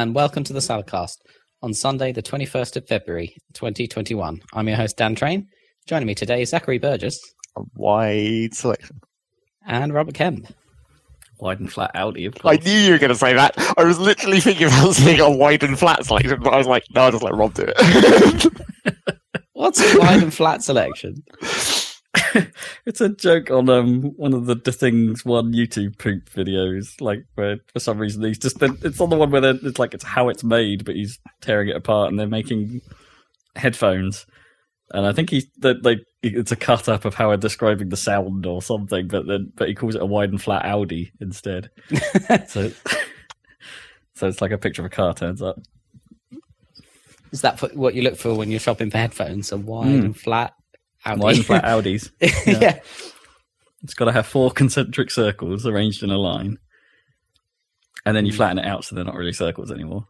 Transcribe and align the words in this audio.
Hello, 0.00 0.06
and 0.08 0.14
welcome 0.14 0.42
to 0.44 0.54
the 0.54 0.60
Salcast 0.60 1.18
on 1.62 1.74
Sunday, 1.74 2.10
the 2.10 2.22
21st 2.22 2.76
of 2.76 2.88
February, 2.88 3.36
2021. 3.52 4.40
I'm 4.54 4.66
your 4.66 4.78
host, 4.78 4.96
Dan 4.96 5.14
Train. 5.14 5.46
Joining 5.86 6.06
me 6.06 6.14
today 6.14 6.40
is 6.40 6.48
Zachary 6.48 6.78
Burgess 6.78 7.20
A 7.58 7.60
wide 7.74 8.54
selection. 8.54 9.02
and 9.66 9.92
Robert 9.92 10.14
Kemp. 10.14 10.46
wide 11.38 11.60
and 11.60 11.70
flat 11.70 11.90
Audi, 11.94 12.24
of 12.24 12.34
I 12.46 12.56
knew 12.56 12.72
you 12.72 12.92
were 12.92 12.98
going 12.98 13.10
to 13.10 13.14
say 13.14 13.34
that. 13.34 13.52
I 13.76 13.84
was 13.84 13.98
literally 13.98 14.40
thinking 14.40 14.68
about 14.68 14.94
saying 14.94 15.20
a 15.20 15.30
wide 15.30 15.62
and 15.62 15.78
flat 15.78 16.06
selection, 16.06 16.40
but 16.42 16.54
I 16.54 16.56
was 16.56 16.66
like, 16.66 16.84
no, 16.94 17.02
I'll 17.02 17.10
just 17.12 17.22
let 17.22 17.34
Rob 17.34 17.52
do 17.52 17.66
it. 17.68 18.52
What's 19.52 19.82
a 19.82 19.98
wide 19.98 20.22
and 20.22 20.32
flat 20.32 20.62
selection? 20.62 21.22
it's 22.86 23.00
a 23.00 23.08
joke 23.08 23.50
on 23.50 23.68
um 23.68 24.02
one 24.16 24.32
of 24.34 24.46
the, 24.46 24.56
the 24.56 24.72
things 24.72 25.24
one 25.24 25.52
YouTube 25.52 25.98
poop 25.98 26.28
videos, 26.30 27.00
like 27.00 27.24
where 27.36 27.58
for 27.72 27.78
some 27.80 27.98
reason 27.98 28.22
he's 28.24 28.38
just 28.38 28.60
it's 28.62 29.00
on 29.00 29.10
the 29.10 29.16
one 29.16 29.30
where 29.30 29.44
it's 29.44 29.78
like 29.78 29.94
it's 29.94 30.04
how 30.04 30.28
it's 30.28 30.42
made, 30.42 30.84
but 30.84 30.96
he's 30.96 31.18
tearing 31.40 31.68
it 31.68 31.76
apart 31.76 32.10
and 32.10 32.18
they're 32.18 32.26
making 32.26 32.80
headphones. 33.56 34.26
And 34.92 35.06
I 35.06 35.12
think 35.12 35.30
he 35.30 35.44
that 35.58 35.84
like 35.84 36.00
it's 36.22 36.50
a 36.50 36.56
cut 36.56 36.88
up 36.88 37.04
of 37.04 37.14
how 37.14 37.30
I'm 37.30 37.38
describing 37.40 37.90
the 37.90 37.96
sound 37.96 38.44
or 38.44 38.60
something, 38.60 39.06
but 39.06 39.26
then 39.28 39.52
but 39.54 39.68
he 39.68 39.74
calls 39.74 39.94
it 39.94 40.02
a 40.02 40.06
wide 40.06 40.30
and 40.30 40.42
flat 40.42 40.64
Audi 40.64 41.12
instead. 41.20 41.70
so 42.48 42.70
so 44.14 44.26
it's 44.26 44.40
like 44.40 44.50
a 44.50 44.58
picture 44.58 44.82
of 44.82 44.86
a 44.86 44.90
car 44.90 45.14
turns 45.14 45.42
up. 45.42 45.60
Is 47.30 47.42
that 47.42 47.60
what 47.76 47.94
you 47.94 48.02
look 48.02 48.16
for 48.16 48.34
when 48.34 48.50
you're 48.50 48.58
shopping 48.58 48.90
for 48.90 48.98
headphones? 48.98 49.52
A 49.52 49.56
wide 49.56 49.86
Mm. 49.86 50.04
and 50.06 50.16
flat 50.20 50.54
Audi? 51.04 51.20
Wide 51.20 51.36
and 51.36 51.46
flat 51.46 51.64
Audis. 51.84 52.10
yeah. 52.46 52.80
It's 53.82 53.94
got 53.94 54.06
to 54.06 54.12
have 54.12 54.26
four 54.26 54.50
concentric 54.50 55.10
circles 55.10 55.66
arranged 55.66 56.02
in 56.02 56.10
a 56.10 56.18
line. 56.18 56.58
And 58.06 58.16
then 58.16 58.26
you 58.26 58.32
Mm. 58.32 58.36
flatten 58.36 58.58
it 58.58 58.66
out 58.66 58.84
so 58.84 58.94
they're 58.94 59.04
not 59.04 59.14
really 59.14 59.32
circles 59.32 59.70
anymore. 59.70 60.06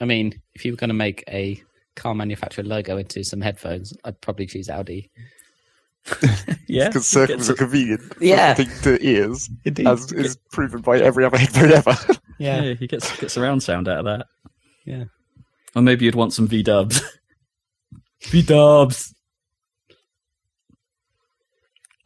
I 0.00 0.04
mean, 0.04 0.40
if 0.54 0.64
you 0.64 0.72
were 0.72 0.76
going 0.76 0.88
to 0.90 0.94
make 0.94 1.24
a 1.28 1.62
car 1.96 2.14
manufacturer 2.14 2.64
logo 2.64 2.96
into 2.96 3.22
some 3.24 3.40
headphones, 3.40 3.92
I'd 4.04 4.20
probably 4.20 4.46
choose 4.46 4.68
Audi. 4.68 5.10
Yeah. 6.66 6.86
Because 6.86 7.06
circles 7.08 7.50
are 7.50 7.54
convenient. 7.54 8.00
for 8.14 8.22
Yeah. 8.24 8.54
thing 8.54 8.68
to 8.82 9.04
ears, 9.04 9.50
Indeed. 9.64 9.88
as 9.88 10.12
is 10.12 10.38
proven 10.52 10.80
by 10.82 10.98
every 11.00 11.24
other 11.24 11.36
headphone 11.36 11.72
ever. 11.72 11.96
yeah. 12.38 12.62
yeah. 12.62 12.74
he 12.74 12.86
gets, 12.86 13.18
gets 13.20 13.34
surround 13.34 13.62
sound 13.64 13.88
out 13.88 13.98
of 13.98 14.04
that. 14.04 14.26
Yeah. 14.86 15.04
Or 15.74 15.82
maybe 15.82 16.04
you'd 16.04 16.14
want 16.14 16.32
some 16.32 16.46
V 16.46 16.62
dubs. 16.62 17.02
V 18.22 18.42
dubs. 18.42 19.12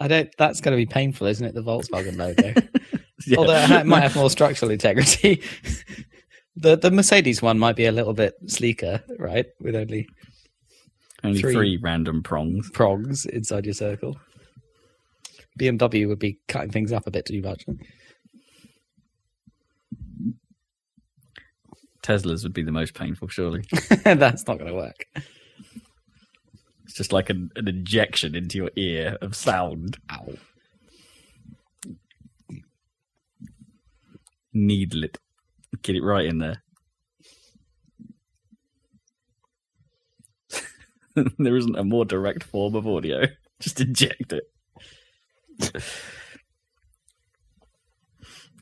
I 0.04 0.08
don't. 0.08 0.30
That's 0.36 0.60
going 0.60 0.72
to 0.72 0.76
be 0.76 0.84
painful, 0.84 1.26
isn't 1.28 1.46
it? 1.46 1.54
The 1.54 1.62
Volkswagen 1.62 2.16
logo. 2.16 2.52
Yeah. 3.26 3.38
Although 3.38 3.54
it 3.54 3.86
might 3.86 4.00
have 4.00 4.16
more 4.16 4.28
structural 4.28 4.70
integrity. 4.70 5.40
the 6.56 6.76
the 6.76 6.90
Mercedes 6.90 7.40
one 7.40 7.58
might 7.58 7.76
be 7.76 7.86
a 7.86 7.92
little 7.92 8.12
bit 8.12 8.34
sleeker, 8.48 9.02
right? 9.18 9.46
With 9.60 9.74
only 9.76 10.06
Only 11.22 11.40
three. 11.40 11.54
three. 11.54 11.78
random 11.80 12.22
prongs. 12.22 12.68
prongs 12.70 13.24
inside 13.24 13.64
your 13.64 13.72
circle. 13.72 14.18
BMW 15.58 16.06
would 16.06 16.18
be 16.18 16.38
cutting 16.48 16.70
things 16.70 16.92
up 16.92 17.06
a 17.06 17.10
bit 17.10 17.24
too 17.24 17.40
much. 17.40 17.64
Teslas 22.02 22.42
would 22.42 22.52
be 22.52 22.64
the 22.64 22.72
most 22.72 22.92
painful, 22.94 23.28
surely. 23.28 23.62
That's 24.04 24.46
not 24.46 24.58
going 24.58 24.70
to 24.70 24.74
work. 24.74 25.06
It's 26.94 26.98
just 26.98 27.12
like 27.12 27.28
an, 27.28 27.50
an 27.56 27.66
injection 27.66 28.36
into 28.36 28.56
your 28.56 28.70
ear 28.76 29.18
of 29.20 29.34
sound. 29.34 29.96
Ow. 30.12 30.34
Needle 34.52 35.02
it. 35.02 35.18
Get 35.82 35.96
it 35.96 36.04
right 36.04 36.24
in 36.24 36.38
there. 36.38 36.62
there 41.38 41.56
isn't 41.56 41.76
a 41.76 41.82
more 41.82 42.04
direct 42.04 42.44
form 42.44 42.76
of 42.76 42.86
audio. 42.86 43.26
Just 43.58 43.80
inject 43.80 44.32
it. 44.32 44.44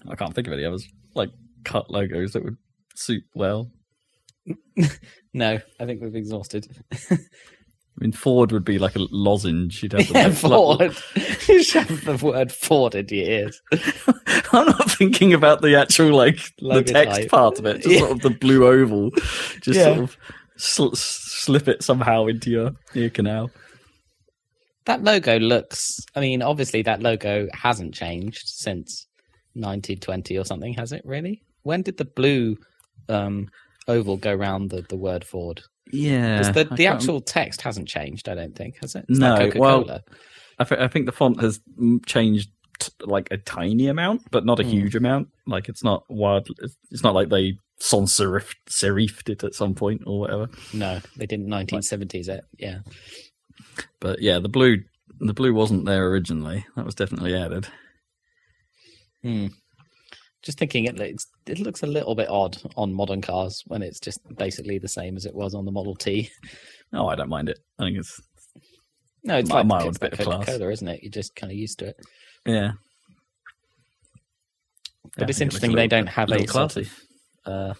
I 0.09 0.15
can't 0.15 0.35
think 0.35 0.47
of 0.47 0.55
any 0.55 0.65
others. 0.65 0.89
Like 1.15 1.33
cut 1.65 1.91
logos 1.91 2.33
that 2.33 2.45
would 2.45 2.57
suit 2.95 3.25
well. 3.35 3.71
No, 5.35 5.61
I 5.81 5.87
think 5.87 6.03
we've 6.03 6.15
exhausted. 6.15 6.67
I 7.99 8.05
mean, 8.05 8.13
Ford 8.13 8.53
would 8.53 8.65
be 8.65 8.79
like 8.79 8.97
a 8.97 9.07
lozenge. 9.11 9.83
You'd 9.83 9.93
have 9.93 10.09
the, 10.09 10.15
Yeah, 10.19 10.27
like, 10.29 10.93
Ford. 10.93 10.97
you 11.49 11.63
shove 11.63 12.05
the 12.05 12.19
word 12.23 12.51
Ford 12.51 12.95
in 12.95 13.07
your 13.09 13.25
ears. 13.27 13.61
I'm 14.53 14.67
not 14.67 14.91
thinking 14.91 15.35
about 15.35 15.61
the 15.61 15.77
actual 15.79 16.17
like 16.17 16.39
the 16.59 16.83
text 16.83 17.29
part 17.29 17.59
of 17.59 17.67
it, 17.67 17.83
just 17.83 17.89
Yeah. 17.91 17.99
sort 17.99 18.11
of 18.13 18.21
the 18.21 18.31
blue 18.31 18.67
oval. 18.67 19.11
Just 19.61 19.79
Yeah. 19.79 19.85
sort 19.85 19.99
of 19.99 20.17
sl- 20.57 20.95
slip 20.95 21.69
it 21.69 21.83
somehow 21.83 22.27
into 22.27 22.51
your 22.51 22.71
ear 22.95 23.11
canal. 23.11 23.51
That 24.87 25.05
logo 25.05 25.39
looks. 25.39 25.99
I 26.17 26.21
mean, 26.21 26.43
obviously, 26.43 26.83
that 26.83 27.03
logo 27.03 27.47
hasn't 27.53 27.95
changed 27.95 28.43
since 28.49 29.07
1920 29.55 30.39
or 30.39 30.45
something, 30.45 30.73
has 30.75 30.93
it? 30.93 31.03
Really? 31.05 31.43
When 31.63 31.83
did 31.83 31.99
the 31.99 32.05
blue 32.07 32.57
um, 33.09 33.49
oval 33.87 34.17
go 34.17 34.35
round 34.35 34.71
the, 34.71 34.83
the 34.89 34.97
word 34.97 35.25
Ford? 35.25 35.63
Yeah, 35.91 36.51
the, 36.53 36.65
the 36.65 36.87
actual 36.87 37.21
text 37.21 37.63
hasn't 37.63 37.89
changed, 37.89 38.29
I 38.29 38.35
don't 38.35 38.55
think, 38.55 38.77
has 38.81 38.95
it? 38.95 39.05
It's 39.09 39.19
No, 39.19 39.35
like 39.35 39.55
well. 39.55 40.01
I, 40.59 40.65
thi- 40.65 40.77
I 40.79 40.89
think 40.89 41.07
the 41.07 41.13
font 41.13 41.41
has 41.41 41.61
mm, 41.79 42.05
changed 42.07 42.51
t- 42.79 42.93
like 43.01 43.29
a 43.31 43.37
tiny 43.39 43.89
amount, 43.89 44.31
but 44.31 44.45
not 44.47 44.61
a 44.61 44.63
Hmm. 44.63 44.71
huge 44.71 44.95
amount. 44.95 45.29
Like 45.47 45.69
it's 45.69 45.83
not 45.83 46.05
wild. 46.09 46.49
It's, 46.91 47.03
not 47.03 47.15
like 47.15 47.29
they 47.31 47.55
sans 47.81 48.13
serif 48.15 48.55
serifed 48.71 49.29
it 49.29 49.43
at 49.45 49.55
some 49.55 49.75
point 49.75 50.03
or 50.07 50.21
whatever. 50.21 50.49
no, 50.73 51.01
they 51.17 51.27
didn't 51.27 51.49
1970s 51.49 52.29
it. 52.29 52.45
Yeah. 52.59 52.79
But 54.01 54.21
yeah, 54.23 54.39
the 54.39 54.49
blue 54.49 54.85
the 55.21 55.35
blue 55.35 55.53
wasn't 55.53 55.85
there 55.85 56.09
originally. 56.09 56.65
That 56.77 56.85
was 56.87 56.95
definitely 56.95 57.35
added. 57.35 57.67
Hmm. 59.23 59.49
Just 60.43 60.59
thinking 60.59 60.87
it 60.87 60.97
looks, 60.97 61.27
it 61.47 61.61
looks 61.61 61.83
a 61.83 61.87
little 61.87 62.15
bit 62.17 62.29
odd 62.29 62.57
on 62.77 62.93
modern 62.93 63.23
cars 63.23 63.63
when 63.69 63.81
it's 63.83 64.01
just 64.01 64.19
basically 64.37 64.79
the 64.79 64.89
same 64.89 65.17
as 65.17 65.25
it 65.25 65.35
was 65.35 65.55
on 65.55 65.65
the 65.65 65.71
Model 65.71 65.95
T. 65.95 66.31
Oh, 66.93 67.07
I 67.07 67.15
don't 67.15 67.29
mind 67.29 67.49
it. 67.49 67.59
I 67.79 67.85
think 67.85 67.97
it's 67.99 68.21
No, 69.25 69.37
it's 69.39 69.51
like 69.51 69.67
mild 69.67 69.99
bit 70.01 70.13
of 70.15 70.19
class. 70.19 70.45
Coca-Cola, 70.47 70.73
isn't 70.73 70.89
it? 70.89 71.03
You're 71.03 71.11
just 71.11 71.35
kind 71.37 71.53
of 71.53 71.57
used 71.57 71.79
to 71.79 71.87
it. 71.87 72.01
yeah. 72.45 72.73
But 75.17 75.23
Yeah, 75.23 75.27
it's 75.29 75.37
I 75.37 75.39
think 75.39 75.41
it 75.41 75.43
interesting 75.43 75.75
they 75.77 75.89
don't 75.89 76.07
have 76.09 76.29
a 76.29 76.33
little 76.33 76.47
sort 76.49 76.77
of, 76.79 77.01
uh, 77.45 77.75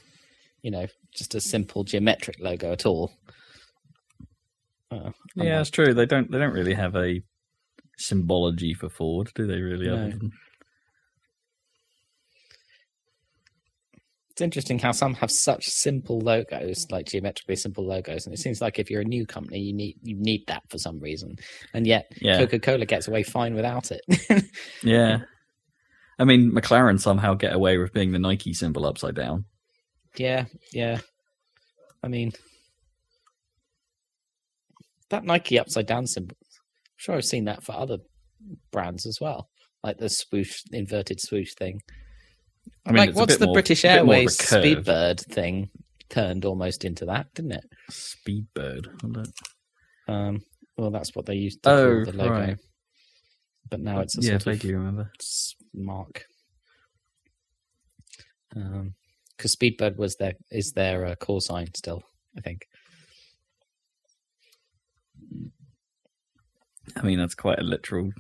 you 0.63 0.71
know, 0.71 0.87
just 1.15 1.35
a 1.35 1.41
simple 1.41 1.83
geometric 1.85 2.37
logo 2.41 2.73
at 2.73 2.87
all. 2.87 3.13
Uh, 4.91 5.11
Yeah, 5.35 5.61
it's 5.61 5.71
true. 5.71 5.95
They 5.95 6.07
don't. 6.07 6.31
They 6.31 6.39
don't 6.39 6.53
really 6.53 6.75
have 6.75 6.95
a 6.97 7.23
symbology 7.97 8.75
for 8.75 8.89
Ford, 8.89 9.31
do 9.35 9.47
they? 9.47 9.61
Really? 9.61 9.87
No. 9.87 9.95
Other 9.95 10.09
than 10.11 10.33
it's 14.33 14.41
interesting 14.41 14.79
how 14.79 14.93
some 14.93 15.13
have 15.15 15.31
such 15.31 15.67
simple 15.67 16.19
logos, 16.19 16.87
like 16.91 17.07
geometrically 17.07 17.55
simple 17.55 17.87
logos, 17.87 18.25
and 18.25 18.35
it 18.35 18.39
seems 18.39 18.63
like 18.63 18.79
if 18.79 18.91
you're 18.91 19.03
a 19.03 19.05
new 19.05 19.27
company, 19.27 19.59
you 19.59 19.75
need 19.75 19.99
you 20.03 20.17
need 20.17 20.47
that 20.47 20.63
for 20.71 20.79
some 20.79 20.99
reason, 21.01 21.37
and 21.75 21.87
yet 21.87 22.11
yeah, 22.19 22.39
Coca-Cola 22.39 22.87
gets 22.87 23.09
away 23.09 23.25
fine 23.25 23.55
without 23.55 23.91
it. 23.91 24.01
yeah. 24.83 25.19
I 26.19 26.25
mean, 26.25 26.51
McLaren 26.51 26.99
somehow 26.99 27.35
get 27.35 27.53
away 27.53 27.77
with 27.77 27.93
being 27.93 28.13
the 28.13 28.19
Nike 28.19 28.55
symbol 28.55 28.87
upside 28.87 29.15
down. 29.15 29.45
yeah, 30.17 30.47
yeah. 30.73 31.01
I 32.03 32.09
mean, 32.09 32.33
that 35.11 35.25
Nike 35.25 35.59
upside 35.59 35.87
down 35.87 36.07
symbol. 36.07 36.37
I'm 36.41 36.97
sure 36.97 37.17
I've 37.17 37.25
seen 37.25 37.45
that 37.45 37.63
for 37.63 37.73
other 37.73 37.99
brands 38.71 39.05
as 39.05 39.19
well, 39.21 39.51
like 39.85 39.99
the 39.99 40.09
swoosh, 40.09 40.63
inverted 40.73 41.21
swoosh 41.21 41.53
thing. 41.55 41.83
I 42.87 42.93
mean, 42.93 42.97
like, 43.07 43.15
what's 43.17 43.37
the 43.37 43.47
more- 43.47 43.55
British 43.55 43.85
a 43.85 43.89
bit 43.89 43.91
more 43.91 44.03
of 44.03 44.09
a 44.09 44.13
Airways. 44.23 44.39
Speedbird 44.39 45.21
thing 45.21 45.71
turned 46.09 46.45
almost 46.45 46.85
into 46.85 47.05
that, 47.07 47.33
didn't 47.35 47.53
it? 47.53 47.65
Speedbird. 47.91 48.87
Um, 50.09 50.43
well, 50.77 50.91
that's 50.91 51.15
what 51.15 51.27
they 51.27 51.35
used 51.35 51.63
to 51.63 51.71
Oh, 51.71 52.05
call 52.05 52.13
the 52.13 52.19
logo. 52.19 52.31
right. 52.31 52.59
But 53.71 53.81
now 53.81 54.01
it's 54.01 54.19
a 54.19 54.21
yeah, 54.21 54.31
sort 54.33 54.47
of 54.49 54.53
vaguely 54.55 54.75
remember. 54.75 55.11
mark. 55.73 56.25
Because 58.51 59.57
Speedbird 59.57 59.97
was 59.97 60.17
their 60.17 60.35
is 60.51 60.73
their 60.73 61.07
uh, 61.07 61.15
call 61.15 61.41
sign 61.41 61.69
still, 61.75 62.03
I 62.37 62.43
think. 62.43 62.67
I 66.97 67.03
mean, 67.03 67.19
that's 67.19 67.35
quite 67.35 67.59
a 67.59 67.63
literal 67.65 68.11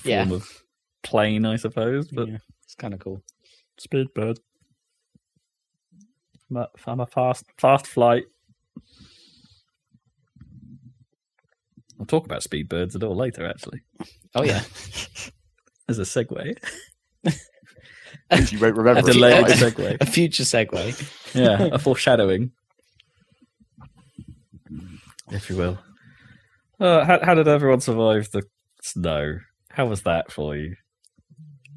form 0.00 0.10
Yeah. 0.10 0.32
of 0.32 0.62
plane, 1.02 1.44
I 1.44 1.56
suppose. 1.56 2.08
But 2.10 2.28
yeah, 2.28 2.38
it's 2.64 2.74
kind 2.74 2.94
of 2.94 3.00
cool. 3.00 3.22
Speedbird. 3.80 4.38
I'm 6.50 6.56
a, 6.56 6.68
I'm 6.86 7.00
a 7.00 7.06
fast 7.06 7.44
fast 7.58 7.86
flight. 7.86 8.24
I'll 11.98 12.06
talk 12.06 12.24
about 12.26 12.42
speedbirds 12.42 12.94
a 12.94 12.98
little 12.98 13.16
later, 13.16 13.46
actually. 13.46 13.80
Oh 14.34 14.42
yeah, 14.42 14.62
As 15.88 15.98
a 15.98 16.02
segue. 16.02 16.58
Which 17.22 18.52
you 18.52 18.58
won't 18.60 18.76
remember. 18.76 19.00
A 19.00 19.12
delayed 19.12 19.46
segue. 19.46 19.96
a 20.00 20.06
future 20.06 20.42
segue. 20.42 21.34
Yeah, 21.34 21.68
a 21.72 21.78
foreshadowing, 21.78 22.52
if 25.30 25.48
you 25.50 25.56
will. 25.56 25.78
Uh, 26.78 27.04
how, 27.04 27.24
how 27.24 27.34
did 27.34 27.48
everyone 27.48 27.80
survive 27.80 28.30
the 28.30 28.42
snow? 28.82 29.38
How 29.70 29.86
was 29.86 30.02
that 30.02 30.30
for 30.30 30.56
you? 30.56 30.76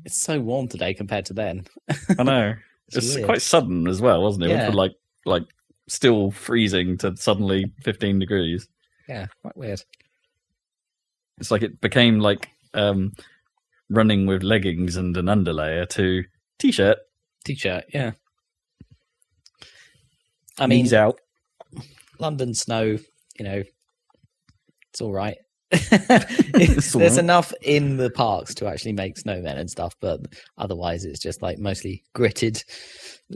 It's 0.06 0.22
so 0.22 0.40
warm 0.40 0.68
today 0.68 0.94
compared 0.94 1.25
to 1.25 1.34
then. 1.34 1.66
I 2.18 2.24
know 2.24 2.54
It's 2.92 3.18
quite 3.24 3.42
sudden 3.42 3.88
as 3.88 4.01
well, 4.01 4.22
wasn't 4.22 4.46
it? 4.46 4.50
Yeah. 4.50 4.66
from 4.68 4.75
like 4.75 4.94
like 5.25 5.44
still 5.88 6.31
freezing 6.31 6.98
to 7.00 7.16
suddenly 7.18 7.66
15 7.84 8.19
degrees. 8.19 8.68
Yeah, 9.07 9.28
quite 9.42 9.57
weird. 9.57 9.81
It's 11.40 11.51
like 11.51 11.62
it 11.62 11.81
became 11.81 12.19
like 12.19 12.48
um, 12.74 13.13
running 13.90 14.25
with 14.25 14.44
leggings 14.44 14.96
and 14.96 15.16
an 15.18 15.25
underlayer 15.25 15.88
to 15.90 16.24
t-shirt, 16.60 16.98
T-shirt, 17.46 17.86
yeah. 17.94 18.12
I 20.60 20.68
mean, 20.68 20.84
knees 20.84 20.94
out. 20.94 21.19
London 22.19 22.54
snow, 22.54 22.98
you 23.38 23.46
know, 23.46 23.63
it's 24.92 25.01
all 25.01 25.13
right. 25.13 25.38
There's 26.54 27.18
enough 27.18 27.54
in 27.62 27.98
the 27.98 28.10
parks 28.10 28.56
to 28.56 28.68
actually 28.68 28.94
make 28.94 29.16
snowmen 29.16 29.57
and 29.57 29.69
stuff, 29.69 29.95
but 30.00 30.21
otherwise 30.57 31.06
it's 31.06 31.19
just 31.19 31.42
like 31.42 31.60
mostly 31.60 32.04
gritted 32.13 32.63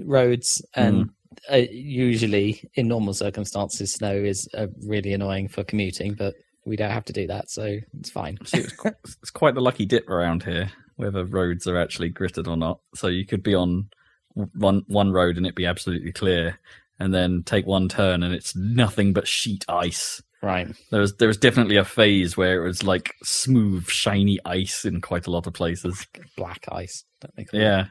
roads. 0.03 0.62
And 0.75 1.12
uh, 1.51 1.57
usually, 1.71 2.68
in 2.75 2.88
normal 2.88 3.13
circumstances, 3.13 3.94
snow 3.94 4.15
is 4.15 4.47
uh, 4.57 4.68
really 4.88 5.13
annoying 5.13 5.47
for 5.47 5.63
commuting, 5.63 6.13
but 6.13 6.33
we 6.65 6.75
don't 6.75 6.91
have 6.91 7.06
to 7.06 7.13
do 7.13 7.27
that, 7.27 7.50
so 7.50 7.77
it's 8.00 8.09
fine. 8.09 8.38
It's, 8.41 8.74
quite, 8.74 8.94
it's 9.21 9.31
quite 9.31 9.56
the 9.56 9.62
lucky 9.62 9.86
dip 9.86 10.09
around 10.09 10.44
here, 10.44 10.71
whether 10.95 11.25
roads 11.25 11.68
are 11.68 11.77
actually 11.77 12.09
gritted 12.09 12.47
or 12.47 12.57
not. 12.57 12.79
So 12.95 13.07
you 13.07 13.25
could 13.25 13.44
be 13.44 13.56
on 13.56 13.89
one 14.33 14.83
one 14.88 15.12
road 15.12 15.38
and 15.38 15.45
it 15.45 15.56
be 15.56 15.65
absolutely 15.65 16.12
clear, 16.12 16.59
and 17.00 17.13
then 17.13 17.44
take 17.44 17.65
one 17.65 17.89
turn 17.89 18.24
and 18.24 18.33
it's 18.33 18.56
nothing 18.56 19.13
but 19.13 19.27
sheet 19.27 19.65
ice. 19.68 20.21
Right. 20.44 20.68
There 20.92 21.00
was 21.00 21.16
there 21.16 21.30
was 21.30 21.38
definitely 21.38 21.78
a 21.78 21.86
phase 21.86 22.36
where 22.36 22.62
it 22.62 22.68
was 22.68 22.84
like 22.84 23.16
smooth, 23.24 23.88
shiny 23.88 24.40
ice 24.45 24.84
in 24.84 25.00
quite 25.00 25.25
a 25.25 25.31
lot 25.31 25.48
of 25.48 25.54
places. 25.54 26.06
Black 26.36 26.66
ice, 26.69 27.06
don't 27.22 27.34
they 27.38 27.45
call 27.45 27.62
it? 27.62 27.63
Yeah, 27.63 27.86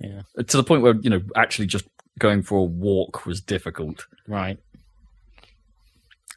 Yeah. 0.00 0.22
To 0.42 0.56
the 0.56 0.64
point 0.64 0.80
where 0.82 0.94
you 1.02 1.10
know 1.10 1.20
actually 1.36 1.66
just 1.66 1.84
going 2.18 2.42
for 2.42 2.60
a 2.60 2.64
walk 2.64 3.26
was 3.26 3.42
difficult. 3.42 4.06
Right. 4.26 4.56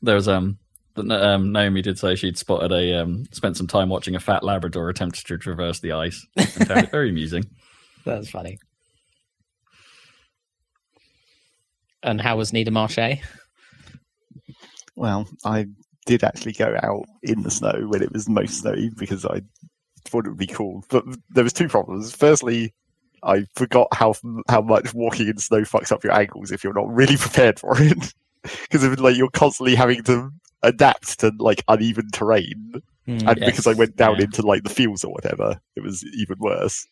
There 0.01 0.15
was 0.15 0.27
um. 0.27 0.57
that, 0.95 1.09
Um, 1.09 1.53
Naomi 1.53 1.81
did 1.81 1.97
say 1.97 2.15
she'd 2.15 2.37
spotted 2.37 2.73
a 2.73 3.01
um, 3.01 3.23
spent 3.31 3.55
some 3.55 3.67
time 3.67 3.87
watching 3.87 4.15
a 4.15 4.19
fat 4.19 4.43
Labrador 4.43 4.89
attempt 4.89 5.25
to 5.25 5.37
traverse 5.37 5.79
the 5.79 5.93
ice 5.93 6.27
and 6.35 6.49
found 6.67 6.83
it 6.83 6.91
very 6.91 7.09
amusing. 7.09 7.45
That's 8.05 8.29
funny. 8.29 8.57
And 12.03 12.19
how 12.19 12.35
was 12.35 12.51
Needham 12.51 12.73
Market? 12.73 13.19
Well, 14.95 15.27
I 15.45 15.67
did 16.05 16.23
actually 16.23 16.53
go 16.53 16.77
out 16.83 17.05
in 17.21 17.43
the 17.43 17.51
snow 17.51 17.85
when 17.87 18.01
it 18.01 18.11
was 18.11 18.29
most 18.29 18.59
snowy 18.59 18.91
because 18.97 19.25
I 19.25 19.41
thought 20.05 20.25
it 20.25 20.29
would 20.29 20.37
be 20.37 20.47
cool. 20.47 20.83
But 20.89 21.05
there 21.29 21.43
was 21.43 21.53
two 21.53 21.67
problems. 21.67 22.15
Firstly, 22.15 22.73
I 23.23 23.45
forgot 23.55 23.87
how 23.93 24.13
how 24.49 24.61
much 24.61 24.93
walking 24.93 25.27
in 25.27 25.37
snow 25.37 25.61
fucks 25.61 25.91
up 25.91 26.03
your 26.03 26.13
ankles 26.13 26.51
if 26.51 26.63
you're 26.63 26.73
not 26.73 26.93
really 26.93 27.17
prepared 27.17 27.59
for 27.59 27.75
it. 27.81 28.13
Because 28.43 28.83
like 28.99 29.15
you're 29.15 29.29
constantly 29.29 29.75
having 29.75 30.03
to 30.03 30.29
adapt 30.63 31.19
to 31.21 31.31
like 31.39 31.63
uneven 31.67 32.09
terrain, 32.11 32.81
Hmm, 33.05 33.27
and 33.27 33.39
because 33.39 33.67
I 33.67 33.73
went 33.73 33.97
down 33.97 34.17
yeah. 34.17 34.23
into 34.23 34.41
like 34.43 34.63
the 34.63 34.69
fields 34.69 35.03
or 35.03 35.11
whatever, 35.11 35.59
it 35.75 35.83
was 35.83 36.05
even 36.17 36.37
worse. 36.39 36.87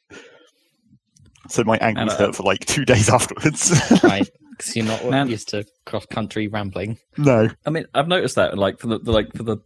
So 1.50 1.64
my 1.64 1.78
ankles 1.78 2.12
uh, 2.14 2.18
hurt 2.18 2.36
for 2.36 2.44
like 2.44 2.66
two 2.66 2.84
days 2.86 3.10
afterwards. 3.14 3.72
right. 4.04 4.30
Because 4.62 4.76
you're 4.76 4.86
not 4.86 5.04
Man. 5.10 5.28
used 5.28 5.50
to 5.50 5.66
cross 5.86 6.06
country 6.06 6.48
rambling. 6.48 6.98
no, 7.18 7.50
I 7.66 7.70
mean, 7.70 7.86
I've 7.94 8.08
noticed 8.08 8.36
that 8.36 8.58
like 8.58 8.80
for 8.80 8.88
the, 8.88 9.00
the 9.00 9.12
like 9.12 9.34
for 9.36 9.44
the 9.44 9.58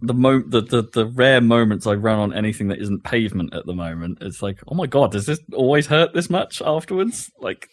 the 0.00 0.14
mo 0.14 0.40
the, 0.40 0.62
the 0.62 0.82
the 0.92 1.06
rare 1.06 1.40
moments 1.40 1.86
I 1.86 1.94
run 1.94 2.18
on 2.18 2.32
anything 2.32 2.68
that 2.68 2.80
isn't 2.80 3.04
pavement 3.04 3.54
at 3.54 3.66
the 3.66 3.74
moment, 3.74 4.18
it's 4.20 4.42
like, 4.42 4.60
oh 4.68 4.74
my 4.74 4.86
god, 4.86 5.12
does 5.12 5.26
this 5.26 5.38
always 5.54 5.86
hurt 5.86 6.14
this 6.14 6.30
much 6.30 6.62
afterwards? 6.62 7.30
Like, 7.38 7.68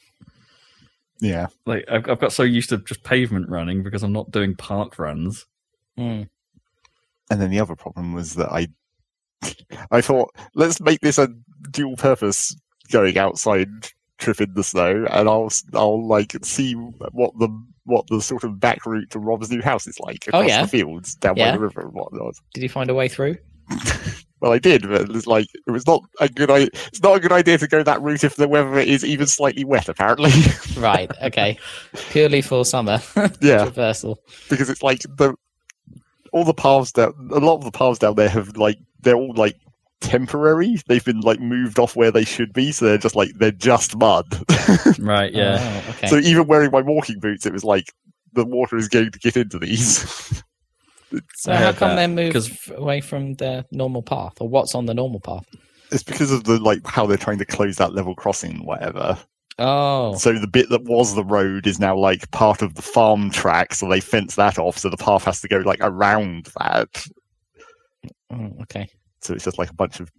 yeah. 1.21 1.47
like 1.65 1.85
I've, 1.89 2.09
I've 2.09 2.19
got 2.19 2.33
so 2.33 2.43
used 2.43 2.69
to 2.69 2.77
just 2.79 3.03
pavement 3.03 3.49
running 3.49 3.83
because 3.83 4.03
I'm 4.03 4.13
not 4.13 4.31
doing 4.31 4.55
park 4.55 4.99
runs. 4.99 5.45
Hmm. 5.97 6.23
And 7.31 7.41
then 7.41 7.51
the 7.51 7.59
other 7.59 7.75
problem 7.75 8.13
was 8.13 8.35
that 8.35 8.51
I, 8.51 8.67
I 9.91 10.01
thought 10.01 10.35
let's 10.55 10.81
make 10.81 10.99
this 11.01 11.17
a 11.17 11.29
dual 11.71 11.95
purpose 11.95 12.55
going 12.91 13.17
outside 13.17 13.69
trip 14.19 14.39
in 14.41 14.53
the 14.53 14.63
snow, 14.63 15.05
and 15.09 15.27
I'll 15.27 15.49
I'll 15.73 16.05
like 16.07 16.35
see 16.43 16.73
what 16.73 17.37
the 17.39 17.49
what 17.85 18.05
the 18.07 18.21
sort 18.21 18.43
of 18.43 18.59
back 18.59 18.85
route 18.85 19.09
to 19.11 19.19
Rob's 19.19 19.49
new 19.49 19.61
house 19.61 19.87
is 19.87 19.99
like 19.99 20.25
Oh, 20.31 20.39
across 20.39 20.49
yeah. 20.49 20.61
the 20.61 20.67
fields 20.67 21.15
down 21.15 21.35
Yeah. 21.37 21.51
by 21.51 21.57
the 21.57 21.63
river 21.63 21.81
and 21.81 21.93
whatnot. 21.93 22.35
Did 22.53 22.61
you 22.63 22.69
find 22.69 22.89
a 22.89 22.93
way 22.95 23.07
through? 23.07 23.37
Well, 24.41 24.53
I 24.53 24.57
did, 24.57 24.83
but 24.83 25.01
it 25.01 25.09
was 25.09 25.27
like 25.27 25.47
it 25.67 25.69
was 25.71 25.85
not 25.85 26.01
a 26.21 26.29
good 26.29 26.49
I 26.49 26.59
It's 26.87 27.03
not 27.03 27.17
a 27.17 27.19
good 27.19 27.33
idea 27.33 27.57
to 27.57 27.67
go 27.67 27.83
that 27.83 28.01
route 28.01 28.23
if 28.23 28.37
the 28.37 28.47
weather 28.47 28.79
is 28.79 29.03
even 29.03 29.27
slightly 29.27 29.65
wet. 29.65 29.89
Apparently, 29.89 30.31
Right. 30.81 31.11
Okay. 31.23 31.59
Purely 32.11 32.41
for 32.41 32.63
summer 32.63 33.01
yeah, 33.41 33.65
reversal. 33.65 34.17
because 34.49 34.69
it's 34.69 34.81
like 34.81 35.01
the 35.17 35.35
all 36.31 36.45
the 36.45 36.53
paths 36.53 36.93
down 36.93 37.13
a 37.31 37.39
lot 37.39 37.55
of 37.55 37.65
the 37.65 37.71
paths 37.71 37.99
down 37.99 38.15
there 38.15 38.29
have 38.29 38.55
like 38.55 38.77
they're 39.01 39.15
all 39.17 39.33
like 39.33 39.57
temporary 40.01 40.77
they've 40.87 41.03
been 41.05 41.19
like 41.21 41.39
moved 41.39 41.77
off 41.79 41.95
where 41.95 42.11
they 42.11 42.23
should 42.23 42.53
be 42.53 42.71
so 42.71 42.85
they're 42.85 42.97
just 42.97 43.15
like 43.15 43.31
they're 43.35 43.51
just 43.51 43.95
mud 43.97 44.25
Right? 44.99 45.31
Yeah. 45.33 45.83
Oh, 45.87 45.91
okay. 45.91 46.07
so 46.07 46.17
even 46.17 46.47
wearing 46.47 46.71
my 46.71 46.81
walking 46.81 47.19
boots 47.19 47.45
it 47.45 47.53
was 47.53 47.63
like 47.63 47.91
the 48.33 48.45
water 48.45 48.77
is 48.77 48.87
going 48.87 49.11
to 49.11 49.19
get 49.19 49.35
into 49.37 49.59
these 49.59 50.43
So 51.35 51.51
I 51.51 51.55
how 51.55 51.71
come 51.73 51.89
that, 51.89 51.95
they 51.95 52.07
moved 52.07 52.33
'cause- 52.33 52.49
f- 52.51 52.71
away 52.77 53.01
from 53.01 53.33
their 53.33 53.65
normal 53.71 54.03
path, 54.03 54.33
or 54.39 54.47
what's 54.47 54.75
on 54.75 54.85
the 54.85 54.93
normal 54.93 55.19
path? 55.19 55.43
it's 55.91 56.03
because 56.03 56.31
of 56.31 56.43
the 56.43 56.59
like 56.59 56.85
how 56.85 57.07
they're 57.07 57.17
trying 57.17 57.39
to 57.39 57.45
close 57.45 57.77
that 57.77 57.93
level 57.93 58.13
crossing 58.15 58.63
whatever 58.65 59.17
Oh, 59.61 60.15
so 60.15 60.31
the 60.39 60.47
bit 60.47 60.69
that 60.69 60.83
was 60.83 61.15
the 61.15 61.23
road 61.25 61.67
is 61.67 61.79
now 61.79 61.97
like 61.97 62.29
part 62.31 62.61
of 62.61 62.75
the 62.75 62.81
farm 62.81 63.29
track 63.31 63.73
so 63.73 63.89
they 63.89 63.99
fence 63.99 64.35
that 64.35 64.57
off 64.59 64.77
so 64.77 64.89
the 64.89 64.95
path 64.97 65.25
has 65.25 65.41
to 65.41 65.47
go 65.49 65.57
like 65.57 65.79
around 65.81 66.47
that 66.59 67.05
oh, 68.31 68.51
okay. 68.61 68.87
So 69.21 69.33
it's 69.33 69.43
just 69.45 69.57
like 69.57 69.69
a 69.69 69.73
bunch 69.73 69.99
of. 69.99 70.11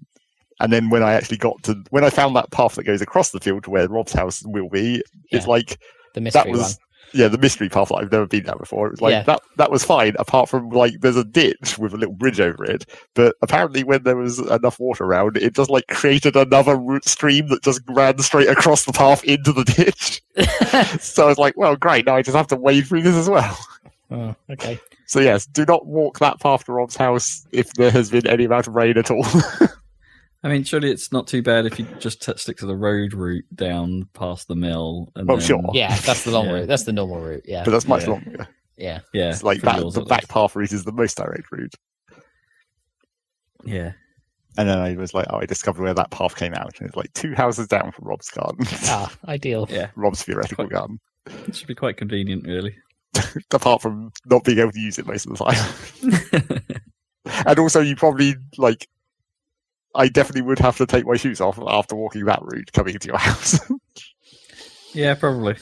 And 0.61 0.71
then 0.73 0.91
when 0.91 1.03
I 1.03 1.15
actually 1.15 1.39
got 1.39 1.63
to 1.65 1.83
when 1.91 2.05
I 2.05 2.11
found 2.11 2.37
that 2.37 2.51
path 2.51 2.75
that 2.75 2.85
goes 2.85 3.01
across 3.01 3.31
the 3.31 3.41
field 3.41 3.65
to 3.65 3.71
where 3.71 3.89
Rob's 3.89 4.13
house 4.13 4.43
will 4.45 4.69
be, 4.69 5.03
it's 5.31 5.47
like 5.47 5.79
The 6.15 6.21
mystery 6.21 6.43
that 6.43 6.51
was 6.51 6.61
one. 6.61 6.71
yeah 7.15 7.29
the 7.29 7.39
mystery 7.39 7.71
path 7.71 7.89
that 7.89 7.95
I've 7.95 8.13
never 8.13 8.27
been 8.27 8.43
down 8.45 8.59
before. 8.59 8.87
It 8.89 8.91
was 8.91 9.01
like 9.01 9.13
Yeah. 9.13 9.23
that 9.23 9.41
that 9.57 9.71
was 9.71 9.85
fine 9.85 10.15
apart 10.19 10.51
from 10.51 10.69
like 10.69 11.01
there's 11.01 11.17
a 11.17 11.25
ditch 11.25 11.79
with 11.79 11.95
a 11.95 11.97
little 11.97 12.15
bridge 12.15 12.41
over 12.41 12.63
it, 12.65 12.85
but 13.15 13.37
apparently 13.41 13.85
when 13.85 14.03
there 14.03 14.17
was 14.19 14.39
enough 14.39 14.79
water 14.79 15.05
around, 15.05 15.39
it 15.39 15.55
just 15.57 15.71
like 15.71 15.87
created 15.87 16.37
another 16.37 16.77
root 16.77 17.07
stream 17.09 17.49
that 17.49 17.63
just 17.63 17.81
ran 17.89 18.19
straight 18.19 18.51
across 18.51 18.85
the 18.85 18.93
path 18.93 19.25
into 19.25 19.55
the 19.55 19.65
ditch. 19.65 20.21
so 21.03 21.25
I 21.25 21.29
was 21.29 21.39
like, 21.39 21.57
well, 21.57 21.75
great, 21.75 22.05
now 22.05 22.17
I 22.17 22.23
just 22.23 22.37
have 22.37 22.49
to 22.49 22.57
wade 22.57 22.87
through 22.87 23.01
this 23.01 23.17
as 23.17 23.31
well. 23.31 23.59
oh, 24.11 24.37
okay. 24.51 24.79
So 25.11 25.19
yes, 25.19 25.45
do 25.45 25.65
not 25.67 25.87
walk 25.87 26.21
that 26.21 26.39
path 26.39 26.67
to 26.67 26.73
Rob's 26.73 26.95
house 26.95 27.45
if 27.51 27.73
there 27.73 27.91
has 27.91 28.13
been 28.13 28.29
any 28.29 28.45
amount 28.45 28.69
of 28.69 28.77
rain 28.77 28.97
at 28.97 29.11
all. 29.11 29.25
I 30.45 30.49
mean, 30.49 30.63
surely 30.63 30.93
it's 30.93 31.11
not 31.11 31.27
too 31.27 31.43
bad 31.43 31.67
if 31.67 31.81
you 31.81 31.87
just 31.99 32.23
t- 32.23 32.33
stick 32.37 32.59
to 32.59 32.67
the 32.67 32.77
road 32.77 33.13
route 33.13 33.45
down 33.53 34.09
past 34.15 34.47
the 34.47 34.55
mill. 34.55 35.11
And 35.17 35.29
Oh, 35.29 35.37
then, 35.37 35.45
sure. 35.45 35.71
Yeah, 35.75 35.97
that's 36.07 36.23
the 36.23 36.31
long 36.31 36.47
Yeah. 36.47 36.53
route. 36.53 36.69
That's 36.69 36.85
the 36.85 36.93
normal 36.93 37.19
route. 37.21 37.43
Yeah, 37.45 37.65
but 37.65 37.73
that's 37.73 37.89
much 37.89 38.05
Yeah. 38.05 38.11
longer. 38.11 38.49
yeah. 38.77 39.01
Yeah, 39.13 39.31
It's 39.31 39.43
like 39.43 39.63
that, 39.63 39.81
yours 39.81 39.95
the 39.95 40.03
back 40.03 40.21
least. 40.23 40.31
path 40.31 40.55
route 40.55 40.73
is 40.73 40.85
the 40.85 40.93
most 40.93 41.17
direct 41.17 41.51
route. 41.51 41.75
Yeah. 43.65 43.93
And 44.59 44.69
then 44.69 44.79
I 44.79 44.95
was 44.95 45.13
like, 45.13 45.27
oh, 45.31 45.39
I 45.39 45.47
discovered 45.47 45.83
where 45.83 45.95
that 45.95 46.13
path 46.13 46.37
came 46.37 46.55
out. 46.55 46.79
And 46.79 46.87
it's 46.89 46.97
like 46.97 47.13
two 47.15 47.35
houses 47.35 47.67
down 47.67 47.91
from 47.91 48.07
Rob's 48.07 48.31
garden, 48.31 48.65
Ah, 48.85 49.13
ideal. 49.27 49.67
Yeah. 49.69 49.89
Rob's 49.97 50.23
theoretical 50.23 50.67
Quite- 50.67 50.71
garden. 50.73 51.01
It 51.49 51.57
should 51.57 51.69
be 51.69 51.75
quite 51.75 51.97
convenient, 51.97 52.47
really. 52.47 52.77
Apart 53.53 53.83
from 53.83 54.13
not 54.27 54.45
being 54.45 54.59
able 54.59 54.73
to 54.73 54.81
use 54.81 54.99
it 54.99 55.07
most 55.07 55.27
of 55.27 55.37
the 55.37 55.45
time. 55.45 56.81
and 57.47 57.59
also, 57.59 57.81
you 57.81 57.97
probably, 57.97 58.37
like, 58.59 58.89
I 59.95 60.09
definitely 60.09 60.43
would 60.43 60.59
have 60.61 60.77
to 60.79 60.87
take 60.87 61.07
my 61.07 61.17
shoes 61.17 61.41
off 61.41 61.59
after 61.67 61.97
walking 61.97 62.25
that 62.27 62.41
route 62.43 62.73
coming 62.73 62.95
into 62.95 63.09
your 63.09 63.19
house. 63.19 63.59
yeah, 64.95 65.15
probably. 65.15 65.57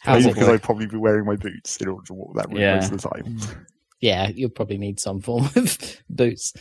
How's 0.00 0.26
because? 0.26 0.48
I'd 0.48 0.62
probably 0.62 0.86
be 0.86 0.96
wearing 0.96 1.24
my 1.26 1.36
boots 1.36 1.76
in 1.78 1.88
order 1.88 2.06
to 2.06 2.14
walk 2.14 2.36
that 2.36 2.48
route 2.48 2.60
Yeah. 2.60 2.74
most 2.76 2.92
of 2.92 3.00
the 3.02 3.08
time. 3.08 3.38
Yeah, 4.00 4.28
you'll 4.28 4.50
probably 4.50 4.78
need 4.78 5.00
some 5.00 5.20
form 5.20 5.46
of 5.56 5.78
boots, 6.08 6.52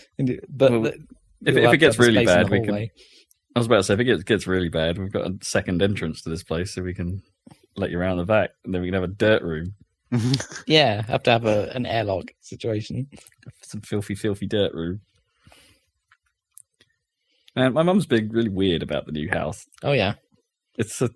but 0.49 0.71
Well, 0.71 0.81
the- 0.83 1.03
If, 1.45 1.55
if 1.57 1.73
it 1.73 1.77
gets 1.77 1.99
really 1.99 2.25
bad, 2.25 2.49
we 2.49 2.61
can. 2.61 2.89
I 3.55 3.59
was 3.59 3.67
about 3.67 3.77
to 3.77 3.83
say, 3.83 3.93
if 3.93 3.99
it 4.01 4.25
gets, 4.25 4.47
really 4.47 4.67
bad, 4.69 4.97
we've 4.97 5.11
got 5.11 5.25
a 5.27 5.37
second 5.41 5.81
entrance 5.81 6.21
to 6.23 6.29
this 6.29 6.43
place, 6.43 6.73
so 6.73 6.81
we 6.81 6.93
can 6.93 7.21
let 7.77 7.89
you 7.89 7.97
around 7.99 8.17
the 8.17 8.25
back, 8.25 8.51
and 8.65 8.73
then 8.73 8.81
we 8.81 8.87
can 8.87 8.93
have 8.95 9.03
a 9.03 9.07
dirt 9.07 9.41
room, 9.43 9.73
Yeah, 10.67 11.01
have 11.03 11.23
to 11.23 11.31
have 11.31 11.45
a, 11.45 11.69
an 11.73 11.85
airlock 11.85 12.31
situation. 12.41 13.07
some 13.61 13.81
filthy, 13.81 14.15
filthy 14.15 14.45
dirt 14.47 14.73
room. 14.73 15.01
And 17.55 17.73
my 17.73 17.83
mum's 17.83 18.05
being 18.05 18.29
really 18.29 18.49
weird 18.49 18.83
about 18.83 19.05
the 19.05 19.11
new 19.13 19.29
house. 19.29 19.65
Oh 19.83 19.93
yeah, 19.93 20.15
It's 20.77 21.01
a. 21.01 21.09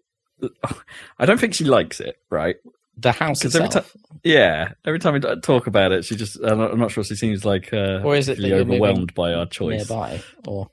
I 1.19 1.25
don't 1.25 1.38
think 1.39 1.53
she 1.53 1.65
likes 1.65 2.00
it, 2.00 2.15
right? 2.29 2.55
the 2.96 3.12
house 3.13 3.41
'Cause 3.41 3.55
every 3.55 3.67
itself, 3.67 3.96
Yeah. 4.24 4.72
Every 4.86 5.00
time 5.00 5.13
we 5.13 5.19
talk 5.41 5.67
about 5.67 5.91
it, 5.93 6.03
she 6.05 6.15
just. 6.15 6.38
I'm 6.41 6.58
not, 6.58 6.72
I'm 6.72 6.79
not 6.79 6.91
sure 6.91 7.03
she 7.03 7.15
seems 7.15 7.43
like. 7.46 7.74
Uh, 7.74 8.01
Or 8.03 8.15
is 8.15 8.27
it 8.29 8.39
you're 8.39 8.60
overwhelmed 8.60 9.13
by 9.13 9.34
our 9.34 9.46
choice? 9.46 9.89
nearby, 9.89 10.22
or 10.48 10.69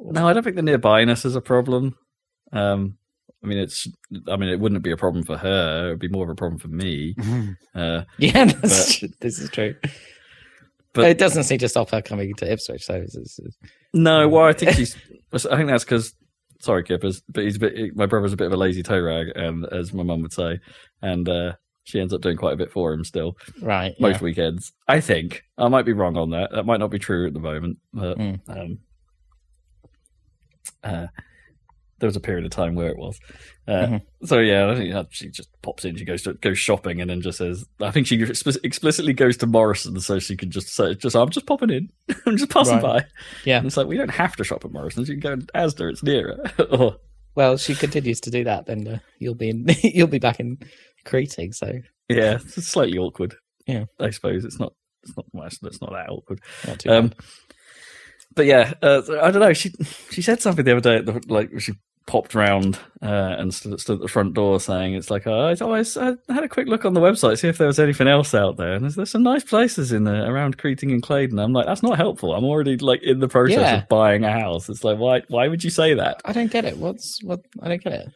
No, 0.00 0.26
I 0.28 0.32
don't 0.32 0.42
think 0.42 0.56
the 0.56 0.62
nearbyness 0.62 1.24
is 1.26 1.36
a 1.36 1.40
problem. 1.40 1.96
Um, 2.52 2.96
I 3.42 3.46
mean, 3.46 3.58
it's. 3.58 3.86
I 4.28 4.36
mean, 4.36 4.48
it 4.48 4.60
wouldn't 4.60 4.82
be 4.82 4.90
a 4.92 4.96
problem 4.96 5.24
for 5.24 5.36
her. 5.36 5.86
It 5.86 5.90
would 5.90 5.98
be 5.98 6.08
more 6.08 6.24
of 6.24 6.30
a 6.30 6.34
problem 6.34 6.58
for 6.58 6.68
me. 6.68 7.14
Uh, 7.74 8.02
yeah, 8.18 8.44
that's 8.46 8.98
tr- 8.98 9.06
this 9.20 9.38
is 9.38 9.48
true. 9.50 9.74
But- 10.92 11.08
it 11.08 11.18
doesn't 11.18 11.44
seem 11.44 11.58
to 11.58 11.68
stop 11.68 11.90
her 11.90 12.02
coming 12.02 12.34
to 12.34 12.52
Ipswich. 12.52 12.84
So 12.84 12.94
it's, 12.94 13.14
it's, 13.16 13.38
it's- 13.38 13.70
no, 13.94 14.28
well, 14.28 14.44
I 14.46 14.52
think 14.52 14.72
she's. 14.76 14.96
I 15.32 15.56
think 15.56 15.68
that's 15.68 15.84
because. 15.84 16.14
Sorry, 16.58 16.82
Kippers, 16.82 17.22
but 17.28 17.44
he's 17.44 17.56
a 17.56 17.60
bit. 17.60 17.96
My 17.96 18.04
brother's 18.06 18.34
a 18.34 18.36
bit 18.36 18.48
of 18.48 18.52
a 18.52 18.56
lazy 18.56 18.82
toe 18.82 19.00
rag, 19.00 19.28
and 19.34 19.64
as 19.72 19.94
my 19.94 20.02
mum 20.02 20.20
would 20.22 20.32
say, 20.32 20.58
and 21.00 21.26
uh, 21.26 21.52
she 21.84 22.00
ends 22.00 22.12
up 22.12 22.20
doing 22.20 22.36
quite 22.36 22.52
a 22.52 22.56
bit 22.56 22.70
for 22.70 22.92
him 22.92 23.02
still 23.04 23.36
right. 23.62 23.94
most 23.98 24.16
yeah. 24.16 24.24
weekends. 24.24 24.72
I 24.86 25.00
think 25.00 25.42
I 25.56 25.68
might 25.68 25.86
be 25.86 25.94
wrong 25.94 26.16
on 26.18 26.30
that. 26.30 26.50
That 26.52 26.66
might 26.66 26.80
not 26.80 26.90
be 26.90 26.98
true 26.98 27.26
at 27.26 27.32
the 27.32 27.40
moment, 27.40 27.78
but 27.94 28.18
Mm. 28.18 28.40
um, 28.48 28.78
uh, 30.84 31.06
there 31.98 32.06
was 32.06 32.16
a 32.16 32.20
period 32.20 32.46
of 32.46 32.50
time 32.50 32.74
where 32.74 32.88
it 32.88 32.96
was. 32.96 33.18
Uh, 33.68 33.72
Mhm. 33.86 34.02
So 34.24 34.38
yeah, 34.38 34.70
I 34.70 34.74
think 34.74 35.08
she 35.12 35.28
just 35.28 35.48
pops 35.62 35.84
in. 35.84 35.96
She 35.96 36.04
goes 36.06 36.22
to 36.22 36.32
goes 36.34 36.58
shopping 36.58 37.00
and 37.00 37.10
then 37.10 37.20
just 37.20 37.38
says, 37.38 37.64
"I 37.80 37.90
think 37.90 38.06
she 38.06 38.20
explicitly 38.22 39.12
goes 39.12 39.36
to 39.38 39.46
Morrison 39.46 40.00
so 40.00 40.18
she 40.18 40.36
can 40.36 40.50
just 40.50 40.68
say, 40.68 40.94
just 40.94 41.14
I'm 41.14 41.28
just 41.30 41.46
popping 41.46 41.70
in. 41.70 41.88
I'm 42.26 42.36
just 42.38 42.50
passing 42.50 42.74
Right. 42.80 43.02
by." 43.02 43.04
Yeah. 43.44 43.58
and 43.58 43.66
it's 43.66 43.76
like 43.76 43.86
we 43.86 43.96
don't 43.98 44.10
have 44.10 44.34
to 44.36 44.44
shop 44.44 44.64
at 44.64 44.72
Morrison's. 44.72 45.08
You 45.08 45.16
can 45.20 45.20
go 45.20 45.36
to 45.36 45.46
Asda. 45.54 45.90
It's 45.90 46.02
nearer. 46.02 46.38
or 46.70 46.96
Well, 47.34 47.56
she 47.58 47.74
continues 47.74 48.20
to 48.22 48.30
do 48.30 48.44
that, 48.44 48.66
then 48.66 48.86
uh, 48.88 48.98
you'll 49.18 49.34
be 49.34 49.50
in, 49.50 49.66
you'll 49.82 50.06
be 50.08 50.18
back 50.18 50.40
in 50.40 50.58
Creeting. 51.04 51.52
So 51.52 51.70
yeah, 52.08 52.38
it's 52.40 52.66
slightly 52.66 52.98
awkward. 52.98 53.34
Yeah. 53.66 53.84
I 54.00 54.10
suppose 54.10 54.44
it's 54.44 54.58
not. 54.58 54.72
It's 55.02 55.16
not 55.16 55.26
much. 55.32 55.56
It's 55.62 55.80
not 55.80 55.92
that 55.92 56.08
awkward. 56.10 56.40
not 56.66 56.78
too 56.80 56.90
Um, 56.90 57.08
bad. 57.08 57.16
But 58.34 58.46
yeah, 58.46 58.74
uh, 58.82 59.02
I 59.20 59.30
don't 59.30 59.40
know. 59.40 59.52
She 59.52 59.72
she 60.10 60.22
said 60.22 60.40
something 60.40 60.64
the 60.64 60.72
other 60.76 60.80
day. 60.80 60.96
At 60.96 61.06
the, 61.06 61.20
like 61.32 61.60
she 61.60 61.72
popped 62.06 62.34
round 62.34 62.76
uh, 63.02 63.36
and 63.38 63.52
stood, 63.54 63.78
stood 63.80 63.94
at 63.96 64.00
the 64.02 64.08
front 64.08 64.34
door 64.34 64.58
saying, 64.60 64.94
"It's 64.94 65.10
like 65.10 65.26
oh, 65.26 65.48
I 65.48 65.54
always 65.60 65.96
I 65.96 66.14
had 66.28 66.44
a 66.44 66.48
quick 66.48 66.68
look 66.68 66.84
on 66.84 66.94
the 66.94 67.00
website, 67.00 67.38
see 67.38 67.48
if 67.48 67.58
there 67.58 67.66
was 67.66 67.78
anything 67.80 68.08
else 68.08 68.34
out 68.34 68.56
there, 68.56 68.72
and 68.74 68.84
there's, 68.84 68.94
there's 68.94 69.10
some 69.10 69.22
nice 69.24 69.44
places 69.44 69.92
in 69.92 70.04
the, 70.04 70.24
around 70.28 70.58
Creeting 70.58 70.92
and 70.92 71.02
Claydon." 71.02 71.38
I'm 71.38 71.52
like, 71.52 71.66
that's 71.66 71.82
not 71.82 71.96
helpful. 71.98 72.34
I'm 72.34 72.44
already 72.44 72.76
like 72.78 73.02
in 73.02 73.18
the 73.18 73.28
process 73.28 73.58
Yeah. 73.58 73.82
of 73.82 73.88
buying 73.88 74.24
a 74.24 74.30
house. 74.32 74.68
It's 74.68 74.84
like 74.84 74.98
why 74.98 75.22
why 75.28 75.48
would 75.48 75.64
you 75.64 75.70
say 75.70 75.94
that? 75.94 76.20
I 76.24 76.32
don't 76.32 76.50
get 76.52 76.64
it. 76.64 76.76
What's 76.78 77.22
what? 77.24 77.40
I 77.62 77.68
don't 77.68 77.82
get 77.82 77.92
it. 77.92 78.08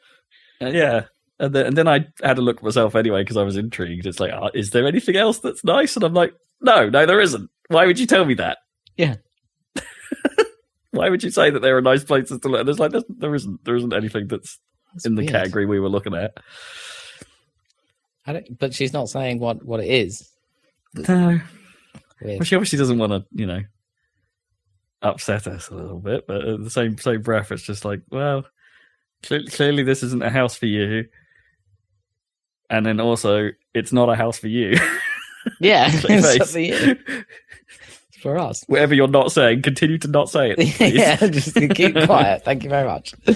Uh, 0.63 0.67
yeah. 0.69 1.05
And 1.41 1.53
then, 1.53 1.67
and 1.67 1.77
then 1.77 1.89
I 1.89 2.07
had 2.23 2.39
a 2.39 2.43
look 2.43 2.63
myself 2.63 2.95
anyway 2.95 3.23
because 3.23 3.37
I 3.37 3.43
was 3.43 3.57
intrigued. 3.57 4.07
It's 4.07 4.21
like, 4.21 4.31
oh, 4.33 4.51
is 4.55 4.71
there 4.71 4.87
anything 4.87 5.17
else 5.17 5.41
that's 5.41 5.65
nice? 5.65 5.97
And 5.97 6.05
I'm 6.05 6.15
like, 6.15 6.33
no, 6.61 6.89
no, 6.89 7.05
there 7.07 7.21
isn't. 7.21 7.51
Why 7.69 7.87
would 7.87 7.99
you 7.99 8.07
tell 8.07 8.25
me 8.25 8.35
that? 8.35 8.59
Yeah. 8.97 9.17
Why 10.95 11.11
would 11.11 11.23
you 11.23 11.31
say 11.31 11.51
that 11.51 11.61
there 11.61 11.77
are 11.77 11.83
nice 11.83 12.05
places 12.05 12.41
to 12.41 12.49
look? 12.49 12.61
And 12.61 12.69
There's 12.69 12.79
like, 12.79 12.93
there's, 12.93 13.05
there 13.09 13.35
isn't, 13.35 13.65
there 13.65 13.77
isn't 13.77 13.93
anything 13.93 14.29
that's 14.29 14.59
That's 14.93 15.07
in 15.07 15.15
the 15.15 15.23
weird. 15.23 15.33
category 15.33 15.67
we 15.67 15.81
were 15.81 15.89
looking 15.89 16.15
at. 16.15 16.33
I 18.27 18.33
don't, 18.35 18.59
but 18.59 18.73
she's 18.75 18.93
not 18.93 19.09
saying 19.09 19.39
what 19.39 19.65
what 19.65 19.81
it 19.81 19.89
is. 19.89 20.29
No. 20.95 21.41
Weird. 22.23 22.39
Well, 22.39 22.45
she 22.45 22.55
obviously 22.57 22.79
doesn't 22.79 22.99
want 22.99 23.13
to, 23.13 23.25
you 23.33 23.47
know, 23.47 23.61
upset 25.03 25.47
us 25.47 25.69
a 25.69 25.75
little 25.75 25.99
bit, 26.01 26.27
but 26.27 26.43
at 26.43 26.65
the 26.65 26.71
same 26.71 26.97
same 26.97 27.21
breath, 27.21 27.53
it's 27.53 27.63
just 27.65 27.85
like, 27.85 28.01
well, 28.11 28.47
cle- 29.23 29.47
clearly 29.51 29.83
this 29.83 30.03
isn't 30.03 30.23
a 30.23 30.31
house 30.31 30.57
for 30.57 30.67
you, 30.67 31.05
and 32.71 32.87
then 32.87 32.99
also 33.01 33.51
it's 33.75 33.93
not 33.93 34.09
a 34.09 34.15
house 34.15 34.39
for 34.39 34.49
you. 34.49 34.79
Yeah, 35.61 35.89
it's 35.93 36.41
up 36.41 36.49
to 36.49 36.63
you. 36.63 36.97
For 38.25 38.39
us. 38.39 38.65
Whatever 38.69 38.95
you're 38.95 39.07
not 39.07 39.33
saying, 39.33 39.61
continue 39.61 39.99
to 39.99 40.09
not 40.09 40.31
say 40.31 40.55
it. 40.57 40.81
yeah, 40.95 41.17
just 41.27 41.55
keep 41.75 41.95
quiet. 42.07 42.43
Thank 42.43 42.65
you 42.65 42.71
very 42.71 42.89
much. 42.89 43.13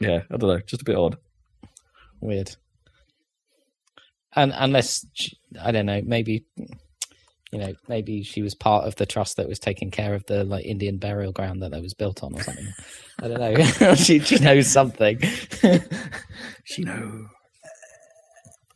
yeah, 0.00 0.20
I 0.30 0.36
don't 0.36 0.50
know, 0.50 0.60
just 0.66 0.82
a 0.82 0.84
bit 0.84 0.96
odd. 0.96 1.16
Weird. 2.20 2.56
And 4.36 4.52
unless 4.54 5.06
she, 5.14 5.38
I 5.58 5.72
don't 5.72 5.86
know, 5.86 6.02
maybe 6.04 6.44
you 7.50 7.58
know, 7.58 7.72
maybe 7.88 8.22
she 8.22 8.42
was 8.42 8.54
part 8.54 8.86
of 8.86 8.96
the 8.96 9.06
trust 9.06 9.38
that 9.38 9.48
was 9.48 9.58
taking 9.58 9.90
care 9.90 10.12
of 10.12 10.26
the 10.26 10.44
like 10.44 10.66
Indian 10.66 10.98
burial 10.98 11.32
ground 11.32 11.62
that 11.62 11.70
that 11.70 11.80
was 11.80 11.94
built 11.94 12.22
on 12.22 12.34
or 12.34 12.42
something. 12.42 12.68
I 13.22 13.28
don't 13.28 13.80
know. 13.80 13.94
she 13.94 14.18
she 14.18 14.38
knows 14.40 14.66
something. 14.66 15.22
She 16.64 16.82
knows. 16.82 17.28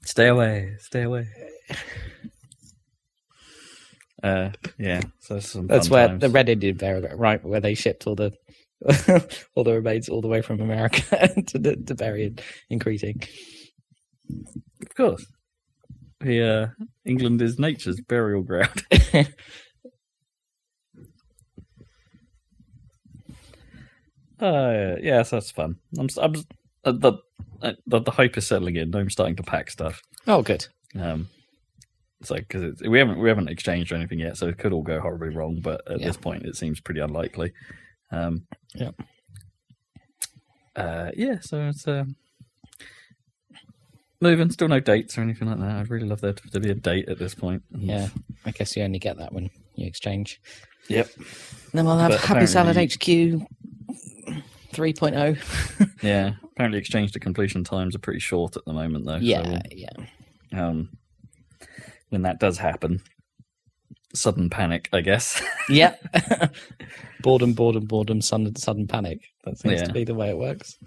Stay 0.03 0.29
away, 0.29 0.77
stay 0.79 1.03
away. 1.03 1.29
Uh, 4.23 4.51
yeah, 4.79 5.01
so 5.21 5.39
that's 5.39 5.89
where 5.89 6.09
times. 6.09 6.21
the 6.21 6.29
Red 6.29 6.49
Indian 6.49 6.77
burial 6.77 7.03
ground, 7.03 7.21
right, 7.21 7.45
where 7.45 7.61
they 7.61 7.75
shipped 7.75 8.07
all 8.07 8.17
the 8.17 8.33
all 9.55 9.65
the 9.65 9.75
remains 9.75 10.09
all 10.09 10.21
the 10.21 10.29
way 10.29 10.43
from 10.43 10.61
America 10.61 11.29
to 11.47 11.59
the, 11.59 11.77
to 11.77 11.95
bury 11.95 12.25
in, 12.27 12.39
in 12.71 12.79
Creeting. 12.79 13.23
of 14.83 14.95
course. 14.97 15.27
The 16.21 16.43
uh, 16.43 16.85
England 17.05 17.41
is 17.43 17.59
nature's 17.59 18.01
burial 18.01 18.43
ground. 18.43 18.85
Uh, 24.41 24.95
yeah, 25.01 25.23
so 25.23 25.37
that's 25.37 25.51
fun. 25.51 25.77
I'm, 25.99 26.09
I'm 26.21 26.35
uh, 26.85 26.93
the, 26.93 27.13
uh, 27.61 27.73
the 27.87 28.01
the 28.01 28.11
hype 28.13 28.39
is 28.39 28.47
settling 28.47 28.77
in. 28.77 28.95
I'm 28.95 29.11
starting 29.11 29.37
to 29.37 29.43
pack 29.43 29.71
stuff. 29.71 30.01
Oh, 30.27 30.43
good. 30.43 30.67
Um, 30.99 31.29
like 32.31 32.49
because 32.49 32.81
we 32.83 32.99
haven't 32.99 33.19
we 33.21 33.29
haven't 33.29 33.49
exchanged 33.49 33.93
or 33.93 33.97
anything 33.97 34.19
yet, 34.19 34.37
so 34.37 34.49
it 34.49 34.59
could 34.59 34.73
all 34.73 34.83
go 34.83 35.01
horribly 35.01 35.31
wrong. 35.31 35.61
But 35.63 35.89
at 35.91 36.01
Yeah. 36.01 36.07
this 36.09 36.17
point, 36.17 36.45
it 36.47 36.57
seems 36.57 36.81
pretty 36.81 37.01
unlikely. 37.01 37.53
Um, 38.11 38.47
Yeah. 38.75 38.91
Uh, 40.77 41.11
yeah. 41.17 41.39
So 41.41 41.69
it's 41.69 41.87
um, 41.89 42.17
moving. 44.21 44.51
Still 44.51 44.69
no 44.69 44.81
dates 44.81 45.17
or 45.19 45.23
anything 45.23 45.49
like 45.49 45.59
that. 45.59 45.77
I'd 45.77 45.91
really 45.91 46.07
love 46.09 46.21
there 46.21 46.33
to, 46.33 46.51
to 46.51 46.61
be 46.61 46.71
a 46.71 46.75
date 46.75 47.09
at 47.09 47.19
this 47.19 47.35
point. 47.35 47.63
Yeah, 47.77 48.09
I 48.45 48.51
guess 48.53 48.77
you 48.77 48.83
only 48.83 48.99
get 48.99 49.17
that 49.19 49.33
when 49.33 49.51
you 49.75 49.87
exchange. 49.87 50.41
Yep. 50.89 51.09
Then 51.73 51.85
we'll 51.85 51.99
have 51.99 52.11
But 52.13 52.21
Happy 52.21 52.47
Salad 52.47 52.77
HQ 52.77 53.43
3.0. 54.73 55.93
Yeah. 56.03 56.33
Apparently, 56.53 56.79
exchange 56.79 57.13
to 57.13 57.21
completion 57.21 57.63
times 57.65 57.95
are 57.95 57.99
pretty 58.01 58.21
short 58.21 58.57
at 58.57 58.65
the 58.65 58.73
moment, 58.73 59.05
though. 59.05 59.19
so 59.19 59.25
Yeah, 59.25 59.43
we'll- 59.49 59.61
yeah. 59.71 59.91
um, 60.67 60.89
when 62.11 62.23
that 62.23 62.41
does 62.41 62.59
happen, 62.59 63.01
sudden 64.15 64.51
panic, 64.51 64.89
I 64.93 65.01
guess. 65.01 65.43
Yeah. 65.71 65.97
boredom, 67.21 67.53
boredom, 67.53 67.85
boredom, 67.85 68.23
sudden, 68.23 68.57
sudden 68.57 68.87
panic. 68.87 69.21
That 69.45 69.59
seems 69.59 69.81
Yeah. 69.81 69.87
to 69.87 69.93
be 69.93 70.05
the 70.05 70.15
way 70.15 70.31
it 70.31 70.39
works. 70.39 70.79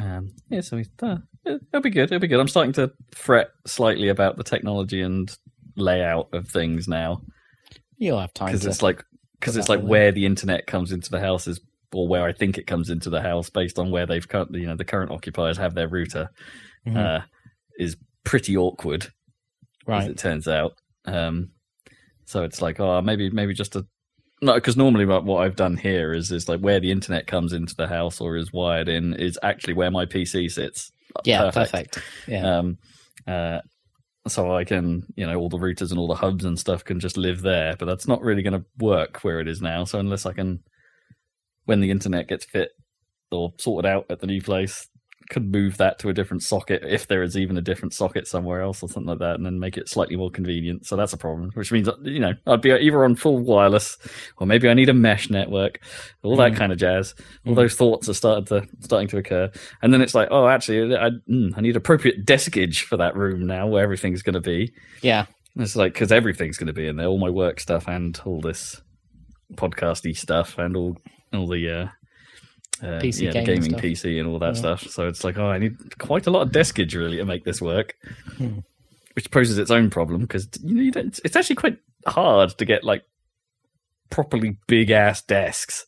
Um, 0.00 0.30
yeah, 0.48 0.62
so 0.62 0.78
we, 0.78 0.86
uh, 1.02 1.18
it'll 1.44 1.82
be 1.82 1.90
good. 1.90 2.04
It'll 2.04 2.18
be 2.18 2.28
good. 2.28 2.40
I'm 2.40 2.48
starting 2.48 2.72
to 2.74 2.92
fret 3.14 3.48
slightly 3.66 4.08
about 4.08 4.36
the 4.38 4.42
technology 4.44 5.02
and 5.02 5.30
layout 5.76 6.28
of 6.32 6.48
things 6.48 6.86
now 6.88 7.22
You'll 7.98 8.20
have 8.20 8.34
time 8.34 8.48
because 8.48 8.66
it's 8.66 8.82
like 8.82 9.02
because 9.38 9.56
it's 9.56 9.68
like 9.70 9.80
where 9.80 10.12
the 10.12 10.26
internet 10.26 10.66
comes 10.66 10.92
into 10.92 11.08
the 11.10 11.20
house 11.20 11.46
is 11.46 11.60
or 11.94 12.06
where 12.08 12.24
I 12.24 12.32
think 12.32 12.58
it 12.58 12.66
comes 12.66 12.90
into 12.90 13.08
the 13.10 13.22
house 13.22 13.48
based 13.48 13.78
on 13.78 13.90
where 13.90 14.04
they've 14.06 14.26
cut 14.28 14.52
you 14.52 14.66
know 14.66 14.76
the 14.76 14.84
current 14.84 15.10
occupiers 15.12 15.56
have 15.58 15.74
their 15.74 15.88
router 15.88 16.28
Mhm. 16.86 16.96
uh, 16.96 17.20
is 17.78 17.96
pretty 18.24 18.56
awkward 18.56 19.08
as 19.88 20.06
it 20.06 20.18
turns 20.18 20.48
out. 20.48 20.72
Um, 21.04 21.50
so 22.24 22.44
it's 22.44 22.62
like, 22.62 22.80
oh, 22.80 23.00
maybe 23.02 23.30
maybe 23.30 23.54
just 23.54 23.76
a 23.76 23.86
no, 24.40 24.54
because 24.54 24.76
normally 24.76 25.06
what 25.06 25.24
what 25.24 25.44
I've 25.44 25.56
done 25.56 25.76
here 25.76 26.12
is 26.12 26.32
is 26.32 26.48
like 26.48 26.60
where 26.60 26.80
the 26.80 26.90
internet 26.90 27.26
comes 27.26 27.52
into 27.52 27.76
the 27.76 27.86
house 27.86 28.20
or 28.20 28.36
is 28.36 28.52
wired 28.52 28.88
in 28.88 29.14
is 29.14 29.38
actually 29.42 29.74
where 29.74 29.90
my 29.90 30.04
PC 30.04 30.50
sits. 30.50 30.90
Yeah, 31.24 31.50
perfect. 31.50 31.98
Yeah. 32.26 32.58
Um, 32.58 32.78
uh, 33.26 33.60
so 34.28 34.54
I 34.54 34.64
can, 34.64 35.04
you 35.16 35.26
know, 35.26 35.36
all 35.36 35.48
the 35.48 35.58
routers 35.58 35.90
and 35.90 35.98
all 35.98 36.08
the 36.08 36.14
hubs 36.14 36.44
and 36.44 36.58
stuff 36.58 36.84
can 36.84 37.00
just 37.00 37.16
live 37.16 37.42
there, 37.42 37.76
but 37.78 37.86
that's 37.86 38.06
not 38.06 38.22
really 38.22 38.42
going 38.42 38.58
to 38.60 38.64
work 38.78 39.18
where 39.22 39.40
it 39.40 39.48
is 39.48 39.60
now. 39.60 39.84
So 39.84 39.98
unless 39.98 40.26
I 40.26 40.32
can, 40.32 40.60
when 41.64 41.80
the 41.80 41.90
internet 41.90 42.28
gets 42.28 42.44
fit 42.44 42.70
or 43.32 43.52
sorted 43.58 43.90
out 43.90 44.06
at 44.10 44.20
the 44.20 44.26
new 44.26 44.40
place, 44.40 44.88
could 45.32 45.50
move 45.50 45.78
that 45.78 45.98
to 45.98 46.08
a 46.08 46.12
different 46.12 46.42
socket 46.44 46.84
if 46.86 47.08
there 47.08 47.22
is 47.24 47.36
even 47.36 47.56
a 47.56 47.60
different 47.62 47.92
socket 47.94 48.28
somewhere 48.28 48.60
else 48.60 48.82
or 48.82 48.88
something 48.88 49.08
like 49.08 49.18
that, 49.18 49.34
and 49.34 49.44
then 49.44 49.58
make 49.58 49.76
it 49.76 49.88
slightly 49.88 50.14
more 50.14 50.30
convenient. 50.30 50.86
So 50.86 50.94
that's 50.94 51.12
a 51.12 51.16
problem, 51.16 51.50
which 51.54 51.72
means 51.72 51.88
you 52.02 52.20
know 52.20 52.34
I'd 52.46 52.60
be 52.60 52.70
either 52.70 53.04
on 53.04 53.16
full 53.16 53.38
wireless 53.38 53.96
or 54.36 54.46
maybe 54.46 54.68
I 54.68 54.74
need 54.74 54.88
a 54.88 54.94
mesh 54.94 55.30
network, 55.30 55.80
all 56.22 56.36
that 56.36 56.52
Mm. 56.52 56.56
kind 56.56 56.72
of 56.72 56.78
jazz. 56.78 57.14
All 57.46 57.54
Mm. 57.54 57.56
those 57.56 57.74
thoughts 57.74 58.08
are 58.08 58.14
started 58.14 58.46
to 58.48 58.68
starting 58.80 59.08
to 59.08 59.16
occur, 59.18 59.50
and 59.82 59.92
then 59.92 60.02
it's 60.02 60.14
like, 60.14 60.28
oh, 60.30 60.46
actually, 60.46 60.94
I, 60.96 61.10
mm, 61.28 61.52
I 61.56 61.60
need 61.62 61.74
appropriate 61.76 62.26
deskage 62.26 62.82
for 62.82 62.96
that 62.98 63.16
room 63.16 63.46
now, 63.46 63.66
where 63.66 63.82
everything's 63.82 64.22
going 64.22 64.34
to 64.34 64.40
be. 64.40 64.72
yeah. 65.00 65.26
It's 65.56 65.76
like 65.76 65.92
because 65.92 66.12
everything's 66.12 66.56
going 66.56 66.68
to 66.68 66.72
be 66.72 66.86
in 66.86 66.96
there, 66.96 67.06
all 67.08 67.18
my 67.18 67.28
work 67.30 67.60
stuff 67.60 67.88
and 67.88 68.18
all 68.24 68.40
this 68.40 68.80
podcasty 69.54 70.16
stuff 70.16 70.56
and 70.58 70.76
all 70.76 70.96
all 71.32 71.46
the 71.46 71.68
uh, 71.70 71.88
uh, 72.82 72.98
PC 73.00 73.22
yeah, 73.22 73.30
the 73.32 73.42
gaming 73.44 73.70
stuff. 73.70 73.80
PC 73.82 74.18
and 74.18 74.28
all 74.28 74.38
that 74.40 74.54
Yeah. 74.54 74.60
stuff. 74.60 74.82
So 74.88 75.06
it's 75.08 75.22
like, 75.24 75.38
oh, 75.38 75.46
I 75.48 75.58
need 75.58 75.98
quite 75.98 76.26
a 76.26 76.30
lot 76.30 76.42
of 76.42 76.50
deskage 76.52 76.94
really 76.94 77.18
to 77.18 77.24
make 77.24 77.44
this 77.44 77.60
work, 77.62 77.94
Hmm. 78.38 78.58
which 79.14 79.30
poses 79.30 79.58
its 79.58 79.70
own 79.70 79.88
problem 79.90 80.22
because 80.22 80.48
you 80.62 80.74
know 80.74 80.82
you 80.82 80.90
don't, 80.90 81.18
it's 81.24 81.36
actually 81.36 81.56
quite 81.56 81.78
hard 82.06 82.50
to 82.58 82.64
get 82.64 82.82
like 82.84 83.04
properly 84.10 84.58
big 84.66 84.90
ass 84.90 85.22
desks, 85.22 85.86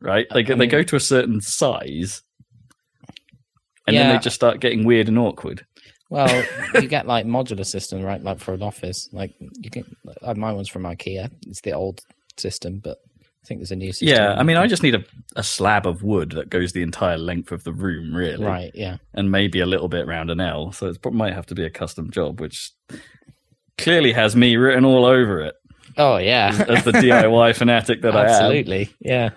right? 0.00 0.26
They 0.34 0.40
I 0.44 0.54
they 0.54 0.66
go 0.66 0.82
to 0.82 0.96
a 0.96 1.00
certain 1.00 1.40
size, 1.40 2.22
and 3.86 3.96
then 3.96 4.08
they 4.14 4.18
just 4.18 4.36
start 4.36 4.60
getting 4.60 4.84
weird 4.84 5.08
and 5.08 5.18
awkward. 5.18 5.64
Well, 6.10 6.44
you 6.74 6.88
get 6.88 7.06
like 7.06 7.26
modular 7.26 7.64
system, 7.64 8.02
right? 8.02 8.22
Like 8.22 8.38
for 8.40 8.54
an 8.54 8.62
office, 8.62 9.08
like 9.12 9.32
you 9.60 9.70
can. 9.70 9.84
My 10.36 10.52
one's 10.52 10.68
from 10.68 10.82
IKEA. 10.82 11.30
It's 11.46 11.60
the 11.62 11.72
old 11.72 12.00
system, 12.36 12.80
but 12.82 12.98
I 13.42 13.46
think 13.46 13.58
there's 13.60 13.72
a 13.72 13.76
new 13.76 13.92
system. 13.92 14.08
Yeah, 14.08 14.34
I 14.34 14.44
mean, 14.44 14.56
I 14.56 14.68
just 14.68 14.84
need 14.84 14.94
a, 14.94 15.04
a 15.34 15.42
slab 15.42 15.84
of 15.86 16.02
wood 16.04 16.30
that 16.32 16.48
goes 16.48 16.72
the 16.72 16.82
entire 16.82 17.18
length 17.18 17.50
of 17.50 17.64
the 17.64 17.72
room, 17.72 18.14
really, 18.14 18.44
right. 18.44 18.70
Yeah, 18.72 18.98
and 19.14 19.32
maybe 19.32 19.58
a 19.60 19.66
little 19.66 19.88
bit 19.88 20.06
round 20.06 20.30
an 20.30 20.40
L. 20.40 20.70
So 20.70 20.86
it 20.86 21.12
might 21.12 21.32
have 21.34 21.46
to 21.46 21.54
be 21.56 21.64
a 21.64 21.70
custom 21.70 22.10
job, 22.10 22.40
which 22.40 22.70
clearly 23.78 24.12
has 24.12 24.36
me 24.36 24.56
written 24.56 24.84
all 24.84 25.04
over 25.04 25.40
it 25.40 25.54
Oh 25.96 26.18
yeah, 26.18 26.64
as 26.68 26.84
the 26.84 26.92
DIY 26.92 27.56
fanatic 27.56 28.02
that 28.02 28.14
I 28.14 28.22
am. 28.22 28.28
absolutely. 28.28 28.90
Yeah, 29.00 29.30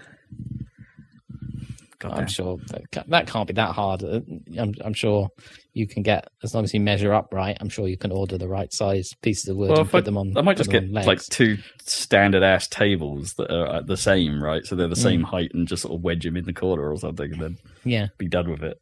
God 2.00 2.14
I'm 2.14 2.28
sure 2.28 2.58
that, 2.68 3.08
that 3.10 3.28
can't 3.28 3.48
be 3.48 3.54
that 3.54 3.72
hard. 3.72 4.04
Uh, 4.04 4.22
I'm, 4.58 4.74
I'm 4.84 4.94
sure 4.94 5.30
you 5.76 5.86
can 5.86 6.02
get 6.04 6.28
as 6.42 6.56
long 6.56 6.64
as 6.64 6.74
you 6.74 6.80
measure 6.80 7.14
up 7.14 7.34
right. 7.34 7.56
I'm 7.60 7.68
sure 7.70 7.88
you 7.88 7.98
can 7.98 8.12
order 8.12 8.38
the 8.38 8.48
right 8.48 8.72
size 8.74 9.12
pieces 9.22 9.50
of 9.50 9.58
wood 9.58 9.70
Well, 9.70 9.82
and 9.82 9.90
put 9.90 10.04
I, 10.04 10.06
them 10.06 10.18
on. 10.18 10.36
I 10.38 10.42
might 10.42 10.56
just 10.58 10.72
get 10.72 10.90
like 10.90 11.22
two 11.22 11.58
standard 11.84 12.44
ass 12.44 12.68
tables 12.68 13.34
that 13.34 13.52
are 13.52 13.68
uh, 13.68 13.82
the 13.82 13.98
same, 13.98 14.42
right? 14.42 14.66
So 14.66 14.76
they're 14.76 14.88
the 14.88 14.96
Mm. 14.96 15.04
same 15.04 15.24
height 15.24 15.52
and 15.54 15.68
just 15.68 15.82
sort 15.84 15.94
of 15.94 16.02
wedge 16.02 16.24
them 16.24 16.38
in 16.38 16.46
the 16.46 16.54
corner 16.54 16.90
or 16.90 16.98
something, 16.98 17.32
and 17.34 17.42
then 17.42 17.58
yeah. 17.84 18.08
be 18.18 18.28
done 18.30 18.50
with 18.50 18.64
it. 18.64 18.78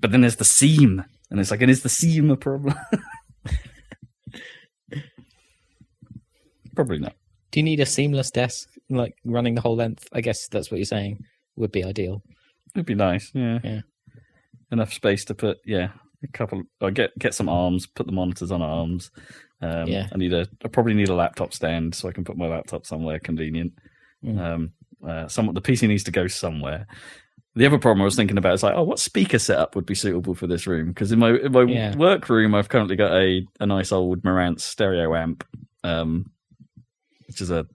But 0.00 0.10
then 0.12 0.22
there's 0.22 0.36
the 0.36 0.44
seam, 0.44 1.04
and 1.30 1.38
it's 1.38 1.50
like, 1.50 1.60
and 1.60 1.70
is 1.70 1.82
the 1.82 1.88
seam 1.90 2.30
a 2.30 2.36
problem? 2.36 2.74
Probably 6.74 6.98
not. 6.98 7.14
Do 7.52 7.60
you 7.60 7.64
need 7.64 7.80
a 7.80 7.86
seamless 7.86 8.30
desk, 8.30 8.68
like 8.90 9.14
running 9.24 9.54
the 9.54 9.60
whole 9.60 9.76
length? 9.76 10.08
I 10.12 10.20
guess 10.22 10.48
that's 10.48 10.70
what 10.70 10.78
you're 10.78 10.84
saying 10.86 11.18
would 11.56 11.70
be 11.70 11.84
ideal. 11.84 12.22
It'd 12.74 12.86
be 12.86 12.94
nice, 12.94 13.30
yeah. 13.34 13.58
Yeah. 13.62 13.80
Enough 14.72 14.92
space 14.92 15.24
to 15.26 15.34
put, 15.34 15.58
yeah, 15.64 15.90
a 16.24 16.28
couple. 16.28 16.62
I 16.80 16.90
get 16.90 17.16
get 17.18 17.34
some 17.34 17.48
arms, 17.48 17.86
put 17.86 18.06
the 18.06 18.12
monitors 18.12 18.50
on 18.50 18.62
arms. 18.62 19.10
Um, 19.60 19.86
Yeah. 19.88 20.08
I 20.12 20.18
need 20.18 20.32
a. 20.32 20.46
I 20.64 20.68
probably 20.68 20.94
need 20.94 21.08
a 21.08 21.14
laptop 21.14 21.52
stand 21.54 21.94
so 21.94 22.08
I 22.08 22.12
can 22.12 22.24
put 22.24 22.36
my 22.36 22.46
laptop 22.46 22.86
somewhere 22.86 23.18
convenient. 23.18 23.72
Mm. 24.24 24.38
Um, 24.40 24.72
uh, 25.06 25.28
some 25.28 25.52
the 25.52 25.60
PC 25.62 25.86
needs 25.88 26.04
to 26.04 26.10
go 26.10 26.26
somewhere. 26.26 26.86
The 27.56 27.66
other 27.66 27.78
problem 27.78 28.02
I 28.02 28.04
was 28.04 28.16
thinking 28.16 28.36
about 28.38 28.54
is 28.54 28.64
like, 28.64 28.74
oh, 28.74 28.82
what 28.82 28.98
speaker 28.98 29.38
setup 29.38 29.76
would 29.76 29.86
be 29.86 29.94
suitable 29.94 30.34
for 30.34 30.48
this 30.48 30.66
room? 30.66 30.88
Because 30.88 31.12
in 31.12 31.18
my 31.20 31.30
in 31.36 31.52
my 31.52 31.62
Yeah. 31.62 31.96
work 31.96 32.28
room, 32.28 32.54
I've 32.54 32.68
currently 32.68 32.96
got 32.96 33.12
a 33.12 33.46
a 33.60 33.66
nice 33.66 33.92
old 33.92 34.22
Marantz 34.22 34.60
stereo 34.62 35.14
amp, 35.14 35.44
um, 35.84 36.30
which 37.28 37.40
is 37.40 37.50
a 37.50 37.66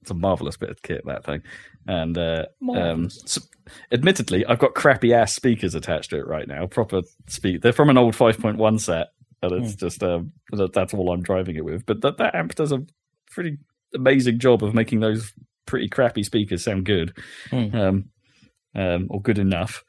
it's 0.00 0.10
a 0.10 0.14
marvelous 0.14 0.56
bit 0.56 0.70
of 0.70 0.80
kit 0.82 1.02
that 1.06 1.24
thing, 1.24 1.42
and 1.86 2.16
uh, 2.18 2.42
um, 2.42 2.46
Marvellous. 2.60 3.22
s 3.24 3.38
admittedly, 3.92 4.44
I've 4.46 4.58
got 4.58 4.74
crappy 4.74 5.12
ass 5.12 5.34
speakers 5.34 5.74
attached 5.74 6.10
to 6.10 6.18
it 6.18 6.26
right 6.26 6.46
now. 6.48 6.66
Proper 6.66 7.02
speak. 7.28 7.62
They're 7.62 7.72
from 7.72 7.90
an 7.90 7.98
old 7.98 8.14
5.1 8.14 8.80
set, 8.80 9.08
and 9.42 9.52
it's 9.52 9.72
Hmm. 9.74 9.78
just 9.86 10.02
um, 10.02 10.32
that, 10.52 10.72
that's 10.72 10.94
all 10.94 11.10
I'm 11.12 11.22
driving 11.22 11.56
it 11.56 11.64
with. 11.64 11.84
But 11.86 12.00
that 12.02 12.18
that 12.18 12.34
amp 12.34 12.54
does 12.54 12.72
a 12.72 12.84
pretty 13.30 13.58
amazing 13.94 14.38
job 14.38 14.62
of 14.62 14.74
making 14.74 15.00
those 15.00 15.32
pretty 15.66 15.88
crappy 15.88 16.22
speakers 16.22 16.62
sound 16.64 16.84
good, 16.86 17.12
Hmm. 17.50 17.74
um, 17.74 18.04
um, 18.74 19.06
or 19.10 19.20
good 19.20 19.38
enough. 19.38 19.82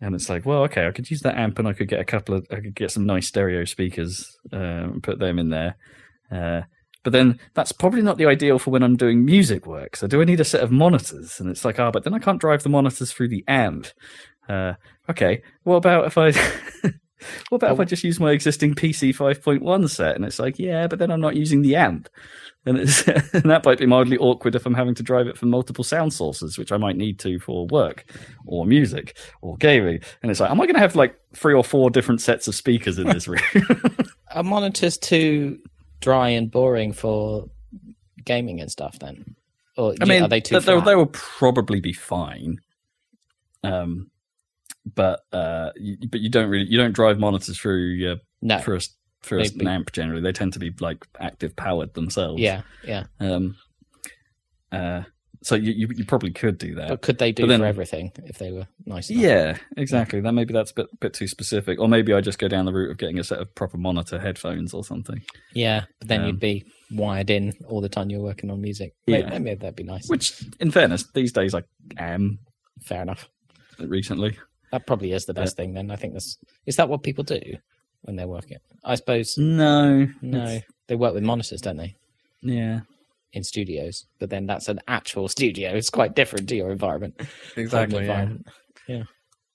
And 0.00 0.14
it's 0.14 0.28
like, 0.28 0.44
well, 0.44 0.62
okay, 0.64 0.86
I 0.86 0.90
could 0.90 1.10
use 1.10 1.22
that 1.22 1.36
amp, 1.38 1.58
and 1.58 1.66
I 1.66 1.72
could 1.72 1.88
get 1.88 2.00
a 2.00 2.04
couple 2.04 2.34
of, 2.34 2.46
I 2.50 2.56
could 2.56 2.74
get 2.74 2.90
some 2.90 3.06
nice 3.06 3.26
stereo 3.28 3.64
speakers 3.64 4.36
uh, 4.52 4.56
and 4.56 5.02
put 5.02 5.18
them 5.18 5.38
in 5.38 5.48
there. 5.48 5.76
Uh, 6.30 6.62
but 7.06 7.12
then 7.12 7.38
that's 7.54 7.70
probably 7.70 8.02
not 8.02 8.18
the 8.18 8.26
ideal 8.26 8.58
for 8.58 8.72
when 8.72 8.82
I'm 8.82 8.96
doing 8.96 9.24
music 9.24 9.64
work. 9.64 9.94
So 9.94 10.08
do 10.08 10.20
I 10.20 10.24
need 10.24 10.40
a 10.40 10.44
set 10.44 10.64
of 10.64 10.72
monitors? 10.72 11.38
And 11.38 11.48
it's 11.48 11.64
like, 11.64 11.78
ah, 11.78 11.92
but 11.92 12.02
then 12.02 12.14
I 12.14 12.18
can't 12.18 12.40
drive 12.40 12.64
the 12.64 12.68
monitors 12.68 13.12
through 13.12 13.28
the 13.28 13.44
amp. 13.46 13.86
Uh, 14.48 14.72
okay, 15.08 15.40
what 15.62 15.76
about 15.76 16.06
if 16.06 16.18
I, 16.18 16.32
what 17.48 17.58
about 17.58 17.74
if 17.74 17.78
I 17.78 17.84
just 17.84 18.02
use 18.02 18.18
my 18.18 18.32
existing 18.32 18.74
PC 18.74 19.14
5.1 19.14 19.88
set? 19.88 20.16
And 20.16 20.24
it's 20.24 20.40
like, 20.40 20.58
yeah, 20.58 20.88
but 20.88 20.98
then 20.98 21.12
I'm 21.12 21.20
not 21.20 21.36
using 21.36 21.62
the 21.62 21.76
amp. 21.76 22.08
And, 22.64 22.76
it's, 22.76 23.06
and 23.34 23.48
that 23.48 23.64
might 23.64 23.78
be 23.78 23.86
mildly 23.86 24.18
awkward 24.18 24.56
if 24.56 24.66
I'm 24.66 24.74
having 24.74 24.96
to 24.96 25.04
drive 25.04 25.28
it 25.28 25.38
from 25.38 25.50
multiple 25.50 25.84
sound 25.84 26.12
sources, 26.12 26.58
which 26.58 26.72
I 26.72 26.76
might 26.76 26.96
need 26.96 27.20
to 27.20 27.38
for 27.38 27.68
work 27.68 28.04
or 28.46 28.66
music 28.66 29.16
or 29.42 29.56
gaming. 29.58 30.00
And 30.22 30.32
it's 30.32 30.40
like, 30.40 30.50
am 30.50 30.60
I 30.60 30.64
going 30.64 30.74
to 30.74 30.80
have 30.80 30.96
like 30.96 31.16
three 31.36 31.54
or 31.54 31.62
four 31.62 31.88
different 31.88 32.20
sets 32.20 32.48
of 32.48 32.56
speakers 32.56 32.98
in 32.98 33.06
this 33.06 33.28
room? 33.28 33.40
Are 34.34 34.42
monitors 34.42 34.98
too 34.98 35.60
dry 36.00 36.30
and 36.30 36.50
boring 36.50 36.92
for 36.92 37.48
gaming 38.24 38.60
and 38.60 38.70
stuff? 38.70 38.98
Then, 38.98 39.36
or 39.76 39.94
I 40.00 40.04
mean, 40.04 40.22
are 40.22 40.28
they 40.28 40.40
too? 40.40 40.60
they, 40.60 40.80
they, 40.80 40.94
will 40.94 41.06
probably 41.06 41.80
be 41.80 41.92
fine. 41.92 42.58
Um, 43.64 44.10
but 44.94 45.20
uh, 45.32 45.70
you, 45.76 45.96
but 46.08 46.20
you 46.20 46.30
don't 46.30 46.48
really 46.48 46.66
you 46.66 46.78
don't 46.78 46.92
drive 46.92 47.18
monitors 47.18 47.58
through 47.58 47.88
your 47.88 48.16
no. 48.42 48.58
for 48.58 48.74
a 48.74 48.76
s- 48.76 48.96
for 49.22 49.38
a 49.38 49.42
They'd 49.42 49.60
an 49.60 49.68
amp 49.68 49.92
generally. 49.92 50.22
They 50.22 50.32
tend 50.32 50.52
to 50.52 50.58
be 50.58 50.72
like 50.80 51.06
active 51.18 51.56
powered 51.56 51.94
themselves. 51.94 52.40
Yeah, 52.40 52.62
yeah. 52.84 53.04
Um. 53.18 53.56
Uh. 54.70 55.02
So 55.46 55.54
you 55.54 55.70
you, 55.72 55.88
you 55.94 56.04
probably 56.04 56.32
could 56.32 56.58
do 56.58 56.74
that. 56.74 56.88
But 56.88 57.02
could 57.02 57.18
they 57.18 57.30
do 57.30 57.46
then- 57.46 57.60
for 57.60 57.66
everything 57.66 58.10
if 58.24 58.36
they 58.38 58.50
were 58.50 58.66
nice? 58.84 59.10
Enough? 59.10 59.22
Yeah, 59.22 59.56
exactly. 59.76 60.20
Then 60.20 60.34
maybe 60.34 60.52
that's 60.52 60.72
a 60.72 60.74
bit 60.74 60.86
bit 61.00 61.12
too 61.14 61.28
specific, 61.28 61.78
or 61.78 61.88
maybe 61.88 62.12
I 62.12 62.20
just 62.20 62.40
go 62.40 62.48
down 62.48 62.64
the 62.64 62.72
route 62.72 62.90
of 62.90 62.98
getting 62.98 63.20
a 63.20 63.24
set 63.24 63.38
of 63.38 63.54
proper 63.54 63.76
monitor 63.78 64.18
headphones 64.18 64.74
or 64.74 64.82
something. 64.82 65.22
yeah. 65.54 65.84
But 66.00 66.08
then 66.08 66.20
Um, 66.22 66.26
you'd 66.26 66.40
be 66.40 66.64
wired 66.90 67.30
in 67.30 67.52
all 67.68 67.80
the 67.80 67.88
time 67.88 68.10
you're 68.10 68.20
working 68.22 68.50
on 68.50 68.60
music. 68.60 68.94
Yeah. 69.06 69.28
Maybe, 69.30 69.44
maybe 69.44 69.54
that'd 69.60 69.76
be 69.76 69.84
nice. 69.84 70.08
Which, 70.08 70.32
in 70.58 70.72
fairness, 70.72 71.04
these 71.14 71.32
days 71.32 71.54
I 71.54 71.62
am 71.96 72.40
Fair 72.82 73.02
enough. 73.02 73.28
recently. 73.78 74.36
That 74.72 74.84
probably 74.86 75.12
is 75.12 75.26
the 75.26 75.34
best 75.34 75.56
thing. 75.56 75.74
Then 75.74 75.92
I 75.92 75.96
think 75.96 76.12
that's 76.14 76.38
is 76.66 76.74
that 76.76 76.88
what 76.88 77.04
people 77.04 77.22
do 77.22 77.40
when 78.02 78.16
they're 78.16 78.26
working? 78.26 78.58
I 78.84 78.96
suppose 78.96 79.38
No, 79.38 80.08
no. 80.20 80.60
They 80.88 80.96
work 80.96 81.14
with 81.14 81.22
monitors, 81.22 81.60
don't 81.60 81.76
they? 81.76 81.94
Yeah, 82.42 82.80
In 83.32 83.44
studios, 83.44 84.06
but 84.18 84.30
then 84.30 84.46
that's 84.46 84.68
an 84.68 84.80
actual 84.88 85.28
studio. 85.36 85.74
It's 85.74 85.90
quite 85.90 86.14
different 86.14 86.48
to 86.48 86.56
your 86.56 86.70
environment. 86.70 87.20
exactly. 87.56 88.06
Yeah. 88.06 88.20
environment. 88.22 88.46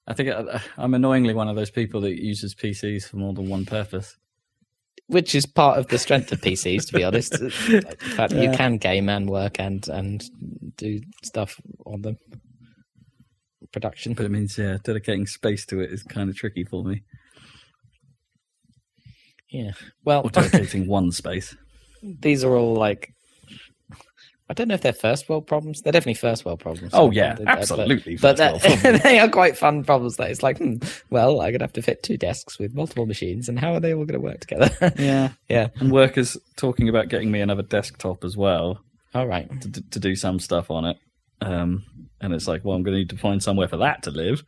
I 0.07 0.13
think 0.13 0.29
I, 0.29 0.61
I'm 0.77 0.93
annoyingly 0.93 1.33
one 1.33 1.47
of 1.47 1.55
those 1.55 1.71
people 1.71 2.01
that 2.01 2.21
uses 2.21 2.53
PCs 2.53 3.03
for 3.05 3.17
more 3.17 3.33
than 3.33 3.47
one 3.49 3.65
purpose. 3.65 4.17
which 5.07 5.33
is 5.35 5.45
part 5.45 5.77
of 5.79 5.87
the 5.87 5.97
strength 5.97 6.31
of 6.31 6.41
PCs, 6.41 6.87
to 6.87 6.93
be 6.93 7.03
honest. 7.03 7.31
the 7.39 7.49
fact 7.49 8.33
that 8.33 8.43
you 8.43 8.51
can 8.51 8.77
game 8.77 9.09
and 9.09 9.29
work 9.29 9.59
and 9.59 9.87
and 9.89 10.23
do 10.77 10.99
stuff 11.23 11.59
on 11.85 12.01
them. 12.01 12.17
Production, 13.71 14.13
But 14.13 14.25
it 14.25 14.31
means, 14.31 14.57
yeah, 14.57 14.77
dedicating 14.83 15.25
space 15.27 15.65
to 15.67 15.79
it 15.79 15.91
is 15.91 16.03
kind 16.03 16.29
of 16.29 16.35
tricky 16.35 16.65
for 16.65 16.83
me. 16.83 17.03
yeah. 19.49 19.71
Well, 20.03 20.21
Or 20.25 20.29
dedicating 20.29 20.87
one 20.99 21.11
space. 21.11 21.55
these 22.03 22.43
are 22.43 22.55
all 22.55 22.75
like. 22.75 23.13
I 24.51 24.53
don't 24.53 24.67
know 24.67 24.73
if 24.73 24.81
they're 24.81 24.91
first 24.91 25.29
world 25.29 25.47
problems. 25.47 25.81
They're 25.81 25.93
definitely 25.93 26.15
first 26.15 26.43
world 26.43 26.59
problems. 26.59 26.91
Oh, 26.93 27.09
yeah, 27.09 27.35
but- 27.35 27.47
absolutely 27.47 28.17
But, 28.17 28.37
world 28.37 28.61
they 29.01 29.17
are 29.17 29.29
quite 29.29 29.57
fun 29.57 29.85
problems. 29.85 30.17
That 30.17 30.29
it's 30.29 30.43
like, 30.43 30.57
hmm, 30.57 30.75
well, 31.09 31.39
I'm 31.39 31.53
gonna 31.53 31.63
have 31.63 31.71
to 31.71 31.81
fit 31.81 32.03
two 32.03 32.17
desks 32.17 32.59
with 32.59 32.75
multiple 32.75 33.05
machines, 33.05 33.47
and 33.47 33.57
how 33.57 33.73
are 33.73 33.79
they 33.79 33.93
all 33.93 34.03
going 34.03 34.19
to 34.19 34.27
work 34.27 34.41
together? 34.41 34.69
Yeah. 34.99 35.29
yeah. 35.47 35.69
And 35.77 35.89
workers 35.89 36.35
talking 36.57 36.89
about 36.89 37.07
getting 37.07 37.31
me 37.31 37.39
another 37.39 37.61
desktop 37.61 38.25
as 38.25 38.35
well 38.35 38.83
All 39.15 39.25
right. 39.25 39.49
to, 39.61 39.89
to 39.91 39.99
do 39.99 40.17
some 40.17 40.37
stuff 40.37 40.69
on 40.69 40.83
it. 40.83 40.97
Um, 41.39 41.85
and 42.19 42.33
it's 42.33 42.45
like, 42.45 42.65
well, 42.65 42.75
I'm 42.75 42.83
going 42.83 42.95
to 42.95 42.99
need 42.99 43.09
to 43.11 43.17
find 43.17 43.41
somewhere 43.41 43.69
for 43.69 43.77
that 43.77 44.03
to 44.03 44.11
live. 44.11 44.43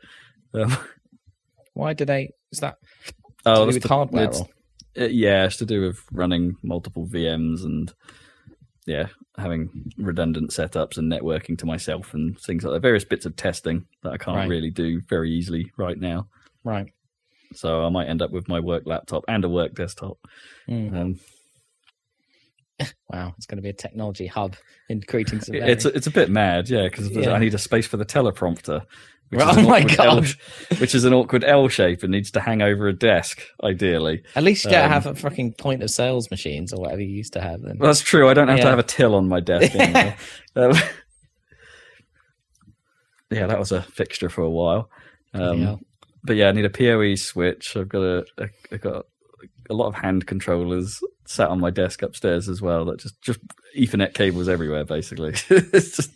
Um, 0.54 0.76
Why 1.76 1.94
do 1.94 2.04
they? 2.04 2.32
Is 2.52 2.60
that 2.60 2.76
to 3.06 3.14
oh, 3.46 3.56
do 3.62 3.68
with 3.68 3.82
the- 3.82 3.88
hardware? 3.88 4.26
it's-? 4.26 4.42
Uh, 5.00 5.06
yeah, 5.06 5.46
it's 5.46 5.58
to 5.58 5.66
do 5.66 5.80
with 5.82 6.04
running 6.12 6.58
multiple 6.62 7.08
VMs 7.08 7.64
and 7.64 7.92
yeah, 8.86 9.08
having 9.38 9.70
redundant 9.98 10.52
setups 10.52 10.98
and 10.98 11.12
networking 11.12 11.58
to 11.60 11.66
myself 11.66 12.14
and 12.14 12.38
things 12.40 12.64
like 12.64 12.74
that. 12.74 12.82
Various 12.82 13.06
bits 13.06 13.26
of 13.26 13.36
testing 13.36 13.86
that 14.04 14.14
I 14.14 14.18
can't 14.18 14.38
Right. 14.38 14.50
really 14.50 14.72
do 14.72 15.02
very 15.10 15.32
easily 15.32 15.72
right 15.78 15.98
now. 15.98 16.28
Right. 16.64 16.92
So 17.56 17.84
I 17.86 17.90
might 17.90 18.08
end 18.08 18.22
up 18.22 18.32
with 18.32 18.48
my 18.50 18.60
work 18.60 18.84
laptop 18.86 19.24
and 19.28 19.46
a 19.46 19.50
work 19.50 19.74
desktop. 19.76 20.18
Mm. 20.70 20.96
Um, 21.00 21.20
Wow, 23.10 23.34
it's 23.38 23.46
going 23.46 23.58
to 23.58 23.62
be 23.62 23.70
a 23.70 23.74
technology 23.74 24.26
hub 24.28 24.56
in 24.90 25.00
creating 25.02 25.38
of 25.38 25.44
It's 25.50 25.86
Mary. 25.86 25.96
it's 25.96 26.08
a 26.08 26.12
bit 26.12 26.30
mad, 26.30 26.70
yeah, 26.70 26.84
because 26.86 27.12
Yeah. 27.12 27.32
I 27.32 27.38
need 27.38 27.54
a 27.54 27.60
space 27.60 27.86
for 27.86 27.98
the 27.98 28.06
teleprompter. 28.06 28.84
Which 29.36 29.42
Oh 29.46 29.50
is 29.52 29.58
an 29.58 29.66
my 29.66 29.80
awkward 29.82 29.98
God. 29.98 30.26
L, 30.72 30.78
which 30.80 30.96
is 30.96 31.04
an 31.06 31.14
awkward 31.14 31.44
L 31.44 31.68
shape 31.68 32.04
and 32.04 32.12
needs 32.12 32.32
to 32.32 32.40
hang 32.40 32.62
over 32.62 32.88
a 32.88 32.94
desk, 32.94 33.42
ideally. 33.64 34.24
At 34.36 34.44
least 34.44 34.66
you 34.66 34.72
don't 34.72 34.86
um, 34.86 34.92
have 34.92 35.06
a 35.06 35.16
fucking 35.16 35.54
point 35.54 35.84
of 35.84 35.90
sales 35.90 36.30
machines 36.32 36.74
or 36.74 36.82
whatever 36.82 37.02
you 37.02 37.10
used 37.16 37.34
to 37.34 37.42
have. 37.42 37.62
Then. 37.62 37.78
Well, 37.78 37.88
that's 37.88 38.02
true. 38.02 38.30
I 38.30 38.34
don't 38.34 38.48
have 38.48 38.60
to 38.62 38.68
have 38.68 38.80
a 38.80 38.84
till 38.84 39.16
on 39.16 39.28
my 39.28 39.40
desk 39.40 39.76
anymore. 39.76 40.16
um, 40.56 40.74
yeah, 43.32 43.48
that 43.48 43.60
was 43.60 43.72
a 43.72 43.82
fixture 43.82 44.30
for 44.30 44.42
a 44.42 44.50
while. 44.50 44.90
Um, 45.34 45.62
Yeah. 45.62 45.76
But 46.26 46.38
yeah, 46.38 46.48
I 46.48 46.52
need 46.54 46.64
a 46.66 46.70
PoE 46.70 47.16
switch. 47.16 47.76
I've 47.76 47.90
got 47.90 48.02
a, 48.02 48.26
a 48.38 48.48
I've 48.72 48.80
got 48.82 49.06
a 49.70 49.74
lot 49.74 49.88
of 49.88 49.96
hand 49.96 50.26
controllers 50.26 51.02
sat 51.26 51.50
on 51.50 51.60
my 51.60 51.70
desk 51.70 52.02
upstairs 52.02 52.48
as 52.48 52.62
well. 52.62 52.86
That 52.86 53.00
just 53.00 53.22
just 53.22 53.40
Ethernet 53.78 54.14
cables 54.14 54.48
everywhere, 54.48 54.86
basically. 54.86 55.34
it's 55.50 55.98
just 55.98 56.12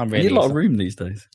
I'm 0.00 0.08
you 0.08 0.14
really, 0.14 0.28
need 0.28 0.36
a 0.36 0.40
lot 0.40 0.46
of 0.50 0.54
room 0.56 0.76
these 0.76 0.94
days. 0.96 1.26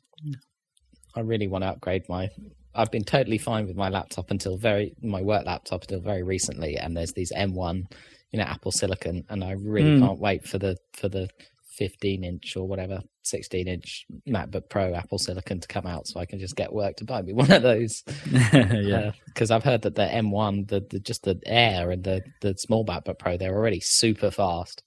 I 1.16 1.22
really 1.22 1.48
want 1.48 1.64
to 1.64 1.70
upgrade 1.70 2.04
my. 2.10 2.30
I've 2.74 2.92
been 2.92 3.06
totally 3.06 3.38
fine 3.38 3.68
with 3.68 3.78
my 3.78 3.90
laptop 3.90 4.32
until 4.32 4.58
very 4.58 4.94
my 5.02 5.22
work 5.22 5.46
laptop 5.46 5.84
until 5.84 6.02
very 6.02 6.24
recently, 6.24 6.78
and 6.78 6.96
there's 6.96 7.14
these 7.14 7.32
M1, 7.32 7.84
you 8.32 8.40
know, 8.40 8.46
Apple 8.46 8.72
Silicon, 8.72 9.24
and 9.30 9.44
I 9.44 9.52
really 9.52 9.92
Mm. 9.92 10.00
can't 10.00 10.20
wait 10.20 10.46
for 10.46 10.58
the 10.58 10.76
for 10.94 11.08
the 11.08 11.30
15 11.78 12.24
inch 12.24 12.56
or 12.56 12.66
whatever 12.68 13.02
16 13.24 13.68
inch 13.68 14.06
MacBook 14.30 14.70
Pro 14.70 14.94
Apple 14.94 15.18
Silicon 15.18 15.60
to 15.60 15.68
come 15.68 15.86
out, 15.86 16.08
so 16.08 16.20
I 16.20 16.26
can 16.26 16.40
just 16.40 16.56
get 16.56 16.72
work 16.74 16.96
to 16.98 17.06
buy 17.06 17.22
me 17.22 17.34
one 17.42 17.52
of 17.52 17.62
those. 17.62 18.04
yeah. 18.52 19.12
because 19.26 19.52
I've 19.52 19.64
heard 19.64 19.82
that 19.84 19.96
the 19.96 20.06
M1, 20.06 20.68
the, 20.68 20.86
the 20.90 21.00
just 21.00 21.24
the 21.24 21.40
Air 21.46 21.92
and 21.92 22.04
the 22.04 22.22
the 22.42 22.56
small 22.58 22.86
MacBook 22.86 23.20
Pro, 23.20 23.38
they're 23.38 23.56
already 23.56 23.80
super 23.80 24.32
fast. 24.32 24.84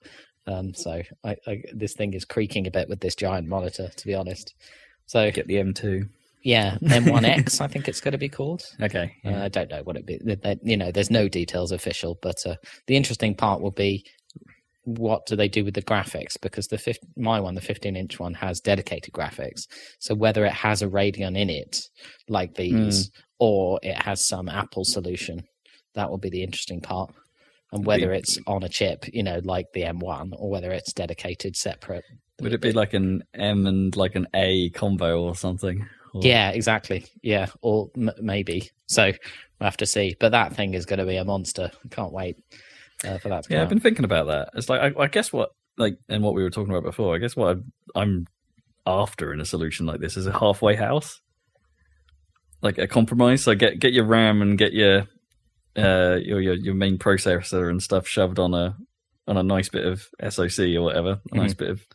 Um, 0.48 0.74
so 0.74 1.02
I, 1.24 1.36
I, 1.46 1.62
this 1.72 1.94
thing 1.94 2.14
is 2.14 2.24
creaking 2.24 2.66
a 2.66 2.70
bit 2.70 2.88
with 2.88 3.00
this 3.00 3.14
giant 3.14 3.48
monitor, 3.48 3.88
to 3.94 4.06
be 4.06 4.14
honest. 4.14 4.54
So 5.06 5.30
Get 5.30 5.46
the 5.46 5.56
M2. 5.56 6.08
yeah, 6.42 6.76
M1X, 6.82 7.60
I 7.60 7.66
think 7.66 7.88
it's 7.88 8.00
going 8.00 8.12
to 8.12 8.18
be 8.18 8.28
called. 8.28 8.62
Okay. 8.80 9.14
Uh, 9.24 9.44
I 9.44 9.48
don't 9.48 9.70
know 9.70 9.82
what 9.82 9.96
it 9.96 10.06
be. 10.06 10.18
You 10.62 10.76
know, 10.76 10.90
there's 10.90 11.10
no 11.10 11.28
details 11.28 11.72
official, 11.72 12.18
but 12.22 12.36
uh, 12.46 12.56
the 12.86 12.96
interesting 12.96 13.34
part 13.34 13.60
will 13.60 13.70
be 13.70 14.04
what 14.84 15.26
do 15.26 15.36
they 15.36 15.48
do 15.48 15.64
with 15.66 15.74
the 15.74 15.82
graphics? 15.82 16.40
Because 16.40 16.68
the 16.68 16.96
my 17.16 17.40
one, 17.40 17.54
the 17.54 17.60
15 17.60 17.94
inch 17.94 18.18
one, 18.18 18.32
has 18.34 18.58
dedicated 18.60 19.12
graphics. 19.12 19.66
So 19.98 20.14
whether 20.14 20.46
it 20.46 20.52
has 20.52 20.80
a 20.80 20.88
Radeon 20.88 21.36
in 21.36 21.50
it, 21.50 21.82
like 22.28 22.54
these, 22.54 23.10
or 23.38 23.78
it 23.82 24.00
has 24.02 24.24
some 24.26 24.48
Apple 24.48 24.84
solution, 24.84 25.42
that 25.94 26.08
will 26.08 26.16
be 26.18 26.30
the 26.30 26.42
interesting 26.42 26.80
part. 26.80 27.12
And 27.72 27.84
whether 27.84 28.12
it's 28.12 28.38
on 28.46 28.62
a 28.62 28.68
chip, 28.68 29.04
you 29.12 29.22
know, 29.22 29.40
like 29.44 29.66
the 29.74 29.82
M1, 29.82 30.32
or 30.36 30.48
whether 30.50 30.70
it's 30.70 30.92
dedicated 30.92 31.54
separate. 31.56 32.04
Would 32.40 32.52
it 32.54 32.60
be 32.60 32.72
like 32.72 32.94
an 32.94 33.24
M 33.34 33.66
and 33.66 33.94
like 33.96 34.14
an 34.14 34.26
A 34.34 34.70
combo 34.70 35.22
or 35.22 35.34
something? 35.34 35.86
Or- 36.14 36.22
Yeah, 36.22 36.50
exactly. 36.50 37.04
Yeah, 37.22 37.46
or 37.60 37.90
m- 37.96 38.10
maybe. 38.20 38.70
So 38.86 39.06
we'll 39.06 39.66
have 39.66 39.76
to 39.78 39.86
see. 39.86 40.16
But 40.18 40.32
that 40.32 40.54
thing 40.56 40.72
is 40.74 40.86
going 40.86 41.00
to 41.00 41.04
be 41.04 41.16
a 41.16 41.24
monster. 41.24 41.70
Can't 41.90 42.12
wait 42.12 42.36
uh, 43.04 43.18
for 43.18 43.28
that 43.28 43.42
to 43.42 43.48
come 43.48 43.56
Yeah, 43.56 43.62
I've 43.64 43.68
been 43.68 43.80
thinking 43.80 44.04
about 44.06 44.28
that. 44.28 44.50
It's 44.54 44.68
like 44.70 44.80
I, 44.96 45.02
I 45.02 45.06
guess 45.08 45.32
what 45.32 45.50
like 45.76 45.98
and 46.08 46.22
what 46.22 46.34
we 46.34 46.42
were 46.42 46.50
talking 46.50 46.72
about 46.72 46.84
before. 46.84 47.14
I 47.14 47.18
guess 47.18 47.36
what 47.36 47.48
I'm, 47.50 47.72
I'm 47.94 48.26
after 48.86 49.32
in 49.34 49.40
a 49.40 49.44
solution 49.44 49.84
like 49.84 50.00
this 50.00 50.16
is 50.16 50.26
a 50.26 50.32
halfway 50.38 50.74
house, 50.74 51.20
like 52.62 52.78
a 52.78 52.86
compromise. 52.86 53.42
So 53.42 53.54
get 53.54 53.78
get 53.78 53.92
your 53.92 54.04
RAM 54.06 54.40
and 54.42 54.56
get 54.56 54.72
your 54.72 55.06
uh 55.78 56.16
your 56.22 56.40
your, 56.40 56.54
your 56.54 56.74
main 56.74 56.98
processor 56.98 57.70
and 57.70 57.82
stuff 57.82 58.06
shoved 58.06 58.38
on 58.38 58.54
a 58.54 58.76
on 59.26 59.36
a 59.36 59.42
nice 59.42 59.68
bit 59.68 59.84
of 59.84 60.08
SoC 60.30 60.60
or 60.76 60.82
whatever, 60.82 61.20
a 61.32 61.36
nice 61.36 61.52
bit 61.54 61.68
of 61.70 61.86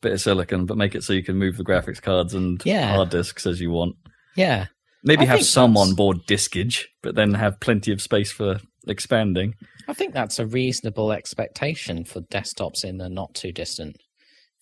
bit 0.00 0.12
of 0.12 0.20
silicon, 0.20 0.64
but 0.66 0.78
make 0.78 0.94
it 0.94 1.04
so 1.04 1.12
you 1.12 1.22
can 1.22 1.36
move 1.36 1.56
the 1.58 1.64
graphics 1.64 2.00
cards 2.00 2.32
and 2.34 2.62
Yeah. 2.64 2.94
hard 2.94 3.10
disks 3.10 3.44
as 3.46 3.60
you 3.60 3.70
want. 3.70 3.96
Yeah, 4.34 4.66
Maybe 5.04 5.22
I 5.22 5.26
have 5.26 5.44
some 5.44 5.74
that's- 5.74 5.90
on 5.90 5.94
board 5.94 6.18
diskage, 6.26 6.88
but 7.02 7.14
then 7.16 7.34
have 7.34 7.60
plenty 7.60 7.92
of 7.92 8.00
space 8.00 8.32
for 8.32 8.60
expanding. 8.86 9.54
I 9.88 9.92
think 9.92 10.14
that's 10.14 10.38
a 10.38 10.46
reasonable 10.46 11.12
expectation 11.12 12.04
for 12.04 12.20
desktops 12.22 12.82
in 12.84 12.96
the 12.96 13.08
not 13.10 13.34
too 13.34 13.52
distant 13.52 13.96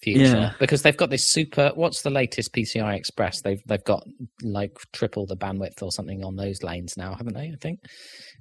future 0.00 0.20
Yeah. 0.22 0.52
because 0.60 0.82
they've 0.82 0.96
got 0.96 1.10
this 1.10 1.26
super. 1.26 1.72
What's 1.74 2.02
the 2.02 2.10
latest 2.10 2.52
PCI 2.52 2.94
Express? 2.96 3.40
They've 3.42 3.62
they've 3.66 3.84
got 3.84 4.06
like 4.42 4.78
triple 4.92 5.26
the 5.26 5.36
bandwidth 5.36 5.82
or 5.82 5.90
something 5.92 6.24
on 6.24 6.36
those 6.36 6.62
lanes 6.62 6.96
now, 6.96 7.14
haven't 7.14 7.34
they? 7.34 7.50
I 7.52 7.56
think 7.60 7.80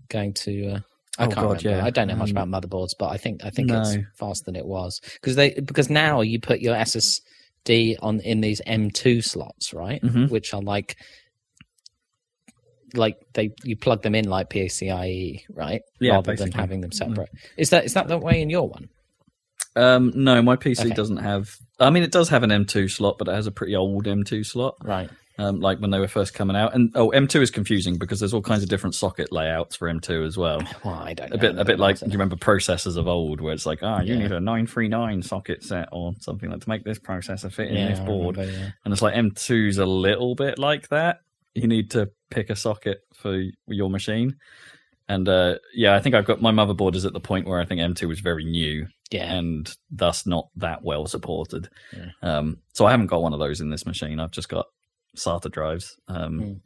going 0.09 0.33
to. 0.33 0.67
Uh, 0.73 0.79
I 1.19 1.23
Oh, 1.25 1.27
can't 1.29 1.35
God, 1.35 1.63
remember. 1.63 1.69
yeah. 1.81 1.85
I 1.85 1.89
don't 1.89 2.07
know 2.09 2.15
much 2.15 2.29
Um, 2.31 2.37
about 2.37 2.61
motherboards, 2.69 2.91
but 2.99 3.07
I 3.07 3.17
think 3.17 3.43
I 3.43 3.49
think 3.49 3.71
it's 3.71 3.97
faster 4.19 4.43
than 4.45 4.55
it 4.55 4.65
was 4.67 5.01
because 5.15 5.35
they 5.35 5.51
because 5.55 5.89
now 5.89 6.21
you 6.21 6.39
put 6.39 6.59
your 6.59 6.75
SSD 6.75 7.95
on 8.01 8.19
in 8.19 8.41
these 8.41 8.61
M2 8.67 9.23
slots, 9.23 9.73
right? 9.73 9.99
Mhm. 10.03 10.29
Which 10.29 10.53
are 10.53 10.61
like 10.61 10.95
like 12.93 13.15
they 13.33 13.49
you 13.63 13.75
plug 13.75 14.01
them 14.03 14.15
in 14.15 14.29
like 14.29 14.49
PCIe, 14.49 15.41
right? 15.49 15.81
Yeah, 15.99 16.13
Rather 16.13 16.35
than 16.35 16.51
having 16.51 16.81
them 16.81 16.91
separate. 16.91 17.29
Is 17.57 17.71
that 17.71 17.85
is 17.85 17.93
that 17.95 18.07
the 18.07 18.17
way 18.17 18.41
in 18.41 18.49
your 18.49 18.69
one? 18.69 18.87
Um, 19.77 20.11
no, 20.15 20.41
my 20.41 20.55
PC 20.55 20.81
Okay. 20.85 20.89
doesn't 20.93 21.17
have. 21.17 21.55
I 21.79 21.89
mean, 21.91 22.03
it 22.03 22.11
does 22.11 22.29
have 22.29 22.43
an 22.43 22.49
M2 22.49 22.89
slot, 22.89 23.17
but 23.19 23.27
it 23.27 23.33
has 23.35 23.47
a 23.47 23.51
pretty 23.51 23.75
old 23.75 24.05
M2 24.05 24.45
slot. 24.45 24.75
Right. 24.83 25.09
Um, 25.39 25.59
like 25.59 25.77
when 25.79 25.91
they 25.91 25.99
were 25.99 26.07
first 26.07 26.33
coming 26.33 26.55
out, 26.55 26.73
and 26.73 26.89
oh, 26.95 27.11
M2 27.11 27.41
is 27.43 27.51
confusing 27.51 27.97
because 27.99 28.19
there's 28.19 28.33
all 28.33 28.41
kinds 28.41 28.63
of 28.63 28.69
different 28.69 28.95
socket 28.95 29.31
layouts 29.31 29.75
for 29.75 29.87
M2 29.87 30.25
as 30.25 30.35
well. 30.35 30.63
Well, 30.83 30.95
I 30.95 31.13
don't 31.13 31.29
know. 31.29 31.35
A 31.35 31.37
bit, 31.37 31.57
a 31.59 31.63
bit 31.63 31.79
like 31.79 31.99
do 31.99 32.07
you 32.07 32.11
remember 32.13 32.35
processors 32.37 32.97
of 32.97 33.07
old, 33.07 33.39
where 33.39 33.53
it's 33.53 33.67
like, 33.67 33.79
ah, 33.83 34.01
you 34.01 34.15
Yeah. 34.15 34.19
need 34.23 34.31
a 34.31 34.39
939 34.39 35.21
socket 35.21 35.63
set 35.63 35.89
or 35.91 36.13
something 36.19 36.49
like 36.49 36.61
to 36.61 36.69
make 36.69 36.83
this 36.83 36.97
processor 36.97 37.51
fit 37.51 37.67
in 37.69 37.75
Yeah, 37.77 37.89
this 37.89 37.99
board. 37.99 38.37
remember, 38.37 38.57
yeah. 38.59 38.69
And 38.83 38.91
it's 38.91 39.03
like 39.03 39.13
M2's 39.13 39.77
a 39.77 39.85
little 39.85 40.33
bit 40.33 40.57
like 40.57 40.87
that. 40.89 41.19
You 41.53 41.67
need 41.67 41.91
to 41.91 42.09
pick 42.31 42.49
a 42.49 42.55
socket 42.55 43.01
for 43.13 43.39
your 43.67 43.91
machine. 43.91 44.37
And 45.07 45.29
uh, 45.29 45.57
yeah, 45.73 45.95
I 45.95 45.99
think 45.99 46.15
I've 46.15 46.25
got 46.25 46.41
my 46.41 46.51
motherboard 46.51 46.95
is 46.95 47.05
at 47.05 47.13
the 47.13 47.19
point 47.19 47.47
where 47.47 47.59
I 47.61 47.65
think 47.65 47.79
M2 47.79 48.07
was 48.07 48.19
very 48.21 48.43
new 48.43 48.87
Yeah. 49.11 49.33
and 49.33 49.69
thus 49.89 50.25
not 50.25 50.49
that 50.57 50.83
well 50.83 51.05
supported. 51.07 51.69
Yeah. 51.95 52.09
Um, 52.21 52.57
so 52.73 52.85
I 52.85 52.91
haven't 52.91 53.07
got 53.07 53.21
one 53.21 53.33
of 53.33 53.39
those 53.39 53.61
in 53.61 53.69
this 53.69 53.85
machine. 53.85 54.19
I've 54.19 54.31
just 54.31 54.49
got 54.49 54.65
SATA 55.15 55.51
drives, 55.51 55.95
um, 56.07 56.39
Mm. 56.39 56.59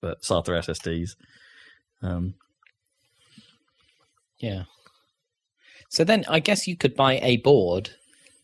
but 0.00 0.22
SATA 0.22 0.58
SSDs. 0.58 1.16
Um, 2.02 2.34
Yeah. 4.38 4.64
So 5.88 6.04
then 6.04 6.24
I 6.28 6.40
guess 6.40 6.66
you 6.66 6.76
could 6.76 6.94
buy 6.96 7.18
a 7.22 7.36
board 7.38 7.90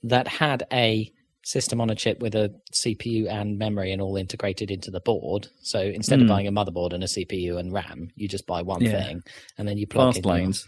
that 0.05 0.29
had 0.29 0.65
a 0.73 1.11
system 1.45 1.81
on 1.81 1.89
a 1.91 1.95
chip 1.95 2.21
with 2.21 2.35
a 2.35 2.55
CPU 2.73 3.27
and 3.29 3.59
memory 3.59 3.91
and 3.91 4.03
all 4.03 4.17
integrated 4.17 4.71
into 4.71 4.91
the 4.91 5.01
board. 5.01 5.49
So 5.63 5.81
instead 5.81 6.21
of 6.21 6.27
Hmm. 6.27 6.33
buying 6.33 6.47
a 6.47 6.53
motherboard 6.53 6.93
and 6.93 7.03
a 7.03 7.09
CPU 7.09 7.57
and 7.59 7.73
RAM, 7.73 8.11
you 8.17 8.29
just 8.29 8.47
buy 8.47 8.63
one 8.63 8.83
Yeah. 8.83 9.03
thing 9.03 9.23
and 9.57 9.67
then 9.67 9.79
you 9.79 9.87
plug 9.87 10.09
fast 10.15 10.19
in 10.19 10.25
your- 10.25 10.35
lanes. 10.35 10.67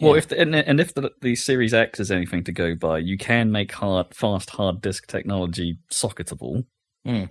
Well, 0.00 0.12
Yeah. 0.12 0.18
if 0.18 0.28
the, 0.28 0.40
and, 0.40 0.54
and 0.54 0.80
if 0.80 0.94
the, 0.94 1.10
the 1.20 1.36
Series 1.36 1.74
X 1.74 2.00
is 2.00 2.10
anything 2.10 2.42
to 2.44 2.52
go 2.52 2.74
by, 2.74 2.98
you 2.98 3.18
can 3.18 3.52
make 3.52 3.72
hard, 3.72 4.14
fast 4.14 4.50
hard 4.50 4.80
disk 4.80 5.06
technology 5.06 5.76
socketable. 5.92 6.64
Hmm. 7.04 7.24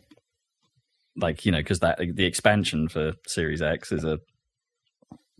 Like 1.15 1.45
you 1.45 1.51
know, 1.51 1.57
because 1.59 1.79
that 1.79 1.99
the 1.99 2.25
expansion 2.25 2.87
for 2.87 3.13
Series 3.27 3.61
X 3.61 3.91
is 3.91 4.03
a 4.03 4.19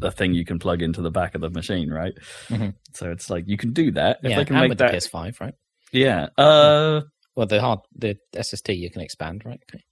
a 0.02 0.12
thing 0.12 0.34
you 0.34 0.46
can 0.46 0.60
plug 0.60 0.82
into 0.82 1.02
the 1.02 1.12
back 1.12 1.36
of 1.36 1.42
the 1.42 1.50
machine, 1.50 1.90
right? 1.90 2.14
Mhm. 2.48 2.74
So 2.94 3.12
it's 3.12 3.30
like 3.30 3.46
you 3.48 3.58
can 3.58 3.74
do 3.74 3.92
that. 3.92 4.20
If 4.24 4.30
yeah, 4.32 4.38
they 4.38 4.46
can 4.46 4.56
and 4.56 4.64
make 4.64 4.70
with 4.70 4.78
that, 4.80 4.92
the 4.92 4.98
PS5, 4.98 5.40
right? 5.42 5.54
yeah. 5.92 6.28
Uh, 6.38 7.02
Well, 7.36 7.48
the 7.48 7.60
hard 7.62 7.80
the 7.96 8.18
SSD 8.36 8.78
you 8.78 8.90
can 8.90 9.02
expand, 9.02 9.44
right? 9.46 9.60
Okay. 9.70 9.84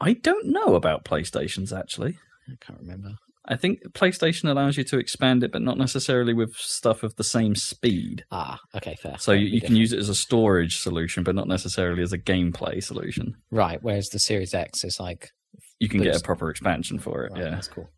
I 0.00 0.12
don't 0.14 0.46
know 0.48 0.74
about 0.74 1.04
PlayStations 1.04 1.76
actually. 1.76 2.18
I 2.48 2.54
can't 2.64 2.78
remember. 2.80 3.14
I 3.48 3.54
think 3.56 3.80
PlayStation 3.92 4.50
allows 4.50 4.76
you 4.76 4.82
to 4.84 4.98
expand 4.98 5.44
it, 5.44 5.52
but 5.52 5.62
not 5.62 5.78
necessarily 5.78 6.34
with 6.34 6.52
stuff 6.56 7.02
of 7.04 7.14
the 7.16 7.22
same 7.24 7.54
speed. 7.54 8.24
Ah, 8.32 8.58
okay, 8.74 8.96
fair. 8.96 9.16
So 9.18 9.32
you, 9.32 9.46
you 9.46 9.60
can 9.60 9.76
use 9.76 9.92
it 9.92 9.98
as 10.00 10.08
a 10.08 10.14
storage 10.16 10.78
solution, 10.78 11.22
but 11.22 11.34
not 11.36 11.46
necessarily 11.46 12.02
as 12.02 12.12
a 12.12 12.18
gameplay 12.18 12.82
solution. 12.82 13.36
right. 13.50 13.78
Whereas 13.82 14.08
the 14.08 14.18
Series 14.18 14.52
X 14.52 14.82
is 14.82 14.98
like, 14.98 15.30
You 15.78 15.88
can 15.88 16.02
get 16.02 16.16
a 16.16 16.20
proper 16.20 16.50
expansion 16.50 16.98
for 16.98 17.24
it. 17.24 17.32
right, 17.32 17.42
yeah. 17.44 17.50
that's 17.50 17.68
cool. 17.68 17.88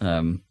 Um, 0.00 0.42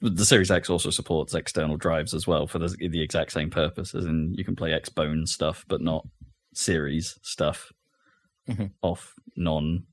the 0.00 0.24
Series 0.24 0.50
X 0.50 0.70
also 0.70 0.88
supports 0.90 1.34
external 1.34 1.76
drives 1.76 2.14
as 2.14 2.26
well 2.26 2.46
for 2.46 2.58
the, 2.58 2.68
the 2.88 3.02
exact 3.02 3.32
same 3.32 3.50
purpose, 3.50 3.94
as 3.94 4.04
in 4.06 4.32
you 4.34 4.44
can 4.44 4.56
play 4.56 4.70
Xbone 4.70 5.26
stuff, 5.28 5.64
but 5.68 5.80
not 5.82 6.06
Series 6.54 7.18
stuff 7.22 7.70
Mhm. 8.48 8.70
off 8.82 9.12
non 9.36 9.84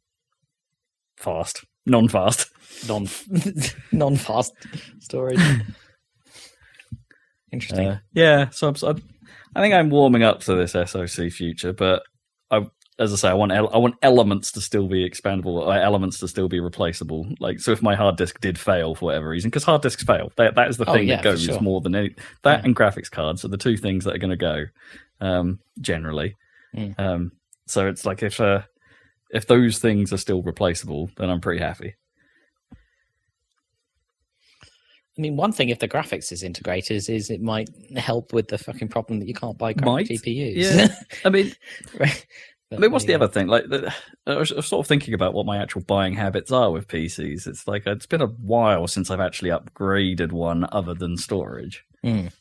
fast, 1.18 1.64
non 1.86 2.08
fast. 2.08 2.51
Non 2.88 3.08
non 3.92 4.16
fast 4.16 4.54
storage. 5.00 5.40
Interesting. 7.52 7.88
Uh, 7.90 8.00
yeah, 8.14 8.50
so 8.50 8.70
I'm, 8.70 8.76
I'm, 8.84 9.04
I 9.56 9.62
think 9.62 9.74
I'm 9.74 9.90
warming 9.90 10.24
up 10.24 10.40
to 10.42 10.56
this 10.56 10.72
SoC 10.72 11.32
future, 11.32 11.74
but 11.74 12.04
I, 12.50 12.66
as 12.98 13.12
I 13.12 13.16
say, 13.18 13.30
I 13.30 13.34
want 13.34 13.52
I 13.52 13.78
want 13.78 13.96
elements 14.02 14.54
to 14.54 14.62
still 14.62 14.88
be 14.88 15.08
expandable, 15.10 15.76
elements 15.76 16.20
to 16.20 16.28
still 16.30 16.48
be 16.48 16.62
replaceable. 16.62 17.28
Like, 17.40 17.60
so 17.60 17.72
if 17.72 17.82
my 17.82 17.96
hard 17.96 18.16
disk 18.16 18.40
did 18.40 18.58
fail 18.58 18.96
for 18.96 19.06
whatever 19.06 19.28
reason, 19.28 19.50
because 19.50 19.66
hard 19.66 19.82
disks 19.82 20.04
fail, 20.04 20.32
that 20.38 20.56
that 20.56 20.70
is 20.70 20.78
the 20.78 20.90
Oh, 20.90 20.94
thing 20.94 21.10
yeah, 21.10 21.16
that 21.18 21.24
goes 21.24 21.44
sure. 21.44 21.60
more 21.60 21.82
than 21.82 21.96
any 21.96 22.16
that 22.44 22.60
Yeah. 22.60 22.66
and 22.66 22.76
graphics 22.76 23.12
cards 23.12 23.44
are 23.44 23.50
the 23.50 23.58
two 23.58 23.76
things 23.76 24.06
that 24.06 24.16
are 24.16 24.20
going 24.20 24.30
to 24.30 24.38
go 24.38 24.66
um, 25.20 25.60
generally. 25.82 26.38
Mm. 26.76 26.98
Um, 26.98 27.32
so 27.68 27.88
it's 27.88 28.06
like 28.06 28.24
if 28.24 28.40
uh, 28.40 28.62
if 29.32 29.46
those 29.48 29.80
things 29.80 30.14
are 30.14 30.18
still 30.18 30.42
replaceable, 30.42 31.10
then 31.18 31.30
I'm 31.30 31.42
pretty 31.42 31.62
happy. 31.62 31.96
I 35.22 35.22
mean, 35.22 35.36
one 35.36 35.52
thing 35.52 35.70
if 35.70 35.78
the 35.78 35.88
graphics 35.88 36.32
is 36.32 36.42
integrated 36.42 36.98
is, 36.98 37.08
is 37.08 37.30
it 37.30 37.42
might 37.42 37.70
help 37.96 38.34
with 38.34 38.48
the 38.48 38.58
fucking 38.58 38.88
problem 38.88 39.20
that 39.20 39.28
you 39.28 39.36
can't 39.36 39.56
buy 39.56 39.76
Might, 39.84 40.08
GPUs. 40.08 40.56
yeah. 40.56 40.88
I 41.26 41.30
mean, 41.30 41.54
Right. 42.00 42.26
I 42.74 42.78
mean, 42.78 42.92
what's 42.92 43.06
the 43.06 43.14
other 43.14 43.28
thing? 43.28 43.46
Like, 43.48 43.66
the, 43.70 43.94
I 44.26 44.38
was 44.38 44.52
I 44.52 44.56
was 44.56 44.66
sort 44.66 44.84
of 44.84 44.88
thinking 44.88 45.14
about 45.14 45.36
what 45.36 45.46
my 45.46 45.58
actual 45.62 45.82
buying 45.82 46.14
habits 46.14 46.52
are 46.52 46.72
with 46.72 46.88
PCs. 46.88 47.46
It's 47.46 47.68
like 47.68 47.86
it's 47.86 48.08
been 48.08 48.22
a 48.22 48.28
while 48.28 48.88
since 48.88 49.12
I've 49.12 49.20
actually 49.20 49.52
upgraded 49.52 50.32
one 50.32 50.66
other 50.72 50.96
than 50.96 51.18
storage. 51.18 51.84
Mm. 52.04 52.32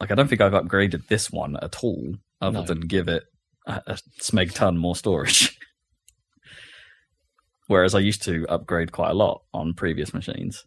Like, 0.00 0.10
I 0.10 0.14
don't 0.14 0.28
think 0.28 0.40
I've 0.40 0.52
upgraded 0.52 1.08
this 1.08 1.30
one 1.30 1.58
at 1.60 1.84
all, 1.84 2.14
other 2.40 2.60
No. 2.60 2.64
than 2.64 2.80
give 2.80 3.08
it 3.08 3.24
a, 3.66 3.82
a 3.86 3.98
smeg 4.22 4.54
ton 4.54 4.78
more 4.78 4.96
storage. 4.96 5.58
Whereas 7.66 7.94
I 7.94 7.98
used 8.00 8.22
to 8.24 8.46
upgrade 8.48 8.92
quite 8.92 9.10
a 9.10 9.14
lot 9.14 9.42
on 9.52 9.74
previous 9.74 10.14
machines. 10.14 10.64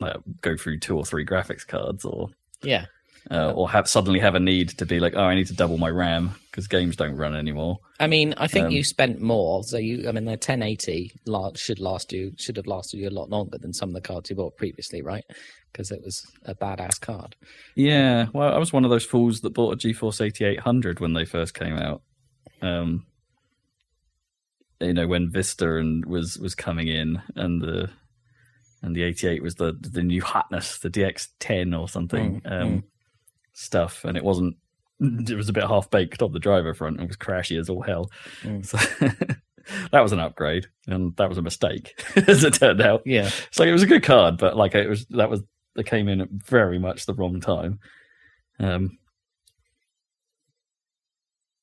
Like, 0.00 0.16
go 0.40 0.56
through 0.56 0.78
two 0.80 0.96
or 0.96 1.04
three 1.04 1.24
graphics 1.26 1.66
cards, 1.66 2.04
or. 2.04 2.28
Yeah. 2.62 2.86
uh, 3.30 3.52
or 3.52 3.70
have 3.70 3.86
suddenly 3.88 4.18
have 4.18 4.34
a 4.34 4.40
need 4.40 4.70
to 4.70 4.86
be 4.86 4.98
like, 5.00 5.14
oh, 5.14 5.24
I 5.24 5.34
need 5.34 5.46
to 5.48 5.54
double 5.54 5.76
my 5.78 5.88
RAM 5.90 6.30
because 6.50 6.66
games 6.66 6.96
don't 6.96 7.16
run 7.16 7.34
anymore. 7.34 7.78
I 7.98 8.06
mean, 8.06 8.34
I 8.38 8.46
think 8.48 8.66
Um, 8.66 8.72
you 8.72 8.82
spent 8.82 9.20
more. 9.20 9.62
So 9.62 9.76
you, 9.78 10.08
I 10.08 10.12
mean, 10.12 10.24
the 10.24 10.32
1080 10.32 11.12
la- 11.26 11.52
should 11.54 11.78
last 11.78 12.12
you 12.12 12.32
should 12.36 12.56
have 12.56 12.66
lasted 12.66 12.98
you 12.98 13.08
a 13.08 13.10
lot 13.10 13.28
longer 13.30 13.58
than 13.58 13.72
some 13.74 13.90
of 13.90 13.94
the 13.94 14.00
cards 14.00 14.30
you 14.30 14.36
bought 14.36 14.56
previously, 14.56 15.00
right? 15.02 15.24
Because 15.72 15.90
it 15.90 16.00
was 16.02 16.26
a 16.44 16.54
badass 16.54 16.98
card. 17.00 17.36
Yeah, 17.76 18.26
well, 18.32 18.54
I 18.54 18.58
was 18.58 18.72
one 18.72 18.84
of 18.84 18.90
those 18.90 19.04
fools 19.04 19.40
that 19.40 19.50
bought 19.54 19.74
a 19.74 19.76
GeForce 19.76 20.20
8800 20.24 21.00
when 21.00 21.12
they 21.12 21.24
first 21.26 21.54
came 21.54 21.76
out. 21.76 22.02
Um, 22.62 23.06
you 24.80 24.94
know, 24.94 25.06
when 25.06 25.30
Vista 25.30 25.76
and 25.76 26.04
was 26.06 26.38
was 26.38 26.54
coming 26.54 26.88
in, 26.88 27.20
and 27.36 27.60
the 27.62 27.90
and 28.82 28.94
the 28.96 29.02
88 29.02 29.42
was 29.42 29.56
the 29.56 29.76
the 29.80 30.02
new 30.02 30.22
hotness, 30.22 30.78
the 30.78 30.90
DX10 30.90 31.78
or 31.78 31.88
something 31.88 32.40
Mm, 32.40 32.52
um, 32.52 32.68
mm. 32.68 32.82
stuff, 33.52 34.04
and 34.04 34.16
it 34.16 34.24
wasn't. 34.24 34.56
It 35.00 35.36
was 35.36 35.48
a 35.48 35.54
bit 35.54 35.66
half 35.66 35.90
baked 35.90 36.20
on 36.20 36.32
the 36.32 36.38
driver 36.38 36.74
front 36.74 36.98
and 36.98 37.08
was 37.08 37.16
crashy 37.16 37.58
as 37.58 37.70
all 37.70 37.82
hell. 37.82 38.10
Mm. 38.42 38.64
So 38.64 38.76
that 39.92 40.00
was 40.00 40.12
an 40.12 40.20
upgrade, 40.20 40.66
and 40.86 41.16
that 41.16 41.28
was 41.28 41.38
a 41.38 41.42
mistake, 41.42 42.02
as 42.16 42.44
it 42.44 42.54
turned 42.54 42.80
out. 42.80 43.02
Yeah. 43.06 43.30
It's 43.48 43.58
like 43.58 43.68
it 43.68 43.72
was 43.72 43.82
a 43.82 43.86
good 43.86 44.02
card, 44.02 44.38
but 44.38 44.56
like 44.56 44.74
it 44.74 44.88
was 44.88 45.06
that 45.10 45.30
was 45.30 45.42
it 45.76 45.86
came 45.86 46.08
in 46.08 46.20
at 46.20 46.28
very 46.30 46.78
much 46.78 47.06
the 47.06 47.14
wrong 47.14 47.40
time. 47.40 47.78
Um, 48.58 48.98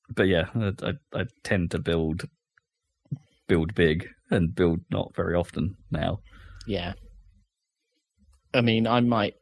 but 0.09 0.23
yeah, 0.23 0.45
I, 0.55 0.73
I, 0.83 0.93
I 1.21 1.25
tend 1.43 1.71
to 1.71 1.79
build 1.79 2.27
build 3.47 3.73
big 3.75 4.09
and 4.29 4.53
build 4.53 4.79
not 4.91 5.15
very 5.15 5.35
often 5.35 5.75
now. 5.91 6.19
Yeah. 6.65 6.93
I 8.53 8.61
mean, 8.61 8.87
I 8.87 8.99
might. 9.01 9.35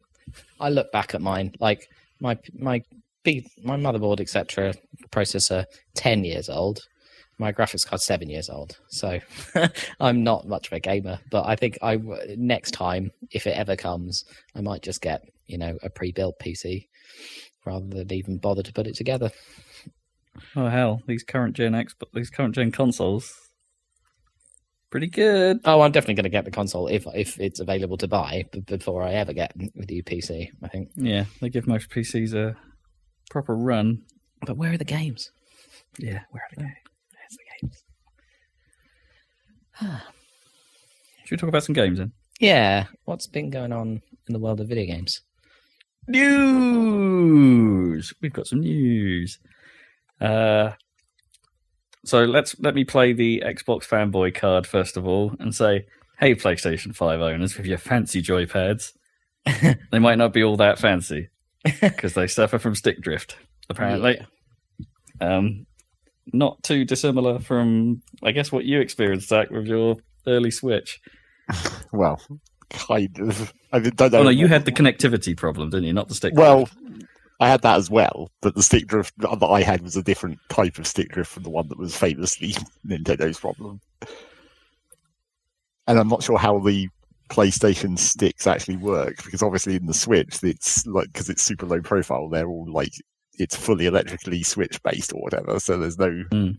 I 0.59 0.69
look 0.69 0.91
back 0.91 1.13
at 1.13 1.21
mine, 1.21 1.53
like 1.59 1.87
my 2.19 2.37
my 2.57 2.81
B, 3.23 3.47
my 3.63 3.77
motherboard, 3.77 4.19
etc., 4.19 4.73
processor, 5.11 5.65
ten 5.95 6.23
years 6.23 6.49
old. 6.49 6.79
My 7.37 7.51
graphics 7.51 7.85
card, 7.85 8.01
seven 8.01 8.29
years 8.29 8.49
old. 8.49 8.79
So 8.87 9.19
I'm 9.99 10.23
not 10.23 10.47
much 10.47 10.67
of 10.67 10.73
a 10.73 10.79
gamer, 10.79 11.19
but 11.29 11.45
I 11.45 11.55
think 11.57 11.77
I 11.81 11.99
next 12.37 12.71
time, 12.71 13.11
if 13.31 13.45
it 13.45 13.57
ever 13.57 13.75
comes, 13.75 14.23
I 14.55 14.61
might 14.61 14.81
just 14.81 15.01
get 15.01 15.21
you 15.47 15.57
know 15.57 15.77
a 15.83 15.89
pre-built 15.89 16.39
PC 16.39 16.87
rather 17.65 17.87
than 17.87 18.13
even 18.13 18.37
bother 18.37 18.63
to 18.63 18.73
put 18.73 18.87
it 18.87 18.95
together. 18.95 19.31
Oh 20.55 20.67
hell, 20.67 21.01
these 21.07 21.23
current 21.23 21.55
gen 21.55 21.75
X, 21.75 21.93
but 21.97 22.09
these 22.13 22.29
current 22.29 22.55
gen 22.55 22.71
consoles, 22.71 23.44
pretty 24.95 25.07
good. 25.07 25.59
Oh, 25.65 25.81
I'm 25.81 25.91
definitely 25.91 26.13
going 26.13 26.23
to 26.23 26.29
get 26.29 26.45
the 26.45 26.51
console 26.51 26.87
if 26.87 27.05
if 27.13 27.37
it's 27.37 27.59
available 27.59 27.97
to 27.97 28.07
buy 28.07 28.45
before 28.65 29.03
I 29.03 29.11
ever 29.15 29.33
get 29.33 29.51
with 29.75 29.89
the 29.89 30.01
PC. 30.03 30.47
I 30.63 30.69
think. 30.69 30.91
Yeah, 30.95 31.25
they 31.41 31.49
give 31.49 31.67
most 31.67 31.89
PCs 31.89 32.33
a 32.33 32.55
proper 33.29 33.57
run. 33.57 34.03
But 34.45 34.55
where 34.55 34.71
are 34.71 34.77
the 34.77 34.85
games? 34.85 35.33
Yeah, 35.99 36.21
where 36.31 36.43
are 36.43 36.55
they? 36.55 36.63
Where's 36.63 36.73
the 37.31 37.39
games? 37.61 37.83
Should 41.25 41.31
we 41.31 41.37
talk 41.39 41.49
about 41.49 41.65
some 41.65 41.75
games 41.75 41.97
then? 41.97 42.13
Yeah, 42.39 42.85
what's 43.03 43.27
been 43.27 43.49
going 43.49 43.73
on 43.73 44.01
in 44.29 44.33
the 44.33 44.39
world 44.39 44.61
of 44.61 44.69
video 44.69 44.85
games? 44.85 45.23
News. 46.07 48.13
We've 48.21 48.31
got 48.31 48.47
some 48.47 48.61
news. 48.61 49.39
Uh, 50.21 50.71
so 52.05 52.23
let's 52.23 52.55
let 52.59 52.75
me 52.75 52.83
play 52.83 53.13
the 53.13 53.43
Xbox 53.45 53.87
fanboy 53.87 54.33
card 54.35 54.65
first 54.65 54.97
of 54.97 55.07
all, 55.07 55.33
and 55.39 55.53
say, 55.53 55.85
"Hey, 56.19 56.35
PlayStation 56.35 56.95
Five 56.95 57.19
owners, 57.19 57.57
with 57.57 57.65
your 57.65 57.77
fancy 57.77 58.21
joypads, 58.21 58.93
they 59.91 59.99
might 59.99 60.17
not 60.17 60.33
be 60.33 60.43
all 60.43 60.57
that 60.57 60.79
fancy 60.79 61.29
because 61.81 62.13
they 62.13 62.27
suffer 62.27 62.59
from 62.59 62.75
stick 62.75 63.01
drift, 63.01 63.37
apparently. 63.69 64.19
Um, 65.21 65.65
not 66.33 66.61
too 66.63 66.85
dissimilar 66.85 67.39
from, 67.39 68.01
I 68.23 68.31
guess, 68.31 68.51
what 68.51 68.65
you 68.65 68.79
experienced, 68.79 69.29
Zac, 69.29 69.49
with 69.51 69.67
your 69.67 69.97
early 70.27 70.51
Switch. 70.51 70.99
Well, 71.91 72.19
kind 72.69 73.17
of. 73.19 73.53
I 73.71 73.79
mean, 73.79 73.91
don't 73.95 74.11
know. 74.11 74.19
Oh 74.19 74.23
no, 74.23 74.29
you 74.29 74.47
had 74.47 74.65
the 74.65 74.71
connectivity 74.73 75.37
problem, 75.37 75.69
didn't 75.69 75.85
you? 75.85 75.93
Not 75.93 76.09
the 76.09 76.15
stick. 76.15 76.33
drift. 76.65 76.75
I 77.39 77.49
had 77.49 77.61
that 77.63 77.77
as 77.77 77.89
well, 77.89 78.31
but 78.41 78.55
the 78.55 78.63
stick 78.63 78.87
drift 78.87 79.13
that 79.17 79.43
I 79.43 79.61
had 79.61 79.81
was 79.81 79.97
a 79.97 80.03
different 80.03 80.39
type 80.49 80.77
of 80.77 80.87
stick 80.87 81.09
drift 81.09 81.31
from 81.31 81.43
the 81.43 81.49
one 81.49 81.67
that 81.67 81.77
was 81.77 81.95
famously 81.95 82.55
Nintendo's 82.87 83.39
problem. 83.39 83.81
And 85.87 85.99
I'm 85.99 86.07
not 86.07 86.23
sure 86.23 86.37
how 86.37 86.59
the 86.59 86.89
PlayStation 87.29 87.97
sticks 87.99 88.47
actually 88.47 88.77
work 88.77 89.23
because 89.23 89.43
obviously 89.43 89.75
in 89.75 89.85
the 89.85 89.93
Switch, 89.93 90.43
it's 90.43 90.85
like 90.87 91.07
because 91.11 91.29
it's 91.29 91.43
super 91.43 91.65
low 91.65 91.81
profile, 91.81 92.29
they're 92.29 92.47
all 92.47 92.71
like 92.71 92.93
it's 93.37 93.55
fully 93.55 93.85
electrically 93.85 94.43
switch 94.43 94.81
based 94.83 95.11
or 95.13 95.21
whatever. 95.21 95.59
So 95.59 95.77
there's 95.77 95.97
no. 95.97 96.23
Hmm. 96.31 96.51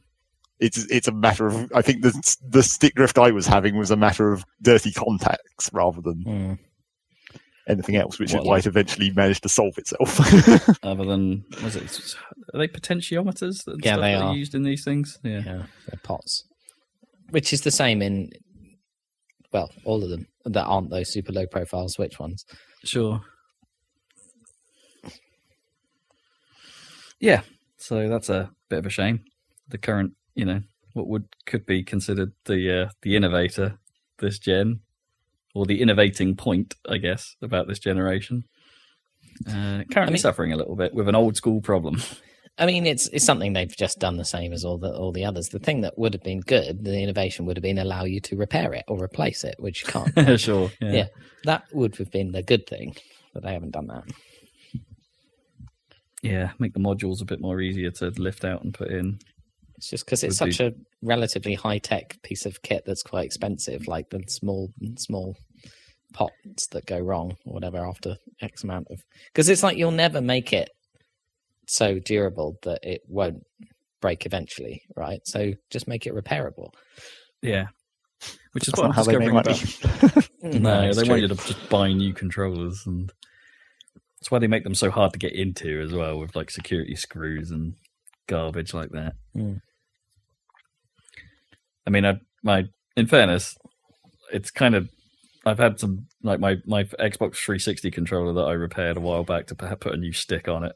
It's 0.58 0.78
it's 0.90 1.08
a 1.08 1.12
matter 1.12 1.46
of 1.46 1.70
I 1.74 1.82
think 1.82 2.02
the 2.02 2.36
the 2.48 2.62
stick 2.62 2.94
drift 2.94 3.18
I 3.18 3.30
was 3.30 3.46
having 3.46 3.76
was 3.76 3.90
a 3.90 3.96
matter 3.96 4.32
of 4.32 4.44
dirty 4.62 4.90
contacts 4.92 5.70
rather 5.72 6.00
than 6.00 6.22
Hmm. 6.22 6.52
Anything 7.68 7.96
else, 7.96 8.18
which 8.18 8.32
What, 8.32 8.42
is 8.42 8.46
why 8.46 8.54
like- 8.54 8.64
it 8.64 8.68
eventually 8.68 9.10
managed 9.10 9.42
to 9.42 9.48
solve 9.48 9.76
itself. 9.78 10.18
other 10.82 11.04
than 11.04 11.44
was 11.62 11.76
it 11.76 12.14
are 12.54 12.58
they 12.58 12.68
potentiometers 12.68 13.66
and 13.66 13.80
Yeah, 13.84 13.94
stuff 13.94 14.02
they 14.02 14.12
that 14.12 14.22
are. 14.22 14.34
used 14.34 14.54
in 14.54 14.62
these 14.62 14.84
things 14.84 15.18
yeah 15.22 15.40
Yeah, 15.44 15.62
they're 15.88 16.00
pots, 16.02 16.44
which 17.30 17.52
is 17.52 17.62
the 17.62 17.70
same 17.70 18.02
in 18.02 18.30
well, 19.52 19.70
all 19.84 20.02
of 20.02 20.10
them 20.10 20.26
that 20.44 20.64
aren't 20.64 20.90
those 20.90 21.10
super 21.12 21.32
low 21.32 21.46
profile 21.46 21.88
Switch 21.88 22.18
ones. 22.18 22.44
sure 22.84 23.20
yeah 27.20 27.40
so 27.78 28.08
that's 28.08 28.28
a 28.28 28.50
bit 28.68 28.78
of 28.80 28.86
a 28.86 28.90
shame 28.90 29.20
the 29.68 29.78
current 29.78 30.12
you 30.34 30.44
know 30.44 30.60
what 30.92 31.06
would 31.08 31.24
could 31.46 31.64
be 31.66 31.82
considered 31.82 32.32
the 32.44 32.82
uh, 32.84 32.88
the 33.02 33.16
innovator 33.16 33.78
this 34.18 34.38
gen 34.38 34.80
or 35.56 35.66
the 35.66 35.80
innovating 35.80 36.36
point 36.36 36.74
i 36.88 36.98
guess 36.98 37.34
about 37.42 37.66
this 37.66 37.78
generation 37.78 38.44
uh, 39.48 39.82
currently 39.90 40.02
I 40.02 40.06
mean- 40.10 40.18
suffering 40.18 40.52
a 40.52 40.56
little 40.56 40.76
bit 40.76 40.94
with 40.94 41.08
an 41.08 41.14
old 41.14 41.36
school 41.36 41.60
problem 41.60 42.00
I 42.58 42.64
mean, 42.64 42.86
it's 42.86 43.06
it's 43.08 43.26
something 43.26 43.52
they've 43.52 43.76
just 43.76 43.98
done 43.98 44.16
the 44.16 44.24
same 44.24 44.54
as 44.54 44.64
all 44.64 44.78
the 44.78 44.90
all 44.90 45.12
the 45.12 45.26
others. 45.26 45.50
The 45.50 45.58
thing 45.58 45.82
that 45.82 45.98
would 45.98 46.14
have 46.14 46.22
been 46.22 46.40
good, 46.40 46.84
the 46.84 47.02
innovation 47.02 47.44
would 47.44 47.58
have 47.58 47.62
been 47.62 47.76
allow 47.78 48.04
you 48.04 48.18
to 48.20 48.36
repair 48.36 48.72
it 48.72 48.84
or 48.88 49.02
replace 49.02 49.44
it, 49.44 49.56
which 49.58 49.82
you 49.84 49.92
can't. 49.92 50.40
sure 50.40 50.70
yeah. 50.80 50.90
Yeah. 50.90 51.06
that 51.44 51.64
would 51.74 51.96
have 51.96 52.10
been 52.10 52.32
the 52.32 52.42
good 52.42 52.66
thing, 52.66 52.96
but 53.34 53.42
they 53.42 53.52
haven't 53.52 53.72
done 53.72 53.88
that. 53.88 54.04
yeah 56.22 56.52
make 56.58 56.72
the 56.72 56.80
modules 56.80 57.20
a 57.20 57.26
bit 57.26 57.40
more 57.40 57.60
easier 57.60 57.90
to 57.90 58.06
lift 58.16 58.42
out 58.42 58.64
and 58.64 58.72
put 58.72 58.88
in 58.90 59.18
It's 59.76 59.90
just 59.90 60.06
because 60.06 60.24
it's 60.24 60.38
such 60.38 60.60
a 60.60 60.72
relatively 61.02 61.54
high 61.54 61.78
tech 61.78 62.16
piece 62.22 62.46
of 62.46 62.62
kit 62.62 62.84
that's 62.86 63.02
quite 63.02 63.26
expensive, 63.26 63.86
like 63.86 64.08
the 64.08 64.22
small 64.28 64.72
small 64.96 65.36
pots 66.16 66.66
that 66.68 66.86
go 66.86 66.98
wrong 66.98 67.36
or 67.44 67.52
whatever 67.52 67.86
after 67.86 68.16
X 68.40 68.64
amount 68.64 68.88
of. 68.90 69.02
Because 69.26 69.50
it's 69.50 69.62
like 69.62 69.76
you'll 69.76 69.90
never 69.90 70.22
make 70.22 70.52
it 70.54 70.70
so 71.68 71.98
durable 71.98 72.56
that 72.62 72.80
it 72.82 73.02
won't 73.06 73.44
break 74.00 74.24
eventually, 74.24 74.82
right? 74.96 75.20
So 75.24 75.52
just 75.70 75.86
make 75.86 76.06
it 76.06 76.14
repairable. 76.14 76.70
Yeah. 77.42 77.66
Which 78.52 78.66
is 78.66 78.72
That's 78.72 78.78
what 78.78 78.84
I'm 78.84 78.88
not 78.90 78.96
how 78.96 79.02
they 79.04 79.18
make 79.18 79.44
discovering 79.44 79.92
money. 80.00 80.00
about. 80.02 80.28
No, 80.62 80.92
they 80.94 81.02
true. 81.02 81.10
want 81.10 81.22
you 81.22 81.28
to 81.28 81.34
just 81.34 81.68
buy 81.68 81.92
new 81.92 82.14
controllers, 82.14 82.86
and 82.86 83.12
that's 84.20 84.30
why 84.30 84.38
they 84.38 84.46
make 84.46 84.62
them 84.62 84.76
so 84.76 84.90
hard 84.90 85.12
to 85.12 85.18
get 85.18 85.32
into 85.34 85.80
as 85.82 85.92
well, 85.92 86.18
with 86.18 86.36
like 86.36 86.50
security 86.50 86.94
screws 86.94 87.50
and 87.50 87.74
garbage 88.28 88.72
like 88.72 88.90
that. 88.90 89.14
Mm. 89.36 89.60
I 91.84 91.90
mean, 91.90 92.06
I, 92.06 92.20
my 92.44 92.64
in 92.96 93.06
fairness, 93.08 93.56
it's 94.32 94.50
kind 94.52 94.76
of 94.76 94.88
I've 95.46 95.58
had 95.58 95.78
some 95.80 96.06
like 96.22 96.40
my 96.40 96.56
my 96.66 96.84
Xbox 96.84 97.36
360 97.36 97.90
controller 97.92 98.32
that 98.34 98.48
I 98.48 98.52
repaired 98.52 98.96
a 98.96 99.00
while 99.00 99.24
back 99.24 99.46
to 99.46 99.54
put 99.54 99.80
put 99.80 99.94
a 99.94 99.96
new 99.96 100.12
stick 100.12 100.48
on 100.48 100.64
it. 100.64 100.74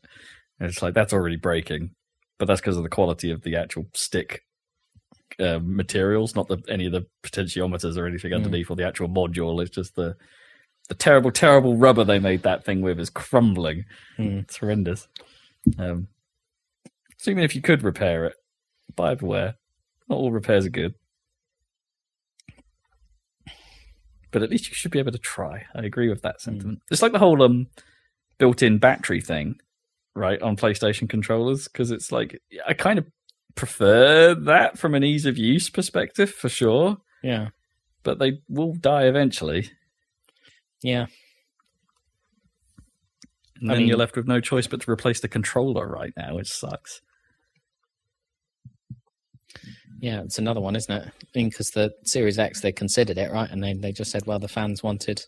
And 0.59 0.69
it's 0.71 0.81
like 0.81 0.95
that's 0.95 1.13
already 1.13 1.37
breaking, 1.37 1.91
but 2.39 2.47
that's 2.47 2.61
because 2.61 2.77
of 2.77 2.83
the 2.85 2.89
quality 2.89 3.31
of 3.31 3.43
the 3.43 3.57
actual 3.57 3.87
stick 3.95 4.45
uh, 5.41 5.59
materials, 5.63 6.37
not 6.37 6.49
the 6.49 6.59
any 6.69 6.87
of 6.87 6.93
the 6.93 7.07
potentiometers 7.23 7.97
or 7.99 8.07
anything 8.07 8.31
Mm. 8.33 8.37
underneath 8.37 8.71
or 8.71 8.77
the 8.77 8.87
actual 8.87 9.09
module. 9.09 9.61
It's 9.61 9.75
just 9.75 9.97
the 9.97 10.17
the 10.89 10.95
terrible, 10.95 11.31
terrible 11.31 11.77
rubber 11.77 12.05
they 12.05 12.19
made 12.19 12.43
that 12.43 12.65
thing 12.65 12.81
with 12.81 12.99
is 13.01 13.11
crumbling. 13.11 13.85
Mm. 14.19 14.41
It's 14.43 14.57
horrendous. 14.57 15.09
Um, 15.79 16.09
so 17.19 17.31
even 17.31 17.45
if 17.45 17.55
you 17.55 17.63
could 17.63 17.83
repair 17.83 18.25
it, 18.27 18.35
buy 18.97 19.15
beware. 19.15 19.55
Not 20.09 20.17
all 20.17 20.33
repairs 20.33 20.67
are 20.67 20.71
good. 20.71 20.95
But 24.33 24.43
at 24.43 24.51
least 24.51 24.69
you 24.69 24.75
should 24.75 24.91
be 24.93 24.99
able 25.01 25.13
to 25.13 25.19
try. 25.19 25.65
I 25.75 25.83
agree 25.85 26.09
with 26.09 26.23
that 26.23 26.41
sentiment. 26.41 26.83
It's 26.91 27.03
like 27.03 27.13
the 27.13 27.19
whole 27.19 27.43
um 27.43 27.67
built-in 28.39 28.79
battery 28.79 29.21
thing, 29.21 29.61
right, 30.15 30.41
on 30.41 30.57
PlayStation 30.57 31.09
controllers, 31.09 31.67
because 31.69 31.91
it's 31.91 32.13
like 32.13 32.41
I 32.67 32.75
kind 32.75 32.99
of 32.99 33.07
prefer 33.57 34.35
that 34.35 34.79
from 34.79 34.95
an 34.95 35.03
ease 35.05 35.27
of 35.27 35.37
use 35.37 35.69
perspective 35.69 36.31
for 36.33 36.49
sure, 36.49 36.99
Yeah. 37.23 37.49
but 38.05 38.19
they 38.21 38.41
will 38.49 38.75
die 38.75 39.05
eventually. 39.05 39.71
Yeah. 40.83 41.07
And 43.61 43.71
I 43.71 43.75
then 43.75 43.79
mean- 43.83 43.89
you're 43.89 43.99
left 43.99 44.17
with 44.17 44.27
no 44.29 44.41
choice 44.41 44.67
but 44.67 44.81
to 44.83 44.91
replace 44.91 45.21
the 45.21 45.29
controller 45.29 45.87
right 45.89 46.13
now, 46.17 46.37
which 46.37 46.49
sucks. 46.51 47.01
Yeah, 50.01 50.23
it's 50.23 50.39
another 50.39 50.61
one, 50.61 50.77
isn't 50.77 50.95
it? 50.95 51.07
I 51.07 51.39
mean, 51.39 51.51
because 51.51 51.71
the 51.71 51.93
Series 52.05 52.39
X, 52.39 52.63
they 52.63 52.73
considered 52.73 53.19
it, 53.19 53.31
right? 53.31 53.51
And 53.51 53.63
they, 53.63 53.75
they 53.75 53.93
just 53.93 54.11
said, 54.11 54.27
well, 54.27 54.39
the 54.39 54.49
fans 54.49 54.83
wanted, 54.83 55.23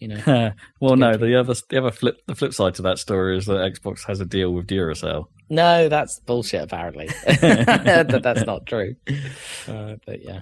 you 0.00 0.08
know. 0.08 0.50
well, 0.80 0.96
no, 0.96 1.16
the 1.16 1.38
other 1.38 1.54
the 1.68 1.78
other 1.78 1.92
flip 1.92 2.16
the 2.26 2.34
flip 2.34 2.52
side 2.52 2.74
to 2.74 2.82
that 2.82 2.98
story 2.98 3.38
is 3.38 3.46
that 3.46 3.72
Xbox 3.72 4.04
has 4.06 4.20
a 4.20 4.24
deal 4.24 4.52
with 4.52 4.66
Duracell. 4.66 5.26
no, 5.48 5.88
that's 5.88 6.18
bullshit, 6.20 6.62
apparently. 6.62 7.06
that, 7.26 8.20
that's 8.22 8.44
not 8.44 8.66
true. 8.66 8.96
Uh, 9.68 9.94
but 10.04 10.24
yeah, 10.24 10.40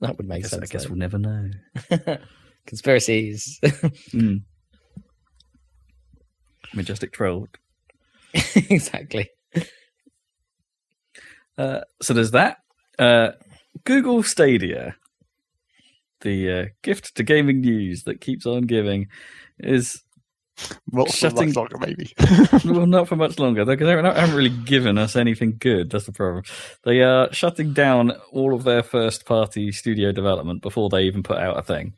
that 0.00 0.16
would 0.16 0.26
I 0.26 0.28
make 0.28 0.42
guess, 0.42 0.52
sense. 0.52 0.62
I 0.62 0.66
guess 0.66 0.84
though. 0.84 0.90
we'll 0.90 0.98
never 0.98 1.18
know. 1.18 1.50
Conspiracies. 2.66 3.60
Mm. 3.62 4.42
Majestic 6.74 7.12
troll. 7.12 7.48
exactly. 8.54 9.30
Uh, 11.58 11.80
so 12.00 12.14
there's 12.14 12.30
that. 12.30 12.58
Uh, 12.98 13.30
Google 13.84 14.22
Stadia, 14.22 14.96
the 16.20 16.52
uh, 16.52 16.64
gift 16.82 17.14
to 17.16 17.22
gaming 17.22 17.60
news 17.60 18.04
that 18.04 18.20
keeps 18.20 18.44
on 18.46 18.62
giving, 18.62 19.06
is 19.60 20.02
Not 20.90 21.08
for 21.08 21.12
Shutting- 21.14 21.48
much 21.48 21.56
longer, 21.56 21.78
maybe. 21.78 22.12
well, 22.64 22.86
not 22.86 23.06
for 23.08 23.16
much 23.16 23.38
longer. 23.38 23.64
They 23.64 23.76
they 23.76 23.90
haven't 23.90 24.34
really 24.34 24.50
given 24.64 24.98
us 24.98 25.14
anything 25.14 25.56
good. 25.58 25.90
That's 25.90 26.06
the 26.06 26.12
problem. 26.12 26.42
They 26.84 27.02
are 27.02 27.32
shutting 27.32 27.72
down 27.72 28.12
all 28.32 28.54
of 28.54 28.64
their 28.64 28.82
first 28.82 29.24
party 29.24 29.70
studio 29.70 30.10
development 30.10 30.62
before 30.62 30.88
they 30.88 31.02
even 31.02 31.22
put 31.22 31.38
out 31.38 31.58
a 31.58 31.62
thing. 31.62 31.94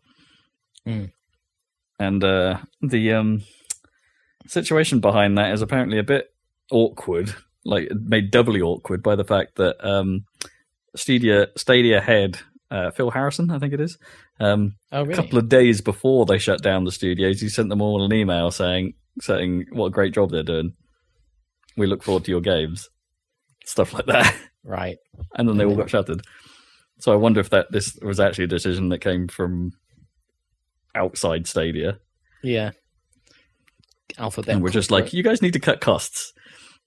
Hmm. 0.84 1.04
And 1.98 2.22
uh, 2.24 2.58
the 2.82 3.12
um, 3.12 3.42
situation 4.46 5.00
behind 5.00 5.38
that 5.38 5.52
is 5.52 5.62
apparently 5.62 5.98
a 5.98 6.02
bit 6.02 6.32
awkward, 6.70 7.34
like 7.64 7.90
made 7.92 8.30
doubly 8.30 8.60
awkward 8.60 9.02
by 9.02 9.16
the 9.16 9.24
fact 9.24 9.56
that 9.56 9.76
um, 9.86 10.24
Stadia 10.96 11.48
Stadia 11.56 12.00
head 12.00 12.38
uh, 12.70 12.90
Phil 12.92 13.10
Harrison, 13.10 13.50
I 13.50 13.58
think 13.58 13.72
it 13.74 13.80
is, 13.80 13.98
um, 14.38 14.74
Oh, 14.92 15.02
a 15.02 15.12
couple 15.14 15.38
of 15.38 15.48
days 15.48 15.80
before 15.80 16.24
they 16.26 16.38
shut 16.38 16.62
down 16.62 16.84
the 16.84 16.92
studios, 16.92 17.40
he 17.40 17.48
sent 17.48 17.68
them 17.68 17.82
all 17.82 18.04
an 18.04 18.12
email 18.12 18.50
saying 18.50 18.94
saying 19.20 19.66
what 19.72 19.86
a 19.86 19.90
great 19.90 20.14
job 20.14 20.30
they're 20.30 20.42
doing. 20.44 20.74
We 21.76 21.86
look 21.86 22.02
forward 22.02 22.24
to 22.24 22.30
your 22.30 22.40
games, 22.40 22.88
stuff 23.64 23.92
like 23.92 24.06
that, 24.06 24.36
Right. 24.64 24.98
and 25.34 25.48
then 25.48 25.56
they 25.56 25.64
all 25.64 25.74
got 25.76 25.90
shuttered. 25.90 26.22
So 27.00 27.12
I 27.12 27.16
wonder 27.16 27.40
if 27.40 27.50
that 27.50 27.72
this 27.72 27.96
was 28.02 28.20
actually 28.20 28.44
a 28.44 28.48
decision 28.48 28.88
that 28.90 28.98
came 29.00 29.26
from 29.28 29.72
outside 30.94 31.46
Stadia, 31.46 31.98
Yeah. 32.42 32.70
Alphabet. 34.18 34.54
and 34.54 34.62
we're 34.62 34.70
just 34.70 34.90
like, 34.90 35.12
you 35.12 35.22
guys 35.22 35.40
need 35.42 35.52
to 35.54 35.60
cut 35.60 35.80
costs. 35.80 36.32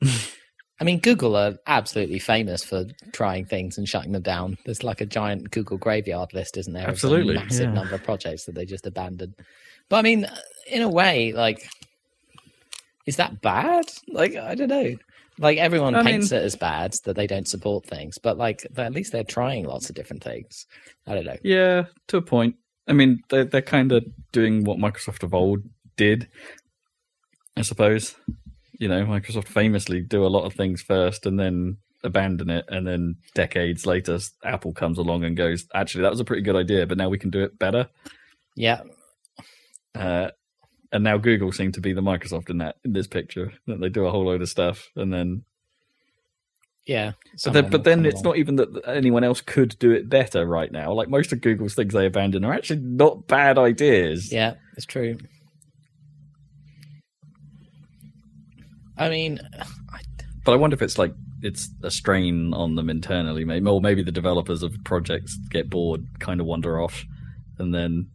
I 0.84 0.86
mean, 0.86 1.00
Google 1.00 1.38
are 1.38 1.56
absolutely 1.65 2.19
famous 2.19 2.62
for 2.62 2.84
trying 3.13 3.46
things 3.46 3.78
and 3.78 3.88
shutting 3.88 4.12
them 4.12 4.22
down. 4.22 4.58
There's 4.65 4.84
like 4.84 5.00
a 5.00 5.06
giant 5.06 5.50
Google 5.50 5.78
graveyard 5.78 6.34
list, 6.34 6.58
isn't 6.58 6.74
there? 6.74 6.86
Absolutely, 6.86 7.36
massive 7.36 7.69
yeah. 7.69 7.74
number 7.74 7.96
of 7.96 8.04
projects 8.04 8.43
that 8.43 8.56
they 8.56 8.65
just 8.65 8.86
abandoned. 8.86 9.34
But 9.88 9.96
I 9.96 10.02
mean, 10.02 10.28
in 10.67 10.82
a 10.82 10.89
way, 10.89 11.32
like, 11.32 11.65
is 13.06 13.15
that 13.15 13.41
bad? 13.41 13.86
Like, 14.10 14.36
I 14.36 14.56
don't 14.56 14.67
know. 14.67 14.98
Like 15.39 15.58
everyone 15.58 15.96
I 15.96 16.04
paints 16.04 16.32
mean- 16.32 16.41
it 16.41 16.43
as 16.43 16.58
bad 16.58 16.96
that 17.06 17.15
they 17.15 17.28
don't 17.28 17.48
support 17.48 17.86
things, 17.86 18.17
but 18.17 18.38
like 18.38 18.67
at 18.76 18.93
least 18.93 19.13
they're 19.13 19.24
trying 19.24 19.63
lots 19.63 19.88
of 19.88 19.96
different 19.96 20.22
things. 20.22 20.67
I 21.08 21.15
don't 21.15 21.26
know. 21.26 21.38
Yeah, 21.43 21.86
to 22.10 22.17
a 22.17 22.22
point. 22.22 22.56
I 22.89 22.91
mean, 22.91 23.22
they're 23.30 23.46
they're 23.46 23.62
kind 23.62 23.93
of 23.93 24.04
doing 24.34 24.65
what 24.65 24.80
Microsoft 24.80 25.24
of 25.24 25.34
old 25.34 25.62
did, 25.96 26.28
I 27.56 27.62
suppose. 27.62 28.15
You 28.84 28.89
know, 28.89 29.06
Microsoft 29.06 29.48
famously 29.48 30.02
do 30.02 30.26
a 30.26 30.34
lot 30.36 30.43
of 30.43 30.54
things 30.54 30.82
first 30.82 31.26
and 31.26 31.39
then 31.39 31.78
abandon 32.04 32.50
it, 32.50 32.65
and 32.67 32.86
then 32.86 33.15
decades 33.34 33.86
later, 33.86 34.19
Apple 34.43 34.74
comes 34.74 34.98
along 34.98 35.24
and 35.24 35.38
goes, 35.38 35.65
"Actually, 35.74 36.02
that 36.02 36.12
was 36.12 36.19
a 36.19 36.26
pretty 36.26 36.41
good 36.41 36.58
idea, 36.58 36.86
but 36.86 36.98
now 36.98 37.08
we 37.08 37.17
can 37.17 37.30
do 37.30 37.43
it 37.43 37.58
better." 37.58 37.88
Yeah, 38.58 38.82
Uh, 39.96 40.32
and 40.91 41.04
now 41.04 41.17
Google 41.17 41.54
seem 41.54 41.72
to 41.72 41.82
be 41.82 41.93
the 41.93 42.02
Microsoft 42.02 42.50
in 42.50 42.58
that 42.58 42.76
in 42.84 42.91
this 42.91 43.08
picture 43.08 43.54
that 43.67 43.80
they 43.80 43.89
do 43.89 44.06
a 44.06 44.12
whole 44.12 44.26
load 44.26 44.41
of 44.41 44.50
stuff, 44.50 44.89
and 44.98 45.13
then 45.13 45.43
yeah. 46.86 47.13
but 47.46 47.54
then, 47.54 47.69
but 47.69 47.84
then 47.86 48.06
it's 48.06 48.22
along. 48.22 48.32
not 48.32 48.38
even 48.38 48.56
that 48.58 48.82
anyone 48.86 49.24
else 49.24 49.39
could 49.39 49.80
do 49.80 49.91
it 49.91 50.10
better 50.10 50.46
right 50.46 50.72
now. 50.72 50.91
Like 50.91 51.08
most 51.08 51.32
of 51.32 51.39
Google's 51.39 51.74
things 51.74 51.93
they 51.93 52.06
abandon 52.06 52.43
are 52.43 52.54
actually 52.54 52.82
not 52.82 53.28
bad 53.28 53.58
ideas. 53.58 54.32
Yeah, 54.32 54.56
it's 54.76 54.86
true. 54.86 55.17
I 58.97 59.10
mean, 59.10 59.39
I, 59.91 59.99
But 60.43 60.53
I 60.53 60.56
wonder 60.56 60.75
if 60.75 60.82
it's 60.82 60.97
like 60.97 61.13
it's 61.41 61.69
a 61.84 61.91
strain 61.91 62.53
on 62.53 62.75
them 62.75 62.89
internally, 62.89 63.45
maybe, 63.45 63.67
or 63.67 63.82
maybe 63.82 64.03
the 64.03 64.12
developers 64.12 64.63
of 64.63 64.75
projects 64.84 65.38
get 65.49 65.69
bored, 65.69 66.06
kind 66.19 66.39
of 66.39 66.45
wander 66.45 66.79
off, 66.79 67.06
and 67.58 67.73
then 67.73 68.10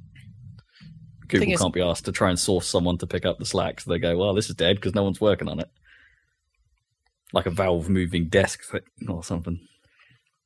Google 1.29 1.57
can't 1.57 1.75
be 1.75 1.83
asked 1.83 2.07
to 2.07 2.13
try 2.13 2.31
and 2.31 2.39
source 2.39 2.67
someone 2.67 2.99
to 2.99 3.07
pick 3.07 3.27
up 3.27 3.39
the 3.39 3.45
slack. 3.45 3.81
So 3.81 3.91
they 3.91 3.99
go, 3.99 4.17
"Well, 4.17 4.35
this 4.35 4.49
is 4.49 4.57
dead 4.57 4.77
because 4.77 4.95
no 4.95 5.05
one's 5.05 5.21
working 5.21 5.49
on 5.49 5.61
it." 5.61 5.69
Like 7.33 7.47
a 7.47 7.51
Valve 7.51 7.91
moving 7.91 8.29
desk 8.29 8.65
thing 8.65 8.81
or 9.09 9.23
something. 9.23 9.61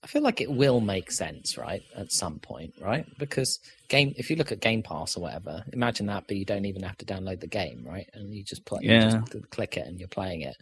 I 0.04 0.08
feel 0.08 0.22
like 0.22 0.40
it 0.40 0.50
will 0.50 0.80
make 0.80 1.12
sense, 1.12 1.56
right, 1.56 1.82
at 1.96 2.10
some 2.10 2.40
point, 2.40 2.74
right? 2.80 3.06
Because 3.18 3.60
game, 3.88 4.12
if 4.16 4.30
you 4.30 4.36
look 4.36 4.50
at 4.50 4.60
Game 4.60 4.82
Pass 4.82 5.16
or 5.16 5.20
whatever, 5.20 5.64
imagine 5.72 6.06
that, 6.06 6.24
but 6.26 6.36
you 6.36 6.44
don't 6.44 6.64
even 6.64 6.82
have 6.82 6.96
to 6.98 7.04
download 7.04 7.40
the 7.40 7.46
game, 7.46 7.84
right? 7.86 8.08
And 8.12 8.34
you 8.34 8.42
just 8.42 8.64
play, 8.64 8.80
Yeah. 8.82 9.04
you 9.22 9.22
just 9.30 9.50
click 9.50 9.76
it 9.76 9.86
and 9.86 10.00
you're 10.00 10.08
playing 10.08 10.40
it, 10.40 10.56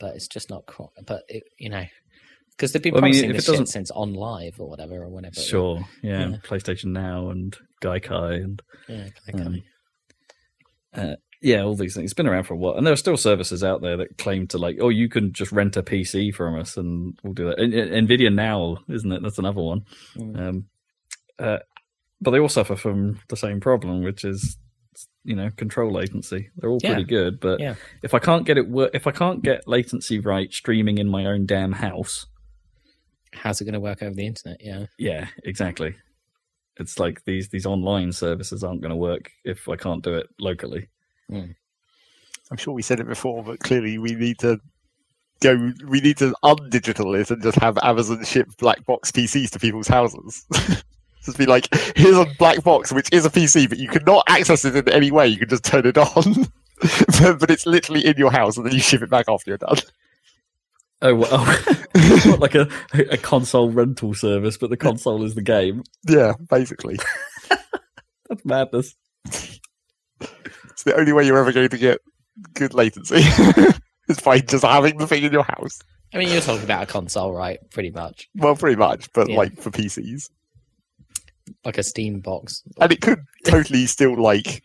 but 0.00 0.14
it's 0.14 0.28
just 0.28 0.48
not. 0.48 0.64
But 1.06 1.24
it, 1.28 1.42
you 1.58 1.68
know, 1.68 1.84
because 2.52 2.72
they've 2.72 2.82
been 2.82 2.94
Well, 2.94 3.04
I 3.04 3.10
mean, 3.10 3.32
this 3.32 3.44
shit 3.44 3.68
since 3.68 3.92
OnLive 3.92 4.58
or 4.58 4.68
whatever 4.68 5.02
or 5.02 5.08
whenever. 5.10 5.40
Sure, 5.40 5.84
yeah, 6.02 6.30
Yeah. 6.30 6.36
PlayStation 6.42 6.86
Now 6.86 7.28
and 7.28 7.54
Gaikai 7.82 8.42
and 8.42 8.62
Yeah, 8.88 9.08
okay. 9.28 9.62
Um, 10.94 11.16
yeah, 11.42 11.62
all 11.62 11.74
these 11.74 11.94
things. 11.94 12.04
It's 12.04 12.14
been 12.14 12.26
around 12.26 12.44
for 12.44 12.54
a 12.54 12.56
while, 12.56 12.76
and 12.76 12.86
there 12.86 12.92
are 12.92 12.96
still 12.96 13.16
services 13.16 13.62
out 13.64 13.82
there 13.82 13.96
that 13.98 14.18
claim 14.18 14.46
to 14.48 14.58
like, 14.58 14.78
oh, 14.80 14.88
you 14.88 15.08
can 15.08 15.32
just 15.32 15.52
rent 15.52 15.76
a 15.76 15.82
PC 15.82 16.34
from 16.34 16.58
us, 16.58 16.76
and 16.76 17.18
we'll 17.22 17.34
do 17.34 17.46
that. 17.46 17.58
And, 17.58 17.72
and 17.74 18.08
Nvidia 18.08 18.32
Now, 18.34 18.78
isn't 18.88 19.10
it? 19.12 19.22
That's 19.22 19.38
another 19.38 19.60
one. 19.62 19.84
Mm. 20.16 20.38
Um, 20.40 20.64
uh, 21.38 21.58
but 22.20 22.30
they 22.30 22.38
all 22.40 22.48
suffer 22.48 22.76
from 22.76 23.20
the 23.28 23.36
same 23.36 23.60
problem, 23.60 24.02
which 24.02 24.24
is, 24.24 24.56
you 25.24 25.36
know, 25.36 25.50
control 25.56 25.92
latency. 25.92 26.48
They're 26.56 26.70
all 26.70 26.80
pretty 26.80 27.04
good, 27.04 27.40
but 27.40 27.60
Yeah. 27.60 27.74
if 28.02 28.14
I 28.14 28.18
can't 28.18 28.46
get 28.46 28.56
it, 28.56 28.68
wor- 28.68 28.90
if 28.94 29.06
I 29.06 29.10
can't 29.12 29.42
get 29.42 29.68
latency 29.68 30.18
right 30.20 30.50
streaming 30.52 30.96
in 30.98 31.08
my 31.08 31.26
own 31.26 31.44
damn 31.46 31.72
house, 31.72 32.26
How's 33.32 33.60
it 33.60 33.64
going 33.64 33.74
to 33.74 33.80
work 33.80 34.02
over 34.02 34.14
the 34.14 34.26
internet? 34.26 34.58
Yeah. 34.62 34.86
yeah, 34.98 35.26
exactly. 35.44 35.94
It's 36.78 36.98
like 36.98 37.24
these 37.24 37.48
these 37.50 37.66
online 37.66 38.12
services 38.12 38.64
aren't 38.64 38.80
going 38.80 38.90
to 38.90 38.96
work 38.96 39.30
if 39.44 39.68
I 39.68 39.76
can't 39.76 40.02
do 40.02 40.14
it 40.14 40.26
locally. 40.40 40.88
Mm. 41.30 41.54
I'm 42.50 42.56
sure 42.56 42.74
we 42.74 42.82
said 42.82 43.00
it 43.00 43.08
before, 43.08 43.42
but 43.42 43.60
clearly 43.60 43.98
we 43.98 44.14
need 44.14 44.38
to 44.40 44.60
go. 45.40 45.72
We 45.86 46.00
need 46.00 46.18
to 46.18 46.34
undigital 46.44 47.18
it 47.18 47.30
and 47.30 47.42
just 47.42 47.58
have 47.58 47.78
Amazon 47.82 48.24
ship 48.24 48.48
black 48.58 48.84
box 48.86 49.10
PCs 49.10 49.50
to 49.50 49.58
people's 49.58 49.88
houses. 49.88 50.46
just 51.24 51.38
be 51.38 51.46
like, 51.46 51.68
here's 51.96 52.16
a 52.16 52.26
black 52.38 52.62
box 52.62 52.92
which 52.92 53.08
is 53.12 53.26
a 53.26 53.30
PC, 53.30 53.68
but 53.68 53.78
you 53.78 53.88
cannot 53.88 54.24
access 54.28 54.64
it 54.64 54.76
in 54.76 54.88
any 54.88 55.10
way. 55.10 55.26
You 55.26 55.38
can 55.38 55.48
just 55.48 55.64
turn 55.64 55.86
it 55.86 55.98
on, 55.98 56.06
but, 56.80 57.40
but 57.40 57.50
it's 57.50 57.66
literally 57.66 58.06
in 58.06 58.16
your 58.16 58.30
house, 58.30 58.56
and 58.56 58.64
then 58.64 58.72
you 58.72 58.80
ship 58.80 59.02
it 59.02 59.10
back 59.10 59.26
after 59.28 59.50
you're 59.50 59.58
done. 59.58 59.78
Oh, 61.02 61.14
well. 61.14 61.58
Like 62.38 62.54
a, 62.54 62.68
a 62.92 63.16
console 63.16 63.70
rental 63.70 64.14
service, 64.14 64.56
but 64.58 64.70
the 64.70 64.76
console 64.76 65.24
is 65.24 65.34
the 65.34 65.42
game. 65.42 65.82
Yeah, 66.06 66.34
basically. 66.50 66.98
That's 68.28 68.44
madness. 68.44 68.94
It's 70.76 70.82
the 70.84 70.94
only 70.94 71.12
way 71.14 71.24
you're 71.24 71.38
ever 71.38 71.52
going 71.52 71.70
to 71.70 71.78
get 71.78 72.00
good 72.52 72.74
latency 72.74 73.16
is 74.08 74.20
by 74.22 74.40
just 74.40 74.62
having 74.62 74.98
the 74.98 75.06
thing 75.06 75.22
in 75.24 75.32
your 75.32 75.42
house. 75.42 75.78
I 76.12 76.18
mean, 76.18 76.28
you're 76.28 76.42
talking 76.42 76.64
about 76.64 76.82
a 76.82 76.86
console, 76.86 77.32
right? 77.32 77.58
Pretty 77.70 77.90
much 77.90 78.28
Well, 78.34 78.54
pretty 78.56 78.76
much, 78.76 79.10
but 79.14 79.30
Yeah. 79.30 79.36
like 79.38 79.58
for 79.58 79.70
PCs, 79.70 80.28
like 81.64 81.78
a 81.78 81.82
Steam 81.82 82.20
box. 82.20 82.62
and 82.78 82.92
it 82.92 83.00
could 83.00 83.20
totally 83.46 83.86
still 83.86 84.20
like 84.20 84.62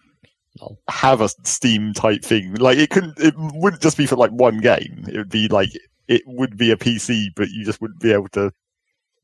Lol. 0.59 0.77
have 0.89 1.21
a 1.21 1.29
Steam 1.45 1.93
type 1.93 2.23
thing. 2.23 2.55
Like 2.55 2.77
it 2.77 2.89
couldn't. 2.89 3.17
It 3.19 3.33
wouldn't 3.37 3.81
just 3.81 3.97
be 3.97 4.05
for 4.05 4.17
like 4.17 4.31
one 4.31 4.57
game. 4.59 5.05
It 5.07 5.17
would 5.17 5.29
be 5.29 5.47
like 5.47 5.69
it 6.09 6.23
would 6.25 6.57
be 6.57 6.71
a 6.71 6.75
PC, 6.77 7.27
but 7.37 7.49
you 7.51 7.63
just 7.63 7.79
wouldn't 7.81 8.01
be 8.01 8.11
able 8.11 8.27
to 8.29 8.51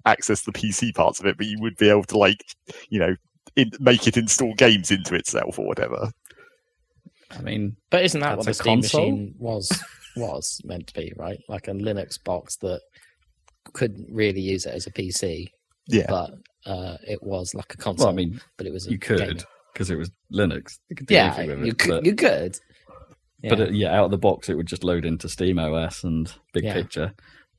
access 0.06 0.44
the 0.44 0.54
PC 0.54 0.96
parts 0.96 1.20
of 1.20 1.26
it. 1.26 1.38
But 1.38 1.48
you 1.48 1.58
would 1.60 1.76
be 1.76 1.90
able 1.90 2.06
to 2.06 2.18
like 2.18 2.44
you 2.90 3.00
know 3.00 3.16
in, 3.58 3.72
make 3.80 4.08
it 4.08 4.16
install 4.18 4.54
games 4.54 4.90
into 4.90 5.16
itself 5.16 5.60
or 5.60 5.66
whatever. 5.68 6.12
I 7.32 7.42
mean, 7.42 7.76
But 7.90 8.04
isn't 8.06 8.22
that 8.22 8.38
what 8.38 8.46
the 8.46 8.54
Steam 8.54 8.82
console? 8.82 9.02
machine 9.12 9.36
was 9.38 9.84
was 10.16 10.62
meant 10.66 10.88
to 10.88 10.94
be, 10.94 11.14
right? 11.18 11.40
Like 11.50 11.68
a 11.68 11.72
Linux 11.72 12.22
box 12.24 12.58
that 12.58 12.82
couldn't 13.74 14.08
really 14.12 14.42
use 14.42 14.66
it 14.66 14.74
as 14.74 14.88
a 14.88 14.92
PC, 14.92 15.48
Yeah, 15.88 16.06
but 16.08 16.32
uh, 16.66 16.98
it 17.08 17.22
was 17.22 17.54
like 17.54 17.74
a 17.74 17.78
console. 17.78 18.08
well, 18.08 18.14
I 18.14 18.16
mean, 18.16 18.40
but 18.58 18.66
it 18.68 18.72
was 18.74 18.88
a 18.88 18.92
you 18.92 19.00
could 19.00 19.44
because 19.74 19.90
it 19.92 19.96
was 19.98 20.10
Linux. 20.34 20.80
You 20.90 20.96
could 20.96 21.12
Yeah, 21.12 21.40
you 21.42 21.66
it, 21.66 21.78
could. 21.78 21.90
but- 21.90 22.06
You 22.06 22.16
could. 22.16 22.58
Yeah. 23.44 23.50
But 23.50 23.60
uh, 23.60 23.70
yeah, 23.70 23.96
out 23.96 24.06
of 24.06 24.12
the 24.12 24.18
box, 24.18 24.50
it 24.50 24.56
would 24.56 24.66
just 24.66 24.84
load 24.84 25.06
into 25.06 25.30
Steam 25.30 25.60
OS 25.60 26.04
and 26.04 26.34
Big 26.54 26.64
Yeah. 26.64 26.74
Picture, 26.74 27.14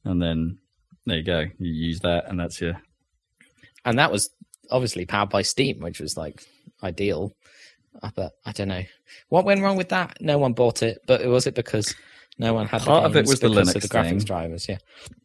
and 0.04 0.20
then 0.20 0.58
there 1.06 1.18
you 1.18 1.22
go. 1.22 1.40
You 1.58 1.72
use 1.72 2.00
that, 2.00 2.24
and 2.28 2.40
that's 2.40 2.60
your 2.60 2.80
and 3.84 3.98
that 3.98 4.10
was 4.10 4.30
obviously 4.72 5.06
powered 5.06 5.28
by 5.30 5.42
Steam, 5.42 5.78
which 5.80 6.00
was 6.00 6.16
like 6.16 6.42
ideal. 6.82 7.32
But 8.14 8.32
I 8.46 8.52
don't 8.52 8.68
know 8.68 8.82
what 9.28 9.44
went 9.44 9.62
wrong 9.62 9.76
with 9.76 9.88
that. 9.90 10.16
No 10.20 10.38
one 10.38 10.52
bought 10.52 10.82
it, 10.82 10.98
but 11.06 11.24
was 11.26 11.46
it 11.46 11.54
because 11.54 11.94
no 12.38 12.54
one 12.54 12.66
had 12.66 12.82
Part 12.82 13.02
the 13.02 13.08
of 13.08 13.16
it 13.16 13.26
was 13.26 13.40
the 13.40 13.48
Linux 13.48 13.74
of 13.74 13.82
the 13.82 13.88
graphics 13.88 14.08
thing. 14.08 14.18
drivers. 14.20 14.68
Yeah, 14.68 14.78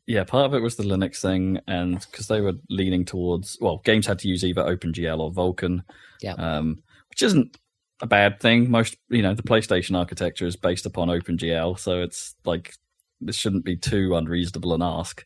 yeah. 0.08 0.24
Part 0.24 0.46
of 0.48 0.54
it 0.54 0.62
was 0.62 0.76
the 0.76 0.84
Linux 0.84 1.22
thing, 1.22 1.60
and 1.68 2.00
because 2.12 2.28
they 2.28 2.42
were 2.42 2.54
leaning 2.70 3.06
towards 3.06 3.58
well, 3.62 3.82
games 3.86 4.08
had 4.08 4.20
to 4.20 4.28
use 4.28 4.44
either 4.44 4.64
OpenGL 4.64 5.20
or 5.20 5.32
Vulkan, 5.32 5.84
Yeah. 6.22 6.34
um, 6.34 6.82
which 7.10 7.22
isn't 7.22 7.58
a 8.02 8.08
bad 8.08 8.40
thing. 8.40 8.72
Most 8.72 8.98
you 9.10 9.22
know, 9.22 9.34
the 9.36 9.44
PlayStation 9.44 9.96
architecture 9.98 10.48
is 10.48 10.56
based 10.56 10.86
upon 10.86 11.10
OpenGL, 11.10 11.78
so 11.80 12.02
it's 12.02 12.36
like 12.46 12.74
this 13.22 13.36
shouldn't 13.36 13.64
be 13.66 13.78
too 13.78 14.16
unreasonable 14.16 14.74
an 14.74 14.82
ask. 14.82 15.24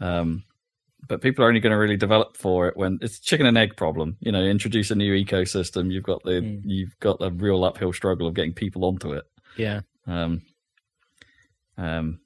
Um, 0.00 0.44
but 1.06 1.20
people 1.22 1.44
are 1.44 1.48
only 1.48 1.60
going 1.60 1.70
to 1.72 1.78
really 1.78 1.96
develop 1.96 2.36
for 2.36 2.68
it 2.68 2.76
when 2.76 2.98
it's 3.00 3.18
chicken 3.20 3.46
and 3.46 3.56
egg 3.56 3.76
problem. 3.76 4.16
You 4.20 4.32
know, 4.32 4.42
introduce 4.42 4.90
a 4.90 4.94
new 4.94 5.12
ecosystem, 5.14 5.90
you've 5.92 6.02
got 6.04 6.22
the 6.24 6.40
Mm. 6.42 6.62
you've 6.64 6.98
got 7.00 7.18
a 7.20 7.30
real 7.30 7.64
uphill 7.64 7.92
struggle 7.92 8.26
of 8.26 8.34
getting 8.34 8.52
people 8.54 8.84
onto 8.84 9.12
it. 9.12 9.24
yeah. 9.56 9.80
Um, 10.06 10.42
um, 11.76 12.20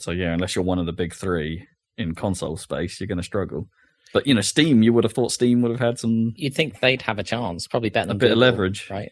so 0.00 0.10
yeah, 0.10 0.32
unless 0.32 0.54
you're 0.54 0.64
one 0.64 0.78
of 0.78 0.86
the 0.86 0.92
big 0.92 1.14
three 1.14 1.66
in 1.98 2.14
console 2.14 2.56
space, 2.56 3.00
you're 3.00 3.06
going 3.06 3.18
to 3.18 3.24
struggle. 3.24 3.68
But 4.12 4.26
you 4.26 4.34
know, 4.34 4.40
Steam, 4.40 4.82
you 4.82 4.92
would 4.92 5.04
have 5.04 5.12
thought 5.12 5.32
Steam 5.32 5.60
would 5.62 5.70
have 5.70 5.80
had 5.80 5.98
some. 5.98 6.32
You'd 6.36 6.54
think 6.54 6.80
they'd 6.80 7.02
have 7.02 7.18
a 7.18 7.22
chance, 7.24 7.66
probably 7.66 7.90
better 7.90 8.08
than 8.08 8.16
A 8.16 8.18
bit 8.18 8.32
of 8.32 8.38
leverage. 8.38 8.88
right? 8.90 9.10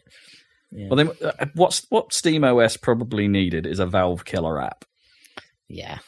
Yeah. 0.71 0.87
Well, 0.89 0.95
then, 0.97 1.11
uh, 1.23 1.45
what's 1.53 1.85
what 1.89 2.11
Steam 2.13 2.43
OS 2.43 2.77
probably 2.77 3.27
needed 3.27 3.65
is 3.67 3.79
a 3.79 3.85
Valve 3.85 4.25
killer 4.25 4.61
app. 4.61 4.85
yeah. 5.67 5.99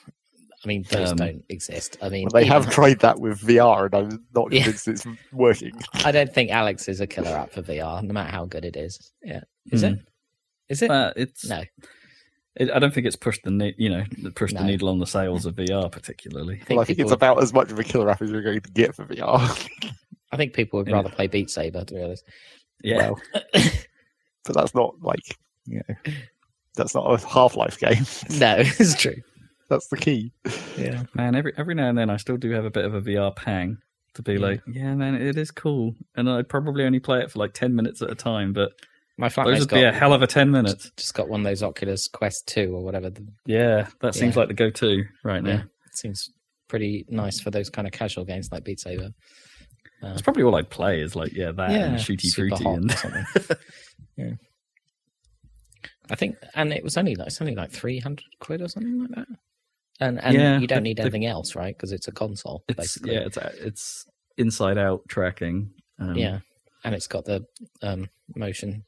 I 0.67 0.69
mean, 0.69 0.83
those 0.91 1.11
Um, 1.11 1.15
don't 1.17 1.45
exist. 1.47 1.97
I 2.01 2.09
mean, 2.09 2.23
well, 2.25 2.41
they 2.41 2.45
even- 2.47 2.61
have 2.61 2.69
tried 2.69 2.99
that 2.99 3.19
with 3.21 3.39
VR, 3.39 3.85
and 3.85 3.95
I'm 3.95 4.25
not 4.35 4.51
Yeah. 4.51 4.63
convinced 4.63 4.87
it's 4.89 5.05
working. 5.31 5.71
I 5.93 6.11
don't 6.11 6.33
think 6.33 6.51
Alyx 6.51 6.89
is 6.89 6.99
a 6.99 7.07
killer 7.07 7.29
app 7.29 7.51
for 7.53 7.61
VR, 7.61 8.01
no 8.03 8.13
matter 8.13 8.29
how 8.29 8.43
good 8.45 8.65
it 8.65 8.75
is. 8.75 9.13
Yeah, 9.23 9.41
is 9.71 9.79
Hmm. 9.81 9.87
it? 9.87 9.99
Is 10.67 10.81
it? 10.81 10.91
Uh, 10.91 11.13
it's. 11.15 11.45
no. 11.47 11.63
It, 12.57 12.69
I 12.71 12.79
don't 12.79 12.93
think 12.93 13.07
it's 13.07 13.15
pushed 13.15 13.43
the 13.43 13.51
ne- 13.51 13.75
you 13.77 13.87
know 13.87 14.03
pushed 14.35 14.55
No. 14.55 14.61
the 14.61 14.67
needle 14.67 14.89
on 14.89 14.99
the 14.99 15.07
sales 15.07 15.45
of 15.45 15.55
VR 15.55 15.89
particularly. 15.89 16.61
Well, 16.69 16.81
I 16.81 16.83
think 16.83 16.99
it's 16.99 17.05
people- 17.05 17.13
about 17.13 17.41
as 17.41 17.53
much 17.53 17.71
of 17.71 17.79
a 17.79 17.83
killer 17.85 18.09
app 18.09 18.21
as 18.21 18.29
you're 18.29 18.41
going 18.41 18.59
to 18.59 18.71
get 18.71 18.93
for 18.93 19.05
VR. 19.05 19.39
I 20.33 20.35
think 20.37 20.51
people 20.53 20.79
would 20.79 20.87
Yeah. 20.89 20.95
rather 20.95 21.09
play 21.09 21.27
Beat 21.27 21.49
Saber, 21.49 21.85
to 21.85 21.93
be 21.93 22.01
honest. 22.03 22.25
Yeah, 22.83 22.97
Well, 23.11 23.21
but 24.43 24.53
that's 24.55 24.75
not 24.75 24.95
like 25.01 25.21
you 25.65 25.81
know, 25.87 25.95
that's 26.75 26.93
not 26.93 27.05
a 27.09 27.25
Half 27.27 27.55
Life 27.55 27.79
game. 27.79 28.05
no, 28.39 28.55
it's 28.59 28.95
true. 28.99 29.15
That's 29.69 29.87
the 29.87 29.97
key. 29.97 30.31
Yeah. 30.77 31.03
man. 31.13 31.35
Every 31.35 31.53
every 31.57 31.75
now 31.75 31.89
and 31.89 31.97
then, 31.97 32.09
I 32.09 32.17
still 32.17 32.37
do 32.37 32.51
have 32.51 32.65
a 32.65 32.69
bit 32.71 32.85
of 32.85 32.93
a 32.93 33.01
VR 33.01 33.35
pang 33.35 33.77
to 34.15 34.21
be 34.21 34.33
Yeah. 34.33 34.39
like, 34.39 34.61
yeah, 34.71 34.95
man, 34.95 35.15
it 35.15 35.37
is 35.37 35.51
cool, 35.51 35.93
and 36.15 36.29
I'd 36.29 36.49
probably 36.49 36.83
only 36.85 36.99
play 36.99 37.19
it 37.21 37.31
for 37.31 37.39
like 37.39 37.53
ten 37.53 37.75
minutes 37.75 38.01
at 38.01 38.09
a 38.09 38.15
time, 38.15 38.53
but 38.53 38.71
My 39.17 39.27
those 39.27 39.35
flatmate's 39.35 39.59
would 39.61 39.69
be 39.69 39.83
a 39.83 39.91
hell 39.91 40.13
of 40.13 40.21
a 40.21 40.27
ten 40.27 40.49
minutes. 40.51 40.91
just 40.97 41.13
got 41.13 41.27
one 41.29 41.41
of 41.41 41.45
those 41.45 41.63
Oculus 41.63 42.07
Quest 42.07 42.47
2 42.47 42.73
or 42.75 42.83
whatever. 42.83 43.11
Yeah, 43.45 43.87
that 44.01 44.15
seems 44.15 44.35
Yeah. 44.35 44.39
like 44.41 44.47
the 44.47 44.53
go-to 44.55 45.03
right 45.23 45.43
now. 45.43 45.49
yeah, 45.49 45.61
it 45.85 45.97
seems 45.97 46.29
pretty 46.67 47.05
nice 47.09 47.39
for 47.39 47.49
those 47.51 47.69
kind 47.69 47.87
of 47.87 47.93
casual 47.93 48.25
games 48.25 48.49
like 48.51 48.63
Beat 48.63 48.79
Saber. 48.79 49.09
Uh, 50.03 50.09
That's 50.09 50.21
probably 50.21 50.43
all 50.43 50.55
I'd 50.55 50.69
play 50.69 51.01
is 51.01 51.15
like, 51.15 51.33
yeah, 51.33 51.51
that 51.51 51.71
and 51.71 51.95
shooty 51.97 52.21
super 52.27 52.55
fruity 52.55 52.65
and 52.69 52.91
something. 52.97 53.25
yeah. 54.17 54.31
I 56.09 56.15
think, 56.15 56.37
and 56.55 56.71
it 56.71 56.83
was 56.83 56.97
only 56.97 57.15
like 57.15 57.27
it's 57.27 57.41
only 57.41 57.55
like 57.55 57.71
three 57.71 57.99
hundred 57.99 58.25
quid 58.39 58.61
or 58.61 58.67
something 58.67 58.99
like 59.01 59.09
that. 59.15 59.27
And 59.99 60.21
and 60.23 60.35
Yeah, 60.35 60.59
you 60.59 60.67
don't 60.67 60.77
the- 60.77 60.81
need 60.89 60.97
the- 60.97 61.01
anything 61.03 61.25
else, 61.25 61.55
right? 61.55 61.75
Because 61.75 61.91
it's 61.91 62.07
a 62.07 62.11
console, 62.11 62.63
it's 62.67 62.77
basically. 62.77 63.13
yeah, 63.13 63.21
it's 63.21 63.37
it's 63.37 64.05
inside 64.37 64.77
out 64.77 65.01
tracking. 65.09 65.71
Um, 65.99 66.15
yeah, 66.15 66.39
and 66.83 66.93
it's 66.93 67.07
got 67.07 67.25
the 67.25 67.45
um, 67.81 68.07
motion 68.35 68.85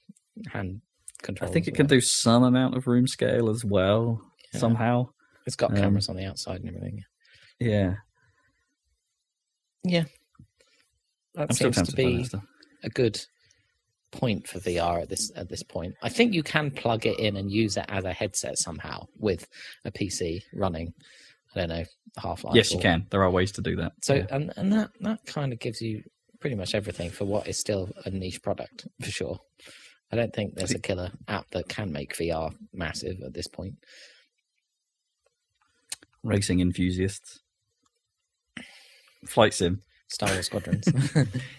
hand 0.51 0.81
control. 1.23 1.49
I 1.49 1.53
think 1.53 1.67
it 1.67 1.73
can 1.75 1.87
do 1.87 1.99
some 1.99 2.43
amount 2.43 2.75
of 2.77 2.85
room 2.85 3.07
scale 3.07 3.49
as 3.49 3.65
well 3.65 4.21
Yeah. 4.53 4.59
somehow. 4.59 5.09
It's 5.47 5.55
got 5.55 5.71
um, 5.71 5.77
cameras 5.77 6.09
on 6.09 6.15
the 6.15 6.25
outside 6.25 6.59
and 6.61 6.67
everything. 6.69 7.03
Yeah, 7.59 7.95
yeah. 9.83 10.03
That 11.33 11.49
I'm 11.49 11.55
seems 11.55 11.81
to 11.81 11.95
be 11.95 12.27
a 12.83 12.89
good 12.89 13.19
point 14.11 14.47
for 14.47 14.59
VR 14.59 15.01
at 15.01 15.09
this 15.09 15.31
at 15.35 15.49
this 15.49 15.63
point. 15.63 15.95
I 16.01 16.09
think 16.09 16.33
you 16.33 16.43
can 16.43 16.71
plug 16.71 17.05
it 17.05 17.19
in 17.19 17.37
and 17.37 17.51
use 17.51 17.77
it 17.77 17.85
as 17.89 18.05
a 18.05 18.13
headset 18.13 18.57
somehow 18.57 19.05
with 19.17 19.47
a 19.85 19.91
PC 19.91 20.41
running. 20.53 20.93
I 21.55 21.59
don't 21.59 21.69
know 21.69 21.83
Half 22.17 22.43
Life. 22.43 22.55
Yes, 22.55 22.71
you 22.71 22.79
can. 22.79 23.05
There 23.09 23.23
are 23.23 23.31
ways 23.31 23.51
to 23.53 23.61
do 23.61 23.75
that. 23.77 23.93
So 24.01 24.15
yeah. 24.15 24.27
and 24.31 24.53
and 24.55 24.73
that 24.73 24.91
that 25.01 25.25
kind 25.25 25.53
of 25.53 25.59
gives 25.59 25.81
you 25.81 26.03
pretty 26.39 26.55
much 26.55 26.73
everything 26.73 27.09
for 27.09 27.25
what 27.25 27.47
is 27.47 27.59
still 27.59 27.89
a 28.05 28.09
niche 28.09 28.41
product 28.41 28.87
for 29.01 29.11
sure. 29.11 29.39
I 30.11 30.15
don't 30.15 30.33
think 30.33 30.55
there's 30.55 30.71
a 30.71 30.79
killer 30.79 31.11
app 31.27 31.51
that 31.51 31.69
can 31.69 31.91
make 31.91 32.15
VR 32.15 32.53
massive 32.73 33.21
at 33.23 33.33
this 33.33 33.47
point. 33.47 33.75
racing 36.23 36.59
enthusiasts, 36.59 37.39
flight 39.27 39.53
sim, 39.53 39.81
Star 40.07 40.29
Wars 40.31 40.47
Squadrons. 40.47 40.87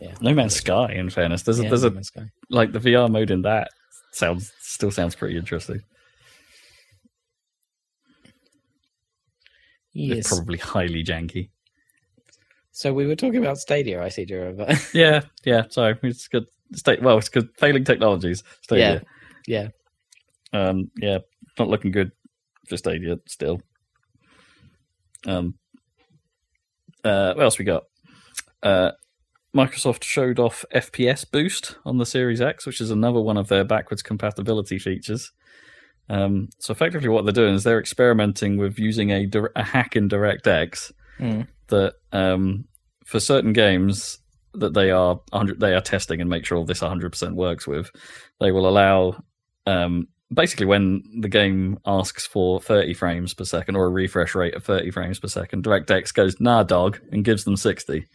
yeah. 0.00 0.14
No 0.20 0.34
Man's 0.34 0.54
Sky. 0.56 0.92
In 0.92 1.10
fairness, 1.10 1.42
there's 1.42 1.58
a, 1.60 1.64
Yeah, 1.64 1.68
there's 1.68 1.82
No 1.82 1.88
a 1.88 1.92
Man's 1.92 2.08
Sky. 2.08 2.30
like 2.48 2.72
the 2.72 2.78
VR 2.80 3.10
mode 3.10 3.30
in 3.30 3.42
that 3.42 3.68
sounds 4.12 4.52
still 4.60 4.90
sounds 4.90 5.14
pretty 5.14 5.36
interesting. 5.36 5.82
Yes. 9.92 10.18
It's 10.18 10.28
probably 10.28 10.58
highly 10.58 11.02
janky. 11.04 11.50
So 12.72 12.92
we 12.94 13.06
were 13.06 13.16
talking 13.16 13.40
about 13.40 13.58
Stadia, 13.58 14.02
I 14.02 14.08
see, 14.08 14.24
do 14.24 14.34
you? 14.34 14.66
Yeah, 14.94 15.22
yeah. 15.44 15.64
Sorry, 15.68 15.98
it's 16.02 16.28
good. 16.28 16.46
State 16.74 17.02
well, 17.02 17.18
it's 17.18 17.28
good. 17.28 17.48
Failing 17.58 17.84
technologies. 17.84 18.44
Stadia. 18.62 19.02
yeah. 19.46 19.68
Um, 20.52 20.90
yeah, 20.96 21.18
not 21.58 21.68
looking 21.68 21.90
good 21.90 22.12
for 22.68 22.76
Stadia 22.76 23.18
still. 23.26 23.60
Um, 25.26 25.54
uh, 27.04 27.34
what 27.34 27.42
else 27.44 27.58
we 27.58 27.64
got? 27.64 27.84
Uh, 28.62 28.92
Microsoft 29.56 30.04
showed 30.04 30.38
off 30.38 30.64
FPS 30.74 31.28
boost 31.30 31.76
on 31.84 31.98
the 31.98 32.06
Series 32.06 32.40
X, 32.40 32.66
which 32.66 32.80
is 32.80 32.90
another 32.90 33.20
one 33.20 33.36
of 33.36 33.48
their 33.48 33.64
backwards 33.64 34.02
compatibility 34.02 34.78
features. 34.78 35.32
Um, 36.08 36.48
so 36.58 36.72
effectively, 36.72 37.08
what 37.08 37.24
they're 37.24 37.32
doing 37.32 37.54
is 37.54 37.64
they're 37.64 37.80
experimenting 37.80 38.56
with 38.56 38.78
using 38.78 39.10
a, 39.10 39.26
a 39.56 39.62
hack 39.62 39.96
in 39.96 40.08
DirectX 40.08 40.92
Mm. 41.20 41.46
that 41.68 41.94
um, 42.12 42.64
for 43.04 43.20
certain 43.20 43.52
games 43.52 44.18
that 44.54 44.72
they 44.72 44.90
are 44.90 45.20
they 45.58 45.74
are 45.74 45.82
testing 45.82 46.20
and 46.20 46.30
make 46.30 46.46
sure 46.46 46.64
this 46.64 46.80
100% 46.80 47.34
works 47.34 47.66
with, 47.66 47.90
they 48.40 48.50
will 48.50 48.66
allow 48.66 49.22
um, 49.66 50.08
basically 50.32 50.64
when 50.64 51.02
the 51.20 51.28
game 51.28 51.78
asks 51.84 52.26
for 52.26 52.58
30 52.60 52.94
frames 52.94 53.34
per 53.34 53.44
second 53.44 53.76
or 53.76 53.84
a 53.84 53.90
refresh 53.90 54.34
rate 54.34 54.54
of 54.54 54.64
30 54.64 54.90
frames 54.92 55.20
per 55.20 55.28
second, 55.28 55.62
DirectX 55.62 56.14
goes 56.14 56.40
nah 56.40 56.62
dog 56.62 56.98
and 57.12 57.24
gives 57.24 57.44
them 57.44 57.56
60. 57.56 58.06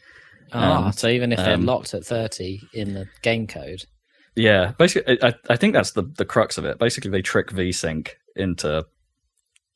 Ah, 0.53 0.85
And, 0.87 0.95
so 0.95 1.07
even 1.07 1.31
if 1.31 1.37
they're 1.39 1.53
um, 1.55 1.65
locked 1.65 1.93
at 1.93 2.05
30 2.05 2.61
in 2.73 2.93
the 2.93 3.07
game 3.21 3.47
code, 3.47 3.83
Yeah, 4.35 4.73
basically, 4.77 5.17
I, 5.23 5.33
I 5.49 5.55
think 5.55 5.73
that's 5.73 5.91
the 5.91 6.03
the 6.17 6.25
crux 6.25 6.57
of 6.57 6.65
it. 6.65 6.77
Basically, 6.79 7.09
they 7.11 7.21
trick 7.21 7.49
VSync 7.49 8.09
into 8.35 8.85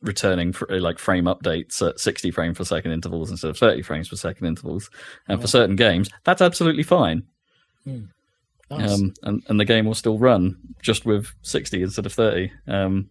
returning 0.02 0.54
fr- 0.54 0.72
like 0.76 0.98
frame 1.00 1.26
updates 1.26 1.86
at 1.88 2.00
60 2.00 2.32
frames 2.32 2.58
per 2.58 2.64
second 2.64 2.92
intervals 2.92 3.32
instead 3.32 3.50
of 3.50 3.58
30 3.58 3.82
frames 3.82 4.08
per 4.10 4.16
second 4.16 4.48
intervals. 4.48 4.90
And 5.28 5.40
for 5.40 5.46
Oh. 5.46 5.48
certain 5.48 5.76
games, 5.76 6.10
that's 6.24 6.42
absolutely 6.42 6.84
fine. 6.84 7.24
Nice. 7.86 8.92
Um, 8.94 9.14
and, 9.24 9.44
and 9.48 9.60
the 9.60 9.66
game 9.66 9.86
will 9.86 9.96
still 9.96 10.18
run 10.20 10.56
just 10.82 11.06
with 11.06 11.28
60 11.42 11.82
instead 11.82 12.06
of 12.06 12.14
30. 12.14 12.52
Um, 12.68 13.10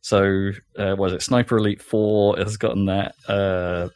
so, 0.00 0.50
uh, 0.78 0.94
was 0.98 1.12
it 1.12 1.22
Sniper 1.22 1.56
Elite 1.58 1.82
4 1.82 2.36
has 2.38 2.56
gotten 2.56 2.86
that. 2.86 3.14
Uh, 3.28 3.88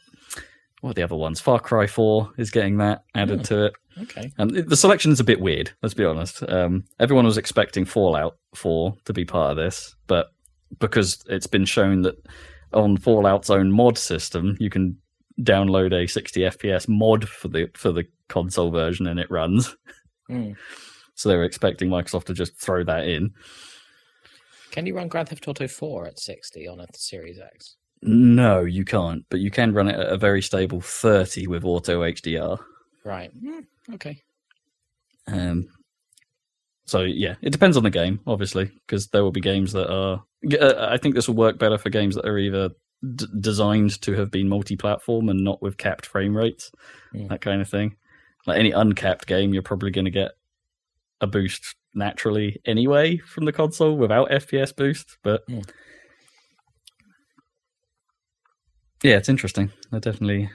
what 0.81 0.91
are 0.91 0.95
the 0.95 1.03
other 1.03 1.17
ones? 1.17 1.41
Far 1.41 1.59
Cry 1.59 1.87
4 1.87 2.33
is 2.39 2.51
getting 2.51 2.77
that 2.79 3.05
added 3.15 3.39
Hmm. 3.41 3.45
to 3.45 3.65
it. 3.67 3.73
okay. 4.03 4.33
Um, 4.39 4.55
it- 4.55 4.69
the 4.69 4.77
selection 4.77 5.11
is 5.13 5.21
a 5.21 5.25
bit 5.25 5.41
weird, 5.41 5.71
let's 5.83 5.95
be 5.95 6.05
honest. 6.05 6.43
Um, 6.49 6.85
everyone 7.01 7.25
was 7.25 7.39
expecting 7.39 7.85
Fallout 7.85 8.37
4 8.55 8.95
to 9.07 9.13
be 9.13 9.25
part 9.25 9.53
of 9.53 9.57
this, 9.57 9.95
but 10.07 10.29
because 10.79 11.25
it's 11.29 11.47
been 11.47 11.65
shown 11.65 12.03
that 12.03 12.17
on 12.73 12.97
Fallout's 12.99 13.49
own 13.51 13.71
mod 13.73 13.97
system, 13.97 14.57
you 14.61 14.69
can 14.71 14.99
download 15.41 15.93
a 15.93 16.07
60 16.07 16.41
FPS 16.45 16.89
mod 16.89 17.29
for 17.29 17.49
the 17.49 17.69
for 17.75 17.93
the 17.93 18.05
console 18.29 18.71
version 18.71 19.07
and 19.07 19.21
it 19.21 19.31
runs. 19.31 19.75
Hmm. 20.29 20.53
So 21.19 21.31
they 21.31 21.37
were 21.37 21.45
expecting 21.45 21.89
Microsoft 21.89 22.25
to 22.25 22.35
just 22.35 22.61
throw 22.61 22.85
that 22.85 23.09
in. 23.09 23.31
Can 24.71 24.85
you 24.85 24.95
run 24.95 25.09
Grand 25.09 25.31
Theft 25.31 25.49
Auto 25.49 25.67
4 25.67 26.09
at 26.09 26.19
60 26.19 26.69
on 26.69 26.79
a 26.81 26.87
Series 26.95 27.39
X? 27.39 27.77
No, 28.03 28.61
you 28.61 28.85
can't, 28.85 29.25
but 29.31 29.41
you 29.41 29.51
can 29.51 29.73
run 29.73 29.89
it 29.89 29.99
at 29.99 30.13
a 30.13 30.17
very 30.17 30.43
stable 30.43 30.81
30 30.81 31.47
with 31.47 31.65
auto 31.65 32.03
HDR. 32.03 32.59
Right. 33.05 33.31
Hmm, 33.33 33.61
okay. 33.95 34.23
Um, 35.27 35.69
so 36.85 37.01
yeah, 37.03 37.35
it 37.43 37.51
depends 37.51 37.77
on 37.77 37.83
the 37.83 37.91
game, 37.91 38.21
obviously, 38.27 38.71
because 38.87 39.09
there 39.09 39.23
will 39.25 39.33
be 39.33 39.41
games 39.41 39.73
that 39.73 39.91
are. 39.93 40.23
Uh, 40.61 40.89
I 40.91 40.99
think 40.99 41.15
this 41.15 41.27
will 41.29 41.35
work 41.35 41.59
better 41.59 41.79
for 41.79 41.91
games 41.91 42.15
that 42.15 42.27
are 42.27 42.39
either 42.39 42.71
d- 43.15 43.27
designed 43.41 44.01
to 44.03 44.13
have 44.13 44.31
been 44.31 44.49
multi-platform 44.49 45.29
and 45.29 45.43
not 45.43 45.61
with 45.63 45.77
capped 45.79 46.07
frame 46.07 46.37
rates, 46.37 46.71
Hmm. 47.13 47.27
that 47.29 47.41
kind 47.41 47.61
of 47.61 47.69
thing. 47.69 47.97
Like 48.47 48.59
any 48.61 48.71
uncapped 48.71 49.27
game, 49.27 49.53
you're 49.53 49.63
probably 49.63 49.91
going 49.91 50.05
to 50.05 50.11
get 50.13 50.33
a 51.21 51.27
boost 51.27 51.75
naturally 51.95 52.61
anyway 52.67 53.17
from 53.17 53.47
the 53.47 53.53
console 53.53 53.97
without 53.97 54.31
FPS 54.31 54.71
boost. 54.77 55.17
But 55.25 55.43
Hmm. 55.49 55.61
Yeah, 59.03 59.17
it's 59.17 59.29
interesting. 59.29 59.71
I 59.93 59.99
definitely. 59.99 60.51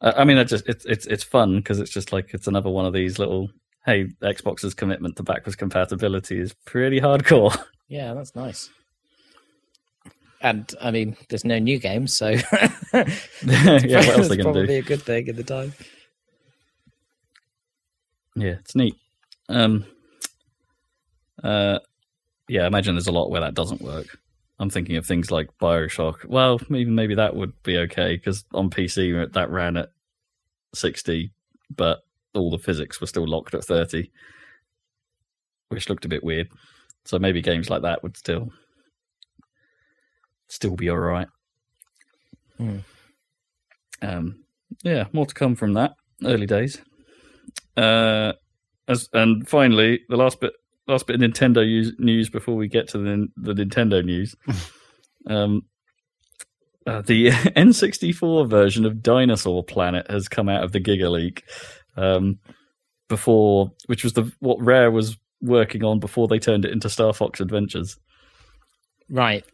I 0.00 0.12
I 0.12 0.24
mean, 0.24 0.38
I 0.38 0.44
just 0.44 0.68
it's 0.68 0.84
it's 0.84 1.06
it's 1.06 1.24
fun 1.24 1.56
because 1.56 1.80
it's 1.80 1.90
just 1.90 2.12
like 2.12 2.34
it's 2.34 2.46
another 2.46 2.70
one 2.70 2.86
of 2.86 2.92
these 2.92 3.18
little. 3.18 3.50
Hey, 3.84 4.06
Xbox's 4.20 4.74
commitment 4.74 5.14
to 5.16 5.22
backwards 5.22 5.54
compatibility 5.54 6.40
is 6.40 6.52
pretty 6.64 7.00
hardcore. 7.00 7.56
Yeah, 7.88 8.14
that's 8.14 8.34
nice. 8.34 8.68
And 10.40 10.74
I 10.80 10.90
mean, 10.90 11.16
there's 11.28 11.44
no 11.44 11.60
new 11.60 11.78
games, 11.78 12.12
so 12.12 12.30
yeah, 12.92 13.04
what 13.42 14.18
else 14.18 14.28
they 14.28 14.36
to 14.38 14.42
probably 14.42 14.66
do? 14.66 14.78
a 14.78 14.82
good 14.82 15.02
thing 15.02 15.28
at 15.28 15.36
the 15.36 15.44
time. 15.44 15.72
Yeah, 18.34 18.56
it's 18.60 18.74
neat. 18.74 18.96
Um, 19.48 19.86
uh, 21.44 21.78
yeah, 22.48 22.64
I 22.64 22.66
imagine 22.66 22.96
there's 22.96 23.06
a 23.06 23.12
lot 23.12 23.30
where 23.30 23.40
that 23.40 23.54
doesn't 23.54 23.80
work. 23.80 24.18
I'm 24.58 24.70
thinking 24.70 24.96
of 24.96 25.06
things 25.06 25.30
like 25.30 25.50
Bioshock. 25.60 26.24
Well, 26.24 26.60
maybe 26.68 26.90
maybe 26.90 27.14
that 27.14 27.36
would 27.36 27.52
be 27.62 27.78
okay 27.78 28.16
because 28.16 28.44
on 28.54 28.70
PC 28.70 29.32
that 29.32 29.50
ran 29.50 29.76
at 29.76 29.90
60, 30.74 31.30
but 31.74 32.00
all 32.34 32.50
the 32.50 32.58
physics 32.58 33.00
were 33.00 33.06
still 33.06 33.26
locked 33.26 33.54
at 33.54 33.64
30, 33.64 34.10
which 35.68 35.88
looked 35.88 36.04
a 36.04 36.08
bit 36.08 36.24
weird. 36.24 36.48
So 37.04 37.18
maybe 37.18 37.42
games 37.42 37.70
like 37.70 37.82
that 37.82 38.02
would 38.02 38.16
still 38.16 38.50
still 40.48 40.76
be 40.76 40.90
all 40.90 40.98
right. 40.98 41.28
Hmm. 42.56 42.78
Um, 44.02 44.44
yeah, 44.82 45.04
more 45.12 45.26
to 45.26 45.34
come 45.34 45.54
from 45.54 45.74
that. 45.74 45.94
Early 46.24 46.46
days. 46.46 46.80
Uh, 47.76 48.32
as 48.88 49.08
and 49.12 49.46
finally, 49.48 50.00
the 50.08 50.16
last 50.16 50.40
bit, 50.40 50.54
last 50.88 51.06
bit 51.06 51.20
of 51.20 51.30
Nintendo 51.30 51.92
news 51.98 52.30
before 52.30 52.56
we 52.56 52.68
get 52.68 52.88
to 52.88 52.98
the 52.98 53.28
the 53.36 53.54
Nintendo 53.54 54.04
news. 54.04 54.34
um, 55.26 55.62
uh, 56.86 57.02
the 57.02 57.30
N64 57.30 58.48
version 58.48 58.86
of 58.86 59.02
Dinosaur 59.02 59.64
Planet 59.64 60.08
has 60.10 60.28
come 60.28 60.48
out 60.48 60.62
of 60.62 60.72
the 60.72 60.80
Giga 60.80 61.10
Leak. 61.10 61.42
Um, 61.96 62.38
before, 63.08 63.72
which 63.86 64.04
was 64.04 64.14
the 64.14 64.32
what 64.40 64.60
Rare 64.60 64.90
was 64.90 65.16
working 65.40 65.84
on 65.84 66.00
before 66.00 66.28
they 66.28 66.38
turned 66.38 66.64
it 66.64 66.72
into 66.72 66.88
Star 66.88 67.12
Fox 67.12 67.40
Adventures. 67.40 67.96
Right, 69.08 69.44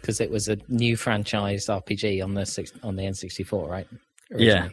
because 0.00 0.20
it 0.20 0.30
was 0.30 0.48
a 0.48 0.58
new 0.68 0.96
franchise 0.96 1.66
RPG 1.66 2.22
on 2.22 2.34
the 2.34 2.46
six, 2.46 2.72
on 2.82 2.96
the 2.96 3.02
N64, 3.02 3.68
right? 3.68 3.88
Yeah. 4.30 4.68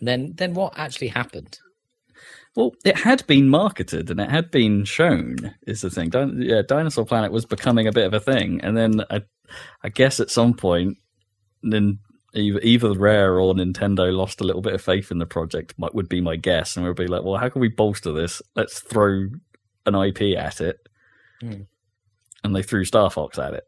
Then 0.00 0.34
then 0.36 0.54
what 0.54 0.78
actually 0.78 1.08
happened? 1.08 1.58
Well, 2.54 2.72
it 2.84 2.98
had 2.98 3.26
been 3.26 3.48
marketed 3.48 4.10
and 4.10 4.20
it 4.20 4.30
had 4.30 4.50
been 4.50 4.84
shown. 4.84 5.54
Is 5.66 5.80
the 5.80 5.90
thing? 5.90 6.10
Din- 6.10 6.42
yeah, 6.42 6.60
Dinosaur 6.66 7.06
Planet 7.06 7.32
was 7.32 7.46
becoming 7.46 7.86
a 7.86 7.92
bit 7.92 8.06
of 8.06 8.12
a 8.12 8.20
thing, 8.20 8.60
and 8.62 8.76
then 8.76 9.02
I, 9.10 9.22
I 9.82 9.88
guess 9.88 10.20
at 10.20 10.30
some 10.30 10.52
point, 10.54 10.98
then 11.62 11.98
either, 12.34 12.60
either 12.62 12.92
Rare 12.92 13.40
or 13.40 13.54
Nintendo 13.54 14.12
lost 14.12 14.40
a 14.42 14.44
little 14.44 14.60
bit 14.60 14.74
of 14.74 14.82
faith 14.82 15.10
in 15.10 15.18
the 15.18 15.24
project. 15.26 15.74
Might 15.78 15.94
would 15.94 16.10
be 16.10 16.20
my 16.20 16.36
guess, 16.36 16.76
and 16.76 16.84
we'd 16.84 16.94
be 16.96 17.06
like, 17.06 17.22
"Well, 17.24 17.38
how 17.38 17.48
can 17.48 17.60
we 17.62 17.68
bolster 17.68 18.12
this? 18.12 18.42
Let's 18.54 18.80
throw 18.80 19.28
an 19.86 19.94
IP 19.94 20.36
at 20.36 20.60
it." 20.60 20.76
Hmm. 21.40 21.62
And 22.44 22.54
they 22.54 22.62
threw 22.62 22.84
Star 22.84 23.08
Fox 23.08 23.38
at 23.38 23.54
it. 23.54 23.64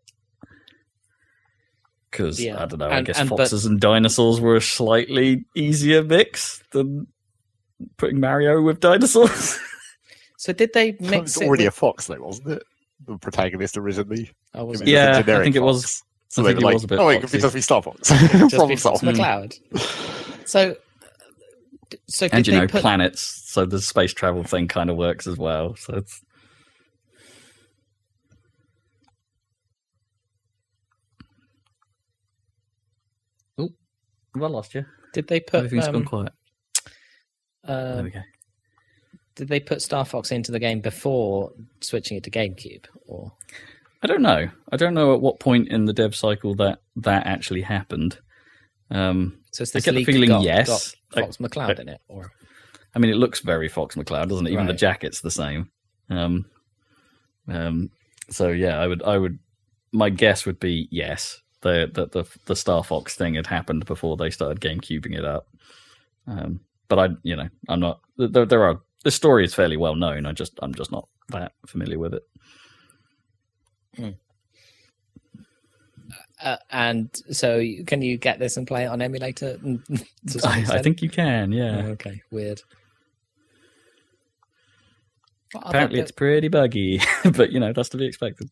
Because 2.11 2.43
Yeah. 2.43 2.63
I 2.63 2.67
don't 2.67 2.79
know, 2.79 2.91
I 2.91 3.03
guess 3.03 3.19
and- 3.19 3.29
but- 3.31 3.39
foxes 3.39 3.67
and 3.67 3.81
dinosaurs 3.81 4.41
were 4.41 4.57
a 4.57 4.61
slightly 4.61 5.47
easier 5.57 6.03
mix 6.05 6.63
than 6.73 7.07
putting 7.97 8.21
Mario 8.21 8.61
with 8.63 8.81
dinosaurs. 8.81 9.59
So 10.37 10.53
did 10.53 10.75
they 10.75 10.89
It 10.91 11.01
mix 11.01 11.23
was 11.23 11.37
it? 11.39 11.47
already 11.47 11.65
with- 11.65 11.73
a 11.73 11.77
fox, 11.77 12.07
though, 12.07 12.21
wasn't 12.21 12.49
it? 12.51 12.63
The 13.07 13.17
protagonist 13.17 13.79
originally. 13.79 14.31
oh, 14.55 14.67
was 14.67 14.83
It 14.83 14.89
it? 14.89 14.91
Yeah, 14.93 15.17
a 15.17 15.19
I 15.19 15.23
generic 15.23 15.45
think 15.45 15.57
it 15.57 15.61
was- 15.61 15.85
fox. 15.85 16.03
I 16.03 16.07
So 16.29 16.43
they 16.43 16.49
think 16.51 16.61
it 16.61 16.65
like, 16.67 16.75
was 16.75 16.85
a 16.85 16.87
bit 16.89 16.99
oh, 16.99 17.09
it 17.09 17.15
could 17.15 17.23
foxy. 17.31 17.39
be 17.39 17.43
just 17.43 17.55
be 17.55 17.61
Star 17.63 17.83
Fox. 17.83 18.09
Just 18.11 18.69
be 18.69 18.77
Fox. 18.77 19.01
McCloud. 19.01 20.47
So, 20.47 20.77
so 22.09 22.29
and 22.31 22.47
you 22.47 22.53
know, 22.53 22.67
put? 22.67 22.83
planets, 22.83 23.21
so 23.23 23.65
the 23.65 23.81
space 23.81 24.13
travel 24.13 24.45
thing 24.45 24.69
kind 24.69 24.91
of 24.91 24.97
works 24.97 25.27
as 25.27 25.39
well. 25.39 25.75
So 25.77 25.95
it's 25.95 26.21
oh, 33.59 33.69
have 34.35 34.43
I 34.43 34.47
lost 34.47 34.75
you? 34.75 34.85
Did 35.13 35.29
they 35.29 35.41
put? 35.41 35.59
Everything's 35.59 35.87
gone 35.87 35.97
Um, 35.97 36.05
quiet. 36.05 36.33
Uh, 37.67 37.95
there 37.95 38.05
we 38.05 38.11
go. 38.11 38.23
did 39.35 39.49
they 39.49 39.61
put 39.61 39.83
Star 39.83 40.05
Fox 40.05 40.31
into 40.31 40.53
the 40.53 40.59
game 40.59 40.81
before 40.81 41.53
switching 41.81 42.17
it 42.17 42.25
to 42.25 42.31
GameCube? 42.31 42.87
Or 43.07 43.33
I 44.03 44.07
don't 44.07 44.23
know. 44.23 44.49
I 44.71 44.77
don't 44.77 44.95
know 44.95 45.15
at 45.15 45.21
what 45.21 45.41
point 45.41 45.69
in 45.69 45.87
the 45.87 45.93
dev 45.93 46.15
cycle 46.15 46.55
that 46.57 46.81
that 46.97 47.27
actually 47.27 47.63
happened. 47.63 48.19
Um, 48.91 49.39
so 49.51 49.63
it's 49.63 49.75
I 49.75 49.79
this 49.79 49.85
get 49.85 49.95
the 49.95 50.05
feeling 50.05 50.29
got, 50.29 50.43
yes. 50.43 50.95
got 51.11 51.23
Fox 51.23 51.37
McCloud 51.39 51.81
in 51.81 51.89
it, 51.89 52.01
or 52.09 52.31
I 52.95 52.99
mean, 52.99 53.11
it 53.11 53.17
looks 53.17 53.41
very 53.41 53.69
Fox 53.69 53.97
McCloud, 53.97 54.29
doesn't 54.29 54.47
it? 54.47 54.53
Even 54.53 54.67
the 54.67 54.73
jacket's 54.73 55.21
the 55.21 55.31
same. 55.31 55.71
Um, 56.11 56.47
um, 57.49 57.91
so 58.31 58.49
yeah, 58.49 58.79
I 58.79 58.87
would, 58.87 59.03
I 59.03 59.19
would, 59.19 59.39
my 59.93 60.11
guess 60.11 60.47
would 60.47 60.61
be 60.61 60.89
yes. 60.91 61.41
The, 61.63 61.91
the 61.93 62.07
the 62.07 62.39
the 62.45 62.57
Star 62.57 62.85
Fox 62.85 63.17
thing 63.17 63.35
had 63.35 63.47
happened 63.47 63.87
before 63.87 64.19
they 64.19 64.29
started 64.29 64.61
GameCubing 64.61 65.17
it 65.17 65.25
up. 65.25 65.49
Um, 66.27 66.61
but 66.89 66.99
I, 66.99 67.09
you 67.23 67.37
know, 67.37 67.49
I'm 67.69 67.81
not. 67.81 68.01
There, 68.17 68.47
there 68.47 68.65
are 68.65 68.81
the 69.05 69.11
story 69.11 69.45
is 69.45 69.55
fairly 69.55 69.77
well 69.77 69.95
known. 69.97 70.27
I 70.27 70.33
just, 70.33 70.59
I'm 70.63 70.75
just 70.75 70.91
not 70.93 71.09
that 71.29 71.53
familiar 71.67 71.99
with 71.99 72.15
it. 72.15 72.23
uh, 76.43 76.57
and 76.71 77.11
so 77.31 77.63
can 77.87 78.03
you 78.03 78.17
get 78.17 78.39
this 78.39 78.57
and 78.57 78.67
play 78.67 78.85
it 78.85 78.89
on 78.89 79.01
emulator? 79.03 79.59
I, 80.45 80.65
I 80.69 80.83
think 80.83 81.03
you 81.03 81.09
can. 81.11 81.53
Oh, 81.53 81.57
Yeah. 81.57 81.87
okay, 81.89 82.23
weird. 82.31 82.63
Apparently, 85.55 86.01
it's 86.01 86.11
pretty 86.11 86.49
buggy, 86.49 87.01
but 87.37 87.53
you 87.53 87.61
know 87.61 87.73
that's 87.73 87.91
to 87.91 87.97
be 87.97 88.07
expected. 88.07 88.51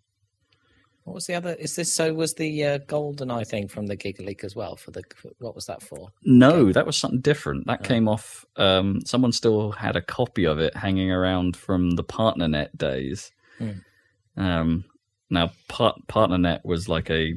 What 1.05 1.15
was 1.15 1.27
the 1.27 1.35
other? 1.35 1.55
Is 1.55 1.75
this 1.77 1.93
so? 1.93 2.15
Was 2.15 2.35
the 2.35 2.65
uh, 2.65 2.79
golden 2.87 3.31
eye 3.31 3.45
thing 3.45 3.69
from 3.69 3.87
the 3.87 3.97
Giga 3.97 4.25
Leak 4.25 4.45
as 4.45 4.55
well? 4.55 4.77
For 4.77 4.91
the 4.93 5.03
what 5.39 5.55
was 5.55 5.67
that 5.67 5.83
for? 5.83 6.09
No, 6.25 6.73
that 6.73 6.87
was 6.87 6.97
something 6.97 7.21
different. 7.21 7.67
That 7.67 7.81
Oh. 7.83 7.85
came 7.89 8.09
off. 8.09 8.45
Um, 8.57 9.01
someone 9.05 9.33
still 9.33 9.73
had 9.73 9.97
a 9.97 10.03
copy 10.03 10.45
of 10.47 10.59
it 10.59 10.77
hanging 10.77 11.11
around 11.11 11.57
from 11.57 11.91
the 11.93 12.05
PartnerNet 12.05 12.77
days. 12.77 13.31
Hmm. 13.59 13.71
Um, 14.37 14.85
now, 15.31 15.51
part, 15.69 15.97
PartnerNet 16.09 16.65
was 16.65 16.89
like 16.89 17.11
a. 17.11 17.35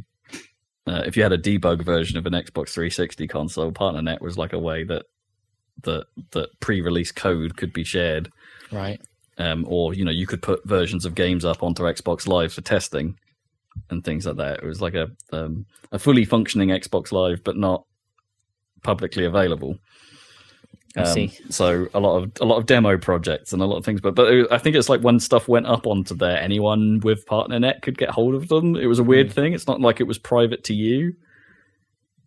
Uh, 0.87 1.01
if 1.07 1.17
you 1.17 1.23
had 1.23 1.31
a 1.33 1.37
debug 1.37 1.83
version 1.83 2.17
of 2.17 2.27
an 2.27 2.33
Xbox 2.33 2.69
360 2.69 3.27
console, 3.27 3.71
PartnerNet 3.71 4.21
was 4.21 4.37
like 4.37 4.53
a 4.53 4.59
way 4.59 4.83
that 4.83 5.05
that 5.81 6.05
that 6.31 6.49
pre-release 6.59 7.11
code 7.11 7.57
could 7.57 7.73
be 7.73 7.83
shared, 7.83 8.31
Right. 8.71 9.01
um, 9.39 9.65
or 9.67 9.93
you 9.95 10.05
know 10.05 10.11
you 10.11 10.27
could 10.27 10.41
put 10.43 10.63
versions 10.67 11.03
of 11.05 11.15
games 11.15 11.43
up 11.43 11.63
onto 11.63 11.83
Xbox 11.83 12.27
Live 12.27 12.53
for 12.53 12.61
testing. 12.61 13.17
And 13.89 14.03
things 14.03 14.25
like 14.25 14.37
that. 14.37 14.59
It 14.59 14.65
was 14.65 14.81
like 14.81 14.93
a 14.95 15.09
um, 15.31 15.65
a 15.91 15.99
fully 15.99 16.25
functioning 16.25 16.69
Xbox 16.69 17.11
Live, 17.11 17.43
but 17.43 17.57
not 17.57 17.85
publicly 18.83 19.25
available. 19.25 19.77
I 20.97 21.01
Um, 21.01 21.05
see. 21.07 21.33
So 21.49 21.87
a 21.93 21.99
lot 21.99 22.17
of 22.23 22.31
a 22.39 22.45
lot 22.45 22.57
of 22.57 22.65
demo 22.65 22.97
projects 22.97 23.51
and 23.51 23.61
a 23.61 23.65
lot 23.65 23.77
of 23.77 23.85
things, 23.85 23.99
but 24.01 24.15
but 24.15 24.31
it- 24.33 24.47
I 24.51 24.57
think 24.57 24.75
it's 24.75 24.89
like 24.89 25.01
when 25.01 25.19
stuff 25.19 25.47
went 25.47 25.65
up 25.65 25.85
onto 25.87 26.15
there, 26.15 26.37
anyone 26.39 26.99
with 27.01 27.25
PartnerNet 27.25 27.81
could 27.81 27.97
get 27.97 28.09
hold 28.11 28.33
of 28.35 28.47
them. 28.47 28.75
It 28.75 28.85
was 28.85 28.99
a 28.99 29.03
weird 29.03 29.31
thing. 29.31 29.53
It's 29.53 29.67
not 29.67 29.81
like 29.81 29.99
it 29.99 30.05
was 30.07 30.17
private 30.17 30.63
to 30.65 30.73
you. 30.73 31.13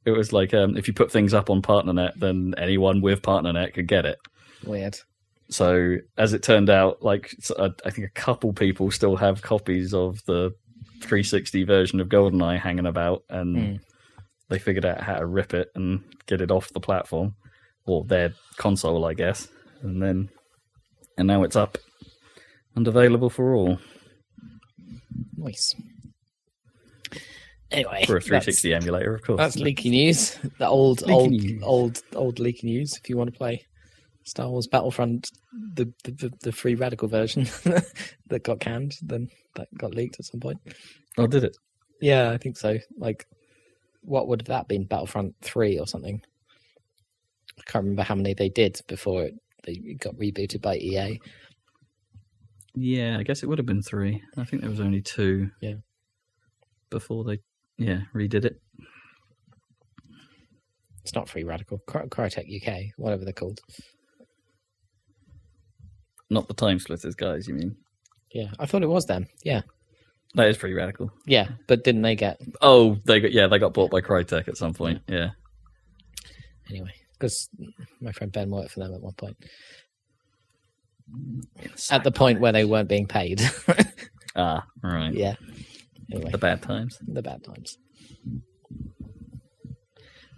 It 0.05 0.11
was 0.13 0.33
like 0.33 0.53
um, 0.55 0.77
if 0.77 0.87
you 0.89 0.95
put 0.95 1.11
things 1.11 1.33
up 1.35 1.51
on 1.51 1.63
PartnerNet, 1.63 2.15
then 2.17 2.55
anyone 2.59 3.01
with 3.01 3.23
PartnerNet 3.23 3.75
could 3.75 3.87
get 3.89 4.05
it. 4.07 4.19
Weird. 4.65 4.99
So 5.51 5.97
as 6.19 6.35
it 6.35 6.43
turned 6.43 6.69
out, 6.69 7.03
like 7.03 7.35
uh, 7.57 7.71
I 7.87 7.91
think 7.91 8.07
a 8.07 8.21
couple 8.21 8.53
people 8.53 8.91
still 8.91 9.17
have 9.17 9.41
copies 9.41 9.95
of 9.95 10.23
the 10.27 10.53
360 11.01 11.65
version 11.65 12.01
of 12.01 12.09
GoldenEye 12.09 12.59
hanging 12.59 12.87
about, 12.87 13.23
and 13.31 13.57
Hmm. 13.57 13.77
they 14.49 14.59
figured 14.59 14.85
out 14.85 15.01
how 15.01 15.17
to 15.17 15.27
rip 15.27 15.55
it 15.55 15.69
and 15.75 16.03
get 16.27 16.41
it 16.41 16.51
off 16.51 16.73
the 16.73 16.81
platform 16.81 17.35
or 17.87 18.05
their 18.05 18.33
console, 18.57 19.05
I 19.05 19.15
guess, 19.15 19.49
and 19.83 20.03
then 20.03 20.29
and 21.17 21.27
now 21.27 21.43
it's 21.43 21.57
up 21.57 21.79
and 22.77 22.87
available 22.87 23.31
for 23.31 23.55
all 23.55 23.79
Nice. 25.37 25.75
Anyway, 27.71 28.05
for 28.07 28.17
a 28.17 28.21
360 28.21 28.73
emulator, 28.75 29.15
of 29.15 29.23
course. 29.23 29.37
That's 29.39 29.57
leaky 29.57 29.91
news. 29.91 30.37
The 30.59 30.67
old, 30.67 31.03
Leaky 31.03 31.13
old, 31.13 31.31
news. 31.31 31.63
old, 31.63 32.03
old 32.15 32.39
leaky 32.39 32.67
news. 32.67 32.97
If 32.97 33.11
you 33.11 33.17
want 33.17 33.31
to 33.33 33.37
play 33.39 33.67
Star 34.29 34.49
Wars 34.49 34.67
Battlefront, 34.67 35.31
the 35.75 35.93
the, 36.05 36.33
the, 36.43 36.53
free 36.53 36.75
radical 36.75 37.09
version 37.09 37.45
that 38.27 38.43
got 38.43 38.61
canned, 38.61 38.95
then 39.03 39.29
that 39.57 39.69
got 39.77 39.95
leaked 39.95 40.19
at 40.19 40.27
some 40.27 40.41
point. 40.41 40.59
oh, 41.17 41.27
did 41.27 41.45
it? 41.45 41.57
Yeah, 42.01 42.31
I 42.31 42.37
think 42.37 42.57
so. 42.57 42.79
Like, 42.97 43.27
what 44.03 44.29
would 44.29 44.43
have 44.43 44.49
that 44.49 44.69
been? 44.69 44.85
Battlefront 44.85 45.35
three 45.43 45.79
or 45.79 45.87
something? 45.87 46.21
I 47.59 47.63
can't 47.71 47.85
remember 47.85 48.03
how 48.03 48.15
many 48.15 48.35
they 48.35 48.49
did 48.49 48.81
before 48.87 49.25
it 49.25 49.35
they 49.65 49.95
got 50.01 50.15
rebooted 50.17 50.63
by 50.63 50.77
EA. 50.77 51.21
Yeah, 52.75 53.17
I 53.19 53.23
guess 53.23 53.43
it 53.43 53.47
would 53.47 53.59
have 53.59 53.67
been 53.67 53.83
three. 53.83 54.23
I 54.37 54.45
think 54.45 54.63
there 54.63 54.71
was 54.71 54.81
only 54.81 55.03
two. 55.03 55.51
Yeah. 55.61 55.75
Before 56.91 57.25
they, 57.25 57.41
yeah, 57.77 58.03
redid 58.15 58.45
it. 58.45 58.61
It's 61.03 61.15
not 61.15 61.29
free 61.29 61.45
radical. 61.45 61.81
Crytek 61.89 62.63
UK, 62.63 62.93
whatever 62.97 63.25
they're 63.25 63.33
called. 63.33 63.61
Not 66.31 66.47
the 66.49 66.55
time 66.55 66.79
splitters 66.79 67.15
guys, 67.15 67.49
you 67.49 67.55
mean? 67.55 67.77
Yeah, 68.33 68.49
I 68.59 68.67
thought 68.67 68.83
it 68.83 68.89
was 68.89 69.07
them. 69.07 69.27
Yeah, 69.45 69.63
That 70.35 70.49
is 70.49 70.59
pretty 70.59 70.75
radical. 70.75 71.11
yeah, 71.27 71.49
but 71.67 71.85
didn't 71.85 72.03
they 72.03 72.15
get 72.17 72.41
Oh, 72.61 72.97
they 73.07 73.21
got 73.21 73.33
yeah, 73.33 73.47
they 73.47 73.59
got 73.59 73.73
bought 73.75 73.91
by 73.91 74.01
Crytek 74.03 74.49
at 74.49 74.57
some 74.59 74.75
point. 74.75 75.01
Yeah. 75.09 75.31
anyway? 76.69 76.93
Because 77.13 77.49
my 78.01 78.13
friend 78.13 78.31
Ben 78.31 78.51
worked 78.51 78.71
for 78.73 78.81
them 78.81 78.95
at 78.95 79.01
one 79.01 79.15
point. 79.15 79.37
At 81.91 82.05
the 82.05 82.13
point 82.13 82.39
where 82.41 82.53
they 82.53 82.65
weren't 82.65 82.89
being 82.89 83.07
paid. 83.07 83.41
Ah, 84.37 84.65
right. 84.85 85.13
yeah. 85.13 85.35
Anyway, 86.13 86.31
The 86.31 86.39
bad 86.39 86.63
times. 86.63 86.97
the 87.09 87.23
bad 87.23 87.43
times. 87.43 87.77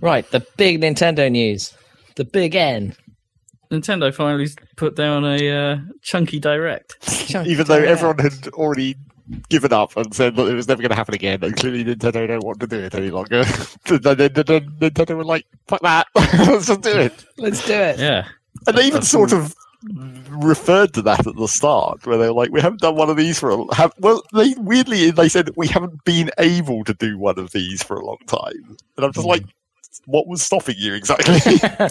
Right, 0.00 0.28
the 0.30 0.40
big 0.56 0.80
Nintendo 0.80 1.30
news. 1.30 1.74
The 2.16 2.24
big 2.24 2.54
N. 2.54 2.96
Nintendo 3.70 4.12
finally 4.12 4.48
put 4.76 4.96
down 4.96 5.24
a 5.24 5.50
uh, 5.50 5.78
chunky 6.02 6.40
direct. 6.40 6.96
Even 7.46 7.66
though 7.66 7.74
everyone 7.74 8.18
had 8.18 8.48
already 8.48 8.96
given 9.48 9.72
up 9.72 9.96
and 9.96 10.12
said 10.14 10.36
that 10.36 10.48
it 10.48 10.54
was 10.54 10.68
never 10.68 10.82
going 10.82 10.90
to 10.90 10.96
happen 10.96 11.14
again, 11.14 11.42
and 11.42 11.56
clearly 11.56 11.84
Nintendo 11.84 12.26
don't 12.26 12.44
want 12.44 12.60
to 12.60 12.66
do 12.66 12.78
it 12.78 12.94
any 12.94 13.10
longer. 13.10 13.42
Nintendo 13.84 15.16
were 15.16 15.24
like, 15.24 15.46
"Fuck 15.68 15.82
that, 15.82 16.06
let's 16.14 16.66
just 16.66 16.80
do 16.82 16.98
it." 16.98 17.24
Let's 17.38 17.64
do 17.66 17.74
it. 17.74 17.98
Yeah. 17.98 18.26
And 18.66 18.76
they 18.76 18.86
even 18.86 19.02
sort 19.02 19.32
of 19.32 19.54
referred 20.28 20.92
to 20.94 21.02
that 21.02 21.26
at 21.26 21.36
the 21.36 21.48
start, 21.48 22.06
where 22.06 22.18
they 22.18 22.26
were 22.26 22.34
like, 22.34 22.50
"We 22.50 22.60
haven't 22.60 22.80
done 22.80 22.96
one 22.96 23.08
of 23.08 23.16
these 23.16 23.38
for 23.38 23.50
a 23.50 23.74
have, 23.74 23.92
well." 23.98 24.22
They 24.34 24.54
weirdly 24.58 25.10
they 25.10 25.28
said 25.28 25.50
we 25.56 25.68
haven't 25.68 26.04
been 26.04 26.30
able 26.38 26.84
to 26.84 26.94
do 26.94 27.18
one 27.18 27.38
of 27.38 27.52
these 27.52 27.82
for 27.82 27.96
a 27.96 28.04
long 28.04 28.18
time, 28.26 28.76
and 28.96 29.06
I'm 29.06 29.12
just 29.12 29.26
like, 29.26 29.44
"What 30.06 30.26
was 30.26 30.42
stopping 30.42 30.76
you 30.78 30.94
exactly?" 30.94 31.38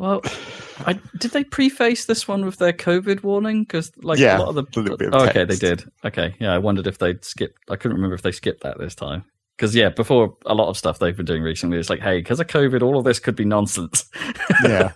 Well, 0.00 0.22
I, 0.86 0.98
did 1.18 1.32
they 1.32 1.44
preface 1.44 2.06
this 2.06 2.26
one 2.26 2.46
with 2.46 2.56
their 2.56 2.72
COVID 2.72 3.22
warning? 3.22 3.64
Because 3.64 3.92
like 4.02 4.18
Yeah, 4.18 4.38
a 4.38 4.40
lot 4.40 4.48
of 4.48 4.54
the 4.54 4.80
a 4.80 4.96
bit 4.96 5.08
of 5.08 5.14
oh, 5.14 5.28
okay, 5.28 5.44
they 5.44 5.56
did. 5.56 5.84
Okay, 6.06 6.34
yeah, 6.40 6.54
I 6.54 6.58
wondered 6.58 6.86
if 6.86 6.96
they'd 6.96 7.22
skipped. 7.22 7.58
I 7.68 7.76
couldn't 7.76 7.96
remember 7.96 8.14
if 8.14 8.22
they 8.22 8.32
skipped 8.32 8.62
that 8.62 8.78
this 8.78 8.94
time. 8.94 9.24
Because 9.58 9.74
yeah, 9.74 9.90
before 9.90 10.38
a 10.46 10.54
lot 10.54 10.70
of 10.70 10.78
stuff 10.78 10.98
they've 10.98 11.14
been 11.14 11.26
doing 11.26 11.42
recently, 11.42 11.76
it's 11.76 11.90
like, 11.90 12.00
hey, 12.00 12.20
because 12.20 12.40
of 12.40 12.46
COVID, 12.46 12.80
all 12.80 12.98
of 12.98 13.04
this 13.04 13.18
could 13.18 13.36
be 13.36 13.44
nonsense. 13.44 14.08
yeah, 14.64 14.92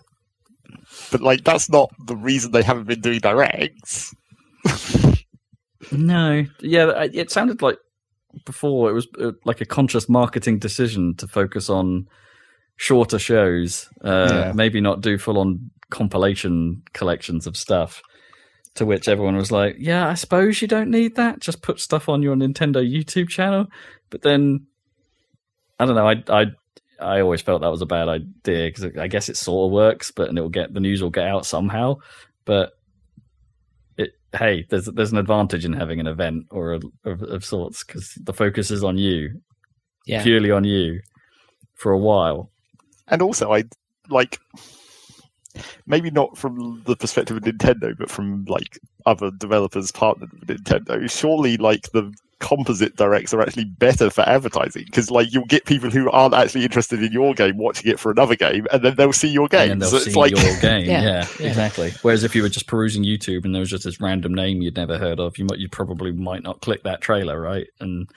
but 1.13 1.21
like 1.21 1.45
that's 1.45 1.69
not 1.69 1.91
the 2.07 2.17
reason 2.17 2.53
they 2.53 2.63
haven't 2.63 2.87
been 2.87 3.03
doing 3.03 3.21
directs. 3.21 4.15
No, 5.93 6.47
yeah, 6.61 7.09
it 7.13 7.31
sounded 7.31 7.61
like 7.61 7.77
before 8.47 8.89
it 8.89 8.95
was 8.95 9.07
uh, 9.21 9.33
like 9.45 9.61
a 9.61 9.67
conscious 9.67 10.09
marketing 10.09 10.61
decision 10.61 11.15
to 11.17 11.27
focus 11.27 11.69
on 11.69 12.09
shorter 12.77 13.19
shows, 13.19 13.89
uh, 14.03 14.29
Yeah. 14.31 14.53
maybe 14.55 14.81
not 14.81 15.01
do 15.01 15.19
full 15.19 15.39
on 15.39 15.71
compilation 15.91 16.83
collections 16.93 17.47
of 17.47 17.57
stuff. 17.57 18.03
To 18.77 18.85
which 18.85 19.07
everyone 19.07 19.37
was 19.37 19.53
like, 19.53 19.77
"Yeah, 19.79 20.09
I 20.09 20.15
suppose 20.15 20.61
you 20.61 20.67
don't 20.67 20.91
need 20.91 21.15
that. 21.15 21.39
Just 21.39 21.63
put 21.63 21.79
stuff 21.79 22.09
on 22.09 22.23
your 22.23 22.35
Nintendo 22.35 22.83
YouTube 22.85 23.29
channel." 23.29 23.67
But 24.11 24.23
then, 24.23 24.67
I 25.79 25.87
don't 25.87 25.95
know. 25.95 26.09
I 26.09 26.25
I 26.29 26.47
I 27.01 27.21
always 27.21 27.41
felt 27.41 27.63
that 27.63 27.71
was 27.71 27.83
a 27.83 27.87
bad 27.87 28.09
idea 28.09 28.67
because 28.69 28.85
I 28.99 29.07
guess 29.07 29.29
it 29.29 29.37
sort 29.37 29.69
of 29.69 29.73
works, 29.73 30.11
but 30.11 30.29
and 30.29 30.37
it 30.37 30.41
will 30.41 30.49
get 30.49 30.75
the 30.75 30.81
news 30.81 31.01
will 31.03 31.11
get 31.11 31.29
out 31.29 31.47
somehow. 31.47 31.97
But 32.45 32.73
it 33.97 34.11
hey, 34.37 34.67
there's 34.71 34.87
there's 34.87 35.13
an 35.13 35.19
advantage 35.19 35.65
in 35.65 35.73
having 35.73 36.01
an 36.01 36.09
event 36.09 36.47
or 36.51 36.75
a, 36.75 36.81
of, 37.05 37.23
of 37.23 37.45
sorts 37.45 37.85
because 37.85 38.13
the 38.25 38.33
focus 38.35 38.73
is 38.73 38.83
on 38.83 38.99
you, 38.99 39.41
Yeah. 40.07 40.25
purely 40.25 40.51
on 40.51 40.65
you, 40.65 41.01
for 41.75 41.93
a 41.93 41.99
while. 41.99 42.51
And 43.09 43.23
also, 43.23 43.53
I 43.53 43.65
like 44.09 44.39
maybe 45.87 46.11
not 46.11 46.37
from 46.37 46.83
the 46.85 46.97
perspective 46.97 47.37
of 47.37 47.43
Nintendo, 47.43 47.97
but 47.97 48.11
from 48.11 48.45
like 48.47 48.79
other 49.07 49.31
developers 49.31 49.93
partnered 49.93 50.33
with 50.33 50.47
Nintendo. 50.49 51.11
Surely, 51.11 51.57
like 51.57 51.91
the 51.93 52.13
composite 52.41 52.97
directs 52.97 53.33
are 53.33 53.41
actually 53.41 53.65
better 53.65 54.11
for 54.11 54.21
advertising 54.29 54.85
because, 54.85 55.11
like, 55.11 55.33
you'll 55.33 55.47
get 55.47 55.65
people 55.65 55.91
who 55.91 56.11
aren't 56.11 56.35
actually 56.35 56.63
interested 56.65 57.03
in 57.03 57.13
your 57.13 57.33
game 57.33 57.57
watching 57.57 57.91
it 57.91 57.99
for 57.99 58.11
another 58.11 58.37
game, 58.37 58.67
and 58.73 58.83
then 58.83 58.95
they'll 58.97 59.13
see 59.13 59.29
your 59.29 59.49
game. 59.49 59.73
and 59.73 59.83
then 59.83 59.91
they'll 59.91 59.97
it's 59.97 60.13
see 60.13 60.19
like, 60.19 60.31
your 60.31 60.41
game. 60.61 60.87
Yeah, 60.87 61.03
yeah, 61.03 61.29
yeah. 61.41 61.49
exactly. 61.49 61.93
Whereas 62.03 62.25
if 62.25 62.35
you 62.35 62.43
were 62.43 62.49
just 62.49 62.67
perusing 62.67 63.05
YouTube 63.05 63.45
and 63.45 63.55
there 63.55 63.61
was 63.61 63.71
just 63.71 63.85
this 63.85 64.01
random 64.01 64.35
name 64.35 64.61
you'd 64.61 64.77
never 64.77 64.99
heard 64.99 65.21
of, 65.21 65.39
you 65.39 65.45
might 65.45 65.59
you 65.59 65.69
probably 65.69 66.13
might 66.13 66.43
not 66.43 66.61
click 66.61 66.83
that 66.83 67.01
trailer, 67.01 67.41
right? 67.41 67.67
And 67.81 68.11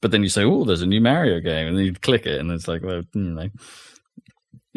but 0.00 0.12
then 0.12 0.22
you 0.22 0.28
say, 0.28 0.44
"Oh, 0.44 0.64
there's 0.64 0.82
a 0.82 0.86
new 0.86 1.00
Mario 1.00 1.40
game," 1.40 1.66
and 1.66 1.76
then 1.76 1.84
you 1.84 1.92
click 1.92 2.24
it, 2.26 2.40
and 2.40 2.50
it's 2.50 2.68
like, 2.68 2.82
well, 2.82 3.02
you 3.12 3.20
know. 3.22 3.48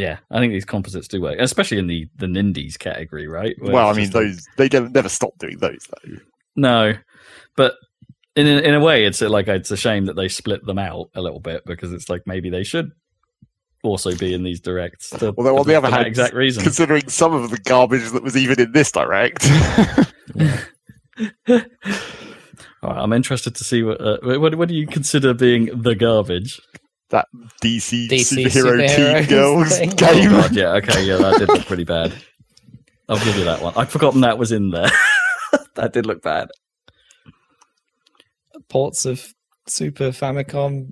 Yeah, 0.02 0.18
I 0.32 0.40
think 0.40 0.52
these 0.52 0.66
composites 0.66 1.08
do 1.08 1.22
work, 1.22 1.38
especially 1.40 1.78
in 1.78 1.86
the 1.86 2.08
the 2.16 2.26
Nindies 2.26 2.80
category, 2.80 3.28
right? 3.28 3.56
Where 3.60 3.74
well, 3.74 3.88
I 3.88 3.94
mean, 3.94 4.10
those 4.10 4.48
they 4.58 4.68
never, 4.68 4.90
never 4.90 5.10
stop 5.10 5.38
doing 5.38 5.60
those 5.60 5.88
though. 5.92 6.16
No, 6.56 6.94
but 7.56 7.76
in 8.36 8.48
a, 8.48 8.62
in 8.62 8.74
a 8.74 8.80
way, 8.80 9.06
it's 9.06 9.22
like 9.22 9.48
it's 9.48 9.70
a 9.70 9.78
shame 9.78 10.06
that 10.06 10.16
they 10.16 10.28
split 10.28 10.66
them 10.66 10.80
out 10.80 11.12
a 11.14 11.22
little 11.22 11.40
bit 11.40 11.68
because 11.68 11.94
it's 11.94 12.10
like 12.10 12.24
maybe 12.26 12.50
they 12.50 12.64
should 12.64 12.90
also 13.84 14.16
be 14.16 14.34
in 14.34 14.42
these 14.42 14.60
directs. 14.60 15.12
To, 15.12 15.36
Although 15.38 15.60
on 15.60 15.68
the 15.68 15.76
other 15.76 15.92
hand, 15.92 16.08
exact 16.08 16.34
reason. 16.34 16.64
Considering 16.64 17.08
some 17.08 17.36
of 17.36 17.52
the 17.52 17.60
garbage 17.60 18.10
that 18.10 18.24
was 18.24 18.36
even 18.36 18.60
in 18.60 18.72
this 18.72 18.92
direct. 18.92 19.48
All 21.48 22.90
right, 22.90 23.04
I'm 23.04 23.14
interested 23.14 23.54
to 23.54 23.64
see 23.64 23.84
what, 23.84 24.02
uh, 24.02 24.18
what 24.24 24.56
what 24.56 24.68
do 24.68 24.74
you 24.74 24.88
consider 24.88 25.36
being 25.36 25.66
the 25.80 25.94
garbage? 25.94 26.60
That 27.12 27.28
DC, 27.62 28.08
DC 28.10 28.46
superhero 28.46 28.88
superheroes 28.88 29.20
teen 29.20 29.30
girls 29.30 29.78
thing. 29.78 29.92
Oh 29.92 29.96
game. 29.96 30.30
god, 30.32 30.56
yeah, 30.56 30.70
okay, 30.74 31.04
yeah, 31.06 31.18
that 31.18 31.40
did 31.40 31.48
look 31.50 31.66
pretty 31.66 31.84
bad. 31.86 32.14
I'll 33.08 33.18
give 33.24 33.36
you 33.38 33.44
that 33.46 33.62
one. 33.62 33.74
I'd 33.76 33.90
forgotten 33.90 34.22
that 34.22 34.38
was 34.38 34.52
in 34.52 34.70
there. 34.72 34.90
that 35.76 35.94
did 35.94 36.06
look 36.06 36.22
bad. 36.22 36.50
Ports 38.70 39.06
of 39.06 39.34
Super 39.68 40.10
Famicom 40.10 40.88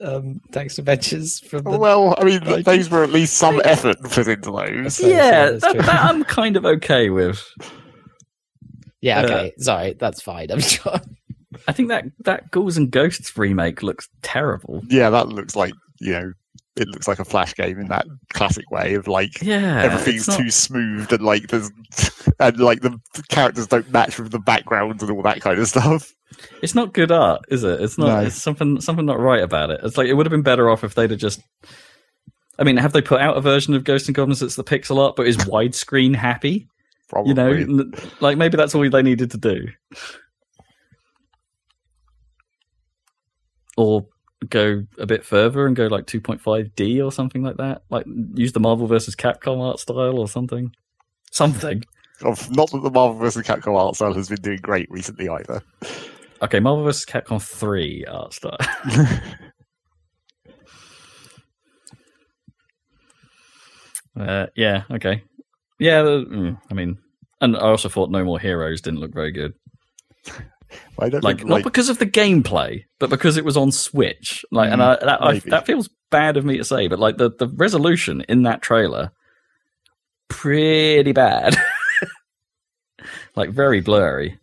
um, 0.00 0.40
text 0.52 0.78
adventures 0.78 1.40
from 1.40 1.62
the. 1.64 1.78
Well, 1.78 2.14
I 2.18 2.24
mean, 2.24 2.40
Right. 2.44 2.64
those 2.64 2.90
were 2.90 3.04
at 3.04 3.10
least 3.12 3.34
some 3.34 3.60
effort 3.64 4.00
put 4.02 4.26
into 4.28 4.50
those. 4.50 4.96
So- 4.96 5.04
so 5.04 5.08
yeah, 5.08 5.50
that's 5.50 5.62
that, 5.62 5.76
that 5.76 6.04
I'm 6.04 6.24
kind 6.24 6.56
of 6.56 6.64
okay 6.66 7.10
with. 7.10 7.42
yeah, 9.00 9.20
uh, 9.20 9.24
okay. 9.24 9.52
Sorry, 9.58 9.92
that's 9.94 10.22
fine. 10.22 10.50
I'm 10.50 10.60
sure. 10.60 11.00
I 11.68 11.72
think 11.72 11.88
that 11.88 12.04
that 12.24 12.50
Ghouls 12.50 12.76
and 12.76 12.90
Ghosts 12.90 13.36
remake 13.36 13.82
looks 13.82 14.08
terrible. 14.22 14.82
Yeah, 14.88 15.10
that 15.10 15.28
looks 15.28 15.54
like 15.56 15.72
you 16.00 16.12
know, 16.12 16.32
it 16.76 16.88
looks 16.88 17.06
like 17.08 17.18
a 17.18 17.24
flash 17.24 17.54
game 17.54 17.78
in 17.78 17.88
that 17.88 18.06
classic 18.32 18.70
way 18.70 18.94
of 18.94 19.06
like 19.08 19.42
Yeah, 19.42 19.82
everything's 19.82 20.28
not- 20.28 20.38
too 20.38 20.50
smooth 20.50 21.12
and 21.12 21.22
like 21.22 21.48
there's 21.48 21.70
and 22.40 22.58
like 22.58 22.80
the 22.80 22.98
characters 23.28 23.66
don't 23.66 23.90
match 23.90 24.18
with 24.18 24.30
the 24.32 24.38
backgrounds 24.38 25.02
and 25.02 25.12
all 25.12 25.22
that 25.22 25.40
kind 25.40 25.58
of 25.58 25.66
stuff. 25.68 26.12
It's 26.62 26.74
not 26.74 26.94
good 26.94 27.10
art, 27.10 27.42
is 27.48 27.64
it? 27.64 27.80
It's 27.82 27.98
not. 27.98 28.06
No. 28.06 28.26
It's 28.26 28.40
something 28.40 28.80
something 28.80 29.04
not 29.04 29.18
right 29.20 29.42
about 29.42 29.70
it. 29.70 29.80
It's 29.82 29.98
like 29.98 30.06
it 30.06 30.14
would 30.14 30.26
have 30.26 30.30
been 30.30 30.42
better 30.42 30.70
off 30.70 30.84
if 30.84 30.94
they'd 30.94 31.10
have 31.10 31.20
just. 31.20 31.40
I 32.58 32.62
mean, 32.62 32.76
have 32.76 32.92
they 32.92 33.00
put 33.02 33.20
out 33.20 33.36
a 33.36 33.40
version 33.40 33.74
of 33.74 33.84
Ghosts 33.84 34.06
and 34.08 34.14
Goblins 34.14 34.40
that's 34.40 34.54
the 34.54 34.64
pixel 34.64 34.98
art 34.98 35.16
but 35.16 35.26
is 35.26 35.36
widescreen 35.38 36.14
happy? 36.14 36.68
Probably. 37.08 37.30
You 37.30 37.66
know, 37.66 37.90
like 38.20 38.38
maybe 38.38 38.56
that's 38.56 38.74
all 38.74 38.88
they 38.88 39.02
needed 39.02 39.30
to 39.32 39.38
do, 39.38 39.66
or 43.76 44.06
go 44.48 44.84
a 44.98 45.06
bit 45.06 45.24
further 45.24 45.66
and 45.66 45.76
go 45.76 45.86
like 45.86 46.06
2.5D 46.06 47.04
or 47.04 47.12
something 47.12 47.42
like 47.42 47.56
that. 47.58 47.82
Like 47.90 48.06
use 48.34 48.52
the 48.52 48.60
Marvel 48.60 48.86
versus 48.86 49.14
Capcom 49.14 49.60
art 49.60 49.78
style 49.78 50.18
or 50.18 50.28
something. 50.28 50.72
Something. 51.30 51.82
Of- 52.22 52.50
not 52.50 52.70
that 52.72 52.82
the 52.82 52.90
Marvel 52.90 53.18
versus 53.18 53.46
Capcom 53.46 53.78
art 53.78 53.96
style 53.96 54.12
has 54.14 54.28
been 54.28 54.42
doing 54.42 54.58
great 54.60 54.90
recently 54.90 55.28
either. 55.28 55.62
Okay, 56.42 56.60
Marvel 56.60 56.84
vs. 56.84 57.04
Capcom 57.06 57.42
3 57.42 58.04
art 58.06 58.32
style. 58.34 58.58
Uh, 64.18 64.46
yeah, 64.56 64.82
okay. 64.90 65.22
Yeah, 65.78 66.02
mm, 66.02 66.58
I 66.70 66.74
mean, 66.74 66.98
and 67.40 67.56
I 67.56 67.60
also 67.60 67.88
thought 67.88 68.10
No 68.10 68.24
More 68.24 68.38
Heroes 68.40 68.80
didn't 68.80 69.00
look 69.00 69.14
very 69.14 69.32
good. 69.32 69.54
I 70.98 71.08
don't 71.08 71.22
Like, 71.24 71.38
think, 71.38 71.48
not 71.48 71.54
like 71.56 71.64
because 71.64 71.88
of 71.88 71.98
the 71.98 72.06
gameplay, 72.06 72.84
but 72.98 73.10
because 73.10 73.36
it 73.36 73.44
was 73.44 73.56
on 73.56 73.70
Switch. 73.72 74.44
Like, 74.50 74.70
and 74.72 74.82
I, 74.82 74.96
that, 74.96 75.22
I, 75.22 75.38
that 75.50 75.66
feels 75.66 75.88
bad 76.10 76.36
of 76.36 76.44
me 76.44 76.58
to 76.58 76.64
say, 76.64 76.88
but 76.88 76.98
like 76.98 77.16
the, 77.16 77.30
the 77.30 77.48
resolution 77.48 78.22
in 78.28 78.42
that 78.42 78.62
trailer, 78.62 79.12
pretty 80.28 81.12
bad. 81.12 81.56
like, 83.36 83.50
very 83.50 83.80
blurry. 83.80 84.39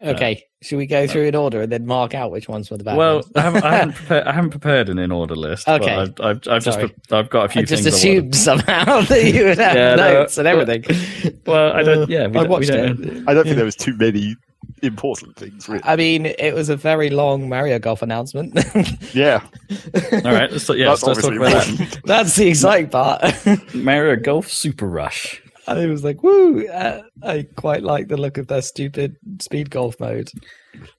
Okay, 0.00 0.44
should 0.62 0.76
we 0.76 0.86
go 0.86 1.08
through 1.08 1.24
in 1.26 1.34
order 1.34 1.60
and 1.62 1.72
then 1.72 1.84
mark 1.84 2.14
out 2.14 2.30
which 2.30 2.48
ones 2.48 2.70
were 2.70 2.76
the 2.78 2.84
bad 2.84 2.96
well, 2.96 3.14
ones? 3.16 3.32
I 3.34 3.40
haven't, 3.40 3.64
I 3.64 3.74
haven't 3.76 3.92
prepared. 3.96 4.26
I 4.28 4.32
haven't 4.32 4.50
prepared 4.50 4.88
an 4.90 4.98
in 5.00 5.10
order 5.10 5.34
list. 5.34 5.66
but 5.66 5.82
Okay. 5.82 5.94
I've, 5.94 6.14
I've, 6.20 6.40
I've 6.48 6.64
just, 6.64 6.78
pre- 6.78 6.94
I've 7.10 7.28
got 7.30 7.46
a 7.46 7.48
few 7.48 7.62
I 7.62 7.64
just 7.64 7.82
things. 7.82 8.04
I 8.04 8.08
wanna- 8.08 8.18
assumed 8.20 8.34
somehow 8.36 9.00
that 9.08 9.24
you 9.24 9.44
would 9.46 9.58
have 9.58 9.74
Yeah, 9.76 9.94
no, 9.96 10.12
notes 10.12 10.38
and 10.38 10.46
everything. 10.46 10.84
Well, 11.46 11.72
I 11.72 11.82
don't. 11.82 12.02
Uh, 12.02 12.06
Yeah, 12.08 12.26
we 12.26 12.38
I 12.38 12.42
don't- 12.42 12.42
we 12.44 12.48
watched 12.48 12.68
don't- 12.68 13.04
it. 13.04 13.24
I 13.26 13.34
don't 13.34 13.44
think 13.44 13.56
there 13.56 13.64
was 13.64 13.74
too 13.74 13.96
many 13.96 14.36
important 14.82 15.34
things. 15.36 15.68
Really. 15.68 15.82
I 15.84 15.96
mean, 15.96 16.26
it 16.26 16.54
was 16.54 16.68
a 16.68 16.76
very 16.76 17.10
long 17.10 17.48
Mario 17.48 17.78
Golf 17.80 18.02
announcement. 18.02 18.54
yeah, 19.14 19.40
All 20.12 20.20
right, 20.32 20.50
let's, 20.52 20.68
yeah, 20.68 20.86
that's 20.90 21.02
let's 21.02 21.22
talk 21.22 21.32
obviously 21.32 21.36
about 21.38 21.64
that. 21.66 22.00
That's 22.04 22.36
the 22.36 22.48
exciting 22.48 22.90
part. 22.90 23.22
Mario 23.74 24.14
Golf 24.16 24.48
Super 24.48 24.86
Rush. 24.86 25.42
I 25.68 25.86
was 25.86 26.02
like, 26.04 26.22
woo! 26.22 26.66
Uh, 26.66 27.02
I 27.22 27.46
quite 27.56 27.82
like 27.82 28.08
the 28.08 28.16
look 28.16 28.38
of 28.38 28.46
their 28.46 28.62
stupid 28.62 29.16
speed 29.40 29.70
golf 29.70 29.98
mode. 30.00 30.30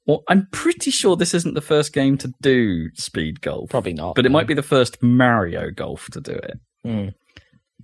Well, 0.06 0.24
I'm 0.28 0.48
pretty 0.52 0.92
sure 0.92 1.16
this 1.16 1.34
isn't 1.34 1.56
the 1.56 1.62
first 1.62 1.94
game 1.94 2.18
to 2.20 2.32
do 2.42 2.90
speed 2.94 3.42
golf, 3.42 3.70
Probably 3.70 3.94
not. 3.94 4.16
but 4.16 4.26
it 4.26 4.32
might 4.32 4.48
be 4.48 4.54
the 4.54 4.62
first 4.64 5.02
Mario 5.02 5.72
Golf 5.72 6.08
to 6.12 6.22
do 6.22 6.34
it. 6.34 6.60
Hmm. 6.84 7.08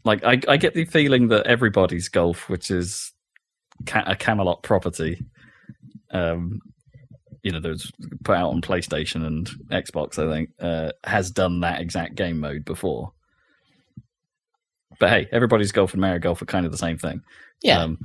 Like, 0.04 0.24
I, 0.24 0.40
I 0.48 0.58
get 0.58 0.74
the 0.74 0.86
feeling 0.86 1.30
that 1.30 1.48
everybody's 1.48 2.10
golf, 2.10 2.48
which 2.50 2.70
is 2.70 3.12
ca- 3.86 4.04
a 4.06 4.16
Camelot 4.16 4.62
property, 4.62 5.26
um, 6.12 6.60
you 7.44 7.52
know, 7.52 7.60
that 7.60 7.70
was 7.70 7.92
put 8.24 8.36
out 8.38 8.52
on 8.52 8.62
PlayStation 8.62 9.26
and 9.26 9.50
Xbox, 9.72 10.20
I 10.20 10.32
think, 10.32 10.50
uh, 10.60 10.92
has 11.04 11.32
done 11.32 11.62
that 11.62 11.82
exact 11.82 12.16
game 12.16 12.40
mode 12.40 12.66
before. 12.66 13.12
But 15.00 15.10
hey, 15.10 15.28
everybody's 15.32 15.72
golf 15.72 15.94
and 15.94 16.02
Mario 16.02 16.20
Golf 16.20 16.42
are 16.42 16.46
kind 16.46 16.66
of 16.66 16.72
the 16.72 16.78
same 16.78 16.98
thing. 16.98 17.22
Yeah, 17.62 17.82
Um, 17.82 17.98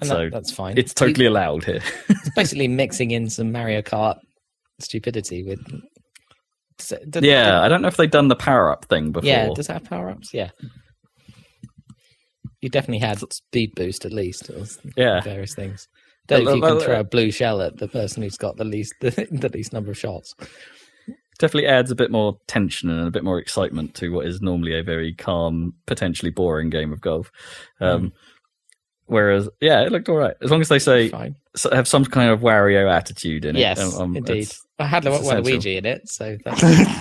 and 0.00 0.08
so 0.08 0.24
that, 0.24 0.32
that's 0.32 0.52
fine. 0.52 0.76
it's 0.78 0.92
totally 0.94 1.26
allowed 1.26 1.64
here. 1.64 1.80
It's 2.08 2.30
basically 2.36 2.68
mixing 2.68 3.10
in 3.12 3.28
some 3.30 3.50
Mario 3.52 3.82
Kart 3.82 4.18
stupidity 4.78 5.42
with. 5.42 5.60
Does 6.78 6.92
it- 6.92 7.10
does- 7.10 7.22
yeah, 7.24 7.60
I 7.60 7.68
don't 7.68 7.82
know 7.82 7.88
if 7.88 7.96
they've 7.96 8.10
done 8.10 8.28
the 8.28 8.36
power 8.36 8.70
up 8.70 8.84
thing 8.86 9.12
before. 9.12 9.28
Yeah, 9.28 9.48
does 9.54 9.68
it 9.68 9.72
have 9.72 9.84
power 9.84 10.10
ups? 10.10 10.32
Yeah. 10.34 10.50
You 12.60 12.68
definitely 12.68 12.98
had 13.06 13.18
speed 13.32 13.74
boost 13.74 14.04
at 14.04 14.12
least, 14.12 14.50
or 14.50 14.64
yeah. 14.96 15.20
various 15.22 15.54
things. 15.54 15.88
Don't 16.26 16.44
know 16.44 16.50
if 16.50 16.56
you 16.56 16.62
can 16.62 16.80
throw 16.80 17.00
a 17.00 17.04
blue 17.04 17.30
shell 17.30 17.62
at 17.62 17.78
the 17.78 17.88
person 17.88 18.22
who's 18.22 18.36
got 18.36 18.56
the 18.56 18.64
least 18.64 18.94
the, 19.00 19.10
the 19.30 19.48
least 19.48 19.72
number 19.72 19.90
of 19.90 19.98
shots. 19.98 20.34
Definitely 21.40 21.66
adds 21.68 21.90
a 21.90 21.96
bit 21.96 22.12
more 22.12 22.38
tension 22.46 22.88
and 22.88 23.08
a 23.08 23.10
bit 23.10 23.24
more 23.24 23.38
excitement 23.38 23.94
to 23.96 24.10
what 24.10 24.26
is 24.26 24.40
normally 24.40 24.78
a 24.78 24.82
very 24.84 25.12
calm, 25.14 25.74
potentially 25.86 26.30
boring 26.30 26.70
game 26.70 26.92
of 26.92 27.00
golf. 27.00 27.32
Um, 27.80 28.12
Whereas, 29.06 29.48
yeah, 29.60 29.80
it 29.80 29.90
looked 29.90 30.08
all 30.08 30.14
right 30.14 30.36
as 30.40 30.52
long 30.52 30.60
as 30.60 30.68
they 30.68 30.78
say 30.78 31.08
Fine. 31.08 31.34
have 31.72 31.88
some 31.88 32.04
kind 32.04 32.30
of 32.30 32.42
Wario 32.42 32.88
attitude 32.88 33.44
in 33.44 33.56
it. 33.56 33.58
Yes, 33.58 33.80
um, 33.96 34.00
um, 34.02 34.16
indeed. 34.16 34.48
I 34.78 34.86
had 34.86 35.04
it's 35.04 35.18
essential. 35.18 35.42
Waluigi 35.52 35.76
in 35.78 35.84
it, 35.84 36.08
so 36.08 36.38
that's, 36.44 36.60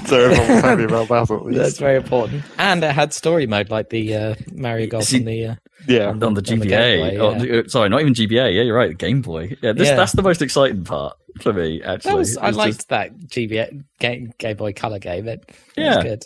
so 0.10 0.20
everyone 0.20 0.50
was 0.50 0.62
happy 0.62 0.84
about 0.86 1.08
that 1.10 1.32
at 1.32 1.46
least. 1.46 1.60
that's 1.60 1.78
very 1.78 1.98
important. 1.98 2.44
And 2.58 2.84
it 2.84 2.94
had 2.94 3.14
story 3.14 3.46
mode 3.46 3.70
like 3.70 3.92
the 3.92 4.16
uh, 4.16 4.36
Mario 4.52 4.88
Golf 4.88 5.04
See- 5.04 5.20
on 5.20 5.26
the. 5.26 5.46
Uh, 5.46 5.56
yeah, 5.88 6.08
on 6.08 6.20
the 6.20 6.28
on 6.28 6.34
the 6.34 6.42
Game 6.42 6.62
GBA. 6.62 7.18
Boy, 7.18 7.24
or 7.26 7.40
the- 7.40 7.60
uh, 7.66 7.68
sorry, 7.68 7.90
not 7.90 8.02
even 8.02 8.14
GBA. 8.14 8.54
Yeah, 8.56 8.62
you're 8.64 8.76
right. 8.76 8.98
Game 8.98 9.22
Boy. 9.22 9.56
Yeah, 9.62 9.74
this, 9.74 9.88
Yeah. 9.90 9.96
that's 9.96 10.14
the 10.14 10.22
most 10.22 10.42
exciting 10.42 10.84
part 10.84 11.18
for 11.42 11.54
me. 11.54 11.82
Actually, 11.84 12.12
that 12.12 12.18
was 12.18 12.38
I 12.38 12.50
liked 12.52 12.78
just- 12.78 12.90
that 12.90 13.18
GBA 13.28 13.84
Game, 14.00 14.32
Game 14.38 14.58
Boy 14.58 14.74
Color 14.74 15.00
game. 15.00 15.28
It, 15.28 15.44
it 15.48 15.56
Yeah. 15.78 15.96
was 15.96 16.04
good. 16.04 16.24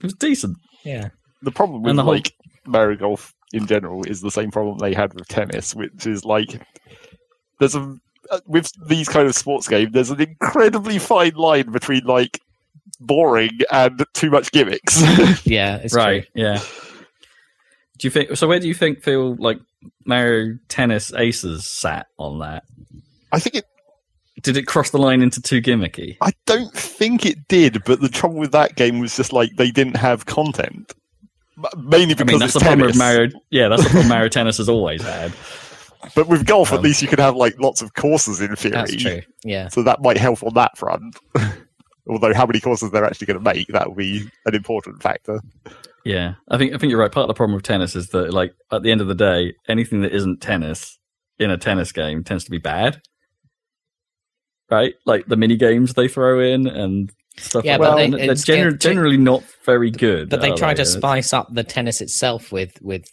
it 0.00 0.02
was 0.04 0.14
decent. 0.14 0.56
Yeah, 0.84 1.08
the 1.42 1.50
problem 1.50 1.82
with 1.82 1.90
And 1.90 1.98
the 1.98 2.02
whole- 2.04 2.14
like 2.14 2.32
Mario 2.66 2.96
Golf 2.98 3.32
in 3.52 3.66
general 3.66 4.02
is 4.04 4.20
the 4.20 4.30
same 4.30 4.50
problem 4.50 4.78
they 4.78 4.92
had 4.94 5.14
with 5.14 5.28
tennis, 5.28 5.74
which 5.74 6.06
is 6.06 6.24
like 6.24 6.60
there's 7.60 7.74
a 7.74 7.96
uh, 8.30 8.40
with 8.46 8.70
these 8.88 9.08
kind 9.08 9.28
of 9.28 9.34
sports 9.36 9.68
games, 9.68 9.92
there's 9.92 10.10
an 10.10 10.20
incredibly 10.20 10.98
fine 10.98 11.34
line 11.36 11.70
between 11.70 12.04
like 12.04 12.40
boring 13.00 13.50
and 13.70 14.04
too 14.14 14.30
much 14.30 14.50
gimmicks. 14.52 15.00
yeah, 15.46 15.76
it's 15.76 15.94
right. 15.94 16.24
true. 16.34 16.42
Yeah. 16.42 16.60
Do 17.98 18.06
you 18.06 18.10
think 18.10 18.36
so? 18.36 18.46
Where 18.46 18.60
do 18.60 18.68
you 18.68 18.74
think 18.74 19.02
feel 19.02 19.36
like 19.36 19.58
Mario 20.04 20.58
Tennis 20.68 21.12
Aces 21.14 21.66
sat 21.66 22.06
on 22.18 22.38
that? 22.40 22.64
I 23.32 23.38
think 23.38 23.56
it. 23.56 23.64
Did 24.42 24.56
it 24.58 24.64
cross 24.66 24.90
the 24.90 24.98
line 24.98 25.22
into 25.22 25.40
too 25.40 25.62
gimmicky? 25.62 26.18
I 26.20 26.32
don't 26.44 26.72
think 26.74 27.24
it 27.24 27.48
did, 27.48 27.82
but 27.84 28.00
the 28.02 28.08
trouble 28.08 28.36
with 28.36 28.52
that 28.52 28.76
game 28.76 28.98
was 29.00 29.16
just 29.16 29.32
like 29.32 29.56
they 29.56 29.70
didn't 29.70 29.96
have 29.96 30.26
content. 30.26 30.92
M- 31.56 31.88
Mainly 31.88 32.14
I 32.14 32.18
because 32.18 32.26
mean, 32.26 32.38
that's 32.40 32.54
it's 32.54 32.62
the 32.62 32.68
problem 32.68 32.80
tennis. 32.80 32.94
with 32.96 32.98
Mario. 32.98 33.30
Yeah, 33.50 33.68
that's 33.68 33.82
the 33.84 33.88
problem 33.88 34.08
Mario 34.08 34.28
Tennis 34.36 34.58
has 34.58 34.68
always 34.68 35.02
had. 35.02 35.32
But 36.14 36.28
with 36.28 36.44
golf, 36.46 36.70
Um, 36.70 36.78
at 36.78 36.84
least 36.84 37.00
you 37.00 37.08
could 37.08 37.18
have 37.18 37.34
like 37.34 37.58
lots 37.58 37.80
of 37.80 37.94
courses 37.94 38.40
in 38.42 38.54
theory. 38.56 38.72
That's 38.72 38.94
true. 38.96 39.22
Yeah, 39.42 39.68
So 39.68 39.82
that 39.84 40.02
might 40.02 40.18
help 40.18 40.42
on 40.42 40.52
that 40.54 40.76
front. 40.76 41.16
Although 42.08 42.34
how 42.34 42.46
many 42.46 42.60
courses 42.60 42.90
they're 42.90 43.04
actually 43.06 43.26
going 43.26 43.38
to 43.42 43.42
make, 43.54 43.66
that 43.68 43.88
will 43.88 43.96
be 43.96 44.28
an 44.44 44.54
important 44.54 45.02
factor. 45.02 45.40
Yeah, 46.06 46.34
I 46.48 46.56
think 46.56 46.72
I 46.72 46.78
think 46.78 46.90
you're 46.92 47.00
right. 47.00 47.10
Part 47.10 47.24
of 47.24 47.28
the 47.28 47.34
problem 47.34 47.56
with 47.56 47.64
tennis 47.64 47.96
is 47.96 48.08
that, 48.10 48.32
like, 48.32 48.52
at 48.70 48.82
the 48.84 48.92
end 48.92 49.00
of 49.00 49.08
the 49.08 49.14
day, 49.14 49.54
anything 49.68 50.02
that 50.02 50.12
isn't 50.14 50.40
tennis 50.40 50.98
in 51.38 51.50
a 51.50 51.56
tennis 51.58 51.90
game 51.90 52.22
tends 52.22 52.44
to 52.44 52.50
be 52.50 52.58
bad. 52.58 53.00
Right, 54.70 54.94
like 55.04 55.26
the 55.26 55.36
mini 55.36 55.56
games 55.56 55.94
they 55.94 56.08
throw 56.08 56.40
in 56.40 56.66
and 56.66 57.10
stuff. 57.36 57.64
Yeah, 57.64 57.76
like 57.76 57.80
but 57.80 57.90
that. 57.90 57.96
they- 57.96 58.04
and 58.04 58.14
they're 58.14 58.20
it's- 58.22 58.44
gener- 58.44 58.72
it- 58.74 58.80
generally 58.80 59.16
not 59.16 59.42
very 59.64 59.90
good. 59.90 60.28
but 60.28 60.40
they 60.40 60.50
are 60.50 60.56
try 60.56 60.74
to 60.74 60.84
spice 60.84 61.32
up 61.32 61.48
the 61.52 61.62
tennis 61.64 62.00
itself 62.00 62.50
with 62.52 62.80
with 62.82 63.04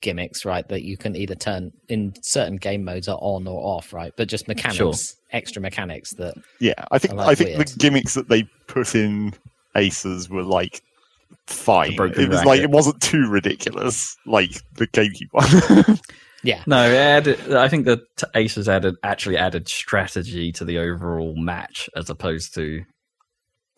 gimmicks, 0.00 0.44
right? 0.44 0.66
That 0.68 0.82
you 0.82 0.96
can 0.96 1.14
either 1.16 1.34
turn 1.34 1.72
in 1.88 2.14
certain 2.22 2.56
game 2.56 2.84
modes 2.84 3.06
are 3.08 3.18
on 3.20 3.46
or 3.48 3.60
off, 3.60 3.92
right? 3.92 4.12
But 4.16 4.28
just 4.28 4.48
mechanics, 4.48 4.76
Sure. 4.76 4.94
extra 5.32 5.60
mechanics 5.62 6.12
that 6.14 6.34
Yeah, 6.60 6.74
I 6.90 6.98
think 6.98 7.14
I 7.14 7.26
I, 7.28 7.34
think 7.34 7.56
weird. 7.56 7.68
the 7.68 7.78
gimmicks 7.78 8.14
that 8.14 8.28
they 8.28 8.44
put 8.68 8.94
in 8.94 9.34
Aces 9.76 10.28
were 10.30 10.42
like 10.44 10.82
fine. 11.46 11.92
It 11.92 12.28
was 12.28 12.44
like 12.44 12.60
it 12.60 12.70
wasn't 12.70 13.00
too 13.00 13.28
ridiculous, 13.28 14.16
like 14.26 14.62
the 14.74 14.86
GameCube 14.86 15.32
one. 15.86 15.98
yeah, 16.42 16.62
No, 16.66 16.88
it 16.88 16.94
added, 16.94 17.54
I 17.54 17.68
think 17.68 17.86
that 17.86 18.00
Aces 18.34 18.68
added 18.68 18.96
actually 19.02 19.36
added 19.36 19.68
strategy 19.68 20.52
to 20.52 20.64
the 20.64 20.78
overall 20.78 21.34
match 21.36 21.88
as 21.96 22.10
opposed 22.10 22.54
to 22.54 22.82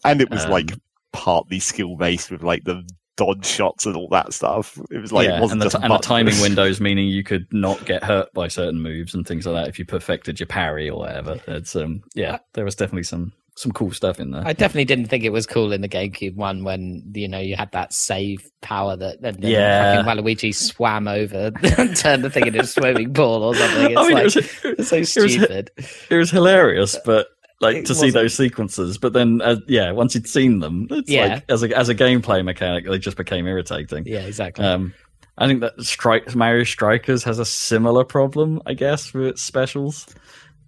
and 0.05 0.20
it 0.20 0.30
was 0.30 0.44
Um, 0.44 0.51
like 0.51 0.72
partly 1.12 1.59
skill 1.61 1.96
based 1.96 2.30
with 2.30 2.42
like 2.42 2.64
the 2.64 2.86
dodge 3.16 3.44
shots 3.44 3.84
and 3.84 3.96
all 3.96 4.09
that 4.09 4.32
stuff. 4.32 4.78
It 4.90 4.98
was 4.98 5.12
like 5.12 5.28
it 5.28 5.40
wasn't 5.40 5.53
and 5.53 5.62
the, 5.62 5.64
just 5.66 5.76
t- 5.76 5.82
and 5.82 5.92
the 5.92 5.98
timing 5.98 6.40
windows, 6.40 6.80
meaning 6.80 7.09
you 7.09 7.22
could 7.22 7.46
not 7.53 7.84
get 7.84 8.03
hurt 8.03 8.32
by 8.32 8.48
certain 8.48 8.80
moves 8.80 9.14
and 9.14 9.26
things 9.26 9.46
like 9.46 9.55
that 9.64 9.68
if 9.68 9.78
you 9.78 9.84
perfected 9.84 10.40
your 10.40 10.46
parry 10.46 10.88
or 10.88 11.01
whatever. 11.01 11.38
It's 11.46 11.76
um, 11.76 12.03
yeah, 12.14 12.38
there 12.55 12.64
was 12.64 12.74
definitely 12.76 13.03
some 13.03 13.32
some 13.61 13.72
cool 13.72 13.90
stuff 13.92 14.18
in 14.18 14.30
there. 14.30 14.42
I 14.44 14.52
definitely 14.52 14.86
didn't 14.86 15.06
think 15.06 15.22
it 15.24 15.30
was 15.32 15.46
cool 15.46 15.72
in 15.72 15.80
the 15.82 15.88
GameCube 15.88 16.34
one 16.34 16.64
when 16.64 17.02
you 17.14 17.28
know 17.28 17.38
you 17.38 17.56
had 17.56 17.70
that 17.72 17.92
save 17.92 18.50
power 18.62 18.96
that 18.96 19.16
and 19.22 19.36
then 19.42 19.50
Yeah. 19.50 20.02
fucking 20.02 20.24
Waluigi 20.24 20.54
swam 20.54 21.06
over 21.08 21.52
and 21.78 21.96
turned 21.96 22.24
the 22.24 22.30
thing 22.30 22.46
into 22.46 22.61
a 22.61 22.66
swimming 22.66 23.12
pool 23.12 23.42
or 23.44 23.54
something. 23.54 23.90
It's 23.92 23.98
I 24.00 24.04
mean, 24.04 24.14
like 24.14 24.22
it 24.22 24.24
was 24.24 24.36
it's 24.36 24.88
so 24.88 24.96
it 24.96 25.00
was- 25.00 25.32
stupid. 25.34 25.70
it 26.11 26.16
was 26.16 26.30
hilarious, 26.30 26.98
but 27.04 27.28
like 27.61 27.76
It 27.76 27.86
to 27.86 27.94
see 27.94 28.06
wasn't- 28.06 28.14
those 28.14 28.34
sequences. 28.34 28.96
But 28.96 29.12
then, 29.12 29.42
uh, 29.42 29.56
yeah, 29.68 29.92
once 29.92 30.14
you'd 30.14 30.26
seen 30.26 30.61
them, 30.61 30.86
it's 30.90 31.11
Yeah. 31.11 31.26
like 31.34 31.44
as 31.50 31.62
a 31.62 31.76
as 31.78 31.88
a 31.90 31.94
gameplay 31.94 32.42
mechanic, 32.44 32.86
they 32.86 32.98
just 32.98 33.16
became 33.18 33.46
irritating. 33.46 34.04
Yeah, 34.06 34.20
exactly. 34.20 34.64
Um, 34.64 34.94
I 35.36 35.46
think 35.46 35.61
that 35.61 35.80
Strike 35.82 36.34
Mario 36.34 36.64
Strikers 36.64 37.24
has 37.24 37.38
a 37.38 37.44
similar 37.44 38.04
problem, 38.04 38.61
I 38.66 38.72
guess, 38.74 39.12
with 39.12 39.26
its 39.26 39.42
specials. 39.42 40.06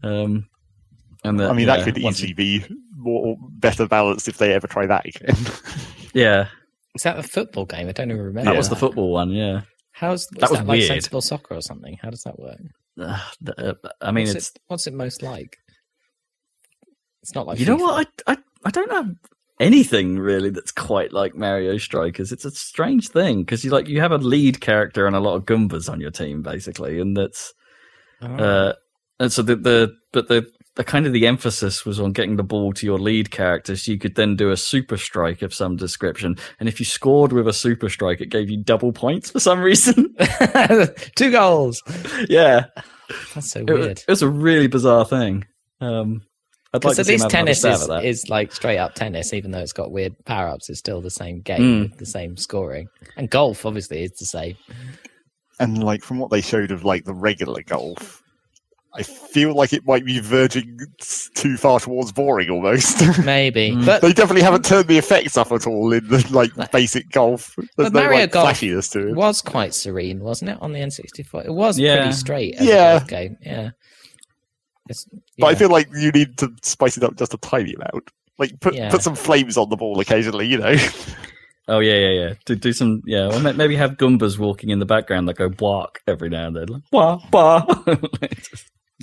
Um, 0.02 0.46
and 1.24 1.38
that, 1.38 1.50
I 1.50 1.52
mean, 1.52 1.66
yeah, 1.68 1.76
that 1.76 1.84
could 1.84 2.02
once 2.02 2.18
easily 2.20 2.32
be 2.32 2.64
more 3.02 3.36
better 3.40 3.86
balanced 3.86 4.28
if 4.28 4.38
they 4.38 4.52
ever 4.52 4.66
try 4.66 4.86
that 4.86 5.06
again. 5.06 5.36
yeah, 6.14 6.48
Is 6.94 7.02
that 7.02 7.16
the 7.16 7.22
football 7.22 7.64
game? 7.66 7.88
I 7.88 7.92
don't 7.92 8.10
even 8.10 8.22
remember. 8.22 8.50
that 8.50 8.56
was 8.56 8.68
the 8.68 8.76
football 8.76 9.12
one. 9.12 9.30
Yeah, 9.30 9.62
How's 9.92 10.26
That 10.38 10.50
was 10.50 10.60
like 10.60 10.66
weird. 10.68 10.86
sensible 10.88 11.20
soccer 11.20 11.54
or 11.54 11.60
something? 11.62 11.98
How 12.02 12.10
does 12.10 12.22
that 12.22 12.38
work? 12.38 12.58
Uh, 13.00 13.18
the- 13.40 13.70
uh, 13.70 13.88
I 14.00 14.10
mean, 14.12 14.26
what's 14.26 14.34
it's 14.36 14.48
it, 14.50 14.58
what's 14.68 14.86
it 14.86 14.94
most 14.94 15.22
like? 15.22 15.56
It's 17.22 17.34
not 17.34 17.46
like 17.46 17.58
you 17.60 17.66
know 17.66 17.76
what 17.76 18.06
I, 18.26 18.32
I 18.32 18.36
I 18.64 18.70
don't 18.70 18.90
have 18.90 19.10
anything 19.60 20.18
really 20.18 20.50
that's 20.50 20.72
quite 20.72 21.12
like 21.12 21.34
Mario 21.36 21.78
Strikers. 21.78 22.32
It's 22.32 22.44
a 22.44 22.50
strange 22.50 23.08
thing 23.10 23.40
because 23.42 23.64
you 23.64 23.70
like 23.70 23.86
you 23.88 24.00
have 24.00 24.12
a 24.12 24.18
lead 24.18 24.60
character 24.60 25.06
and 25.06 25.14
a 25.14 25.20
lot 25.20 25.36
of 25.36 25.44
Goombas 25.44 25.88
on 25.90 26.00
your 26.00 26.10
team 26.10 26.42
basically, 26.42 27.00
and 27.00 27.16
that's 27.16 27.52
Oh. 28.24 28.34
uh, 28.36 28.72
and 29.18 29.32
so 29.32 29.42
the 29.42 29.56
the 29.56 29.92
but 30.12 30.28
the 30.28 30.46
the 30.76 30.84
kind 30.84 31.06
of 31.06 31.12
the 31.12 31.26
emphasis 31.26 31.84
was 31.84 32.00
on 32.00 32.12
getting 32.12 32.36
the 32.36 32.42
ball 32.42 32.72
to 32.72 32.86
your 32.86 32.98
lead 32.98 33.30
character, 33.30 33.76
so 33.76 33.92
you 33.92 33.98
could 33.98 34.14
then 34.14 34.36
do 34.36 34.50
a 34.50 34.56
super 34.56 34.96
strike 34.96 35.42
of 35.42 35.52
some 35.52 35.76
description, 35.76 36.36
and 36.60 36.68
if 36.68 36.78
you 36.80 36.86
scored 36.86 37.32
with 37.32 37.46
a 37.48 37.52
super 37.52 37.88
strike, 37.88 38.20
it 38.20 38.30
gave 38.30 38.48
you 38.50 38.62
double 38.62 38.92
points 38.92 39.30
for 39.30 39.40
some 39.40 39.60
reason. 39.60 40.14
Two 41.16 41.30
goals. 41.30 41.82
yeah, 42.28 42.66
That's 43.34 43.50
so 43.50 43.60
it, 43.60 43.66
weird. 43.70 43.98
it 43.98 44.08
was 44.08 44.22
a 44.22 44.28
really 44.30 44.66
bizarre 44.66 45.04
thing. 45.04 45.44
Um, 45.80 46.22
I'd 46.74 46.84
like 46.84 46.94
to 46.94 47.00
at 47.00 47.06
see 47.06 47.12
least 47.12 47.28
tennis 47.28 47.58
stab 47.58 47.74
is, 47.74 47.86
that. 47.88 48.04
is 48.06 48.28
like 48.30 48.50
straight 48.52 48.78
up 48.78 48.94
tennis, 48.94 49.34
even 49.34 49.50
though 49.50 49.58
it's 49.58 49.74
got 49.74 49.92
weird 49.92 50.14
power 50.24 50.48
ups. 50.48 50.70
It's 50.70 50.78
still 50.78 51.02
the 51.02 51.10
same 51.10 51.40
game, 51.42 51.60
Mm. 51.60 51.82
with 51.90 51.98
the 51.98 52.06
same 52.06 52.38
scoring. 52.38 52.86
And 53.18 53.28
golf, 53.28 53.66
obviously, 53.66 54.02
is 54.04 54.12
the 54.12 54.24
same. 54.24 54.56
and 55.60 55.84
like 55.84 56.02
from 56.02 56.18
what 56.18 56.30
they 56.30 56.40
showed 56.40 56.70
of 56.70 56.82
like 56.84 57.04
the 57.04 57.12
regular 57.14 57.62
golf, 57.62 58.21
I 58.94 59.02
feel 59.02 59.54
like 59.54 59.72
it 59.72 59.86
might 59.86 60.04
be 60.04 60.20
verging 60.20 60.78
too 61.34 61.56
far 61.56 61.80
towards 61.80 62.12
boring 62.12 62.50
almost. 62.50 63.00
Maybe, 63.24 63.70
Mm. 63.70 63.86
but 63.86 64.02
they 64.02 64.12
definitely 64.12 64.42
haven't 64.42 64.64
turned 64.66 64.86
the 64.86 64.98
effects 64.98 65.38
up 65.38 65.50
at 65.50 65.66
all 65.66 65.92
in 65.92 66.06
the 66.08 66.26
like 66.30 66.70
basic 66.72 67.10
golf. 67.10 67.54
There's 67.56 67.68
But 67.76 67.92
no 67.94 68.00
Mario 68.02 68.20
like 68.20 68.32
Golf 68.32 68.44
flashiness 68.48 68.90
to 68.90 69.00
it 69.06 69.10
it. 69.12 69.16
was 69.16 69.40
quite 69.40 69.72
serene, 69.72 70.20
wasn't 70.20 70.50
it, 70.50 70.58
on 70.60 70.72
the 70.72 70.78
N64? 70.80 71.46
It 71.46 71.54
was 71.54 71.78
Yeah. 71.78 71.96
pretty 72.02 72.12
straight 72.12 72.54
as 72.56 72.66
Yeah. 72.66 73.02
a 73.02 73.06
game. 73.06 73.38
Yeah. 73.40 73.70
It's, 74.90 75.06
But 75.38 75.46
I 75.46 75.54
feel 75.54 75.70
like 75.70 75.88
you 75.96 76.10
need 76.10 76.36
to 76.38 76.50
spice 76.62 76.96
it 76.98 77.04
up 77.04 77.16
just 77.16 77.32
a 77.32 77.38
tiny 77.38 77.72
amount. 77.74 78.10
Like 78.38 78.58
put 78.60 78.74
Yeah. 78.74 78.90
put 78.90 79.02
some 79.02 79.14
flames 79.14 79.56
on 79.56 79.70
the 79.70 79.76
ball 79.76 79.98
occasionally, 80.00 80.46
you 80.46 80.58
know. 80.58 80.76
Oh 81.68 81.78
yeah, 81.78 81.94
yeah, 81.94 82.08
yeah. 82.10 82.34
Do 82.44 82.56
do 82.56 82.72
some 82.72 83.02
yeah. 83.06 83.28
Well, 83.28 83.52
maybe 83.54 83.76
have 83.76 83.92
Goombas 83.92 84.36
walking 84.36 84.70
in 84.70 84.80
the 84.80 84.84
background 84.84 85.28
that 85.28 85.36
go 85.36 85.48
bark 85.48 86.00
every 86.08 86.28
now 86.28 86.48
and 86.48 86.56
then. 86.56 86.66
Like, 86.66 86.82
wah, 86.90 87.20
wah. 87.32 87.64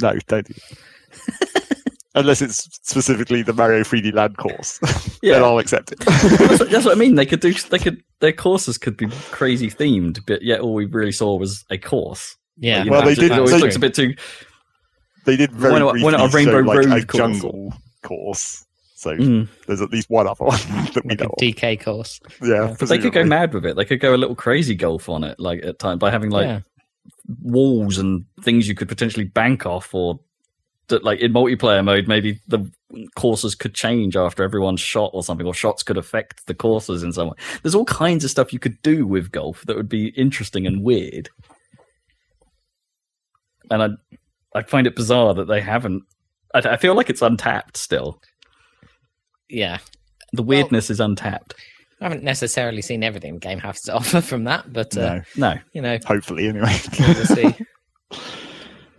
No, 0.01 0.13
don't 0.27 0.47
do. 0.47 0.53
Unless 2.15 2.41
it's 2.41 2.79
specifically 2.81 3.43
the 3.43 3.53
Mario 3.53 3.81
3D 3.83 4.13
Land 4.13 4.35
course, 4.37 4.79
then 4.81 4.93
yeah, 5.21 5.35
I'll 5.43 5.59
accept 5.59 5.91
it. 5.91 5.99
that's, 5.99 6.59
what, 6.59 6.69
that's 6.71 6.83
what 6.85 6.95
I 6.95 6.99
mean. 6.99 7.13
They 7.15 7.25
could 7.25 7.39
do. 7.39 7.53
They 7.53 7.77
could. 7.77 8.01
Their 8.19 8.33
courses 8.33 8.77
could 8.79 8.97
be 8.97 9.07
crazy 9.31 9.69
themed, 9.69 10.19
but 10.25 10.41
yet 10.41 10.59
all 10.61 10.73
we 10.73 10.85
really 10.85 11.11
saw 11.11 11.35
was 11.37 11.63
a 11.69 11.77
course. 11.77 12.35
yeah. 12.57 12.83
You 12.83 12.89
Well, 12.91 13.01
know, 13.01 13.05
they 13.05 13.11
it 13.13 13.29
did- 13.29 13.31
always 13.33 13.51
they- 13.51 13.59
looks 13.59 13.75
a 13.75 13.79
bit 13.79 13.93
too. 13.93 14.15
they 15.25 15.37
did 15.37 15.51
very 15.51 15.73
Why 15.73 15.79
not- 15.79 15.99
why 15.99 16.11
not 16.11 16.27
a 16.27 16.29
briefly 16.29 16.51
show, 16.51 16.57
Rainbow 16.57 16.71
like, 16.73 16.85
a 16.85 16.89
Road 16.89 17.07
course? 17.07 17.17
jungle 17.17 17.73
course. 18.01 18.65
So 18.95 19.15
Mm. 19.15 19.47
there's 19.67 19.79
at 19.81 19.91
least 19.91 20.09
one 20.09 20.27
other 20.27 20.43
one 20.43 20.57
that 20.93 21.03
we 21.05 21.11
Like 21.11 21.21
a 21.21 21.23
know. 21.25 21.29
of. 21.29 21.37
DK 21.39 21.79
course. 21.81 22.19
Yeah, 22.41 22.75
But 22.77 22.89
they 22.89 22.97
could 22.97 23.13
go 23.13 23.23
mad 23.23 23.53
with 23.53 23.65
it. 23.65 23.75
They 23.77 23.85
could 23.85 24.01
go 24.01 24.13
a 24.13 24.17
little 24.17 24.35
crazy 24.35 24.75
golf 24.75 25.07
on 25.07 25.23
it, 25.23 25.39
like 25.39 25.63
at 25.63 25.77
times 25.79 25.99
by 25.99 26.09
having 26.11 26.31
like 26.31 26.47
yeah. 26.47 26.59
Walls 27.41 27.97
and 27.97 28.25
things 28.41 28.67
you 28.67 28.75
could 28.75 28.89
potentially 28.89 29.25
bank 29.25 29.65
off 29.65 29.93
or 29.93 30.19
that 30.87 31.03
like 31.03 31.19
in 31.19 31.31
multiplayer 31.31 31.83
mode 31.83 32.07
maybe 32.07 32.39
the 32.47 32.69
courses 33.15 33.55
could 33.55 33.73
change 33.73 34.15
after 34.15 34.43
everyone's 34.43 34.81
shot 34.81 35.11
or 35.13 35.23
something 35.23 35.45
or 35.45 35.53
shots 35.53 35.83
could 35.83 35.97
affect 35.97 36.45
the 36.47 36.53
courses 36.53 37.03
in 37.03 37.13
some 37.13 37.27
way. 37.29 37.35
There's 37.61 37.75
all 37.75 37.85
kinds 37.85 38.23
of 38.23 38.31
stuff 38.31 38.51
you 38.51 38.59
could 38.59 38.81
do 38.81 39.05
with 39.05 39.31
golf 39.31 39.63
that 39.67 39.77
would 39.77 39.89
be 39.89 40.07
interesting 40.09 40.65
and 40.65 40.83
weird. 40.83 41.29
And 43.71 43.83
i 43.83 43.89
i 44.55 44.63
find 44.63 44.87
it 44.87 44.95
bizarre 44.95 45.35
that 45.35 45.47
they 45.47 45.61
haven't 45.61 46.01
i, 46.55 46.59
I 46.59 46.77
feel 46.77 46.95
like 46.95 47.09
it's 47.09 47.21
untapped 47.21 47.77
still. 47.77 48.19
Yeah. 49.47 49.77
the 50.33 50.43
weirdness 50.43 50.89
is 50.89 50.99
untapped 50.99 51.55
I 52.01 52.05
haven't 52.05 52.23
necessarily 52.23 52.81
seen 52.81 53.03
everything 53.03 53.33
the 53.33 53.39
game 53.39 53.59
has 53.59 53.81
to 53.81 53.93
offer 53.95 54.21
from 54.21 54.45
that, 54.45 54.71
but, 54.71 54.95
uh, 54.97 55.21
No, 55.35 55.53
no 55.53 55.59
you 55.73 55.81
know, 55.81 55.97
hopefully 56.05 56.47
anyway. 56.47 56.75
we'll 56.99 57.25
see. 57.25 57.55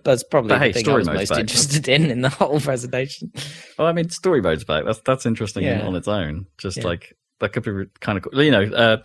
That's 0.05 0.23
probably 0.25 0.49
But 0.51 0.59
the 0.61 0.65
hey, 0.67 0.73
thing 0.73 0.81
I 0.81 0.83
story 0.85 0.99
was 1.01 1.09
most 1.09 1.29
back. 1.31 1.39
interested 1.41 1.89
in 1.89 2.11
in 2.11 2.23
the 2.23 2.31
whole 2.31 2.59
presentation. 2.61 3.33
Well, 3.79 3.87
I 3.87 3.93
mean, 3.93 4.09
story 4.09 4.41
mode's 4.41 4.65
back. 4.65 4.85
That's 4.87 5.01
that's 5.05 5.27
interesting 5.27 5.65
Yeah. 5.65 5.87
on 5.87 5.95
its 5.95 6.09
own. 6.09 6.47
Just 6.59 6.79
Yeah. 6.79 6.85
like 6.87 7.13
that 7.41 7.53
could 7.53 7.65
be 7.65 7.85
kind 8.01 8.17
of 8.19 8.25
cool. 8.25 8.43
You 8.43 8.51
know, 8.51 8.63
uh, 8.65 8.97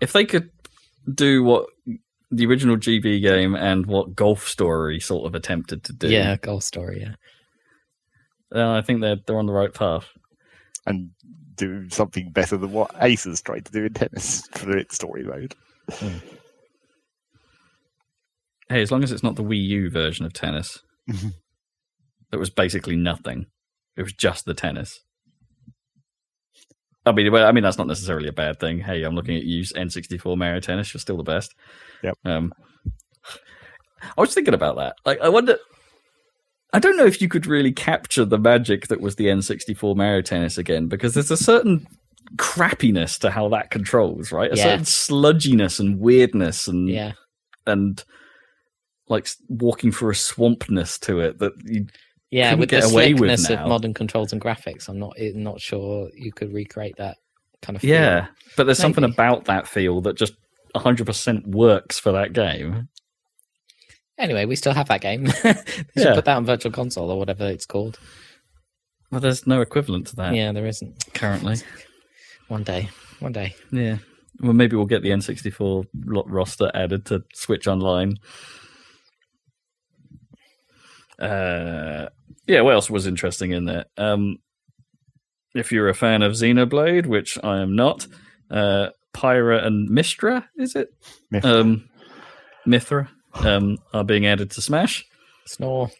if 0.00 0.12
they 0.12 0.24
could 0.26 0.50
do 1.12 1.42
what 1.42 1.66
the 2.30 2.44
original 2.46 2.76
GB 2.76 3.22
game 3.22 3.54
and 3.54 3.86
what 3.86 4.14
Golf 4.14 4.46
Story 4.48 5.00
sort 5.00 5.26
of 5.26 5.34
attempted 5.34 5.82
to 5.84 5.92
do, 5.94 6.08
Yeah, 6.08 6.36
golf 6.36 6.62
story. 6.62 7.00
Yeah. 7.00 7.14
then 8.50 8.66
I 8.66 8.82
think 8.82 9.00
they're 9.00 9.16
they're 9.26 9.38
on 9.38 9.46
the 9.46 9.52
right 9.52 9.72
path. 9.72 10.06
and 10.86 11.10
do 11.56 11.88
something 11.90 12.30
better 12.30 12.56
than 12.56 12.72
what 12.72 12.94
Ace 13.00 13.24
has 13.24 13.40
tried 13.40 13.64
to 13.66 13.72
do 13.72 13.84
in 13.84 13.92
tennis 13.94 14.46
for 14.52 14.76
its 14.76 14.94
story 14.94 15.24
mode. 15.24 15.54
Hey, 18.70 18.80
as 18.80 18.90
long 18.90 19.04
as 19.04 19.12
it's 19.12 19.22
not 19.22 19.36
the 19.36 19.42
Wii 19.42 19.62
U 19.62 19.90
version 19.90 20.24
of 20.24 20.32
tennis, 20.32 20.82
that 21.06 22.40
was 22.40 22.48
basically 22.48 22.96
nothing. 22.96 23.46
It 23.96 24.02
was 24.02 24.14
just 24.14 24.46
the 24.46 24.54
tennis. 24.54 25.00
I 27.06 27.12
mean, 27.12 27.30
well, 27.30 27.46
I 27.46 27.52
mean 27.52 27.62
that's 27.62 27.76
not 27.76 27.86
necessarily 27.86 28.28
a 28.28 28.32
bad 28.32 28.58
thing. 28.58 28.78
Hey, 28.78 29.02
I'm 29.02 29.14
looking 29.14 29.36
at 29.36 29.44
you, 29.44 29.62
N64 29.62 30.36
Mario 30.38 30.60
Tennis. 30.60 30.94
You're 30.94 31.00
still 31.00 31.18
the 31.18 31.22
best. 31.22 31.54
Yep. 32.02 32.16
Um, 32.24 32.52
I 34.16 34.20
was 34.20 34.32
thinking 34.32 34.54
about 34.54 34.76
that. 34.76 34.96
Like, 35.04 35.20
I 35.20 35.28
wonder. 35.28 35.58
I 36.74 36.78
don't 36.80 36.96
know 36.96 37.06
if 37.06 37.22
you 37.22 37.28
could 37.28 37.46
really 37.46 37.72
capture 37.72 38.24
the 38.24 38.38
magic 38.38 38.88
that 38.88 39.00
was 39.00 39.14
the 39.16 39.26
N64 39.26 39.94
Mario 39.96 40.20
Tennis 40.22 40.58
again, 40.58 40.88
because 40.88 41.14
there's 41.14 41.30
a 41.30 41.36
certain 41.36 41.86
crappiness 42.36 43.18
to 43.20 43.30
how 43.30 43.48
that 43.50 43.70
controls, 43.70 44.32
right? 44.32 44.52
A 44.52 44.56
Yeah. 44.56 44.62
certain 44.64 44.84
sludginess 44.84 45.78
and 45.78 46.00
weirdness 46.00 46.66
and 46.68 46.88
Yeah. 46.88 47.12
and 47.66 48.02
like 49.08 49.28
walking 49.48 49.92
through 49.92 50.10
a 50.10 50.14
swampness 50.14 50.98
to 51.00 51.20
it 51.20 51.38
that 51.38 51.52
you 51.64 51.86
Yeah, 52.30 52.54
with 52.54 52.70
the 52.70 52.82
away 52.84 53.14
with 53.14 53.38
slickness 53.38 53.50
of 53.50 53.68
modern 53.68 53.94
controls 53.94 54.32
and 54.32 54.40
graphics, 54.42 54.88
I'm 54.88 54.98
not 54.98 55.14
eh, 55.18 55.30
not 55.34 55.60
sure 55.60 56.10
you 56.16 56.32
could 56.32 56.52
recreate 56.52 56.96
that 56.96 57.18
kind 57.62 57.76
of 57.76 57.82
feel. 57.82 57.90
yeah 57.90 58.26
but 58.56 58.64
there's 58.64 58.78
something 58.78 59.04
about 59.04 59.44
that 59.46 59.66
feel 59.68 60.00
that 60.02 60.16
just 60.16 60.34
100% 60.74 61.46
works 61.46 61.98
for 62.00 62.12
that 62.12 62.32
game 62.32 62.88
Anyway, 64.18 64.44
we 64.44 64.54
still 64.56 64.72
have 64.74 64.88
that 64.88 65.00
game. 65.00 65.24
they 65.42 65.52
should 65.52 65.64
Yeah. 65.96 66.14
put 66.14 66.24
that 66.26 66.36
on 66.36 66.44
Virtual 66.46 66.70
Console 66.72 67.10
or 67.10 67.18
whatever 67.18 67.46
it's 67.48 67.66
called. 67.66 67.98
well 69.10 69.20
there's 69.20 69.46
no 69.46 69.60
equivalent 69.60 70.06
to 70.08 70.16
that 70.16 70.34
Yeah, 70.34 70.52
there 70.52 70.66
isn't. 70.66 71.12
currently 71.14 71.56
One 72.48 72.62
day. 72.62 72.88
One 73.20 73.32
day. 73.32 73.54
yeah 73.72 73.98
well 74.40 74.52
maybe 74.52 74.74
we'll 74.76 74.86
get 74.86 75.02
the 75.02 75.10
n64 75.10 75.86
roster 76.26 76.70
added 76.74 77.04
to 77.06 77.22
switch 77.34 77.66
online 77.68 78.16
uh 81.20 82.06
yeah 82.46 82.60
what 82.60 82.74
else 82.74 82.90
was 82.90 83.06
interesting 83.06 83.52
in 83.52 83.64
there 83.64 83.84
um 83.96 84.38
if 85.54 85.70
you're 85.70 85.88
a 85.88 85.94
fan 85.94 86.22
of 86.22 86.32
xenoblade 86.32 87.06
which 87.06 87.38
i 87.44 87.58
am 87.60 87.76
not 87.76 88.06
uh 88.50 88.88
pyra 89.14 89.64
and 89.64 89.88
mistra 89.88 90.44
is 90.56 90.74
it 90.74 90.88
Mythra. 91.32 91.44
um 91.60 91.88
mythra 92.66 93.08
um 93.36 93.78
are 93.92 94.04
being 94.04 94.26
added 94.26 94.50
to 94.52 94.62
smash 94.62 95.04
Snore. 95.46 95.90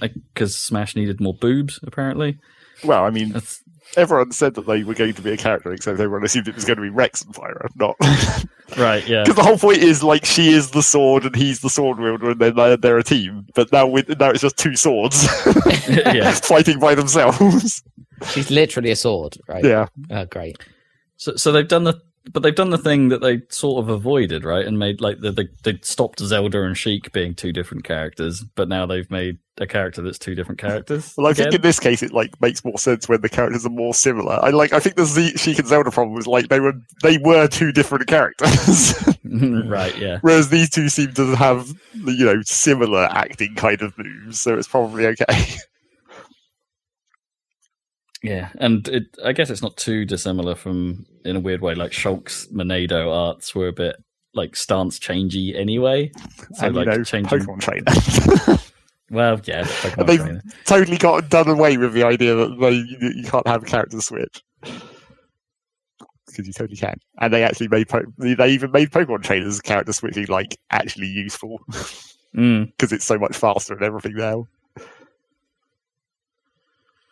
because 0.00 0.56
smash 0.56 0.96
needed 0.96 1.20
more 1.20 1.34
boobs 1.34 1.78
apparently 1.82 2.38
Well, 2.84 3.04
I 3.04 3.10
mean, 3.10 3.30
that's 3.30 3.60
everyone 3.96 4.30
said 4.32 4.54
that 4.54 4.66
they 4.66 4.84
were 4.84 4.94
going 4.94 5.14
to 5.14 5.22
be 5.22 5.32
a 5.32 5.36
character, 5.36 5.72
except 5.72 5.98
everyone 5.98 6.22
assumed 6.24 6.46
it 6.46 6.54
was 6.54 6.64
going 6.66 6.76
to 6.76 6.82
be 6.82 6.90
Rex 6.90 7.22
and 7.22 7.34
Pyra, 7.34 7.68
not 7.76 7.96
right 8.78 9.06
yeah 9.08 9.22
because 9.24 9.36
the 9.36 9.42
whole 9.42 9.56
point 9.58 9.78
is 9.78 10.02
like 10.02 10.24
she 10.26 10.48
is 10.50 10.70
the 10.72 10.82
sword 10.82 11.24
and 11.24 11.34
he's 11.34 11.60
the 11.60 11.70
sword 11.70 11.98
wielder, 11.98 12.30
and 12.30 12.40
then 12.40 12.54
they're, 12.54 12.76
they're 12.76 12.98
a 12.98 13.02
team. 13.02 13.46
But 13.54 13.72
now 13.72 13.86
with 13.86 14.08
now 14.20 14.30
it's 14.30 14.42
just 14.42 14.58
two 14.58 14.76
swords 14.76 15.26
fighting 16.46 16.78
by 16.78 16.94
themselves. 16.94 17.82
She's 18.30 18.50
literally 18.50 18.90
a 18.90 18.96
sword, 18.96 19.36
right? 19.48 19.64
yeah, 19.64 19.86
Oh, 20.10 20.24
great. 20.26 20.58
So, 21.16 21.36
so 21.36 21.50
they've 21.52 21.66
done 21.66 21.84
the 21.84 22.00
but 22.32 22.42
they've 22.42 22.54
done 22.54 22.70
the 22.70 22.78
thing 22.78 23.08
that 23.08 23.20
they 23.20 23.42
sort 23.48 23.82
of 23.82 23.88
avoided, 23.88 24.44
right? 24.44 24.66
And 24.66 24.78
made 24.78 25.00
like 25.00 25.20
the, 25.20 25.32
they 25.32 25.48
they 25.62 25.78
stopped 25.82 26.20
Zelda 26.20 26.62
and 26.62 26.76
Sheik 26.76 27.12
being 27.12 27.34
two 27.34 27.52
different 27.52 27.84
characters, 27.84 28.44
but 28.54 28.68
now 28.68 28.86
they've 28.86 29.10
made 29.10 29.38
a 29.60 29.66
character 29.66 30.02
that's 30.02 30.18
two 30.18 30.34
different 30.34 30.60
characters. 30.60 31.14
Well, 31.16 31.26
I 31.26 31.32
think 31.32 31.54
in 31.54 31.60
this 31.60 31.80
case 31.80 32.02
it 32.02 32.12
like 32.12 32.40
makes 32.40 32.64
more 32.64 32.78
sense 32.78 33.08
when 33.08 33.20
the 33.20 33.28
characters 33.28 33.66
are 33.66 33.70
more 33.70 33.94
similar. 33.94 34.38
I 34.42 34.50
like. 34.50 34.72
I 34.72 34.80
think 34.80 34.96
the 34.96 35.04
Z- 35.04 35.36
Sheik 35.36 35.58
and 35.58 35.68
Zelda 35.68 35.90
problem 35.90 36.14
was 36.14 36.26
like 36.26 36.48
they 36.48 36.60
were 36.60 36.74
they 37.02 37.18
were 37.18 37.48
two 37.48 37.72
different 37.72 38.06
characters, 38.06 38.94
right, 39.24 39.96
yeah. 39.98 40.18
whereas 40.20 40.50
these 40.50 40.70
two 40.70 40.88
seem 40.88 41.12
to 41.14 41.34
have 41.34 41.68
you 41.94 42.24
know 42.24 42.40
similar 42.42 43.08
acting 43.10 43.54
kind 43.54 43.82
of 43.82 43.96
moves, 43.98 44.40
so 44.40 44.56
it's 44.56 44.68
probably 44.68 45.06
okay. 45.06 45.24
Yeah, 48.22 48.48
and 48.56 48.86
it, 48.88 49.04
I 49.24 49.32
guess 49.32 49.48
it's 49.50 49.62
not 49.62 49.76
too 49.76 50.04
dissimilar 50.04 50.54
from, 50.56 51.06
in 51.24 51.36
a 51.36 51.40
weird 51.40 51.60
way, 51.62 51.74
like 51.76 51.92
Shulk's 51.92 52.46
Monado 52.52 53.12
arts 53.12 53.54
were 53.54 53.68
a 53.68 53.72
bit 53.72 53.96
like 54.34 54.56
stance 54.56 54.98
changey 54.98 55.54
anyway. 55.56 56.10
So 56.54 56.66
and 56.66 56.76
like 56.76 56.86
you 56.86 56.98
know, 56.98 57.04
changing. 57.04 57.40
Pokemon 57.40 57.60
trainer. 57.60 58.58
Well, 59.10 59.40
yeah, 59.44 59.62
Pokemon 59.64 60.06
they've- 60.06 60.20
trainer. 60.20 60.42
totally 60.66 60.98
got 60.98 61.30
done 61.30 61.48
away 61.48 61.78
with 61.78 61.94
the 61.94 62.02
idea 62.04 62.34
that 62.34 62.58
they 62.60 62.72
you, 62.72 63.12
you 63.16 63.24
can't 63.24 63.46
have 63.46 63.62
a 63.62 63.66
character 63.66 64.02
switch 64.02 64.42
because 66.26 66.46
you 66.46 66.52
totally 66.52 66.76
can. 66.76 66.96
And 67.18 67.32
they 67.32 67.42
actually 67.42 67.68
made 67.68 67.88
po- 67.88 68.04
they 68.18 68.48
even 68.50 68.70
made 68.70 68.90
Pokemon 68.90 69.22
trainers 69.22 69.60
character 69.62 69.94
switching 69.94 70.26
like 70.26 70.58
actually 70.70 71.06
useful 71.06 71.58
Mm, 72.36 72.66
because 72.76 72.92
it's 72.92 73.06
so 73.06 73.18
much 73.18 73.34
faster 73.34 73.72
and 73.72 73.82
everything 73.82 74.14
now. 74.14 74.46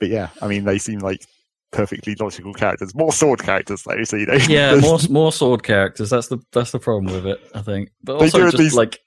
But 0.07 0.13
yeah, 0.15 0.29
I 0.41 0.47
mean, 0.47 0.65
they 0.65 0.79
seem 0.79 1.01
like 1.01 1.27
perfectly 1.73 2.15
logical 2.15 2.55
characters. 2.55 2.95
More 2.95 3.13
sword 3.13 3.43
characters 3.43 3.83
though, 3.83 4.05
so 4.05 4.17
you 4.17 4.27
know. 4.27 4.39
yeah, 4.49 4.77
more 4.81 4.99
more 5.11 5.33
sword 5.33 5.65
characters. 5.65 6.11
That's 6.11 6.29
the 6.29 6.39
that's 6.53 6.71
the 6.71 6.79
problem 6.79 7.13
with 7.13 7.27
it. 7.27 7.41
I 7.55 7.63
think, 7.63 7.91
but 8.05 8.17
also 8.17 8.39
just 8.39 8.59
least- 8.59 8.77
like 8.77 9.01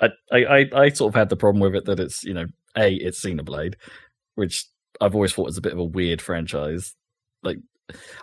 I, 0.00 0.10
I 0.30 0.44
I 0.44 0.70
I 0.74 0.88
sort 0.90 1.12
of 1.12 1.18
had 1.18 1.28
the 1.28 1.36
problem 1.36 1.60
with 1.60 1.74
it 1.74 1.86
that 1.86 1.98
it's 1.98 2.22
you 2.22 2.34
know 2.34 2.46
a 2.76 2.94
it's 2.94 3.24
Xenoblade, 3.24 3.74
which 4.36 4.64
I've 5.00 5.16
always 5.16 5.32
thought 5.32 5.50
is 5.50 5.58
a 5.58 5.62
bit 5.62 5.72
of 5.72 5.80
a 5.80 5.84
weird 5.84 6.22
franchise. 6.22 6.94
Like 7.42 7.58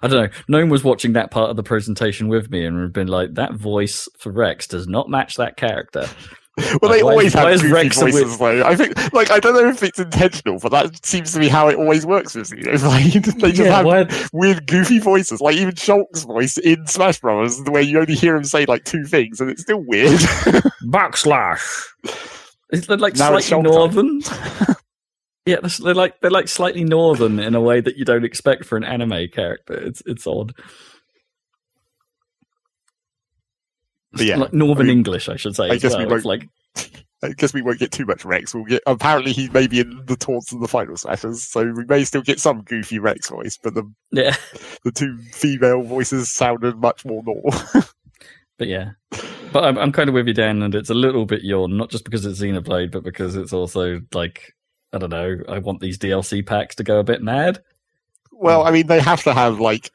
I 0.02 0.08
don't 0.08 0.24
know. 0.24 0.38
No 0.48 0.60
one 0.60 0.70
was 0.70 0.86
watching 0.86 1.14
that 1.14 1.32
part 1.32 1.50
of 1.50 1.58
the 1.58 1.64
presentation 1.64 2.30
with 2.30 2.50
me 2.50 2.66
and 2.66 2.82
had 2.82 2.94
been 2.94 3.08
like, 3.08 3.34
that 3.34 3.54
voice 3.54 4.08
for 4.18 4.32
Rex 4.32 4.68
does 4.68 4.88
not 4.88 5.10
match 5.10 5.36
that 5.36 5.58
character. 5.58 6.08
Well, 6.82 6.92
they 6.92 7.04
Why 7.04 7.12
is- 7.12 7.34
always 7.34 7.36
why 7.36 7.42
have 7.42 7.54
is 7.54 7.62
goofy 7.62 7.74
Rex 7.74 8.00
voices, 8.00 8.38
though. 8.38 8.64
I 8.66 8.76
think, 8.76 9.14
like, 9.14 9.32
I 9.32 9.40
don't 9.40 9.54
know 9.54 9.68
if 9.70 9.82
it's 9.84 10.00
intentional, 10.00 10.60
but 10.60 10.70
that 10.72 11.06
seems 11.06 11.32
to 11.34 11.40
be 11.40 11.48
how 11.48 11.68
it 11.70 11.76
always 11.76 12.06
works 12.06 12.36
with 12.36 12.50
Xenoblade. 12.50 13.40
they 13.42 13.52
just 13.52 13.58
Yeah, 13.60 13.78
have 13.78 13.86
why- 13.86 14.08
weird, 14.34 14.68
goofy 14.68 15.00
voices, 15.00 15.42
like 15.42 15.56
even 15.56 15.74
Shulk's 15.76 16.24
voice 16.24 16.58
in 16.58 16.86
Smash 16.88 17.20
Brothers, 17.20 17.62
where 17.68 17.82
you 17.82 18.00
only 18.00 18.16
hear 18.16 18.36
him 18.36 18.44
say 18.44 18.66
like 18.66 18.84
two 18.86 19.06
things, 19.06 19.40
and 19.42 19.50
it's 19.50 19.62
still 19.62 19.84
weird. 19.86 20.20
backslash. 20.88 21.84
It's 22.72 22.88
they're 22.88 22.98
like 22.98 23.16
Now 23.16 23.38
slightly 23.40 23.62
northern. 23.64 24.22
yeah, 25.46 25.58
they're, 25.62 25.70
they're 25.84 25.94
like 25.96 26.20
they're 26.22 26.30
like 26.32 26.48
slightly 26.48 26.84
northern 26.84 27.40
in 27.40 27.56
a 27.56 27.62
way 27.62 27.82
that 27.82 27.98
you 27.98 28.06
don't 28.06 28.24
expect 28.26 28.66
for 28.66 28.78
an 28.78 28.84
anime 28.84 29.28
character. 29.34 29.74
It's 29.74 30.02
it's 30.06 30.28
odd. 30.28 30.54
But 34.12 34.26
yeah, 34.26 34.38
like 34.38 34.54
Northern 34.54 34.88
I 34.88 34.90
mean, 34.90 34.98
English, 34.98 35.30
I 35.30 35.36
should 35.36 35.56
say. 35.56 35.70
I 35.70 35.78
guess 35.78 35.96
we 35.96 36.06
well. 36.06 36.16
It's 36.16 36.26
won't- 36.26 36.42
like 36.42 36.50
I 37.24 37.30
guess 37.34 37.54
we 37.54 37.62
won't 37.62 37.80
get 37.80 37.92
too 37.92 38.06
much 38.06 38.24
Rex. 38.24 38.54
We'll 38.54 38.64
get 38.64 38.82
apparently 38.88 39.34
he 39.34 39.50
may 39.50 39.68
be 39.68 39.82
in 39.82 40.04
the 40.06 40.16
taunts 40.16 40.52
and 40.52 40.62
the 40.62 40.68
final 40.68 40.96
smashes, 40.96 41.44
so 41.44 41.66
we 41.66 41.86
may 41.86 42.06
still 42.06 42.22
get 42.22 42.40
some 42.40 42.62
goofy 42.62 42.98
Rex 42.98 43.30
voice, 43.30 43.60
but 43.62 43.74
the 43.74 43.84
yeah, 44.12 44.36
the 44.84 44.92
two 44.92 45.18
female 45.34 45.84
voices 45.84 46.32
sounded 46.32 46.78
much 46.78 47.06
more 47.06 47.22
normal. 47.24 47.54
but 48.58 48.68
yeah. 48.68 48.92
But 49.52 49.66
I'm 49.66 49.78
I'm 49.78 49.92
kind 49.92 50.08
of 50.10 50.16
with 50.16 50.28
you, 50.28 50.34
Dan, 50.34 50.62
and 50.62 50.74
it's 50.76 50.90
a 50.90 50.96
little 50.96 51.26
bit 51.26 51.44
yawn, 51.44 51.76
not 51.76 51.90
just 51.90 52.06
because 52.06 52.26
it's 52.26 52.40
Xenoblade, 52.40 52.92
but 52.92 53.04
because 53.04 53.36
it's 53.36 53.52
also 53.54 54.02
like 54.14 54.54
I 54.94 54.98
don't 54.98 55.10
know. 55.10 55.40
I 55.48 55.60
want 55.60 55.82
these 55.82 55.98
DLC 55.98 56.46
packs 56.46 56.76
to 56.76 56.84
go 56.84 57.00
a 57.00 57.04
bit 57.04 57.22
mad. 57.22 57.62
Well, 58.32 58.64
I 58.66 58.72
mean, 58.72 58.88
they 58.88 59.02
have 59.02 59.24
to 59.24 59.34
have 59.34 59.60
like. 59.60 59.92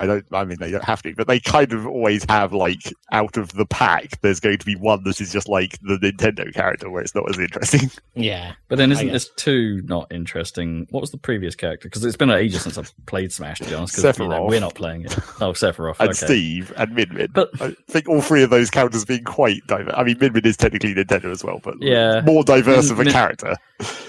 I 0.00 0.06
don't. 0.06 0.24
I 0.32 0.44
mean, 0.44 0.56
they 0.58 0.70
don't 0.70 0.82
have 0.84 1.02
to, 1.02 1.14
but 1.14 1.26
they 1.28 1.38
kind 1.38 1.72
of 1.72 1.86
always 1.86 2.24
have 2.28 2.52
like 2.52 2.92
out 3.12 3.36
of 3.36 3.52
the 3.52 3.66
pack. 3.66 4.20
There's 4.22 4.40
going 4.40 4.58
to 4.58 4.66
be 4.66 4.74
one 4.76 5.04
that 5.04 5.20
is 5.20 5.30
just 5.32 5.48
like 5.48 5.78
the 5.82 5.98
Nintendo 5.98 6.52
character, 6.52 6.90
where 6.90 7.02
it's 7.02 7.14
not 7.14 7.28
as 7.28 7.38
interesting. 7.38 7.90
Yeah. 8.14 8.52
But 8.68 8.76
then 8.76 8.92
isn't 8.92 9.12
this 9.12 9.30
too 9.36 9.80
not 9.84 10.10
interesting? 10.12 10.86
What 10.90 11.00
was 11.00 11.10
the 11.10 11.16
previous 11.18 11.54
character? 11.54 11.88
Because 11.88 12.04
it's 12.04 12.16
been 12.16 12.30
ages 12.30 12.62
since 12.62 12.76
I've 12.76 12.92
played 13.06 13.32
Smash, 13.32 13.58
to 13.60 13.64
be 13.68 13.74
honest. 13.74 13.96
Because 13.96 14.18
you 14.18 14.28
know, 14.28 14.44
we're 14.44 14.60
not 14.60 14.74
playing 14.74 15.04
it. 15.06 15.16
Oh, 15.40 15.52
Sephiroth. 15.52 15.96
And 16.00 16.10
okay. 16.10 16.26
Steve 16.26 16.72
and 16.76 16.94
Min 16.94 17.08
Min. 17.14 17.28
But 17.32 17.50
I 17.62 17.74
think 17.88 18.08
all 18.08 18.20
three 18.20 18.42
of 18.42 18.50
those 18.50 18.68
characters 18.70 19.04
being 19.04 19.24
quite 19.24 19.66
diverse. 19.66 19.94
I 19.96 20.02
mean, 20.04 20.18
Min 20.20 20.32
Min 20.32 20.44
is 20.44 20.56
technically 20.56 20.94
Nintendo 20.94 21.30
as 21.30 21.42
well, 21.44 21.60
but 21.62 21.76
Yeah. 21.80 22.20
more 22.22 22.42
diverse 22.44 22.86
Min- 22.86 22.92
of 22.92 23.00
a 23.00 23.04
Min- 23.04 23.12
character. 23.12 23.56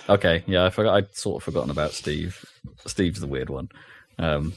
okay, 0.10 0.44
yeah, 0.48 0.66
I 0.66 0.70
forgot. 0.70 0.96
I'd 0.96 1.16
sort 1.16 1.42
of 1.42 1.44
forgotten 1.44 1.70
about 1.70 1.92
Steve. 1.92 2.44
Steve's 2.86 3.20
the 3.22 3.28
weird 3.28 3.50
one. 3.50 3.70
Um, 4.20 4.54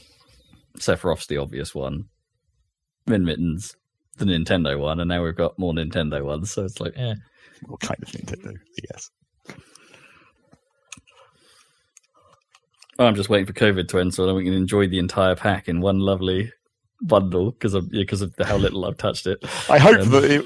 Sephiroth's 0.77 1.27
the 1.27 1.37
obvious 1.37 1.73
one. 1.75 2.05
Min 3.07 3.25
Min's 3.25 3.75
the 4.17 4.25
Nintendo 4.25 4.79
one, 4.79 4.99
and 4.99 5.09
now 5.09 5.23
we've 5.23 5.35
got 5.35 5.59
more 5.59 5.73
Nintendo 5.73 6.23
ones. 6.23 6.51
So 6.51 6.65
it's 6.65 6.79
like, 6.79 6.93
eh. 6.95 7.15
Well, 7.67 7.77
kind 7.77 8.01
of 8.01 8.09
Nintendo, 8.09 8.53
guess. 8.91 9.09
I'm 12.97 13.15
just 13.15 13.29
waiting 13.29 13.45
for 13.45 13.53
COVID 13.53 13.87
to 13.89 13.99
end 13.99 14.13
so 14.13 14.25
that 14.25 14.33
we 14.33 14.45
can 14.45 14.53
enjoy 14.53 14.87
the 14.87 14.99
entire 14.99 15.35
pack 15.35 15.67
in 15.67 15.81
one 15.81 15.99
lovely 15.99 16.51
bundle 17.01 17.51
because 17.51 17.73
of 17.73 17.89
because 17.91 18.21
of 18.21 18.33
how 18.41 18.55
little 18.55 18.85
I've 18.85 18.97
touched 18.97 19.27
it. 19.27 19.43
I 19.69 19.77
hope 19.77 19.99
Um, 19.99 20.11
that 20.11 20.23
it, 20.23 20.45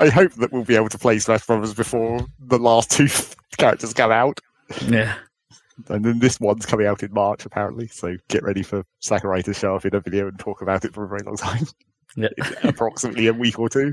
I 0.00 0.08
hope 0.10 0.32
that 0.34 0.52
we'll 0.52 0.64
be 0.64 0.76
able 0.76 0.90
to 0.90 0.98
play 0.98 1.18
Smash 1.18 1.46
Brothers 1.46 1.72
before 1.72 2.20
the 2.38 2.58
last 2.58 2.90
two 2.90 3.08
characters 3.56 3.94
come 3.94 4.12
out. 4.12 4.40
Yeah. 4.86 5.14
And 5.88 6.04
then 6.04 6.18
this 6.18 6.40
one's 6.40 6.64
coming 6.66 6.86
out 6.86 7.02
in 7.02 7.12
March, 7.12 7.44
apparently. 7.44 7.86
So 7.88 8.16
get 8.28 8.42
ready 8.42 8.62
for 8.62 8.84
Sakurai 9.00 9.42
to 9.42 9.52
show 9.54 9.76
up 9.76 9.84
in 9.84 9.94
a 9.94 10.00
video 10.00 10.28
and 10.28 10.38
talk 10.38 10.62
about 10.62 10.84
it 10.84 10.94
for 10.94 11.04
a 11.04 11.08
very 11.08 11.22
long 11.22 11.36
time. 11.36 11.66
Yeah. 12.18 12.28
approximately 12.62 13.26
a 13.26 13.34
week 13.34 13.58
or 13.58 13.68
two. 13.68 13.92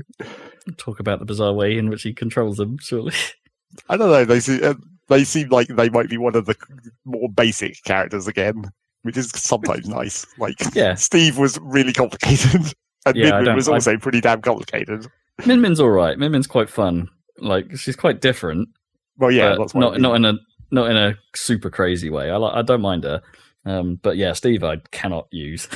Talk 0.78 0.98
about 0.98 1.18
the 1.18 1.26
bizarre 1.26 1.52
way 1.52 1.76
in 1.76 1.90
which 1.90 2.04
he 2.04 2.14
controls 2.14 2.56
them, 2.56 2.78
surely. 2.80 3.12
I 3.90 3.98
don't 3.98 4.08
know. 4.10 4.24
They 4.24 4.40
seem, 4.40 4.64
uh, 4.64 4.74
they 5.08 5.24
seem 5.24 5.50
like 5.50 5.68
they 5.68 5.90
might 5.90 6.08
be 6.08 6.16
one 6.16 6.34
of 6.34 6.46
the 6.46 6.56
more 7.04 7.28
basic 7.28 7.82
characters 7.84 8.26
again, 8.26 8.70
which 9.02 9.18
is 9.18 9.28
sometimes 9.34 9.90
nice. 9.90 10.24
Like 10.38 10.54
Yeah. 10.74 10.94
Steve 10.94 11.36
was 11.36 11.58
really 11.60 11.92
complicated, 11.92 12.72
and 13.04 13.14
Yeah, 13.16 13.32
Min 13.32 13.44
Min 13.44 13.56
was 13.56 13.68
I- 13.68 13.72
also 13.74 13.98
pretty 13.98 14.22
damn 14.22 14.40
complicated. 14.40 15.06
Min 15.44 15.60
Min's 15.60 15.80
all 15.80 15.90
right. 15.90 16.16
Min 16.18 16.32
Min's 16.32 16.46
quite 16.46 16.70
fun. 16.70 17.10
Like 17.40 17.76
she's 17.76 17.96
quite 17.96 18.22
different. 18.22 18.70
Well, 19.18 19.32
yeah, 19.32 19.52
I 19.52 19.56
not 19.56 19.74
mean. 19.74 20.00
not 20.00 20.14
in 20.16 20.24
a 20.24 20.34
not 20.74 20.90
in 20.90 20.96
a 20.96 21.14
super 21.34 21.70
crazy 21.70 22.10
way. 22.10 22.30
I 22.30 22.36
I 22.38 22.62
don't 22.62 22.82
mind 22.82 23.04
her. 23.04 23.22
Um, 23.66 23.96
but 24.02 24.16
yeah, 24.18 24.34
Steve, 24.34 24.62
I 24.62 24.76
cannot 24.90 25.26
use 25.30 25.68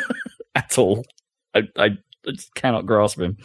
at 0.56 0.76
all. 0.78 1.04
I, 1.54 1.68
I, 1.76 1.84
I 2.26 2.30
just 2.32 2.54
cannot 2.54 2.86
grasp 2.86 3.20
him. 3.20 3.36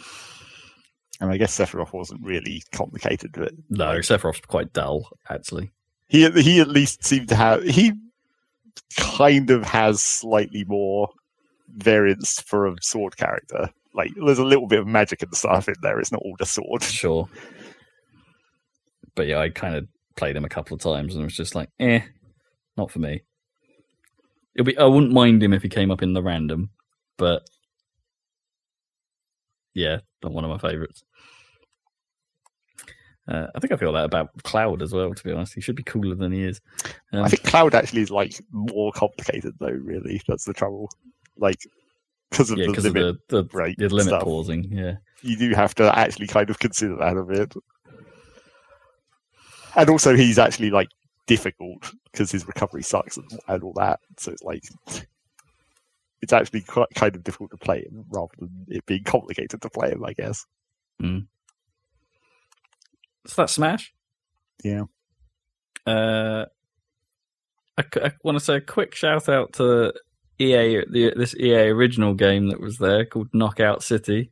And 1.20 1.30
I 1.30 1.36
guess 1.36 1.56
Sephiroth 1.56 1.92
wasn't 1.92 2.22
really 2.24 2.62
complicated, 2.72 3.30
but 3.32 3.52
No, 3.70 3.98
Sephiroth's 4.00 4.40
quite 4.40 4.72
dull, 4.72 5.08
actually. 5.30 5.70
he 6.08 6.28
he 6.32 6.60
at 6.60 6.68
least 6.68 7.04
seemed 7.04 7.28
to 7.28 7.36
have 7.36 7.62
he 7.62 7.92
kind 8.96 9.50
of 9.50 9.64
has 9.64 10.02
slightly 10.02 10.64
more 10.64 11.08
variance 11.76 12.40
for 12.40 12.66
a 12.66 12.74
sword 12.82 13.16
character. 13.16 13.70
Like 13.94 14.10
there's 14.16 14.40
a 14.40 14.44
little 14.44 14.66
bit 14.66 14.80
of 14.80 14.88
magic 14.88 15.22
and 15.22 15.34
stuff 15.36 15.68
in 15.68 15.76
there. 15.82 16.00
It's 16.00 16.10
not 16.10 16.22
all 16.24 16.36
just 16.36 16.54
sword. 16.54 16.82
Sure. 16.82 17.28
But 19.14 19.28
yeah, 19.28 19.38
I 19.38 19.50
kind 19.50 19.76
of 19.76 19.86
played 20.16 20.36
him 20.36 20.44
a 20.44 20.48
couple 20.48 20.74
of 20.74 20.80
times 20.80 21.14
and 21.14 21.22
it 21.22 21.26
was 21.26 21.36
just 21.36 21.54
like, 21.54 21.70
eh, 21.80 22.00
not 22.76 22.90
for 22.90 22.98
me. 22.98 23.22
It'll 24.54 24.66
be 24.66 24.78
I 24.78 24.84
wouldn't 24.84 25.12
mind 25.12 25.42
him 25.42 25.52
if 25.52 25.62
he 25.62 25.68
came 25.68 25.90
up 25.90 26.02
in 26.02 26.12
the 26.12 26.22
random, 26.22 26.70
but 27.16 27.48
yeah, 29.74 29.98
not 30.22 30.32
one 30.32 30.44
of 30.44 30.50
my 30.50 30.58
favourites. 30.58 31.02
Uh, 33.26 33.46
I 33.54 33.58
think 33.58 33.72
I 33.72 33.76
feel 33.76 33.92
that 33.92 34.04
about 34.04 34.30
Cloud 34.42 34.82
as 34.82 34.92
well. 34.92 35.12
To 35.14 35.24
be 35.24 35.32
honest, 35.32 35.54
he 35.54 35.60
should 35.60 35.76
be 35.76 35.82
cooler 35.82 36.14
than 36.14 36.30
he 36.30 36.42
is. 36.42 36.60
Um, 37.12 37.24
I 37.24 37.28
think 37.28 37.42
Cloud 37.44 37.74
actually 37.74 38.02
is 38.02 38.10
like 38.10 38.38
more 38.52 38.92
complicated 38.92 39.54
though. 39.58 39.68
Really, 39.68 40.20
that's 40.28 40.44
the 40.44 40.52
trouble. 40.52 40.90
Like 41.36 41.60
because 42.30 42.50
of 42.50 42.58
yeah, 42.58 42.66
the 42.66 42.72
of 42.72 42.84
limit, 42.84 43.16
the 43.28 43.42
the, 43.42 43.74
the 43.78 43.88
limit 43.88 44.20
pausing. 44.22 44.64
Yeah, 44.70 44.96
you 45.22 45.36
do 45.36 45.50
have 45.54 45.74
to 45.76 45.98
actually 45.98 46.26
kind 46.26 46.50
of 46.50 46.58
consider 46.58 46.96
that 46.96 47.16
a 47.16 47.24
bit. 47.24 47.54
And 49.76 49.90
also, 49.90 50.16
he's 50.16 50.38
actually 50.38 50.70
like 50.70 50.88
difficult 51.26 51.92
because 52.12 52.30
his 52.30 52.46
recovery 52.46 52.82
sucks 52.82 53.16
and, 53.16 53.30
and 53.48 53.62
all 53.62 53.72
that. 53.74 54.00
So 54.18 54.32
it's 54.32 54.42
like 54.42 54.64
it's 56.22 56.32
actually 56.32 56.62
quite 56.62 56.88
kind 56.94 57.14
of 57.16 57.24
difficult 57.24 57.50
to 57.50 57.56
play 57.56 57.80
him 57.80 58.04
rather 58.10 58.32
than 58.38 58.50
it 58.68 58.86
being 58.86 59.04
complicated 59.04 59.60
to 59.62 59.70
play 59.70 59.90
him. 59.90 60.04
I 60.04 60.12
guess. 60.12 60.46
so 63.26 63.42
that 63.42 63.50
Smash. 63.50 63.92
Yeah. 64.62 64.84
Uh, 65.86 66.46
I, 67.76 68.12
want 68.22 68.38
to 68.38 68.44
say 68.44 68.56
a 68.56 68.60
quick 68.60 68.94
shout 68.94 69.28
out 69.28 69.54
to 69.54 69.92
EA 70.38 70.84
the, 70.90 71.12
this 71.16 71.34
EA 71.36 71.68
original 71.68 72.14
game 72.14 72.48
that 72.48 72.60
was 72.60 72.78
there 72.78 73.04
called 73.04 73.28
Knockout 73.32 73.82
City 73.82 74.30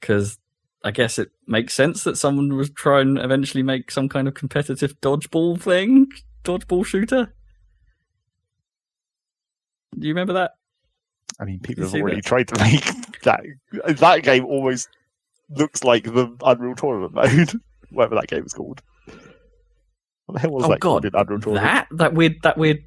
because 0.00 0.38
I 0.86 0.92
guess 0.92 1.18
it 1.18 1.30
makes 1.48 1.74
sense 1.74 2.04
that 2.04 2.16
someone 2.16 2.54
was 2.56 2.70
trying 2.70 3.16
to 3.16 3.24
eventually 3.24 3.64
make 3.64 3.90
some 3.90 4.08
kind 4.08 4.28
of 4.28 4.34
competitive 4.34 5.00
dodgeball 5.00 5.60
thing, 5.60 6.06
dodgeball 6.44 6.86
shooter. 6.86 7.34
Do 9.98 10.06
you 10.06 10.12
remember 10.14 10.34
that? 10.34 10.52
I 11.40 11.44
mean, 11.44 11.58
people 11.58 11.82
have 11.84 11.94
already 11.94 12.16
that? 12.16 12.24
tried 12.24 12.48
to 12.48 12.60
make 12.62 12.84
that. 13.22 13.42
That 13.98 14.22
game 14.22 14.44
almost 14.46 14.88
looks 15.50 15.82
like 15.82 16.04
the 16.04 16.36
Unreal 16.44 16.76
Tournament 16.76 17.14
mode, 17.14 17.60
whatever 17.90 18.14
that 18.14 18.28
game 18.28 18.44
is 18.44 18.52
called. 18.52 18.80
What 20.26 20.34
the 20.34 20.40
hell 20.40 20.52
was 20.52 20.64
Oh, 20.64 20.68
that 20.68 20.80
called 20.80 21.02
God, 21.02 21.14
in 21.14 21.20
Unreal 21.20 21.40
Tournament? 21.40 21.64
That 21.66 21.88
that 21.98 22.14
weird 22.14 22.34
that 22.44 22.58
weird. 22.58 22.84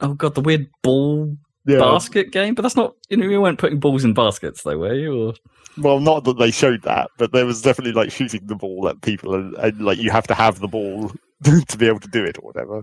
Oh 0.00 0.14
god, 0.14 0.34
the 0.34 0.40
weird 0.40 0.70
ball 0.82 1.36
yeah. 1.66 1.78
basket 1.78 2.32
game. 2.32 2.54
But 2.54 2.62
that's 2.62 2.76
not. 2.76 2.94
You 3.08 3.16
know, 3.16 3.26
you 3.26 3.40
weren't 3.40 3.58
putting 3.58 3.80
balls 3.80 4.04
in 4.04 4.14
baskets, 4.14 4.62
though, 4.62 4.78
were 4.78 4.94
you? 4.94 5.28
Or... 5.28 5.34
Well, 5.78 6.00
not 6.00 6.24
that 6.24 6.38
they 6.38 6.50
showed 6.50 6.82
that, 6.82 7.10
but 7.18 7.32
there 7.32 7.46
was 7.46 7.62
definitely 7.62 7.92
like 7.92 8.10
shooting 8.10 8.46
the 8.46 8.54
ball 8.54 8.88
at 8.88 9.02
people, 9.02 9.34
and, 9.34 9.54
and 9.56 9.80
like 9.80 9.98
you 9.98 10.10
have 10.10 10.26
to 10.28 10.34
have 10.34 10.60
the 10.60 10.68
ball 10.68 11.12
to 11.42 11.78
be 11.78 11.86
able 11.86 12.00
to 12.00 12.08
do 12.08 12.24
it 12.24 12.38
or 12.38 12.42
whatever. 12.42 12.82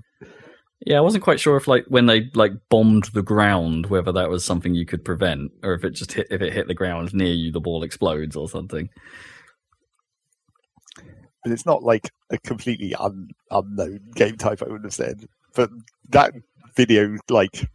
Yeah, 0.85 0.97
I 0.97 1.01
wasn't 1.01 1.23
quite 1.23 1.39
sure 1.39 1.57
if 1.57 1.67
like 1.67 1.85
when 1.89 2.07
they 2.07 2.29
like 2.33 2.53
bombed 2.69 3.05
the 3.13 3.21
ground, 3.21 3.85
whether 3.87 4.11
that 4.11 4.29
was 4.29 4.43
something 4.43 4.73
you 4.73 4.85
could 4.85 5.05
prevent, 5.05 5.51
or 5.63 5.73
if 5.73 5.83
it 5.83 5.91
just 5.91 6.11
hit 6.11 6.27
if 6.31 6.41
it 6.41 6.53
hit 6.53 6.67
the 6.67 6.73
ground 6.73 7.13
near 7.13 7.33
you, 7.33 7.51
the 7.51 7.59
ball 7.59 7.83
explodes 7.83 8.35
or 8.35 8.49
something. 8.49 8.89
But 11.43 11.51
it's 11.51 11.65
not 11.65 11.83
like 11.83 12.09
a 12.31 12.37
completely 12.39 12.95
un- 12.95 13.29
unknown 13.51 13.99
game 14.15 14.37
type. 14.37 14.61
I 14.63 14.69
would 14.69 14.83
have 14.83 14.93
said, 14.93 15.27
but 15.55 15.69
that 16.09 16.33
video, 16.75 17.17
like, 17.29 17.67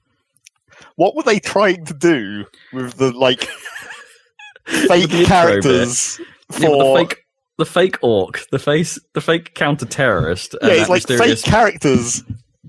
what 0.96 1.14
were 1.14 1.22
they 1.22 1.38
trying 1.38 1.84
to 1.86 1.94
do 1.94 2.44
with 2.72 2.94
the 2.94 3.12
like 3.12 3.42
fake 4.66 5.10
the 5.10 5.24
characters 5.26 6.20
for? 6.50 6.60
Yeah, 6.60 6.68
the 6.68 6.94
fake, 6.96 7.24
the 7.58 7.66
fake 7.66 7.98
orc, 8.02 8.46
the 8.50 8.58
face, 8.58 8.98
the 9.14 9.20
fake 9.20 9.54
counter 9.54 9.86
terrorist. 9.86 10.54
yeah, 10.62 10.70
it's 10.70 10.88
like 10.88 11.06
fake 11.06 11.42
characters 11.42 12.22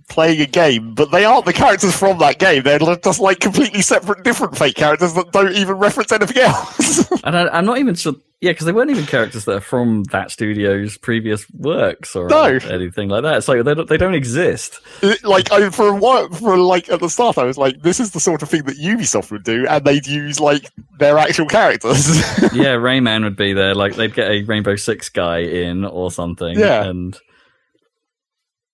playing 0.09 0.41
a 0.41 0.45
game, 0.45 0.93
but 0.93 1.11
they 1.11 1.25
aren't 1.25 1.45
the 1.45 1.53
characters 1.53 1.95
from 1.95 2.17
that 2.19 2.39
game. 2.39 2.63
They're 2.63 2.79
just 2.79 3.19
like 3.19 3.39
completely 3.39 3.81
separate, 3.81 4.23
different 4.23 4.57
fake 4.57 4.75
characters 4.75 5.13
that 5.13 5.31
don't 5.31 5.53
even 5.53 5.75
reference 5.75 6.11
anything 6.11 6.43
else. 6.43 7.11
and 7.23 7.37
I, 7.37 7.47
I'm 7.49 7.65
not 7.65 7.77
even 7.77 7.95
sure. 7.95 8.13
Yeah, 8.39 8.51
because 8.51 8.67
they 8.67 8.71
weren't 8.71 8.91
even 8.91 9.07
characters 9.07 9.45
that 9.45 9.55
are 9.55 9.59
from 9.59 10.03
that 10.11 10.29
studio's 10.29 10.95
previous 10.95 11.49
works 11.53 12.15
or 12.15 12.27
No. 12.29 12.43
anything 12.69 13.09
like 13.09 13.23
that. 13.23 13.43
So 13.43 13.63
they 13.63 13.73
don't, 13.73 13.89
they 13.89 13.97
don't 13.97 14.13
exist. 14.13 14.79
Like 15.23 15.51
I, 15.51 15.71
for 15.71 15.95
while, 15.95 16.29
for 16.29 16.55
like 16.55 16.87
at 16.89 16.99
the 16.99 17.09
start, 17.09 17.39
I 17.39 17.45
was 17.45 17.57
like, 17.57 17.81
"This 17.81 17.99
is 17.99 18.11
the 18.11 18.19
sort 18.19 18.43
of 18.43 18.49
thing 18.49 18.61
that 18.65 18.77
Ubisoft 18.77 19.31
would 19.31 19.43
do," 19.43 19.65
and 19.67 19.83
they'd 19.83 20.05
use 20.05 20.39
like 20.39 20.69
their 20.99 21.17
actual 21.17 21.47
characters. 21.47 22.07
yeah, 22.53 22.75
Rayman 22.75 23.23
would 23.23 23.37
be 23.37 23.53
there. 23.53 23.73
Like 23.73 23.95
they'd 23.95 24.13
get 24.13 24.29
a 24.29 24.43
Rainbow 24.43 24.75
Six 24.75 25.09
guy 25.09 25.39
in 25.39 25.83
or 25.83 26.11
something. 26.11 26.59
Yeah. 26.59 26.83
and 26.83 27.17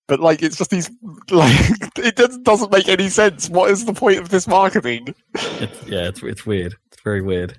but 0.06 0.20
like, 0.20 0.42
it's 0.42 0.56
just 0.58 0.68
these 0.70 0.90
like 1.30 1.54
it 1.96 2.44
doesn't 2.44 2.70
make 2.70 2.88
any 2.88 3.08
sense. 3.08 3.48
What 3.48 3.70
is 3.70 3.86
the 3.86 3.94
point 3.94 4.18
of 4.18 4.28
this 4.28 4.46
marketing? 4.46 5.14
it's, 5.34 5.88
yeah, 5.88 6.06
it's 6.08 6.22
it's 6.22 6.44
weird. 6.44 6.74
It's 6.92 7.00
very 7.02 7.22
weird. 7.22 7.56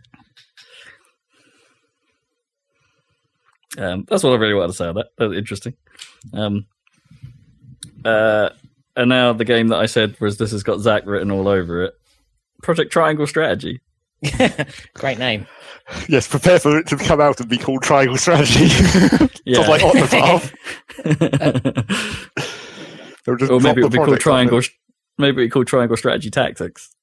Um, 3.78 4.06
that's 4.08 4.24
what 4.24 4.34
I 4.34 4.38
really 4.38 4.54
wanted 4.54 4.68
to 4.68 4.74
say 4.74 4.88
on 4.88 4.96
that. 4.96 5.08
That 5.18 5.30
was 5.30 5.38
interesting. 5.38 5.74
Um, 6.34 6.66
uh, 8.04 8.50
and 8.96 9.10
now 9.10 9.34
the 9.34 9.46
game 9.46 9.70
that 9.70 9.80
I 9.80 9.88
said 9.88 10.20
was 10.20 10.38
this 10.38 10.52
has 10.52 10.64
got 10.64 10.80
Zac 10.80 11.06
written 11.06 11.32
all 11.32 11.48
over 11.48 11.84
it. 11.84 11.94
Project 12.62 12.92
Triangle 12.92 13.28
Strategy. 13.28 13.82
Great 14.94 15.20
name. 15.20 15.46
Yes, 16.08 16.28
prepare 16.28 16.60
for 16.60 16.80
it 16.80 16.88
to 16.88 16.98
come 16.98 17.22
out 17.22 17.40
and 17.40 17.50
be 17.50 17.58
called 17.58 17.84
Triangle 17.84 18.18
Strategy. 18.18 18.70
Yeah. 19.48 19.60
Like 19.60 19.82
Octopath. 19.82 20.56
They'll 23.26 23.54
or 23.54 23.60
maybe 23.60 23.82
it 23.82 23.84
would 23.84 23.92
be 23.92 24.00
called 24.00 24.20
Triangle. 24.20 24.60
Maybe 25.20 25.30
it'd 25.30 25.36
be 25.36 25.50
called 25.52 25.68
Triangle 25.68 25.96
Strategy 25.96 26.32
Tactics. 26.32 26.95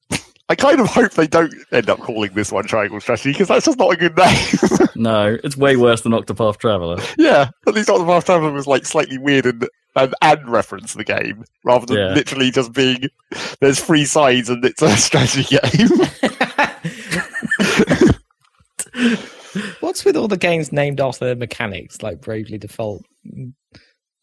I 0.52 0.54
kind 0.54 0.80
of 0.80 0.86
hope 0.86 1.12
they 1.12 1.26
don't 1.26 1.54
end 1.72 1.88
up 1.88 1.98
calling 2.00 2.30
this 2.34 2.52
one 2.52 2.64
Triangle 2.64 3.00
Strategy 3.00 3.32
because 3.32 3.48
that's 3.48 3.64
just 3.64 3.78
not 3.78 3.90
a 3.94 3.96
good 3.96 4.14
name. 4.18 4.88
No, 4.94 5.38
it's 5.42 5.56
way 5.56 5.76
worse 5.76 6.02
than 6.02 6.12
Octopath 6.12 6.58
Traveler. 6.58 6.98
yeah, 7.16 7.48
at 7.66 7.72
least 7.74 7.88
Octopath 7.88 8.26
Traveler 8.26 8.52
was 8.52 8.66
like 8.66 8.84
slightly 8.84 9.16
weird 9.16 9.46
and 9.46 9.66
and, 9.96 10.14
and 10.20 10.46
reference 10.48 10.92
the 10.92 11.04
game 11.04 11.44
rather 11.64 11.86
than 11.86 11.96
Yeah. 11.96 12.12
literally 12.12 12.50
just 12.50 12.74
being 12.74 13.08
there's 13.60 13.80
three 13.82 14.04
sides 14.04 14.50
and 14.50 14.62
it's 14.66 14.82
a 14.82 14.94
strategy 14.98 15.44
game. 15.56 15.88
What's 19.80 20.04
with 20.04 20.16
all 20.16 20.28
the 20.28 20.36
games 20.36 20.70
named 20.72 21.00
after 21.00 21.34
mechanics, 21.34 22.02
like 22.02 22.20
Bravely 22.20 22.58
Default? 22.58 23.02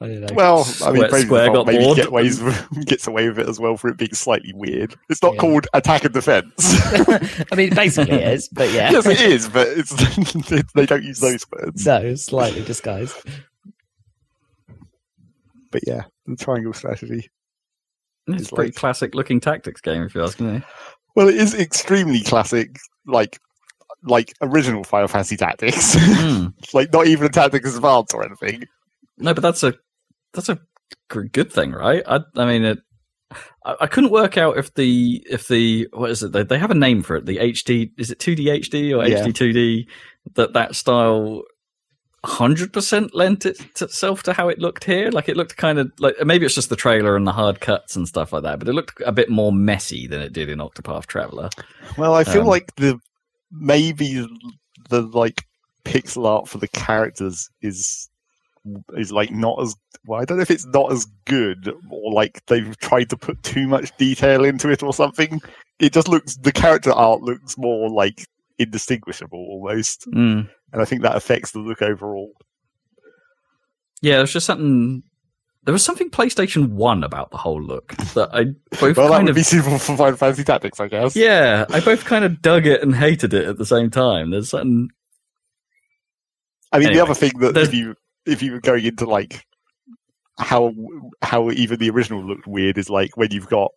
I 0.02 0.08
know. 0.08 0.28
well, 0.34 0.66
I 0.84 0.92
mean, 0.92 1.02
Bravely 1.02 1.22
Square 1.24 1.46
Default 1.48 1.66
got 1.68 1.74
maybe 1.74 1.84
bored. 1.84 1.98
get 1.98 2.12
ways 2.12 2.40
gets 2.86 3.06
away 3.06 3.28
with 3.28 3.38
it 3.40 3.50
as 3.50 3.60
well 3.60 3.76
for 3.76 3.90
it 3.90 3.98
being 3.98 4.14
slightly 4.14 4.54
weird. 4.54 4.96
It's 5.10 5.22
not 5.22 5.34
Yeah. 5.34 5.40
called 5.42 5.68
attack 5.74 6.06
and 6.06 6.14
defense. 6.14 6.54
I 7.52 7.56
mean, 7.56 7.76
basically 7.76 8.16
it 8.16 8.28
is, 8.34 8.48
but 8.48 8.72
yeah. 8.72 8.92
yes, 8.92 9.06
it 9.06 9.20
is, 9.22 9.50
but 9.50 9.68
it's 9.68 9.92
they 10.74 10.86
don't 10.86 11.04
use 11.04 11.20
those 11.20 11.46
words. 11.52 11.86
No, 11.86 12.16
slightly 12.16 12.64
disguised. 12.64 13.18
But 15.72 15.82
yeah, 15.86 16.04
the 16.26 16.36
triangle 16.36 16.74
strategy. 16.74 17.30
It's 18.28 18.44
It's 18.44 18.52
a 18.52 18.56
pretty 18.56 18.70
like- 18.70 18.76
classic 18.76 19.16
looking 19.16 19.40
tactics 19.40 19.82
game, 19.82 20.04
if 20.04 20.16
you 20.16 20.24
ask 20.24 20.40
me. 20.40 20.62
Well, 21.16 21.28
it 21.28 21.36
is 21.36 21.54
extremely 21.54 22.22
classic, 22.22 22.78
like 23.06 23.40
like 24.04 24.32
original 24.42 24.84
Final 24.86 25.10
Fantasy 25.10 25.36
Tactics. 25.36 25.96
Hmm. 25.98 26.48
like 26.74 26.94
not 26.94 27.08
even 27.08 27.26
a 27.26 27.30
Tactics 27.30 27.76
Advance 27.76 28.14
or 28.14 28.24
anything. 28.24 28.64
No, 29.18 29.34
but 29.34 29.42
that's 29.42 29.64
a 29.64 29.74
that's 30.34 30.50
a 30.50 30.60
good 31.10 31.52
thing, 31.52 31.72
right? 31.72 32.04
I 32.08 32.22
I 32.36 32.46
mean 32.46 32.64
it. 32.64 32.80
I, 33.64 33.76
I 33.82 33.88
couldn't 33.88 34.12
work 34.12 34.38
out 34.38 34.58
if 34.58 34.74
the 34.74 35.24
if 35.30 35.48
the 35.48 35.88
what 35.94 36.10
is 36.10 36.24
it? 36.24 36.32
They, 36.32 36.44
they 36.44 36.58
have 36.60 36.72
a 36.72 36.76
name 36.76 37.04
for 37.04 37.16
it. 37.16 37.26
The 37.26 37.38
HD 37.38 37.92
is 37.98 38.12
it 38.12 38.20
two 38.20 38.36
D 38.36 38.46
HD 38.46 38.92
or. 38.92 39.04
HD 39.08 39.34
two 39.34 39.54
D? 39.54 39.88
That 40.36 40.54
that 40.54 40.76
style 40.76 41.44
hundred 42.26 42.74
percent 42.74 43.16
lent 43.16 43.46
it 43.46 43.62
itself 43.82 44.24
to 44.24 44.34
how 44.34 44.50
it 44.50 44.60
looked 44.60 44.84
here. 44.84 45.10
Like 45.10 45.30
it 45.30 45.38
looked 45.38 45.56
kind 45.58 45.80
of 45.80 45.92
like 46.00 46.16
maybe 46.26 46.46
it's 46.46 46.56
just 46.56 46.70
the 46.70 46.76
trailer 46.76 47.16
and 47.16 47.26
the 47.26 47.32
hard 47.32 47.62
cuts 47.62 47.96
and 47.96 48.08
stuff 48.08 48.34
like 48.34 48.44
that, 48.44 48.60
but 48.60 48.68
it 48.68 48.74
looked 48.74 49.02
a 49.06 49.12
bit 49.12 49.30
more 49.30 49.52
messy 49.54 50.06
than 50.08 50.22
it 50.22 50.34
did 50.34 50.50
in 50.50 50.60
Octopath 50.60 51.06
Traveler. 51.06 51.50
Well, 51.98 52.14
I 52.14 52.24
feel 52.24 52.42
Um, 52.42 52.48
like 52.48 52.76
the 52.76 53.00
maybe 53.52 54.28
the 54.90 55.02
like 55.02 55.46
pixel 55.86 56.26
art 56.26 56.50
for 56.50 56.58
the 56.58 56.68
characters 56.68 57.50
is 57.62 58.09
is 58.98 59.12
like 59.12 59.32
not 59.32 59.62
as 59.62 59.76
well. 60.06 60.22
I 60.22 60.26
don't 60.26 60.38
know 60.38 60.42
if 60.44 60.52
it's 60.52 60.66
not 60.68 60.92
as 60.92 61.06
good 61.26 61.74
or 61.92 62.12
like 62.14 62.46
they've 62.48 62.78
tried 62.80 63.10
to 63.12 63.18
put 63.18 63.42
too 63.44 63.68
much 63.68 63.96
detail 63.98 64.44
into 64.46 64.70
it 64.70 64.84
or 64.84 64.94
something. 64.94 65.42
It 65.80 65.94
just 65.94 66.08
looks 66.08 66.36
the 66.38 66.52
character 66.52 66.92
art 66.92 67.22
looks 67.22 67.58
more 67.58 67.90
like 67.90 68.26
indistinguishable 68.58 69.40
almost, 69.40 70.06
Mm. 70.12 70.50
and 70.74 70.82
I 70.82 70.86
think 70.86 71.02
that 71.04 71.16
affects 71.16 71.52
the 71.52 71.60
look 71.60 71.82
overall. 71.82 72.32
Yeah, 74.02 74.18
there's 74.18 74.34
just 74.34 74.46
something. 74.46 75.04
There 75.64 75.74
was 75.74 75.84
something 75.84 76.10
PlayStation 76.10 76.70
One 76.70 77.04
about 77.04 77.32
the 77.32 77.38
whole 77.38 77.62
look 77.62 77.96
that 78.16 78.30
I 78.34 78.46
both 78.80 78.96
Well, 78.98 79.08
that 79.10 79.14
kind 79.16 79.24
would 79.26 79.30
of 79.32 79.36
be 79.36 79.44
suitable 79.44 79.78
for 79.78 79.96
Final 79.98 80.16
Fantasy 80.18 80.44
Tactics, 80.46 80.80
I 80.80 80.88
guess. 80.88 81.16
Yeah, 81.16 81.66
I 81.70 81.80
both 81.82 82.06
kind 82.06 82.24
of 82.26 82.42
dug 82.42 82.66
it 82.66 82.82
and 82.82 82.96
hated 82.96 83.34
it 83.34 83.46
at 83.46 83.58
the 83.58 83.66
same 83.66 83.90
time. 83.90 84.32
There's 84.32 84.50
something. 84.50 84.90
I 86.72 86.78
mean, 86.80 86.88
Anyway, 86.88 86.94
the 87.00 87.04
other 87.04 87.14
thing 87.16 87.32
that 87.40 87.58
if 87.58 87.74
you 87.74 87.96
if 88.30 88.42
you 88.42 88.52
were 88.54 88.62
going 88.62 88.86
into 88.86 89.06
like 89.06 89.46
how 90.38 90.74
how 91.22 91.52
even 91.52 91.80
the 91.80 91.90
original 91.90 92.24
looked 92.24 92.48
weird 92.48 92.78
is 92.78 92.90
like 92.90 93.18
when 93.18 93.32
you've 93.32 93.50
got 93.50 93.72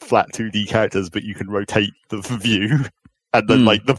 flat 0.00 0.26
two 0.32 0.50
D 0.50 0.66
characters, 0.66 1.08
but 1.10 1.22
you 1.22 1.34
can 1.34 1.48
rotate 1.48 1.92
the 2.10 2.18
view, 2.40 2.78
and 3.32 3.48
then 3.48 3.60
Hmm. 3.60 3.66
like 3.66 3.86
the 3.86 3.94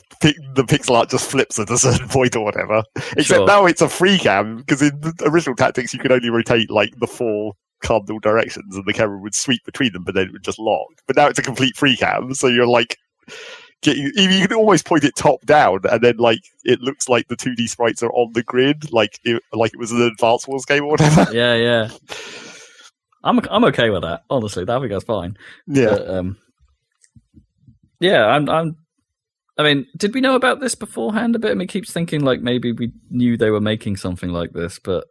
the 0.55 0.63
pixel 0.63 0.95
art 0.95 1.09
just 1.09 1.29
flips 1.29 1.57
at 1.59 1.69
a 1.69 1.77
certain 1.77 2.07
point 2.17 2.35
or 2.35 2.43
whatever. 2.43 2.83
Except 3.17 3.27
Sure. 3.39 3.47
now 3.47 3.65
it's 3.65 3.81
a 3.81 3.89
free 3.89 4.17
cam 4.17 4.57
because 4.57 4.81
in 4.81 4.99
the 5.01 5.13
original 5.25 5.55
Tactics 5.55 5.93
you 5.93 5.99
could 5.99 6.11
only 6.11 6.29
rotate 6.29 6.69
like 6.69 6.93
the 6.99 7.07
four 7.07 7.53
cardinal 7.81 8.19
directions, 8.19 8.75
and 8.75 8.85
the 8.85 8.93
camera 8.93 9.17
would 9.19 9.35
sweep 9.35 9.63
between 9.65 9.93
them, 9.93 10.03
but 10.03 10.15
then 10.15 10.27
it 10.27 10.31
would 10.31 10.43
just 10.43 10.59
lock. 10.59 10.87
But 11.07 11.15
now 11.15 11.27
it's 11.27 11.39
a 11.39 11.43
complete 11.43 11.75
free 11.75 11.95
cam, 11.97 12.33
so 12.33 12.47
you're 12.47 12.67
like. 12.67 12.97
Getting, 13.85 14.11
you 14.15 14.47
can 14.47 14.57
almost 14.57 14.83
point 14.87 15.03
it 15.03 15.15
top 15.15 15.45
down, 15.45 15.81
and 15.91 16.01
then 16.01 16.17
like 16.17 16.39
it 16.63 16.81
looks 16.81 17.07
like 17.07 17.27
the 17.27 17.35
two 17.35 17.55
D 17.55 17.67
sprites 17.67 18.01
are 18.01 18.11
on 18.13 18.33
the 18.33 18.41
grid, 18.41 18.91
like 18.91 19.19
it, 19.23 19.43
like 19.53 19.75
it 19.75 19.77
was 19.77 19.91
an 19.91 20.01
advanced 20.01 20.47
Wars 20.47 20.65
game 20.65 20.85
or 20.85 20.89
whatever. 20.89 21.27
Yeah, 21.31 21.53
yeah. 21.53 21.89
I'm 23.23 23.39
I'm 23.51 23.63
okay 23.65 23.91
with 23.91 24.01
that. 24.01 24.23
Honestly, 24.27 24.63
I 24.67 24.79
think 24.79 24.91
that's 24.91 25.03
fine. 25.03 25.37
Yeah, 25.67 25.89
But, 25.91 26.09
um, 26.09 26.37
yeah, 27.99 28.25
I'm 28.25 28.49
I'm. 28.49 28.75
I 29.59 29.61
mean, 29.61 29.85
did 29.97 30.15
we 30.15 30.19
know 30.21 30.33
about 30.33 30.61
this 30.61 30.73
beforehand 30.73 31.35
a 31.35 31.39
bit? 31.39 31.51
I 31.51 31.53
mean, 31.53 31.61
it 31.61 31.67
keeps 31.67 31.93
thinking 31.93 32.21
like 32.21 32.41
maybe 32.41 32.71
we 32.71 32.91
knew 33.11 33.37
they 33.37 33.51
were 33.51 33.61
making 33.61 33.97
something 33.97 34.31
like 34.31 34.53
this, 34.53 34.79
but 34.79 35.05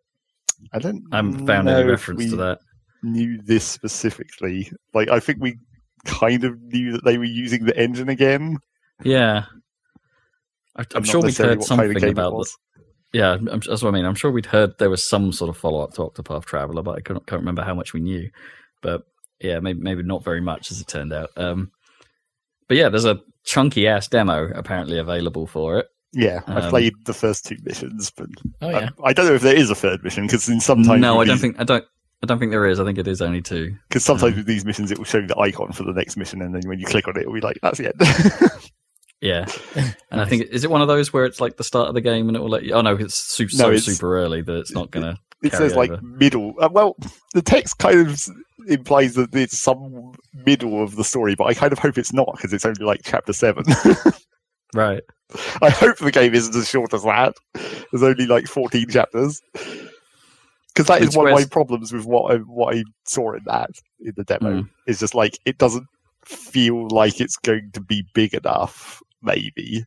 I 0.73 0.81
don't. 0.81 1.05
I 1.13 1.17
haven't 1.17 1.47
found 1.47 1.69
any 1.69 1.89
reference 1.89 2.25
we 2.25 2.31
to 2.31 2.37
that. 2.37 2.59
Knew 3.05 3.41
this 3.41 3.65
specifically. 3.65 4.73
Like 4.93 5.11
I 5.11 5.21
think 5.21 5.39
we 5.41 5.59
kind 6.05 6.45
of 6.45 6.61
knew 6.63 6.93
that 6.93 7.05
they 7.05 7.19
were 7.19 7.25
using 7.25 7.65
the 7.65 7.77
engine 7.79 8.09
again. 8.09 8.59
Yeah. 9.03 9.45
I, 10.77 10.85
I'm 10.95 11.05
sure 11.05 11.21
we'd 11.23 11.37
heard 11.37 11.59
what 11.59 11.69
kind 11.69 11.81
of 11.81 11.87
something 11.93 12.11
about 12.11 12.39
this. 12.39 12.57
Yeah, 13.13 13.35
I'm, 13.35 13.45
that's 13.45 13.83
what 13.83 13.87
I 13.87 13.91
mean. 13.93 14.05
I'm 14.05 14.17
sure 14.17 14.31
we'd 14.33 14.47
heard 14.47 14.77
there 14.79 14.91
was 14.91 15.05
some 15.05 15.33
sort 15.33 15.49
of 15.49 15.57
follow 15.57 15.81
up 15.81 15.95
talk 15.95 16.17
to 16.17 16.23
Octopath 16.23 16.47
Traveler, 16.47 16.83
but 16.83 16.97
I 16.97 17.01
can't, 17.01 17.25
can't 17.27 17.41
remember 17.43 17.63
how 17.63 17.75
much 17.75 17.93
we 17.93 18.01
knew. 18.01 18.29
But 18.83 19.03
yeah, 19.41 19.61
maybe 19.61 19.81
maybe 19.81 20.03
not 20.03 20.25
very 20.25 20.41
much 20.41 20.73
as 20.73 20.81
it 20.81 20.89
turned 20.89 21.13
out. 21.13 21.31
Um, 21.37 21.71
but 22.67 22.77
yeah, 22.77 22.89
there's 22.89 23.05
a 23.05 23.21
chunky 23.45 23.87
ass 23.87 24.09
demo 24.09 24.51
apparently 24.55 24.99
available 24.99 25.47
for 25.47 25.79
it. 25.79 25.87
Yeah, 26.13 26.41
I 26.47 26.63
Um, 26.63 26.71
played 26.71 26.95
the 27.05 27.15
first 27.15 27.45
two 27.47 27.57
missions, 27.63 28.11
but 28.17 28.27
Oh 28.61 28.71
yeah. 28.71 28.91
I, 29.03 29.11
I 29.11 29.13
don't 29.13 29.27
know 29.27 29.35
if 29.35 29.43
there 29.43 29.57
is 29.57 29.71
a 29.71 29.75
third 29.77 30.03
mission 30.03 30.27
because 30.27 30.49
in 30.49 30.61
sometimes 30.61 31.01
no, 31.01 31.21
I 31.21 31.25
don't 31.25 31.39
think 31.39 31.61
I 31.61 31.65
don't 31.65 31.85
I 32.25 32.27
don't 32.27 32.39
think 32.39 32.51
there 32.51 32.67
is. 32.67 32.81
I 32.81 32.85
think 32.85 32.99
it 32.99 33.07
is 33.07 33.23
only 33.23 33.43
two. 33.43 33.77
Because 33.89 34.05
sometimes 34.05 34.33
Um, 34.33 34.39
with 34.39 34.47
these 34.47 34.65
missions, 34.65 34.91
it 34.91 34.99
will 34.99 35.05
show 35.05 35.19
you 35.19 35.27
the 35.27 35.39
icon 35.39 35.73
for 35.73 35.85
the 35.85 35.93
next 35.93 36.17
mission, 36.17 36.43
and 36.43 36.55
then 36.55 36.63
when 36.67 36.79
you 36.79 36.87
click 36.87 37.07
on 37.07 37.17
it, 37.17 37.21
it'll 37.21 37.33
be 37.35 37.41
like, 37.41 37.59
"That's 37.63 37.79
the 37.79 37.87
end." 37.87 38.51
Yeah, 39.21 39.47
and 40.11 40.21
I 40.21 40.27
think 40.27 40.43
is 40.51 40.65
it 40.65 40.71
one 40.71 40.83
of 40.83 40.89
those 40.89 41.11
where 41.11 41.25
it's 41.25 41.41
like 41.41 41.57
the 41.57 41.65
start 41.65 41.89
of 41.89 41.95
the 41.95 42.03
game 42.03 42.29
and 42.29 42.37
it 42.37 42.41
will 42.41 42.51
let 42.51 42.63
you. 42.65 42.75
Oh 42.75 42.83
no, 42.83 42.95
it's 42.95 43.15
super, 43.15 43.53
so 43.53 43.69
it's- 43.69 43.85
super 43.85 44.19
early 44.19 44.43
that 44.43 44.57
it's 44.57 44.73
not 44.73 44.91
gonna. 44.91 45.17
it 45.43 45.51
Carry 45.51 45.69
says 45.69 45.77
like 45.77 46.03
middle. 46.03 46.53
Uh, 46.61 46.69
well, 46.71 46.95
the 47.33 47.41
text 47.41 47.79
kind 47.79 48.01
of 48.07 48.23
implies 48.67 49.15
that 49.15 49.35
it's 49.35 49.57
some 49.57 50.13
middle 50.45 50.83
of 50.83 50.97
the 50.97 51.05
story, 51.05 51.35
but 51.37 51.45
I 51.45 51.55
kind 51.55 51.73
of 51.73 51.79
hope 51.79 51.97
it's 51.97 52.13
not 52.13 52.29
because 52.37 52.53
it's 52.53 52.67
only 52.67 52.85
like 52.85 53.01
chapter 53.05 53.33
seven. 53.33 53.65
Right. 54.75 55.03
I 55.63 55.71
hope 55.71 55.99
the 55.99 56.11
game 56.11 56.35
isn't 56.35 56.57
as 56.57 56.69
short 56.69 56.93
as 56.93 57.05
that. 57.05 57.35
There's 57.93 58.03
only 58.03 58.27
like 58.27 58.47
14 58.49 58.89
chapters. 58.91 59.41
Because 60.75 60.89
that 60.89 61.03
is 61.03 61.09
It's 61.09 61.17
one 61.17 61.29
of 61.29 61.35
my 61.35 61.45
problems 61.45 61.93
with 61.93 62.05
what 62.05 62.35
I, 62.35 62.39
what 62.39 62.75
I 62.75 62.83
saw 63.07 63.33
in 63.33 63.43
that 63.47 63.71
in 64.01 64.13
the 64.17 64.25
demo. 64.25 64.63
Mm. 64.63 64.71
Is 64.87 64.99
just 64.99 65.15
like 65.15 65.39
it 65.45 65.59
doesn't 65.59 65.87
feel 66.25 66.89
like 66.89 67.21
it's 67.21 67.37
going 67.37 67.71
to 67.75 67.81
be 67.81 68.05
big 68.13 68.35
enough. 68.35 69.01
Maybe, 69.23 69.85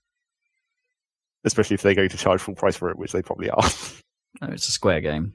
especially 1.43 1.75
if 1.75 1.81
they're 1.81 1.93
going 1.93 2.09
to 2.09 2.17
charge 2.17 2.41
full 2.41 2.55
price 2.55 2.75
for 2.75 2.89
it, 2.89 2.97
which 2.97 3.11
they 3.11 3.21
probably 3.21 3.49
are. 3.49 3.69
No, 4.41 4.47
it's 4.51 4.67
a 4.69 4.71
square 4.71 5.01
game. 5.01 5.33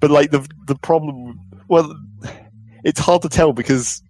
but 0.00 0.10
like 0.10 0.30
the 0.30 0.46
the 0.66 0.76
problem, 0.76 1.40
well, 1.68 1.94
it's 2.84 3.00
hard 3.00 3.22
to 3.22 3.28
tell 3.28 3.52
because 3.52 4.00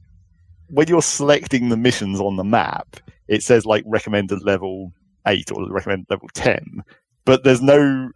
when 0.68 0.86
you're 0.88 1.02
selecting 1.02 1.70
the 1.70 1.76
missions 1.76 2.20
on 2.20 2.36
the 2.36 2.44
map, 2.44 2.96
it 3.28 3.42
says 3.42 3.64
like 3.64 3.84
recommended 3.86 4.42
level 4.42 4.92
eight 5.26 5.50
or 5.50 5.66
recommended 5.70 6.06
level 6.10 6.28
ten, 6.34 6.82
but 7.24 7.42
there's 7.42 7.62
no 7.62 8.10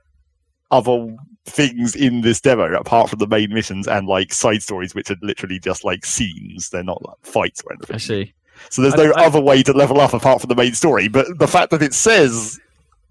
other 0.70 1.16
things 1.48 1.94
in 1.96 2.20
this 2.20 2.40
demo 2.40 2.72
apart 2.74 3.10
from 3.10 3.18
the 3.18 3.26
main 3.26 3.52
missions 3.52 3.86
and 3.88 4.06
like 4.06 4.32
side 4.32 4.62
stories, 4.62 4.94
which 4.94 5.10
are 5.10 5.16
literally 5.22 5.58
just 5.58 5.84
like 5.84 6.04
scenes. 6.04 6.70
They're 6.70 6.82
not 6.84 7.04
like 7.04 7.16
fights 7.22 7.62
or 7.66 7.72
anything. 7.72 7.94
I 7.94 7.98
see. 7.98 8.34
So 8.70 8.82
there's 8.82 8.94
I- 8.94 9.04
no 9.04 9.12
I- 9.12 9.26
other 9.26 9.40
way 9.40 9.62
to 9.62 9.72
level 9.72 10.00
up 10.00 10.12
apart 10.14 10.40
from 10.40 10.48
the 10.48 10.54
main 10.56 10.74
story. 10.74 11.08
But 11.08 11.38
the 11.38 11.48
fact 11.48 11.70
that 11.70 11.82
it 11.82 11.94
says 11.94 12.58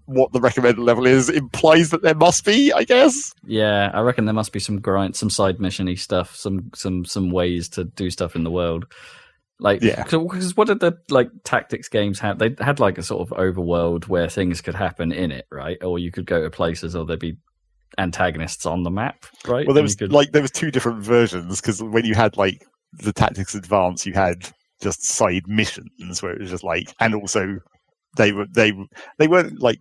what 0.06 0.32
the 0.32 0.40
recommended 0.40 0.80
level 0.80 1.06
is 1.06 1.28
implies 1.28 1.90
that 1.90 2.00
there 2.02 2.14
must 2.14 2.44
be, 2.44 2.72
I 2.72 2.84
guess. 2.84 3.34
Yeah, 3.46 3.90
I 3.92 4.00
reckon 4.00 4.24
there 4.24 4.32
must 4.34 4.52
be 4.52 4.58
some 4.60 4.80
grind, 4.80 5.16
some 5.16 5.28
side 5.30 5.58
missiony 5.58 5.98
stuff, 5.98 6.34
some 6.34 6.70
some 6.74 7.04
some 7.04 7.30
ways 7.30 7.68
to 7.70 7.84
do 7.84 8.10
stuff 8.10 8.34
in 8.34 8.42
the 8.44 8.50
world. 8.50 8.86
Like, 9.60 9.82
Yeah. 9.82 10.04
because 10.04 10.56
what 10.56 10.68
did 10.68 10.80
the 10.80 10.96
like 11.10 11.28
tactics 11.44 11.88
games 11.88 12.20
have? 12.20 12.38
They 12.38 12.54
had 12.60 12.78
like 12.80 12.96
a 12.96 13.02
sort 13.02 13.28
of 13.28 13.36
overworld 13.36 14.06
where 14.06 14.28
things 14.30 14.60
could 14.60 14.76
happen 14.76 15.10
in 15.12 15.32
it, 15.32 15.46
right? 15.50 15.82
Or 15.82 15.98
you 15.98 16.10
could 16.12 16.26
go 16.26 16.40
to 16.42 16.48
places, 16.48 16.94
or 16.94 17.04
there'd 17.04 17.18
be 17.18 17.36
antagonists 17.96 18.66
on 18.66 18.82
the 18.82 18.90
map, 18.90 19.24
right? 19.46 19.66
Well, 19.66 19.74
there 19.74 19.82
And 19.82 19.84
was 19.84 19.94
could, 19.96 20.12
like 20.12 20.32
there 20.32 20.42
was 20.42 20.50
two 20.50 20.70
different 20.70 21.02
versions 21.02 21.60
because 21.60 21.82
when 21.82 22.04
you 22.04 22.14
had 22.14 22.36
like 22.36 22.64
the 22.92 23.12
tactics 23.12 23.54
advance, 23.54 24.06
you 24.06 24.12
had 24.12 24.48
just 24.82 25.04
side 25.04 25.42
missions 25.46 26.22
where 26.22 26.32
it 26.32 26.40
was 26.40 26.50
just 26.50 26.64
like, 26.64 26.92
and 27.00 27.14
also 27.14 27.58
they 28.16 28.32
were 28.32 28.46
they 28.54 28.72
they 29.18 29.28
weren't 29.28 29.60
like 29.60 29.78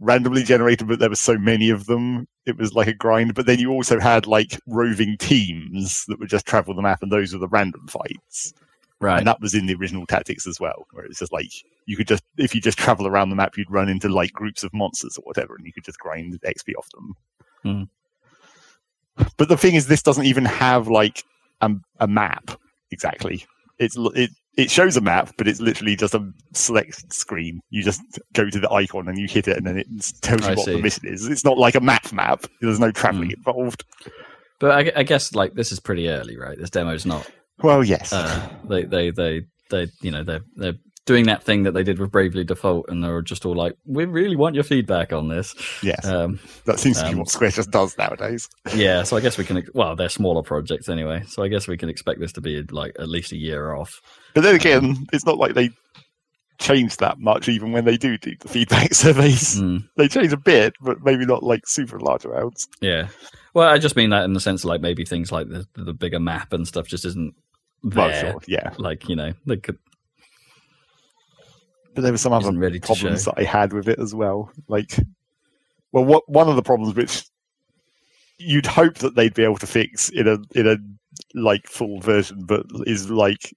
randomly 0.00 0.42
generated, 0.42 0.88
but 0.88 0.98
there 0.98 1.08
were 1.08 1.16
so 1.16 1.38
many 1.38 1.70
of 1.70 1.86
them, 1.86 2.26
it 2.44 2.58
was 2.58 2.74
like 2.74 2.86
a 2.86 2.94
grind. 2.94 3.34
But 3.34 3.46
then 3.46 3.58
you 3.58 3.70
also 3.70 3.98
had 3.98 4.26
like 4.26 4.58
roving 4.66 5.16
teams 5.18 6.04
that 6.08 6.18
would 6.18 6.28
just 6.28 6.46
travel 6.46 6.74
the 6.74 6.82
map, 6.82 7.02
and 7.02 7.10
those 7.10 7.32
were 7.32 7.38
the 7.38 7.48
random 7.48 7.86
fights. 7.88 8.52
right. 9.00 9.18
And 9.18 9.26
that 9.26 9.40
was 9.40 9.54
in 9.54 9.66
the 9.66 9.74
original 9.74 10.06
tactics 10.06 10.46
as 10.46 10.60
well, 10.60 10.86
where 10.92 11.04
it's 11.04 11.18
just 11.18 11.32
like 11.32 11.50
you 11.86 11.96
could 11.96 12.08
just 12.08 12.22
if 12.36 12.54
you 12.54 12.60
just 12.60 12.78
travel 12.78 13.06
around 13.06 13.30
the 13.30 13.36
map, 13.36 13.56
you'd 13.56 13.70
run 13.70 13.88
into 13.88 14.08
like 14.08 14.32
groups 14.32 14.62
of 14.64 14.72
monsters 14.74 15.16
or 15.16 15.22
whatever, 15.24 15.54
and 15.56 15.66
you 15.66 15.72
could 15.72 15.84
just 15.84 15.98
grind 15.98 16.38
XP 16.42 16.72
off 16.78 16.88
them. 16.90 17.14
Hmm. 17.66 19.24
But 19.38 19.48
the 19.48 19.56
thing 19.56 19.74
is, 19.74 19.86
this 19.86 20.02
doesn't 20.02 20.26
even 20.26 20.44
have 20.44 20.88
like 20.88 21.22
a, 21.60 21.70
a 22.00 22.06
map 22.06 22.50
exactly. 22.90 23.44
It's 23.78 23.96
it 24.14 24.30
it 24.56 24.70
shows 24.70 24.96
a 24.96 25.00
map, 25.00 25.32
but 25.36 25.48
it's 25.48 25.60
literally 25.60 25.96
just 25.96 26.14
a 26.14 26.30
select 26.54 27.12
screen. 27.12 27.60
You 27.70 27.82
just 27.82 28.00
go 28.34 28.48
to 28.48 28.58
the 28.60 28.70
icon 28.70 29.08
and 29.08 29.18
you 29.18 29.26
hit 29.26 29.48
it, 29.48 29.56
and 29.56 29.66
then 29.66 29.78
it 29.78 29.86
tells 30.22 30.42
you 30.42 30.52
I 30.52 30.54
what 30.54 30.64
see. 30.66 30.72
the 30.72 30.78
mission 30.82 31.06
is. 31.08 31.26
It's 31.26 31.44
not 31.44 31.58
like 31.58 31.74
a 31.74 31.80
map 31.80 32.12
map. 32.12 32.44
There's 32.60 32.80
no 32.80 32.90
traveling 32.90 33.30
Hmm. 33.30 33.34
involved. 33.38 33.84
but 34.60 34.70
I, 34.70 35.00
I 35.00 35.02
guess 35.02 35.34
like 35.34 35.54
this 35.54 35.72
is 35.72 35.80
pretty 35.80 36.08
early, 36.08 36.36
right? 36.38 36.56
This 36.58 36.70
demo's 36.70 37.04
not. 37.06 37.28
Well, 37.62 37.82
yes. 37.84 38.12
Uh, 38.12 38.48
they 38.68 38.84
they 38.84 39.10
they 39.10 39.42
they 39.70 39.88
you 40.02 40.10
know 40.10 40.22
they're 40.24 40.42
they're 40.56 40.74
doing 41.06 41.24
that 41.26 41.42
thing 41.42 41.62
that 41.62 41.72
they 41.72 41.82
did 41.82 41.98
with 41.98 42.10
Bravely 42.10 42.44
Default, 42.44 42.90
and 42.90 43.02
they're 43.02 43.22
just 43.22 43.46
all 43.46 43.54
like, 43.54 43.74
"We 43.86 44.04
really 44.04 44.36
want 44.36 44.54
your 44.54 44.64
feedback 44.64 45.12
on 45.12 45.28
this." 45.28 45.54
yes. 45.82 46.04
Um, 46.06 46.38
that 46.66 46.78
seems 46.78 46.98
to 46.98 47.04
be 47.04 47.12
um, 47.12 47.18
what 47.20 47.28
Square 47.30 47.50
just 47.52 47.70
does 47.70 47.96
nowadays. 47.96 48.48
Yeah, 48.74 49.02
so 49.04 49.16
I 49.16 49.20
guess 49.20 49.38
we 49.38 49.44
can. 49.44 49.66
Well, 49.74 49.96
they're 49.96 50.08
smaller 50.08 50.42
projects 50.42 50.88
anyway, 50.88 51.22
so 51.26 51.42
I 51.42 51.48
guess 51.48 51.66
we 51.68 51.76
can 51.76 51.88
expect 51.88 52.20
this 52.20 52.32
to 52.32 52.40
be 52.40 52.62
like 52.70 52.94
at 52.98 53.08
least 53.08 53.32
a 53.32 53.36
year 53.36 53.72
off. 53.74 54.00
But 54.34 54.42
then 54.42 54.54
again, 54.54 55.06
it's 55.12 55.24
not 55.24 55.38
like 55.38 55.54
they 55.54 55.70
change 56.58 56.96
that 56.96 57.18
much 57.18 57.48
even 57.50 57.70
when 57.72 57.84
they 57.84 57.98
do 57.98 58.16
do 58.16 58.32
the 58.40 58.48
feedback 58.48 58.94
surveys. 58.94 59.60
Mm, 59.60 59.86
They 59.96 60.08
change 60.08 60.32
a 60.32 60.38
bit, 60.38 60.72
but 60.80 61.04
maybe 61.04 61.26
not 61.26 61.42
like 61.42 61.66
super 61.66 62.00
large 62.00 62.24
amounts. 62.24 62.66
yeah. 62.80 63.08
Well, 63.54 63.68
I 63.68 63.78
just 63.78 63.96
mean 63.96 64.10
that 64.10 64.24
in 64.24 64.34
the 64.34 64.40
sense 64.40 64.64
of 64.64 64.68
like 64.68 64.80
maybe 64.82 65.04
things 65.06 65.32
like 65.32 65.48
the 65.48 65.66
the 65.74 65.94
bigger 65.94 66.20
map 66.20 66.52
and 66.52 66.66
stuff 66.68 66.86
just 66.86 67.04
isn't 67.06 67.34
there. 67.82 68.08
Well, 68.08 68.20
sure, 68.32 68.40
yeah. 68.46 68.74
Like 68.76 69.08
you 69.08 69.16
know, 69.16 69.32
they 69.46 69.56
could 69.56 69.78
But 71.96 72.02
there 72.02 72.12
were 72.12 72.18
some 72.18 72.32
other 72.32 72.46
problems 72.82 73.24
that 73.24 73.34
I 73.38 73.42
had 73.44 73.72
with 73.72 73.88
it 73.88 73.98
as 73.98 74.14
well. 74.14 74.52
Like, 74.68 74.96
well, 75.92 76.04
what 76.04 76.28
one 76.28 76.48
of 76.48 76.54
the 76.56 76.62
problems 76.62 76.94
which 76.94 77.24
you'd 78.38 78.66
hope 78.66 78.98
that 78.98 79.16
they'd 79.16 79.34
be 79.34 79.42
able 79.44 79.56
to 79.56 79.66
fix 79.66 80.10
in 80.10 80.28
a 80.28 80.38
in 80.54 80.68
a 80.68 80.76
like 81.34 81.66
full 81.66 82.00
version, 82.00 82.44
but 82.44 82.66
is 82.86 83.10
like 83.10 83.54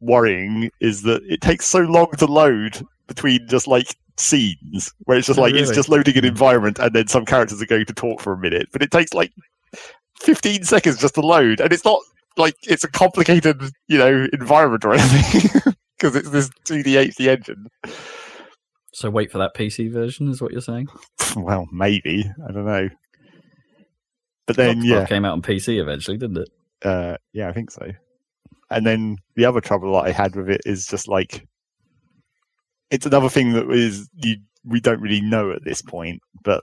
worrying 0.00 0.70
is 0.80 1.02
that 1.02 1.22
it 1.24 1.40
takes 1.40 1.66
so 1.66 1.80
long 1.80 2.10
to 2.18 2.26
load 2.26 2.84
between 3.06 3.46
just 3.48 3.66
like 3.66 3.96
scenes 4.16 4.92
where 5.04 5.16
it's 5.18 5.26
just 5.26 5.38
Oh, 5.38 5.42
like 5.42 5.54
it's 5.54 5.70
just 5.70 5.88
loading 5.88 6.16
an 6.18 6.24
environment 6.24 6.78
and 6.78 6.92
then 6.94 7.06
some 7.08 7.24
characters 7.24 7.62
are 7.62 7.66
going 7.66 7.86
to 7.86 7.92
talk 7.92 8.20
for 8.20 8.32
a 8.32 8.38
minute, 8.38 8.68
but 8.72 8.82
it 8.82 8.90
takes 8.90 9.14
like 9.14 9.32
15 10.20 10.64
seconds 10.64 10.98
just 11.00 11.14
to 11.14 11.20
load 11.20 11.60
and 11.60 11.72
it's 11.72 11.84
not 11.84 12.00
like 12.36 12.56
it's 12.62 12.84
a 12.84 12.88
complicated 12.90 13.60
you 13.86 13.98
know 13.98 14.26
environment 14.32 14.84
or 14.84 14.94
anything 14.94 15.72
because 15.98 16.16
it's 16.16 16.30
this 16.30 16.50
2d 16.64 17.08
HD 17.08 17.28
engine. 17.28 17.66
so 18.92 19.10
wait 19.10 19.30
for 19.32 19.38
that 19.38 19.54
PC 19.54 19.90
version, 19.90 20.28
is 20.28 20.40
what 20.40 20.52
you're 20.52 20.60
saying? 20.60 20.88
Well, 21.36 21.68
maybe 21.70 22.24
I 22.48 22.52
don't 22.52 22.64
know. 22.64 22.88
But 24.46 24.56
then, 24.56 24.82
yeah, 24.82 25.04
came 25.04 25.26
out 25.26 25.34
on 25.34 25.42
PC 25.42 25.78
eventually, 25.78 26.16
didn't 26.16 26.38
it? 26.38 26.48
uh, 26.84 27.16
yeah, 27.32 27.48
I 27.48 27.52
think 27.52 27.70
so. 27.70 27.92
And 28.70 28.86
then 28.86 29.18
the 29.36 29.44
other 29.44 29.60
trouble 29.60 29.92
that 29.92 30.06
I 30.06 30.12
had 30.12 30.34
with 30.34 30.48
it 30.48 30.62
is 30.64 30.86
just 30.86 31.06
like 31.06 31.46
it's 32.90 33.06
another 33.06 33.28
thing 33.28 33.52
that 33.52 33.70
is 33.70 34.08
you 34.14 34.36
we 34.64 34.80
don't 34.80 35.00
really 35.00 35.20
know 35.20 35.50
at 35.50 35.64
this 35.64 35.82
point, 35.82 36.20
but 36.42 36.62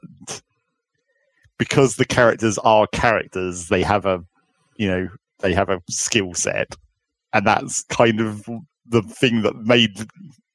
because 1.58 1.96
the 1.96 2.06
characters 2.06 2.58
are 2.60 2.88
characters, 2.88 3.68
they 3.70 3.84
have 3.84 4.06
a 4.06 4.24
you 4.78 4.88
know 4.88 5.08
they 5.40 5.54
have 5.54 5.70
a 5.70 5.82
skill 5.90 6.34
set, 6.34 6.76
and 7.34 7.46
that's 7.46 7.84
kind 7.84 8.20
of 8.20 8.48
the 8.88 9.02
thing 9.02 9.42
that 9.42 9.56
made 9.56 10.08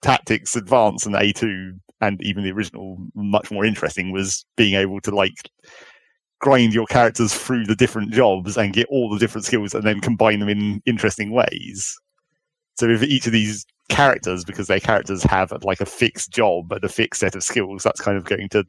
tactics 0.03 0.57
advance 0.57 1.07
and 1.07 1.15
A2 1.15 1.79
and 2.01 2.23
even 2.23 2.43
the 2.45 2.53
original 2.53 2.97
much 3.15 3.51
more 3.51 3.65
interesting 3.65 4.13
was 4.13 4.45
being 4.57 4.75
able 4.75 5.01
to 5.01 5.15
like 5.15 5.51
grind 6.41 6.73
your 6.73 6.87
characters 6.87 7.35
through 7.35 7.67
the 7.67 7.77
different 7.77 8.13
jobs 8.13 8.57
and 8.57 8.73
get 8.73 8.87
all 8.89 9.11
the 9.11 9.19
different 9.19 9.45
skills 9.45 9.75
and 9.75 9.85
then 9.85 10.01
combine 10.01 10.41
them 10.41 10.49
in 10.49 10.81
interesting 10.87 11.31
ways. 11.33 11.95
So 12.77 12.89
if 12.89 13.03
each 13.03 13.27
of 13.27 13.33
these 13.33 13.67
characters, 13.91 14.45
because 14.45 14.67
their 14.67 14.81
characters 14.81 15.23
have 15.25 15.53
like 15.63 15.83
a 15.83 15.87
fixed 15.87 16.31
job 16.31 16.73
and 16.73 16.83
a 16.83 16.89
fixed 16.89 17.21
set 17.21 17.35
of 17.35 17.43
skills, 17.43 17.83
that's 17.83 18.01
kind 18.01 18.17
of 18.17 18.25
going 18.25 18.49
to 18.51 18.65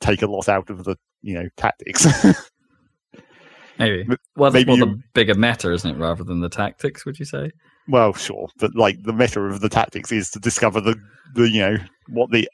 take 0.00 0.22
a 0.22 0.26
lot 0.26 0.48
out 0.48 0.70
of 0.70 0.84
the 0.84 0.96
you 1.22 1.34
know 1.34 1.48
tactics. 1.56 2.06
Maybe. 3.78 4.06
Well, 4.36 4.52
that's 4.52 4.64
maybe 4.64 4.78
more 4.78 4.88
you- 4.88 4.94
the 4.96 5.02
bigger 5.14 5.34
meta, 5.34 5.72
isn't 5.72 5.96
it, 5.96 5.98
rather 5.98 6.22
than 6.22 6.40
the 6.40 6.48
tactics? 6.48 7.04
Would 7.04 7.18
you 7.18 7.24
say? 7.24 7.50
Well, 7.88 8.12
sure, 8.14 8.48
but 8.58 8.74
like 8.74 9.02
the 9.02 9.12
meta 9.12 9.40
of 9.40 9.60
the 9.60 9.68
tactics 9.68 10.10
is 10.12 10.30
to 10.30 10.38
discover 10.38 10.80
the 10.80 10.96
the 11.34 11.48
you 11.48 11.60
know 11.60 11.76
what 12.08 12.30
the 12.30 12.48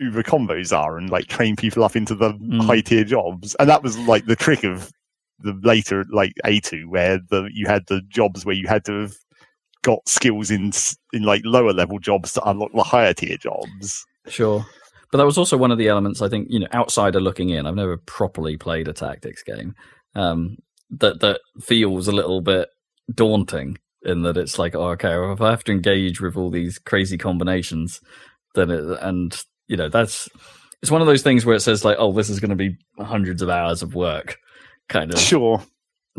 Uber 0.00 0.22
combos 0.22 0.76
are 0.76 0.98
and 0.98 1.08
like 1.10 1.26
train 1.26 1.56
people 1.56 1.82
up 1.84 1.96
into 1.96 2.14
the 2.14 2.32
Mm. 2.34 2.64
high 2.64 2.80
tier 2.80 3.04
jobs, 3.04 3.54
and 3.56 3.68
that 3.68 3.82
was 3.82 3.98
like 4.00 4.26
the 4.26 4.36
trick 4.36 4.64
of 4.64 4.90
the 5.40 5.58
later 5.62 6.04
like 6.10 6.32
A2 6.44 6.86
where 6.86 7.18
the 7.30 7.48
you 7.52 7.66
had 7.66 7.84
the 7.88 8.00
jobs 8.08 8.44
where 8.46 8.54
you 8.54 8.66
had 8.68 8.84
to 8.86 9.02
have 9.02 9.14
got 9.82 10.06
skills 10.08 10.50
in 10.50 10.72
in 11.12 11.22
like 11.22 11.42
lower 11.44 11.72
level 11.72 11.98
jobs 11.98 12.32
to 12.32 12.42
unlock 12.48 12.72
the 12.74 12.82
higher 12.82 13.14
tier 13.14 13.36
jobs. 13.36 14.04
Sure. 14.28 14.66
But 15.12 15.18
that 15.18 15.26
was 15.26 15.38
also 15.38 15.56
one 15.56 15.70
of 15.70 15.78
the 15.78 15.86
elements, 15.88 16.20
I 16.20 16.28
think, 16.28 16.48
you 16.50 16.58
know, 16.58 16.66
outsider 16.74 17.20
looking 17.20 17.50
in. 17.50 17.64
I've 17.64 17.76
never 17.76 17.96
properly 17.96 18.56
played 18.56 18.88
a 18.88 18.92
tactics 18.92 19.42
game. 19.44 19.74
Um, 20.16 20.56
that 20.90 21.20
that 21.20 21.40
feels 21.60 22.08
a 22.08 22.12
little 22.12 22.40
bit 22.40 22.68
daunting 23.14 23.78
in 24.06 24.22
that 24.22 24.36
it's 24.36 24.58
like, 24.58 24.74
oh, 24.74 24.88
okay, 24.90 25.16
well, 25.18 25.32
if 25.32 25.40
I 25.40 25.50
have 25.50 25.64
to 25.64 25.72
engage 25.72 26.20
with 26.20 26.36
all 26.36 26.50
these 26.50 26.78
crazy 26.78 27.18
combinations, 27.18 28.00
then 28.54 28.70
it, 28.70 28.82
and 29.02 29.38
you 29.68 29.76
know, 29.76 29.88
that's 29.88 30.28
it's 30.82 30.90
one 30.90 31.00
of 31.00 31.06
those 31.06 31.22
things 31.22 31.44
where 31.44 31.56
it 31.56 31.60
says 31.60 31.84
like, 31.84 31.96
oh, 31.98 32.12
this 32.12 32.30
is 32.30 32.40
going 32.40 32.50
to 32.50 32.56
be 32.56 32.76
hundreds 32.98 33.42
of 33.42 33.48
hours 33.50 33.82
of 33.82 33.94
work, 33.94 34.38
kind 34.88 35.12
of 35.12 35.18
Sure. 35.18 35.62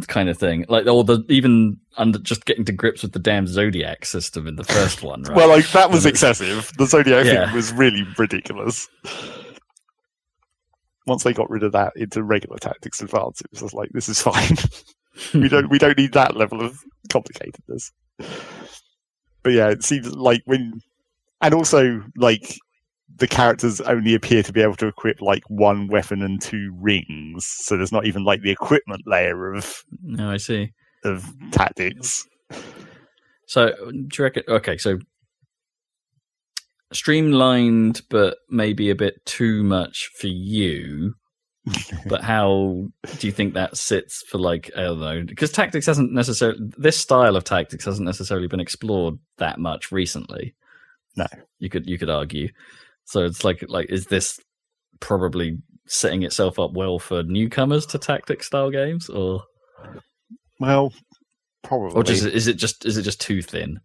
kind 0.07 0.29
of 0.29 0.37
thing. 0.37 0.65
Like, 0.67 0.85
or 0.85 1.03
the 1.03 1.23
even 1.29 1.77
under 1.95 2.19
just 2.19 2.45
getting 2.45 2.65
to 2.65 2.71
grips 2.71 3.01
with 3.03 3.13
the 3.13 3.19
damn 3.19 3.47
zodiac 3.47 4.05
system 4.05 4.47
in 4.47 4.55
the 4.55 4.63
first 4.63 5.01
one, 5.03 5.23
right? 5.23 5.35
Well, 5.37 5.47
like 5.49 5.67
that 5.71 5.89
was 5.89 6.05
And 6.05 6.11
excessive. 6.13 6.71
The 6.77 6.85
Zodiac 6.85 7.25
Yeah. 7.25 7.45
thing 7.45 7.55
was 7.55 7.71
really 7.73 8.03
ridiculous. 8.17 8.87
Once 11.05 11.23
they 11.23 11.33
got 11.33 11.49
rid 11.49 11.63
of 11.63 11.71
that 11.71 11.93
into 11.95 12.21
regular 12.21 12.57
tactics 12.57 13.01
advance, 13.01 13.39
it 13.41 13.47
was 13.51 13.61
just 13.61 13.73
like 13.73 13.89
this 13.93 14.09
is 14.09 14.21
fine. 14.21 14.57
we 15.33 15.47
don't 15.47 15.69
we 15.69 15.79
don't 15.79 15.97
need 15.97 16.13
that 16.13 16.35
level 16.35 16.61
of 16.61 16.77
complicatedness. 17.09 17.91
But 19.43 19.53
yeah, 19.53 19.69
it 19.69 19.83
seems 19.83 20.13
like 20.13 20.41
when 20.45 20.81
and 21.41 21.53
also 21.53 22.03
like 22.15 22.57
the 23.15 23.27
characters 23.27 23.81
only 23.81 24.13
appear 24.13 24.43
to 24.43 24.53
be 24.53 24.61
able 24.61 24.75
to 24.75 24.87
equip 24.87 25.21
like 25.21 25.43
one 25.47 25.87
weapon 25.87 26.21
and 26.21 26.41
two 26.41 26.75
rings, 26.79 27.45
so 27.45 27.77
there's 27.77 27.91
not 27.91 28.05
even 28.05 28.23
like 28.23 28.41
the 28.41 28.51
equipment 28.51 29.03
layer 29.05 29.53
of 29.53 29.83
no, 30.01 30.29
I 30.29 30.37
see. 30.37 30.71
of 31.03 31.25
tactics. 31.51 32.27
So, 33.47 33.71
do 33.91 34.07
you 34.17 34.23
reckon? 34.23 34.43
Okay, 34.47 34.77
so 34.77 34.99
streamlined, 36.91 38.01
but 38.09 38.37
maybe 38.49 38.89
a 38.89 38.95
bit 38.95 39.25
too 39.25 39.63
much 39.63 40.09
for 40.19 40.27
you. 40.27 41.13
but 42.07 42.21
how 42.21 42.87
do 43.19 43.27
you 43.27 43.33
think 43.33 43.53
that 43.53 43.77
sits 43.77 44.23
for 44.29 44.37
like 44.37 44.71
I 44.75 44.81
don't 44.81 44.99
know? 44.99 45.23
Because 45.23 45.51
tactics 45.51 45.85
hasn't 45.85 46.13
necessarily 46.13 46.59
this 46.77 46.97
style 46.97 47.35
of 47.35 47.43
tactics 47.43 47.85
hasn't 47.85 48.05
necessarily 48.05 48.47
been 48.47 48.59
explored 48.59 49.17
that 49.37 49.59
much 49.59 49.91
recently. 49.91 50.55
No. 51.15 51.25
you 51.59 51.69
could 51.69 51.87
you 51.87 51.97
could 51.97 52.09
argue. 52.09 52.49
So 53.05 53.25
it's 53.25 53.43
like 53.43 53.63
like 53.67 53.89
is 53.89 54.05
this 54.05 54.39
probably 54.99 55.57
setting 55.87 56.23
itself 56.23 56.59
up 56.59 56.73
well 56.73 56.99
for 56.99 57.23
newcomers 57.23 57.85
to 57.87 57.97
tactic 57.97 58.43
style 58.43 58.69
games, 58.69 59.09
or 59.09 59.43
Well, 60.59 60.93
probably. 61.63 61.95
or 61.95 62.03
just 62.03 62.25
is 62.25 62.47
it 62.47 62.55
just 62.55 62.85
is 62.85 62.97
it 62.97 63.03
just 63.03 63.21
too 63.21 63.41
thin? 63.41 63.79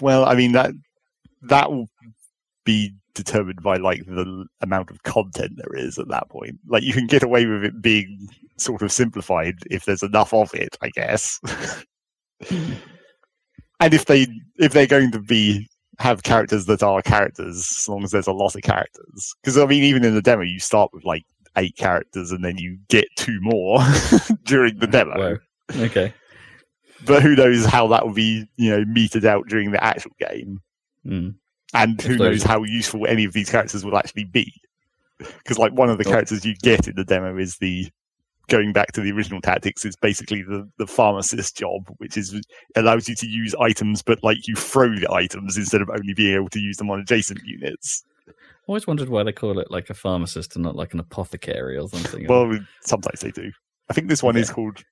Well, 0.00 0.24
I 0.26 0.34
mean 0.34 0.52
that 0.52 0.72
that 1.42 1.70
will 1.70 1.88
be 2.64 2.94
determined 3.14 3.62
by 3.62 3.76
like 3.76 4.04
the 4.06 4.46
amount 4.60 4.90
of 4.90 5.02
content 5.02 5.52
there 5.56 5.76
is 5.76 5.98
at 5.98 6.08
that 6.08 6.28
point. 6.28 6.58
Like 6.68 6.82
you 6.82 6.92
can 6.92 7.06
get 7.06 7.22
away 7.22 7.46
with 7.46 7.64
it 7.64 7.82
being 7.82 8.28
sort 8.56 8.82
of 8.82 8.92
simplified 8.92 9.56
if 9.70 9.84
there's 9.84 10.02
enough 10.02 10.32
of 10.34 10.54
it, 10.54 10.76
I 10.82 10.90
guess. 10.90 11.40
and 13.80 13.94
if 13.94 14.06
they 14.06 14.26
if 14.58 14.72
they're 14.72 14.86
going 14.86 15.12
to 15.12 15.20
be 15.20 15.68
have 15.98 16.22
characters 16.22 16.66
that 16.66 16.82
are 16.82 17.02
characters, 17.02 17.56
as 17.56 17.88
long 17.88 18.02
as 18.02 18.10
there's 18.10 18.26
a 18.26 18.32
lot 18.32 18.54
of 18.54 18.62
characters. 18.62 19.34
Because 19.42 19.58
I 19.58 19.66
mean, 19.66 19.84
even 19.84 20.04
in 20.04 20.14
the 20.14 20.22
demo, 20.22 20.42
you 20.42 20.58
start 20.58 20.90
with 20.92 21.04
like 21.04 21.24
eight 21.56 21.76
characters, 21.76 22.32
and 22.32 22.44
then 22.44 22.58
you 22.58 22.78
get 22.88 23.06
two 23.16 23.38
more 23.40 23.78
during 24.44 24.78
the 24.78 24.86
demo. 24.86 25.16
Whoa. 25.16 25.84
Okay. 25.84 26.14
But 27.06 27.22
who 27.22 27.34
knows 27.34 27.64
how 27.64 27.86
that 27.88 28.06
will 28.06 28.14
be, 28.14 28.46
you 28.56 28.70
know, 28.70 28.84
metered 28.84 29.24
out 29.24 29.48
during 29.48 29.70
the 29.70 29.82
actual 29.82 30.12
game. 30.18 30.60
Mm. 31.06 31.34
And 31.74 32.00
who 32.00 32.16
knows 32.16 32.42
how 32.42 32.62
useful 32.64 33.06
any 33.06 33.24
of 33.24 33.32
these 33.32 33.50
characters 33.50 33.84
will 33.84 33.96
actually 33.96 34.24
be. 34.24 34.52
Because 35.18 35.58
like 35.58 35.72
one 35.72 35.90
of 35.90 35.98
the 35.98 36.04
characters 36.04 36.44
you 36.44 36.54
get 36.62 36.88
in 36.88 36.96
the 36.96 37.04
demo 37.04 37.36
is 37.36 37.56
the 37.58 37.88
going 38.48 38.72
back 38.72 38.90
to 38.92 39.00
the 39.00 39.12
original 39.12 39.40
tactics 39.40 39.84
is 39.84 39.94
basically 39.96 40.42
the 40.42 40.68
the 40.78 40.86
pharmacist 40.86 41.56
job 41.56 41.88
which 41.98 42.16
is 42.16 42.40
allows 42.74 43.08
you 43.08 43.14
to 43.14 43.28
use 43.28 43.54
items 43.60 44.02
but 44.02 44.18
like 44.24 44.48
you 44.48 44.56
throw 44.56 44.88
the 44.88 45.12
items 45.12 45.56
instead 45.56 45.80
of 45.80 45.88
only 45.88 46.14
being 46.14 46.34
able 46.34 46.48
to 46.48 46.58
use 46.58 46.76
them 46.76 46.90
on 46.90 46.98
adjacent 46.98 47.40
units. 47.44 48.02
I 48.28 48.32
always 48.66 48.86
wondered 48.86 49.08
why 49.08 49.22
they 49.22 49.32
call 49.32 49.58
it 49.58 49.70
like 49.70 49.90
a 49.90 49.94
pharmacist 49.94 50.56
and 50.56 50.64
not 50.64 50.74
like 50.74 50.94
an 50.94 51.00
apothecary 51.00 51.76
or 51.76 51.88
something. 51.88 52.26
well 52.26 52.58
sometimes 52.80 53.20
they 53.20 53.30
do. 53.30 53.52
I 53.88 53.92
think 53.92 54.08
this 54.08 54.22
one 54.22 54.36
is 54.36 54.50
called 54.50 54.82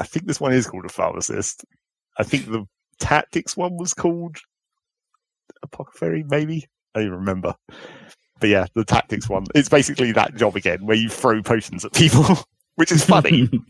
i 0.00 0.04
think 0.04 0.26
this 0.26 0.40
one 0.40 0.52
is 0.52 0.66
called 0.66 0.84
a 0.84 0.90
pharmacist. 0.90 1.64
I 2.18 2.22
think 2.22 2.46
the 2.46 2.66
tactics 2.98 3.56
one 3.56 3.76
was 3.76 3.94
called 3.94 4.36
apothecary 5.66 6.24
maybe? 6.28 6.66
I 6.94 7.00
don't 7.00 7.08
even 7.08 7.18
remember. 7.18 7.54
But 8.40 8.50
yeah 8.50 8.66
the 8.74 8.84
tactics 8.84 9.28
one 9.28 9.44
it's 9.54 9.68
basically 9.68 10.12
that 10.12 10.34
job 10.36 10.56
again 10.56 10.84
where 10.84 10.96
you 10.96 11.08
throw 11.08 11.42
potions 11.42 11.84
at 11.84 11.92
people 11.94 12.24
which 12.76 12.92
is 12.92 13.04
funny. 13.04 13.48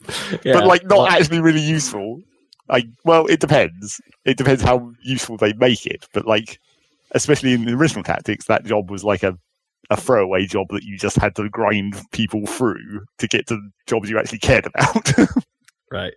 Yeah, 0.45 0.55
but 0.55 0.67
like 0.67 0.85
not 0.85 0.99
well, 0.99 1.07
actually 1.07 1.41
really 1.41 1.61
useful. 1.61 2.21
Like 2.69 2.87
well 3.05 3.27
it 3.27 3.41
depends. 3.41 4.01
It 4.25 4.37
depends 4.37 4.63
how 4.63 4.93
useful 5.03 5.37
they 5.37 5.53
make 5.55 5.87
it. 5.87 6.07
But 6.13 6.27
like 6.27 6.59
especially 7.13 7.53
in 7.53 7.65
the 7.65 7.73
original 7.73 8.03
tactics 8.03 8.47
that 8.47 8.65
job 8.65 8.91
was 8.91 9.05
like 9.05 9.23
a 9.23 9.39
a 9.91 9.97
throwaway 9.97 10.47
job 10.47 10.67
that 10.71 10.83
you 10.83 10.99
just 10.99 11.17
had 11.17 11.37
to 11.37 11.49
grind 11.49 11.95
people 12.11 12.45
through 12.47 13.05
to 13.19 13.29
get 13.29 13.47
to 13.47 13.61
jobs 13.87 14.11
you 14.11 14.19
actually 14.19 14.39
cared 14.39 14.67
about. 14.67 15.13
Right. 15.93 16.15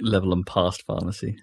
Level 0.00 0.32
and 0.32 0.46
past 0.46 0.82
pharmacy. 0.82 1.38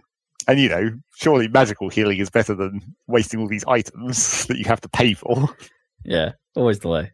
And 0.48 0.60
you 0.60 0.70
know 0.70 0.90
surely 1.16 1.48
magical 1.48 1.90
healing 1.90 2.18
is 2.20 2.30
better 2.30 2.54
than 2.56 2.82
wasting 3.08 3.40
all 3.40 3.48
these 3.48 3.66
items 3.66 4.46
that 4.48 4.58
you 4.58 4.66
have 4.66 4.82
to 4.82 4.90
pay 4.90 5.14
for. 5.14 5.50
Yeah, 6.04 6.32
always 6.56 6.80
the 6.80 6.90
way. 6.90 7.12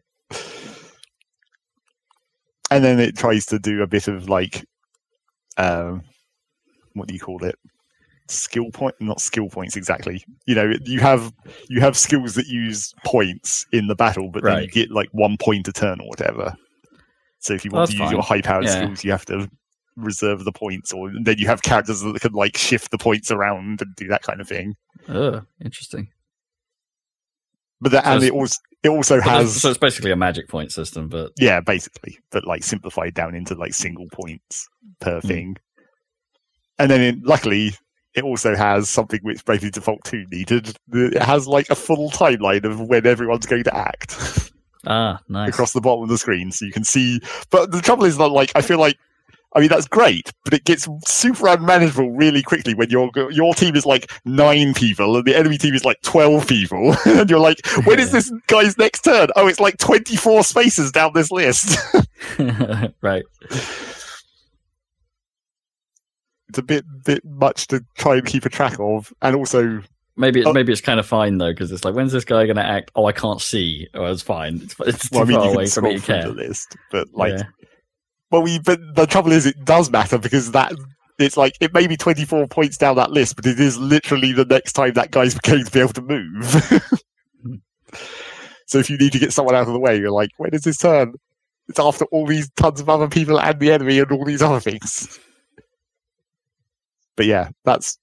and 2.70 2.84
then 2.84 3.00
it 3.00 3.16
tries 3.16 3.46
to 3.46 3.58
do 3.58 3.82
a 3.82 3.86
bit 3.86 4.08
of 4.08 4.28
like 4.28 4.64
um 5.56 6.02
what 6.94 7.06
do 7.08 7.14
you 7.14 7.20
call 7.20 7.42
it? 7.44 7.56
Skill 8.28 8.70
point? 8.72 8.94
Not 9.00 9.20
skill 9.20 9.48
points 9.48 9.76
exactly. 9.76 10.24
You 10.46 10.54
know 10.54 10.72
you 10.84 11.00
have 11.00 11.32
you 11.68 11.80
have 11.80 11.96
skills 11.96 12.34
that 12.34 12.46
use 12.46 12.92
points 13.04 13.64
in 13.72 13.86
the 13.86 13.94
battle 13.96 14.30
but 14.30 14.42
then 14.42 14.52
you 14.62 14.68
get 14.68 14.90
like 14.90 15.08
one 15.12 15.36
point 15.36 15.68
a 15.68 15.72
turn 15.72 16.00
or 16.00 16.08
whatever. 16.08 16.54
So 17.38 17.54
if 17.54 17.64
you 17.64 17.70
want 17.70 17.90
to 17.90 17.96
use 17.96 18.10
your 18.12 18.22
high 18.22 18.40
powered 18.42 18.66
Yeah. 18.66 18.76
skills 18.76 19.04
you 19.04 19.10
have 19.12 19.24
to 19.26 19.48
reserve 20.02 20.44
the 20.44 20.52
points 20.52 20.92
or 20.92 21.10
then 21.22 21.38
you 21.38 21.46
have 21.46 21.62
characters 21.62 22.00
that 22.00 22.20
can 22.20 22.32
like 22.32 22.56
shift 22.56 22.90
the 22.90 22.98
points 22.98 23.30
around 23.30 23.80
and 23.82 23.94
do 23.96 24.06
that 24.08 24.22
kind 24.22 24.40
of 24.40 24.48
thing 24.48 24.74
Oh, 25.08 25.42
interesting. 25.64 26.08
but 27.80 27.92
that, 27.92 28.04
So 28.04 28.10
and 28.12 28.22
it 28.24 28.32
also 28.32 28.56
it 28.82 28.88
also 28.88 29.20
has 29.20 29.60
so 29.60 29.68
it's 29.70 29.78
basically 29.78 30.10
a 30.10 30.16
magic 30.16 30.48
point 30.48 30.72
system, 30.72 31.08
but 31.08 31.32
Yeah, 31.38 31.60
basically, 31.60 32.18
but 32.30 32.46
like 32.46 32.62
simplified 32.64 33.14
down 33.14 33.34
into 33.34 33.54
like 33.54 33.74
single 33.74 34.06
points 34.12 34.68
per 35.00 35.20
Hmm. 35.20 35.28
thing. 35.28 35.56
And 36.78 36.90
then, 36.90 37.00
it, 37.02 37.22
luckily, 37.22 37.74
it 38.14 38.24
also 38.24 38.56
has 38.56 38.88
something 38.88 39.20
which 39.22 39.44
Bravely 39.44 39.70
Default 39.70 40.02
2 40.04 40.24
needed. 40.30 40.74
It 40.94 41.20
has 41.22 41.46
like 41.46 41.68
a 41.68 41.74
full 41.74 42.10
timeline 42.10 42.64
of 42.64 42.80
when 42.80 43.06
everyone's 43.06 43.44
going 43.44 43.64
to 43.64 43.76
act 43.76 44.50
ah, 44.86 45.20
nice. 45.28 45.50
across 45.50 45.74
the 45.74 45.82
bottom 45.82 46.04
of 46.04 46.08
the 46.08 46.16
screen, 46.16 46.50
so 46.52 46.64
you 46.64 46.72
can 46.72 46.84
see. 46.84 47.20
But 47.50 47.70
the 47.70 47.82
trouble 47.82 48.04
is 48.06 48.16
that, 48.16 48.28
like, 48.28 48.50
I 48.54 48.62
feel 48.62 48.78
like. 48.78 48.96
I 49.54 49.60
mean 49.60 49.68
that's 49.68 49.88
great, 49.88 50.32
but 50.44 50.54
it 50.54 50.64
gets 50.64 50.86
super 51.06 51.48
unmanageable 51.48 52.10
really 52.12 52.42
quickly 52.42 52.72
when 52.74 52.88
your 52.88 53.10
your 53.30 53.52
team 53.54 53.74
is 53.74 53.84
like 53.84 54.10
nine 54.24 54.74
people 54.74 55.16
and 55.16 55.24
the 55.24 55.36
enemy 55.36 55.58
team 55.58 55.74
is 55.74 55.84
like 55.84 56.00
twelve 56.02 56.46
people, 56.46 56.94
and 57.04 57.28
you're 57.28 57.40
like, 57.40 57.60
when 57.84 57.98
is 57.98 58.12
this 58.12 58.32
guy's 58.46 58.78
next 58.78 59.02
turn? 59.02 59.28
Oh, 59.36 59.48
it's 59.48 59.58
like 59.60 59.78
twenty 59.78 60.14
four 60.16 60.44
spaces 60.44 60.92
down 60.92 61.12
this 61.14 61.30
list. 61.32 61.76
right. 63.02 63.24
it's 66.48 66.58
a 66.58 66.62
bit 66.62 66.84
bit 67.04 67.24
much 67.24 67.66
to 67.68 67.84
try 67.96 68.16
and 68.16 68.26
keep 68.26 68.44
a 68.44 68.50
track 68.50 68.76
of, 68.78 69.12
and 69.22 69.34
also 69.36 69.82
Maybe 70.16 70.40
it's, 70.40 70.48
Oh. 70.48 70.52
maybe 70.52 70.70
it's 70.70 70.82
kind 70.82 71.00
of 71.00 71.06
fine 71.06 71.38
though 71.38 71.50
because 71.52 71.72
it's 71.72 71.82
like 71.84 71.94
when's 71.94 72.12
this 72.12 72.24
guy 72.26 72.44
going 72.44 72.56
to 72.56 72.62
act? 72.64 72.90
Oh, 72.94 73.06
I 73.06 73.12
can't 73.12 73.40
see. 73.40 73.88
Oh, 73.94 74.04
it's 74.06 74.20
fine. 74.20 74.60
It's, 74.62 74.74
it's 74.80 75.08
too 75.08 75.16
well, 75.18 75.22
I 75.22 75.26
mean, 75.28 75.38
far 75.40 75.48
away 75.54 75.66
from 75.66 75.84
me 75.84 75.98
scroll 75.98 76.18
to 76.18 76.22
care. 76.22 76.22
the 76.34 76.34
list, 76.48 76.76
but 76.90 77.08
like, 77.14 77.32
Yeah. 77.32 77.42
Well, 78.30 78.42
we 78.42 78.58
but 78.58 78.80
the 78.94 79.06
trouble 79.06 79.32
is, 79.32 79.46
it 79.46 79.64
does 79.64 79.90
matter 79.90 80.18
because 80.18 80.52
that 80.52 80.72
it's 81.18 81.36
like 81.36 81.56
it 81.60 81.74
may 81.74 81.86
be 81.86 81.96
twenty 81.96 82.24
four 82.24 82.46
points 82.46 82.76
down 82.76 82.96
that 82.96 83.10
list, 83.10 83.36
but 83.36 83.46
it 83.46 83.58
is 83.58 83.78
literally 83.78 84.32
the 84.32 84.44
next 84.44 84.72
time 84.72 84.94
that 84.94 85.10
guy's 85.10 85.34
going 85.38 85.64
to 85.64 85.70
be 85.70 85.80
able 85.80 85.92
to 85.92 86.02
move. 86.02 87.60
so 88.66 88.78
if 88.78 88.88
you 88.88 88.96
need 88.96 89.12
to 89.12 89.18
get 89.18 89.32
someone 89.32 89.54
out 89.54 89.66
of 89.66 89.72
the 89.72 89.80
way, 89.80 89.98
you're 89.98 90.10
like, 90.10 90.30
when 90.38 90.54
is 90.54 90.64
his 90.64 90.78
turn? 90.78 91.14
It's 91.68 91.78
after 91.78 92.04
all 92.06 92.26
these 92.26 92.50
tons 92.56 92.80
of 92.80 92.88
other 92.88 93.08
people 93.08 93.38
and 93.38 93.60
the 93.60 93.72
enemy 93.72 93.98
and 94.00 94.10
all 94.10 94.24
these 94.24 94.42
other 94.42 94.60
things. 94.60 95.18
But 97.16 97.26
yeah, 97.26 97.50
that's 97.66 97.98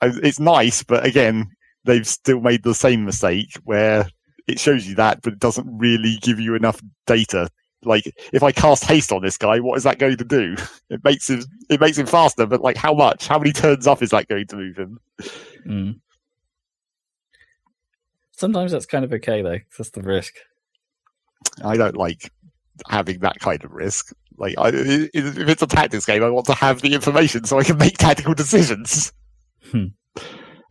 it's 0.00 0.38
nice, 0.38 0.84
but 0.84 1.04
again, 1.04 1.50
they've 1.84 2.06
still 2.06 2.40
made 2.40 2.62
the 2.62 2.74
same 2.74 3.04
mistake 3.04 3.48
where 3.64 4.08
it 4.46 4.60
shows 4.60 4.86
you 4.86 4.94
that, 4.94 5.22
but 5.22 5.32
it 5.32 5.38
doesn't 5.40 5.66
really 5.66 6.18
give 6.22 6.38
you 6.38 6.54
enough 6.54 6.80
data 7.06 7.48
Like, 7.84 8.12
if 8.32 8.42
I 8.42 8.52
cast 8.52 8.84
haste 8.84 9.12
on 9.12 9.22
this 9.22 9.36
guy, 9.36 9.58
what 9.60 9.76
is 9.76 9.84
that 9.84 9.98
going 9.98 10.16
to 10.16 10.24
do? 10.24 10.56
It 10.90 11.02
makes 11.04 11.30
him 11.30 11.42
it 11.70 11.80
makes 11.80 11.96
him 11.96 12.04
faster, 12.04 12.44
but 12.44 12.60
like, 12.60 12.76
how 12.76 12.92
much? 12.92 13.26
How 13.26 13.38
many 13.38 13.50
turns 13.50 13.86
up 13.86 14.02
is 14.02 14.10
that 14.10 14.28
going 14.28 14.46
to 14.48 14.56
move 14.56 14.76
him? 14.76 14.98
Mm. 15.66 16.00
Sometimes 18.32 18.72
that's 18.72 18.84
kind 18.84 19.02
of 19.02 19.12
okay 19.14 19.40
though. 19.40 19.58
That's 19.78 19.88
the 19.88 20.02
risk. 20.02 20.34
I 21.64 21.78
don't 21.78 21.96
like 21.96 22.30
having 22.90 23.20
that 23.20 23.40
kind 23.40 23.64
of 23.64 23.72
risk. 23.72 24.12
Like, 24.36 24.54
I, 24.58 24.68
if 24.74 25.38
it's 25.38 25.62
a 25.62 25.66
tactics 25.66 26.04
game, 26.04 26.22
I 26.22 26.28
want 26.28 26.46
to 26.46 26.54
have 26.54 26.82
the 26.82 26.94
information 26.94 27.44
so 27.44 27.58
I 27.58 27.64
can 27.64 27.78
make 27.78 27.96
tactical 27.96 28.34
decisions. 28.34 29.12
Hmm. 29.70 29.86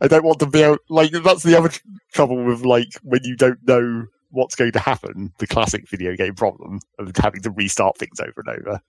I 0.00 0.08
don't 0.08 0.24
want 0.24 0.40
to 0.40 0.46
be 0.46 0.62
able, 0.62 0.78
like 0.88 1.12
that's 1.12 1.44
the 1.44 1.56
other 1.56 1.68
tr- 1.68 1.80
trouble 2.12 2.44
with 2.44 2.64
like 2.64 2.88
when 3.02 3.20
you 3.24 3.36
don't 3.36 3.58
know 3.66 4.06
what's 4.32 4.54
going 4.54 4.72
to 4.72 4.78
happen. 4.78 5.32
The 5.38 5.46
classic 5.46 5.88
video 5.88 6.16
game 6.16 6.34
problem 6.34 6.80
of 6.98 7.12
having 7.16 7.42
to 7.42 7.50
restart 7.50 7.96
things 7.98 8.20
over 8.20 8.42
and 8.44 8.48
over. 8.48 8.80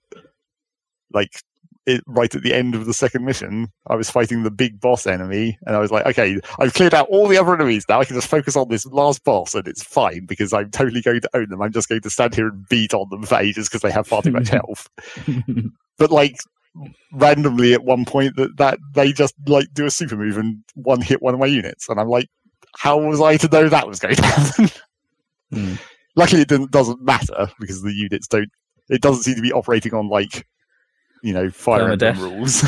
Like 1.12 1.42
it, 1.86 2.02
right 2.06 2.34
at 2.34 2.42
the 2.42 2.54
end 2.54 2.74
of 2.74 2.86
the 2.86 2.94
second 2.94 3.24
mission, 3.24 3.68
I 3.86 3.94
was 3.94 4.10
fighting 4.10 4.42
the 4.42 4.50
big 4.50 4.80
boss 4.80 5.06
enemy, 5.06 5.58
and 5.66 5.76
I 5.76 5.78
was 5.78 5.90
like, 5.90 6.06
okay, 6.06 6.40
I've 6.58 6.74
cleared 6.74 6.94
out 6.94 7.08
all 7.10 7.28
the 7.28 7.38
other 7.38 7.54
enemies 7.54 7.84
now. 7.88 8.00
I 8.00 8.04
can 8.04 8.16
just 8.16 8.28
focus 8.28 8.56
on 8.56 8.68
this 8.68 8.86
last 8.86 9.22
boss, 9.24 9.54
and 9.54 9.68
it's 9.68 9.82
fine 9.82 10.26
because 10.26 10.52
I'm 10.52 10.70
totally 10.70 11.02
going 11.02 11.20
to 11.20 11.30
own 11.34 11.50
them. 11.50 11.62
I'm 11.62 11.72
just 11.72 11.88
going 11.88 12.00
to 12.00 12.10
stand 12.10 12.34
here 12.34 12.48
and 12.48 12.66
beat 12.68 12.94
on 12.94 13.08
them 13.10 13.24
for 13.24 13.36
ages 13.36 13.68
because 13.68 13.82
they 13.82 13.90
have 13.90 14.08
far 14.08 14.22
too 14.22 14.32
much 14.32 14.48
health. 14.50 14.88
But 15.98 16.10
like 16.10 16.36
randomly 17.12 17.72
at 17.72 17.84
one 17.84 18.04
point 18.04 18.36
that, 18.36 18.56
that 18.56 18.78
they 18.94 19.12
just 19.12 19.34
like 19.46 19.72
do 19.72 19.86
a 19.86 19.90
super 19.90 20.16
move 20.16 20.36
and 20.36 20.62
one 20.74 21.00
hit 21.00 21.22
one 21.22 21.34
of 21.34 21.40
my 21.40 21.46
units 21.46 21.88
and 21.88 22.00
i'm 22.00 22.08
like 22.08 22.28
how 22.76 22.98
was 22.98 23.20
i 23.20 23.36
to 23.36 23.48
know 23.48 23.68
that 23.68 23.86
was 23.86 24.00
going 24.00 24.16
to 24.16 24.22
happen 24.22 24.68
Hmm. 25.56 25.74
luckily 26.16 26.42
it 26.42 26.48
didn't, 26.48 26.70
doesn't 26.70 27.02
matter 27.02 27.50
because 27.60 27.82
the 27.82 27.92
units 27.92 28.26
don't 28.26 28.50
it 28.88 29.00
doesn't 29.00 29.22
seem 29.22 29.34
to 29.36 29.42
be 29.42 29.52
operating 29.52 29.94
on 29.94 30.08
like 30.08 30.46
you 31.22 31.32
know 31.32 31.50
fire 31.50 31.90
emblem 31.90 32.14
Permadeath. 32.14 32.20
rules 32.20 32.64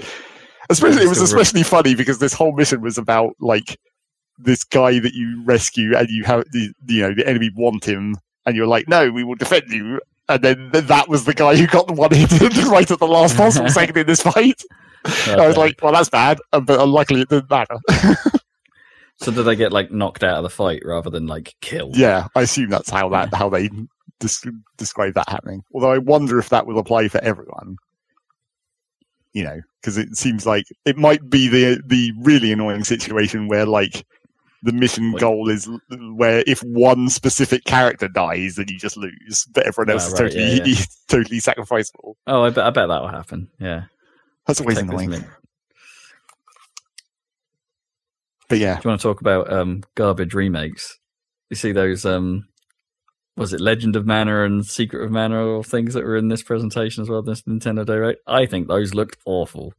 especially 0.70 1.02
it 1.02 1.08
was 1.08 1.20
especially 1.20 1.62
funny 1.62 1.94
because 1.94 2.18
this 2.18 2.32
whole 2.32 2.52
mission 2.52 2.80
was 2.80 2.98
about 2.98 3.34
like 3.40 3.78
this 4.38 4.64
guy 4.64 4.98
that 5.00 5.14
you 5.14 5.42
rescue 5.44 5.96
and 5.96 6.08
you 6.08 6.24
have 6.24 6.44
the 6.52 6.72
you 6.86 7.02
know 7.02 7.14
the 7.14 7.26
enemy 7.26 7.50
want 7.56 7.84
him 7.84 8.16
and 8.46 8.56
you're 8.56 8.66
like 8.66 8.88
no 8.88 9.10
we 9.10 9.24
will 9.24 9.34
defend 9.34 9.64
you 9.68 10.00
and 10.28 10.42
then 10.42 10.70
th- 10.72 10.84
that 10.84 11.08
was 11.08 11.24
the 11.24 11.34
guy 11.34 11.56
who 11.56 11.66
got 11.66 11.86
the 11.86 11.92
one 11.92 12.10
hit 12.12 12.30
right 12.66 12.90
at 12.90 12.98
the 12.98 13.06
last 13.06 13.36
possible 13.36 13.68
second 13.80 13.96
in 13.96 14.06
this 14.06 14.22
fight 14.22 14.62
I 15.04 15.46
was 15.46 15.56
like, 15.56 15.80
well, 15.82 15.92
that's 15.92 16.10
bad, 16.10 16.38
uh, 16.52 16.60
but 16.60 16.86
luckily 16.86 17.22
it 17.22 17.28
didn't 17.28 17.50
matter. 17.50 17.76
So 19.20 19.32
did 19.32 19.42
they 19.44 19.56
get 19.56 19.72
like 19.72 19.90
knocked 19.90 20.22
out 20.24 20.36
of 20.38 20.42
the 20.42 20.50
fight 20.50 20.82
rather 20.84 21.10
than 21.10 21.26
like 21.26 21.54
killed? 21.60 21.96
yeah, 21.96 22.28
I 22.34 22.42
assume 22.42 22.70
that's 22.70 22.90
how 22.90 23.08
that 23.10 23.34
how 23.34 23.48
they 23.48 23.68
des- 24.20 24.50
describe 24.76 25.14
that 25.14 25.28
happening. 25.28 25.62
Although 25.74 25.92
I 25.92 25.98
wonder 25.98 26.38
if 26.38 26.48
that 26.50 26.66
will 26.66 26.78
apply 26.78 27.08
for 27.08 27.18
everyone. 27.22 27.76
You 29.34 29.44
know, 29.44 29.60
because 29.80 29.98
it 29.98 30.16
seems 30.16 30.46
like 30.46 30.64
it 30.84 30.96
might 30.96 31.28
be 31.28 31.48
the 31.48 31.80
the 31.86 32.12
really 32.22 32.50
annoying 32.50 32.82
situation 32.84 33.46
where 33.46 33.66
like 33.66 34.04
the 34.64 34.72
mission 34.72 35.12
Wait. 35.12 35.20
goal 35.20 35.48
is 35.48 35.68
where 36.16 36.42
if 36.46 36.60
one 36.64 37.08
specific 37.08 37.64
character 37.64 38.08
dies, 38.08 38.56
then 38.56 38.66
you 38.68 38.78
just 38.78 38.96
lose, 38.96 39.46
but 39.52 39.66
everyone 39.66 39.90
else 39.90 40.04
Ah, 40.04 40.06
is 40.08 40.12
right, 40.14 40.32
totally 40.32 40.70
yeah, 40.72 40.84
totally 41.08 41.40
sacrificable. 41.40 42.14
Oh, 42.26 42.42
I 42.42 42.50
bet. 42.50 42.64
I 42.66 42.70
bet 42.70 42.88
that 42.88 43.00
will 43.00 43.08
happen. 43.08 43.48
Yeah. 43.60 43.84
That's 44.46 44.60
always 44.60 44.78
annoying. 44.78 45.10
minute. 45.10 45.28
But 48.48 48.58
yeah, 48.58 48.76
Do 48.76 48.82
you 48.84 48.88
want 48.90 49.00
to 49.00 49.06
talk 49.08 49.20
about 49.20 49.52
um, 49.52 49.82
garbage 49.94 50.34
remakes? 50.34 50.98
You 51.50 51.56
see 51.56 51.72
those, 51.72 52.04
um, 52.06 52.48
was 53.36 53.52
it 53.52 53.60
Legend 53.60 53.94
of 53.94 54.06
Mana 54.06 54.44
and 54.44 54.64
Secret 54.64 55.04
of 55.04 55.10
Mana 55.10 55.46
or 55.46 55.62
things 55.62 55.94
that 55.94 56.04
were 56.04 56.16
in 56.16 56.28
this 56.28 56.42
presentation 56.42 57.02
as 57.02 57.08
well, 57.08 57.22
this 57.22 57.42
Nintendo 57.42 57.84
Direct? 57.84 58.20
I 58.26 58.46
think 58.46 58.68
those 58.68 58.94
looked 58.94 59.18
awful. 59.26 59.74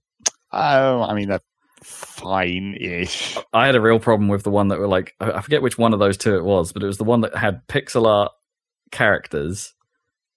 oh, 0.52 1.02
I 1.02 1.14
mean 1.14 1.30
they're 1.30 1.42
fine-ish. 1.84 3.38
I 3.54 3.66
had 3.66 3.76
a 3.76 3.82
real 3.82 4.00
problem 4.00 4.28
with 4.28 4.44
the 4.44 4.50
one 4.50 4.68
that 4.70 4.80
were 4.80 4.88
like, 4.88 5.16
I 5.20 5.42
forget 5.42 5.62
which 5.62 5.78
one 5.78 5.94
of 5.94 6.00
those 6.00 6.18
two 6.18 6.36
it 6.36 6.44
was, 6.44 6.72
but 6.72 6.84
it 6.84 6.88
was 6.88 6.98
the 6.98 7.04
one 7.04 7.22
that 7.22 7.36
had 7.36 7.66
pixel 7.68 8.06
art 8.08 8.32
characters, 8.92 9.74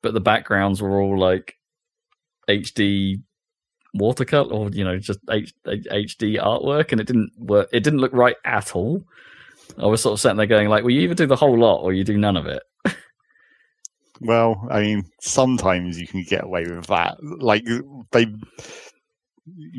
but 0.02 0.14
the 0.14 0.20
backgrounds 0.20 0.80
were 0.80 1.00
all 1.00 1.18
like 1.18 1.56
HD 2.48 3.22
watercolor 3.94 4.52
or 4.52 4.70
you 4.70 4.84
know 4.84 4.98
just 4.98 5.18
H- 5.30 5.52
H- 5.66 5.86
HD 5.90 6.40
artwork, 6.42 6.92
and 6.92 7.00
it 7.00 7.06
didn't 7.06 7.30
work. 7.38 7.68
It 7.72 7.80
didn't 7.84 8.00
look 8.00 8.12
right 8.12 8.36
at 8.44 8.74
all. 8.76 9.02
I 9.78 9.86
was 9.86 10.02
sort 10.02 10.12
of 10.14 10.20
sitting 10.20 10.36
there 10.36 10.46
going 10.46 10.68
like, 10.68 10.82
well, 10.84 10.90
you 10.90 11.00
either 11.02 11.14
do 11.14 11.26
the 11.26 11.36
whole 11.36 11.58
lot 11.58 11.80
or 11.82 11.92
you 11.92 12.04
do 12.04 12.18
none 12.18 12.36
of 12.36 12.46
it. 12.46 12.62
Well, 14.20 14.68
I 14.70 14.80
mean, 14.82 15.04
sometimes 15.20 16.00
you 16.00 16.06
can 16.06 16.22
get 16.22 16.44
away 16.44 16.64
with 16.64 16.86
that. 16.86 17.16
Like 17.22 17.64
they 18.12 18.26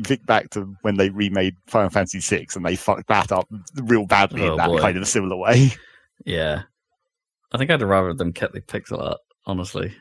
think 0.04 0.26
back 0.26 0.50
to 0.50 0.74
when 0.82 0.96
they 0.98 1.08
remade 1.08 1.54
Final 1.66 1.88
Fantasy 1.88 2.18
VI 2.18 2.46
and 2.54 2.66
they 2.66 2.76
fucked 2.76 3.08
that 3.08 3.32
up 3.32 3.48
real 3.84 4.04
badly 4.06 4.42
Oh, 4.42 4.52
in 4.52 4.56
that 4.58 4.66
boy. 4.68 4.80
kind 4.80 4.98
of 4.98 5.08
similar 5.08 5.36
way. 5.36 5.72
Yeah, 6.26 6.62
I 7.52 7.58
think 7.58 7.70
I'd 7.70 7.80
rather 7.82 8.12
them 8.12 8.32
kept 8.34 8.52
the 8.52 8.60
pixel 8.60 9.02
art 9.02 9.18
honestly 9.46 9.94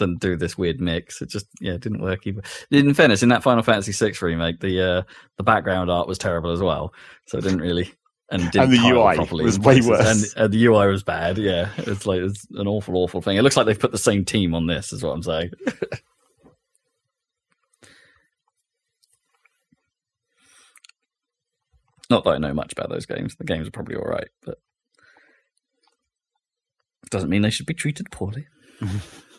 than 0.00 0.16
do 0.16 0.36
this 0.36 0.58
weird 0.58 0.80
mix. 0.80 1.22
It 1.22 1.28
just 1.28 1.46
yeah, 1.60 1.74
it 1.74 1.80
didn't 1.80 2.02
work 2.02 2.26
either. 2.26 2.42
In 2.72 2.92
fairness, 2.94 3.22
in 3.22 3.28
that 3.28 3.44
Final 3.44 3.62
Fantasy 3.62 3.92
VI 3.92 4.12
remake, 4.20 4.58
the 4.58 4.80
uh, 4.80 5.02
the 5.36 5.44
background 5.44 5.88
art 5.90 6.08
was 6.08 6.18
terrible 6.18 6.50
as 6.50 6.60
well, 6.60 6.92
so 7.26 7.38
it 7.38 7.42
didn't 7.42 7.60
really. 7.60 7.92
And, 8.32 8.48
didn't 8.52 8.72
And 8.72 8.80
the 8.80 8.90
UI 8.90 9.16
properly 9.16 9.44
was 9.44 9.58
way 9.58 9.80
worse. 9.80 10.06
And, 10.06 10.44
and 10.44 10.54
the 10.54 10.66
UI 10.66 10.86
was 10.86 11.02
bad. 11.02 11.36
Yeah, 11.36 11.70
it's 11.78 12.06
like 12.06 12.20
it's 12.20 12.46
an 12.52 12.68
awful, 12.68 12.96
awful 12.96 13.20
thing. 13.20 13.36
It 13.36 13.42
looks 13.42 13.56
like 13.56 13.66
they've 13.66 13.76
put 13.78 13.90
the 13.90 13.98
same 13.98 14.24
team 14.24 14.54
on 14.54 14.66
this. 14.68 14.92
Is 14.92 15.02
what 15.02 15.10
I'm 15.10 15.22
saying. 15.22 15.50
Not 22.08 22.24
that 22.24 22.30
I 22.30 22.38
know 22.38 22.54
much 22.54 22.72
about 22.72 22.88
those 22.88 23.06
games. 23.06 23.36
The 23.36 23.44
games 23.44 23.68
are 23.68 23.72
probably 23.72 23.96
all 23.96 24.02
right, 24.02 24.28
but 24.44 24.58
doesn't 27.10 27.28
mean 27.28 27.42
they 27.42 27.50
should 27.50 27.66
be 27.66 27.74
treated 27.74 28.10
poorly. 28.10 28.46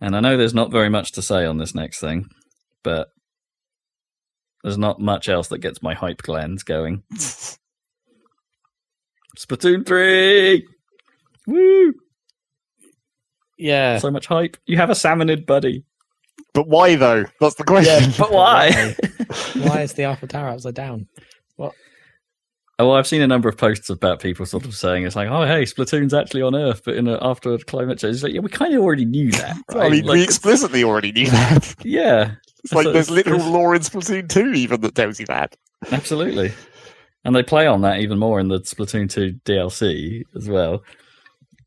and 0.00 0.16
I 0.16 0.20
know 0.20 0.36
there's 0.36 0.54
not 0.54 0.70
very 0.70 0.88
much 0.88 1.12
to 1.12 1.22
say 1.22 1.44
on 1.44 1.58
this 1.58 1.74
next 1.74 2.00
thing, 2.00 2.26
but 2.82 3.08
there's 4.62 4.78
not 4.78 5.00
much 5.00 5.28
else 5.28 5.48
that 5.48 5.58
gets 5.58 5.82
my 5.82 5.94
hype 5.94 6.22
glands 6.22 6.62
going. 6.62 7.02
Splatoon 9.38 9.86
3! 9.86 10.66
Woo! 11.46 11.94
Yeah. 13.58 13.98
So 13.98 14.10
much 14.10 14.26
hype. 14.26 14.56
You 14.66 14.76
have 14.76 14.90
a 14.90 14.94
salmonid 14.94 15.46
buddy. 15.46 15.84
But 16.52 16.68
why 16.68 16.96
though? 16.96 17.24
That's 17.40 17.54
the 17.56 17.64
question. 17.64 18.10
Yeah, 18.10 18.16
but 18.18 18.32
why? 18.32 18.94
Why 19.54 19.80
is 19.82 19.92
the 19.92 20.06
Eiffel 20.06 20.28
Tower 20.28 20.48
upside 20.48 20.74
down? 20.74 21.06
Oh, 21.58 21.72
well, 22.78 22.92
I've 22.92 23.06
seen 23.06 23.22
a 23.22 23.26
number 23.26 23.48
of 23.48 23.56
posts 23.56 23.88
about 23.88 24.20
people 24.20 24.44
sort 24.46 24.64
of 24.66 24.74
saying 24.74 25.04
it's 25.04 25.16
like, 25.16 25.28
oh, 25.28 25.46
hey, 25.46 25.62
Splatoon's 25.62 26.12
actually 26.12 26.42
on 26.42 26.54
Earth, 26.54 26.82
but 26.84 26.94
in 26.94 27.08
a, 27.08 27.18
after 27.22 27.52
a 27.54 27.58
climate 27.58 27.98
change. 27.98 28.14
It's 28.16 28.22
like, 28.22 28.34
yeah, 28.34 28.40
we 28.40 28.50
kind 28.50 28.74
of 28.74 28.82
already 28.82 29.04
knew 29.06 29.30
that, 29.32 29.56
right? 29.72 29.86
I 29.86 29.88
mean, 29.88 30.04
Like, 30.04 30.14
we 30.16 30.22
explicitly 30.24 30.84
already 30.84 31.12
knew 31.12 31.26
that. 31.26 31.74
yeah, 31.84 32.32
It's 32.64 32.72
like 32.74 32.84
So 32.84 32.92
there's 32.92 33.10
literal 33.10 33.40
lore 33.50 33.74
in 33.74 33.80
Splatoon 33.82 34.28
2 34.28 34.52
even 34.54 34.80
that 34.82 34.94
tells 34.94 35.18
you 35.18 35.26
that. 35.26 35.56
absolutely. 35.90 36.52
And 37.24 37.34
they 37.34 37.42
play 37.42 37.66
on 37.66 37.80
that 37.80 37.98
even 38.00 38.18
more 38.18 38.38
in 38.38 38.48
the 38.48 38.60
Splatoon 38.60 39.10
2 39.10 39.32
DLC 39.44 40.22
as 40.36 40.48
well. 40.48 40.84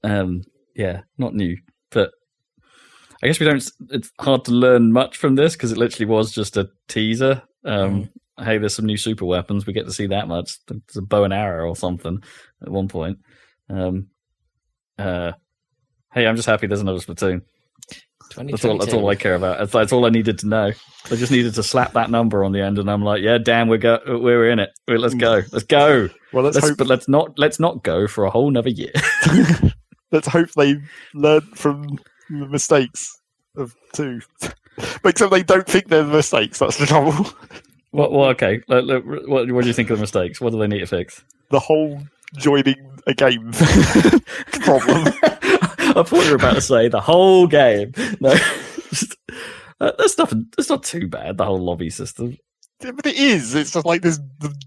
Um, 0.04 0.44
yeah, 0.76 1.02
not 1.18 1.34
new, 1.34 1.58
but 1.92 2.12
I 3.22 3.28
guess 3.28 3.40
we 3.42 3.46
don't. 3.46 3.70
It's 3.90 4.12
hard 4.22 4.46
to 4.46 4.52
learn 4.52 4.94
much 4.94 5.18
from 5.18 5.36
this 5.36 5.54
because 5.54 5.74
it 5.74 5.78
literally 5.78 6.06
was 6.06 6.32
just 6.32 6.56
a 6.56 6.70
teaser. 6.88 7.42
Um, 7.66 8.10
Hey, 8.40 8.58
there's 8.58 8.76
some 8.76 8.86
new 8.86 8.98
super 8.98 9.26
weapons. 9.26 9.66
We 9.66 9.74
get 9.74 9.86
to 9.86 9.94
see 9.94 10.08
that 10.08 10.28
much. 10.28 10.58
There's 10.68 10.98
a 10.98 11.02
bow 11.02 11.24
and 11.24 11.34
arrow 11.34 11.70
or 11.70 11.76
something 11.76 12.24
at 12.62 12.70
one 12.70 12.88
point. 12.88 13.20
Um, 13.70 14.08
uh, 14.98 15.34
hey, 16.14 16.28
I'm 16.28 16.36
just 16.36 16.48
happy 16.48 16.68
there's 16.68 16.82
another 16.82 17.00
Splatoon. 17.00 17.42
That's 18.36 18.66
all. 18.66 18.78
That's 18.78 18.94
all 18.94 19.10
I 19.10 19.16
care 19.16 19.36
about. 19.36 19.58
That's, 19.58 19.72
that's 19.72 19.92
all 19.92 20.06
I 20.06 20.10
needed 20.10 20.40
to 20.40 20.48
know. 20.48 20.72
I 21.12 21.16
just 21.16 21.32
needed 21.32 21.56
to 21.56 21.64
slap 21.64 21.94
that 21.94 22.12
number 22.12 22.44
on 22.44 22.52
the 22.52 22.62
end, 22.62 22.78
and 22.78 22.90
I'm 22.90 23.04
like, 23.04 23.24
yeah, 23.24 23.40
damn, 23.40 23.68
we're 23.70 23.78
go, 23.78 24.00
we're 24.06 24.50
in 24.52 24.60
it. 24.60 24.70
Let's 24.88 25.16
go, 25.16 25.42
let's 25.52 25.66
go. 25.66 26.10
Well, 26.32 26.44
let's, 26.44 26.56
Let's, 26.56 26.70
hope 26.70 26.78
but 26.78 26.88
let's 26.88 27.08
not 27.08 27.40
let's 27.40 27.60
not 27.60 27.84
go 27.84 28.08
for 28.08 28.26
a 28.26 28.30
whole 28.30 28.52
nother 28.52 28.70
year. 28.70 28.92
let's 30.12 30.28
hope 30.28 30.52
they 30.52 30.76
learn 31.16 31.42
from 31.56 31.98
the 32.30 32.48
mistakes 32.48 33.20
of 33.56 33.76
2. 33.94 34.22
but 34.40 34.56
except 35.06 35.32
they 35.32 35.44
don't 35.44 35.68
think 35.68 35.88
they're 35.88 36.04
the 36.04 36.14
mistakes. 36.14 36.60
That's 36.60 36.78
the 36.78 36.86
trouble. 36.86 37.32
What? 37.92 38.12
Well, 38.12 38.30
okay. 38.30 38.62
Let- 38.68 38.86
let- 38.86 39.06
what, 39.06 39.52
what 39.52 39.62
do 39.62 39.68
you 39.68 39.74
think 39.74 39.90
of 39.90 39.98
the 39.98 40.02
mistakes? 40.02 40.40
What 40.42 40.52
do 40.52 40.60
they 40.60 40.68
need 40.68 40.80
to 40.80 40.88
fix? 40.88 41.24
the 41.52 41.60
whole 41.60 42.00
joining 42.38 42.76
a 43.08 43.14
game 43.16 43.52
problem. 44.62 45.08
I 45.24 46.04
thought 46.06 46.24
you 46.24 46.30
were 46.30 46.36
about 46.36 46.54
to 46.56 46.62
say 46.62 46.88
the 46.88 47.02
whole 47.02 47.48
game. 47.48 47.92
No, 48.20 48.36
Just- 48.90 49.16
uh, 49.82 49.92
that's 49.98 50.18
not 50.18 50.32
that's 50.56 50.70
not 50.70 50.84
too 50.84 51.08
bad. 51.08 51.38
The 51.38 51.46
whole 51.46 51.58
lobby 51.60 51.90
system. 51.90 52.38
But 52.82 53.06
it 53.08 53.18
is. 53.18 53.56
It's 53.56 53.72
just 53.74 53.86
like 53.86 54.04
this 54.04 54.20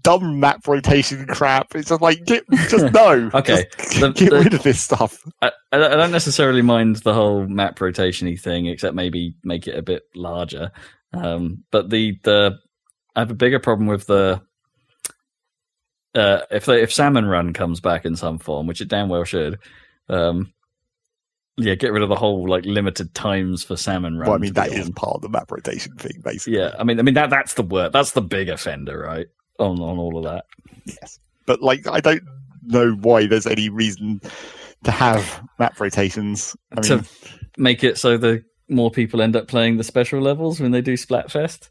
dumb 0.03 0.39
map 0.39 0.67
rotation 0.67 1.25
crap. 1.25 1.73
It's 1.73 1.89
just 1.89 2.01
like 2.01 2.23
get, 2.25 2.43
just 2.69 2.93
no. 2.93 3.31
Okay, 3.33 3.65
Just 3.77 3.99
the- 4.01 4.11
get 4.11 4.29
the- 4.29 4.39
rid 4.39 4.53
of 4.53 4.61
this 4.63 4.81
stuff. 4.81 5.17
I, 5.41 5.51
I 5.71 5.77
don't 5.79 6.11
necessarily 6.11 6.61
mind 6.61 6.97
the 6.97 7.13
whole 7.13 7.47
map 7.47 7.79
rotationy 7.79 8.39
thing, 8.39 8.67
except 8.67 8.93
maybe 8.93 9.35
make 9.43 9.67
it 9.67 9.75
a 9.77 9.81
bit 9.81 10.03
larger. 10.15 10.71
Um, 11.13 11.63
but 11.71 11.89
the 11.89 12.19
the 12.23 12.59
I 13.15 13.19
have 13.19 13.31
a 13.31 13.35
bigger 13.35 13.59
problem 13.59 13.87
with 13.87 14.07
the 14.07 14.41
uh, 16.15 16.41
if 16.51 16.65
they, 16.65 16.81
if 16.81 16.93
Salmon 16.93 17.25
Run 17.25 17.53
comes 17.53 17.79
back 17.79 18.05
in 18.05 18.15
some 18.15 18.37
form, 18.37 18.67
which 18.67 18.81
it 18.81 18.87
damn 18.87 19.09
well 19.09 19.23
should. 19.23 19.59
Um, 20.09 20.53
yeah, 21.57 21.75
get 21.75 21.91
rid 21.91 22.01
of 22.01 22.09
the 22.09 22.15
whole 22.15 22.47
like 22.47 22.65
limited 22.65 23.13
times 23.13 23.63
for 23.63 23.75
Salmon 23.75 24.17
Run. 24.17 24.27
Well, 24.27 24.35
I 24.35 24.39
mean 24.39 24.53
that 24.53 24.71
is 24.71 24.89
part 24.91 25.15
of 25.15 25.21
the 25.21 25.29
map 25.29 25.51
rotation 25.51 25.95
thing, 25.97 26.21
basically. 26.23 26.59
Yeah, 26.59 26.73
I 26.79 26.83
mean, 26.83 26.99
I 26.99 27.03
mean 27.03 27.13
that 27.13 27.29
that's 27.29 27.53
the 27.53 27.63
word. 27.63 27.93
That's 27.93 28.11
the 28.11 28.21
big 28.21 28.49
offender, 28.49 28.99
right? 28.99 29.27
On 29.59 29.79
on 29.79 29.97
all 29.97 30.17
of 30.17 30.23
that. 30.23 30.45
Yes. 30.85 31.19
But 31.45 31.61
like, 31.61 31.87
I 31.87 31.99
don't 31.99 32.23
know 32.63 32.91
why 33.01 33.27
there's 33.27 33.45
any 33.45 33.69
reason 33.69 34.21
to 34.83 34.91
have 34.91 35.43
map 35.59 35.79
rotations. 35.79 36.55
I 36.71 36.81
mean, 36.81 36.99
to 36.99 37.09
make 37.57 37.83
it 37.83 37.97
so 37.97 38.17
the 38.17 38.43
more 38.69 38.89
people 38.89 39.21
end 39.21 39.35
up 39.35 39.47
playing 39.47 39.77
the 39.77 39.83
special 39.83 40.21
levels 40.21 40.59
when 40.59 40.71
they 40.71 40.81
do 40.81 40.93
Splatfest. 40.93 41.69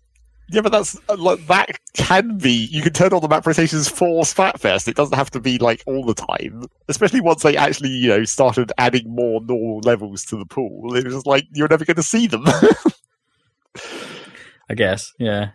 Yeah, 0.49 0.61
but 0.61 0.73
that's 0.73 0.99
uh, 1.09 1.17
like, 1.17 1.47
that 1.47 1.79
can 1.95 2.39
be. 2.39 2.69
You 2.71 2.83
can 2.83 2.93
turn 2.93 3.13
on 3.13 3.23
the 3.23 3.29
map 3.29 3.47
rotations 3.47 3.89
for 3.89 4.23
Splatfest. 4.23 4.89
It 4.89 4.97
doesn't 4.97 5.17
have 5.17 5.31
to 5.31 5.41
be 5.41 5.59
like 5.59 5.83
all 5.87 6.05
the 6.05 6.15
time. 6.15 6.65
Especially 6.89 7.21
once 7.21 7.43
they 7.43 7.57
actually, 7.57 7.91
you 7.91 8.09
know, 8.09 8.25
started 8.25 8.73
adding 8.79 9.15
more 9.15 9.41
normal 9.41 9.81
levels 9.81 10.25
to 10.27 10.37
the 10.37 10.47
pool. 10.47 10.95
It 10.95 11.07
was 11.07 11.27
like 11.27 11.47
you're 11.55 11.69
never 11.69 11.85
going 11.85 11.97
to 11.97 12.03
see 12.03 12.27
them. 12.27 12.45
I 14.69 14.75
guess, 14.75 15.13
yeah. 15.19 15.51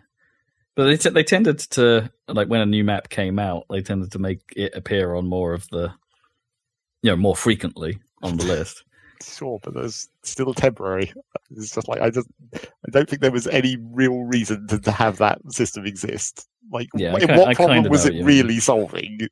But 0.74 0.84
they 0.84 0.96
t- 0.96 1.10
they 1.10 1.24
tended 1.24 1.58
to 1.70 2.10
like 2.28 2.48
when 2.48 2.60
a 2.60 2.66
new 2.66 2.84
map 2.84 3.08
came 3.08 3.38
out, 3.38 3.64
they 3.70 3.82
tended 3.82 4.12
to 4.12 4.18
make 4.18 4.40
it 4.56 4.74
appear 4.74 5.14
on 5.14 5.26
more 5.26 5.52
of 5.52 5.68
the, 5.70 5.92
you 7.02 7.10
know, 7.10 7.16
more 7.16 7.36
frequently 7.36 7.98
on 8.22 8.36
the 8.36 8.44
list. 8.44 8.84
Sure, 9.22 9.58
but 9.62 9.74
there's 9.74 10.08
still 10.22 10.54
temporary. 10.54 11.12
It's 11.50 11.74
just 11.74 11.88
like 11.88 12.00
I 12.00 12.10
just 12.10 12.28
I 12.54 12.90
don't 12.90 13.08
think 13.08 13.22
there 13.22 13.30
was 13.32 13.46
any 13.46 13.76
real 13.92 14.20
reason 14.24 14.66
to, 14.68 14.78
to 14.78 14.90
have 14.92 15.18
that 15.18 15.38
system 15.52 15.86
exist. 15.86 16.46
Like, 16.70 16.88
Yeah, 16.94 17.12
what, 17.12 17.22
ki- 17.22 17.32
I 17.32 17.36
what 17.38 17.56
problem 17.56 17.84
was 17.88 18.04
know 18.04 18.10
it 18.10 18.14
you 18.16 18.24
really 18.24 18.60
solving? 18.60 19.28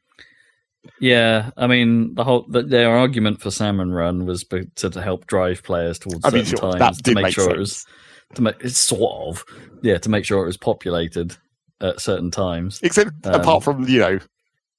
Yeah, 1.00 1.50
I 1.56 1.66
mean 1.66 2.14
the 2.14 2.24
whole 2.24 2.46
the, 2.48 2.62
their 2.62 2.96
argument 2.96 3.40
for 3.40 3.50
Salmon 3.50 3.90
Run 3.90 4.24
was 4.24 4.44
to, 4.44 4.90
to 4.90 5.00
help 5.02 5.26
drive 5.26 5.62
players 5.62 5.98
towards 5.98 6.24
I 6.24 6.30
mean, 6.30 6.44
certain 6.44 6.58
sure, 6.58 6.72
times 6.72 6.98
that 6.98 7.04
to 7.04 7.14
make, 7.14 7.24
make 7.24 7.34
sure 7.34 7.44
sense. 7.44 7.54
it 7.54 7.58
was 7.58 7.86
to 8.34 8.42
make 8.42 8.56
it's 8.60 8.78
sort 8.78 9.28
of 9.28 9.44
yeah 9.82 9.98
to 9.98 10.08
make 10.08 10.24
sure 10.24 10.42
it 10.42 10.46
was 10.46 10.56
populated 10.56 11.36
at 11.80 12.00
certain 12.00 12.30
times. 12.30 12.80
Except 12.82 13.10
Um, 13.26 13.40
apart 13.40 13.62
from 13.64 13.86
you 13.88 13.98
know, 13.98 14.18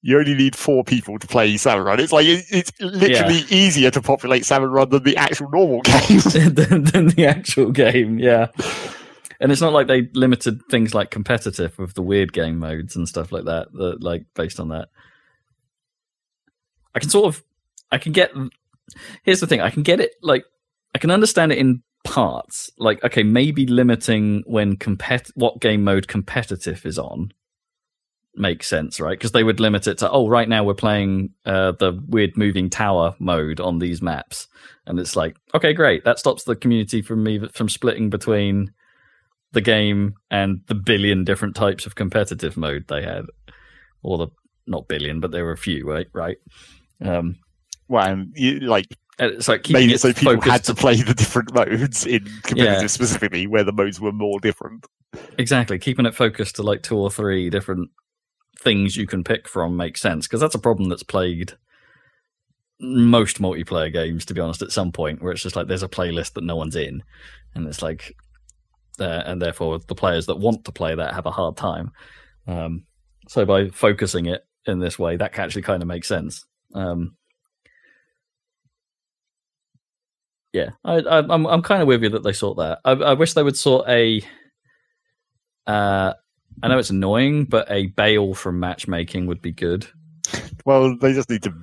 you 0.02 0.18
only 0.18 0.34
need 0.34 0.54
four 0.54 0.84
people 0.84 1.18
to 1.18 1.26
play 1.26 1.56
Salmon 1.56 1.84
Run. 1.84 2.00
It's 2.00 2.12
like 2.12 2.26
it, 2.26 2.44
it's 2.50 2.72
literally 2.80 3.42
easier 3.50 3.90
to 3.90 4.00
populate 4.00 4.44
Salmon 4.44 4.70
Run 4.70 4.90
than 4.90 5.02
the 5.02 5.16
actual 5.16 5.50
normal 5.50 5.80
game. 5.82 6.20
than, 6.54 6.84
than 6.84 7.06
the 7.08 7.26
actual 7.26 7.72
game. 7.72 8.18
Yeah, 8.18 8.48
and 9.40 9.50
it's 9.50 9.60
not 9.60 9.72
like 9.72 9.88
they 9.88 10.08
limited 10.14 10.60
things 10.70 10.94
like 10.94 11.10
competitive 11.10 11.78
with 11.78 11.94
the 11.94 12.02
weird 12.02 12.32
game 12.32 12.58
modes 12.58 12.94
and 12.94 13.08
stuff 13.08 13.32
like 13.32 13.44
that. 13.44 13.72
That 13.72 14.02
like 14.02 14.24
based 14.34 14.60
on 14.60 14.68
that, 14.68 14.88
I 16.94 17.00
can 17.00 17.10
sort 17.10 17.34
of, 17.34 17.42
I 17.90 17.98
can 17.98 18.12
get. 18.12 18.30
Here's 19.24 19.40
the 19.40 19.46
thing: 19.48 19.60
I 19.60 19.70
can 19.70 19.82
get 19.82 20.00
it. 20.00 20.12
Like, 20.22 20.44
I 20.94 20.98
can 20.98 21.10
understand 21.10 21.50
it 21.50 21.58
in 21.58 21.82
parts. 22.04 22.70
Like, 22.78 23.02
okay, 23.02 23.24
maybe 23.24 23.66
limiting 23.66 24.44
when 24.46 24.76
compet 24.76 25.32
what 25.34 25.60
game 25.60 25.82
mode 25.82 26.06
competitive 26.06 26.86
is 26.86 26.98
on 26.98 27.32
makes 28.34 28.68
sense, 28.68 29.00
right? 29.00 29.18
Because 29.18 29.32
they 29.32 29.44
would 29.44 29.60
limit 29.60 29.86
it 29.86 29.98
to, 29.98 30.10
oh, 30.10 30.28
right 30.28 30.48
now 30.48 30.64
we're 30.64 30.74
playing 30.74 31.30
uh, 31.44 31.72
the 31.72 32.00
weird 32.06 32.36
moving 32.36 32.70
tower 32.70 33.14
mode 33.18 33.60
on 33.60 33.78
these 33.78 34.00
maps, 34.02 34.46
and 34.86 34.98
it's 35.00 35.16
like, 35.16 35.36
okay, 35.54 35.72
great, 35.72 36.04
that 36.04 36.18
stops 36.18 36.44
the 36.44 36.56
community 36.56 37.02
from 37.02 37.22
me 37.22 37.40
from 37.48 37.68
splitting 37.68 38.10
between 38.10 38.72
the 39.52 39.60
game 39.60 40.14
and 40.30 40.60
the 40.66 40.74
billion 40.74 41.24
different 41.24 41.56
types 41.56 41.86
of 41.86 41.94
competitive 41.94 42.56
mode 42.56 42.84
they 42.88 43.02
had, 43.02 43.24
or 44.02 44.18
the 44.18 44.28
not 44.66 44.88
billion, 44.88 45.20
but 45.20 45.30
there 45.30 45.44
were 45.44 45.52
a 45.52 45.56
few, 45.58 45.88
right? 45.88 46.06
Right. 46.12 46.36
Um, 47.02 47.36
well, 47.88 48.06
and 48.06 48.32
you, 48.36 48.60
like 48.60 48.86
and 49.18 49.32
it's 49.32 49.48
like 49.48 49.68
made 49.70 49.90
it 49.90 50.00
so 50.00 50.12
people 50.12 50.40
had 50.40 50.64
to 50.64 50.74
play 50.74 50.96
the 50.96 51.14
different 51.14 51.54
modes 51.54 52.06
in 52.06 52.24
competitive 52.42 52.82
Yeah. 52.82 52.86
specifically, 52.86 53.46
where 53.46 53.64
the 53.64 53.72
modes 53.72 54.00
were 54.00 54.12
more 54.12 54.38
different. 54.40 54.86
Exactly, 55.38 55.78
keeping 55.78 56.06
it 56.06 56.14
focused 56.14 56.56
to 56.56 56.62
like 56.62 56.82
two 56.82 56.96
or 56.98 57.10
three 57.10 57.50
different 57.50 57.90
things 58.60 58.96
you 58.96 59.06
can 59.06 59.24
pick 59.24 59.48
from 59.48 59.76
make 59.76 59.96
sense 59.96 60.26
because 60.26 60.40
that's 60.40 60.54
a 60.54 60.60
problem 60.60 60.88
that's 60.88 61.02
plagued 61.02 61.56
most 62.80 63.40
multiplayer 63.40 63.92
games, 63.92 64.24
to 64.26 64.34
be 64.34 64.40
honest. 64.40 64.62
At 64.62 64.72
some 64.72 64.92
point, 64.92 65.22
where 65.22 65.32
it's 65.32 65.42
just 65.42 65.56
like 65.56 65.66
there's 65.66 65.82
a 65.82 65.88
playlist 65.88 66.34
that 66.34 66.44
no 66.44 66.56
one's 66.56 66.76
in, 66.76 67.02
and 67.54 67.66
it's 67.66 67.82
like, 67.82 68.14
uh, 69.00 69.22
and 69.26 69.42
therefore 69.42 69.78
the 69.86 69.94
players 69.94 70.26
that 70.26 70.38
want 70.38 70.64
to 70.64 70.72
play 70.72 70.94
that 70.94 71.14
have 71.14 71.26
a 71.26 71.30
hard 71.30 71.56
time. 71.56 71.90
Um, 72.46 72.84
so 73.28 73.44
by 73.44 73.68
focusing 73.70 74.26
it 74.26 74.44
in 74.66 74.78
this 74.78 74.98
way, 74.98 75.16
that 75.16 75.38
actually 75.38 75.62
kind 75.62 75.82
of 75.82 75.88
makes 75.88 76.08
sense. 76.08 76.44
Um, 76.74 77.16
yeah, 80.52 80.70
I, 80.84 80.94
I, 80.94 81.18
I'm 81.18 81.46
I'm 81.46 81.62
kind 81.62 81.82
of 81.82 81.88
with 81.88 82.02
you 82.02 82.10
that 82.10 82.22
they 82.22 82.32
sort 82.32 82.58
that. 82.58 82.78
I, 82.84 82.92
I 82.92 83.12
wish 83.14 83.34
they 83.34 83.42
would 83.42 83.56
sort 83.56 83.88
a. 83.88 84.22
Uh, 85.66 86.14
I 86.62 86.68
know 86.68 86.78
it's 86.78 86.90
annoying, 86.90 87.44
but 87.44 87.70
a 87.70 87.86
bail 87.86 88.34
from 88.34 88.60
matchmaking 88.60 89.26
would 89.26 89.42
be 89.42 89.52
good. 89.52 89.86
Well, 90.64 90.96
they 90.96 91.12
just 91.12 91.30
need 91.30 91.42
to, 91.44 91.54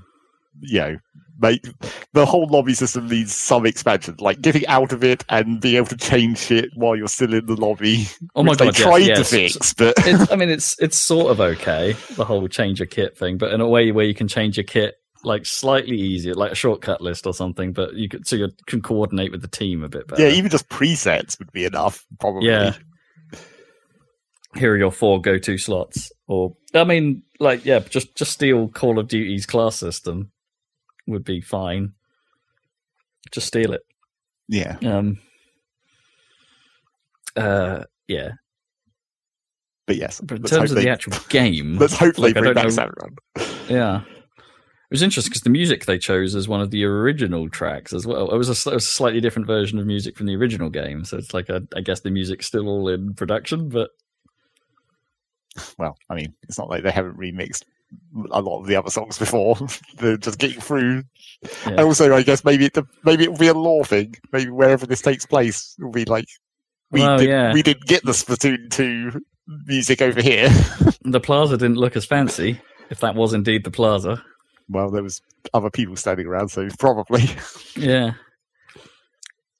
you 0.61 0.79
know, 0.79 0.97
make 1.39 1.65
the 2.13 2.25
whole 2.25 2.47
lobby 2.47 2.73
system 2.73 3.07
needs 3.07 3.35
some 3.35 3.65
expansion, 3.65 4.15
like 4.19 4.41
getting 4.41 4.65
out 4.67 4.91
of 4.91 5.03
it 5.03 5.23
and 5.29 5.59
being 5.59 5.75
able 5.75 5.87
to 5.87 5.97
change 5.97 6.39
shit 6.39 6.69
while 6.75 6.95
you're 6.95 7.07
still 7.07 7.33
in 7.33 7.45
the 7.45 7.55
lobby. 7.55 8.07
Oh 8.35 8.43
my 8.43 8.55
god, 8.55 8.73
they 8.73 8.83
tried 8.83 8.99
yes, 8.99 9.17
to 9.17 9.23
fix, 9.23 9.73
but 9.73 9.93
it's, 9.99 10.31
I 10.31 10.35
mean, 10.35 10.49
it's 10.49 10.79
it's 10.79 10.97
sort 10.97 11.31
of 11.31 11.39
okay 11.39 11.93
the 12.15 12.25
whole 12.25 12.47
change 12.47 12.79
your 12.79 12.87
kit 12.87 13.17
thing, 13.17 13.37
but 13.37 13.51
in 13.53 13.61
a 13.61 13.67
way 13.67 13.91
where 13.91 14.05
you 14.05 14.15
can 14.15 14.27
change 14.27 14.57
your 14.57 14.63
kit 14.63 14.95
like 15.23 15.45
slightly 15.45 15.97
easier, 15.97 16.35
like 16.35 16.51
a 16.51 16.55
shortcut 16.55 17.01
list 17.01 17.25
or 17.25 17.33
something. 17.33 17.73
But 17.73 17.95
you 17.95 18.07
could 18.07 18.27
so 18.27 18.35
you 18.35 18.49
can 18.67 18.81
coordinate 18.81 19.31
with 19.31 19.41
the 19.41 19.47
team 19.47 19.83
a 19.83 19.89
bit 19.89 20.07
better. 20.07 20.21
yeah, 20.21 20.29
even 20.29 20.49
just 20.49 20.69
presets 20.69 21.37
would 21.39 21.51
be 21.51 21.65
enough, 21.65 22.05
probably. 22.19 22.49
Yeah. 22.49 22.75
Here 24.55 24.73
are 24.73 24.77
your 24.77 24.91
four 24.91 25.21
go-to 25.21 25.57
slots. 25.57 26.11
Or 26.27 26.55
I 26.73 26.83
mean, 26.83 27.23
like 27.39 27.65
yeah, 27.65 27.79
just 27.79 28.15
just 28.15 28.31
steal 28.31 28.67
Call 28.69 28.99
of 28.99 29.07
Duty's 29.07 29.45
class 29.45 29.75
system 29.75 30.31
would 31.07 31.23
be 31.23 31.41
fine. 31.41 31.93
Just 33.31 33.47
steal 33.47 33.73
it. 33.73 33.81
yeah. 34.47 34.77
Um. 34.83 35.19
Uh. 37.35 37.83
Yeah. 38.07 38.31
But 39.87 39.97
yes, 39.97 40.19
But 40.21 40.37
in 40.37 40.43
terms 40.43 40.71
of 40.71 40.77
the 40.77 40.89
actual 40.89 41.13
game, 41.29 41.77
let's 41.79 41.95
hope 41.95 42.17
like, 42.17 42.33
bring 42.33 42.53
back 42.55 42.65
Run. 42.75 43.15
Yeah. 43.69 44.01
It 44.01 44.91
was 44.91 45.01
interesting 45.03 45.29
because 45.29 45.41
the 45.41 45.49
music 45.49 45.85
they 45.85 45.97
chose 45.97 46.35
as 46.35 46.47
one 46.47 46.61
of 46.61 46.71
the 46.71 46.85
original 46.85 47.49
tracks 47.49 47.93
as 47.93 48.05
well. 48.07 48.31
It 48.31 48.37
was, 48.37 48.49
a, 48.49 48.69
it 48.69 48.73
was 48.73 48.85
a 48.85 48.87
slightly 48.87 49.19
different 49.19 49.47
version 49.47 49.77
of 49.77 49.85
music 49.85 50.17
from 50.17 50.25
the 50.25 50.35
original 50.35 50.69
game. 50.69 51.03
So 51.05 51.17
it's 51.17 51.33
like, 51.33 51.49
a, 51.49 51.61
I 51.75 51.81
guess 51.81 51.99
the 51.99 52.11
music's 52.11 52.47
still 52.47 52.67
all 52.67 52.87
in 52.87 53.13
production, 53.13 53.69
but 53.69 53.89
Well, 55.77 55.97
I 56.09 56.15
mean, 56.15 56.33
it's 56.43 56.57
not 56.57 56.69
like 56.69 56.83
they 56.83 56.91
haven't 56.91 57.17
remixed 57.17 57.63
a 58.31 58.41
lot 58.41 58.59
of 58.61 58.67
the 58.67 58.75
other 58.75 58.89
songs 58.89 59.17
before. 59.17 59.57
They're 59.97 60.17
just 60.17 60.37
getting 60.39 60.59
through. 60.59 61.03
Yeah. 61.67 61.81
Also, 61.83 62.13
I 62.15 62.23
guess 62.23 62.43
maybe 62.43 62.65
it, 62.65 62.77
maybe 63.03 63.23
it 63.23 63.31
will 63.31 63.37
be 63.37 63.47
a 63.47 63.53
lore 63.53 63.85
thing. 63.85 64.15
Maybe 64.31 64.49
wherever 64.51 64.85
this 64.85 65.01
takes 65.01 65.25
place 65.25 65.75
will 65.79 65.91
be 65.91 66.05
like 66.05 66.25
we 66.91 67.01
Well, 67.01 67.17
did, 67.17 67.29
yeah. 67.29 67.53
we 67.53 67.61
didn't 67.63 67.85
get 67.85 68.03
the 68.03 68.11
Splatoon 68.11 68.69
two 68.69 69.21
music 69.65 70.01
over 70.01 70.21
here. 70.21 70.49
the 71.03 71.19
plaza 71.19 71.57
didn't 71.57 71.77
look 71.77 71.95
as 71.95 72.05
fancy, 72.05 72.59
if 72.89 72.99
that 72.99 73.15
was 73.15 73.33
indeed 73.33 73.63
the 73.63 73.71
plaza. 73.71 74.21
well, 74.69 74.89
there 74.89 75.03
was 75.03 75.21
other 75.53 75.69
people 75.69 75.95
standing 75.95 76.25
around, 76.27 76.49
so 76.49 76.67
probably. 76.79 77.23
Yeah. 77.77 78.11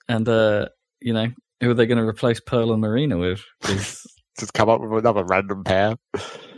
And, 0.08 0.28
uh, 0.30 0.68
you 1.02 1.14
know, 1.14 1.28
who 1.62 1.70
are 1.72 1.74
they 1.74 1.86
going 1.88 1.98
to 1.98 2.08
replace 2.08 2.40
Pearl 2.40 2.72
and 2.72 2.82
Marina 2.82 3.18
with? 3.18 3.42
'Cause, 3.62 4.06
just 4.40 4.54
come 4.54 4.70
up 4.70 4.82
with 4.82 5.00
another 5.00 5.24
random 5.24 5.64
pair. 5.64 5.96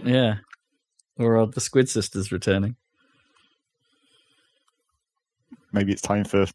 yeah. 0.04 0.36
Or 1.18 1.38
are 1.38 1.48
the 1.48 1.62
Squid 1.62 1.90
Sisters 1.90 2.32
returning? 2.32 2.76
Maybe 5.74 5.92
it's 5.92 6.02
time 6.02 6.24
for 6.24 6.46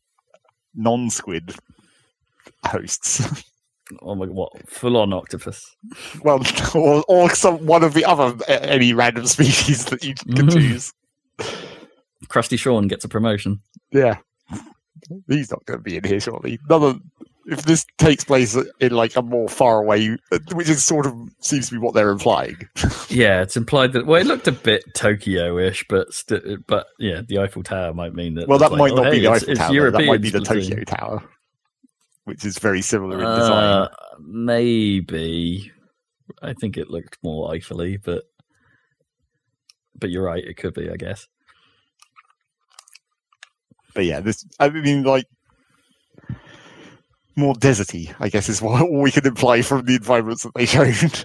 non-squid 0.74 1.54
hosts. 2.66 3.42
Oh 4.00 4.14
my 4.14 4.24
god, 4.24 4.34
what? 4.34 4.70
Full 4.70 4.96
on 4.96 5.12
octopus. 5.12 5.76
well, 6.22 6.40
or, 6.74 7.04
or 7.08 7.28
some 7.34 7.66
one 7.66 7.84
of 7.84 7.92
the 7.92 8.06
other 8.06 8.32
any 8.48 8.94
random 8.94 9.26
species 9.26 9.84
that 9.86 10.02
you 10.02 10.14
can 10.14 10.30
Mhm. 10.48 10.52
choose. 10.52 10.92
Crusty 12.28 12.56
Sean 12.56 12.88
gets 12.88 13.04
a 13.04 13.08
promotion. 13.08 13.60
Yeah, 13.90 14.16
he's 15.28 15.50
not 15.50 15.66
going 15.66 15.80
to 15.80 15.82
be 15.82 15.96
in 15.98 16.04
here 16.04 16.20
shortly. 16.20 16.58
None 16.70 16.82
of 16.82 17.00
if 17.46 17.62
this 17.62 17.84
takes 17.98 18.24
place 18.24 18.56
in 18.80 18.92
like 18.92 19.16
a 19.16 19.22
more 19.22 19.48
far 19.48 19.78
away, 19.78 20.16
which 20.52 20.68
is 20.68 20.82
sort 20.84 21.06
of 21.06 21.14
seems 21.40 21.68
to 21.68 21.74
be 21.74 21.78
what 21.78 21.94
they're 21.94 22.10
implying. 22.10 22.68
Yeah, 23.08 23.42
it's 23.42 23.58
implied 23.58 23.92
that. 23.92 24.06
Well, 24.06 24.18
it 24.18 24.26
looked 24.26 24.48
a 24.48 24.52
bit 24.52 24.84
Tokyo-ish, 24.94 25.84
but 25.88 26.14
st- 26.14 26.66
but 26.66 26.86
yeah, 26.98 27.20
the 27.20 27.40
Eiffel 27.40 27.62
Tower 27.62 27.92
might 27.92 28.14
mean 28.14 28.34
that. 28.36 28.48
well, 28.48 28.56
it's 28.56 28.62
that 28.62 28.72
like, 28.72 28.78
might 28.78 28.98
oh, 28.98 29.02
not 29.02 29.10
be 29.10 29.18
hey, 29.18 29.22
the 29.24 29.30
Eiffel 29.32 29.50
it's 29.50 29.60
Tower. 29.60 29.90
though. 29.90 29.98
That 29.98 30.06
might 30.06 30.22
be 30.22 30.30
the 30.30 30.40
Tokyo. 30.40 30.82
Tower, 30.84 31.22
which 32.24 32.42
is 32.46 32.58
very 32.58 32.80
similar 32.80 33.18
in 33.18 33.38
design. 33.38 33.64
Uh, 33.64 33.88
maybe. 34.18 35.70
I 36.40 36.54
think 36.54 36.78
it 36.78 36.88
looked 36.88 37.18
more 37.22 37.54
Eiffel-y, 37.54 37.98
but 38.02 38.24
but 39.98 40.08
you're 40.08 40.24
right. 40.24 40.42
It 40.42 40.56
could 40.56 40.72
be, 40.72 40.88
I 40.88 40.96
guess. 40.96 41.28
But 43.94 44.06
yeah, 44.06 44.20
this 44.20 44.46
I 44.58 44.70
mean 44.70 45.02
like 45.02 45.26
more 47.36 47.54
deserty, 47.54 48.14
I 48.20 48.28
guess 48.28 48.48
is 48.48 48.60
what 48.62 48.90
we 48.90 49.10
can 49.10 49.26
imply 49.26 49.62
from 49.62 49.84
the 49.84 49.94
environments 49.94 50.42
that 50.42 50.52
they 50.54 50.66
showed. 50.66 51.24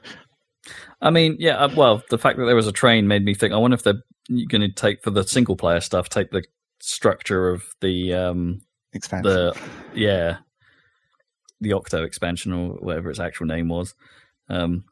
I 1.01 1.09
mean, 1.11 1.37
yeah. 1.39 1.57
uh, 1.57 1.69
Well, 1.75 2.03
the 2.09 2.17
fact 2.17 2.37
that 2.39 2.45
there 2.45 2.55
was 2.55 2.67
a 2.67 2.71
train 2.71 3.07
made 3.07 3.23
me 3.23 3.33
think. 3.33 3.53
I 3.53 3.57
wonder 3.57 3.75
if 3.75 3.83
they're 3.83 4.03
going 4.49 4.61
to 4.61 4.71
take 4.71 5.03
for 5.03 5.11
the 5.11 5.23
single 5.23 5.55
player 5.55 5.79
stuff, 5.79 6.09
take 6.09 6.31
the 6.31 6.43
structure 6.79 7.49
of 7.49 7.63
the 7.81 8.13
um 8.13 8.61
Expansion. 8.93 9.31
the 9.31 9.57
yeah 9.93 10.37
the 11.59 11.73
Octo 11.73 12.03
expansion 12.03 12.53
or 12.53 12.73
whatever 12.75 13.09
its 13.09 13.19
actual 13.19 13.47
name 13.47 13.67
was, 13.67 13.95
um, 14.49 14.85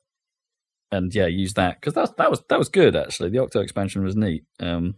and 0.91 1.13
yeah, 1.13 1.27
use 1.27 1.53
that 1.53 1.79
because 1.79 1.93
that 1.93 2.17
that 2.17 2.29
was 2.31 2.41
that 2.49 2.59
was 2.59 2.69
good 2.69 2.95
actually. 2.95 3.29
The 3.29 3.39
Octo 3.39 3.61
expansion 3.61 4.03
was 4.03 4.15
neat. 4.15 4.45
Um, 4.59 4.95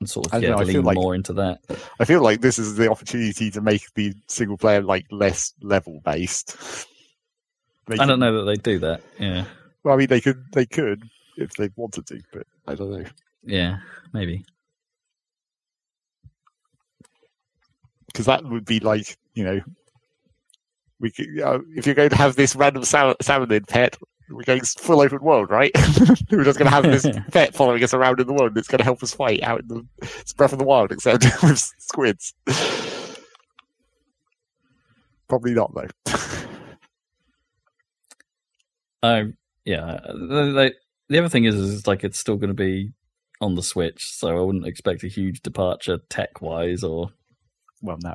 and 0.00 0.08
sort 0.08 0.32
I 0.32 0.38
of 0.38 0.42
yeah, 0.42 0.50
know, 0.50 0.56
lean 0.62 0.82
like- 0.82 0.94
more 0.96 1.14
into 1.14 1.34
that. 1.34 1.60
I 2.00 2.04
feel 2.04 2.22
like 2.22 2.40
this 2.40 2.58
is 2.58 2.76
the 2.76 2.90
opportunity 2.90 3.50
to 3.50 3.60
make 3.60 3.82
the 3.94 4.14
single 4.26 4.56
player 4.56 4.82
like 4.82 5.06
less 5.10 5.52
level 5.62 6.00
based. 6.04 6.56
I 7.98 8.06
don't 8.06 8.18
know 8.20 8.38
that 8.38 8.44
they 8.44 8.56
do 8.56 8.78
that. 8.80 9.02
Yeah, 9.18 9.44
Well, 9.82 9.94
I 9.94 9.96
mean, 9.98 10.06
they 10.08 10.20
could, 10.20 10.44
they 10.52 10.64
could 10.66 11.02
if 11.36 11.52
they 11.54 11.70
wanted 11.76 12.06
to, 12.06 12.20
but 12.32 12.46
I 12.66 12.74
don't 12.74 12.90
know 12.90 13.04
yeah, 13.44 13.78
maybe. 14.12 14.44
because 18.06 18.26
that 18.26 18.44
would 18.44 18.64
be 18.64 18.80
like 18.80 19.16
you 19.34 19.44
know, 19.44 19.60
we 20.98 21.10
could, 21.10 21.40
uh, 21.40 21.60
if 21.76 21.86
you're 21.86 21.94
going 21.94 22.10
to 22.10 22.16
have 22.16 22.36
this 22.36 22.54
random 22.56 22.84
sal- 22.84 23.14
salmon 23.22 23.64
pet, 23.66 23.96
we're 24.30 24.42
going 24.42 24.60
full 24.62 25.00
open 25.00 25.20
world, 25.20 25.50
right? 25.50 25.72
we're 26.30 26.44
just 26.44 26.58
going 26.58 26.70
to 26.70 26.74
have 26.74 26.84
this 26.84 27.06
pet 27.32 27.54
following 27.54 27.82
us 27.82 27.92
around 27.92 28.20
in 28.20 28.26
the 28.26 28.32
world. 28.32 28.56
It's 28.56 28.68
going 28.68 28.78
to 28.78 28.84
help 28.84 29.02
us 29.02 29.12
fight 29.12 29.42
out 29.42 29.60
in 29.60 29.68
the 29.68 29.86
it's 30.02 30.32
Breath 30.32 30.52
of 30.52 30.58
the 30.58 30.64
Wild, 30.64 30.92
except 30.92 31.24
with 31.42 31.58
squids. 31.78 32.34
Probably 35.28 35.54
not 35.54 35.72
though. 35.74 36.14
Um, 39.02 39.36
yeah. 39.64 40.00
The, 40.04 40.52
the, 40.52 40.74
the 41.08 41.18
other 41.18 41.28
thing 41.28 41.44
is, 41.44 41.54
is 41.54 41.86
like 41.86 42.04
it's 42.04 42.18
still 42.18 42.36
going 42.36 42.48
to 42.48 42.54
be 42.54 42.92
on 43.40 43.54
the 43.54 43.62
Switch, 43.62 44.12
so 44.12 44.36
I 44.36 44.40
wouldn't 44.40 44.66
expect 44.66 45.02
a 45.02 45.08
huge 45.08 45.40
departure 45.40 45.98
tech 46.08 46.40
wise 46.40 46.84
or 46.84 47.10
well, 47.82 47.98
no, 48.02 48.14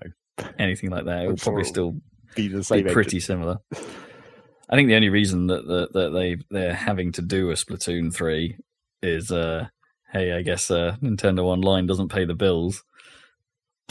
anything 0.59 0.91
like 0.91 1.05
that. 1.05 1.23
It 1.23 1.27
will 1.27 1.37
probably 1.37 1.63
still 1.63 1.95
be 2.35 2.47
the 2.47 2.65
be 2.71 2.83
pretty 2.83 3.19
similar. 3.19 3.57
I 4.69 4.75
think 4.75 4.87
the 4.87 4.95
only 4.95 5.09
reason 5.09 5.47
that 5.47 5.67
that, 5.67 5.93
that 5.93 6.09
they 6.09 6.37
they're 6.49 6.73
having 6.73 7.11
to 7.13 7.21
do 7.21 7.51
a 7.51 7.53
Splatoon 7.53 8.13
three 8.13 8.57
is, 9.01 9.31
uh, 9.31 9.67
hey, 10.11 10.33
I 10.33 10.41
guess 10.41 10.71
uh, 10.71 10.95
Nintendo 11.01 11.43
Online 11.43 11.85
doesn't 11.85 12.09
pay 12.09 12.25
the 12.25 12.33
bills 12.33 12.83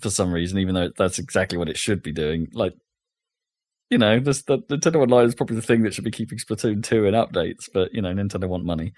for 0.00 0.10
some 0.10 0.32
reason, 0.32 0.58
even 0.58 0.74
though 0.74 0.90
that's 0.96 1.18
exactly 1.18 1.58
what 1.58 1.68
it 1.68 1.76
should 1.76 2.02
be 2.02 2.12
doing. 2.12 2.48
Like, 2.52 2.74
you 3.90 3.98
know, 3.98 4.20
this 4.20 4.42
the 4.42 4.58
Nintendo 4.58 5.02
Online 5.02 5.26
is 5.26 5.34
probably 5.34 5.56
the 5.56 5.62
thing 5.62 5.82
that 5.82 5.94
should 5.94 6.04
be 6.04 6.12
keeping 6.12 6.38
Splatoon 6.38 6.84
two 6.84 7.06
in 7.06 7.14
updates, 7.14 7.68
but 7.72 7.92
you 7.92 8.02
know, 8.02 8.12
Nintendo 8.14 8.48
want 8.48 8.64
money. 8.64 8.92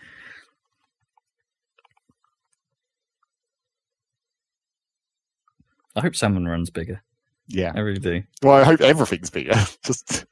I 5.94 6.00
hope 6.00 6.16
Salmon 6.16 6.46
runs 6.46 6.70
bigger. 6.70 7.02
Yeah. 7.48 7.72
I 7.74 7.80
really 7.80 8.00
do. 8.00 8.22
Well, 8.42 8.54
I 8.54 8.64
hope 8.64 8.80
everything's 8.80 9.30
bigger. 9.30 9.54
Just 9.84 10.24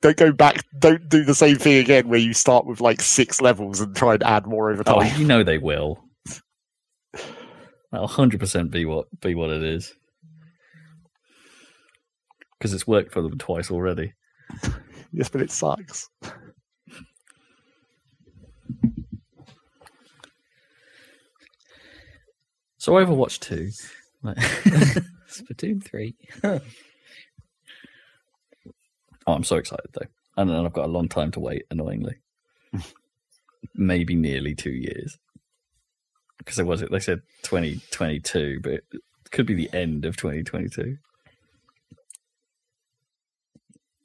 don't 0.00 0.16
go 0.16 0.32
back. 0.32 0.64
Don't 0.78 1.08
do 1.08 1.24
the 1.24 1.34
same 1.34 1.56
thing 1.56 1.76
again, 1.78 2.08
where 2.08 2.18
you 2.18 2.32
start 2.32 2.66
with 2.66 2.80
like 2.80 3.00
six 3.02 3.40
levels 3.40 3.80
and 3.80 3.94
try 3.94 4.14
and 4.14 4.22
add 4.22 4.46
more 4.46 4.70
over 4.70 4.82
Oh, 4.86 5.00
time. 5.00 5.20
you 5.20 5.26
know 5.26 5.42
they 5.42 5.58
will. 5.58 6.02
That'll 7.92 8.06
hundred 8.06 8.40
percent 8.40 8.70
be 8.70 8.84
what 8.84 9.06
be 9.20 9.34
what 9.34 9.50
it 9.50 9.62
is. 9.64 9.92
Because 12.58 12.72
it's 12.74 12.86
worked 12.86 13.12
for 13.12 13.22
them 13.22 13.36
twice 13.38 13.70
already. 13.70 14.12
Yes, 15.12 15.28
but 15.28 15.40
it 15.42 15.50
sucks. 15.50 16.08
So 22.78 22.92
Overwatch 22.92 23.38
two. 23.40 23.70
Like- 24.22 24.36
Splatoon 25.30 25.82
3. 25.82 26.14
Oh, 29.30 29.34
I'm 29.34 29.44
so 29.44 29.56
excited 29.56 29.86
though, 29.92 30.06
and 30.36 30.50
then 30.50 30.64
I've 30.64 30.72
got 30.72 30.86
a 30.86 30.92
long 30.92 31.08
time 31.08 31.30
to 31.32 31.40
wait. 31.40 31.64
Annoyingly, 31.70 32.16
maybe 33.74 34.14
nearly 34.14 34.54
two 34.54 34.70
years. 34.72 35.18
Because 36.38 36.58
it 36.58 36.66
was 36.66 36.80
it. 36.82 36.90
They 36.90 37.00
said 37.00 37.20
2022, 37.42 38.60
but 38.62 38.72
it 38.72 38.84
could 39.30 39.46
be 39.46 39.54
the 39.54 39.68
end 39.74 40.04
of 40.06 40.16
2022. 40.16 40.96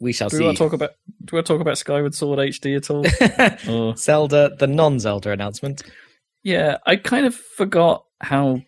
We 0.02 0.11
shall 0.11 0.27
Do 0.30 0.35
we 0.38 0.39
see. 0.41 0.45
want 0.45 0.57
to 0.57 0.64
talk 0.64 0.73
about? 0.73 0.91
Do 1.23 1.31
we 1.31 1.38
want 1.38 1.47
to 1.47 1.53
talk 1.53 1.61
about 1.61 1.77
Skyward 1.77 2.14
Sword 2.14 2.39
HD 2.39 2.76
at 2.76 2.89
all? 2.89 3.06
Or- 3.73 3.95
Zelda, 3.95 4.52
the 4.60 4.68
non 4.68 4.99
Zelda 4.99 5.31
announcement. 5.31 5.84
Yeah, 6.43 6.77
I 6.85 6.97
kind 6.97 7.26
of 7.26 7.34
forgot 7.34 8.06
how. 8.19 8.61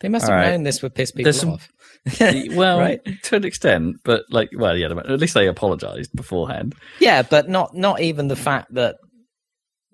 They 0.00 0.08
must 0.08 0.24
have 0.26 0.30
All 0.32 0.36
right. 0.36 0.50
known 0.50 0.64
this 0.64 0.82
would 0.82 0.94
piss 0.94 1.12
people 1.12 1.24
There's 1.24 1.40
some- 1.40 1.50
off. 1.52 1.70
well, 2.56 2.78
Right. 2.78 3.00
to 3.24 3.36
an 3.36 3.44
extent, 3.44 3.96
but 4.04 4.24
like, 4.30 4.50
well, 4.56 4.76
yeah, 4.76 4.88
at 4.90 5.20
least 5.20 5.34
they 5.34 5.46
apologized 5.48 6.14
beforehand. 6.14 6.74
Yeah, 7.00 7.22
but 7.22 7.48
not 7.48 7.74
not 7.74 8.00
even 8.00 8.28
the 8.28 8.36
fact 8.36 8.74
that 8.74 8.96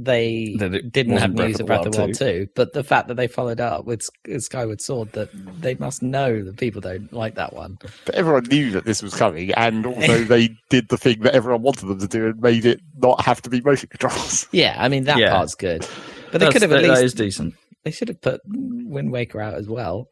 they 0.01 0.55
That 0.61 0.75
it 0.77 0.93
didn't 0.93 1.17
have 1.17 1.35
news 1.35 1.47
of 1.47 1.51
of 1.55 1.59
the 1.59 1.65
Breath 1.65 1.87
of 1.87 1.93
the 1.93 1.99
Wild 1.99 2.09
Wild 2.11 2.19
2, 2.19 2.47
but 2.55 2.73
the 2.73 2.85
fact 2.85 3.09
that 3.09 3.15
they 3.17 3.27
followed 3.27 3.59
up 3.61 3.85
with 3.85 4.07
Skyward 4.39 4.81
Sword, 4.81 5.11
that 5.13 5.29
they 5.61 5.75
must 5.75 6.03
know 6.05 6.45
that 6.45 6.57
people 6.57 6.81
don't 6.81 7.13
like 7.13 7.35
that 7.35 7.53
one. 7.53 7.79
But 8.07 8.15
everyone 8.15 8.45
knew 8.45 8.71
that 8.71 8.85
this 8.85 9.03
was 9.03 9.13
coming, 9.15 9.51
and 9.55 9.85
also 9.87 10.19
they 10.25 10.51
did 10.71 10.89
the 10.89 10.99
thing 10.99 11.21
that 11.23 11.35
everyone 11.35 11.63
wanted 11.63 11.87
them 11.87 11.99
to 11.99 12.07
do 12.07 12.27
and 12.27 12.41
made 12.41 12.65
it 12.65 12.81
not 12.97 13.25
have 13.25 13.43
to 13.43 13.51
be 13.51 13.61
motion 13.61 13.89
controls. 13.89 14.47
Yeah, 14.53 14.77
I 14.79 14.89
mean 14.89 15.03
that 15.05 15.19
Yeah. 15.19 15.31
part's 15.33 15.57
good, 15.57 15.85
but 16.31 16.39
they 16.41 16.49
could 16.51 16.63
have 16.63 16.71
at 16.71 16.83
that- 16.83 16.89
least 16.89 17.01
that 17.01 17.05
is 17.05 17.15
decent. 17.15 17.55
they 17.85 17.91
should 17.91 18.07
have 18.09 18.21
put 18.21 18.41
Wind 18.47 19.11
Waker 19.11 19.41
out 19.41 19.55
as 19.55 19.69
well. 19.69 20.07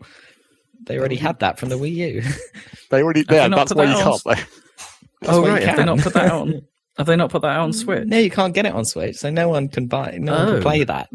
They 0.85 0.99
already 0.99 1.17
had 1.17 1.39
that 1.41 1.59
from 1.59 1.69
the 1.69 1.77
Wii 1.77 1.95
U. 1.95 2.23
They 2.91 3.03
already 3.03 3.23
they 3.23 3.35
there. 3.37 3.49
not 3.49 3.57
That's 3.69 3.75
why 3.75 3.87
that 3.87 3.93
you 3.99 4.05
on 4.05 4.21
can't. 4.21 4.23
Though. 4.25 5.29
Oh 5.29 5.41
why 5.41 5.49
you 5.49 5.55
right, 5.55 5.63
have 5.65 5.77
they 5.79 5.85
not 5.85 5.99
put 5.99 6.13
that 6.15 6.27
out 6.27 6.41
on? 6.43 6.63
Have 6.99 7.07
they 7.07 7.17
not 7.17 7.31
put 7.31 7.43
that 7.43 7.49
out 7.57 7.65
on 7.65 7.73
Switch? 7.75 8.07
no, 8.07 8.17
you 8.19 8.31
can't 8.31 8.55
get 8.55 8.65
it 8.65 8.73
on 8.73 8.87
Switch, 8.87 9.17
so 9.17 9.29
no 9.29 9.51
one 9.51 9.69
can 9.69 9.87
buy. 9.87 10.17
No 10.19 10.33
one 10.33 10.49
Oh. 10.49 10.53
can 10.55 10.63
play 10.63 10.85
that. 10.85 11.09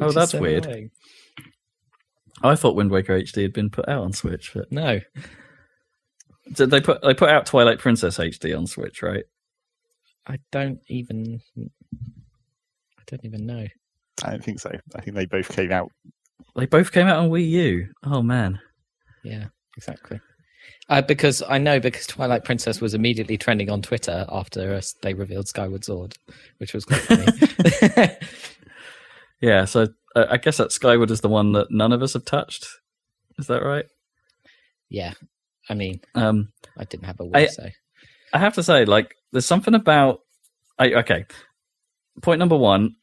Oh, 0.00 0.12
that's 0.12 0.32
so 0.32 0.40
weird. 0.40 0.64
annoying. 0.64 0.90
I 2.42 2.54
thought 2.54 2.74
Wind 2.76 2.90
Waker 2.90 3.18
HD 3.20 3.42
had 3.42 3.52
been 3.52 3.68
put 3.68 3.86
out 3.88 4.02
on 4.04 4.12
Switch, 4.14 4.52
but 4.54 4.70
No, 4.72 5.00
did 6.54 6.70
they 6.70 6.80
put 6.80 7.02
they 7.02 7.12
put 7.12 7.28
out 7.28 7.44
Twilight 7.44 7.78
Princess 7.80 8.16
HD 8.18 8.56
on 8.56 8.66
Switch, 8.66 9.02
right? 9.02 9.24
I 10.26 10.38
don't 10.52 10.80
even. 10.88 11.40
I 11.58 13.02
don't 13.06 13.24
even 13.24 13.44
know. 13.46 13.66
I 14.24 14.30
don't 14.30 14.44
think 14.44 14.60
so. 14.60 14.70
I 14.94 15.00
think 15.02 15.16
they 15.16 15.26
both 15.26 15.48
came 15.54 15.72
out. 15.72 15.90
They 16.58 16.66
both 16.66 16.92
came 16.92 17.06
out 17.06 17.18
on 17.18 17.30
Wii 17.30 17.48
U. 17.48 17.88
Oh 18.04 18.20
man, 18.22 18.58
Yeah, 19.24 19.46
exactly. 19.76 20.20
Uh, 20.88 21.02
because 21.02 21.42
I 21.48 21.58
know 21.58 21.78
because 21.80 22.06
Twilight 22.06 22.44
Princess 22.44 22.80
was 22.80 22.94
immediately 22.94 23.36
trending 23.36 23.70
on 23.70 23.82
Twitter 23.82 24.24
after 24.30 24.74
us, 24.74 24.94
they 25.02 25.12
revealed 25.14 25.46
Skyward 25.46 25.84
Sword, 25.84 26.14
which 26.58 26.72
was 26.74 26.84
quite 26.86 27.00
funny. 27.02 28.16
yeah. 29.40 29.64
So 29.66 29.88
uh, 30.16 30.26
I 30.30 30.38
guess 30.38 30.56
that 30.56 30.72
Skyward 30.72 31.10
is 31.10 31.20
the 31.20 31.28
one 31.28 31.52
that 31.52 31.70
none 31.70 31.92
of 31.92 32.02
us 32.02 32.14
have 32.14 32.24
touched. 32.24 32.66
Is 33.38 33.46
that 33.48 33.62
right? 33.62 33.84
yeah, 34.90 35.12
I 35.68 35.74
mean, 35.74 36.00
Um, 36.14 36.48
I 36.78 36.84
didn't 36.84 37.04
have 37.04 37.20
a 37.20 37.24
I- 37.34 37.44
Wii, 37.44 37.50
so 37.50 37.68
I 38.32 38.38
have 38.38 38.54
to 38.54 38.62
say, 38.62 38.84
like, 38.84 39.14
there's 39.32 39.46
something 39.46 39.74
about. 39.74 40.20
I 40.78 40.92
okay. 40.94 41.24
Point 42.22 42.38
number 42.38 42.56
one, 42.56 42.96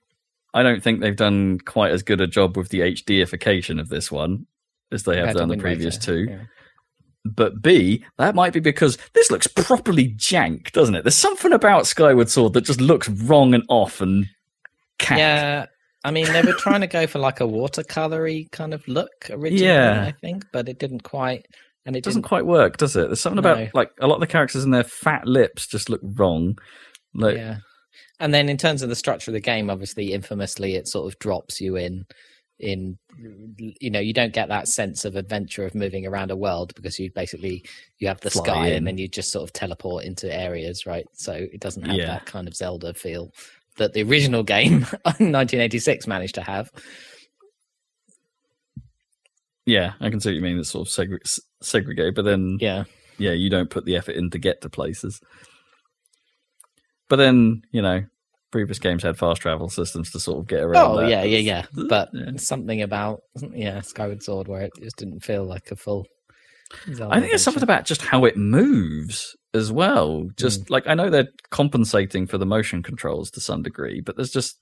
I 0.55 0.63
don't 0.63 0.81
think 0.81 1.01
they've 1.01 1.15
done 1.15 1.59
quite 1.59 1.91
as 1.91 2.01
good 2.01 2.21
a 2.21 2.27
job 2.27 2.57
with 2.57 2.69
the 2.69 2.79
HDification 2.79 3.79
of 3.79 3.89
this 3.89 4.11
one 4.11 4.47
as 4.91 5.03
they 5.03 5.17
have 5.17 5.35
done 5.35 5.49
the 5.49 5.57
previous 5.57 5.95
Waker, 5.95 6.05
two. 6.05 6.31
yeah. 6.31 6.43
But 7.25 7.61
B, 7.61 8.03
that 8.17 8.35
might 8.35 8.53
be 8.53 8.59
because 8.59 8.97
this 9.13 9.29
looks 9.31 9.47
properly 9.47 10.09
jank, 10.15 10.71
doesn't 10.71 10.95
it? 10.95 11.03
There's 11.03 11.15
something 11.15 11.51
about 11.53 11.87
Skyward 11.87 12.29
Sword 12.29 12.53
that 12.53 12.61
just 12.65 12.79
looks 12.79 13.09
wrong 13.09 13.53
and 13.53 13.63
off 13.67 13.99
and 13.99 14.27
cack. 14.99 15.17
Yeah, 15.17 15.65
I 16.03 16.11
mean, 16.11 16.31
they 16.31 16.43
were 16.43 16.53
trying 16.53 16.81
to 16.81 16.87
go 16.87 17.07
for 17.07 17.17
like 17.19 17.41
a 17.41 17.45
watercolory 17.45 18.49
kind 18.51 18.73
of 18.75 18.87
look 18.87 19.09
originally, 19.31 19.65
Yeah. 19.65 20.03
I 20.05 20.11
think, 20.21 20.45
but 20.53 20.69
it 20.69 20.77
didn't 20.79 21.03
quite. 21.03 21.45
And 21.87 21.95
it 21.95 21.99
It 21.99 22.03
doesn't 22.05 22.21
didn't 22.21 22.29
quite 22.29 22.45
work, 22.45 22.77
does 22.77 22.95
it? 22.95 23.07
There's 23.07 23.19
something 23.21 23.43
No. 23.43 23.51
about 23.53 23.73
like 23.75 23.89
a 23.99 24.07
lot 24.07 24.15
of 24.15 24.21
the 24.21 24.27
characters 24.27 24.63
and 24.63 24.73
their 24.73 24.83
fat 24.83 25.27
lips 25.27 25.67
just 25.67 25.89
look 25.89 26.01
wrong. 26.03 26.57
Like, 27.13 27.37
yeah. 27.37 27.57
And 28.19 28.33
then 28.33 28.47
in 28.49 28.57
terms 28.57 28.81
of 28.81 28.89
the 28.89 28.95
structure 28.95 29.31
of 29.31 29.33
the 29.33 29.39
game, 29.41 29.69
obviously, 29.69 30.13
infamously, 30.13 30.75
it 30.75 30.87
sort 30.87 31.11
of 31.11 31.19
drops 31.19 31.59
you 31.59 31.75
in, 31.75 32.05
in, 32.59 32.97
you 33.17 33.89
know, 33.89 33.99
you 33.99 34.13
don't 34.13 34.33
get 34.33 34.47
that 34.49 34.69
sense 34.69 35.03
of 35.03 35.15
adventure 35.17 35.65
of 35.65 35.75
moving 35.75 36.05
around 36.07 36.31
a 36.31 36.35
world 36.37 36.73
because 36.75 36.97
you 36.97 37.11
basically 37.13 37.65
you 37.99 38.07
have 38.07 38.21
the 38.21 38.29
Fly 38.29 38.43
sky 38.45 38.67
in. 38.67 38.73
and 38.75 38.87
then 38.87 38.97
you 38.97 39.09
just 39.09 39.31
sort 39.31 39.43
of 39.43 39.51
teleport 39.51 40.05
into 40.05 40.33
areas, 40.33 40.85
right? 40.85 41.05
So 41.13 41.33
it 41.33 41.59
doesn't 41.59 41.83
have 41.83 41.97
Yeah. 41.97 42.05
that 42.07 42.25
kind 42.25 42.47
of 42.47 42.55
Zelda 42.55 42.93
feel 42.93 43.33
that 43.77 43.91
the 43.91 44.03
original 44.03 44.43
game, 44.43 44.81
1986, 45.03 46.07
managed 46.07 46.35
to 46.35 46.41
have. 46.41 46.71
yeah, 49.65 49.93
I 49.99 50.09
can 50.09 50.19
see 50.19 50.29
what 50.29 50.35
you 50.35 50.41
mean. 50.41 50.59
It's 50.59 50.69
sort 50.69 50.87
of 50.87 51.37
segregate, 51.61 52.15
but 52.15 52.23
then 52.23 52.57
Yeah. 52.61 52.83
yeah, 53.17 53.31
you 53.31 53.49
don't 53.49 53.69
put 53.69 53.83
the 53.85 53.95
effort 53.97 54.15
in 54.15 54.29
to 54.29 54.39
get 54.39 54.61
to 54.61 54.69
places. 54.69 55.19
But 57.09 57.17
then, 57.17 57.61
you 57.71 57.81
know, 57.81 58.03
previous 58.51 58.79
games 58.79 59.03
had 59.03 59.17
fast 59.17 59.41
travel 59.41 59.69
systems 59.69 60.11
to 60.11 60.19
sort 60.19 60.39
of 60.39 60.47
get 60.47 60.61
around. 60.63 60.91
Oh 60.91 60.97
that. 61.01 61.09
yeah, 61.09 61.23
yeah, 61.23 61.37
yeah. 61.73 61.85
But 61.89 62.09
Yeah. 62.13 62.31
something 62.37 62.81
about 62.81 63.21
yeah 63.53 63.81
Skyward 63.81 64.23
Sword 64.23 64.47
where 64.47 64.61
it 64.61 64.71
just 64.81 64.97
didn't 64.97 65.21
feel 65.21 65.43
like 65.43 65.71
a 65.71 65.75
full. 65.75 66.07
Zelda 66.93 67.13
I 67.13 67.19
think 67.19 67.31
there's 67.31 67.43
something 67.43 67.61
about 67.63 67.85
just 67.85 68.01
how 68.01 68.25
it 68.25 68.37
moves 68.37 69.35
as 69.53 69.71
well. 69.71 70.27
Just 70.35 70.65
Mm. 70.65 70.69
like 70.71 70.87
I 70.87 70.93
know 70.95 71.09
they're 71.09 71.29
compensating 71.51 72.25
for 72.27 72.37
the 72.37 72.45
motion 72.45 72.81
controls 72.81 73.29
to 73.31 73.39
some 73.41 73.61
degree, 73.61 74.01
but 74.01 74.15
there's 74.15 74.31
just 74.31 74.57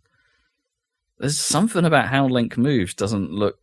there's 1.20 1.38
something 1.38 1.86
about 1.86 2.08
how 2.08 2.28
Link 2.28 2.58
moves 2.58 2.94
doesn't 2.94 3.32
look 3.32 3.58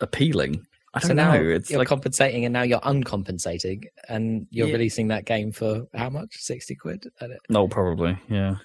appealing. 0.00 0.66
I 0.92 0.98
don't 1.00 1.08
so 1.08 1.14
now 1.14 1.34
know. 1.34 1.42
It's 1.48 1.70
you're 1.70 1.78
like 1.78 1.88
compensating, 1.88 2.44
and 2.44 2.52
now 2.52 2.62
you're 2.62 2.80
uncompensating, 2.82 3.84
and 4.08 4.46
you're 4.50 4.66
Yeah. 4.68 4.72
releasing 4.74 5.08
that 5.08 5.24
game 5.24 5.52
for 5.52 5.86
how 5.94 6.10
much? 6.10 6.30
Sixty 6.38 6.74
quid. 6.74 7.04
I 7.20 7.28
don't- 7.28 7.40
no, 7.48 7.68
probably 7.68 8.18
yeah. 8.28 8.56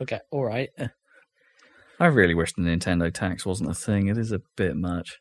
Okay, 0.00 0.18
all 0.30 0.44
right. 0.44 0.70
I 2.00 2.06
really 2.06 2.34
wish 2.34 2.52
the 2.54 2.62
Nintendo 2.62 3.12
tax 3.12 3.44
wasn't 3.44 3.70
a 3.70 3.74
thing. 3.74 4.08
It 4.08 4.16
is 4.16 4.32
a 4.32 4.40
bit 4.56 4.74
much. 4.76 5.18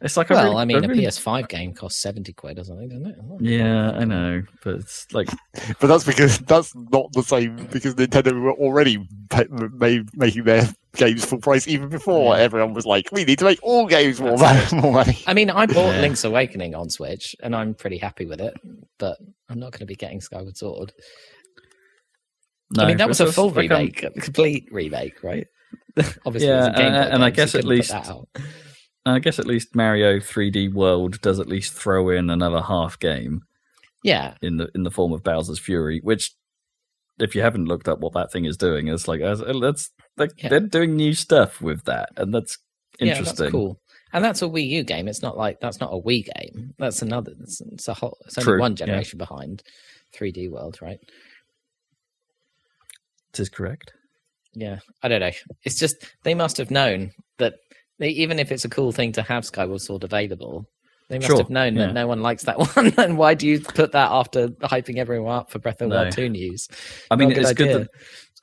It's 0.00 0.16
like 0.16 0.30
I 0.30 0.34
Well, 0.34 0.44
really- 0.44 0.56
I 0.56 0.64
mean, 0.64 0.80
really- 0.86 1.04
a 1.06 1.08
PS5 1.08 1.48
game 1.48 1.72
costs 1.74 2.00
seventy 2.02 2.32
quid 2.32 2.58
or 2.58 2.64
something, 2.64 2.88
doesn't 2.88 3.06
it? 3.06 3.16
Oh, 3.22 3.38
yeah, 3.40 3.92
I 3.92 4.04
know, 4.04 4.42
but 4.62 4.76
it's 4.76 5.06
like 5.12 5.28
But 5.80 5.86
that's 5.88 6.04
because 6.04 6.38
that's 6.40 6.74
not 6.74 7.12
the 7.12 7.22
same 7.22 7.56
because 7.72 7.94
Nintendo 7.94 8.38
were 8.40 8.52
already 8.52 8.98
pa- 9.30 9.44
made, 9.50 10.08
making 10.16 10.44
their 10.44 10.68
games 10.98 11.24
full 11.24 11.38
price 11.38 11.66
even 11.66 11.88
before 11.88 12.36
Yeah. 12.36 12.42
everyone 12.42 12.74
was 12.74 12.84
like, 12.84 13.08
we 13.12 13.24
need 13.24 13.38
to 13.38 13.46
make 13.46 13.58
all 13.62 13.86
games 13.86 14.20
more, 14.20 14.36
money, 14.36 14.60
more 14.72 14.92
money. 14.92 15.18
I 15.26 15.32
mean, 15.32 15.48
I 15.48 15.64
bought 15.66 15.94
Yeah. 15.94 16.00
Link's 16.02 16.24
Awakening 16.24 16.74
on 16.74 16.90
Switch, 16.90 17.34
and 17.42 17.56
I'm 17.56 17.72
pretty 17.74 17.96
happy 17.98 18.26
with 18.26 18.40
it. 18.40 18.52
But 18.98 19.16
I'm 19.48 19.58
not 19.58 19.72
going 19.72 19.80
to 19.80 19.86
be 19.86 19.96
getting 19.96 20.20
Skyward 20.20 20.56
Sword. 20.58 20.92
no, 22.70 22.84
I 22.84 22.86
mean, 22.88 22.98
that 22.98 23.08
was 23.08 23.20
a 23.20 23.26
it's 23.26 23.34
full 23.34 23.50
like, 23.50 23.70
um, 23.70 23.78
remake, 23.78 24.02
a 24.02 24.10
complete 24.10 24.68
remake, 24.70 25.22
right? 25.22 25.46
Obviously, 26.26 26.48
Yeah, 26.48 26.66
a 26.66 26.76
Game 26.76 26.86
and- 26.92 27.12
and 27.14 27.24
I 27.24 27.30
game, 27.30 27.46
so 27.46 27.52
guess 27.52 27.54
you 27.54 27.58
at 27.60 27.64
least- 27.64 27.94
I 29.06 29.18
guess 29.20 29.38
at 29.38 29.46
least 29.46 29.74
Mario 29.74 30.18
3D 30.20 30.68
World 30.74 31.20
does 31.22 31.40
at 31.40 31.46
least 31.48 31.72
throw 31.72 32.10
in 32.10 32.28
another 32.28 32.60
half 32.60 32.98
game 32.98 33.40
yeah, 34.04 34.34
in 34.42 34.58
the 34.58 34.68
in 34.74 34.82
the 34.82 34.90
form 34.90 35.12
of 35.14 35.22
Bowser's 35.22 35.58
Fury, 35.58 36.00
which 36.02 36.32
if 37.18 37.34
you 37.34 37.40
haven't 37.40 37.64
looked 37.66 37.88
up 37.88 38.00
what 38.00 38.12
that 38.12 38.30
thing 38.30 38.44
is 38.44 38.56
doing, 38.58 38.86
it's 38.88 39.08
like 39.08 39.20
that's 39.20 39.90
like 40.18 40.42
Yeah. 40.42 40.48
they're 40.50 40.60
doing 40.60 40.96
new 40.96 41.14
stuff 41.14 41.60
with 41.60 41.84
that, 41.84 42.10
and 42.16 42.32
that's 42.34 42.58
interesting. 42.98 43.24
yeah, 43.26 43.32
that's 43.38 43.50
cool. 43.50 43.80
And 44.12 44.24
that's 44.24 44.40
a 44.42 44.46
Wii 44.46 44.66
U 44.68 44.82
game. 44.84 45.06
It's 45.08 45.22
not 45.22 45.36
like 45.36 45.60
that's 45.60 45.80
not 45.80 45.92
a 45.92 46.00
Wii 46.00 46.28
game. 46.34 46.74
That's 46.78 47.02
another. 47.02 47.32
It's, 47.40 47.60
it's 47.60 47.88
a 47.88 47.94
whole. 47.94 48.16
It's 48.24 48.38
only 48.38 48.44
True, 48.44 48.60
one 48.60 48.72
yeah. 48.72 48.76
generation 48.86 49.18
behind 49.18 49.62
3D 50.14 50.50
World, 50.50 50.78
right? 50.80 50.98
It 53.32 53.40
is 53.40 53.48
correct. 53.48 53.92
Yeah, 54.54 54.78
I 55.02 55.08
don't 55.08 55.20
know. 55.20 55.30
It's 55.64 55.78
just 55.78 55.96
they 56.22 56.34
must 56.34 56.56
have 56.56 56.70
known 56.70 57.12
that 57.36 57.54
they, 57.98 58.08
even 58.10 58.38
if 58.38 58.50
it's 58.50 58.64
a 58.64 58.68
cool 58.68 58.92
thing 58.92 59.12
to 59.12 59.22
have 59.22 59.44
Skyward 59.44 59.80
Sword 59.82 60.04
available, 60.04 60.64
they 61.08 61.18
must 61.18 61.28
Sure, 61.28 61.36
have 61.38 61.50
known 61.50 61.76
yeah. 61.76 61.86
that 61.86 61.92
no 61.94 62.06
one 62.06 62.22
likes 62.22 62.44
that 62.44 62.58
one. 62.76 62.92
and 62.96 63.18
why 63.18 63.34
do 63.34 63.46
you 63.46 63.60
put 63.60 63.92
that 63.92 64.10
after 64.10 64.48
hyping 64.48 64.96
everyone 64.96 65.36
up 65.36 65.50
for 65.50 65.58
Breath 65.58 65.80
of 65.82 65.90
the 65.90 65.94
No. 65.96 66.02
Wild 66.04 66.12
2 66.14 66.28
news? 66.30 66.68
I 67.10 67.16
mean, 67.16 67.28
Not 67.28 67.38
it's 67.38 67.52
good 67.52 67.68
idea. 67.68 67.78
that. 67.80 67.88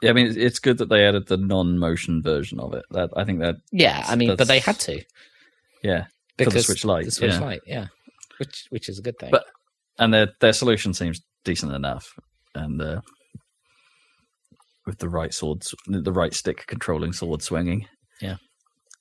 Yeah, 0.01 0.09
I 0.09 0.13
mean, 0.13 0.27
it's- 0.27 0.37
it's 0.45 0.59
good 0.59 0.77
that 0.79 0.89
they 0.89 1.05
added 1.07 1.27
the 1.27 1.37
non-motion 1.37 2.21
version 2.21 2.59
of 2.59 2.73
it. 2.73 2.83
That 2.91 3.09
I 3.15 3.23
think 3.23 3.39
that 3.39 3.55
Yeah, 3.71 4.03
I 4.07 4.15
mean, 4.15 4.35
but 4.35 4.47
they 4.47 4.59
had 4.59 4.79
to 4.81 5.01
yeah, 5.83 6.03
for 6.05 6.09
because 6.37 6.53
the 6.53 6.61
Switch 6.63 6.85
Lite. 6.85 7.05
the 7.05 7.11
Switch 7.11 7.31
yeah. 7.33 7.39
Lite, 7.39 7.61
yeah, 7.65 7.87
which 8.39 8.65
which 8.69 8.89
is 8.89 8.99
a 8.99 9.01
good 9.01 9.17
thing. 9.19 9.31
But- 9.31 9.45
and 9.97 10.13
their 10.13 10.33
their 10.41 10.53
solution 10.53 10.93
seems 10.93 11.21
decent 11.45 11.71
enough, 11.73 12.13
and 12.55 12.81
uh, 12.81 13.01
with 14.85 14.97
the 14.99 15.07
right 15.09 15.33
swords, 15.33 15.73
the 15.87 16.11
right 16.11 16.33
stick 16.33 16.67
controlling 16.67 17.13
sword 17.13 17.41
swinging, 17.41 17.87
Yeah. 18.21 18.35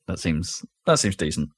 that 0.06 0.18
seems 0.20 0.64
that 0.86 0.98
seems 1.00 1.16
decent. 1.16 1.50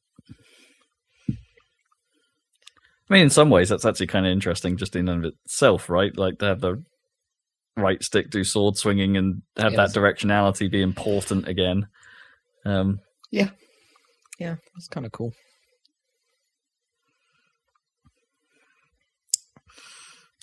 I 1.29 3.15
mean, 3.15 3.23
in 3.23 3.31
some 3.31 3.51
ways, 3.51 3.69
that's 3.69 3.85
actually 3.85 4.09
kind 4.09 4.27
of 4.27 4.33
interesting, 4.33 4.77
just 4.77 4.97
in 4.97 5.09
and 5.09 5.25
of 5.25 5.33
itself, 5.45 5.89
right? 5.89 6.17
Like 6.17 6.39
to 6.41 6.47
have 6.47 6.61
the 6.61 6.83
right 7.77 8.03
stick 8.03 8.31
do 8.31 8.43
sword 8.43 8.77
swinging 8.77 9.17
and 9.17 9.43
have 9.57 9.73
Yeah, 9.73 9.87
that 9.87 9.95
directionality 9.95 10.71
be 10.71 10.83
important 10.83 11.47
again. 11.47 11.87
Um, 12.65 13.01
yeah, 13.31 13.51
yeah, 14.39 14.57
that's 14.75 14.89
kind 14.89 15.07
of 15.07 15.13
cool. 15.13 15.33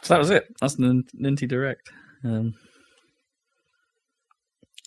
so 0.04 0.14
that 0.14 0.20
was 0.20 0.30
it. 0.30 0.48
That's 0.62 0.76
Ninty 0.76 1.48
Direct. 1.48 1.92
Um, 2.24 2.54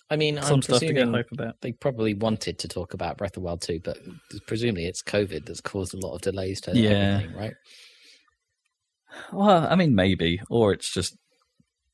I 0.09 0.15
mean, 0.15 0.41
some 0.41 0.55
I'm 0.57 0.61
stuff 0.61 0.79
to 0.79 0.93
get 0.93 1.09
hype 1.09 1.31
about. 1.33 1.59
they 1.61 1.73
probably 1.73 2.13
wanted 2.13 2.59
to 2.59 2.67
talk 2.67 2.93
about 2.93 3.17
Breath 3.17 3.35
of 3.35 3.43
Wild 3.43 3.61
2, 3.61 3.81
but 3.83 3.97
presumably 4.45 4.85
it's 4.85 5.01
COVID 5.03 5.45
that's 5.45 5.59
caused 5.59 5.93
a 5.93 5.97
lot 5.97 6.15
of 6.15 6.21
delays 6.21 6.61
to 6.61 6.71
Yeah. 6.73 7.15
everything, 7.17 7.35
right? 7.35 7.53
Well, 9.33 9.67
I 9.69 9.75
mean, 9.75 9.95
maybe, 9.95 10.39
or 10.49 10.71
it's 10.71 10.93
just. 10.93 11.17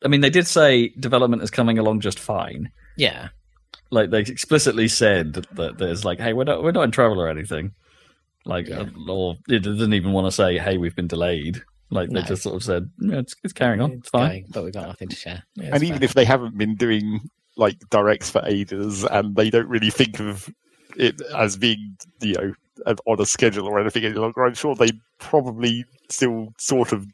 I 0.03 0.07
mean, 0.07 0.21
they 0.21 0.30
did 0.30 0.47
say 0.47 0.89
development 0.99 1.43
is 1.43 1.49
coming 1.51 1.77
along 1.80 2.01
just 2.01 2.19
fine. 2.19 2.71
Yeah, 2.97 3.30
Like 3.89 4.09
they 4.11 4.19
explicitly 4.19 4.88
said 4.88 5.34
that 5.53 5.77
there's 5.77 6.03
like, 6.05 6.19
hey, 6.19 6.34
we're 6.34 6.43
not 6.43 6.63
we're 6.63 6.71
not 6.71 6.84
in 6.84 6.91
trouble 6.91 7.19
or 7.21 7.27
anything. 7.30 7.73
Like, 8.45 8.67
Yeah. 8.67 8.81
uh, 8.81 9.11
or 9.11 9.38
it 9.47 9.59
didn't 9.63 9.93
even 9.93 10.11
want 10.11 10.27
to 10.27 10.31
say, 10.31 10.57
hey, 10.57 10.77
we've 10.77 10.95
been 10.95 11.07
delayed. 11.07 11.61
Like 11.89 12.09
they 12.09 12.21
just 12.23 12.41
sort 12.43 12.55
of 12.55 12.63
said, 12.63 12.89
yeah, 12.99 13.19
it's, 13.19 13.35
it's 13.43 13.53
carrying 13.53 13.80
on, 13.81 13.91
it's 13.91 13.99
it's 14.01 14.09
fine. 14.09 14.30
going, 14.30 14.45
but 14.51 14.63
we've 14.63 14.73
got 14.73 14.88
nothing 14.88 15.09
to 15.09 15.15
share. 15.15 15.43
Yeah, 15.55 15.69
and 15.73 15.84
even 15.84 15.99
fair. 15.99 16.05
if 16.05 16.13
they 16.15 16.25
haven't 16.25 16.57
been 16.57 16.75
doing 16.75 17.21
like 17.55 17.77
directs 17.91 18.31
for 18.31 18.41
ages 18.45 19.03
and 19.05 19.35
they 19.35 19.49
don't 19.51 19.67
really 19.69 19.91
think 19.91 20.19
of 20.19 20.49
it 20.97 21.21
as 21.38 21.55
being, 21.55 21.95
you 22.21 22.34
know, 22.34 22.53
on 23.05 23.21
a 23.21 23.25
schedule 23.27 23.67
or 23.67 23.80
anything 23.80 24.03
any 24.05 24.15
longer, 24.15 24.43
I'm 24.43 24.55
sure 24.55 24.75
they 24.75 24.89
probably 25.19 25.85
still 26.09 26.49
sort 26.57 26.91
of 26.93 27.05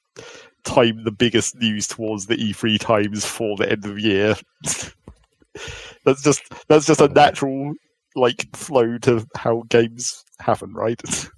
time 0.64 1.04
the 1.04 1.12
biggest 1.12 1.56
news 1.56 1.88
towards 1.88 2.26
the 2.26 2.36
E3 2.36 2.80
times 2.80 3.26
for 3.26 3.56
the 3.58 3.70
end 3.72 3.86
of 3.86 3.96
the 3.96 4.02
year. 4.02 4.36
that's 6.06 6.24
just 6.24 6.44
that's 6.68 6.86
just 6.86 7.02
a 7.02 7.08
natural 7.08 7.74
like 8.16 8.46
flow 8.56 8.98
to 9.00 9.26
how 9.36 9.64
games 9.70 10.24
happen, 10.40 10.74
right? 10.74 11.02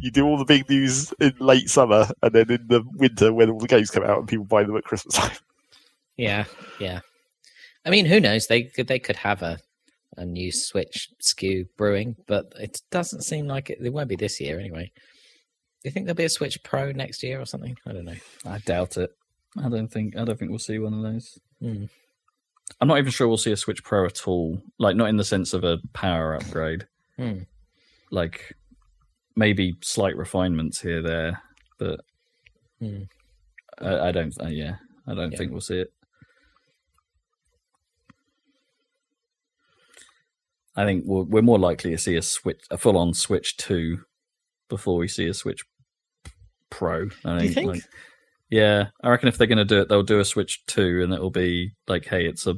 You 0.00 0.12
do 0.12 0.26
all 0.26 0.38
the 0.38 0.44
big 0.44 0.70
news 0.70 1.12
in 1.18 1.34
late 1.40 1.68
summer, 1.68 2.06
and 2.22 2.32
then 2.32 2.48
in 2.52 2.68
the 2.68 2.84
winter, 2.98 3.32
when 3.32 3.50
all 3.50 3.58
the 3.58 3.66
games 3.66 3.90
come 3.90 4.04
out 4.04 4.18
and 4.18 4.28
people 4.28 4.44
buy 4.44 4.62
them 4.62 4.76
at 4.76 4.84
Christmas 4.84 5.16
time. 5.16 5.36
Yeah, 6.16 6.44
yeah. 6.78 7.00
I 7.84 7.90
mean, 7.90 8.06
who 8.06 8.20
knows? 8.20 8.46
They 8.46 8.64
could 8.64 8.86
they 8.86 9.00
could 9.00 9.16
have 9.16 9.42
a 9.42 9.58
a 10.16 10.24
new 10.24 10.52
Switch 10.52 11.08
SKU 11.20 11.66
brewing, 11.76 12.14
but 12.26 12.52
it 12.60 12.80
doesn't 12.92 13.22
seem 13.22 13.48
like 13.48 13.70
it. 13.70 13.78
It 13.80 13.92
won't 13.92 14.08
be 14.08 14.16
this 14.16 14.40
year 14.40 14.60
anyway. 14.60 14.92
Do 15.82 15.88
you 15.88 15.90
think 15.92 16.06
there'll 16.06 16.16
be 16.16 16.24
a 16.24 16.28
Switch 16.28 16.60
Pro 16.64 16.90
next 16.92 17.22
year 17.22 17.40
or 17.40 17.46
something? 17.46 17.76
I 17.86 17.92
don't 17.92 18.04
know. 18.04 18.16
I 18.44 18.58
doubt 18.58 18.96
it. 18.96 19.10
I 19.56 19.68
don't 19.68 19.88
think 19.88 20.16
I 20.16 20.24
don't 20.24 20.38
think 20.38 20.50
we'll 20.50 20.58
see 20.58 20.78
one 20.78 20.92
of 20.94 21.02
those. 21.02 21.38
Hmm. 21.60 21.84
I'm 22.80 22.88
not 22.88 22.98
even 22.98 23.10
sure 23.10 23.26
we'll 23.28 23.36
see 23.38 23.52
a 23.52 23.56
Switch 23.56 23.82
Pro 23.82 24.04
at 24.06 24.26
all. 24.28 24.60
Like, 24.78 24.94
not 24.96 25.08
in 25.08 25.16
the 25.16 25.24
sense 25.24 25.52
of 25.54 25.64
a 25.64 25.78
power 25.94 26.34
upgrade. 26.34 26.86
Hmm. 27.16 27.40
Like, 28.10 28.54
maybe 29.36 29.76
slight 29.82 30.16
refinements 30.16 30.80
here 30.80 31.00
there, 31.02 31.42
but 31.78 32.00
Hmm. 32.80 33.02
I, 33.80 34.08
I 34.08 34.12
don't. 34.12 34.34
Uh, 34.40 34.46
yeah, 34.48 34.76
I 35.06 35.14
don't 35.14 35.32
Yeah. 35.32 35.38
think 35.38 35.52
we'll 35.52 35.60
see 35.60 35.78
it. 35.80 35.92
I 40.76 40.84
think 40.84 41.04
we're, 41.06 41.22
we're 41.24 41.42
more 41.42 41.58
likely 41.58 41.90
to 41.90 41.98
see 41.98 42.16
a 42.16 42.22
switch, 42.22 42.60
a 42.70 42.78
full-on 42.78 43.14
Switch 43.14 43.56
Two, 43.56 44.04
before 44.68 44.96
we 44.98 45.08
see 45.08 45.26
a 45.28 45.34
Switch 45.34 45.62
Pro. 46.70 47.08
I 47.24 47.42
you 47.42 47.48
think? 47.50 47.68
Like, 47.68 47.82
yeah, 48.50 48.86
I 49.02 49.10
reckon 49.10 49.28
if 49.28 49.36
they're 49.38 49.46
going 49.46 49.58
to 49.58 49.64
do 49.64 49.80
it, 49.80 49.88
they'll 49.88 50.02
do 50.02 50.20
a 50.20 50.24
Switch 50.24 50.64
Two, 50.66 51.02
and 51.02 51.12
it'll 51.12 51.30
be 51.30 51.72
like, 51.86 52.06
hey, 52.06 52.26
it's 52.26 52.46
a 52.46 52.54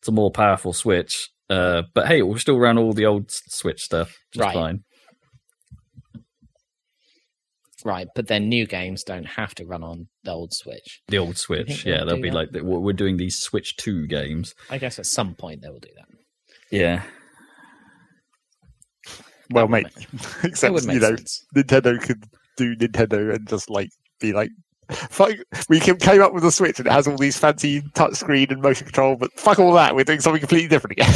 it's 0.00 0.08
a 0.08 0.12
more 0.12 0.30
powerful 0.30 0.72
Switch, 0.72 1.30
Uh, 1.48 1.82
but 1.94 2.06
hey, 2.06 2.20
we'll 2.22 2.38
still 2.38 2.58
run 2.58 2.76
all 2.78 2.92
the 2.92 3.06
old 3.06 3.30
Switch 3.30 3.82
stuff 3.82 4.16
just 4.32 4.44
Right. 4.44 4.54
fine. 4.54 4.84
Right, 7.84 8.08
but 8.14 8.28
then 8.28 8.48
new 8.48 8.66
games 8.66 9.04
don't 9.04 9.26
have 9.26 9.54
to 9.56 9.66
run 9.66 9.82
on 9.82 10.08
the 10.22 10.30
old 10.32 10.54
Switch. 10.54 11.02
The 11.08 11.18
old 11.18 11.36
Switch, 11.36 11.84
yeah, 11.84 12.04
they'll 12.04 12.16
be 12.20 12.30
that? 12.30 12.54
like 12.54 12.62
we're 12.62 12.94
doing 12.94 13.18
these 13.18 13.38
Switch 13.38 13.76
Two 13.76 14.06
games. 14.06 14.54
I 14.70 14.78
guess 14.78 14.98
at 14.98 15.04
some 15.06 15.34
point 15.34 15.60
they 15.60 15.68
will 15.68 15.80
do 15.80 15.90
that. 15.96 16.08
Yeah, 16.70 17.02
Well, 19.50 19.68
mate, 19.68 19.86
except 20.42 20.82
you 20.84 21.00
know, 21.00 21.16
sense. 21.16 21.44
Nintendo 21.54 22.00
could 22.00 22.24
do 22.56 22.74
Nintendo 22.76 23.34
and 23.34 23.48
just 23.48 23.70
like 23.70 23.90
be 24.20 24.32
like, 24.32 24.50
fuck, 24.90 25.32
we 25.68 25.80
came 25.80 25.96
came 25.96 26.22
up 26.22 26.32
with 26.32 26.44
a 26.44 26.52
Switch 26.52 26.78
and 26.78 26.86
it 26.86 26.92
has 26.92 27.06
all 27.06 27.16
these 27.16 27.38
fancy 27.38 27.82
touchscreen 27.94 28.50
and 28.50 28.62
motion 28.62 28.86
control, 28.86 29.16
but 29.16 29.32
fuck 29.32 29.58
all 29.58 29.72
that, 29.72 29.94
we're 29.94 30.04
doing 30.04 30.20
something 30.20 30.40
completely 30.40 30.68
different 30.68 30.92
again. 30.92 31.14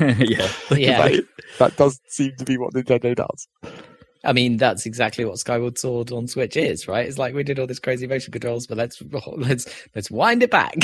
yeah. 0.18 0.48
Yeah. 0.70 1.08
that, 1.08 1.26
that 1.58 1.76
does 1.76 2.00
seem 2.08 2.34
to 2.36 2.44
be 2.44 2.56
what 2.56 2.72
Nintendo 2.72 3.14
does. 3.14 3.48
I 4.26 4.32
mean, 4.32 4.56
that's 4.56 4.86
exactly 4.86 5.24
what 5.24 5.38
Skyward 5.38 5.78
Sword 5.78 6.12
on 6.12 6.26
Switch 6.28 6.56
is, 6.56 6.88
right? 6.88 7.06
It's 7.06 7.18
like 7.18 7.34
we 7.34 7.42
did 7.44 7.58
all 7.58 7.66
this 7.66 7.78
crazy 7.78 8.06
motion 8.06 8.32
controls, 8.32 8.66
but 8.66 8.76
let's 8.76 9.00
let's 9.36 9.66
let's 9.94 10.10
wind 10.10 10.42
it 10.42 10.50
back. 10.50 10.74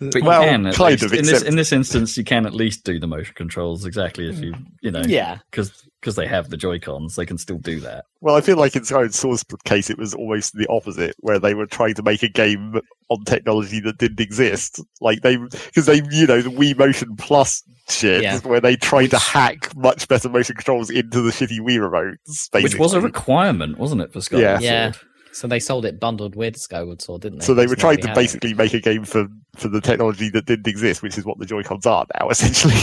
But 0.00 0.22
you 0.24 0.24
Well, 0.24 0.42
can 0.42 0.72
kind 0.72 1.00
least. 1.00 1.02
of, 1.02 1.12
in 1.12 1.24
this 1.24 1.42
in 1.42 1.56
this 1.56 1.72
instance, 1.72 2.16
you 2.16 2.24
can 2.24 2.46
at 2.46 2.54
least 2.54 2.84
do 2.84 2.98
the 2.98 3.06
motion 3.06 3.34
controls 3.34 3.84
exactly 3.86 4.28
if 4.28 4.40
you 4.40 4.54
you 4.80 4.90
know 4.90 5.02
yeah, 5.06 5.38
because 5.50 5.88
because 6.00 6.16
they 6.16 6.26
have 6.26 6.48
the 6.50 6.56
Joy 6.56 6.78
Cons, 6.78 7.16
they 7.16 7.26
can 7.26 7.36
still 7.38 7.58
do 7.58 7.78
that. 7.80 8.04
Well, 8.20 8.34
I 8.34 8.40
feel 8.40 8.56
like 8.56 8.74
in 8.74 8.84
Skyward 8.84 9.14
Sword's 9.14 9.44
case, 9.64 9.90
it 9.90 9.98
was 9.98 10.14
almost 10.14 10.54
the 10.54 10.66
opposite, 10.68 11.14
where 11.20 11.38
they 11.38 11.54
were 11.54 11.66
trying 11.66 11.94
to 11.94 12.02
make 12.02 12.22
a 12.22 12.28
game 12.28 12.80
on 13.10 13.24
technology 13.24 13.80
that 13.80 13.98
didn't 13.98 14.20
exist. 14.20 14.80
Like 15.00 15.20
they, 15.22 15.36
because 15.36 15.86
they, 15.86 15.96
you 16.10 16.26
know, 16.26 16.40
the 16.40 16.50
Wii 16.50 16.78
Motion 16.78 17.16
Plus 17.16 17.62
shit, 17.88 18.22
Yeah. 18.22 18.38
where 18.40 18.60
they 18.60 18.76
tried 18.76 19.08
to 19.10 19.18
hack 19.18 19.74
much 19.76 20.08
better 20.08 20.28
motion 20.28 20.56
controls 20.56 20.88
into 20.90 21.20
the 21.20 21.30
shitty 21.30 21.60
Wii 21.60 21.78
remotes. 21.78 22.50
Basically. 22.50 22.62
Which 22.62 22.78
was 22.78 22.94
a 22.94 23.00
requirement, 23.00 23.78
wasn't 23.78 24.00
it, 24.00 24.12
for 24.12 24.20
Skyward 24.20 24.62
Yeah. 24.62 24.86
Yeah. 24.86 24.92
So 25.32 25.46
they 25.46 25.60
sold 25.60 25.84
it 25.84 26.00
bundled 26.00 26.34
with 26.34 26.56
Skyward 26.56 27.00
Sword, 27.02 27.22
didn't 27.22 27.38
they? 27.38 27.44
so 27.44 27.54
they 27.54 27.68
were 27.68 27.76
trying 27.76 27.98
to 27.98 28.08
had 28.08 28.16
it. 28.16 28.20
basically 28.20 28.52
make 28.54 28.74
a 28.74 28.80
game 28.80 29.04
for 29.04 29.28
for 29.56 29.68
the 29.68 29.80
technology 29.80 30.28
that 30.30 30.46
didn't 30.46 30.66
exist, 30.66 31.02
which 31.02 31.16
is 31.18 31.24
what 31.24 31.38
the 31.38 31.46
Joy 31.46 31.62
Cons 31.62 31.86
are 31.86 32.04
now, 32.18 32.28
essentially. 32.30 32.74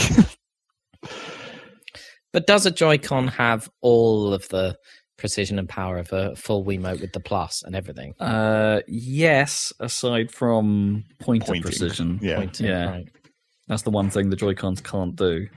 But 2.38 2.46
does 2.46 2.68
a 2.68 2.72
Joy-Con 2.72 3.30
have 3.30 3.68
all 3.82 4.32
of 4.32 4.48
the 4.50 4.78
precision 5.18 5.58
and 5.58 5.68
power 5.68 5.98
of 5.98 6.14
a 6.14 6.36
full 6.36 6.64
Wiimote 6.64 7.02
with 7.02 7.12
the 7.12 7.20
plus 7.20 7.64
and 7.64 7.76
everything? 7.76 8.14
Uh, 8.20 8.82
yes, 8.88 9.74
aside 9.80 10.30
from 10.30 11.04
pointer 11.20 11.48
Pointing. 11.48 11.64
precision. 11.64 12.20
yeah, 12.22 12.36
Pointing, 12.36 12.68
Yeah. 12.68 12.90
right. 12.92 13.10
That's 13.68 13.82
the 13.82 13.90
one 13.90 14.12
thing 14.12 14.30
the 14.30 14.36
Joy 14.36 14.54
Cons 14.54 14.82
can't 14.82 15.16
do. 15.16 15.48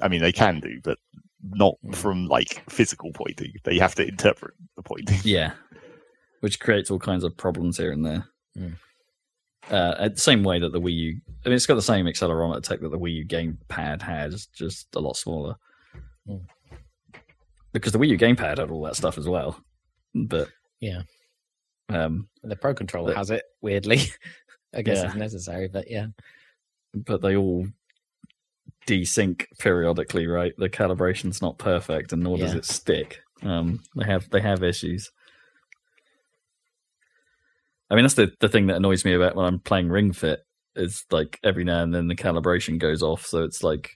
I 0.00 0.06
mean 0.06 0.20
they 0.20 0.30
can 0.30 0.60
do, 0.60 0.78
but 0.84 0.98
not 1.42 1.74
from 1.92 2.28
like 2.28 2.62
physical 2.70 3.10
pointing. 3.12 3.52
They 3.64 3.76
have 3.80 3.96
to 3.96 4.06
interpret 4.06 4.54
the 4.76 4.84
pointing. 4.84 5.18
Yeah, 5.24 5.54
which 6.38 6.60
creates 6.60 6.88
all 6.88 7.00
kinds 7.00 7.24
of 7.24 7.36
problems 7.36 7.78
here 7.78 7.90
and 7.90 8.06
there. 8.06 8.28
Mm. 8.56 8.76
Uh, 9.68 9.96
at 9.98 10.14
the 10.14 10.20
same 10.20 10.44
way 10.44 10.60
that 10.60 10.70
the 10.70 10.80
Wii 10.80 10.94
U, 10.94 11.20
I 11.44 11.48
mean, 11.48 11.56
it's 11.56 11.66
got 11.66 11.74
the 11.74 11.82
same 11.82 12.06
accelerometer 12.06 12.62
tech 12.62 12.78
that 12.80 12.90
the 12.90 12.98
Wii 12.98 13.14
U 13.14 13.26
gamepad 13.26 14.02
has, 14.02 14.46
just 14.54 14.86
a 14.94 15.00
lot 15.00 15.16
smaller. 15.16 15.56
Mm. 16.30 16.78
Because 17.72 17.92
the 17.92 17.98
Wii 17.98 18.08
U 18.08 18.18
gamepad 18.18 18.58
had 18.58 18.70
all 18.70 18.82
that 18.82 18.96
stuff 18.96 19.16
as 19.18 19.28
well, 19.28 19.60
but 20.14 20.48
Yeah. 20.80 21.02
um, 21.88 22.28
The 22.42 22.56
Pro 22.56 22.74
Controller 22.74 23.12
But- 23.12 23.18
has 23.18 23.30
it 23.30 23.44
weirdly. 23.60 24.00
I 24.74 24.82
guess 24.82 24.98
Yeah. 24.98 25.06
it's 25.06 25.14
necessary, 25.16 25.68
but 25.68 25.90
yeah. 25.90 26.06
but 26.94 27.20
they 27.22 27.36
all 27.36 27.66
desync 28.86 29.44
periodically, 29.58 30.26
right? 30.26 30.52
The 30.58 30.68
calibration's 30.68 31.42
not 31.42 31.58
perfect, 31.58 32.12
and 32.12 32.22
nor 32.22 32.38
does 32.38 32.54
it 32.54 32.64
stick. 32.64 33.20
Um, 33.42 33.82
they 33.96 34.04
have 34.06 34.28
they 34.30 34.40
have 34.40 34.62
issues. 34.62 35.10
I 37.90 37.94
mean, 37.96 38.04
that's 38.04 38.14
the 38.14 38.32
the 38.40 38.48
thing 38.48 38.66
that 38.68 38.76
annoys 38.76 39.04
me 39.04 39.14
about 39.14 39.34
when 39.34 39.46
I'm 39.46 39.58
playing 39.60 39.88
Ring 39.88 40.12
Fit 40.12 40.40
is 40.76 41.04
like 41.10 41.38
every 41.42 41.64
now 41.64 41.82
and 41.82 41.92
then 41.94 42.06
the 42.08 42.14
calibration 42.14 42.78
goes 42.78 43.02
off, 43.02 43.26
so 43.26 43.42
it's 43.44 43.62
like. 43.62 43.90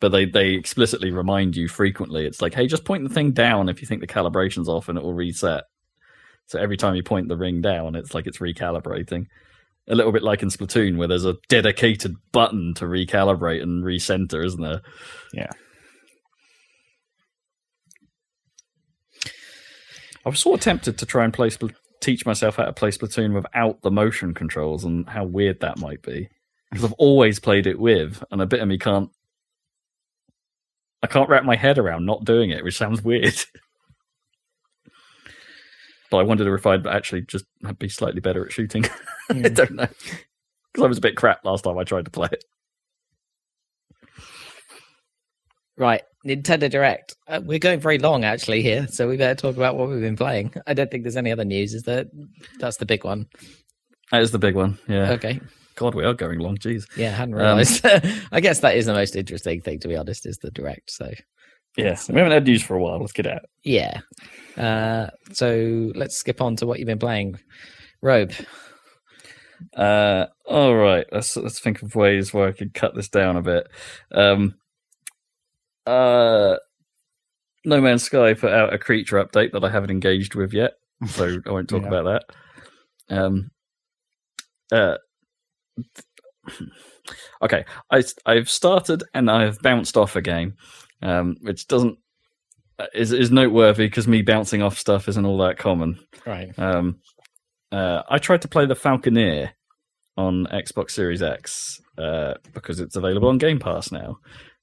But 0.00 0.10
they, 0.10 0.24
they 0.24 0.50
explicitly 0.50 1.10
remind 1.10 1.56
you 1.56 1.68
frequently. 1.68 2.26
It's 2.26 2.42
like, 2.42 2.54
hey, 2.54 2.66
just 2.66 2.84
point 2.84 3.06
the 3.06 3.14
thing 3.14 3.32
down 3.32 3.68
if 3.68 3.80
you 3.80 3.86
think 3.86 4.00
the 4.00 4.06
calibration's 4.06 4.68
off, 4.68 4.88
and 4.88 4.98
it 4.98 5.04
will 5.04 5.14
reset. 5.14 5.64
So 6.46 6.58
every 6.58 6.76
time 6.76 6.94
you 6.94 7.02
point 7.02 7.28
the 7.28 7.36
ring 7.36 7.60
down, 7.60 7.94
it's 7.94 8.14
like 8.14 8.26
it's 8.26 8.38
recalibrating 8.38 9.26
a 9.88 9.94
little 9.94 10.12
bit 10.12 10.22
like 10.22 10.42
in 10.42 10.48
Splatoon, 10.48 10.96
where 10.96 11.08
there's 11.08 11.24
a 11.24 11.36
dedicated 11.48 12.14
button 12.32 12.74
to 12.74 12.84
recalibrate 12.84 13.62
and 13.62 13.84
recenter, 13.84 14.44
isn't 14.44 14.62
there? 14.62 14.80
Yeah. 15.32 15.50
I 20.24 20.28
was 20.28 20.38
sort 20.38 20.60
of 20.60 20.64
tempted 20.64 20.98
to 20.98 21.06
try 21.06 21.24
and 21.24 21.34
play 21.34 21.48
Spl- 21.48 21.74
teach 22.00 22.24
myself 22.24 22.56
how 22.56 22.64
to 22.64 22.72
play 22.72 22.90
Splatoon 22.90 23.34
without 23.34 23.82
the 23.82 23.90
motion 23.90 24.34
controls 24.34 24.84
and 24.84 25.08
how 25.08 25.24
weird 25.24 25.60
that 25.60 25.78
might 25.78 26.02
be. 26.02 26.28
Because 26.70 26.84
I've 26.84 26.92
always 26.94 27.40
played 27.40 27.66
it 27.66 27.78
with, 27.78 28.22
and 28.30 28.40
a 28.40 28.46
bit 28.46 28.60
of 28.60 28.68
me 28.68 28.78
can't. 28.78 29.10
I 31.02 31.06
can't 31.08 31.28
wrap 31.28 31.44
my 31.44 31.56
head 31.56 31.78
around 31.78 32.06
not 32.06 32.24
doing 32.24 32.50
it, 32.50 32.62
which 32.64 32.76
sounds 32.78 33.02
weird. 33.02 33.34
but 36.10 36.18
I 36.18 36.22
wondered 36.22 36.52
if 36.54 36.66
I'd 36.66 36.86
actually 36.86 37.22
just 37.22 37.44
be 37.78 37.88
slightly 37.88 38.20
better 38.20 38.44
at 38.44 38.52
shooting. 38.52 38.84
I 39.30 39.34
Mm. 39.34 39.54
don't 39.54 39.72
know. 39.72 39.88
Because 40.72 40.84
I 40.84 40.88
was 40.88 40.98
a 40.98 41.02
bit 41.02 41.16
crap 41.16 41.44
last 41.44 41.64
time 41.64 41.76
I 41.78 41.84
tried 41.84 42.04
to 42.06 42.10
play 42.10 42.28
it. 42.32 42.44
Right, 45.78 46.02
Nintendo 46.26 46.70
Direct. 46.70 47.16
Uh, 47.26 47.40
we're 47.42 47.58
going 47.58 47.80
very 47.80 47.98
long 47.98 48.24
actually 48.24 48.62
here, 48.62 48.86
so 48.88 49.08
we 49.08 49.16
better 49.16 49.34
talk 49.34 49.56
about 49.56 49.76
what 49.76 49.88
we've 49.88 50.00
been 50.00 50.16
playing. 50.16 50.52
I 50.66 50.74
don't 50.74 50.90
think 50.90 51.02
there's 51.02 51.16
any 51.16 51.32
other 51.32 51.44
news. 51.44 51.72
Is 51.74 51.84
that 51.84 52.08
That's 52.58 52.76
the 52.76 52.86
big 52.86 53.04
one. 53.04 53.26
That 54.10 54.20
is 54.22 54.30
the 54.30 54.38
big 54.38 54.54
one. 54.54 54.78
Yeah. 54.86 55.12
Okay. 55.12 55.40
God, 55.82 55.94
we 55.94 56.04
are 56.04 56.14
going 56.14 56.38
long. 56.38 56.56
Jeez. 56.56 56.84
Yeah, 56.96 57.08
I 57.08 57.12
hadn't 57.12 57.34
Um, 57.34 57.40
realized. 57.40 57.84
I 58.32 58.40
guess 58.40 58.60
that 58.60 58.76
is 58.76 58.86
the 58.86 58.92
most 58.94 59.16
interesting 59.16 59.60
thing, 59.60 59.80
to 59.80 59.88
be 59.88 59.96
honest, 59.96 60.26
is 60.26 60.38
the 60.38 60.50
Direct. 60.50 60.90
So 60.90 61.10
Yeah. 61.76 61.96
We 62.08 62.16
haven't 62.16 62.32
had 62.32 62.44
news 62.46 62.62
for 62.62 62.76
a 62.76 62.80
while. 62.82 63.00
Let's 63.00 63.12
get 63.12 63.26
out. 63.26 63.42
yeah. 63.64 64.00
Uh, 64.56 65.08
so 65.32 65.90
let's 65.94 66.16
skip 66.16 66.40
on 66.40 66.56
to 66.56 66.66
what 66.66 66.78
you've 66.78 66.86
been 66.86 66.98
playing. 66.98 67.38
Robe. 68.02 68.32
Uh, 69.76 70.26
all 70.46 70.74
right. 70.74 71.06
Let's 71.12 71.36
let's 71.36 71.60
think 71.60 71.82
of 71.82 71.94
ways 71.94 72.34
where 72.34 72.48
I 72.48 72.52
could 72.52 72.74
cut 72.74 72.94
this 72.94 73.08
down 73.08 73.36
a 73.36 73.42
bit. 73.42 73.68
Um, 74.12 74.54
uh, 75.86 76.56
No 77.64 77.80
Man's 77.80 78.02
Sky 78.04 78.34
put 78.34 78.52
out 78.52 78.72
a 78.74 78.78
creature 78.78 79.24
update 79.24 79.52
that 79.52 79.64
I 79.64 79.70
haven't 79.70 79.90
engaged 79.90 80.34
with 80.34 80.52
yet, 80.52 80.74
so 81.08 81.38
I 81.46 81.50
won't 81.50 81.68
talk 81.68 81.82
Yeah. 81.82 81.88
about 81.88 82.24
that. 83.08 83.16
Um, 83.16 83.50
uh, 84.72 84.96
okay. 87.42 87.64
I 87.90 88.02
I've 88.26 88.50
started 88.50 89.04
and 89.14 89.30
I 89.30 89.44
have 89.44 89.60
bounced 89.60 89.96
off 89.96 90.16
a 90.16 90.22
game, 90.22 90.54
um, 91.02 91.36
which 91.40 91.66
doesn't 91.66 91.98
is 92.94 93.12
is 93.12 93.30
noteworthy 93.30 93.86
because 93.86 94.08
me 94.08 94.22
bouncing 94.22 94.62
off 94.62 94.78
stuff 94.78 95.08
isn't 95.08 95.26
all 95.26 95.38
that 95.38 95.58
common. 95.58 95.98
Right. 96.26 96.56
Um, 96.58 97.00
uh, 97.70 98.02
I 98.08 98.18
tried 98.18 98.42
to 98.42 98.48
play 98.48 98.66
the 98.66 98.74
Falconeer 98.74 99.50
on 100.16 100.46
Xbox 100.46 100.90
Series 100.90 101.22
X 101.22 101.80
uh, 101.98 102.34
because 102.52 102.80
it's 102.80 102.96
available 102.96 103.28
on 103.28 103.38
Game 103.38 103.58
Pass 103.58 103.90
now. 103.90 104.18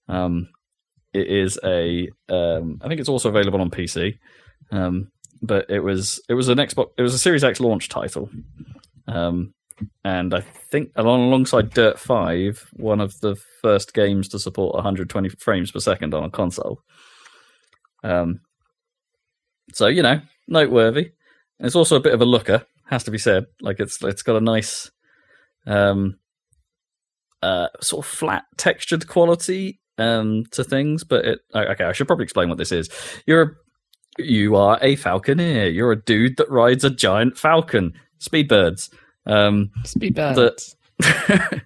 Um, 0.07 0.49
it 1.13 1.27
is 1.27 1.59
a, 1.63 2.09
um, 2.29 2.79
I 2.81 2.87
think 2.87 2.99
it's 2.99 3.09
also 3.09 3.29
available 3.29 3.61
on 3.61 3.71
PC, 3.71 4.19
um, 4.71 5.11
but 5.41 5.69
it 5.69 5.79
was 5.79 6.21
it 6.29 6.35
was 6.35 6.49
an 6.49 6.59
Xbox, 6.59 6.91
it 6.97 7.01
was 7.01 7.15
a 7.15 7.19
Series 7.19 7.43
X 7.43 7.59
launch 7.59 7.89
title, 7.89 8.29
um, 9.07 9.53
and 10.03 10.33
I 10.33 10.41
think 10.41 10.91
along 10.95 11.27
alongside 11.27 11.71
Dirt 11.71 11.99
Five, 11.99 12.69
one 12.73 12.99
of 12.99 13.19
the 13.21 13.35
first 13.61 13.93
games 13.93 14.27
to 14.29 14.39
support 14.39 14.75
120 14.75 15.29
frames 15.29 15.71
per 15.71 15.79
second 15.79 16.13
on 16.13 16.23
a 16.23 16.29
console. 16.29 16.81
Um, 18.03 18.41
so 19.73 19.87
you 19.87 20.01
know, 20.01 20.21
noteworthy. 20.47 21.11
And 21.59 21.65
it's 21.65 21.75
also 21.75 21.95
a 21.95 22.01
bit 22.01 22.13
of 22.13 22.21
a 22.21 22.25
looker, 22.25 22.65
has 22.87 23.03
to 23.03 23.11
be 23.11 23.17
said. 23.17 23.45
Like 23.61 23.79
it's 23.79 24.01
it's 24.03 24.23
got 24.23 24.37
a 24.37 24.41
nice, 24.41 24.89
um, 25.65 26.17
uh, 27.41 27.67
sort 27.81 28.05
of 28.05 28.11
flat 28.11 28.45
textured 28.57 29.07
quality 29.07 29.79
um 29.97 30.45
to 30.51 30.63
things. 30.63 31.03
But 31.03 31.25
it 31.25 31.39
okay, 31.53 31.85
I 31.85 31.91
should 31.91 32.07
probably 32.07 32.23
explain 32.23 32.49
what 32.49 32.57
this 32.57 32.71
is. 32.71 32.89
You're 33.25 33.41
a, 33.41 34.21
you 34.21 34.55
are 34.55 34.77
a 34.81 34.95
falconeer. 34.95 35.73
You're 35.73 35.91
a 35.91 36.01
dude 36.01 36.37
that 36.37 36.49
rides 36.49 36.83
a 36.83 36.89
giant 36.89 37.37
falcon. 37.37 37.93
Speedbirds. 38.19 38.89
Um, 39.29 39.71
Speed 39.85 40.15
bad. 40.15 40.35
The- 40.35 41.61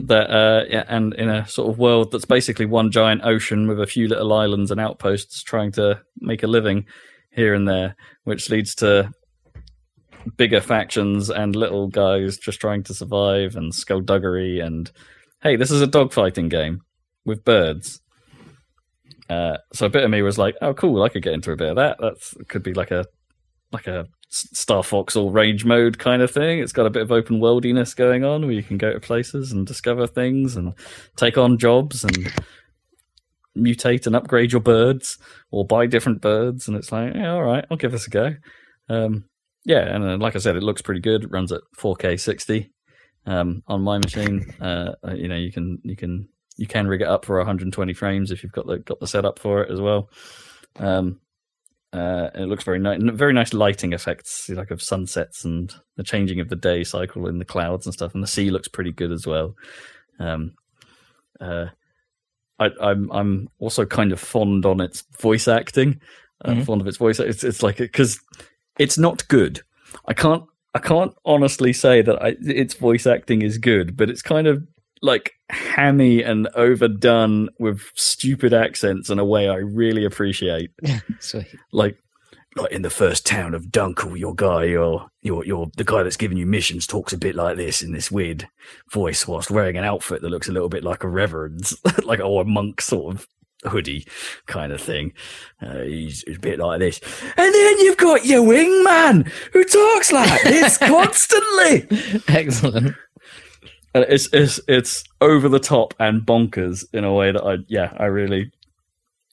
that 0.00 0.30
uh 0.30 0.64
yeah 0.68 0.84
and 0.88 1.14
in 1.14 1.30
a 1.30 1.48
sort 1.48 1.70
of 1.70 1.78
world 1.78 2.12
that's 2.12 2.26
basically 2.26 2.66
one 2.66 2.90
giant 2.90 3.22
ocean 3.24 3.66
with 3.66 3.80
a 3.80 3.86
few 3.86 4.06
little 4.06 4.34
islands 4.34 4.70
and 4.70 4.78
outposts 4.78 5.42
trying 5.42 5.72
to 5.72 5.98
make 6.20 6.42
a 6.42 6.46
living 6.46 6.84
here 7.32 7.54
and 7.54 7.66
there 7.66 7.96
which 8.24 8.50
leads 8.50 8.74
to 8.74 9.10
bigger 10.36 10.60
factions 10.60 11.30
and 11.30 11.56
little 11.56 11.88
guys 11.88 12.36
just 12.36 12.60
trying 12.60 12.82
to 12.82 12.92
survive 12.92 13.56
and 13.56 13.74
skullduggery 13.74 14.60
and 14.60 14.90
hey, 15.42 15.56
this 15.56 15.70
is 15.70 15.80
a 15.80 15.86
dogfighting 15.86 16.50
game 16.50 16.80
with 17.24 17.44
birds. 17.44 18.00
Uh, 19.30 19.58
so 19.72 19.86
a 19.86 19.90
bit 19.90 20.04
of 20.04 20.10
me 20.10 20.22
was 20.22 20.38
like, 20.38 20.56
oh, 20.62 20.74
cool, 20.74 21.02
I 21.02 21.08
could 21.08 21.22
get 21.22 21.34
into 21.34 21.52
a 21.52 21.56
bit 21.56 21.70
of 21.70 21.76
that. 21.76 21.98
That 22.00 22.14
could 22.48 22.62
be 22.62 22.74
like 22.74 22.90
a 22.90 23.06
like 23.72 23.86
a 23.86 24.06
Star 24.30 24.82
Fox 24.82 25.16
or 25.16 25.30
Rage 25.30 25.64
mode 25.64 25.98
kind 25.98 26.22
of 26.22 26.30
thing. 26.30 26.58
It's 26.58 26.72
got 26.72 26.86
a 26.86 26.90
bit 26.90 27.02
of 27.02 27.12
open 27.12 27.40
worldiness 27.40 27.96
going 27.96 28.24
on 28.24 28.42
where 28.42 28.52
you 28.52 28.62
can 28.62 28.78
go 28.78 28.92
to 28.92 29.00
places 29.00 29.52
and 29.52 29.66
discover 29.66 30.06
things 30.06 30.56
and 30.56 30.74
take 31.16 31.38
on 31.38 31.58
jobs 31.58 32.04
and 32.04 32.32
mutate 33.56 34.06
and 34.06 34.14
upgrade 34.14 34.52
your 34.52 34.60
birds 34.60 35.18
or 35.50 35.66
buy 35.66 35.86
different 35.86 36.20
birds. 36.20 36.68
And 36.68 36.76
it's 36.76 36.92
like, 36.92 37.14
yeah, 37.14 37.32
all 37.32 37.42
right, 37.42 37.64
I'll 37.70 37.76
give 37.76 37.92
this 37.92 38.06
a 38.06 38.10
go. 38.10 38.36
Um, 38.88 39.24
yeah, 39.64 39.94
and 39.94 40.04
uh, 40.04 40.16
like 40.16 40.36
I 40.36 40.38
said, 40.38 40.56
it 40.56 40.62
looks 40.62 40.82
pretty 40.82 41.00
good. 41.00 41.24
It 41.24 41.30
runs 41.30 41.52
at 41.52 41.62
4K 41.76 42.18
60 42.20 42.70
um, 43.26 43.62
on 43.66 43.82
my 43.82 43.98
machine. 43.98 44.54
Uh, 44.60 44.94
uh, 45.06 45.14
you 45.14 45.28
know, 45.28 45.36
you 45.36 45.52
can 45.52 45.78
you 45.82 45.96
can 45.96 46.28
you 46.56 46.66
can 46.66 46.86
rig 46.86 47.02
it 47.02 47.08
up 47.08 47.24
for 47.24 47.36
120 47.36 47.92
frames 47.94 48.30
if 48.30 48.42
you've 48.42 48.52
got 48.52 48.66
the 48.66 48.78
got 48.78 49.00
the 49.00 49.06
setup 49.06 49.38
for 49.38 49.62
it 49.62 49.70
as 49.70 49.80
well. 49.80 50.10
Um, 50.76 51.20
uh, 51.92 52.30
it 52.34 52.46
looks 52.46 52.64
very 52.64 52.78
nice, 52.78 53.00
very 53.02 53.32
nice 53.32 53.52
lighting 53.54 53.92
effects, 53.92 54.48
like 54.50 54.70
of 54.70 54.82
sunsets 54.82 55.44
and 55.44 55.74
the 55.96 56.02
changing 56.02 56.40
of 56.40 56.48
the 56.48 56.56
day 56.56 56.84
cycle 56.84 57.26
in 57.26 57.38
the 57.38 57.44
clouds 57.44 57.86
and 57.86 57.94
stuff. 57.94 58.14
And 58.14 58.22
the 58.22 58.26
sea 58.28 58.50
looks 58.50 58.68
pretty 58.68 58.92
good 58.92 59.10
as 59.12 59.26
well. 59.26 59.54
Um, 60.18 60.52
uh, 61.40 61.66
I, 62.58 62.70
I'm 62.80 63.10
I'm 63.12 63.48
also 63.58 63.86
kind 63.86 64.12
of 64.12 64.20
fond 64.20 64.66
on 64.66 64.80
its 64.80 65.04
voice 65.20 65.48
acting. 65.48 66.00
Uh, 66.44 66.52
Mhm. 66.52 66.66
Fond 66.66 66.80
of 66.80 66.86
its 66.86 66.96
voice. 66.98 67.18
It's 67.20 67.42
it's 67.44 67.62
like 67.62 67.78
because 67.78 68.20
it's 68.78 68.98
not 68.98 69.26
good. 69.28 69.60
I 70.06 70.12
can't 70.14 70.44
I 70.74 70.80
can't 70.80 71.14
honestly 71.24 71.72
say 71.72 72.02
that 72.02 72.22
I, 72.22 72.36
its 72.42 72.74
voice 72.74 73.06
acting 73.06 73.42
is 73.42 73.58
good, 73.58 73.96
but 73.96 74.10
it's 74.10 74.22
kind 74.22 74.46
of 74.46 74.62
like 75.02 75.32
hammy 75.50 76.22
and 76.22 76.48
overdone 76.54 77.48
with 77.58 77.82
stupid 77.94 78.52
accents 78.52 79.10
in 79.10 79.18
a 79.18 79.24
way 79.24 79.48
I 79.48 79.56
really 79.56 80.04
appreciate. 80.04 80.70
Sweet. 81.20 81.46
Like 81.72 81.96
like 82.56 82.72
in 82.72 82.82
the 82.82 82.90
first 82.90 83.26
town 83.26 83.54
of 83.54 83.66
Dunkel, 83.66 84.18
your 84.18 84.34
guy, 84.34 84.64
your 84.64 85.10
your 85.22 85.44
your 85.44 85.70
the 85.76 85.84
guy 85.84 86.02
that's 86.02 86.16
giving 86.16 86.38
you 86.38 86.46
missions 86.46 86.86
talks 86.86 87.12
a 87.12 87.18
bit 87.18 87.34
like 87.34 87.56
this 87.56 87.82
in 87.82 87.92
this 87.92 88.10
weird 88.10 88.48
voice 88.90 89.28
whilst 89.28 89.50
wearing 89.50 89.76
an 89.76 89.84
outfit 89.84 90.22
that 90.22 90.30
looks 90.30 90.48
a 90.48 90.52
little 90.52 90.68
bit 90.68 90.84
like 90.84 91.04
a 91.04 91.08
reverend's, 91.08 91.76
like 92.04 92.20
or 92.20 92.42
a 92.42 92.46
monk 92.46 92.80
sort 92.80 93.14
of 93.14 93.28
hoodie 93.64 94.06
kind 94.46 94.72
of 94.72 94.80
thing. 94.80 95.12
Uh, 95.60 95.80
he's, 95.80 96.22
he's 96.22 96.36
a 96.36 96.40
bit 96.40 96.58
like 96.58 96.78
this. 96.78 97.00
And 97.36 97.54
then 97.54 97.78
you've 97.80 97.96
got 97.96 98.24
your 98.24 98.42
wingman 98.42 99.28
who 99.52 99.64
talks 99.64 100.12
like 100.12 100.42
this 100.42 100.78
constantly. 100.78 101.86
Excellent. 102.28 102.96
And 103.98 104.12
it's 104.12 104.28
it's 104.32 104.60
it's 104.68 105.02
over 105.20 105.48
the 105.48 105.58
top 105.58 105.92
and 105.98 106.22
bonkers 106.22 106.84
in 106.92 107.02
a 107.02 107.12
way 107.12 107.32
that 107.32 107.42
I 107.42 107.56
yeah 107.66 107.92
I 107.96 108.04
really 108.04 108.52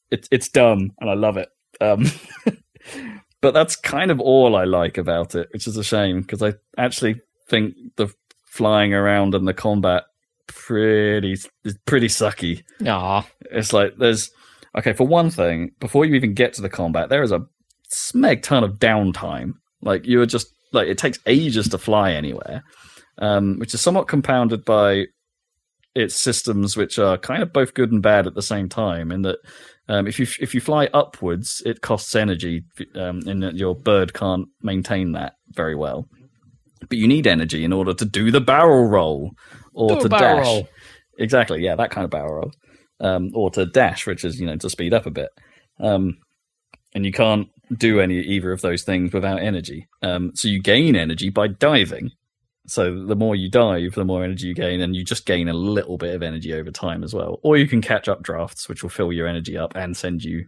it's 0.09 0.27
it's 0.31 0.49
dumb 0.49 0.91
and 0.99 1.07
I 1.07 1.13
love 1.13 1.37
it. 1.37 1.49
Um, 1.79 2.05
but 3.41 3.53
that's 3.53 3.75
kind 3.75 4.09
of 4.09 4.19
all 4.19 4.55
I 4.55 4.63
like 4.63 4.97
about 4.97 5.35
it, 5.35 5.49
which 5.51 5.67
is 5.67 5.77
a 5.77 5.83
shame 5.83 6.21
because 6.21 6.41
I 6.41 6.53
actually 6.79 7.21
think 7.47 7.75
the 7.95 8.07
flying 8.47 8.95
around 8.95 9.35
and 9.35 9.47
the 9.47 9.53
combat 9.53 10.05
pretty 10.47 11.33
is 11.33 11.77
pretty 11.85 12.07
sucky. 12.07 12.63
Aw. 12.87 13.27
It's 13.51 13.71
like 13.71 13.97
there's 13.99 14.31
okay 14.75 14.93
for 14.93 15.05
one 15.05 15.29
thing 15.29 15.73
before 15.79 16.05
you 16.05 16.15
even 16.15 16.33
get 16.33 16.53
to 16.53 16.61
the 16.61 16.69
combat 16.69 17.09
there 17.09 17.23
is 17.23 17.31
a 17.31 17.45
smeg 17.93 18.41
ton 18.41 18.63
of 18.63 18.79
downtime. 18.79 19.53
Like 19.83 20.07
you 20.07 20.21
are 20.21 20.25
just 20.25 20.47
like 20.71 20.87
it 20.87 20.97
takes 20.97 21.19
ages 21.27 21.69
to 21.69 21.77
fly 21.77 22.13
anywhere, 22.13 22.63
um, 23.19 23.57
which 23.59 23.73
is 23.73 23.81
somewhat 23.81 24.07
compounded 24.07 24.65
by 24.65 25.05
its 25.95 26.15
systems, 26.15 26.75
which 26.75 26.99
are 26.99 27.17
kind 27.17 27.41
of 27.41 27.53
both 27.53 27.73
good 27.73 27.91
and 27.91 28.01
bad 28.01 28.27
at 28.27 28.35
the 28.35 28.41
same 28.41 28.67
time. 28.67 29.11
In 29.11 29.21
that 29.23 29.37
um, 29.87 30.07
if 30.07 30.19
you 30.19 30.27
if 30.39 30.53
you 30.53 30.61
fly 30.61 30.89
upwards, 30.93 31.61
it 31.65 31.81
costs 31.81 32.15
energy, 32.15 32.63
um, 32.95 33.21
in 33.25 33.39
that 33.41 33.55
your 33.55 33.75
bird 33.75 34.13
can't 34.13 34.47
maintain 34.61 35.13
that 35.13 35.33
very 35.51 35.75
well. 35.75 36.07
But 36.89 36.97
you 36.97 37.07
need 37.07 37.27
energy 37.27 37.63
in 37.63 37.73
order 37.73 37.93
to 37.93 38.05
do 38.05 38.31
the 38.31 38.41
barrel 38.41 38.85
roll 38.85 39.31
or 39.73 39.95
Do 39.95 40.01
to 40.01 40.09
dash. 40.09 40.45
roll. 40.45 40.67
Exactly, 41.17 41.63
yeah, 41.63 41.75
that 41.75 41.91
kind 41.91 42.03
of 42.03 42.11
barrel 42.11 42.35
roll, 42.35 42.51
um, 42.99 43.31
or 43.33 43.49
to 43.51 43.65
dash, 43.65 44.05
which 44.05 44.25
is 44.25 44.39
you 44.39 44.45
know 44.45 44.57
to 44.57 44.69
speed 44.69 44.93
up 44.93 45.05
a 45.05 45.11
bit. 45.11 45.29
Um, 45.79 46.17
and 46.93 47.05
you 47.05 47.11
can't 47.11 47.47
do 47.77 47.99
any 47.99 48.19
either 48.19 48.51
of 48.51 48.61
those 48.61 48.83
things 48.83 49.13
without 49.13 49.41
energy. 49.41 49.87
Um, 50.01 50.31
so 50.33 50.47
you 50.47 50.61
gain 50.61 50.95
energy 50.95 51.29
by 51.29 51.47
diving. 51.47 52.11
So 52.67 53.05
the 53.05 53.15
more 53.15 53.35
you 53.35 53.49
dive, 53.49 53.93
the 53.93 54.05
more 54.05 54.23
energy 54.23 54.47
you 54.47 54.53
gain, 54.53 54.81
and 54.81 54.95
you 54.95 55.03
just 55.03 55.25
gain 55.25 55.47
a 55.47 55.53
little 55.53 55.97
bit 55.97 56.15
of 56.15 56.23
energy 56.23 56.53
over 56.53 56.71
time 56.71 57.03
as 57.03 57.13
well. 57.13 57.39
Or 57.43 57.57
you 57.57 57.67
can 57.67 57.81
catch 57.81 58.07
up 58.07 58.23
drafts, 58.23 58.67
which 58.67 58.83
will 58.83 58.89
fill 58.89 59.13
your 59.13 59.27
energy 59.27 59.57
up 59.57 59.75
and 59.75 59.95
send 59.95 60.23
you 60.23 60.47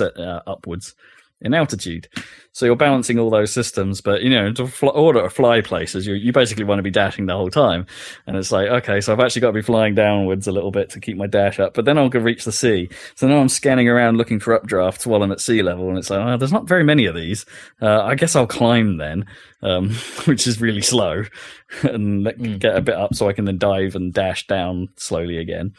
uh, 0.00 0.40
upwards 0.46 0.94
in 1.42 1.54
altitude. 1.54 2.08
So 2.54 2.66
you're 2.66 2.76
balancing 2.76 3.18
all 3.18 3.30
those 3.30 3.50
systems, 3.52 4.00
but 4.00 4.22
you 4.22 4.28
know, 4.30 4.52
to 4.52 4.66
fl- 4.66 4.88
order 4.90 5.22
to 5.22 5.30
fly 5.30 5.60
places, 5.62 6.06
you 6.06 6.14
you 6.14 6.32
basically 6.32 6.64
want 6.64 6.78
to 6.78 6.82
be 6.82 6.90
dashing 6.90 7.26
the 7.26 7.34
whole 7.36 7.50
time. 7.50 7.86
And 8.26 8.36
it's 8.36 8.52
like, 8.52 8.68
okay, 8.68 9.00
so 9.00 9.12
I've 9.12 9.20
actually 9.20 9.40
got 9.40 9.48
to 9.48 9.52
be 9.54 9.62
flying 9.62 9.94
downwards 9.94 10.46
a 10.46 10.52
little 10.52 10.70
bit 10.70 10.90
to 10.90 11.00
keep 11.00 11.16
my 11.16 11.26
dash 11.26 11.58
up, 11.58 11.74
but 11.74 11.84
then 11.86 11.96
I'll 11.98 12.08
go 12.10 12.18
reach 12.20 12.44
the 12.44 12.52
sea. 12.52 12.88
So 13.14 13.26
now 13.26 13.38
I'm 13.38 13.48
scanning 13.48 13.88
around 13.88 14.18
looking 14.18 14.38
for 14.38 14.58
updrafts 14.58 15.06
while 15.06 15.22
I'm 15.22 15.32
at 15.32 15.40
sea 15.40 15.62
level, 15.62 15.88
and 15.88 15.98
it's 15.98 16.10
like, 16.10 16.20
oh, 16.20 16.36
there's 16.36 16.52
not 16.52 16.68
very 16.68 16.84
many 16.84 17.06
of 17.06 17.14
these. 17.14 17.46
Uh, 17.80 18.02
I 18.02 18.14
guess 18.14 18.36
I'll 18.36 18.46
climb 18.46 18.98
then, 18.98 19.24
um, 19.62 19.90
which 20.26 20.46
is 20.46 20.60
really 20.60 20.82
slow, 20.82 21.24
and 21.82 22.26
Mm. 22.26 22.58
get 22.58 22.76
a 22.76 22.80
bit 22.82 22.94
up 22.94 23.14
so 23.14 23.28
I 23.28 23.32
can 23.32 23.44
then 23.46 23.58
dive 23.58 23.94
and 23.94 24.12
dash 24.12 24.46
down 24.46 24.88
slowly 24.96 25.38
again. 25.38 25.72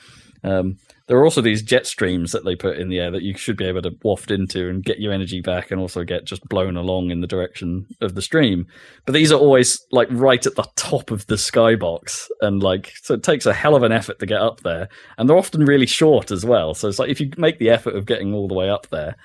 Um, 0.44 0.78
there 1.08 1.18
are 1.18 1.26
also 1.26 1.42
these 1.42 1.62
jet 1.62 1.86
streams 1.86 2.32
that 2.32 2.46
they 2.46 2.56
put 2.56 2.78
in 2.78 2.88
the 2.88 3.00
air 3.00 3.12
that 3.12 3.24
you 3.24 3.36
should 3.36 3.58
be 3.58 3.66
able 3.66 3.82
to 3.82 3.92
waft 4.04 4.32
into 4.32 4.70
and 4.70 4.86
get 4.86 5.02
your 5.02 5.12
energy 5.12 5.42
back 5.42 5.70
and 5.70 5.80
also 5.80 6.06
get 6.06 6.24
just 6.24 6.48
blown 6.48 6.78
along 6.78 7.12
in 7.12 7.20
the 7.20 7.28
direction 7.28 7.86
of 8.00 8.16
the 8.16 8.22
stream. 8.22 8.66
But 9.06 9.14
these 9.14 9.32
are 9.32 9.40
always 9.40 9.86
like 9.92 10.08
right 10.12 10.46
at 10.46 10.56
the 10.56 10.66
top 10.78 11.12
of 11.12 11.28
the 11.28 11.36
skybox 11.36 12.28
and 12.40 12.64
like 12.64 12.94
so 13.02 13.16
it 13.16 13.24
takes 13.24 13.46
a 13.46 13.54
hell 13.54 13.76
of 13.76 13.84
an 13.84 13.92
effort 13.92 14.20
to 14.20 14.26
get 14.26 14.42
up 14.42 14.62
there. 14.62 14.88
And 15.18 15.28
they're 15.28 15.38
often 15.38 15.66
really 15.66 15.88
short 15.88 16.32
as 16.32 16.46
well. 16.46 16.74
So 16.74 16.88
it's 16.88 17.00
like 17.00 17.10
if 17.10 17.20
you 17.20 17.32
make 17.38 17.60
the 17.60 17.70
effort 17.70 17.98
of 17.98 18.06
getting 18.06 18.34
all 18.34 18.48
the 18.48 18.56
way 18.56 18.70
up 18.70 18.88
there 18.88 19.18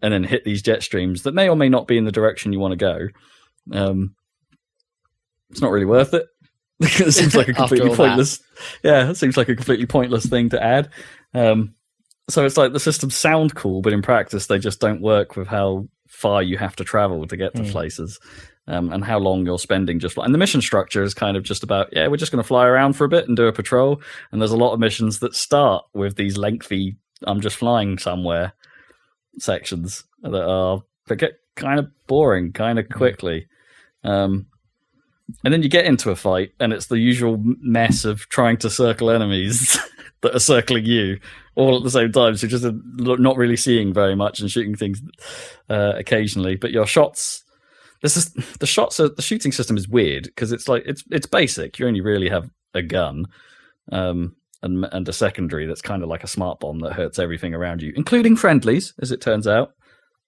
and 0.00 0.14
then 0.14 0.22
hit 0.22 0.44
these 0.44 0.62
jet 0.62 0.84
streams 0.84 1.24
that 1.24 1.34
may 1.34 1.48
or 1.48 1.56
may 1.56 1.68
not 1.68 1.88
be 1.88 1.98
in 1.98 2.04
the 2.04 2.12
direction 2.12 2.52
you 2.52 2.60
want 2.60 2.72
to 2.72 2.76
go, 2.76 3.08
um, 3.76 4.14
it's 5.50 5.60
not 5.60 5.72
really 5.72 5.84
worth 5.84 6.14
it. 6.14 6.26
it 6.80 7.12
seems 7.12 7.34
like 7.34 7.48
a 7.48 7.52
completely 7.54 7.88
all 7.88 7.94
that. 7.94 8.06
pointless. 8.08 8.40
Yeah, 8.82 9.10
it 9.10 9.16
seems 9.16 9.36
like 9.36 9.48
a 9.48 9.56
completely 9.56 9.86
pointless 9.86 10.26
thing 10.26 10.48
to 10.50 10.62
add. 10.62 10.90
Um, 11.34 11.74
so 12.28 12.44
it's 12.44 12.56
like 12.56 12.72
the 12.72 12.80
systems 12.80 13.14
sound 13.16 13.54
cool, 13.54 13.80
but 13.82 13.92
in 13.92 14.02
practice 14.02 14.46
they 14.46 14.58
just 14.58 14.80
don't 14.80 15.00
work 15.00 15.36
with 15.36 15.48
how 15.48 15.88
far 16.08 16.42
you 16.42 16.56
have 16.58 16.76
to 16.76 16.84
travel 16.84 17.26
to 17.26 17.36
get 17.36 17.54
to 17.54 17.62
Hmm. 17.64 17.70
places. 17.70 18.18
Um, 18.66 18.92
and 18.92 19.02
how 19.02 19.18
long 19.18 19.46
you're 19.46 19.58
spending 19.58 19.98
just 19.98 20.14
fly- 20.14 20.26
and 20.26 20.34
the 20.34 20.38
mission 20.38 20.60
structure 20.60 21.02
is 21.02 21.14
kind 21.14 21.38
of 21.38 21.42
just 21.42 21.62
about 21.62 21.88
yeah 21.90 22.06
we're 22.06 22.18
just 22.18 22.30
going 22.30 22.42
to 22.42 22.46
fly 22.46 22.66
around 22.66 22.92
for 22.96 23.04
a 23.06 23.08
bit 23.08 23.26
and 23.26 23.34
do 23.34 23.46
a 23.46 23.52
patrol 23.52 24.02
and 24.30 24.42
there's 24.42 24.50
a 24.50 24.58
lot 24.58 24.74
of 24.74 24.78
missions 24.78 25.20
that 25.20 25.34
start 25.34 25.86
with 25.94 26.16
these 26.16 26.36
lengthy 26.36 26.94
i'm 27.26 27.40
just 27.40 27.56
flying 27.56 27.96
somewhere 27.96 28.52
sections 29.38 30.04
that 30.22 30.46
are 30.46 30.82
that 31.06 31.16
get 31.16 31.38
kind 31.56 31.78
of 31.78 31.88
boring 32.06 32.52
kind 32.52 32.78
of 32.78 32.86
quickly 32.90 33.46
um, 34.04 34.44
and 35.44 35.52
then 35.52 35.62
you 35.62 35.68
get 35.68 35.84
into 35.84 36.10
a 36.10 36.16
fight 36.16 36.52
and 36.60 36.72
it's 36.72 36.86
the 36.86 36.98
usual 36.98 37.38
mess 37.60 38.04
of 38.04 38.28
trying 38.28 38.56
to 38.58 38.70
circle 38.70 39.10
enemies 39.10 39.78
that 40.22 40.34
are 40.34 40.40
circling 40.40 40.84
you 40.84 41.18
all 41.54 41.76
at 41.76 41.82
the 41.82 41.90
same 41.90 42.12
time. 42.12 42.36
So 42.36 42.46
you're 42.46 42.58
just 42.58 42.64
uh, 42.64 42.72
not 43.16 43.36
really 43.36 43.56
seeing 43.56 43.92
very 43.92 44.14
much 44.14 44.40
and 44.40 44.50
shooting 44.50 44.74
things 44.74 45.02
uh, 45.68 45.92
occasionally. 45.96 46.56
But 46.56 46.70
your 46.70 46.86
shots 46.86 47.44
this 48.02 48.16
is 48.16 48.32
the 48.60 48.66
shots 48.66 49.00
are, 49.00 49.08
the 49.08 49.22
shooting 49.22 49.52
system 49.52 49.76
is 49.76 49.88
weird 49.88 50.24
because 50.24 50.52
it's 50.52 50.68
like 50.68 50.84
it's 50.86 51.04
it's 51.10 51.26
basic. 51.26 51.78
You 51.78 51.86
only 51.86 52.00
really 52.00 52.28
have 52.28 52.50
a 52.74 52.82
gun 52.82 53.24
um 53.90 54.36
and 54.62 54.84
and 54.92 55.08
a 55.08 55.12
secondary 55.12 55.66
that's 55.66 55.80
kind 55.80 56.02
of 56.02 56.08
like 56.08 56.22
a 56.22 56.28
smart 56.28 56.60
bomb 56.60 56.80
that 56.80 56.92
hurts 56.92 57.18
everything 57.18 57.54
around 57.54 57.80
you 57.80 57.92
including 57.96 58.36
friendlies 58.36 58.94
as 59.00 59.10
it 59.10 59.20
turns 59.20 59.46
out. 59.46 59.72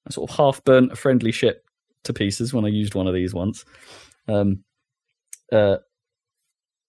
I 0.07 0.11
sort 0.11 0.31
of 0.31 0.37
half 0.37 0.65
burnt 0.65 0.93
a 0.93 0.97
friendly 0.97 1.33
ship 1.33 1.65
to 2.05 2.15
pieces 2.15 2.55
when 2.55 2.65
i 2.65 2.69
used 2.69 2.95
one 2.95 3.07
of 3.07 3.15
these 3.15 3.35
once. 3.35 3.65
Um 4.27 4.65
uh 5.53 5.77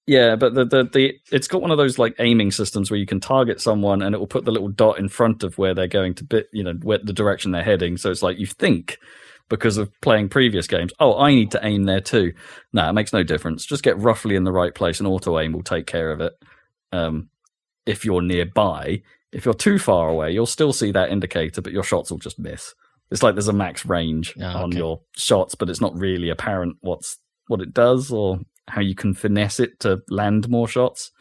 yeah, 0.07 0.35
but 0.35 0.55
the, 0.55 0.65
the 0.65 0.83
the 0.91 1.13
it's 1.31 1.47
got 1.47 1.61
one 1.61 1.71
of 1.71 1.77
those 1.77 1.99
like 1.99 2.15
aiming 2.19 2.51
systems 2.51 2.89
where 2.89 2.99
you 2.99 3.05
can 3.05 3.19
target 3.19 3.61
someone 3.61 4.01
and 4.01 4.15
it 4.15 4.17
will 4.17 4.27
put 4.27 4.45
the 4.45 4.51
little 4.51 4.67
dot 4.69 4.99
in 4.99 5.07
front 5.07 5.43
of 5.43 5.57
where 5.57 5.73
they're 5.73 5.87
going 5.87 6.15
to 6.15 6.23
bit, 6.23 6.47
you 6.51 6.63
know, 6.63 6.73
where 6.81 6.97
the 6.97 7.13
direction 7.13 7.51
they're 7.51 7.63
heading. 7.63 7.97
So 7.97 8.09
it's 8.09 8.23
like 8.23 8.39
you 8.39 8.47
think 8.47 8.97
because 9.47 9.77
of 9.77 9.91
playing 10.01 10.29
previous 10.29 10.65
games, 10.65 10.91
oh, 10.99 11.17
I 11.19 11.31
need 11.31 11.51
to 11.51 11.59
aim 11.65 11.83
there 11.83 12.01
too. 12.01 12.33
No, 12.73 12.89
it 12.89 12.93
makes 12.93 13.13
no 13.13 13.21
difference. 13.23 13.65
Just 13.65 13.83
get 13.83 13.97
roughly 13.99 14.35
in 14.35 14.43
the 14.43 14.51
right 14.51 14.73
place 14.73 14.99
and 14.99 15.07
auto 15.07 15.39
aim 15.39 15.53
will 15.53 15.63
take 15.63 15.85
care 15.85 16.11
of 16.11 16.19
it. 16.19 16.33
Um, 16.91 17.29
if 17.85 18.03
you're 18.03 18.21
nearby, 18.21 19.03
if 19.31 19.45
you're 19.45 19.53
too 19.53 19.77
far 19.77 20.09
away, 20.09 20.31
you'll 20.31 20.45
still 20.45 20.73
see 20.73 20.91
that 20.91 21.09
indicator, 21.09 21.61
but 21.61 21.73
your 21.73 21.83
shots 21.83 22.11
will 22.11 22.17
just 22.17 22.39
miss. 22.39 22.73
It's 23.11 23.23
like 23.23 23.35
there's 23.35 23.47
a 23.49 23.53
max 23.53 23.85
range 23.85 24.33
Ah, 24.41 24.63
on 24.63 24.69
okay. 24.69 24.77
your 24.77 25.01
shots, 25.15 25.53
but 25.55 25.69
it's 25.69 25.81
not 25.81 25.95
really 25.95 26.29
apparent 26.29 26.77
what's 26.81 27.17
what 27.47 27.61
it 27.61 27.73
does 27.73 28.11
or 28.11 28.39
how 28.71 28.81
you 28.81 28.95
can 28.95 29.13
finesse 29.13 29.59
it 29.59 29.79
to 29.81 30.01
land 30.09 30.49
more 30.49 30.67
shots. 30.67 31.11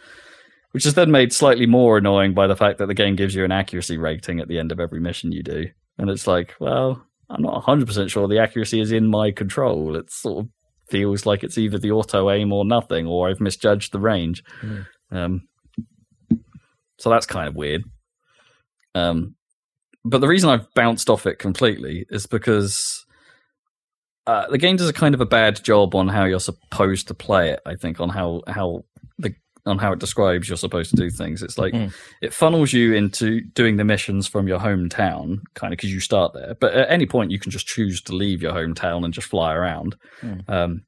which 0.73 0.87
is 0.87 0.95
then 0.95 1.11
made 1.11 1.33
slightly 1.33 1.67
more 1.67 1.99
annoying 1.99 2.33
by 2.33 2.47
the 2.47 2.55
fact 2.55 2.79
that 2.79 2.87
the 2.87 2.95
game 2.95 3.17
gives 3.17 3.35
you 3.35 3.45
an 3.45 3.51
accuracy 3.51 3.99
rating 3.99 4.39
at 4.39 4.47
the 4.47 4.59
end 4.59 4.71
of 4.71 4.79
every 4.79 5.01
mission 5.01 5.33
you 5.33 5.43
do. 5.43 5.67
And 5.99 6.09
it's 6.09 6.29
like, 6.29 6.55
well, 6.61 7.05
I'm 7.29 7.43
not 7.43 7.65
100% 7.65 8.09
sure 8.09 8.29
the 8.29 8.39
accuracy 8.39 8.81
is 8.81 8.93
in 8.93 9.09
my 9.09 9.33
control. 9.33 9.97
It 9.97 10.11
sort 10.13 10.45
of 10.45 10.51
feels 10.89 11.27
like 11.27 11.43
it's 11.43 11.59
either 11.59 11.79
the 11.79 11.91
auto 11.91 12.31
aim 12.31 12.53
or 12.53 12.65
nothing, 12.65 13.07
or 13.07 13.29
I've 13.29 13.41
misjudged 13.41 13.93
the 13.93 13.99
range. 13.99 14.45
Mm. 14.63 14.87
Um, 15.11 15.49
so 16.99 17.11
that's 17.11 17.27
kind 17.27 17.49
of 17.49 17.57
weird. 17.57 17.83
Um, 18.95 19.35
but 20.05 20.21
the 20.21 20.29
reason 20.29 20.51
I've 20.51 20.73
bounced 20.75 21.11
off 21.11 21.27
it 21.27 21.39
completely 21.39 22.07
is 22.11 22.27
because 22.27 23.05
uh, 24.31 24.51
the 24.51 24.59
game 24.59 24.77
does 24.77 24.89
a 24.89 24.93
kind 24.93 25.15
of 25.15 25.21
a 25.21 25.27
bad 25.27 25.63
job 25.65 25.95
on 25.95 26.09
how 26.09 26.25
you're 26.25 26.41
supposed 26.41 27.09
to 27.09 27.15
play 27.15 27.51
it. 27.51 27.61
I 27.67 27.75
think 27.75 28.01
on 28.01 28.09
how 28.09 28.43
how 28.47 28.85
the 29.19 29.35
on 29.67 29.79
how 29.79 29.93
it 29.93 29.99
describes 29.99 30.49
you're 30.49 30.57
supposed 30.57 30.91
to 30.91 30.97
do 30.97 31.11
things. 31.11 31.43
It's 31.43 31.59
like 31.59 31.75
Mm. 31.75 31.93
it 32.23 32.33
funnels 32.33 32.73
you 32.73 32.95
into 32.95 33.41
doing 33.55 33.77
the 33.77 33.85
missions 33.85 34.27
from 34.27 34.49
your 34.49 34.59
hometown, 34.59 35.39
kind 35.55 35.73
of 35.73 35.77
because 35.79 35.93
you 35.93 36.01
start 36.01 36.33
there. 36.33 36.55
But 36.61 36.73
at 36.75 36.91
any 36.91 37.07
point, 37.07 37.31
you 37.31 37.39
can 37.39 37.51
just 37.51 37.67
choose 37.67 38.01
to 38.03 38.15
leave 38.15 38.41
your 38.43 38.53
hometown 38.53 39.05
and 39.05 39.13
just 39.13 39.29
fly 39.29 39.53
around. 39.55 39.97
Mm. 40.23 40.49
Um, 40.49 40.81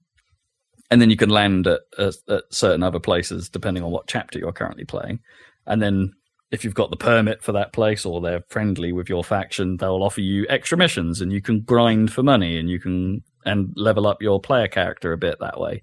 and 0.90 1.01
then 1.01 1.10
you 1.10 1.16
can 1.16 1.31
land 1.31 1.66
at, 1.66 1.81
at, 1.98 2.14
at 2.28 2.44
certain 2.51 2.82
other 2.82 3.01
places 3.01 3.48
depending 3.48 3.82
on 3.82 3.90
what 3.90 4.06
chapter 4.06 4.39
you're 4.39 4.52
currently 4.52 4.85
playing. 4.85 5.20
And 5.66 5.81
then 5.82 6.12
if 6.51 6.64
you've 6.64 6.74
got 6.74 6.90
the 6.90 6.97
permit 6.98 7.43
for 7.43 7.52
that 7.52 7.73
place 7.73 8.05
or 8.05 8.20
they're 8.20 8.44
friendly 8.51 8.93
with 8.93 9.09
your 9.09 9.24
faction, 9.24 9.78
they'll 9.78 10.02
offer 10.02 10.20
you 10.20 10.44
extra 10.51 10.77
missions 10.77 11.20
and 11.23 11.32
you 11.32 11.40
can 11.40 11.60
grind 11.62 12.12
for 12.12 12.23
money 12.23 12.59
and 12.59 12.69
you 12.69 12.78
can 12.78 13.23
and 13.44 13.73
level 13.77 14.06
up 14.06 14.23
your 14.23 14.40
player 14.40 14.69
character 14.69 15.12
a 15.12 15.19
bit 15.19 15.39
that 15.40 15.60
way. 15.60 15.82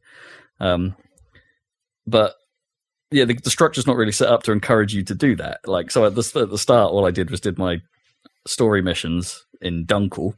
Um, 0.59 0.95
but 2.05 2.35
yeah, 3.11 3.25
the, 3.25 3.33
the 3.33 3.49
structure's 3.49 3.87
not 3.87 3.95
really 3.95 4.11
set 4.11 4.29
up 4.29 4.43
to 4.43 4.51
encourage 4.51 4.93
you 4.93 5.03
to 5.03 5.15
do 5.15 5.35
that. 5.37 5.67
Like, 5.67 5.91
so 5.91 6.05
at 6.05 6.15
the 6.15 6.31
at 6.41 6.49
the 6.49 6.57
start, 6.57 6.91
all 6.91 7.05
I 7.05 7.11
did 7.11 7.31
was 7.31 7.41
did 7.41 7.57
my 7.57 7.81
story 8.47 8.81
missions 8.81 9.45
in 9.61 9.85
Dunkel. 9.85 10.35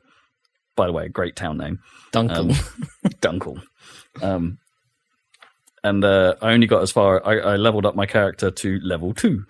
By 0.75 0.87
the 0.87 0.93
way, 0.93 1.05
a 1.05 1.09
great 1.09 1.35
town 1.35 1.57
name. 1.57 1.79
Duncan. 2.11 2.51
Um, 2.51 2.57
Dunkel. 3.21 3.61
Um, 4.21 4.57
and 5.83 6.03
uh, 6.03 6.35
I 6.41 6.53
only 6.53 6.67
got 6.67 6.81
as 6.81 6.91
far. 6.91 7.25
I, 7.25 7.53
I 7.53 7.55
leveled 7.55 7.85
up 7.85 7.95
my 7.95 8.05
character 8.05 8.51
to 8.51 8.79
level 8.79 9.13
two, 9.13 9.45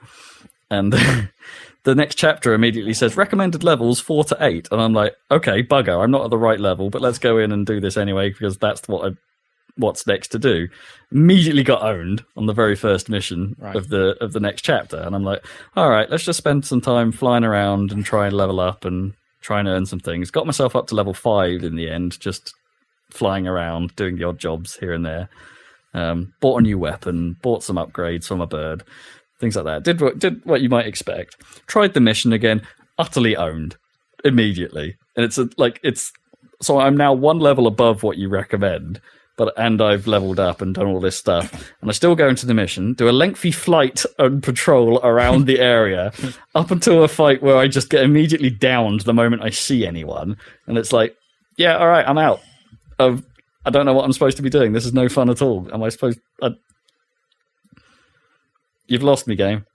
and 0.70 0.94
the 1.84 1.96
next 1.96 2.16
chapter 2.16 2.54
immediately 2.54 2.94
says 2.94 3.18
recommended 3.18 3.64
levels 3.64 4.00
four 4.00 4.24
to 4.26 4.38
eight, 4.40 4.68
and 4.72 4.82
I'm 4.82 4.94
like, 4.94 5.16
okay, 5.32 5.64
bugger, 5.64 6.04
I'm 6.04 6.12
not 6.12 6.24
at 6.26 6.30
the 6.30 6.38
right 6.38 6.60
level, 6.60 6.90
but 6.90 7.02
let's 7.02 7.18
go 7.20 7.38
in 7.38 7.52
and 7.52 7.66
do 7.66 7.80
this 7.80 7.98
anyway 7.98 8.30
because 8.30 8.58
that's 8.58 8.88
what 8.88 9.12
I, 9.12 9.16
what's 9.78 10.06
next 10.06 10.28
to 10.30 10.40
do. 10.40 10.68
Immediately 11.12 11.64
got 11.64 11.82
owned 11.84 12.24
on 12.38 12.46
the 12.46 12.54
very 12.54 12.76
first 12.76 13.10
mission 13.10 13.56
Right. 13.58 13.76
of 13.76 13.90
the 13.90 14.16
of 14.22 14.34
the 14.34 14.40
next 14.40 14.62
chapter, 14.62 14.98
and 14.98 15.16
I'm 15.16 15.24
like, 15.24 15.44
all 15.76 15.90
right, 15.90 16.10
let's 16.10 16.24
just 16.26 16.38
spend 16.38 16.66
some 16.66 16.82
time 16.82 17.12
flying 17.12 17.44
around 17.44 17.92
and 17.92 18.06
try 18.06 18.28
and 18.28 18.36
level 18.36 18.60
up 18.60 18.86
and 18.86 19.14
try 19.42 19.60
and 19.60 19.68
earn 19.68 19.86
some 19.88 20.00
things. 20.00 20.30
Got 20.30 20.46
myself 20.46 20.76
up 20.76 20.88
to 20.88 20.96
level 20.96 21.16
five 21.16 21.64
in 21.64 21.76
the 21.76 21.90
end, 21.90 22.20
just 22.20 22.54
flying 23.10 23.48
around 23.48 23.96
doing 23.96 24.18
the 24.18 24.24
odd 24.24 24.38
jobs 24.40 24.76
here 24.76 24.94
and 24.94 25.06
there. 25.06 25.30
Um, 25.94 26.34
bought 26.40 26.60
a 26.60 26.62
new 26.62 26.78
weapon, 26.78 27.36
bought 27.42 27.64
some 27.64 27.76
upgrades 27.76 28.26
from 28.26 28.40
a 28.40 28.48
bird, 28.48 28.84
things 29.42 29.56
like 29.58 29.66
that. 29.66 29.84
Did 29.84 30.00
what 30.00 30.20
did 30.20 30.46
what 30.46 30.62
you 30.62 30.70
might 30.70 30.88
expect. 30.88 31.36
Tried 31.68 31.94
the 31.94 32.00
mission 32.00 32.32
again, 32.32 32.62
utterly 32.98 33.36
owned 33.36 33.76
immediately, 34.24 34.96
and 35.18 35.26
it's 35.26 35.38
a, 35.38 35.50
like 35.58 35.80
it's 35.84 36.14
so 36.62 36.80
I'm 36.80 36.96
now 36.96 37.12
one 37.12 37.40
level 37.40 37.68
above 37.68 38.04
what 38.04 38.18
you 38.18 38.30
recommend. 38.30 39.02
But 39.38 39.54
and 39.58 39.82
I've 39.82 40.08
leveled 40.08 40.40
up 40.40 40.62
and 40.62 40.76
done 40.76 40.88
all 40.88 41.00
this 41.00 41.18
stuff, 41.18 41.74
and 41.82 41.90
I 41.90 41.94
still 41.94 42.16
go 42.16 42.28
into 42.28 42.46
the 42.46 42.54
mission, 42.54 42.94
do 42.94 43.10
a 43.10 43.12
lengthy 43.12 43.52
flight 43.52 44.06
and 44.20 44.44
patrol 44.44 45.00
around 45.00 45.48
the 45.48 45.60
area, 45.60 46.12
up 46.56 46.70
until 46.70 47.04
a 47.04 47.08
fight 47.08 47.42
where 47.42 47.58
I 47.58 47.68
just 47.68 47.90
get 47.90 48.04
immediately 48.04 48.52
downed 48.52 49.02
the 49.02 49.14
moment 49.14 49.42
I 49.42 49.50
see 49.50 49.88
anyone, 49.88 50.38
and 50.68 50.78
it's 50.78 50.94
like, 50.94 51.16
yeah, 51.58 51.78
all 51.78 51.88
right, 51.88 52.08
I'm 52.08 52.18
out. 52.18 52.42
Of 53.00 53.24
I 53.66 53.70
don't 53.70 53.86
know 53.86 53.94
what 53.94 54.06
I'm 54.06 54.14
supposed 54.14 54.38
to 54.38 54.44
be 54.44 54.50
doing. 54.50 54.74
This 54.74 54.86
is 54.86 54.94
no 54.94 55.08
fun 55.08 55.30
at 55.30 55.42
all. 55.42 55.68
Am 55.74 55.82
I 55.82 55.90
supposed? 55.90 56.20
I... 56.42 56.50
You've 58.92 59.04
lost 59.04 59.26
me, 59.26 59.38
game. 59.38 59.66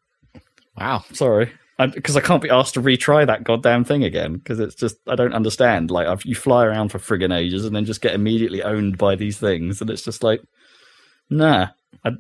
wow. 0.77 1.03
Sorry, 1.15 1.51
because 1.79 2.19
I, 2.19 2.21
can't 2.21 2.43
be 2.43 2.51
asked 2.51 2.75
to 2.75 2.83
retry 2.83 3.27
that 3.27 3.45
goddamn 3.45 3.83
thing 3.83 4.05
again. 4.05 4.35
Because 4.35 4.61
it's 4.61 4.75
just 4.75 4.97
I 5.07 5.15
don't 5.15 5.33
understand. 5.33 5.91
Like 5.91 6.07
I've, 6.07 6.23
you 6.27 6.35
fly 6.35 6.67
around 6.67 6.91
for 6.91 6.99
friggin' 6.99 7.35
ages 7.35 7.65
and 7.65 7.75
then 7.75 7.87
just 7.87 8.03
get 8.03 8.13
immediately 8.13 8.63
owned 8.63 8.99
by 8.99 9.17
these 9.17 9.39
things, 9.39 9.81
and 9.81 9.89
it's 9.89 10.03
just 10.03 10.23
like, 10.23 10.43
nah. 11.31 11.69
I 12.05 12.11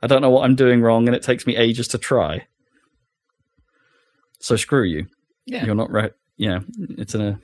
I 0.00 0.06
don't 0.06 0.22
know 0.22 0.30
what 0.30 0.44
I'm 0.44 0.54
doing 0.54 0.80
wrong, 0.80 1.08
and 1.08 1.16
it 1.16 1.24
takes 1.24 1.44
me 1.44 1.56
ages 1.56 1.88
to 1.88 1.98
try. 1.98 2.46
So 4.38 4.54
screw 4.54 4.84
you. 4.84 5.08
Yeah. 5.44 5.64
You're 5.64 5.74
not 5.74 5.90
right. 5.90 6.12
Yeah, 6.36 6.60
it's 6.78 7.16
in 7.16 7.20
a. 7.20 7.40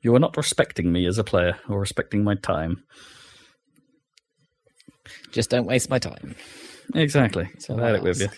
You 0.00 0.12
are 0.16 0.18
not 0.18 0.36
respecting 0.36 0.90
me 0.90 1.06
as 1.06 1.18
a 1.18 1.24
player 1.24 1.56
or 1.68 1.78
respecting 1.78 2.24
my 2.24 2.34
time. 2.34 2.82
Just 5.30 5.50
don't 5.50 5.66
waste 5.66 5.88
my 5.88 6.00
time. 6.00 6.34
Exactly. 6.94 7.48
So 7.58 7.76
had 7.76 7.94
it 7.96 8.02
with 8.02 8.20
you. 8.20 8.28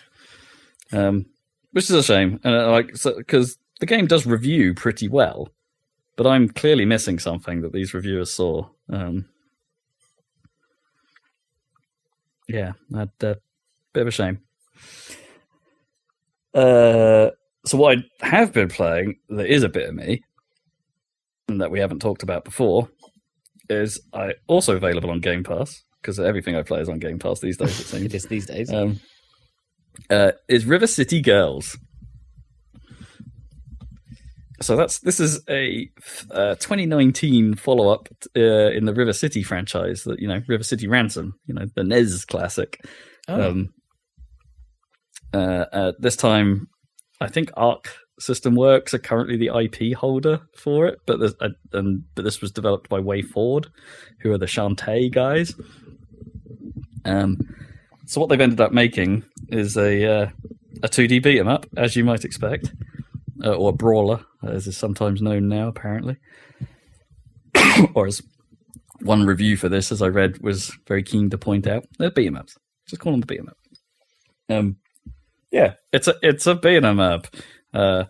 Um, 0.92 1.26
which 1.72 1.84
is 1.84 1.90
a 1.90 2.02
shame, 2.02 2.40
and 2.44 2.54
uh, 2.54 2.70
like 2.70 2.92
because 3.16 3.58
the 3.80 3.86
game 3.86 4.06
does 4.06 4.26
review 4.26 4.74
pretty 4.74 5.08
well, 5.08 5.48
but 6.16 6.26
I'm 6.26 6.48
clearly 6.48 6.84
missing 6.84 7.18
something 7.18 7.62
that 7.62 7.72
these 7.72 7.92
reviewers 7.94 8.32
saw. 8.32 8.68
Um, 8.88 9.26
yeah, 12.46 12.72
that 12.90 13.08
uh, 13.22 13.34
bit 13.92 14.02
of 14.02 14.08
a 14.08 14.10
shame. 14.12 14.40
Uh, 16.54 17.30
so 17.66 17.76
what 17.76 17.98
I 18.22 18.26
have 18.26 18.52
been 18.52 18.68
playing 18.68 19.16
that 19.30 19.46
is 19.46 19.64
a 19.64 19.68
bit 19.68 19.88
of 19.88 19.94
me, 19.96 20.22
and 21.48 21.60
that 21.60 21.72
we 21.72 21.80
haven't 21.80 22.00
talked 22.00 22.22
about 22.22 22.44
before, 22.44 22.88
is 23.68 24.00
I 24.12 24.34
also 24.46 24.76
available 24.76 25.10
on 25.10 25.20
Game 25.20 25.42
Pass 25.42 25.82
because 26.04 26.20
everything 26.20 26.54
I 26.54 26.62
play 26.62 26.80
is 26.80 26.88
on 26.90 26.98
Game 26.98 27.18
Pass 27.18 27.40
these 27.40 27.56
days. 27.56 27.80
It 27.80 27.84
seems 27.86 28.04
It 28.04 28.14
is 28.14 28.26
these 28.26 28.46
days. 28.46 28.70
um, 28.70 29.00
uh, 30.10 30.32
is 30.48 30.66
River 30.66 30.86
City 30.86 31.22
Girls. 31.22 31.78
So 34.60 34.76
that's 34.76 35.00
this 35.00 35.18
is 35.18 35.40
a 35.48 35.88
uh, 36.30 36.54
2019 36.56 37.54
follow 37.56 37.88
up 37.88 38.08
uh, 38.36 38.40
in 38.40 38.84
the 38.84 38.94
River 38.94 39.12
City 39.12 39.42
franchise. 39.42 40.04
That 40.04 40.20
you 40.20 40.28
know, 40.28 40.40
River 40.46 40.62
City 40.62 40.86
Ransom, 40.86 41.34
you 41.46 41.54
know, 41.54 41.64
the 41.74 41.84
NES 41.84 42.24
classic. 42.24 42.84
Oh. 43.26 43.50
Um, 43.50 43.68
uh, 45.32 45.64
uh, 45.72 45.92
this 45.98 46.16
time, 46.16 46.68
I 47.20 47.28
think 47.28 47.50
Arc 47.56 47.96
System 48.20 48.54
Works 48.54 48.94
are 48.94 48.98
currently 48.98 49.36
the 49.36 49.50
IP 49.58 49.96
holder 49.96 50.40
for 50.56 50.86
it, 50.86 50.98
but 51.06 51.18
this, 51.18 51.34
uh, 51.40 51.48
and 51.72 52.04
but 52.14 52.24
this 52.24 52.40
was 52.40 52.52
developed 52.52 52.88
by 52.88 53.00
WayForward, 53.00 53.66
who 54.20 54.32
are 54.32 54.38
the 54.38 54.46
Shantae 54.46 55.12
guys. 55.12 55.54
Um, 57.04 57.38
so 58.06 58.20
what 58.20 58.28
they've 58.28 58.40
ended 58.40 58.60
up 58.60 58.72
making 58.72 59.24
is 59.48 59.76
a 59.76 60.04
uh, 60.24 60.30
a 60.82 60.88
2D 60.88 61.22
beat 61.22 61.38
'em 61.38 61.48
up, 61.48 61.66
as 61.76 61.96
you 61.96 62.04
might 62.04 62.24
expect, 62.24 62.72
uh, 63.44 63.54
or 63.54 63.70
a 63.70 63.72
brawler, 63.72 64.24
as 64.42 64.66
is 64.66 64.76
sometimes 64.76 65.22
known 65.22 65.48
now, 65.48 65.68
apparently, 65.68 66.16
or 67.94 68.06
as 68.06 68.22
one 69.02 69.24
review 69.26 69.56
for 69.56 69.68
this, 69.68 69.92
as 69.92 70.02
I 70.02 70.08
read, 70.08 70.38
was 70.42 70.72
very 70.86 71.02
keen 71.02 71.30
to 71.30 71.38
point 71.38 71.66
out, 71.66 71.84
they're 71.98 72.10
beat 72.10 72.26
'em 72.26 72.36
ups. 72.36 72.56
Just 72.88 73.00
call 73.00 73.12
them 73.12 73.22
a 73.22 73.26
beat 73.26 73.40
'em 73.40 73.48
up. 73.48 73.58
Um, 74.48 74.76
yeah, 75.50 75.74
it's 75.92 76.08
a 76.08 76.14
it's 76.22 76.46
a 76.46 76.54
beat 76.54 76.84
'em 76.84 77.00
up. 77.00 77.26
Uh, 77.72 78.04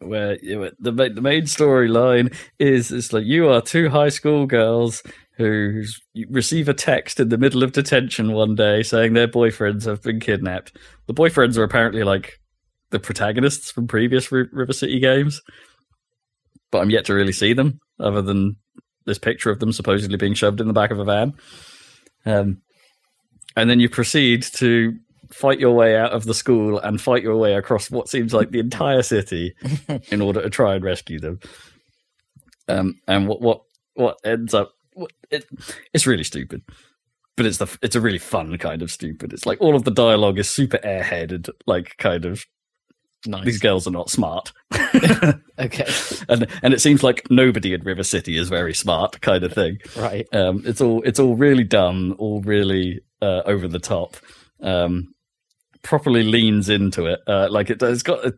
where 0.00 0.36
the 0.36 1.10
the 1.14 1.20
main 1.20 1.42
storyline 1.42 2.34
is 2.58 2.90
it's 2.90 3.12
like 3.12 3.24
you 3.24 3.48
are 3.48 3.60
two 3.62 3.88
high 3.88 4.08
school 4.08 4.46
girls 4.46 5.02
who 5.42 5.84
receive 6.28 6.68
a 6.68 6.74
text 6.74 7.20
in 7.20 7.28
the 7.28 7.38
middle 7.38 7.62
of 7.62 7.72
detention 7.72 8.32
one 8.32 8.54
day 8.54 8.82
saying 8.82 9.12
their 9.12 9.28
boyfriends 9.28 9.84
have 9.84 10.02
been 10.02 10.20
kidnapped. 10.20 10.76
The 11.06 11.14
boyfriends 11.14 11.56
are 11.56 11.64
apparently 11.64 12.04
like 12.04 12.40
the 12.90 13.00
protagonists 13.00 13.70
from 13.70 13.86
previous 13.86 14.30
Ri- 14.30 14.48
River 14.52 14.72
City 14.72 15.00
games, 15.00 15.40
but 16.70 16.80
I'm 16.80 16.90
yet 16.90 17.04
to 17.06 17.14
really 17.14 17.32
see 17.32 17.52
them 17.52 17.80
other 17.98 18.22
than 18.22 18.56
this 19.04 19.18
picture 19.18 19.50
of 19.50 19.58
them 19.58 19.72
supposedly 19.72 20.16
being 20.16 20.34
shoved 20.34 20.60
in 20.60 20.68
the 20.68 20.72
back 20.72 20.90
of 20.90 20.98
a 20.98 21.04
van. 21.04 21.34
Um, 22.24 22.62
and 23.56 23.68
then 23.68 23.80
you 23.80 23.88
proceed 23.88 24.42
to 24.54 24.96
fight 25.30 25.58
your 25.58 25.74
way 25.74 25.96
out 25.96 26.12
of 26.12 26.24
the 26.24 26.34
school 26.34 26.78
and 26.78 27.00
fight 27.00 27.22
your 27.22 27.36
way 27.36 27.54
across 27.54 27.90
what 27.90 28.08
seems 28.08 28.32
like 28.32 28.50
the 28.50 28.60
entire 28.60 29.02
city 29.02 29.54
in 30.10 30.20
order 30.20 30.42
to 30.42 30.50
try 30.50 30.74
and 30.74 30.84
rescue 30.84 31.18
them. 31.18 31.40
Um, 32.68 33.00
and 33.08 33.26
what 33.26 33.40
what 33.40 33.62
what 33.94 34.18
ends 34.24 34.54
up 34.54 34.72
it, 35.30 35.46
it's 35.92 36.06
really 36.06 36.24
stupid, 36.24 36.62
but 37.36 37.46
it's 37.46 37.58
the 37.58 37.78
it's 37.82 37.96
a 37.96 38.00
really 38.00 38.18
fun 38.18 38.56
kind 38.58 38.82
of 38.82 38.90
stupid. 38.90 39.32
It's 39.32 39.46
like 39.46 39.60
all 39.60 39.74
of 39.76 39.84
the 39.84 39.90
dialogue 39.90 40.38
is 40.38 40.48
super 40.48 40.78
airheaded, 40.78 41.48
like 41.66 41.96
kind 41.98 42.24
of 42.24 42.44
nice. 43.26 43.44
these 43.44 43.58
girls 43.60 43.86
are 43.86 43.92
not 43.92 44.10
smart, 44.10 44.52
Okay. 45.58 45.86
and 46.28 46.46
and 46.62 46.74
it 46.74 46.80
seems 46.80 47.02
like 47.02 47.30
nobody 47.30 47.74
in 47.74 47.82
River 47.82 48.02
City 48.02 48.36
is 48.36 48.48
very 48.48 48.74
smart, 48.74 49.20
kind 49.20 49.44
of 49.44 49.52
thing. 49.52 49.78
Right. 49.96 50.26
Um, 50.32 50.62
it's 50.64 50.80
all 50.80 51.02
it's 51.02 51.18
all 51.18 51.36
really 51.36 51.64
dumb, 51.64 52.14
all 52.18 52.40
really 52.42 53.00
uh, 53.20 53.42
over 53.46 53.68
the 53.68 53.78
top. 53.78 54.16
Um, 54.60 55.14
properly 55.82 56.22
leans 56.22 56.68
into 56.68 57.06
it. 57.06 57.20
Uh, 57.26 57.48
like 57.50 57.70
it, 57.70 57.82
it's 57.82 58.02
got 58.02 58.24
a, 58.24 58.34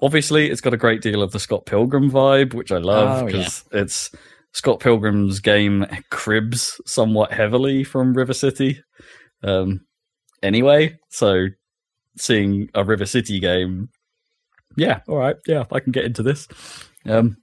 obviously 0.00 0.50
it's 0.50 0.60
got 0.60 0.74
a 0.74 0.78
great 0.78 1.02
deal 1.02 1.22
of 1.22 1.32
the 1.32 1.40
Scott 1.40 1.66
Pilgrim 1.66 2.10
vibe, 2.10 2.54
which 2.54 2.72
I 2.72 2.78
love 2.78 3.22
Oh, 3.22 3.26
because 3.26 3.64
it's 3.72 4.10
Scott 4.52 4.80
Pilgrim's 4.80 5.40
game 5.40 5.86
cribs 6.10 6.80
somewhat 6.86 7.32
heavily 7.32 7.84
from 7.84 8.14
River 8.14 8.32
City. 8.34 8.82
Um, 9.42 9.80
anyway, 10.42 10.98
so 11.10 11.46
seeing 12.16 12.68
a 12.74 12.84
River 12.84 13.06
City 13.06 13.38
game, 13.40 13.88
yeah, 14.76 15.00
all 15.08 15.16
right, 15.18 15.36
yeah, 15.46 15.64
I 15.72 15.80
can 15.80 15.92
get 15.92 16.04
into 16.04 16.22
this. 16.22 16.48
Um, 17.06 17.36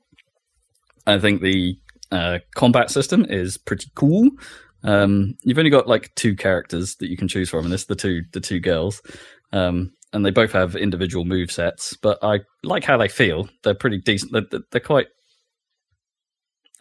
I 1.08 1.20
think 1.20 1.42
the 1.42 1.78
uh, 2.12 2.40
combat 2.56 2.90
system 2.90 3.26
is 3.30 3.58
pretty 3.58 3.88
cool. 3.96 4.30
Um, 4.84 5.36
you've 5.44 5.58
only 5.58 5.70
got 5.72 5.88
like 5.88 6.14
two 6.16 6.36
characters 6.36 6.96
that 6.98 7.10
you 7.10 7.18
can 7.18 7.28
choose 7.28 7.50
from, 7.50 7.66
and 7.66 7.74
it's 7.74 7.86
the 7.86 7.96
two 7.96 8.22
the 8.34 8.40
two 8.40 8.60
girls, 8.60 9.02
um, 9.54 9.92
and 10.14 10.26
they 10.26 10.32
both 10.32 10.52
have 10.52 10.76
individual 10.76 11.26
move 11.26 11.52
sets. 11.52 11.96
But 12.02 12.20
I 12.24 12.42
like 12.64 12.84
how 12.84 12.98
they 12.98 13.08
feel. 13.08 13.50
They're 13.64 13.74
pretty 13.74 14.00
decent. 14.00 14.32
They're- 14.32 14.62
they're 14.72 14.82
quite. 14.82 15.08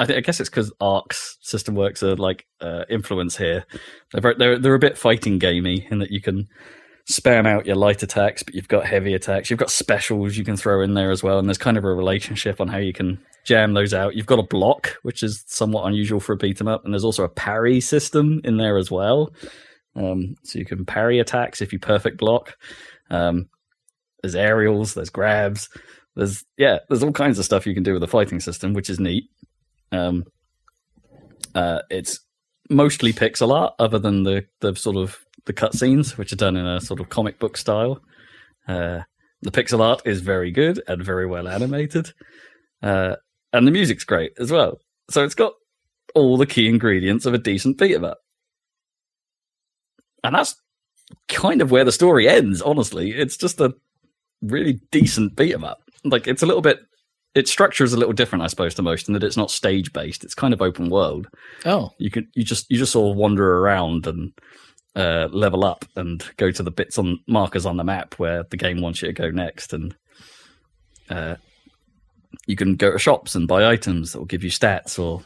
I, 0.01 0.07
think, 0.07 0.19
I 0.19 0.21
guess 0.21 0.41
it's 0.41 0.51
because 0.51 0.73
Arc 0.81 1.13
System 1.13 1.75
Works 1.75 2.03
are 2.03 2.17
like 2.17 2.47
uh, 2.61 2.85
influence 2.91 3.37
here. 3.37 3.65
They're, 4.13 4.35
they're 4.37 4.59
they're 4.59 4.75
a 4.75 4.79
bit 4.79 4.99
fighting 4.99 5.39
gamey 5.39 5.87
in 5.91 5.99
that 6.01 6.11
you 6.11 6.21
can 6.21 6.49
spam 7.11 7.47
out 7.47 7.67
your 7.67 7.77
light 7.77 8.03
attacks, 8.03 8.43
but 8.43 8.55
you've 8.55 8.69
got 8.69 8.87
heavy 8.87 9.15
attacks. 9.15 9.51
You've 9.51 9.59
got 9.59 9.71
specials 9.71 10.37
you 10.37 10.45
can 10.45 10.57
throw 10.57 10.83
in 10.83 10.95
there 10.95 11.11
as 11.11 11.23
well, 11.23 11.39
and 11.39 11.49
there's 11.49 11.59
kind 11.59 11.77
of 11.77 11.85
a 11.85 11.95
relationship 11.95 12.61
on 12.61 12.69
how 12.69 12.79
you 12.79 12.93
can 12.93 13.19
jam 13.45 13.75
those 13.75 13.93
out. 13.93 14.15
You've 14.15 14.27
got 14.27 14.39
a 14.39 14.47
block, 14.47 14.97
which 15.03 15.23
is 15.23 15.45
somewhat 15.47 15.87
unusual 15.87 16.21
for 16.21 16.33
a 16.33 16.37
beat 16.37 16.61
'em 16.61 16.69
up, 16.69 16.85
and 16.85 16.93
there's 16.93 17.05
also 17.05 17.25
a 17.25 17.29
parry 17.29 17.81
system 17.81 18.41
in 18.43 18.57
there 18.57 18.79
as 18.79 18.91
well. 18.91 19.33
Um, 19.97 20.35
so 20.43 20.59
you 20.59 20.65
can 20.65 20.85
parry 20.85 21.21
attacks 21.21 21.61
if 21.63 21.73
you 21.73 21.79
perfect 21.79 22.19
block. 22.19 22.57
Um, 23.11 23.49
there's 24.23 24.35
aerials, 24.35 24.95
there's 24.95 25.11
grabs, 25.11 25.69
there's 26.17 26.45
yeah, 26.57 26.79
there's 26.89 27.03
all 27.03 27.13
kinds 27.13 27.39
of 27.39 27.45
stuff 27.45 27.67
you 27.67 27.75
can 27.75 27.83
do 27.83 27.93
with 27.93 28.01
the 28.01 28.09
fighting 28.09 28.41
system, 28.41 28.73
which 28.73 28.89
is 28.89 28.99
neat. 28.99 29.25
Um, 29.93 30.25
uh, 31.55 31.81
it's 31.91 32.21
mostly 32.71 33.13
pixel 33.13 33.53
art, 33.53 33.75
other 33.79 33.99
than 33.99 34.23
the 34.25 34.45
the 34.61 34.75
sort 34.75 34.97
of 34.97 35.19
the 35.47 35.53
cutscenes, 35.53 36.17
which 36.17 36.33
are 36.33 36.37
done 36.37 36.57
in 36.57 36.67
a 36.67 36.81
sort 36.81 37.01
of 37.01 37.09
comic 37.09 37.39
book 37.39 37.57
style. 37.57 38.01
Uh, 38.67 39.01
the 39.43 39.51
pixel 39.51 39.81
art 39.81 40.03
is 40.07 40.21
very 40.21 40.51
good 40.51 40.83
and 40.89 41.05
very 41.05 41.27
well 41.27 41.47
animated, 41.49 42.13
uh, 42.83 43.17
and 43.53 43.67
the 43.67 43.71
music's 43.71 44.05
great 44.05 44.33
as 44.39 44.51
well. 44.51 44.81
So 45.11 45.23
it's 45.25 45.35
got 45.35 45.53
all 46.15 46.37
the 46.37 46.47
key 46.47 46.69
ingredients 46.69 47.27
of 47.27 47.35
a 47.35 47.39
decent 47.39 47.79
beat 47.79 47.95
'em 47.95 48.05
up, 48.05 48.19
and 50.23 50.35
that's 50.35 50.57
kind 51.29 51.61
of 51.61 51.71
where 51.71 51.85
the 51.85 51.93
story 51.93 52.29
ends. 52.29 52.63
Honestly, 52.63 53.13
it's 53.13 53.37
just 53.37 53.61
a 53.61 53.75
really 54.43 54.81
decent 54.91 55.37
beat 55.37 55.53
'em 55.55 55.65
up. 55.65 55.83
Like 56.05 56.27
it's 56.27 56.43
a 56.43 56.47
little 56.47 56.63
bit. 56.63 56.81
Its 57.35 57.51
structure 57.51 57.83
is 57.83 57.93
a 57.93 57.97
little 57.97 58.13
different, 58.13 58.45
I 58.45 58.47
suppose, 58.47 58.75
to 58.75 58.83
most, 58.83 59.09
in 59.09 59.15
that 59.15 59.25
it's 59.25 59.37
not 59.37 59.51
stage 59.51 59.93
based. 59.93 60.23
It's 60.23 60.35
kind 60.35 60.55
of 60.55 60.63
open 60.63 60.89
world. 60.89 61.29
Oh, 61.65 61.91
you 61.99 62.11
could 62.11 62.27
you 62.35 62.45
just 62.45 62.71
you 62.71 62.79
just 62.79 62.93
sort 62.93 63.11
of 63.11 63.17
wander 63.17 63.59
around 63.59 64.07
and 64.07 64.33
uh, 64.97 65.29
level 65.33 65.65
up 65.65 65.85
and 65.97 66.25
go 66.37 66.51
to 66.51 66.63
the 66.63 66.71
bits 66.71 66.99
on 66.99 67.19
markers 67.27 67.67
on 67.67 67.77
the 67.77 67.85
map 67.85 68.15
where 68.15 68.45
the 68.51 68.57
game 68.57 68.81
wants 68.81 69.03
you 69.03 69.09
to 69.09 69.13
go 69.13 69.31
next 69.31 69.73
and 69.73 69.97
uh, 71.11 71.35
you 72.47 72.57
can 72.57 72.77
go 72.77 72.93
to 72.93 72.99
shops 72.99 73.35
and 73.35 73.49
buy 73.49 73.67
items 73.67 74.13
that 74.13 74.19
will 74.19 74.27
give 74.27 74.45
you 74.45 74.51
stats 74.51 74.99
or 74.99 75.23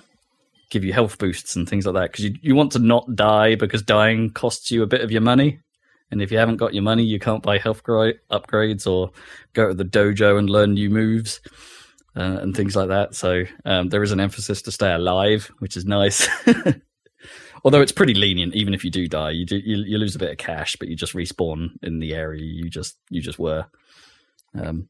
give 0.71 0.85
you 0.85 0.93
health 0.93 1.19
boosts 1.19 1.57
and 1.57 1.69
things 1.69 1.87
like 1.87 1.95
that 1.95 2.13
because 2.13 2.25
you, 2.25 2.35
you 2.43 2.55
want 2.55 2.73
to 2.73 2.79
not 2.79 3.15
die 3.15 3.55
because 3.55 3.83
dying 3.83 4.31
costs 4.31 4.71
you 4.71 4.83
a 4.83 4.87
bit 4.87 5.01
of 5.01 5.11
your 5.11 5.23
money. 5.23 5.59
And 6.11 6.23
if 6.23 6.33
you 6.33 6.39
haven't 6.39 6.57
got 6.57 6.73
your 6.73 6.83
money 6.83 7.05
you 7.05 7.19
can't 7.19 7.43
buy 7.43 7.59
health 7.59 7.83
gra- 7.83 8.15
upgrades 8.31 8.87
or 8.87 9.11
go 9.53 9.69
to 9.69 9.75
the 9.75 9.85
dojo 9.85 10.39
and 10.39 10.49
learn 10.49 10.73
new 10.73 10.89
moves 10.89 11.41
uh, 12.19 12.39
and 12.41 12.57
things 12.57 12.75
like 12.75 12.89
that. 12.89 13.15
So 13.15 13.45
um, 13.65 13.89
there 13.89 14.03
is 14.03 14.13
an 14.13 14.21
emphasis 14.21 14.63
to 14.63 14.73
stay 14.73 14.93
alive, 14.93 15.51
which 15.61 15.77
is 15.77 15.85
nice. 15.85 16.29
Although 17.65 17.81
it's 17.81 17.93
pretty 17.93 18.15
lenient, 18.15 18.55
even 18.55 18.75
if 18.75 18.85
you 18.85 18.91
do 18.91 19.07
die, 19.09 19.31
you 19.31 19.45
do 19.45 19.57
you, 19.57 19.77
you 19.79 19.99
lose 19.99 20.15
a 20.15 20.19
bit 20.19 20.31
of 20.31 20.39
cash, 20.39 20.77
but 20.77 20.89
you 20.89 20.97
just 20.97 21.15
respawn 21.15 21.71
in 21.83 21.99
the 21.99 22.15
area 22.15 22.43
you 22.43 22.69
just 22.71 22.97
you 23.11 23.21
just 23.21 23.39
were. 23.39 23.67
Um, 24.55 24.89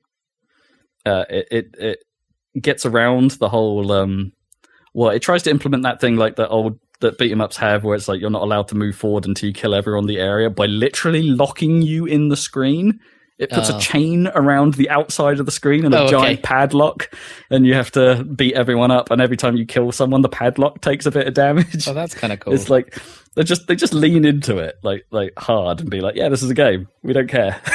uh, 1.06 1.24
it, 1.30 1.48
it 1.50 1.74
it 1.78 1.98
gets 2.60 2.84
around 2.84 3.32
the 3.32 3.48
whole. 3.48 3.92
Um, 3.92 4.32
well, 4.94 5.10
it 5.10 5.20
tries 5.20 5.42
to 5.44 5.50
implement 5.50 5.84
that 5.84 6.00
thing 6.00 6.16
like 6.16 6.36
the 6.36 6.48
old 6.48 6.78
that 7.00 7.18
beat 7.18 7.32
'em 7.32 7.40
ups 7.40 7.56
have, 7.56 7.84
where 7.84 7.94
it's 7.94 8.08
like 8.08 8.20
you're 8.20 8.30
not 8.30 8.42
allowed 8.42 8.68
to 8.68 8.74
move 8.74 8.96
forward 8.96 9.26
until 9.26 9.48
you 9.48 9.54
kill 9.54 9.74
everyone 9.74 10.04
in 10.04 10.08
the 10.08 10.18
area 10.18 10.50
by 10.50 10.66
literally 10.66 11.22
locking 11.22 11.82
you 11.82 12.06
in 12.06 12.28
the 12.28 12.36
screen. 12.36 13.00
It 13.38 13.50
puts 13.50 13.70
Oh. 13.70 13.76
a 13.76 13.80
chain 13.80 14.26
around 14.34 14.74
the 14.74 14.90
outside 14.90 15.38
of 15.38 15.46
the 15.46 15.52
screen 15.52 15.84
and 15.84 15.94
a 15.94 15.98
Oh, 16.00 16.04
okay. 16.06 16.10
giant 16.10 16.42
padlock, 16.42 17.14
and 17.50 17.64
you 17.64 17.74
have 17.74 17.92
to 17.92 18.24
beat 18.24 18.54
everyone 18.54 18.90
up. 18.90 19.12
And 19.12 19.22
every 19.22 19.36
time 19.36 19.56
you 19.56 19.64
kill 19.64 19.92
someone, 19.92 20.22
the 20.22 20.28
padlock 20.28 20.80
takes 20.80 21.06
a 21.06 21.12
bit 21.12 21.28
of 21.28 21.34
damage. 21.34 21.86
oh, 21.86 21.94
that's 21.94 22.14
kind 22.14 22.32
of 22.32 22.40
cool. 22.40 22.52
It's 22.52 22.68
like 22.68 22.98
they 23.36 23.44
just 23.44 23.68
they 23.68 23.76
just 23.76 23.94
lean 23.94 24.24
into 24.24 24.58
it 24.58 24.74
like 24.82 25.06
like 25.12 25.34
hard 25.38 25.78
and 25.80 25.88
be 25.88 26.00
like, 26.00 26.16
yeah, 26.16 26.28
this 26.28 26.42
is 26.42 26.50
a 26.50 26.54
game. 26.54 26.88
We 27.04 27.12
don't 27.12 27.28
care. 27.28 27.60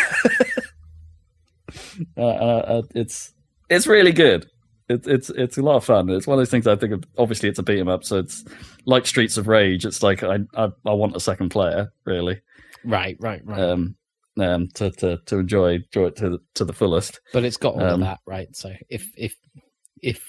uh, 2.18 2.22
uh, 2.22 2.64
uh, 2.68 2.82
it's 2.96 3.34
it's 3.70 3.88
really 3.88 4.12
good. 4.12 4.48
It's 4.90 5.08
it's 5.08 5.30
it's 5.30 5.58
a 5.58 5.62
lot 5.62 5.78
of 5.78 5.86
fun. 5.86 6.10
It's 6.10 6.28
one 6.28 6.36
of 6.36 6.40
those 6.42 6.52
things 6.52 6.68
I 6.68 6.76
think 6.76 6.94
of. 6.94 7.04
Obviously, 7.18 7.50
it's 7.50 7.60
a 7.60 7.64
beat 7.64 7.80
'em 7.80 7.88
up, 7.88 8.04
so 8.04 8.18
it's 8.20 8.44
like 8.86 9.08
Streets 9.08 9.38
of 9.38 9.48
Rage. 9.48 9.86
It's 9.86 10.04
like 10.04 10.24
I 10.24 10.40
I, 10.56 10.66
I 10.86 10.94
want 10.94 11.16
a 11.16 11.20
second 11.22 11.50
player, 11.50 11.92
really, 12.06 12.42
right, 12.84 13.16
right, 13.20 13.42
right. 13.46 13.60
um, 13.60 13.96
um, 14.40 14.68
to 14.76 14.92
to 14.92 15.18
to 15.26 15.40
enjoy 15.40 15.76
enjoy 15.76 16.08
it 16.08 16.16
to 16.18 16.30
the, 16.30 16.40
to 16.56 16.66
the 16.66 16.74
fullest. 16.74 17.20
but 17.32 17.44
it's 17.44 17.58
got 17.58 17.76
all 17.76 17.84
um, 17.84 17.94
of 17.94 18.00
that, 18.02 18.20
right? 18.26 18.56
So 18.56 18.74
if 18.90 19.12
if 19.18 19.36
if 20.02 20.24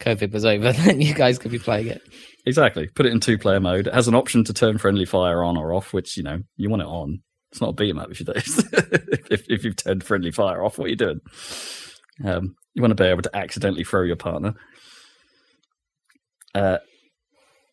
COVID 0.00 0.32
was 0.32 0.44
over, 0.44 0.72
then 0.84 1.00
you 1.00 1.14
guys 1.14 1.38
could 1.38 1.50
be 1.50 1.58
playing 1.58 1.88
it. 1.88 2.02
Exactly. 2.46 2.88
Put 2.88 3.06
it 3.06 3.12
in 3.12 3.20
two 3.20 3.38
player 3.38 3.60
mode. 3.60 3.88
It 3.88 3.94
has 3.94 4.08
an 4.08 4.14
option 4.14 4.44
to 4.44 4.52
turn 4.52 4.78
friendly 4.78 5.04
fire 5.04 5.42
on 5.42 5.56
or 5.56 5.72
off, 5.74 5.92
which 5.92 6.16
you 6.16 6.22
know 6.22 6.40
you 6.56 6.70
want 6.70 6.82
it 6.82 6.88
on. 6.88 7.22
It's 7.52 7.60
not 7.60 7.70
a 7.70 7.74
beat 7.74 7.90
'em 7.90 7.98
up 7.98 8.10
if 8.10 8.20
you 8.20 8.26
do. 8.26 8.32
if 9.30 9.44
if 9.48 9.64
you've 9.64 9.76
turned 9.76 10.04
friendly 10.04 10.30
fire 10.30 10.64
off, 10.64 10.78
what 10.78 10.86
are 10.86 10.90
you 10.90 10.96
doing? 10.96 11.20
Um, 12.24 12.56
you 12.74 12.82
want 12.82 12.96
to 12.96 13.02
be 13.02 13.08
able 13.08 13.22
to 13.22 13.36
accidentally 13.36 13.84
throw 13.84 14.02
your 14.02 14.16
partner. 14.16 14.54
Uh, 16.54 16.78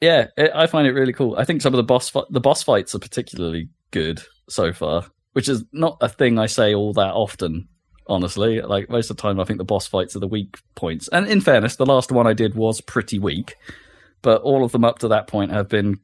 yeah, 0.02 0.28
it, 0.38 0.52
I 0.54 0.68
find 0.68 0.88
it 0.88 0.92
really 0.92 1.14
cool. 1.14 1.36
I 1.38 1.46
think 1.46 1.62
some 1.62 1.74
of 1.74 1.78
the 1.78 1.84
boss 1.84 2.12
the 2.30 2.42
boss 2.42 2.64
fights 2.64 2.94
are 2.96 3.00
particularly 3.00 3.70
good 3.92 4.22
so 4.50 4.74
far, 4.74 5.06
which 5.34 5.50
is 5.50 5.64
not 5.72 5.98
a 6.02 6.10
thing 6.10 6.40
I 6.40 6.46
say 6.46 6.74
all 6.74 6.94
that 6.94 7.14
often. 7.14 7.68
Honestly, 8.08 8.60
like 8.62 8.90
most 8.90 9.10
of 9.10 9.16
the 9.16 9.22
time, 9.22 9.40
I 9.40 9.46
think 9.46 9.60
the 9.60 9.64
boss 9.64 9.88
fights 9.88 10.16
are 10.16 10.20
the 10.20 10.28
weak 10.28 10.58
points. 10.76 11.08
And 11.10 11.28
in 11.28 11.40
fairness, 11.40 11.78
the 11.78 11.86
last 11.86 12.12
one 12.12 12.28
I 12.28 12.34
did 12.34 12.54
was 12.54 12.82
pretty 12.82 13.18
weak 13.18 13.56
but 14.24 14.42
all 14.42 14.64
of 14.64 14.72
them 14.72 14.84
up 14.84 14.98
to 15.00 15.08
that 15.10 15.28
point 15.28 15.52
have 15.52 15.70
been 15.70 16.00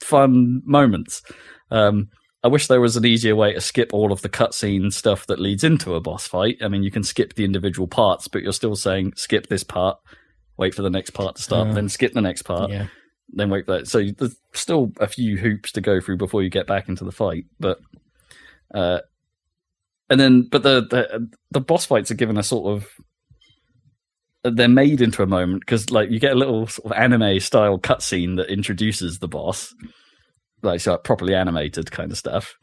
fun 0.00 0.62
moments. 0.64 1.22
Um, 1.70 2.08
I 2.42 2.48
wish 2.48 2.66
there 2.66 2.80
was 2.80 2.96
an 2.96 3.06
easier 3.06 3.36
way 3.36 3.52
to 3.52 3.60
skip 3.60 3.94
all 3.94 4.10
of 4.10 4.22
the 4.22 4.28
cutscene 4.28 4.92
stuff 4.92 5.26
that 5.28 5.38
leads 5.38 5.62
into 5.62 5.94
a 5.94 6.00
boss 6.00 6.26
fight. 6.26 6.56
I 6.60 6.66
mean, 6.66 6.82
you 6.82 6.90
can 6.90 7.04
skip 7.04 7.34
the 7.34 7.44
individual 7.44 7.86
parts, 7.86 8.26
but 8.26 8.42
you're 8.42 8.52
still 8.52 8.74
saying 8.74 9.12
skip 9.14 9.46
this 9.46 9.62
part, 9.62 9.98
wait 10.56 10.74
for 10.74 10.82
the 10.82 10.90
next 10.90 11.10
part 11.10 11.36
to 11.36 11.42
start, 11.42 11.68
Uh, 11.68 11.74
then 11.74 11.88
skip 11.88 12.14
the 12.14 12.20
next 12.20 12.42
part, 12.42 12.70
yeah. 12.70 12.88
then 13.28 13.48
wait 13.48 13.66
for 13.66 13.78
that. 13.78 13.86
So 13.86 14.02
there's 14.02 14.36
still 14.54 14.90
a 14.98 15.06
few 15.06 15.36
hoops 15.36 15.70
to 15.72 15.80
go 15.80 16.00
through 16.00 16.16
before 16.16 16.42
you 16.42 16.50
get 16.50 16.66
back 16.66 16.88
into 16.88 17.04
the 17.04 17.12
fight. 17.12 17.44
But 17.60 17.78
uh, 18.72 19.00
and 20.10 20.20
then, 20.20 20.42
but 20.50 20.62
the 20.62 20.82
the 20.82 21.30
the 21.50 21.60
boss 21.60 21.86
fights 21.86 22.10
are 22.10 22.14
given 22.16 22.36
a 22.36 22.42
sort 22.42 22.76
of 22.76 22.88
they're 24.44 24.68
made 24.68 25.00
into 25.00 25.22
a 25.22 25.26
moment 25.26 25.60
because 25.60 25.90
like 25.90 26.10
you 26.10 26.18
get 26.18 26.32
a 26.32 26.38
little 26.38 26.66
sort 26.66 26.86
of 26.86 26.92
anime 27.00 27.38
style 27.40 27.78
cutscene 27.78 28.36
that 28.36 28.50
introduces 28.50 29.18
the 29.18 29.28
boss. 29.28 29.74
Like 30.64 30.80
so 30.80 30.96
properly 30.96 31.34
animated 31.34 31.90
kind 31.90 32.12
of 32.12 32.18
stuff. 32.18 32.56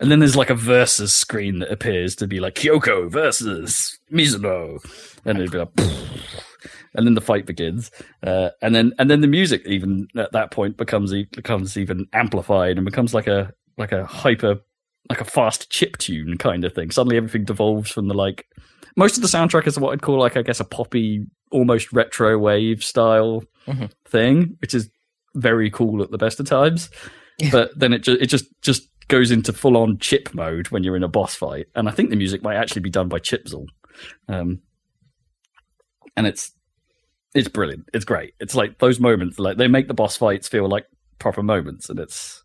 And 0.00 0.10
then 0.10 0.18
there's 0.18 0.36
like 0.36 0.50
a 0.50 0.56
versus 0.56 1.14
screen 1.14 1.60
that 1.60 1.70
appears 1.70 2.16
to 2.16 2.26
be 2.26 2.40
like 2.40 2.54
kyoko 2.54 3.08
versus 3.10 3.98
Misuzu. 4.12 4.78
And 5.24 5.38
it'd 5.38 5.52
be 5.52 5.58
like 5.58 5.68
and 6.94 7.06
then 7.06 7.14
the 7.14 7.20
fight 7.20 7.46
begins. 7.46 7.90
Uh, 8.24 8.50
and 8.60 8.74
then 8.74 8.92
and 8.98 9.08
then 9.10 9.20
the 9.20 9.28
music 9.28 9.62
even 9.66 10.08
at 10.16 10.32
that 10.32 10.50
point 10.50 10.76
becomes 10.76 11.12
becomes 11.32 11.76
even 11.76 12.06
amplified 12.12 12.76
and 12.76 12.84
becomes 12.84 13.14
like 13.14 13.26
a 13.26 13.52
like 13.76 13.92
a 13.92 14.04
hyper 14.04 14.58
like 15.10 15.20
a 15.20 15.24
fast 15.24 15.70
chip 15.70 15.96
tune 15.98 16.36
kind 16.38 16.64
of 16.64 16.72
thing 16.74 16.90
suddenly 16.90 17.16
everything 17.16 17.44
devolves 17.44 17.90
from 17.90 18.08
the 18.08 18.14
like 18.14 18.46
most 18.96 19.16
of 19.16 19.22
the 19.22 19.28
soundtrack 19.28 19.66
is 19.66 19.78
what 19.78 19.92
I'd 19.92 20.02
call 20.02 20.18
like 20.18 20.36
I 20.36 20.42
guess 20.42 20.60
a 20.60 20.64
poppy, 20.64 21.26
almost 21.50 21.92
retro 21.92 22.38
wave 22.38 22.82
style 22.84 23.42
Mhm. 23.66 23.90
thing, 24.06 24.56
which 24.60 24.72
is 24.74 24.88
very 25.34 25.68
cool 25.70 26.02
at 26.02 26.10
the 26.12 26.18
best 26.18 26.38
of 26.38 26.46
times. 26.46 26.90
but 27.50 27.76
then 27.76 27.92
it 27.92 28.04
just 28.04 28.22
it 28.22 28.26
just 28.26 28.44
just 28.62 28.88
goes 29.08 29.32
into 29.32 29.52
full 29.52 29.76
on 29.76 29.98
chip 29.98 30.32
mode 30.32 30.68
when 30.68 30.84
you're 30.84 30.94
in 30.96 31.02
a 31.02 31.08
boss 31.08 31.34
fight, 31.34 31.66
and 31.74 31.88
I 31.88 31.92
think 31.92 32.10
the 32.10 32.16
music 32.16 32.42
might 32.44 32.54
actually 32.56 32.82
be 32.82 32.90
done 32.90 33.08
by 33.08 33.18
Chipzel, 33.18 33.66
um, 34.28 34.60
and 36.16 36.26
it's 36.28 36.52
it's 37.34 37.48
brilliant. 37.48 37.88
It's 37.92 38.04
great. 38.04 38.34
It's 38.38 38.54
like 38.54 38.78
those 38.78 39.00
moments, 39.00 39.40
like 39.40 39.56
they 39.56 39.66
make 39.66 39.88
the 39.88 39.94
boss 39.94 40.16
fights 40.16 40.46
feel 40.46 40.68
like 40.68 40.86
proper 41.18 41.42
moments, 41.42 41.90
and 41.90 41.98
it's 41.98 42.43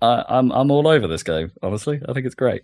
I, 0.00 0.24
I'm 0.28 0.50
I'm 0.52 0.70
all 0.70 0.86
over 0.88 1.06
this 1.06 1.22
game. 1.22 1.50
Honestly, 1.62 2.00
I 2.08 2.12
think 2.12 2.26
it's 2.26 2.34
great. 2.34 2.62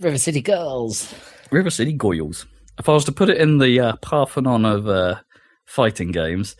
River 0.00 0.18
City 0.18 0.40
Girls. 0.40 1.12
River 1.50 1.70
City 1.70 1.92
Goyles. 1.96 2.46
If 2.78 2.88
I 2.88 2.92
was 2.92 3.04
to 3.04 3.12
put 3.12 3.28
it 3.28 3.36
in 3.38 3.58
the 3.58 3.78
uh, 3.80 3.96
Parthenon 3.96 4.64
of 4.64 4.88
uh, 4.88 5.16
fighting 5.66 6.10
games, 6.12 6.56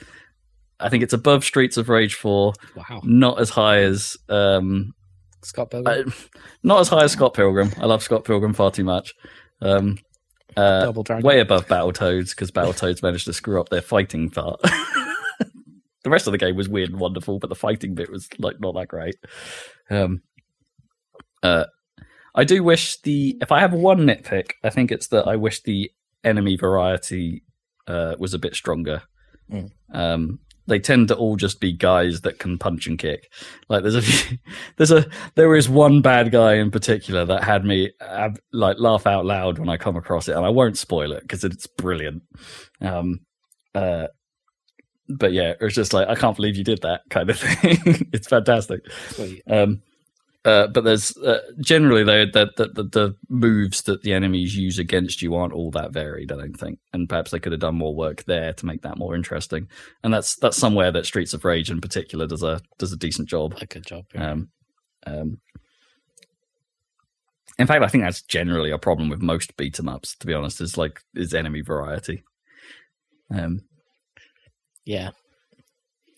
I 0.78 0.89
think 0.91 1.03
it's 1.03 1.12
above 1.15 1.45
Streets 1.45 1.77
of 1.77 1.89
Rage 1.89 2.15
4, 2.15 2.53
Wow. 2.77 3.01
not 3.05 3.41
as 3.41 3.51
high 3.51 3.78
as 3.78 4.16
um, 4.28 4.93
Scott 5.43 5.70
Pilgrim. 5.70 6.09
uh, 6.09 6.12
not 6.62 6.81
as 6.81 6.89
high 6.89 7.05
as 7.05 7.12
Scott 7.12 7.32
Pilgrim. 7.35 7.70
I 7.78 7.87
love 7.87 8.03
Scott 8.03 8.24
Pilgrim 8.24 8.53
far 8.53 8.70
too 8.70 8.85
much. 8.85 9.15
Um, 9.62 9.99
uh, 10.57 10.85
Double 10.85 11.03
Dragon. 11.05 11.24
way 11.27 11.41
above 11.41 11.66
Battletoads 11.69 12.31
because 12.31 12.51
Battletoads 12.51 13.03
managed 13.03 13.24
to 13.27 13.32
screw 13.32 13.59
up 13.61 13.70
their 13.70 13.81
fighting 13.82 14.28
part. 14.31 14.61
the 16.05 16.10
rest 16.10 16.27
of 16.27 16.32
the 16.32 16.39
game 16.39 16.56
was 16.56 16.68
weird 16.68 16.90
and 16.90 17.01
wonderful, 17.01 17.39
but 17.39 17.48
the 17.48 17.55
fighting 17.55 17.94
bit 17.94 18.10
was 18.10 18.28
like 18.39 18.60
not 18.60 18.74
that 18.74 18.89
great. 18.89 19.16
Um, 19.90 20.22
uh, 21.43 21.64
I 22.35 22.44
do 22.44 22.62
wish 22.62 23.01
the 23.02 23.36
if 23.40 23.52
I 23.52 23.60
have 23.60 23.72
one 23.72 24.01
nitpick, 24.01 24.52
I 24.62 24.70
think 24.70 24.90
it's 24.90 25.09
that 25.09 25.27
I 25.27 25.36
wish 25.36 25.62
the 25.62 25.90
enemy 26.24 26.56
variety 26.56 27.43
uh, 27.86 28.14
was 28.18 28.35
a 28.35 28.39
bit 28.39 28.55
stronger. 28.55 29.02
Mm. 29.51 29.70
Um, 29.93 30.39
they 30.66 30.78
tend 30.78 31.09
to 31.09 31.16
all 31.16 31.35
just 31.36 31.60
be 31.60 31.72
guys 31.72 32.20
that 32.20 32.39
can 32.39 32.56
punch 32.56 32.86
and 32.86 32.98
kick. 32.98 33.32
Like 33.68 33.82
there's 33.82 33.97
a 33.97 34.02
few, 34.02 34.39
there's 34.77 34.93
a 34.93 35.06
there 35.35 35.56
is 35.56 35.68
one 35.68 36.01
bad 36.01 36.31
guy 36.31 36.55
in 36.55 36.70
particular 36.70 37.24
that 37.24 37.43
had 37.43 37.64
me 37.64 37.90
uh, 38.01 38.31
like 38.52 38.77
laugh 38.78 39.06
out 39.06 39.27
loud 39.27 39.59
when 39.59 39.68
I 39.68 39.77
come 39.77 39.97
across 39.97 40.28
it, 40.28 40.36
and 40.36 40.47
I 40.47 40.51
won't 40.51 40.78
spoil 40.78 41.12
it 41.12 41.22
because 41.22 41.44
it's 41.44 41.66
brilliant. 41.66 42.22
Um, 42.81 43.20
uh, 43.74 44.06
but 45.11 45.32
yeah, 45.32 45.51
it 45.51 45.61
was 45.61 45.74
just 45.74 45.93
like 45.93 46.09
I 46.09 46.15
can't 46.15 46.37
believe 46.37 46.57
you 46.57 46.65
did 46.65 46.82
that 46.82 47.03
kind 47.11 47.31
of 47.31 47.39
thing. 47.41 48.09
it's 48.12 48.28
fantastic. 48.28 48.81
Um, 49.49 49.82
uh, 50.43 50.69
but 50.69 50.85
there's 50.85 51.15
uh, 51.19 51.41
generally 51.61 52.03
the, 52.03 52.27
the, 52.57 52.69
the 52.69 52.82
the 52.82 53.16
moves 53.28 53.82
that 53.82 54.03
the 54.03 54.15
enemies 54.15 54.57
use 54.57 54.78
against 54.78 55.20
you 55.20 55.35
aren't 55.35 55.53
all 55.53 55.70
that 55.70 55.93
varied. 55.93 56.32
I 56.32 56.37
don't 56.37 56.59
think, 56.59 56.78
and 56.95 57.09
perhaps 57.09 57.31
they 57.31 57.39
could 57.39 57.53
have 57.53 57.61
done 57.61 57.74
more 57.74 57.95
work 57.95 58.24
there 58.24 58.55
to 58.55 58.66
make 58.66 58.81
that 58.82 58.97
more 58.97 59.15
interesting. 59.15 59.69
And 60.03 60.15
that's 60.15 60.37
that's 60.37 60.57
somewhere 60.57 60.91
that 60.93 61.05
Streets 61.05 61.35
of 61.35 61.45
Rage 61.45 61.70
in 61.70 61.81
particular 61.82 62.27
does 62.27 62.43
a 62.43 62.62
does 62.78 62.93
a 62.93 62.97
decent 62.97 63.28
job. 63.28 63.55
A 63.61 63.66
good 63.66 63.87
job. 63.87 64.07
yeah. 64.15 64.31
Um, 64.31 64.49
um, 65.07 65.41
in 67.59 67.66
fact, 67.66 67.85
I 67.85 67.89
think 67.89 68.05
that's 68.05 68.23
generally 68.23 68.70
a 68.70 68.78
problem 68.78 69.11
with 69.11 69.20
most 69.20 69.55
beat 69.59 69.78
'em 69.78 69.91
ups. 69.91 70.16
To 70.16 70.27
be 70.27 70.32
honest, 70.32 70.62
is 70.62 70.78
like 70.78 71.03
is 71.15 71.35
enemy 71.35 71.61
variety. 71.61 72.24
Um, 73.31 73.61
yeah. 74.91 75.11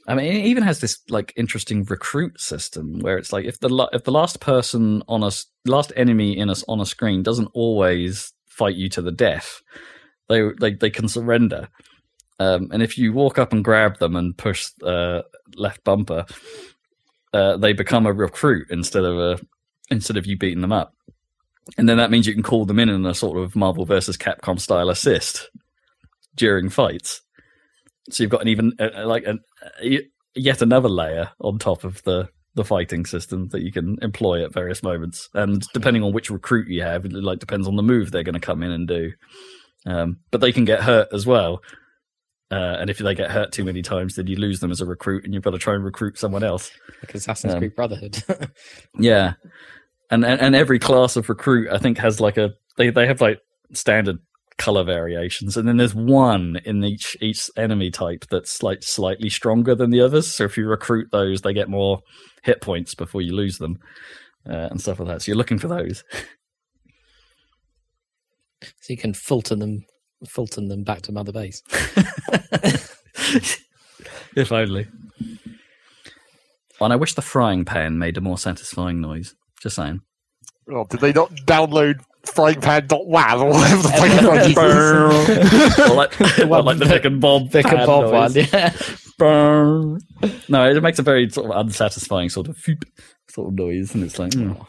I 0.09 0.15
mean, 0.15 0.33
it 0.33 0.47
even 0.47 0.65
has 0.65 0.81
this 0.81 0.99
like 1.11 1.33
interesting 1.37 1.85
recruit 1.85 2.41
system 2.41 3.01
where 3.01 3.19
it's 3.19 3.33
like 3.33 3.45
if 3.45 3.61
the 3.61 3.89
if 3.93 4.05
the 4.05 4.11
last 4.11 4.41
person 4.41 5.03
on 5.09 5.23
us, 5.23 5.47
last 5.67 5.93
enemy 5.95 6.37
in 6.37 6.49
us 6.49 6.65
on 6.67 6.81
a 6.81 6.87
screen 6.87 7.23
doesn't 7.23 7.51
always 7.53 8.33
fight 8.47 8.75
you 8.75 8.89
to 8.89 9.03
the 9.03 9.13
death, 9.13 9.61
they 10.29 10.43
they 10.59 10.73
they 10.73 10.91
can 10.91 11.07
surrender. 11.07 11.69
Um, 12.41 12.71
and 12.73 12.83
if 12.83 12.97
you 12.97 13.13
walk 13.13 13.39
up 13.39 13.53
and 13.53 13.63
grab 13.63 13.99
them 13.99 14.17
and 14.17 14.37
push 14.37 14.71
uh, 14.83 15.21
left 15.55 15.85
bumper, 15.85 16.25
uh, 17.35 17.59
they 17.59 17.75
become 17.75 18.07
a 18.07 18.13
recruit 18.13 18.69
instead 18.71 19.05
of 19.05 19.19
a 19.19 19.39
instead 19.91 20.17
of 20.17 20.27
you 20.27 20.37
beating 20.39 20.63
them 20.63 20.73
up. 20.73 20.97
And 21.77 21.89
then 21.89 21.99
that 21.99 22.11
means 22.11 22.27
you 22.27 22.35
can 22.35 22.43
call 22.43 22.65
them 22.65 22.81
in 22.81 22.89
in 22.89 23.05
a 23.05 23.15
sort 23.15 23.39
of 23.39 23.55
Marvel 23.55 23.85
versus 23.85 24.17
Capcom 24.17 24.59
style 24.59 24.89
assist 24.89 25.51
during 26.35 26.71
fights. 26.71 27.21
So 28.11 28.23
you've 28.23 28.31
got 28.31 28.43
an 28.43 28.49
even 28.49 28.73
uh, 28.79 29.07
like 29.07 29.25
an, 29.27 29.41
uh, 29.65 29.99
yet 30.35 30.63
another 30.63 30.89
layer 30.89 31.31
on 31.41 31.59
top 31.59 31.85
of 31.85 32.03
the 32.03 32.29
the 32.55 32.65
fighting 32.65 33.07
system 33.07 33.49
that 33.49 33.63
you 33.63 33.73
can 33.73 33.97
employ 34.03 34.45
at 34.45 34.53
various 34.53 34.83
moments, 34.83 35.29
and 35.35 35.63
depending 35.73 36.03
on 36.03 36.13
which 36.13 36.31
recruit 36.31 36.69
you 36.69 36.83
have, 36.83 37.05
it 37.05 37.13
like 37.13 37.39
depends 37.39 37.67
on 37.67 37.77
the 37.77 37.83
move 37.83 38.11
they're 38.11 38.23
going 38.23 38.35
to 38.35 38.41
come 38.41 38.63
in 38.63 38.71
and 38.71 38.87
do. 38.87 39.13
Um, 39.87 40.19
but 40.31 40.41
they 40.41 40.53
can 40.53 40.65
get 40.65 40.83
hurt 40.83 41.09
as 41.13 41.27
well, 41.27 41.63
uh, 42.51 42.77
and 42.79 42.91
if 42.91 42.99
they 42.99 43.15
get 43.15 43.31
hurt 43.31 43.53
too 43.53 43.65
many 43.65 43.81
times, 43.83 44.17
then 44.17 44.27
you 44.27 44.37
lose 44.37 44.61
them 44.61 44.71
as 44.71 44.81
a 44.81 44.87
recruit, 44.87 45.25
and 45.25 45.33
you've 45.33 45.43
got 45.43 45.53
to 45.53 45.59
try 45.59 45.75
and 45.75 45.85
recruit 45.85 46.19
someone 46.19 46.45
else. 46.45 46.71
Like 47.03 47.15
Assassin's 47.15 47.55
Um, 47.55 47.61
Creed 47.61 47.75
Brotherhood. 47.75 48.23
Yeah, 48.99 49.35
and, 50.11 50.25
and 50.25 50.41
and 50.41 50.55
every 50.55 50.79
class 50.79 51.17
of 51.17 51.29
recruit, 51.31 51.71
I 51.73 51.79
think, 51.79 51.99
has 51.99 52.21
like 52.21 52.37
a 52.37 52.51
they 52.77 52.91
they 52.91 53.07
have 53.07 53.21
like 53.23 53.41
standard 53.73 54.19
color 54.59 54.85
variations, 54.85 55.57
and 55.57 55.67
then 55.67 55.77
there's 55.77 55.95
one 55.95 56.59
in 56.65 56.85
each 56.85 57.17
each 57.21 57.51
enemy 57.57 57.91
type 57.91 58.25
that's 58.31 58.63
like 58.63 58.83
slightly 58.83 59.29
stronger 59.29 59.75
than 59.75 59.91
the 59.91 60.01
others. 60.01 60.27
So 60.27 60.45
if 60.45 60.57
you 60.57 60.67
recruit 60.67 61.09
those, 61.11 61.41
they 61.43 61.53
get 61.53 61.69
more 61.69 62.01
hit 62.43 62.61
points 62.61 62.95
before 62.95 63.23
you 63.23 63.35
lose 63.35 63.59
them, 63.59 63.79
uh, 64.49 64.69
and 64.71 64.81
stuff 64.81 64.99
like 64.99 65.09
that. 65.09 65.23
So 65.23 65.31
you're 65.31 65.37
looking 65.37 65.59
for 65.59 65.69
those. 65.69 66.05
so 68.61 68.89
you 68.89 68.97
can 68.97 69.15
filter 69.15 69.55
them 69.55 69.85
filter 70.27 70.61
them 70.61 70.85
back 70.85 71.03
to 71.03 71.13
Mother 71.13 71.33
Base. 71.33 71.63
if 74.37 74.53
only. 74.53 74.87
And 76.81 76.93
I 76.93 76.97
wish 76.97 77.15
the 77.15 77.23
frying 77.23 77.65
pan 77.65 77.99
made 77.99 78.17
a 78.17 78.21
more 78.21 78.39
satisfying 78.39 79.01
noise. 79.01 79.35
Just 79.61 79.77
saying. 79.77 80.01
well 80.67 80.85
did 80.85 81.01
they 81.01 81.13
not 81.13 81.31
download 81.47 82.01
fryingpan.waz 82.27 83.35
or 83.41 83.51
whatever 83.51 83.83
the 83.83 83.89
fuck 83.89 84.23
or 85.91 85.95
like, 85.95 86.21
or 86.41 86.63
like 86.63 86.79
the 86.79 86.85
Vic 86.87 87.05
and 87.05 87.21
Bob. 87.21 87.51
Vic 87.51 87.67
and 87.67 87.77
pan 87.79 87.87
Bob 87.87 88.11
noise. 88.13 88.37
one, 88.37 88.47
yeah. 88.53 88.73
No, 90.49 90.69
it 90.69 90.83
makes 90.83 90.99
a 90.99 91.03
very 91.03 91.29
sort 91.31 91.51
of 91.51 91.57
unsatisfying 91.67 92.29
sort 92.29 92.49
of 92.49 92.57
phoop 92.57 92.85
sort 93.29 93.49
of 93.49 93.55
noise, 93.55 93.95
and 93.95 94.03
it's 94.03 94.19
like, 94.19 94.33
oh, 94.37 94.67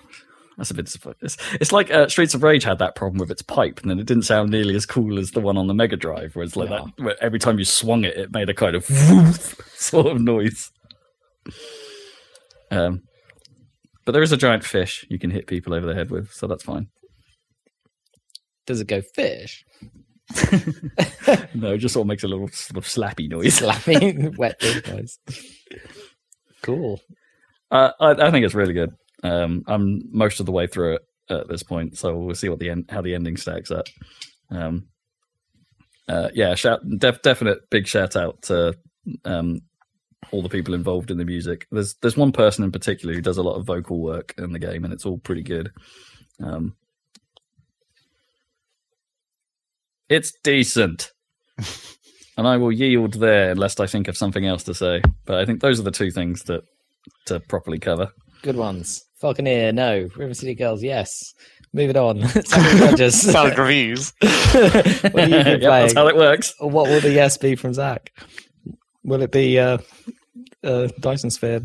that's 0.58 0.70
a 0.70 0.74
bit 0.76 0.86
disappointing. 0.86 1.20
It's, 1.24 1.38
it's 1.60 1.72
like 1.72 1.90
uh, 1.92 2.08
Streets 2.08 2.34
of 2.36 2.44
Rage 2.44 2.64
had 2.64 2.78
that 2.80 2.96
problem 2.96 3.20
with 3.20 3.32
its 3.32 3.42
pipe, 3.42 3.80
and 3.82 3.90
then 3.90 4.00
it 4.00 4.06
didn't 4.06 4.24
sound 4.24 4.52
nearly 4.52 4.76
as 4.76 4.86
cool 4.86 5.18
as 5.18 5.32
the 5.32 5.40
one 5.40 5.58
on 5.58 5.66
the 5.68 5.74
Mega 5.74 5.96
Drive, 5.98 6.36
where 6.36 6.46
it's 6.46 6.56
like 6.56 6.70
No. 6.70 6.86
that. 6.98 7.04
Where 7.04 7.24
every 7.24 7.40
time 7.40 7.58
you 7.58 7.66
swung 7.66 8.04
it, 8.04 8.16
it 8.16 8.32
made 8.32 8.50
a 8.50 8.54
kind 8.54 8.76
of 8.76 8.88
woof 8.90 9.56
sort 9.76 10.06
of 10.08 10.22
noise. 10.22 10.72
Um, 12.72 13.04
but 14.06 14.12
there 14.12 14.24
is 14.24 14.32
a 14.32 14.38
giant 14.38 14.64
fish 14.64 15.06
you 15.10 15.20
can 15.20 15.32
hit 15.32 15.48
people 15.48 15.74
over 15.74 15.86
the 15.86 15.96
head 15.96 16.12
with, 16.12 16.32
so 16.32 16.48
that's 16.48 16.64
fine. 16.64 16.88
Does 18.66 18.82
it 18.82 18.88
go 18.88 19.02
fish? 19.02 19.66
No, 21.56 21.74
it 21.74 21.78
just 21.78 21.94
sort 21.94 22.04
of 22.04 22.08
makes 22.08 22.24
a 22.24 22.28
little 22.28 22.48
sort 22.50 22.78
of 22.78 22.86
slappy 22.86 23.30
noise. 23.30 23.56
Slapping 23.56 24.36
wet 24.38 24.62
noise. 24.88 25.20
Cool. 26.62 27.00
Uh, 27.72 27.92
I, 28.00 28.12
I 28.12 28.32
think 28.32 28.46
it's 28.46 28.56
really 28.56 28.74
good. 28.74 28.94
Um, 29.24 29.64
I'm 29.68 30.02
most 30.12 30.40
of 30.40 30.46
the 30.46 30.52
way 30.52 30.68
through 30.68 30.96
it 30.96 31.02
at 31.30 31.48
this 31.48 31.64
point, 31.64 31.98
so 31.98 32.16
we'll 32.18 32.36
see 32.36 32.50
what 32.50 32.60
the 32.60 32.70
end, 32.70 32.86
how 32.90 33.02
the 33.02 33.16
ending 33.16 33.38
stacks 33.38 33.72
up. 33.72 33.88
Um, 34.50 34.88
uh, 36.08 36.30
yeah, 36.34 36.56
shout, 36.56 36.82
def, 36.98 37.22
definite 37.22 37.70
big 37.70 37.88
shout 37.88 38.16
out 38.16 38.42
to 38.44 38.76
um, 39.26 39.62
all 40.32 40.42
the 40.42 40.50
people 40.50 40.74
involved 40.74 41.12
in 41.12 41.18
the 41.18 41.26
music. 41.26 41.68
There's 41.72 41.96
there's 41.96 42.18
one 42.18 42.32
person 42.32 42.64
in 42.64 42.72
particular 42.72 43.14
who 43.14 43.22
does 43.22 43.38
a 43.38 43.44
lot 43.44 43.56
of 43.56 43.66
vocal 43.66 44.00
work 44.00 44.34
in 44.38 44.52
the 44.52 44.60
game, 44.60 44.84
and 44.84 44.94
it's 44.94 45.06
all 45.06 45.18
pretty 45.20 45.44
good. 45.44 45.72
Um, 46.42 46.76
it's 50.10 50.34
decent. 50.44 51.12
and 52.38 52.48
I 52.48 52.58
will 52.58 52.72
yield 52.72 53.14
there 53.16 53.52
unless 53.52 53.80
I 53.80 53.88
think 53.88 54.08
of 54.08 54.18
something 54.18 54.46
else 54.46 54.64
to 54.64 54.74
say. 54.74 55.02
But 55.26 55.40
I 55.40 55.46
think 55.46 55.62
those 55.62 55.80
are 55.80 55.84
the 55.84 55.92
two 55.92 56.12
things 56.12 56.44
that 56.44 56.64
to 57.26 57.40
properly 57.40 57.80
cover. 57.80 58.12
Good 58.42 58.56
ones. 58.56 59.04
Falconeer, 59.22 59.74
no. 59.74 60.10
River 60.16 60.34
City 60.34 60.56
Girls, 60.56 60.84
yes. 60.84 61.34
Moving 61.74 61.98
on. 61.98 62.28
Sammy 62.28 62.82
Rogers. 62.82 63.16
Solid 63.16 63.58
reviews. 63.58 64.14
what 64.22 64.32
have 64.34 65.30
you 65.30 65.36
Yep, 65.38 65.62
that's 65.62 65.94
how 65.94 66.08
it 66.08 66.16
works. 66.16 66.54
What 66.60 66.90
will 66.90 67.00
the 67.00 67.12
yes 67.12 67.38
be 67.38 67.56
from 67.56 67.74
Zac? 67.74 68.12
Will 69.04 69.22
it 69.22 69.32
be 69.32 69.58
uh, 69.58 69.80
uh, 70.64 70.90
Dyson 71.00 71.30
Sphere 71.30 71.62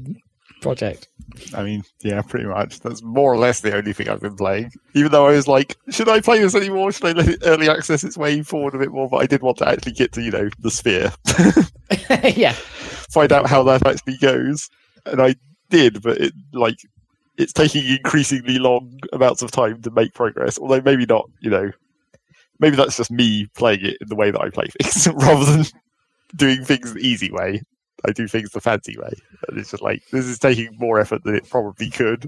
project? 0.60 1.08
I 1.54 1.62
mean, 1.62 1.82
yeah, 2.02 2.22
pretty 2.22 2.46
much. 2.46 2.80
That's 2.80 3.02
more 3.02 3.32
or 3.32 3.36
less 3.36 3.60
the 3.60 3.76
only 3.76 3.92
thing 3.92 4.08
I've 4.08 4.20
been 4.20 4.36
playing. 4.36 4.72
Even 4.94 5.12
though 5.12 5.26
I 5.26 5.32
was 5.32 5.46
like, 5.46 5.76
should 5.90 6.08
I 6.08 6.20
play 6.20 6.40
this 6.40 6.54
anymore? 6.54 6.90
Should 6.92 7.06
I 7.06 7.12
let 7.12 7.28
it 7.28 7.42
early 7.44 7.68
access 7.68 8.04
its 8.04 8.16
way 8.16 8.42
forward 8.42 8.74
a 8.74 8.78
bit 8.78 8.90
more? 8.90 9.08
But 9.08 9.18
I 9.18 9.26
did 9.26 9.42
want 9.42 9.58
to 9.58 9.68
actually 9.68 9.92
get 9.92 10.12
to, 10.12 10.22
you 10.22 10.30
know, 10.30 10.48
the 10.60 10.70
sphere, 10.70 11.12
yeah. 12.36 12.52
find 13.10 13.32
out 13.32 13.48
how 13.48 13.62
that 13.64 13.86
actually 13.86 14.16
goes. 14.18 14.68
And 15.06 15.20
I 15.22 15.36
did, 15.70 16.02
but 16.02 16.18
it 16.18 16.32
like 16.52 16.78
it's 17.36 17.52
taking 17.52 17.86
increasingly 17.86 18.58
long 18.58 18.98
amounts 19.12 19.42
of 19.42 19.50
time 19.50 19.80
to 19.82 19.90
make 19.90 20.14
progress. 20.14 20.58
Although 20.58 20.82
maybe 20.82 21.06
not, 21.06 21.30
you 21.40 21.50
know, 21.50 21.70
maybe 22.58 22.76
that's 22.76 22.96
just 22.96 23.10
me 23.10 23.46
playing 23.56 23.84
it 23.84 23.96
in 24.00 24.08
the 24.08 24.16
way 24.16 24.30
that 24.30 24.40
I 24.40 24.50
play 24.50 24.66
things 24.66 25.08
rather 25.14 25.44
than 25.44 25.64
doing 26.36 26.64
things 26.64 26.92
the 26.92 27.00
easy 27.00 27.30
way. 27.30 27.62
I 28.06 28.12
do 28.12 28.28
things 28.28 28.50
the 28.50 28.60
fancy 28.60 28.96
way. 28.98 29.12
And 29.48 29.58
it's 29.58 29.70
just 29.70 29.82
like 29.82 30.02
this 30.12 30.26
is 30.26 30.38
taking 30.38 30.76
more 30.78 31.00
effort 31.00 31.24
than 31.24 31.34
it 31.34 31.48
probably 31.48 31.90
could. 31.90 32.26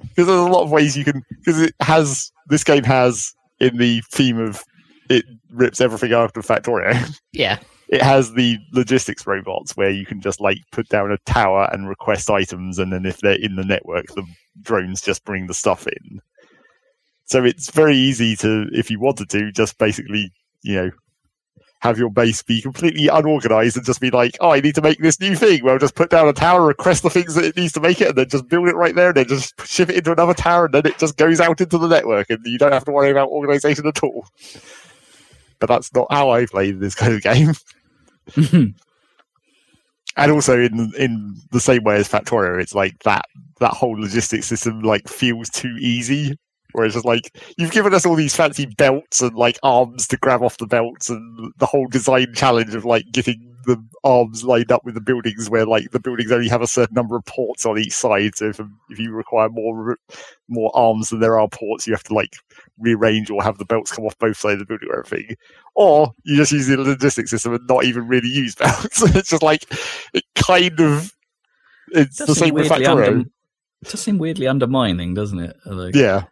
Because 0.00 0.26
there's 0.26 0.28
a 0.28 0.42
lot 0.42 0.62
of 0.64 0.70
ways 0.70 0.96
you 0.96 1.04
can 1.04 1.22
because 1.30 1.60
it 1.60 1.74
has 1.80 2.30
this 2.48 2.64
game 2.64 2.84
has 2.84 3.34
in 3.60 3.76
the 3.78 4.02
theme 4.10 4.38
of 4.38 4.62
it 5.08 5.24
rips 5.50 5.80
everything 5.80 6.12
out 6.12 6.36
of 6.36 6.44
Factorio. 6.44 7.18
Yeah. 7.32 7.58
it 7.88 8.02
has 8.02 8.32
the 8.32 8.58
logistics 8.72 9.26
robots 9.26 9.76
where 9.76 9.90
you 9.90 10.04
can 10.06 10.20
just 10.20 10.40
like 10.40 10.58
put 10.72 10.88
down 10.88 11.12
a 11.12 11.18
tower 11.18 11.68
and 11.72 11.88
request 11.88 12.28
items, 12.30 12.78
and 12.78 12.92
then 12.92 13.06
if 13.06 13.18
they're 13.18 13.40
in 13.40 13.56
the 13.56 13.64
network, 13.64 14.06
the 14.14 14.24
drones 14.62 15.00
just 15.00 15.24
bring 15.24 15.46
the 15.46 15.54
stuff 15.54 15.86
in. 15.86 16.20
So 17.26 17.44
it's 17.44 17.70
very 17.70 17.96
easy 17.96 18.36
to, 18.36 18.68
if 18.72 18.90
you 18.90 19.00
wanted 19.00 19.28
to, 19.30 19.52
just 19.52 19.78
basically, 19.78 20.32
you 20.62 20.74
know, 20.76 20.90
have 21.86 21.98
your 21.98 22.10
base 22.10 22.42
be 22.42 22.60
completely 22.60 23.08
unorganized 23.08 23.76
and 23.76 23.86
just 23.86 24.00
be 24.00 24.10
like, 24.10 24.36
oh, 24.40 24.50
I 24.50 24.60
need 24.60 24.74
to 24.74 24.82
make 24.82 24.98
this 24.98 25.20
new 25.20 25.36
thing. 25.36 25.64
Well, 25.64 25.78
just 25.78 25.94
put 25.94 26.10
down 26.10 26.28
a 26.28 26.32
tower, 26.32 26.66
request 26.66 27.02
the 27.02 27.10
things 27.10 27.34
that 27.34 27.44
it 27.44 27.56
needs 27.56 27.72
to 27.74 27.80
make 27.80 28.00
it, 28.00 28.08
and 28.08 28.18
then 28.18 28.28
just 28.28 28.48
build 28.48 28.68
it 28.68 28.74
right 28.74 28.94
there, 28.94 29.08
and 29.08 29.16
then 29.16 29.28
just 29.28 29.54
ship 29.66 29.88
it 29.88 29.96
into 29.96 30.12
another 30.12 30.34
tower, 30.34 30.66
and 30.66 30.74
then 30.74 30.86
it 30.86 30.98
just 30.98 31.16
goes 31.16 31.40
out 31.40 31.60
into 31.60 31.78
the 31.78 31.88
network, 31.88 32.28
and 32.28 32.44
you 32.44 32.58
don't 32.58 32.72
have 32.72 32.84
to 32.84 32.92
worry 32.92 33.10
about 33.10 33.28
organization 33.28 33.86
at 33.86 34.02
all. 34.02 34.26
But 35.58 35.68
that's 35.68 35.94
not 35.94 36.08
how 36.10 36.30
I 36.30 36.46
play 36.46 36.72
this 36.72 36.94
kind 36.94 37.14
of 37.14 37.22
game. 37.22 37.54
and 40.16 40.32
also 40.32 40.58
in 40.58 40.92
in 40.98 41.36
the 41.52 41.60
same 41.60 41.84
way 41.84 41.96
as 41.96 42.08
Factorio, 42.08 42.60
it's 42.60 42.74
like 42.74 43.02
that 43.04 43.26
that 43.60 43.72
whole 43.72 43.98
logistics 43.98 44.46
system 44.46 44.82
like 44.82 45.08
feels 45.08 45.48
too 45.48 45.76
easy 45.78 46.36
where 46.76 46.84
it's 46.84 46.94
just 46.94 47.06
like 47.06 47.34
you've 47.56 47.70
given 47.70 47.94
us 47.94 48.04
all 48.04 48.14
these 48.14 48.36
fancy 48.36 48.66
belts 48.66 49.22
and 49.22 49.34
like 49.34 49.58
arms 49.62 50.06
to 50.06 50.18
grab 50.18 50.42
off 50.42 50.58
the 50.58 50.66
belts 50.66 51.08
and 51.08 51.52
the 51.56 51.64
whole 51.64 51.86
design 51.86 52.26
challenge 52.34 52.74
of 52.74 52.84
like 52.84 53.10
getting 53.12 53.54
the 53.64 53.82
arms 54.04 54.44
lined 54.44 54.70
up 54.70 54.84
with 54.84 54.94
the 54.94 55.00
buildings 55.00 55.48
where 55.48 55.64
like 55.64 55.90
the 55.92 55.98
buildings 55.98 56.30
only 56.30 56.48
have 56.48 56.60
a 56.60 56.66
certain 56.66 56.94
number 56.94 57.16
of 57.16 57.24
ports 57.24 57.64
on 57.64 57.78
each 57.78 57.94
side 57.94 58.36
so 58.36 58.50
if, 58.50 58.60
if 58.90 58.98
you 58.98 59.10
require 59.10 59.48
more 59.48 59.96
more 60.48 60.70
arms 60.76 61.08
than 61.08 61.18
there 61.18 61.40
are 61.40 61.48
ports 61.48 61.86
you 61.86 61.94
have 61.94 62.04
to 62.04 62.12
like 62.12 62.36
rearrange 62.78 63.30
or 63.30 63.42
have 63.42 63.56
the 63.56 63.64
belts 63.64 63.90
come 63.90 64.04
off 64.04 64.18
both 64.18 64.36
sides 64.36 64.60
of 64.60 64.60
the 64.60 64.66
building 64.66 64.88
or 64.90 64.98
everything 64.98 65.34
or 65.76 66.12
you 66.24 66.36
just 66.36 66.52
use 66.52 66.66
the 66.66 66.76
logistics 66.76 67.30
system 67.30 67.54
and 67.54 67.66
not 67.66 67.84
even 67.84 68.06
really 68.06 68.28
use 68.28 68.54
belts 68.54 69.02
it's 69.16 69.30
just 69.30 69.42
like 69.42 69.64
it 70.12 70.24
kind 70.34 70.78
of 70.78 71.10
it's 71.88 72.18
the 72.18 72.34
same 72.34 72.52
with 72.52 72.68
Factorio. 72.68 73.06
Under- 73.06 73.30
it 73.82 73.90
does 73.90 74.00
seem 74.00 74.18
weirdly 74.18 74.46
undermining, 74.46 75.14
doesn't 75.14 75.38
it? 75.38 75.56
Like... 75.66 75.94
Yeah, 75.94 76.24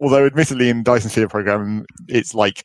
although 0.00 0.26
admittedly 0.26 0.68
in 0.68 0.82
Dyson 0.82 1.10
Sphere 1.10 1.28
program, 1.28 1.84
it's 2.08 2.34
like 2.34 2.64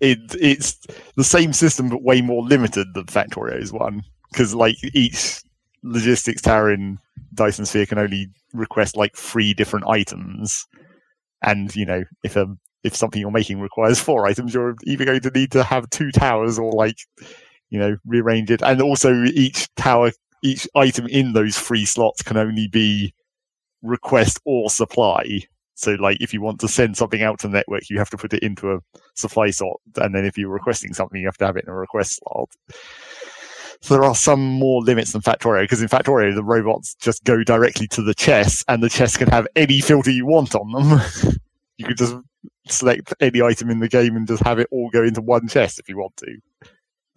it 0.00 0.18
it's 0.40 0.78
the 1.16 1.24
same 1.24 1.52
system 1.52 1.88
but 1.88 2.02
way 2.02 2.20
more 2.20 2.42
limited 2.42 2.88
than 2.94 3.06
Factorio's 3.06 3.72
one. 3.72 4.02
Because 4.30 4.54
like 4.54 4.76
each 4.94 5.40
logistics 5.82 6.42
tower 6.42 6.70
in 6.70 6.98
Dyson 7.34 7.66
Sphere 7.66 7.86
can 7.86 7.98
only 7.98 8.28
request 8.52 8.96
like 8.96 9.16
three 9.16 9.54
different 9.54 9.86
items, 9.86 10.66
and 11.42 11.74
you 11.74 11.86
know 11.86 12.04
if 12.22 12.36
a 12.36 12.46
if 12.84 12.94
something 12.94 13.20
you're 13.20 13.30
making 13.30 13.60
requires 13.60 13.98
four 14.00 14.26
items, 14.26 14.54
you're 14.54 14.76
either 14.86 15.04
going 15.04 15.20
to 15.20 15.30
need 15.30 15.52
to 15.52 15.64
have 15.64 15.90
two 15.90 16.12
towers 16.12 16.58
or 16.58 16.72
like 16.72 16.98
you 17.70 17.78
know 17.78 17.96
rearrange 18.04 18.50
it, 18.50 18.62
and 18.62 18.80
also 18.80 19.24
each 19.34 19.68
tower 19.76 20.12
each 20.42 20.68
item 20.76 21.06
in 21.08 21.32
those 21.32 21.58
three 21.58 21.84
slots 21.84 22.22
can 22.22 22.36
only 22.36 22.68
be 22.68 23.12
request 23.82 24.38
or 24.44 24.68
supply 24.70 25.40
so, 25.76 25.92
like, 26.00 26.16
if 26.22 26.32
you 26.32 26.40
want 26.40 26.58
to 26.60 26.68
send 26.68 26.96
something 26.96 27.22
out 27.22 27.38
to 27.40 27.48
the 27.48 27.52
network, 27.52 27.90
you 27.90 27.98
have 27.98 28.08
to 28.08 28.16
put 28.16 28.32
it 28.32 28.42
into 28.42 28.72
a 28.72 28.78
supply 29.14 29.50
slot, 29.50 29.78
and 29.96 30.14
then 30.14 30.24
if 30.24 30.38
you're 30.38 30.48
requesting 30.48 30.94
something, 30.94 31.20
you 31.20 31.26
have 31.26 31.36
to 31.36 31.46
have 31.46 31.58
it 31.58 31.64
in 31.64 31.70
a 31.70 31.76
request 31.76 32.18
slot. 32.18 32.50
So 33.82 33.92
there 33.92 34.04
are 34.04 34.14
some 34.14 34.42
more 34.42 34.80
limits 34.80 35.12
than 35.12 35.20
Factorio, 35.20 35.64
because 35.64 35.82
in 35.82 35.88
Factorio, 35.88 36.34
the 36.34 36.42
robots 36.42 36.94
just 36.94 37.24
go 37.24 37.44
directly 37.44 37.86
to 37.88 38.02
the 38.02 38.14
chest, 38.14 38.64
and 38.68 38.82
the 38.82 38.88
chest 38.88 39.18
can 39.18 39.28
have 39.28 39.46
any 39.54 39.82
filter 39.82 40.10
you 40.10 40.24
want 40.24 40.54
on 40.54 40.72
them. 40.72 41.00
you 41.76 41.84
can 41.84 41.96
just 41.96 42.16
select 42.68 43.12
any 43.20 43.42
item 43.42 43.68
in 43.68 43.80
the 43.80 43.88
game 43.88 44.16
and 44.16 44.26
just 44.26 44.42
have 44.44 44.58
it 44.58 44.68
all 44.72 44.88
go 44.88 45.04
into 45.04 45.20
one 45.20 45.46
chest 45.46 45.78
if 45.78 45.90
you 45.90 45.98
want 45.98 46.16
to. 46.16 46.38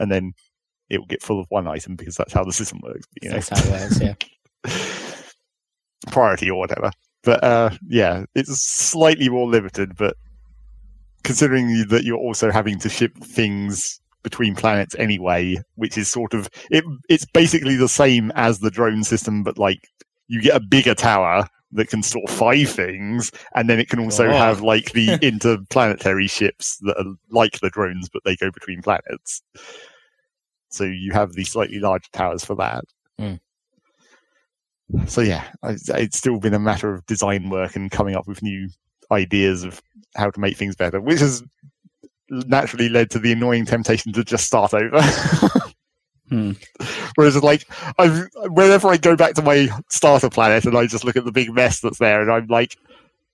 And 0.01 0.11
then 0.11 0.33
it 0.89 0.99
will 0.99 1.07
get 1.07 1.23
full 1.23 1.39
of 1.39 1.45
one 1.47 1.65
item 1.65 1.95
because 1.95 2.15
that's 2.15 2.33
how 2.33 2.43
the 2.43 2.51
system 2.51 2.81
works. 2.83 3.07
You 3.21 3.29
know? 3.29 3.35
That's 3.35 3.49
how 3.49 3.75
it 3.75 3.81
works, 3.81 4.01
yeah. 4.01 4.15
Priority 6.11 6.49
or 6.49 6.59
whatever. 6.59 6.91
But 7.23 7.43
uh, 7.43 7.71
yeah, 7.87 8.25
it's 8.35 8.61
slightly 8.61 9.29
more 9.29 9.47
limited. 9.47 9.95
But 9.95 10.15
considering 11.23 11.87
that 11.89 12.03
you're 12.03 12.17
also 12.17 12.51
having 12.51 12.79
to 12.79 12.89
ship 12.89 13.15
things 13.17 13.99
between 14.23 14.55
planets 14.55 14.95
anyway, 14.97 15.57
which 15.75 15.97
is 15.97 16.07
sort 16.07 16.33
of 16.33 16.49
it, 16.69 16.83
it's 17.09 17.25
basically 17.25 17.75
the 17.75 17.89
same 17.89 18.31
as 18.35 18.59
the 18.59 18.71
drone 18.71 19.03
system, 19.03 19.43
but 19.43 19.57
like 19.57 19.87
you 20.27 20.41
get 20.41 20.55
a 20.55 20.59
bigger 20.59 20.95
tower 20.95 21.47
that 21.71 21.89
can 21.89 22.01
store 22.01 22.27
five 22.27 22.69
things, 22.69 23.31
and 23.53 23.69
then 23.69 23.79
it 23.79 23.89
can 23.89 23.99
also 23.99 24.27
oh. 24.27 24.31
have 24.31 24.61
like 24.61 24.93
the 24.93 25.13
interplanetary 25.21 26.27
ships 26.27 26.77
that 26.81 26.97
are 26.97 27.13
like 27.29 27.59
the 27.59 27.69
drones, 27.69 28.09
but 28.09 28.23
they 28.25 28.35
go 28.35 28.49
between 28.51 28.81
planets. 28.81 29.41
So 30.69 30.83
you 30.83 31.11
have 31.13 31.33
these 31.33 31.51
slightly 31.51 31.79
larger 31.79 32.09
towers 32.13 32.45
for 32.45 32.55
that. 32.55 32.85
Mm 33.19 33.39
so 35.07 35.21
yeah, 35.21 35.45
it's 35.63 36.17
still 36.17 36.39
been 36.39 36.53
a 36.53 36.59
matter 36.59 36.93
of 36.93 37.05
design 37.05 37.49
work 37.49 37.75
and 37.75 37.91
coming 37.91 38.15
up 38.15 38.27
with 38.27 38.41
new 38.41 38.69
ideas 39.11 39.63
of 39.63 39.81
how 40.15 40.29
to 40.31 40.39
make 40.39 40.57
things 40.57 40.75
better, 40.75 40.99
which 40.99 41.19
has 41.19 41.43
naturally 42.29 42.89
led 42.89 43.09
to 43.11 43.19
the 43.19 43.31
annoying 43.31 43.65
temptation 43.65 44.13
to 44.13 44.23
just 44.23 44.45
start 44.45 44.73
over. 44.73 45.01
hmm. 46.29 46.51
Whereas, 47.15 47.41
like, 47.43 47.67
I've, 47.97 48.27
whenever 48.35 48.87
I 48.87 48.97
go 48.97 49.15
back 49.15 49.35
to 49.35 49.41
my 49.41 49.69
starter 49.89 50.29
planet 50.29 50.65
and 50.65 50.77
I 50.77 50.87
just 50.87 51.03
look 51.03 51.15
at 51.15 51.25
the 51.25 51.31
big 51.31 51.53
mess 51.53 51.81
that's 51.81 51.99
there, 51.99 52.21
and 52.21 52.31
I'm 52.31 52.47
like, 52.47 52.75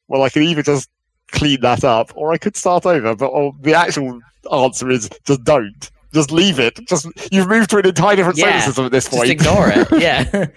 well, 0.07 0.23
I 0.23 0.29
can 0.29 0.43
either 0.43 0.63
just 0.63 0.89
clean 1.31 1.61
that 1.61 1.83
up 1.83 2.11
or 2.15 2.33
I 2.33 2.37
could 2.37 2.55
start 2.55 2.85
over. 2.85 3.15
But 3.15 3.31
oh, 3.31 3.55
the 3.61 3.73
actual 3.73 4.19
answer 4.51 4.89
is 4.89 5.09
just 5.25 5.43
don't. 5.43 5.91
Just 6.13 6.31
leave 6.31 6.59
it. 6.59 6.79
Just 6.87 7.07
you've 7.31 7.47
moved 7.47 7.69
to 7.71 7.77
an 7.77 7.87
entirely 7.87 8.15
different 8.17 8.37
yeah, 8.37 8.59
solar 8.59 8.61
system 8.61 8.85
at 8.85 8.91
this 8.91 9.09
point. 9.09 9.27
Just 9.27 9.31
ignore 9.31 9.69
it. 9.69 9.87
Yeah 10.01 10.47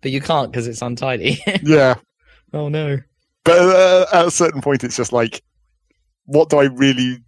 but 0.00 0.10
you 0.10 0.20
can't 0.20 0.50
because 0.50 0.66
it's 0.66 0.82
untidy. 0.82 1.38
yeah. 1.62 1.96
Oh 2.52 2.68
no. 2.68 2.98
But 3.44 3.58
uh, 3.58 4.06
at 4.12 4.26
a 4.26 4.30
certain 4.30 4.60
point, 4.60 4.84
it's 4.84 4.96
just 4.96 5.12
like, 5.12 5.42
what 6.24 6.48
do 6.48 6.58
I 6.58 6.64
really 6.64 7.18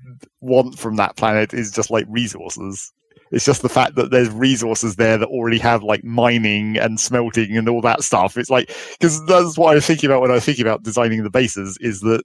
want 0.40 0.78
from 0.78 0.96
that 0.96 1.16
planet? 1.16 1.54
Is 1.54 1.70
just 1.70 1.90
like 1.90 2.06
resources. 2.08 2.92
It's 3.30 3.44
just 3.44 3.62
the 3.62 3.68
fact 3.68 3.94
that 3.96 4.10
there's 4.10 4.30
resources 4.30 4.96
there 4.96 5.18
that 5.18 5.28
already 5.28 5.58
have 5.58 5.82
like 5.82 6.02
mining 6.02 6.78
and 6.78 6.98
smelting 6.98 7.56
and 7.56 7.68
all 7.68 7.82
that 7.82 8.02
stuff. 8.02 8.36
It's 8.36 8.50
like 8.50 8.74
because 8.92 9.24
that's 9.26 9.58
what 9.58 9.72
I 9.72 9.74
was 9.74 9.86
thinking 9.86 10.08
about 10.08 10.22
when 10.22 10.30
I 10.30 10.34
was 10.34 10.44
thinking 10.44 10.66
about 10.66 10.82
designing 10.82 11.22
the 11.22 11.30
bases. 11.30 11.76
Is 11.80 12.00
that 12.00 12.22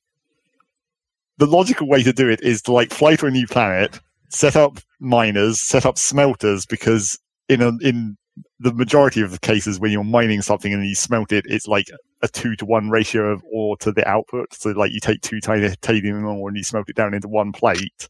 the 1.37 1.47
logical 1.47 1.87
way 1.87 2.03
to 2.03 2.13
do 2.13 2.29
it 2.29 2.41
is 2.41 2.61
to 2.63 2.71
like 2.71 2.91
fly 2.91 3.15
to 3.17 3.25
a 3.25 3.31
new 3.31 3.47
planet, 3.47 3.99
set 4.29 4.55
up 4.55 4.79
miners, 4.99 5.61
set 5.61 5.85
up 5.85 5.97
smelters 5.97 6.65
because 6.65 7.19
in 7.49 7.61
a 7.61 7.71
in 7.81 8.17
the 8.59 8.73
majority 8.73 9.21
of 9.21 9.31
the 9.31 9.39
cases 9.39 9.79
when 9.79 9.91
you're 9.91 10.03
mining 10.03 10.41
something 10.41 10.73
and 10.73 10.85
you 10.85 10.95
smelt 10.95 11.31
it, 11.31 11.45
it's 11.47 11.67
like 11.67 11.87
a 12.21 12.27
two 12.27 12.55
to 12.55 12.65
one 12.65 12.89
ratio 12.89 13.31
of 13.31 13.43
ore 13.51 13.77
to 13.77 13.91
the 13.91 14.07
output. 14.07 14.53
So 14.53 14.71
like 14.71 14.91
you 14.91 14.99
take 14.99 15.21
two 15.21 15.39
titanium 15.39 16.25
ore 16.25 16.47
and 16.47 16.57
you 16.57 16.63
smelt 16.63 16.89
it 16.89 16.95
down 16.95 17.13
into 17.13 17.27
one 17.27 17.51
plate, 17.51 18.07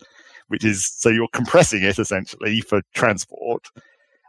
which 0.47 0.63
is 0.63 0.85
so 0.85 1.09
you're 1.09 1.27
compressing 1.33 1.83
it 1.83 1.99
essentially 1.99 2.61
for 2.61 2.81
transport. 2.93 3.67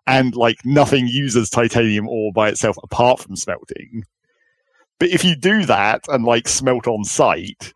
And 0.06 0.34
like 0.34 0.58
nothing 0.64 1.06
uses 1.08 1.48
titanium 1.48 2.08
ore 2.08 2.32
by 2.32 2.48
itself 2.48 2.76
apart 2.82 3.20
from 3.20 3.36
smelting. 3.36 4.04
But 4.98 5.10
if 5.10 5.24
you 5.24 5.34
do 5.36 5.64
that 5.66 6.04
and 6.08 6.24
like 6.24 6.48
smelt 6.48 6.86
on 6.86 7.04
site, 7.04 7.72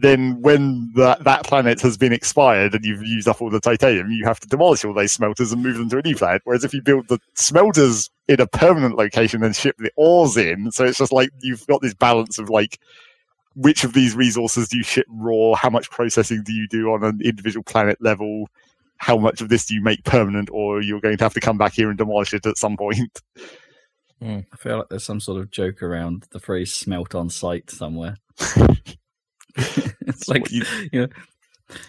then 0.00 0.40
when 0.40 0.92
that, 0.94 1.24
that 1.24 1.44
planet 1.44 1.80
has 1.80 1.96
been 1.96 2.12
expired 2.12 2.72
and 2.74 2.84
you've 2.84 3.02
used 3.02 3.26
up 3.26 3.42
all 3.42 3.50
the 3.50 3.60
titanium, 3.60 4.10
you 4.10 4.24
have 4.24 4.38
to 4.40 4.46
demolish 4.46 4.84
all 4.84 4.94
those 4.94 5.12
smelters 5.12 5.50
and 5.50 5.62
move 5.62 5.76
them 5.76 5.88
to 5.88 5.98
a 5.98 6.02
new 6.02 6.14
planet. 6.14 6.42
Whereas 6.44 6.62
if 6.62 6.72
you 6.72 6.80
build 6.80 7.08
the 7.08 7.18
smelters 7.34 8.08
in 8.28 8.40
a 8.40 8.46
permanent 8.46 8.96
location 8.96 9.42
and 9.42 9.56
ship 9.56 9.76
the 9.78 9.90
ores 9.96 10.36
in, 10.36 10.70
so 10.70 10.84
it's 10.84 10.98
just 10.98 11.12
like 11.12 11.30
you've 11.40 11.66
got 11.66 11.82
this 11.82 11.94
balance 11.94 12.38
of 12.38 12.48
like 12.48 12.78
which 13.56 13.82
of 13.82 13.92
these 13.92 14.14
resources 14.14 14.68
do 14.68 14.76
you 14.76 14.84
ship 14.84 15.06
raw, 15.08 15.54
how 15.54 15.68
much 15.68 15.90
processing 15.90 16.44
do 16.44 16.52
you 16.52 16.68
do 16.68 16.92
on 16.92 17.02
an 17.02 17.20
individual 17.20 17.64
planet 17.64 17.98
level, 18.00 18.48
how 18.98 19.16
much 19.16 19.40
of 19.40 19.48
this 19.48 19.66
do 19.66 19.74
you 19.74 19.82
make 19.82 20.04
permanent, 20.04 20.48
or 20.52 20.80
you're 20.80 21.00
going 21.00 21.16
to 21.16 21.24
have 21.24 21.34
to 21.34 21.40
come 21.40 21.58
back 21.58 21.72
here 21.72 21.88
and 21.88 21.98
demolish 21.98 22.32
it 22.32 22.46
at 22.46 22.56
some 22.56 22.76
point. 22.76 23.20
Mm. 24.20 24.46
I 24.52 24.56
feel 24.56 24.78
like 24.78 24.88
there's 24.88 25.04
some 25.04 25.20
sort 25.20 25.40
of 25.40 25.52
joke 25.52 25.80
around 25.80 26.26
the 26.32 26.40
phrase 26.40 26.74
smelt 26.74 27.14
on 27.14 27.30
site 27.30 27.70
somewhere. 27.70 28.16
it's 30.06 30.28
like 30.28 30.50
you, 30.50 30.64
you 30.92 31.00
know, 31.02 31.08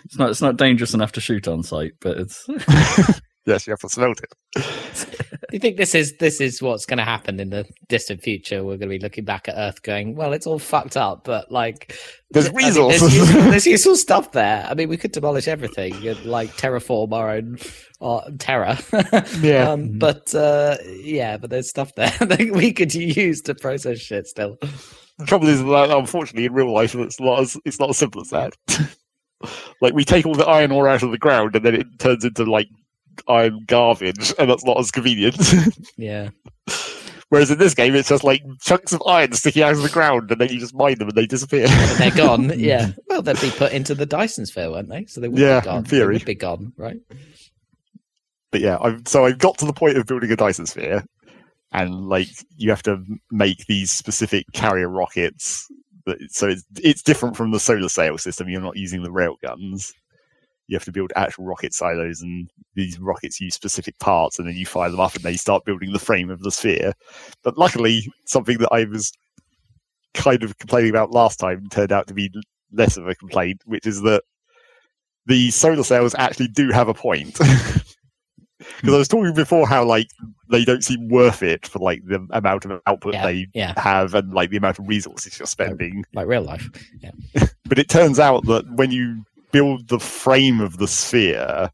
it's 0.06 0.18
not 0.18 0.30
it's 0.30 0.42
not 0.42 0.58
dangerous 0.58 0.94
enough 0.94 1.12
to 1.14 1.22
shoot 1.22 1.48
on 1.48 1.64
site, 1.64 1.94
but 2.02 2.18
it's 2.18 2.46
yes, 3.46 3.68
you 3.68 3.72
have 3.72 3.80
to 3.80 3.90
smelt 3.90 4.22
it. 4.22 4.34
Do 4.56 5.54
you 5.54 5.60
think 5.60 5.78
this 5.78 5.96
is 5.96 6.18
this 6.18 6.42
is 6.42 6.62
what's 6.62 6.86
going 6.86 6.98
to 6.98 7.04
happen 7.04 7.40
in 7.40 7.50
the 7.50 7.66
distant 7.88 8.22
future? 8.22 8.64
We're 8.64 8.78
going 8.78 8.90
to 8.90 8.98
be 8.98 9.00
looking 9.00 9.26
back 9.26 9.48
at 9.48 9.56
Earth, 9.56 9.82
going, 9.84 10.16
"Well, 10.16 10.34
it's 10.34 10.48
all 10.48 10.60
fucked 10.60 10.98
up, 10.98 11.24
but 11.24 11.52
like 11.52 11.96
there's 12.32 12.52
resources, 12.52 13.02
there's, 13.02 13.16
useful, 13.16 13.42
there's, 13.44 13.68
useful, 13.68 13.96
stuff 13.96 14.32
there." 14.32 14.66
I 14.68 14.74
mean, 14.74 14.90
we 14.90 14.98
could 14.98 15.12
demolish 15.12 15.48
everything, 15.48 16.08
and 16.08 16.26
like 16.26 16.50
terraform 16.58 17.14
our 17.14 17.32
own 17.32 17.58
uh, 18.02 18.30
terror. 18.40 18.78
yeah, 19.42 19.72
um, 19.72 19.98
but 19.98 20.34
uh, 20.36 20.78
yeah, 21.02 21.38
but 21.38 21.50
there's 21.50 21.70
stuff 21.70 21.94
there 21.96 22.14
that 22.20 22.52
we 22.52 22.74
could 22.74 22.94
use 22.94 23.42
to 23.42 23.56
process 23.56 24.00
shit 24.00 24.28
still. 24.28 24.58
The 25.20 25.26
trouble 25.26 25.48
is 25.48 25.64
that 25.64 25.92
unfortunately 25.92 26.46
in 26.46 26.54
real 26.54 26.74
life 26.74 26.96
it's 26.96 27.20
not 27.20 27.40
as 27.42 27.58
it's 27.66 27.80
not 27.80 27.90
as 27.90 27.98
simple 27.98 28.22
as 28.22 28.30
that. 28.32 28.54
Like 29.82 29.94
we 29.94 30.04
take 30.04 30.26
all 30.26 30.36
the 30.36 30.46
iron 30.46 30.72
ore 30.74 30.90
out 30.90 31.02
of 31.02 31.12
the 31.12 31.18
ground, 31.18 31.56
and 31.56 31.64
then 31.64 31.74
it 31.74 31.88
turns 31.98 32.26
into 32.26 32.44
like 32.44 32.68
iron 33.30 33.64
garbage, 33.68 34.34
and 34.38 34.50
that's 34.50 34.66
not 34.66 34.78
as 34.78 34.92
convenient. 34.92 35.38
Yeah. 35.98 36.32
Whereas 37.30 37.50
in 37.50 37.58
this 37.60 37.74
game, 37.74 37.96
it's 37.96 38.10
just 38.10 38.26
like 38.26 38.42
chunks 38.60 38.92
of 38.92 39.02
iron 39.08 39.32
sticking 39.32 39.64
out 39.64 39.72
of 39.74 39.82
the 39.82 39.88
ground, 39.90 40.30
and 40.32 40.42
then 40.42 40.50
you 40.50 40.60
just 40.60 40.74
mine 40.76 40.98
them 40.98 41.08
and 41.08 41.16
they 41.16 41.26
disappear. 41.26 41.68
And 41.70 42.00
they're 42.00 42.12
gone. 42.12 42.52
Yeah. 42.60 42.92
Well, 43.08 43.22
they'd 43.22 43.40
be 43.40 43.52
put 43.52 43.72
into 43.72 43.96
the 43.96 44.06
Dyson 44.06 44.46
sphere, 44.46 44.72
weren't 44.72 44.90
they? 44.90 45.06
So 45.06 45.22
they 45.22 45.30
would 45.30 45.40
Yeah, 45.40 45.62
be 45.62 45.66
gone. 45.66 45.78
in 45.78 45.84
They 45.86 46.06
would 46.06 46.26
be 46.26 46.36
gone, 46.36 46.74
right? 46.76 46.98
but 48.52 48.60
yeah, 48.62 48.78
I've, 48.82 49.08
so 49.08 49.26
I've 49.26 49.38
got 49.38 49.58
to 49.60 49.66
the 49.66 49.74
point 49.74 49.96
of 49.96 50.06
building 50.06 50.32
a 50.32 50.36
Dyson 50.36 50.66
sphere, 50.66 51.06
and 51.72 52.08
like 52.08 52.30
you 52.58 52.70
have 52.70 52.84
to 52.84 53.04
make 53.32 53.66
these 53.66 53.92
specific 53.92 54.46
carrier 54.54 54.90
rockets. 54.90 55.68
That, 56.06 56.18
so 56.32 56.48
it's 56.48 56.64
it's 56.78 57.04
different 57.04 57.36
from 57.36 57.52
the 57.52 57.60
solar 57.60 57.90
sail 57.90 58.18
system. 58.18 58.50
You're 58.50 58.62
not 58.62 58.78
using 58.78 59.04
the 59.04 59.12
rail 59.12 59.36
guns. 59.42 59.94
You 60.68 60.76
have 60.76 60.86
to 60.86 60.92
build 60.92 61.12
actual 61.16 61.46
rocket 61.46 61.74
silos, 61.74 62.22
and 62.22 62.50
these 62.76 63.00
rockets 63.00 63.42
use 63.42 63.56
specific 63.56 63.98
parts, 64.00 64.38
and 64.38 64.48
then 64.48 64.56
you 64.56 64.66
fire 64.66 64.90
them 64.90 65.00
up, 65.00 65.16
and 65.16 65.24
they 65.24 65.36
start 65.36 65.66
building 65.66 65.94
the 65.94 66.00
frame 66.00 66.30
of 66.30 66.42
the 66.42 66.52
sphere. 66.52 66.94
But 67.44 67.58
luckily, 67.58 68.08
something 68.26 68.60
that 68.60 68.70
I 68.72 68.86
was 68.86 69.12
kind 70.14 70.44
of 70.44 70.58
complaining 70.60 70.92
about 70.92 71.12
last 71.12 71.38
time 71.38 71.68
turned 71.70 71.92
out 71.92 72.08
to 72.08 72.14
be 72.14 72.32
less 72.72 72.98
of 72.98 73.08
a 73.08 73.16
complaint, 73.16 73.62
which 73.66 73.88
is 73.88 74.02
that 74.02 74.24
the 75.26 75.52
solar 75.52 75.84
sails 75.84 76.16
actually 76.18 76.48
do 76.48 76.70
have 76.70 76.88
a 76.88 76.94
point. 76.94 77.40
Because 78.60 78.94
I 78.94 78.98
was 78.98 79.08
talking 79.08 79.34
before 79.34 79.68
how 79.68 79.86
like 79.86 80.10
they 80.50 80.66
don't 80.66 80.84
seem 80.84 81.08
worth 81.10 81.42
it 81.42 81.66
for 81.66 81.80
like 81.80 82.06
the 82.06 82.26
amount 82.32 82.66
of 82.66 82.82
output 82.86 83.14
Yeah, 83.14 83.26
they 83.26 83.48
yeah. 83.54 83.74
have 83.80 84.14
and 84.14 84.34
like 84.34 84.50
the 84.50 84.58
amount 84.58 84.80
of 84.80 84.88
resources 84.88 85.40
you're 85.40 85.48
spending. 85.48 86.04
Like 86.14 86.28
real 86.28 86.42
life. 86.42 86.70
But 87.66 87.78
it 87.78 87.88
turns 87.88 88.20
out 88.20 88.46
that 88.48 88.70
when 88.72 88.92
you 88.92 89.24
build 89.52 89.90
the 89.90 90.00
frame 90.00 90.60
of 90.60 90.78
the 90.78 90.88
sphere, 90.88 91.70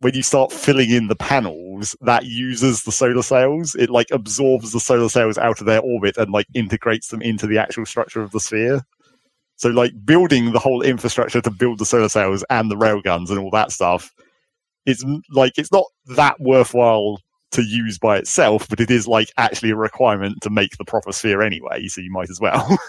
when 0.00 0.14
you 0.14 0.22
start 0.22 0.52
filling 0.52 0.90
in 0.90 1.06
the 1.06 1.16
panels, 1.16 1.96
that 2.00 2.24
uses 2.26 2.82
the 2.82 2.92
solar 2.92 3.22
sails. 3.22 3.74
It 3.76 3.88
like 3.88 4.08
absorbs 4.10 4.72
the 4.72 4.80
solar 4.80 5.08
sails 5.08 5.38
out 5.38 5.60
of 5.60 5.66
their 5.66 5.80
orbit 5.80 6.16
and 6.16 6.32
like 6.32 6.46
integrates 6.54 7.08
them 7.08 7.22
into 7.22 7.46
the 7.46 7.58
actual 7.58 7.86
structure 7.86 8.22
of 8.22 8.32
the 8.32 8.40
sphere. 8.40 8.82
So 9.56 9.70
like 9.70 9.92
building 10.04 10.52
the 10.52 10.58
whole 10.58 10.82
infrastructure 10.82 11.40
to 11.40 11.50
build 11.50 11.78
the 11.78 11.86
solar 11.86 12.08
sails 12.10 12.44
and 12.50 12.70
the 12.70 12.76
railguns 12.76 13.30
and 13.30 13.38
all 13.38 13.50
that 13.52 13.72
stuff, 13.72 14.12
it's 14.86 15.04
like 15.30 15.58
it's 15.58 15.72
not 15.72 15.84
that 16.16 16.40
worthwhile 16.40 17.20
to 17.52 17.62
use 17.62 17.98
by 17.98 18.16
itself, 18.18 18.68
but 18.68 18.80
it 18.80 18.90
is 18.90 19.06
like 19.06 19.30
actually 19.36 19.70
a 19.70 19.76
requirement 19.76 20.40
to 20.42 20.50
make 20.50 20.76
the 20.78 20.84
proper 20.84 21.12
sphere 21.12 21.42
anyway. 21.42 21.86
So 21.88 22.00
you 22.00 22.10
might 22.10 22.30
as 22.30 22.40
well. 22.40 22.78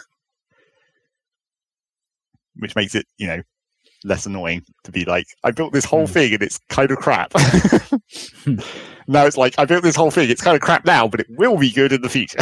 Which 2.58 2.76
makes 2.76 2.96
it, 2.96 3.06
you 3.18 3.28
know, 3.28 3.42
less 4.04 4.26
annoying 4.26 4.64
to 4.84 4.92
be 4.92 5.06
like, 5.06 5.28
I 5.44 5.52
built 5.52 5.74
this 5.74 5.86
whole 5.86 6.08
Hmm. 6.08 6.14
thing 6.14 6.34
and 6.34 6.44
it's 6.44 6.60
kind 6.70 6.92
of 6.92 6.98
crap. 6.98 7.34
now 9.08 9.26
it's 9.26 9.38
like, 9.38 9.56
I 9.58 9.66
built 9.66 9.84
this 9.84 9.96
whole 9.96 10.12
thing, 10.12 10.30
it's 10.30 10.42
kind 10.42 10.56
of 10.56 10.62
crap 10.62 10.86
now, 10.86 11.08
but 11.08 11.20
it 11.20 11.28
will 11.30 11.58
be 11.58 11.72
good 11.72 11.92
in 11.92 12.02
the 12.02 12.10
future. 12.10 12.40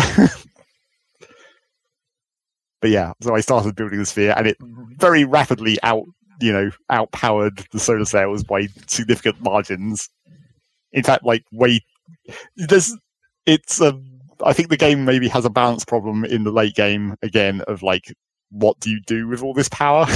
but 2.81 2.91
yeah, 2.91 3.13
so 3.21 3.35
I 3.35 3.41
started 3.41 3.75
building 3.75 3.99
the 3.99 4.05
sphere 4.05 4.33
and 4.37 4.47
it 4.47 4.57
very 4.97 5.25
rapidly 5.25 5.77
out, 5.83 6.05
you 6.39 6.51
know, 6.51 6.71
outpowered 6.91 7.65
the 7.71 7.79
solar 7.79 8.05
sails 8.05 8.43
by 8.43 8.67
significant 8.87 9.41
margins. 9.41 10.09
In 10.91 11.03
fact, 11.03 11.23
like 11.23 11.43
way, 11.51 11.81
there's, 12.55 12.95
it's 13.45 13.81
a, 13.81 13.99
I 14.43 14.53
think 14.53 14.69
the 14.69 14.77
game 14.77 15.05
maybe 15.05 15.27
has 15.29 15.45
a 15.45 15.49
balance 15.49 15.85
problem 15.85 16.25
in 16.25 16.43
the 16.43 16.51
late 16.51 16.75
game 16.75 17.15
again 17.21 17.61
of 17.67 17.83
like, 17.83 18.13
what 18.51 18.79
do 18.79 18.89
you 18.89 19.01
do 19.05 19.27
with 19.27 19.41
all 19.41 19.53
this 19.53 19.69
power? 19.69 20.05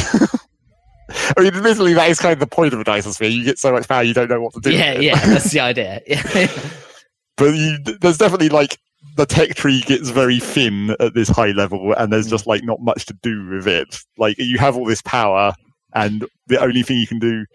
I 1.38 1.42
mean, 1.42 1.56
admittedly, 1.56 1.94
that 1.94 2.10
is 2.10 2.20
kind 2.20 2.34
of 2.34 2.40
the 2.40 2.48
point 2.48 2.74
of 2.74 2.80
a 2.80 2.84
Dyson 2.84 3.14
sphere. 3.14 3.30
You 3.30 3.44
get 3.44 3.58
so 3.58 3.72
much 3.72 3.88
power, 3.88 4.04
you 4.04 4.14
don't 4.14 4.30
know 4.30 4.42
what 4.42 4.54
to 4.54 4.60
do. 4.60 4.72
Yeah, 4.72 4.94
with 4.94 5.02
it. 5.02 5.04
yeah. 5.04 5.26
That's 5.26 5.52
the 5.52 5.60
idea. 5.60 6.02
Yeah. 6.08 6.22
but 7.38 7.56
you, 7.56 7.78
there's 8.02 8.18
definitely 8.18 8.50
like 8.50 8.78
the 9.16 9.26
tech 9.26 9.56
tree 9.56 9.82
gets 9.82 10.10
very 10.10 10.40
thin 10.40 10.96
at 11.00 11.14
this 11.14 11.30
high 11.30 11.52
level, 11.52 11.94
and 11.98 12.12
there's 12.12 12.28
mm. 12.28 12.32
just 12.32 12.48
like 12.48 12.64
not 12.64 12.82
much 12.82 13.06
to 13.08 13.14
do 13.22 13.48
with 13.50 13.68
it. 13.68 14.00
Like 14.18 14.38
you 14.38 14.58
have 14.58 14.76
all 14.76 14.86
this 14.86 15.02
power, 15.02 15.54
and 15.94 16.26
the 16.48 16.60
only 16.62 16.84
thing 16.84 16.98
you 16.98 17.08
can 17.08 17.20
do, 17.20 17.46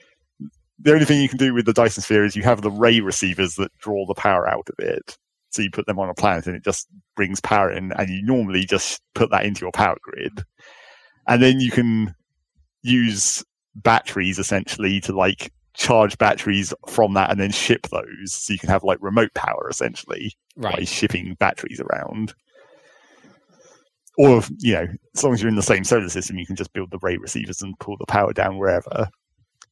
the 0.79 0.93
only 0.93 1.05
thing 1.05 1.21
you 1.21 1.29
can 1.29 1.39
do 1.39 1.55
with 1.55 1.67
the 1.67 1.73
Dyson 1.73 2.03
sphere 2.03 2.25
is 2.25 2.37
you 2.37 2.43
have 2.43 2.63
the 2.63 2.71
ray 2.71 3.01
receivers 3.01 3.55
that 3.57 3.73
draw 3.79 4.07
the 4.07 4.15
power 4.15 4.49
out 4.49 4.69
of 4.69 4.85
it. 4.85 5.17
So 5.51 5.63
you 5.63 5.71
put 5.71 5.87
them 5.87 6.01
on 6.01 6.09
a 6.09 6.15
planet, 6.15 6.47
and 6.47 6.57
it 6.57 6.65
just 6.65 6.89
brings 7.15 7.41
power 7.41 7.71
in, 7.71 7.93
and 7.93 8.09
you 8.09 8.23
normally 8.23 8.65
just 8.65 9.01
put 9.15 9.31
that 9.31 9.45
into 9.45 9.61
your 9.61 9.73
power 9.73 9.97
grid, 10.03 10.45
and 11.29 11.43
then 11.43 11.61
you 11.61 11.71
can 11.71 12.15
use 12.83 13.45
batteries 13.77 14.39
essentially 14.39 15.01
to 15.01 15.13
like 15.13 15.53
charge 15.75 16.17
batteries 16.19 16.73
from 16.89 17.15
that 17.15 17.31
and 17.31 17.41
then 17.41 17.51
ship 17.51 17.89
those. 17.89 18.33
So 18.33 18.53
you 18.53 18.59
can 18.59 18.69
have 18.69 18.85
like 18.85 18.99
remote 19.01 19.35
power 19.35 19.69
essentially 19.71 20.37
by 20.57 20.85
shipping 20.85 21.37
batteries 21.39 21.81
around 21.81 22.35
or 24.19 24.43
you 24.59 24.75
know 24.75 24.87
as 25.15 25.25
long 25.25 25.33
as 25.33 25.43
you're 25.43 25.49
in 25.49 25.57
the 25.57 25.63
same 25.63 25.85
solar 25.85 26.09
system 26.09 26.39
you 26.39 26.47
can 26.47 26.57
just 26.57 26.73
build 26.73 26.91
the 26.91 26.99
ray 27.03 27.17
receivers 27.17 27.63
and 27.63 27.79
pull 27.81 27.97
the 27.99 28.07
power 28.07 28.33
down 28.33 28.59
wherever. 28.59 29.09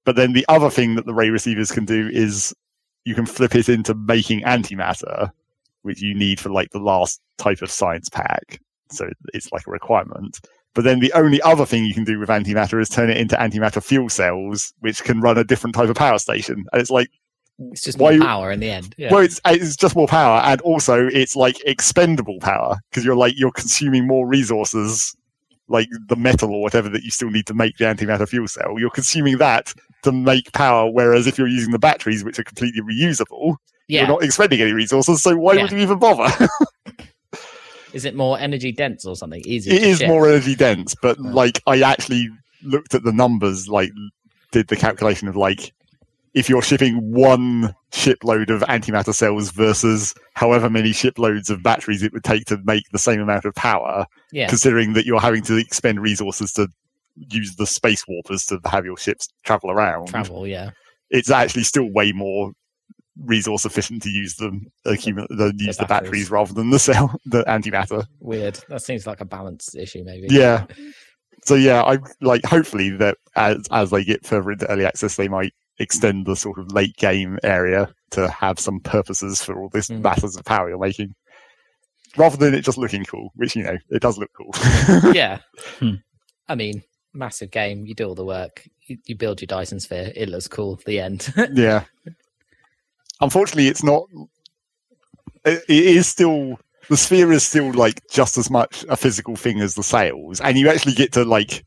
But 0.04 0.16
then 0.16 0.32
the 0.32 0.44
other 0.48 0.70
thing 0.70 0.96
that 0.96 1.06
the 1.06 1.14
ray 1.14 1.30
receivers 1.30 1.70
can 1.70 1.84
do 1.84 2.08
is 2.12 2.54
you 3.04 3.14
can 3.14 3.26
flip 3.26 3.54
it 3.54 3.68
into 3.68 3.94
making 3.94 4.42
antimatter 4.42 5.30
which 5.82 6.00
you 6.00 6.14
need 6.14 6.40
for 6.40 6.50
like 6.50 6.70
the 6.70 6.78
last 6.78 7.20
type 7.38 7.62
of 7.62 7.70
science 7.70 8.08
pack. 8.08 8.60
So 8.90 9.08
it's 9.34 9.52
like 9.52 9.66
a 9.66 9.70
requirement. 9.70 10.40
But 10.74 10.84
then 10.84 11.00
the 11.00 11.12
only 11.12 11.40
other 11.42 11.66
thing 11.66 11.84
you 11.84 11.94
can 11.94 12.04
do 12.04 12.18
with 12.18 12.30
antimatter 12.30 12.80
is 12.80 12.88
turn 12.88 13.10
it 13.10 13.18
into 13.18 13.36
antimatter 13.36 13.82
fuel 13.82 14.08
cells, 14.08 14.72
which 14.80 15.04
can 15.04 15.20
run 15.20 15.36
a 15.36 15.44
different 15.44 15.76
type 15.76 15.90
of 15.90 15.96
power 15.96 16.18
station. 16.18 16.64
And 16.72 16.80
it's 16.80 16.90
like, 16.90 17.10
It's 17.70 17.82
just 17.82 17.98
more 17.98 18.18
power 18.18 18.50
in 18.50 18.60
the 18.60 18.70
end. 18.70 18.94
Yeah. 18.96 19.12
well, 19.12 19.22
it's 19.22 19.40
uh, 19.44 19.54
it's 19.54 19.76
just 19.76 19.94
more 19.94 20.08
power, 20.08 20.40
and 20.40 20.60
also 20.62 21.06
it's 21.06 21.36
like 21.36 21.60
expendable 21.64 22.38
power 22.40 22.76
because 22.90 23.04
you're 23.04 23.16
like 23.16 23.34
you're 23.36 23.52
consuming 23.52 24.06
more 24.06 24.26
resources, 24.26 25.14
like 25.68 25.88
the 26.08 26.16
metal 26.16 26.50
or 26.54 26.62
whatever 26.62 26.88
that 26.88 27.02
you 27.04 27.10
still 27.10 27.30
need 27.30 27.46
to 27.46 27.54
make 27.54 27.76
the 27.76 27.84
antimatter 27.84 28.28
fuel 28.28 28.48
cell. 28.48 28.78
You're 28.78 28.90
consuming 28.90 29.38
that 29.38 29.72
to 30.02 30.12
make 30.12 30.52
power, 30.52 30.90
whereas 30.90 31.26
if 31.26 31.38
you're 31.38 31.46
using 31.46 31.72
the 31.72 31.78
batteries, 31.78 32.24
which 32.24 32.38
are 32.38 32.44
completely 32.44 32.80
reusable, 32.82 33.56
yeah. 33.86 34.00
you're 34.00 34.08
not 34.08 34.24
expending 34.24 34.60
any 34.60 34.72
resources. 34.72 35.22
So 35.22 35.36
why 35.36 35.54
Yeah. 35.54 35.62
would 35.62 35.72
you 35.72 35.78
even 35.78 35.98
bother? 35.98 36.48
Is 37.92 38.04
it 38.06 38.14
more 38.16 38.38
energy 38.38 38.72
dense 38.72 39.04
or 39.04 39.14
something? 39.14 39.42
Easier 39.44 39.74
it 39.74 39.98
ship? 39.98 40.08
more 40.08 40.26
energy 40.26 40.54
dense, 40.54 40.94
but 41.02 41.18
Yeah. 41.22 41.30
like 41.30 41.62
I 41.66 41.82
actually 41.82 42.30
looked 42.64 42.94
at 42.94 43.02
the 43.04 43.12
numbers, 43.12 43.68
like 43.68 43.92
did 44.50 44.68
the 44.68 44.76
calculation 44.76 45.28
of 45.28 45.36
like 45.36 45.72
if 46.34 46.48
you're 46.48 46.62
shipping 46.62 46.96
one 47.12 47.74
shipload 47.92 48.48
of 48.50 48.62
antimatter 48.62 49.12
cells 49.14 49.50
versus 49.50 50.14
however 50.34 50.70
many 50.70 50.92
shiploads 50.92 51.50
of 51.50 51.62
batteries 51.62 52.02
it 52.02 52.12
would 52.12 52.24
take 52.24 52.46
to 52.46 52.58
make 52.64 52.84
the 52.92 52.98
same 52.98 53.20
amount 53.20 53.44
of 53.44 53.54
power, 53.54 54.06
Yeah. 54.32 54.48
considering 54.48 54.94
that 54.94 55.04
you're 55.04 55.20
having 55.20 55.42
to 55.42 55.56
expend 55.56 56.00
resources 56.00 56.52
to 56.54 56.68
use 57.30 57.56
the 57.56 57.66
space 57.66 58.06
warpers 58.08 58.46
to 58.46 58.58
have 58.64 58.86
your 58.86 58.96
ships 58.96 59.28
travel 59.44 59.70
around. 59.70 60.08
Travel. 60.08 60.46
Yeah. 60.46 60.70
It's 61.10 61.30
actually 61.30 61.64
still 61.64 61.90
way 61.92 62.12
more 62.12 62.52
resource 63.22 63.66
efficient 63.66 64.02
to 64.02 64.08
use 64.08 64.36
them 64.36 64.66
uh, 64.86 64.90
accumu- 64.92 65.26
the, 65.28 65.52
use 65.58 65.76
the 65.76 65.84
batteries 65.84 65.88
batteries. 66.28 66.30
rather 66.30 66.54
than 66.54 66.70
the 66.70 66.78
cell 66.78 67.14
the 67.26 67.44
antimatter. 67.44 68.06
Weird. 68.20 68.58
That 68.70 68.80
seems 68.82 69.06
like 69.06 69.20
a 69.20 69.26
balance 69.26 69.74
issue, 69.74 70.02
maybe. 70.02 70.28
Yeah. 70.30 70.64
So 71.44 71.54
yeah, 71.56 71.82
I 71.82 71.98
like 72.22 72.46
hopefully 72.46 72.88
that 72.96 73.18
as 73.36 73.58
as 73.70 73.90
they 73.90 74.02
get 74.04 74.24
further 74.24 74.52
into 74.52 74.66
early 74.70 74.86
access, 74.86 75.16
they 75.16 75.28
might 75.28 75.52
extend 75.78 76.26
the 76.26 76.36
sort 76.36 76.58
of 76.58 76.72
late 76.72 76.96
game 76.96 77.38
area 77.42 77.92
to 78.10 78.28
have 78.28 78.58
some 78.58 78.80
purposes 78.80 79.42
for 79.42 79.58
all 79.60 79.68
this 79.70 79.88
Mm. 79.88 80.02
masses 80.02 80.36
of 80.36 80.44
power 80.44 80.68
you're 80.68 80.78
making, 80.78 81.14
rather 82.16 82.36
than 82.36 82.54
it 82.54 82.62
just 82.62 82.78
looking 82.78 83.04
cool. 83.04 83.30
Which 83.36 83.56
you 83.56 83.62
know 83.62 83.78
it 83.90 84.02
does 84.02 84.18
look 84.18 84.30
cool. 84.36 84.52
yeah. 85.14 85.38
Hmm. 85.78 85.94
I 86.48 86.54
mean, 86.54 86.82
massive 87.14 87.50
game. 87.50 87.86
You 87.86 87.94
do 87.94 88.08
all 88.08 88.14
the 88.14 88.24
work. 88.24 88.66
You, 88.86 88.98
you 89.06 89.14
build 89.16 89.40
your 89.40 89.46
Dyson 89.46 89.80
sphere. 89.80 90.12
It 90.14 90.28
looks 90.28 90.48
cool. 90.48 90.80
The 90.86 91.00
end. 91.00 91.32
yeah. 91.54 91.84
Unfortunately, 93.20 93.68
it's 93.68 93.84
not. 93.84 94.04
It, 95.44 95.62
it 95.68 95.84
is 95.86 96.06
still 96.06 96.58
the 96.88 96.96
sphere 96.96 97.32
is 97.32 97.44
still 97.44 97.72
like 97.72 98.00
just 98.10 98.36
as 98.36 98.50
much 98.50 98.84
a 98.88 98.96
physical 98.96 99.36
thing 99.36 99.60
as 99.60 99.74
the 99.74 99.82
sails, 99.82 100.40
and 100.40 100.58
you 100.58 100.68
actually 100.68 100.94
get 100.94 101.12
to 101.12 101.24
like 101.24 101.64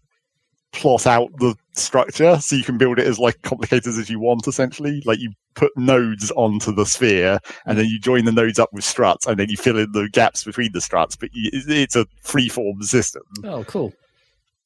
plot 0.73 1.07
out 1.07 1.29
the 1.39 1.55
structure 1.77 2.37
so 2.39 2.55
you 2.55 2.63
can 2.63 2.77
build 2.77 2.99
it 2.99 3.07
as 3.07 3.19
like 3.19 3.41
complicated 3.41 3.87
as 3.87 4.09
you 4.09 4.19
want. 4.19 4.47
Essentially, 4.47 5.01
like 5.05 5.19
you 5.19 5.31
put 5.53 5.71
nodes 5.77 6.31
onto 6.31 6.73
the 6.73 6.85
sphere, 6.85 7.39
and 7.65 7.77
then 7.77 7.85
you 7.85 7.99
join 7.99 8.25
the 8.25 8.31
nodes 8.31 8.59
up 8.59 8.71
with 8.73 8.83
struts, 8.83 9.25
and 9.25 9.37
then 9.39 9.49
you 9.49 9.57
fill 9.57 9.77
in 9.77 9.91
the 9.91 10.09
gaps 10.09 10.43
between 10.43 10.71
the 10.71 10.81
struts. 10.81 11.15
But 11.15 11.29
you, 11.33 11.49
it's 11.53 11.95
a 11.95 12.05
free-form 12.21 12.81
system. 12.83 13.23
oh, 13.43 13.63
cool. 13.65 13.93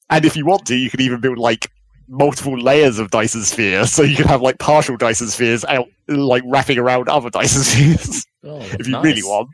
And 0.10 0.26
if 0.26 0.36
you 0.36 0.46
want 0.46 0.66
to, 0.68 0.76
you 0.76 0.90
can 0.90 1.02
even 1.02 1.22
build 1.22 1.38
like 1.38 1.72
multiple 2.08 2.58
layers 2.60 2.98
of 2.98 3.12
Dyson 3.12 3.44
spheres, 3.44 3.92
so 3.92 4.02
you 4.02 4.16
can 4.16 4.26
have 4.28 4.42
like 4.42 4.58
partial 4.58 4.98
Dyson 4.98 5.28
spheres 5.28 5.64
out, 5.66 5.88
like 6.08 6.44
wrapping 6.48 6.80
around 6.80 7.08
other 7.10 7.30
Dyson 7.30 7.62
spheres 7.64 8.26
Oh, 8.44 8.60
if 8.80 8.88
you 8.88 9.00
really 9.02 9.22
want. 9.24 9.50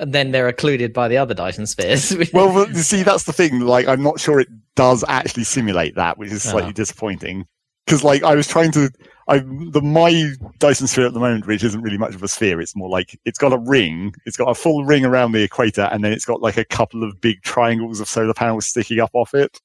And 0.00 0.12
then 0.12 0.32
they're 0.32 0.48
occluded 0.48 0.92
by 0.92 1.06
the 1.08 1.16
other 1.16 1.34
Dyson 1.34 1.66
spheres. 1.66 2.14
Well, 2.32 2.68
you 2.68 2.74
see, 2.76 3.02
that's 3.02 3.24
the 3.24 3.32
thing. 3.32 3.60
Like, 3.60 3.86
I'm 3.86 4.02
not 4.02 4.18
sure 4.18 4.40
it 4.40 4.48
does 4.74 5.04
actually 5.08 5.44
simulate 5.44 5.94
that, 5.94 6.18
which 6.18 6.32
is 6.32 6.42
slightly 6.42 6.70
Ah. 6.70 6.72
disappointing. 6.72 7.46
Because, 7.86 8.02
like, 8.04 8.22
I 8.22 8.34
was 8.34 8.46
trying 8.46 8.72
to, 8.72 8.90
I 9.28 9.38
the 9.38 9.80
my 9.82 10.32
Dyson 10.58 10.86
sphere 10.86 11.06
at 11.06 11.12
the 11.12 11.20
moment, 11.20 11.46
which 11.46 11.64
isn't 11.64 11.80
really 11.82 11.98
much 11.98 12.14
of 12.14 12.22
a 12.22 12.28
sphere. 12.28 12.60
It's 12.60 12.76
more 12.76 12.88
like 12.88 13.18
it's 13.24 13.38
got 13.38 13.52
a 13.52 13.58
ring. 13.58 14.14
It's 14.26 14.36
got 14.36 14.48
a 14.48 14.54
full 14.54 14.84
ring 14.84 15.04
around 15.04 15.32
the 15.32 15.42
equator, 15.42 15.88
and 15.92 16.02
then 16.04 16.12
it's 16.12 16.24
got 16.24 16.40
like 16.40 16.56
a 16.56 16.64
couple 16.64 17.02
of 17.04 17.20
big 17.20 17.42
triangles 17.42 18.00
of 18.00 18.08
solar 18.08 18.34
panels 18.34 18.66
sticking 18.66 19.00
up 19.00 19.10
off 19.14 19.34
it. 19.34 19.60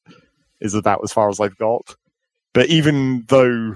Is 0.60 0.74
about 0.74 1.02
as 1.04 1.12
far 1.14 1.30
as 1.30 1.40
I've 1.40 1.58
got. 1.58 1.96
But 2.54 2.68
even 2.68 3.26
though 3.28 3.76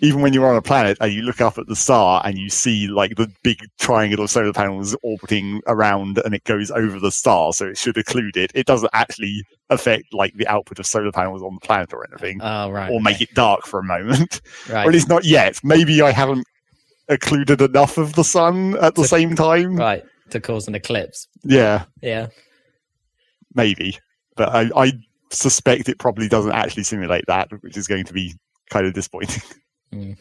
even 0.00 0.20
when 0.20 0.32
you're 0.32 0.46
on 0.48 0.56
a 0.56 0.62
planet 0.62 0.98
and 1.00 1.12
you 1.12 1.22
look 1.22 1.40
up 1.40 1.56
at 1.58 1.66
the 1.68 1.76
star 1.76 2.20
and 2.24 2.36
you 2.38 2.50
see 2.50 2.86
like 2.86 3.16
the 3.16 3.30
big 3.42 3.58
triangle 3.78 4.22
of 4.22 4.30
solar 4.30 4.52
panels 4.52 4.94
orbiting 5.02 5.62
around 5.66 6.18
and 6.18 6.34
it 6.34 6.44
goes 6.44 6.70
over 6.70 7.00
the 7.00 7.10
star, 7.10 7.52
so 7.52 7.66
it 7.66 7.78
should 7.78 7.94
occlude 7.96 8.36
it. 8.36 8.52
It 8.54 8.66
doesn't 8.66 8.90
actually 8.92 9.42
affect 9.70 10.12
like 10.12 10.34
the 10.34 10.46
output 10.48 10.78
of 10.78 10.86
solar 10.86 11.12
panels 11.12 11.42
on 11.42 11.54
the 11.54 11.60
planet 11.66 11.92
or 11.94 12.06
anything, 12.10 12.40
oh 12.42 12.70
right, 12.70 12.90
or 12.92 13.00
make 13.00 13.20
it 13.20 13.32
dark 13.34 13.66
for 13.66 13.80
a 13.80 13.84
moment, 13.84 14.40
right. 14.68 14.84
or 14.84 14.88
at 14.90 14.92
least 14.92 15.08
not 15.08 15.24
yet. 15.24 15.58
Maybe 15.64 16.02
I 16.02 16.10
haven't 16.10 16.46
occluded 17.08 17.60
enough 17.60 17.98
of 17.98 18.14
the 18.14 18.24
sun 18.24 18.76
at 18.82 18.94
the 18.96 19.02
To- 19.02 19.08
same 19.08 19.34
time. 19.34 19.76
right 19.76 20.04
to 20.30 20.40
cause 20.40 20.66
an 20.68 20.74
eclipse. 20.74 21.28
Yeah, 21.44 21.84
Yeah, 22.02 22.26
maybe, 23.54 23.98
but 24.36 24.48
I, 24.50 24.70
I 24.76 24.92
suspect 25.30 25.88
it 25.88 25.98
probably 25.98 26.28
doesn't 26.28 26.52
actually 26.52 26.82
simulate 26.84 27.24
that, 27.28 27.48
which 27.62 27.76
is 27.76 27.86
going 27.86 28.04
to 28.04 28.12
be 28.12 28.34
kind 28.70 28.86
of 28.86 28.92
disappointing. 28.92 29.42
Mm. 29.94 30.16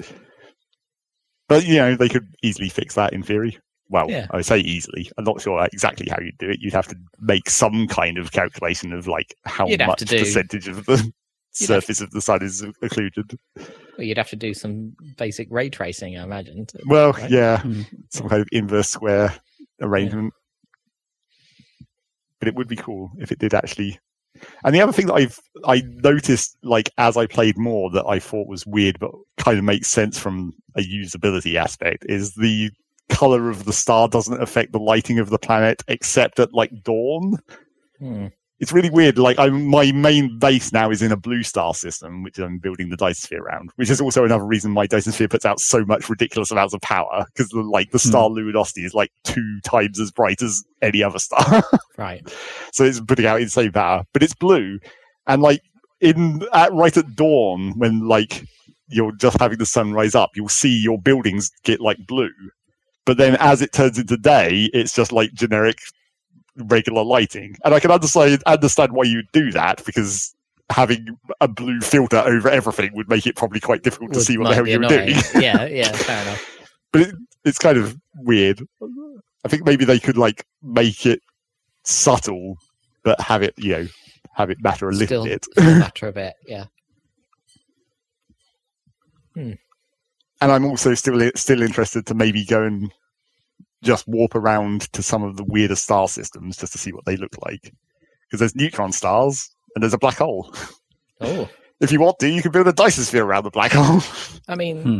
But 1.47 1.65
you 1.65 1.75
know, 1.75 1.95
they 1.95 2.09
could 2.09 2.27
easily 2.43 2.69
fix 2.69 2.95
that 2.95 3.13
in 3.13 3.21
theory. 3.23 3.57
Well, 3.89 4.09
Yeah. 4.09 4.25
I 4.31 4.41
say 4.41 4.59
easily. 4.59 5.11
I'm 5.17 5.25
not 5.25 5.41
sure 5.41 5.63
exactly 5.71 6.07
how 6.09 6.17
you'd 6.19 6.37
do 6.39 6.49
it. 6.49 6.57
You'd 6.59 6.73
have 6.73 6.87
to 6.87 6.95
make 7.19 7.49
some 7.49 7.87
kind 7.87 8.17
of 8.17 8.31
calculation 8.31 8.93
of 8.93 9.07
like 9.07 9.35
how 9.45 9.67
You'd 9.67 9.85
much 9.85 9.99
do- 9.99 10.17
percentage 10.19 10.67
of 10.67 10.85
the 10.85 10.97
have- 10.97 11.11
surface 11.51 12.01
of 12.01 12.09
the 12.11 12.19
sun 12.21 12.41
is 12.43 12.65
occluded. 12.81 13.37
well, 13.55 14.05
you'd 14.05 14.17
have 14.17 14.29
to 14.29 14.35
do 14.35 14.53
some 14.53 14.93
basic 15.17 15.47
ray 15.51 15.69
tracing, 15.69 16.17
I 16.17 16.23
imagine. 16.23 16.65
Well, 16.87 17.13
right? 17.13 17.29
yeah, 17.31 17.59
Hmm. 17.61 17.81
some 18.09 18.27
kind 18.27 18.41
of 18.41 18.47
inverse 18.51 18.89
square 18.89 19.33
arrangement. 19.81 20.33
But 22.39 22.47
it 22.49 22.55
would 22.55 22.67
be 22.67 22.75
cool 22.75 23.11
if 23.19 23.31
it 23.31 23.39
did 23.39 23.53
actually. 23.53 23.99
And 24.63 24.75
the 24.75 24.81
other 24.81 24.91
thing 24.91 25.07
that 25.07 25.15
I've 25.15 25.39
I 25.65 25.83
noticed, 26.03 26.57
like 26.63 26.89
as 26.97 27.17
I 27.17 27.25
played 27.27 27.57
more, 27.57 27.89
that 27.91 28.05
I 28.05 28.19
thought 28.19 28.47
was 28.47 28.65
weird, 28.65 28.99
but 28.99 29.11
kind 29.37 29.57
of 29.57 29.63
makes 29.63 29.87
sense 29.87 30.17
from 30.17 30.53
a 30.75 30.81
usability 30.81 31.55
aspect, 31.55 32.05
is 32.07 32.35
the 32.35 32.71
color 33.09 33.49
of 33.49 33.65
the 33.65 33.73
star 33.73 34.07
doesn't 34.07 34.41
affect 34.41 34.71
the 34.71 34.79
lighting 34.79 35.19
of 35.19 35.29
the 35.29 35.39
planet 35.39 35.83
except 35.87 36.39
at 36.39 36.53
like 36.53 36.71
dawn. 36.83 37.37
Hmm. 37.99 38.27
It's 38.59 38.71
really 38.71 38.89
weird. 38.89 39.17
Like 39.17 39.37
I'm, 39.37 39.65
my 39.65 39.91
main 39.91 40.39
base 40.39 40.71
now 40.71 40.89
is 40.89 41.01
in 41.01 41.11
a 41.11 41.17
blue 41.17 41.43
star 41.43 41.73
system, 41.73 42.23
which 42.23 42.37
I'm 42.37 42.57
building 42.57 42.89
the 42.89 42.95
Dyson 42.95 43.21
Sphere 43.21 43.43
around, 43.43 43.71
which 43.75 43.89
is 43.89 43.99
also 43.99 44.23
another 44.23 44.45
reason 44.45 44.71
my 44.71 44.87
Dyson 44.87 45.11
Sphere 45.11 45.27
puts 45.27 45.45
out 45.45 45.59
so 45.59 45.83
much 45.83 46.09
ridiculous 46.09 46.51
amounts 46.51 46.73
of 46.73 46.79
power 46.81 47.25
because 47.33 47.49
the, 47.49 47.61
like 47.61 47.91
the 47.91 47.97
hmm. 47.97 48.09
star 48.09 48.29
luminosity 48.29 48.85
is 48.85 48.93
like 48.93 49.11
two 49.23 49.59
times 49.63 49.99
as 49.99 50.11
bright 50.11 50.41
as 50.41 50.63
any 50.81 51.03
other 51.03 51.19
star. 51.19 51.63
Right. 51.97 52.27
so 52.73 52.83
it's 52.83 52.99
putting 52.99 53.25
out 53.25 53.39
insane 53.39 53.71
power, 53.71 54.03
but 54.11 54.21
it's 54.21 54.33
blue, 54.33 54.79
and 55.27 55.41
like 55.41 55.61
in 56.01 56.45
at 56.51 56.73
right 56.73 56.95
at 56.97 57.15
dawn 57.15 57.71
when 57.77 58.05
like 58.07 58.43
you're 58.89 59.13
just 59.13 59.39
having 59.39 59.59
the 59.59 59.65
sun 59.65 59.93
rise 59.93 60.13
up, 60.13 60.31
you'll 60.35 60.49
see 60.49 60.77
your 60.77 60.99
buildings 60.99 61.49
get 61.63 61.79
like 61.79 61.97
blue, 62.05 62.33
but 63.05 63.17
then 63.17 63.37
as 63.39 63.61
it 63.61 63.71
turns 63.71 63.99
into 63.99 64.17
day, 64.17 64.69
it's 64.73 64.93
just 64.93 65.11
like 65.11 65.31
generic 65.33 65.77
regular 66.57 67.03
lighting, 67.03 67.55
and 67.65 67.73
I 67.73 67.79
can 67.79 67.91
understand 67.91 68.41
understand 68.45 68.91
why 68.93 69.03
you'd 69.03 69.31
do 69.33 69.51
that 69.51 69.83
because 69.85 70.33
having 70.71 71.05
a 71.41 71.47
blue 71.47 71.79
filter 71.81 72.17
over 72.17 72.49
everything 72.49 72.91
would 72.95 73.07
make 73.09 73.27
it 73.27 73.35
probably 73.35 73.59
quite 73.59 73.83
difficult 73.83 74.13
to 74.13 74.17
Would- 74.19 74.25
see 74.25 74.37
what 74.37 74.49
the 74.49 74.55
hell 74.55 74.67
you 74.67 74.79
were 74.79 74.87
doing. 74.87 75.15
yeah, 75.35 75.65
yeah, 75.65 75.91
fair 75.95 76.21
enough. 76.23 76.59
but 76.91 77.01
it, 77.01 77.15
it's 77.43 77.59
kind 77.59 77.77
of 77.77 77.95
weird. 78.15 78.61
I 79.43 79.47
think 79.47 79.63
maybe 79.65 79.85
they 79.85 79.99
could 79.99 80.17
like 80.17 80.45
make 80.63 81.05
it 81.05 81.21
subtle, 81.83 82.57
but 83.03 83.19
have 83.21 83.43
it, 83.43 83.53
you 83.57 83.71
know, 83.73 83.87
have 84.33 84.49
it 84.49 84.57
matter 84.63 84.89
a 84.89 84.91
little 84.91 85.23
Still, 85.23 85.25
bit. 85.25 85.45
matter 85.57 86.07
a 86.07 86.11
bit. 86.11 86.33
Yeah. 86.47 86.65
Hmm. 89.35 89.51
And 90.41 90.51
I'm 90.51 90.65
also 90.65 90.93
still 90.95 91.31
still 91.35 91.61
interested 91.61 92.05
to 92.07 92.13
maybe 92.13 92.43
go 92.45 92.63
and 92.63 92.91
just 93.85 94.07
warp 94.07 94.35
around 94.35 94.91
to 94.93 95.01
some 95.01 95.23
of 95.23 95.37
the 95.37 95.43
weirder 95.45 95.75
star 95.75 96.07
systems 96.09 96.57
just 96.57 96.73
to 96.73 96.77
see 96.79 96.91
what 96.91 97.05
they 97.05 97.15
look 97.15 97.35
like. 97.45 97.71
Because 98.27 98.39
there's 98.39 98.55
neutron 98.55 98.91
stars 98.91 99.49
and 99.75 99.83
there's 99.83 99.93
a 99.93 99.97
black 99.99 100.17
hole. 100.17 100.53
Oh, 101.21 101.47
If 101.81 101.91
you 101.91 101.99
want 101.99 102.19
to, 102.19 102.29
you 102.29 102.41
can 102.41 102.51
build 102.51 102.67
a 102.67 102.73
Dyson 102.73 103.03
sphere 103.03 103.25
around 103.25 103.43
the 103.43 103.49
black 103.51 103.73
hole. 103.73 104.01
I 104.47 104.55
mean, 104.55 104.81
Hmm. 104.81 104.99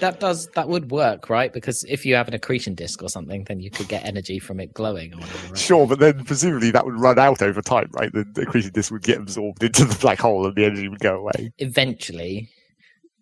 that 0.00 0.20
does 0.20 0.46
that 0.54 0.68
would 0.68 0.90
work, 0.90 1.28
right? 1.28 1.52
Because 1.52 1.84
if 1.86 2.06
you 2.06 2.14
have 2.14 2.28
an 2.28 2.34
accretion 2.34 2.74
disk 2.74 3.02
or 3.02 3.10
something, 3.10 3.44
then 3.44 3.60
you 3.60 3.70
could 3.70 3.88
get 3.88 4.06
energy 4.06 4.38
from 4.38 4.58
it 4.58 4.72
glowing 4.72 5.12
or 5.12 5.18
whatever. 5.18 5.48
Right? 5.48 5.58
sure, 5.58 5.86
but 5.86 5.98
then 5.98 6.24
presumably 6.24 6.70
that 6.70 6.86
would 6.86 6.98
run 6.98 7.18
out 7.18 7.42
over 7.42 7.60
time, 7.60 7.90
right? 7.92 8.10
The, 8.10 8.24
the 8.32 8.42
accretion 8.42 8.72
disk 8.72 8.90
would 8.90 9.02
get 9.02 9.18
absorbed 9.18 9.62
into 9.62 9.84
the 9.84 9.98
black 10.00 10.18
hole 10.18 10.46
and 10.46 10.56
the 10.56 10.64
energy 10.64 10.88
would 10.88 11.00
go 11.00 11.16
away. 11.18 11.52
Eventually, 11.58 12.48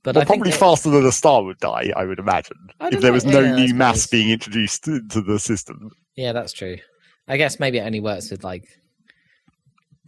but 0.03 0.15
Well, 0.15 0.23
I 0.23 0.25
think 0.25 0.43
probably 0.43 0.53
faster 0.53 0.91
than 0.91 1.05
a 1.07 1.13
star 1.13 1.43
would 1.45 1.59
die, 1.59 1.93
I 1.97 2.05
would 2.05 2.19
imagine. 2.19 2.57
I 2.81 2.89
If 2.89 3.01
there 3.01 3.13
was 3.13 3.25
no 3.25 3.41
Yeah, 3.41 3.57
new 3.57 3.75
mass 3.75 4.07
being 4.07 4.31
introduced 4.31 4.87
into 4.89 5.21
the 5.21 5.39
system. 5.39 5.91
Yeah, 6.17 6.33
that's 6.33 6.53
true. 6.53 6.79
I 7.29 7.37
guess 7.37 7.61
maybe 7.61 7.79
it 7.79 7.83
only 7.83 8.01
works 8.01 8.31
with 8.31 8.43
like. 8.45 8.65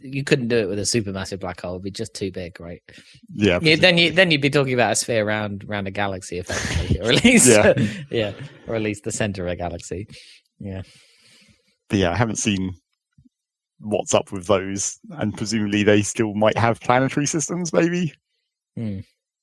You 0.05 0.25
couldn't 0.25 0.49
do 0.49 0.57
it 0.57 0.69
with 0.69 0.81
a 0.81 0.83
supermassive 0.83 1.39
black 1.39 1.61
hole; 1.61 1.75
it'd 1.75 1.85
be 1.85 1.91
just 1.93 2.13
too 2.13 2.33
big, 2.33 2.59
right? 2.59 2.83
Yeah. 3.33 3.61
Yeah, 3.63 3.77
then 3.77 3.99
you 3.99 4.11
then 4.11 4.33
you'd 4.33 4.41
be 4.41 4.51
talking 4.51 4.75
about 4.75 4.91
a 4.93 4.97
sphere 4.97 5.25
around 5.25 5.65
around 5.69 5.87
a 5.87 5.93
galaxy, 5.93 6.39
effectively, 6.41 6.99
or 6.99 7.13
at 7.13 7.25
least 7.25 7.47
Yeah. 7.47 7.73
yeah, 8.11 8.33
or 8.67 8.75
at 8.75 8.83
least 8.83 9.05
the 9.05 9.13
center 9.13 9.47
of 9.47 9.53
a 9.53 9.57
galaxy. 9.57 10.09
Yeah, 10.59 10.83
but 11.89 11.99
yeah, 12.01 12.11
I 12.11 12.17
haven't 12.17 12.37
seen 12.37 12.75
what's 13.79 14.13
up 14.15 14.33
with 14.33 14.47
those, 14.47 14.99
and 15.11 15.37
presumably 15.37 15.85
they 15.85 16.03
still 16.03 16.35
might 16.35 16.59
have 16.59 16.81
planetary 16.81 17.27
systems. 17.27 17.73
Maybe 17.73 18.13
Hmm. 18.77 19.01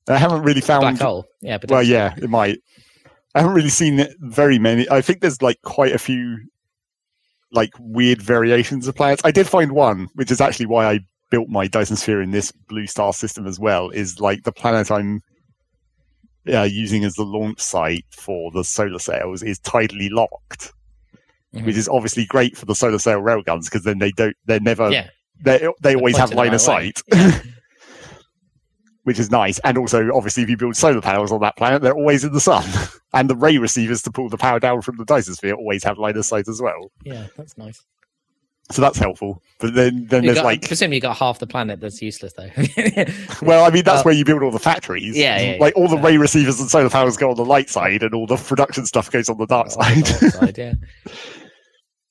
I 0.10 0.18
haven't 0.18 0.42
really 0.44 0.62
found. 0.62 0.82
black 0.82 0.98
hole. 1.00 1.26
Yeah, 1.42 1.58
but 1.60 1.70
Well, 1.72 1.84
yeah, 1.84 2.14
it 2.18 2.30
might. 2.30 2.58
I 3.36 3.40
haven't 3.42 3.54
really 3.56 3.70
seen 3.70 4.06
very 4.20 4.58
many. 4.60 4.90
I 4.90 5.02
think 5.02 5.22
there's 5.22 5.42
like 5.42 5.62
quite 5.64 5.94
a 5.94 6.00
few 6.00 6.40
like 7.52 7.72
weird 7.80 8.22
variations 8.22 8.88
of 8.88 8.96
planets. 8.96 9.22
I 9.26 9.32
did 9.32 9.48
find 9.48 9.72
one, 9.72 10.08
which 10.16 10.32
is 10.32 10.42
actually 10.42 10.66
why 10.66 10.86
I 10.92 11.00
built 11.32 11.48
my 11.50 11.68
Dyson 11.68 11.96
Sphere 11.96 12.22
in 12.22 12.32
this 12.32 12.52
blue 12.52 12.88
star 12.88 13.14
system 13.14 13.46
as 13.48 13.60
well. 13.60 13.90
Is 13.90 14.20
like 14.20 14.44
the 14.44 14.52
planet 14.52 14.90
I'm 14.92 15.22
uh, 16.52 16.64
using 16.64 17.04
as 17.04 17.14
the 17.14 17.24
launch 17.24 17.60
site 17.60 18.06
for 18.12 18.52
the 18.52 18.64
solar 18.64 18.98
sails 19.00 19.44
is 19.44 19.60
tidally 19.60 20.10
locked, 20.12 20.72
Mhm. 21.56 21.66
which 21.66 21.76
is 21.78 21.88
obviously 21.88 22.26
great 22.26 22.58
for 22.58 22.66
the 22.66 22.76
solar 22.76 22.98
sail 23.00 23.22
railguns 23.22 23.66
because 23.66 23.84
then 23.84 24.00
they 24.00 24.12
don't. 24.12 24.36
They're 24.46 24.60
never. 24.60 24.90
yeah, 24.90 25.10
They 25.44 25.68
they 25.82 25.96
always 25.96 26.18
have 26.18 26.34
line 26.34 26.54
of 26.54 26.62
sight. 26.62 27.02
Yeah. 27.14 27.40
which 29.04 29.20
is 29.20 29.32
nice. 29.32 29.60
And 29.60 29.78
also, 29.78 30.10
obviously, 30.14 30.44
if 30.44 30.50
you 30.50 30.58
build 30.58 30.76
solar 30.76 31.02
panels 31.02 31.32
on 31.32 31.42
that 31.42 31.58
planet, 31.58 31.82
they're 31.82 31.94
always 31.96 32.24
in 32.24 32.34
the 32.34 32.40
sun. 32.42 32.64
and 33.14 33.30
the 33.30 33.36
ray 33.36 33.58
receivers 33.58 34.02
to 34.04 34.12
pull 34.12 34.30
the 34.30 34.38
power 34.38 34.60
down 34.60 34.82
from 34.82 34.98
the 34.98 35.06
Dyson 35.06 35.36
sphere 35.36 35.56
always 35.56 35.84
have 35.84 35.98
line 35.98 36.18
of 36.18 36.26
sight 36.26 36.48
as 36.48 36.62
well. 36.62 36.92
yeah, 37.04 37.28
that's 37.38 37.58
nice. 37.58 37.84
So 38.72 38.84
that's 38.84 39.00
helpful. 39.00 39.42
But 39.60 39.74
then, 39.74 40.06
then 40.06 40.22
You 40.22 40.28
there's 40.28 40.38
got, 40.38 40.46
like, 40.46 40.62
presume 40.68 40.94
you 40.94 41.02
got 41.02 41.18
half 41.18 41.40
the 41.40 41.48
planet 41.48 41.80
that's 41.80 42.04
useless 42.04 42.34
though. 42.34 42.52
well, 43.42 43.66
I 43.66 43.72
mean, 43.72 43.84
that's 43.84 43.98
well- 43.98 44.04
where 44.04 44.14
you 44.14 44.24
build 44.24 44.44
all 44.44 44.52
the 44.52 44.60
factories. 44.60 45.18
Yeah, 45.18 45.40
yeah, 45.42 45.58
Like 45.60 45.76
all 45.76 45.88
the 45.88 45.96
yeah. 45.96 46.06
ray 46.06 46.18
receivers 46.18 46.60
and 46.60 46.70
solar 46.70 46.90
panels 46.90 47.18
go 47.18 47.32
on 47.32 47.36
the 47.36 47.44
light 47.46 47.68
side, 47.72 48.04
and 48.04 48.14
all 48.14 48.28
the 48.28 48.36
production 48.36 48.86
stuff 48.86 49.10
goes 49.10 49.28
on 49.28 49.38
the 49.40 49.48
dark 49.48 49.70
oh, 49.76 49.82
On 49.84 50.00
the 50.02 50.06
side. 50.06 50.20
dark 50.22 50.34
side, 50.34 50.58
yeah. 50.60 50.74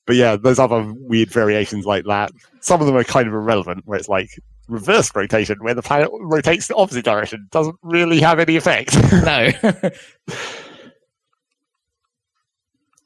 but 0.05 0.17
yeah, 0.17 0.35
there's 0.35 0.59
other 0.59 0.91
weird 0.97 1.31
variations 1.31 1.85
like 1.85 2.03
that. 2.05 2.31
Some 2.59 2.81
of 2.81 2.87
them 2.87 2.95
are 2.97 3.05
kind 3.05 3.29
of 3.29 3.33
irrelevant, 3.33 3.83
where 3.85 3.97
it's 3.97 4.09
like 4.09 4.29
reverse 4.69 5.13
rotation, 5.15 5.57
where 5.61 5.73
the 5.73 5.81
planet 5.81 6.09
rotates 6.13 6.67
the 6.67 6.75
opposite 6.75 7.05
direction, 7.05 7.47
doesn't 7.51 7.75
really 7.83 8.19
have 8.19 8.39
any 8.39 8.55
effect. 8.55 8.95
No. 9.11 9.51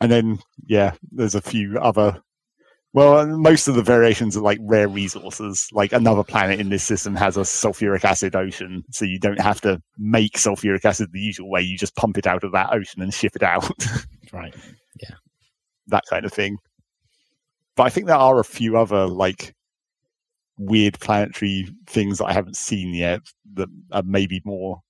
And 0.03 0.11
then, 0.11 0.39
yeah, 0.65 0.95
there's 1.13 1.33
a 1.33 1.41
few 1.41 1.79
other. 1.79 2.21
Well, 2.91 3.25
most 3.25 3.69
of 3.69 3.75
the 3.75 3.81
variations 3.81 4.35
are 4.35 4.41
like 4.41 4.59
rare 4.61 4.89
resources. 4.89 5.69
Like 5.71 5.93
another 5.93 6.23
planet 6.23 6.59
in 6.59 6.69
this 6.69 6.83
system 6.83 7.15
has 7.15 7.37
a 7.37 7.41
sulfuric 7.41 8.03
acid 8.03 8.35
ocean, 8.35 8.83
so 8.91 9.05
you 9.05 9.17
don't 9.17 9.39
have 9.39 9.61
to 9.61 9.81
make 9.97 10.33
sulfuric 10.33 10.83
acid 10.83 11.09
the 11.13 11.21
usual 11.21 11.49
way. 11.49 11.61
You 11.61 11.77
just 11.77 11.95
pump 11.95 12.17
it 12.17 12.27
out 12.27 12.43
of 12.43 12.51
that 12.51 12.73
ocean 12.73 13.01
and 13.01 13.13
ship 13.13 13.35
it 13.35 13.43
out, 13.43 13.71
right. 14.33 14.53
Yeah. 15.01 15.15
That 15.87 16.03
kind 16.09 16.25
of 16.25 16.33
thing. 16.33 16.57
But 17.75 17.83
I 17.83 17.89
think 17.89 18.07
there 18.07 18.15
are 18.17 18.39
a 18.39 18.45
few 18.45 18.77
other 18.77 19.07
like 19.07 19.55
weird 20.57 20.99
planetary 20.99 21.67
things 21.87 22.17
that 22.17 22.25
I 22.25 22.33
haven't 22.33 22.55
seen 22.55 22.93
yet 22.93 23.21
that 23.55 23.69
are 23.91 24.03
maybe 24.03 24.41
more, 24.45 24.81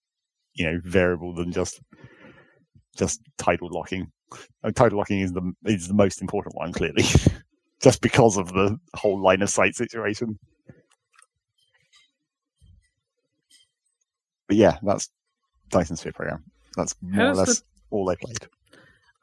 you 0.53 0.65
know, 0.65 0.79
variable 0.83 1.33
than 1.33 1.51
just 1.51 1.81
just 2.97 3.21
tidal 3.37 3.69
locking. 3.71 4.11
Uh, 4.63 4.71
tidal 4.71 4.97
locking 4.97 5.21
is 5.21 5.33
the 5.33 5.53
is 5.65 5.87
the 5.87 5.93
most 5.93 6.21
important 6.21 6.55
one, 6.55 6.73
clearly, 6.73 7.03
just 7.81 8.01
because 8.01 8.37
of 8.37 8.47
the 8.49 8.77
whole 8.95 9.21
line 9.21 9.41
of 9.41 9.49
sight 9.49 9.75
situation. 9.75 10.37
But 14.47 14.57
yeah, 14.57 14.77
that's 14.83 15.09
Dyson 15.69 15.95
Sphere 15.95 16.13
program. 16.13 16.43
That's 16.75 16.95
more 17.01 17.25
or 17.25 17.27
How's 17.27 17.37
less 17.37 17.63
all 17.89 18.09
I 18.09 18.15
played. 18.15 18.47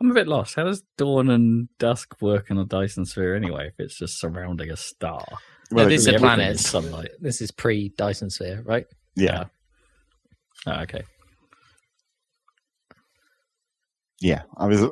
I'm 0.00 0.10
a 0.10 0.14
bit 0.14 0.28
lost. 0.28 0.54
How 0.54 0.64
does 0.64 0.82
dawn 0.96 1.28
and 1.28 1.68
dusk 1.78 2.16
work 2.22 2.50
in 2.50 2.56
a 2.56 2.64
Dyson 2.64 3.04
sphere 3.04 3.36
anyway? 3.36 3.68
If 3.68 3.74
it's 3.78 3.98
just 3.98 4.18
surrounding 4.18 4.70
a 4.70 4.76
star, 4.76 5.26
Well, 5.72 5.86
these 5.88 6.06
Really 6.06 6.14
are 6.16 6.16
everything 6.16 6.36
planets. 6.36 6.60
is 6.64 6.68
sunlight. 6.70 7.10
This 7.20 7.40
is 7.40 7.50
pre 7.50 7.90
Dyson 7.96 8.30
Sphere, 8.30 8.62
right? 8.64 8.86
yeah, 9.16 9.44
Oh, 10.66 10.80
okay. 10.82 11.02
yeah. 14.20 14.42
I 14.56 14.66
was. 14.66 14.86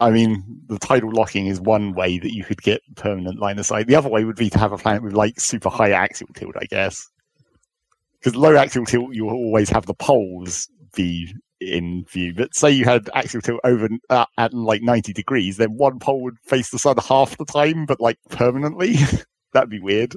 I 0.00 0.10
mean, 0.10 0.42
the 0.66 0.78
tidal 0.78 1.12
locking 1.12 1.46
is 1.46 1.60
one 1.60 1.92
way 1.94 2.18
that 2.18 2.32
you 2.34 2.42
could 2.44 2.60
get 2.62 2.80
permanent 2.96 3.38
line 3.38 3.58
of 3.60 3.66
sight. 3.66 3.86
The 3.86 3.94
other 3.94 4.08
way 4.08 4.24
would 4.24 4.36
be 4.36 4.50
to 4.50 4.58
have 4.58 4.72
a 4.72 4.76
planet 4.76 5.02
with 5.04 5.12
like 5.12 5.38
super 5.38 5.68
high 5.70 5.92
axial 5.92 6.28
tilt, 6.34 6.56
I 6.60 6.64
guess. 6.64 7.06
Because 8.18 8.34
low 8.34 8.56
axial 8.56 8.84
tilt, 8.86 9.14
you 9.14 9.28
always 9.28 9.68
have 9.70 9.86
the 9.86 9.94
poles 9.94 10.68
be 10.96 11.32
in 11.60 12.04
view. 12.10 12.34
But 12.34 12.56
say 12.56 12.70
you 12.70 12.84
had 12.84 13.08
axial 13.14 13.40
tilt 13.42 13.60
over 13.62 13.88
uh, 14.10 14.24
at 14.36 14.52
like 14.52 14.82
ninety 14.82 15.12
degrees, 15.12 15.58
then 15.58 15.76
one 15.76 15.98
pole 16.00 16.22
would 16.22 16.38
face 16.44 16.70
the 16.70 16.78
sun 16.80 16.96
half 17.06 17.36
the 17.38 17.44
time, 17.44 17.86
but 17.86 18.00
like 18.00 18.18
permanently. 18.30 18.96
That'd 19.54 19.70
be 19.70 19.80
weird. 19.80 20.14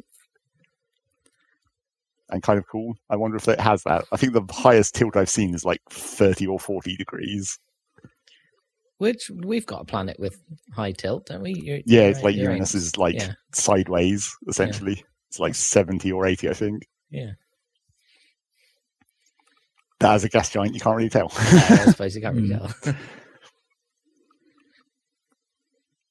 And 2.30 2.44
kind 2.44 2.60
of 2.60 2.68
cool. 2.68 2.98
I 3.10 3.16
wonder 3.16 3.38
if 3.38 3.48
it 3.48 3.60
has 3.62 3.84
that. 3.84 4.04
I 4.12 4.18
think 4.18 4.34
the 4.34 4.46
highest 4.54 4.94
tilt 4.96 5.16
I've 5.16 5.30
seen 5.30 5.56
is 5.56 5.64
like 5.64 5.80
thirty 5.90 6.46
or 6.46 6.60
forty 6.60 6.98
degrees. 6.98 7.58
Which 8.98 9.30
we've 9.30 9.66
got 9.66 9.82
a 9.84 9.86
planet 9.86 10.20
with 10.20 10.42
high 10.74 10.92
tilt, 10.92 11.28
don't 11.28 11.44
we? 11.44 11.54
U- 11.54 11.84
Yeah, 11.86 12.02
it's 12.08 12.24
like 12.24 12.36
Uranus 12.36 12.74
is 12.76 12.98
like 12.98 13.16
Yeah. 13.16 13.34
sideways, 13.54 14.36
essentially. 14.50 15.06
It's 15.30 15.40
like 15.40 15.54
70 15.56 16.12
or 16.12 16.26
80, 16.26 16.50
I 16.50 16.54
think. 16.54 16.88
Yeah. 17.12 17.32
That 20.00 20.14
as 20.16 20.24
a 20.24 20.30
gas 20.30 20.50
giant, 20.50 20.74
you 20.74 20.80
can't 20.80 20.96
really 20.98 21.10
tell. 21.10 21.32
Yeah, 21.54 21.84
I 21.86 21.92
suppose 21.92 22.16
you 22.16 22.22
can't 22.24 22.36
really 22.36 22.50
tell. 22.58 22.70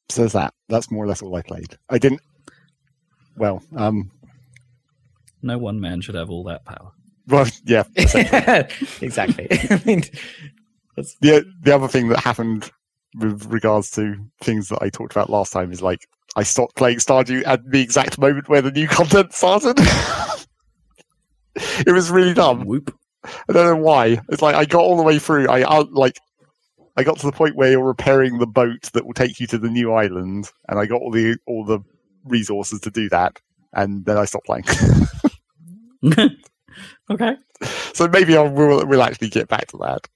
so 0.08 0.22
there's 0.22 0.32
that. 0.34 0.54
That's 0.68 0.90
more 0.90 1.04
or 1.04 1.08
less 1.08 1.22
all 1.22 1.34
I 1.34 1.42
played. 1.42 1.76
I 1.90 1.98
didn't. 1.98 2.20
Well, 3.36 3.62
um, 3.76 4.10
No 5.42 5.58
one 5.58 5.80
man 5.80 6.00
should 6.00 6.14
have 6.14 6.30
all 6.30 6.44
that 6.44 6.64
power. 6.64 6.92
well, 7.28 7.46
yeah. 7.64 7.84
exactly. 9.00 9.46
I 9.70 9.82
mean, 9.84 10.02
that's, 10.96 11.16
The 11.20 11.44
the 11.62 11.74
other 11.74 11.88
thing 11.88 12.08
that 12.08 12.20
happened 12.20 12.70
with 13.18 13.46
regards 13.46 13.90
to 13.92 14.14
things 14.42 14.68
that 14.68 14.82
I 14.82 14.90
talked 14.90 15.12
about 15.12 15.30
last 15.30 15.52
time 15.52 15.72
is 15.72 15.82
like 15.82 16.06
I 16.36 16.42
stopped 16.42 16.76
playing 16.76 16.98
Stardew 16.98 17.42
at 17.46 17.60
the 17.70 17.80
exact 17.80 18.18
moment 18.18 18.48
where 18.48 18.62
the 18.62 18.70
new 18.70 18.86
content 18.98 19.32
started. 19.32 19.78
it 21.86 21.92
was 21.92 22.10
really 22.10 22.34
dumb. 22.34 22.64
Whoop. 22.64 22.94
I 23.24 23.52
don't 23.52 23.66
know 23.66 23.82
why. 23.82 24.20
It's 24.28 24.42
like 24.42 24.54
I 24.54 24.64
got 24.66 24.82
all 24.82 24.96
the 24.96 25.02
way 25.02 25.18
through. 25.18 25.48
I 25.48 25.62
uh, 25.62 25.84
like 25.90 26.18
I 26.96 27.02
got 27.02 27.18
to 27.18 27.26
the 27.26 27.32
point 27.32 27.56
where 27.56 27.70
you're 27.72 27.82
repairing 27.84 28.38
the 28.38 28.46
boat 28.46 28.82
that 28.92 29.04
will 29.04 29.14
take 29.14 29.40
you 29.40 29.46
to 29.48 29.58
the 29.58 29.68
new 29.70 29.92
island, 29.92 30.50
and 30.68 30.78
I 30.78 30.86
got 30.86 31.00
all 31.00 31.10
the 31.10 31.36
all 31.46 31.64
the 31.64 31.80
resources 32.26 32.80
to 32.80 32.90
do 32.90 33.08
that, 33.10 33.40
and 33.72 34.04
then 34.04 34.16
I 34.16 34.24
stopped 34.24 34.46
playing. 34.46 34.64
okay. 37.10 37.36
so 37.94 38.08
maybe 38.08 38.36
I 38.36 38.42
will 38.42 38.86
will 38.86 39.02
actually 39.02 39.28
get 39.28 39.48
back 39.48 39.66
to 39.68 39.78
that 39.78 40.06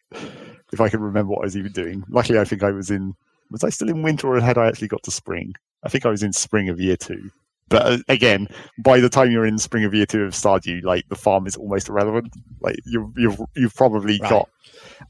if 0.73 0.81
I 0.81 0.89
can 0.89 1.01
remember 1.01 1.33
what 1.33 1.41
I 1.41 1.47
was 1.47 1.57
even 1.57 1.73
doing. 1.73 2.05
Luckily, 2.09 2.39
I 2.39 2.45
think 2.45 2.63
I 2.63 2.71
was 2.71 2.91
in. 2.91 3.15
Was 3.51 3.65
I 3.65 3.71
still 3.71 3.89
in 3.89 4.03
winter, 4.03 4.29
or 4.29 4.41
had 4.41 4.59
I 4.59 4.69
actually 4.69 4.89
got 4.89 5.03
to 5.05 5.11
spring? 5.11 5.55
I 5.83 5.89
think 5.89 6.07
I 6.07 6.11
was 6.11 6.23
in 6.23 6.33
spring 6.33 6.69
of 6.69 6.81
year 6.81 6.97
two. 6.97 7.31
But 7.69 7.87
uh, 7.87 7.99
again, 8.09 8.49
by 8.79 9.01
the 9.01 9.09
time 9.09 9.31
you're 9.31 9.47
in 9.47 9.59
spring 9.59 9.85
of 9.85 9.95
year 9.95 10.07
two 10.07 10.23
of 10.25 10.33
Stardew, 10.33 10.83
like 10.85 11.09
the 11.09 11.15
farm 11.17 11.47
is 11.47 11.57
almost 11.57 11.89
irrelevant. 11.89 12.33
Like 12.61 12.77
you, 12.85 13.13
you've 13.17 13.41
you've 13.57 13.75
probably 13.75 14.19
Right. 14.21 14.31
got 14.31 14.49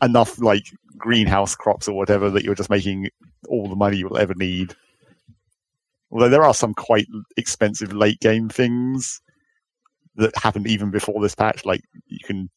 enough 0.03 0.41
like 0.41 0.65
greenhouse 0.97 1.55
crops 1.55 1.89
or 1.89 1.97
whatever 1.97 2.31
that 2.31 2.45
you're 2.45 2.55
just 2.55 2.71
making 2.71 3.09
all 3.49 3.69
the 3.69 3.77
money 3.77 3.97
you'll 3.97 4.19
ever 4.19 4.35
need. 4.35 4.75
Although 6.11 6.29
there 6.29 6.45
are 6.45 6.55
some 6.55 6.75
quite 6.75 7.07
expensive 7.37 7.93
late 7.93 8.21
game 8.21 8.49
things 8.49 9.21
that 10.17 10.37
happened 10.37 10.67
even 10.67 10.91
before 10.91 11.21
this 11.21 11.35
patch. 11.35 11.65
Like 11.65 11.83
you 12.07 12.19
can 12.25 12.51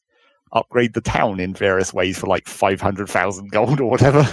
upgrade 0.52 0.94
the 0.94 1.02
town 1.02 1.40
in 1.40 1.54
various 1.54 1.94
ways 1.94 2.20
for 2.20 2.28
like 2.28 2.48
five 2.48 2.80
hundred 2.82 3.10
thousand 3.10 3.52
gold 3.52 3.80
or 3.80 3.90
whatever. 3.90 4.28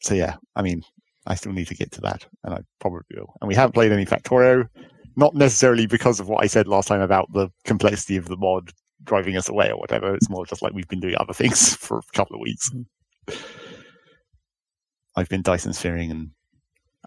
so 0.00 0.14
yeah, 0.14 0.36
I 0.56 0.62
mean, 0.62 0.82
I 1.26 1.34
still 1.34 1.52
need 1.52 1.68
to 1.68 1.74
get 1.74 1.92
to 1.92 2.00
that, 2.02 2.26
and 2.44 2.54
I 2.54 2.60
probably 2.80 3.02
will. 3.14 3.34
And 3.40 3.48
we 3.48 3.54
haven't 3.54 3.74
played 3.74 3.92
any 3.92 4.06
Factorio, 4.06 4.68
not 5.16 5.34
necessarily 5.34 5.86
because 5.86 6.20
of 6.20 6.28
what 6.28 6.42
I 6.42 6.46
said 6.46 6.68
last 6.68 6.88
time 6.88 7.00
about 7.00 7.32
the 7.32 7.48
complexity 7.64 8.16
of 8.16 8.26
the 8.26 8.36
mod 8.36 8.70
driving 9.04 9.36
us 9.36 9.48
away 9.48 9.70
or 9.70 9.78
whatever. 9.78 10.14
It's 10.14 10.30
more 10.30 10.46
just 10.46 10.62
like 10.62 10.72
we've 10.72 10.88
been 10.88 11.00
doing 11.00 11.16
other 11.18 11.32
things 11.32 11.74
for 11.80 11.98
a 11.98 12.16
couple 12.16 12.36
of 12.36 12.42
weeks. 12.42 12.70
I've 15.16 15.28
been 15.28 15.42
Dyson 15.42 15.72
sphering 15.72 16.10
and 16.10 16.30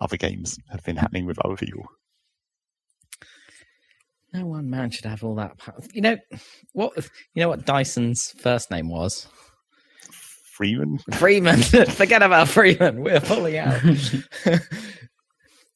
other 0.02 0.18
games 0.18 0.58
have 0.72 0.84
been 0.84 0.98
happening 0.98 1.26
with 1.26 1.40
other 1.46 1.56
people. 1.56 1.86
no 4.34 4.46
one 4.46 4.70
man 4.70 4.90
should 4.90 5.06
have 5.06 5.24
all 5.24 5.36
that 5.36 5.58
power. 5.60 5.80
You 5.94 6.02
know 6.02 6.18
what? 6.74 6.94
You 7.36 7.42
know 7.42 7.50
what 7.50 7.66
Dyson's 7.66 8.32
first 8.40 8.72
name 8.72 8.90
was? 8.90 9.28
Freeman, 10.12 11.00
Freeman. 11.14 11.62
Forget 11.88 12.22
about 12.24 12.48
Freeman. 12.48 13.02
We're 13.04 13.20
pulling 13.22 13.58
out. 13.58 13.80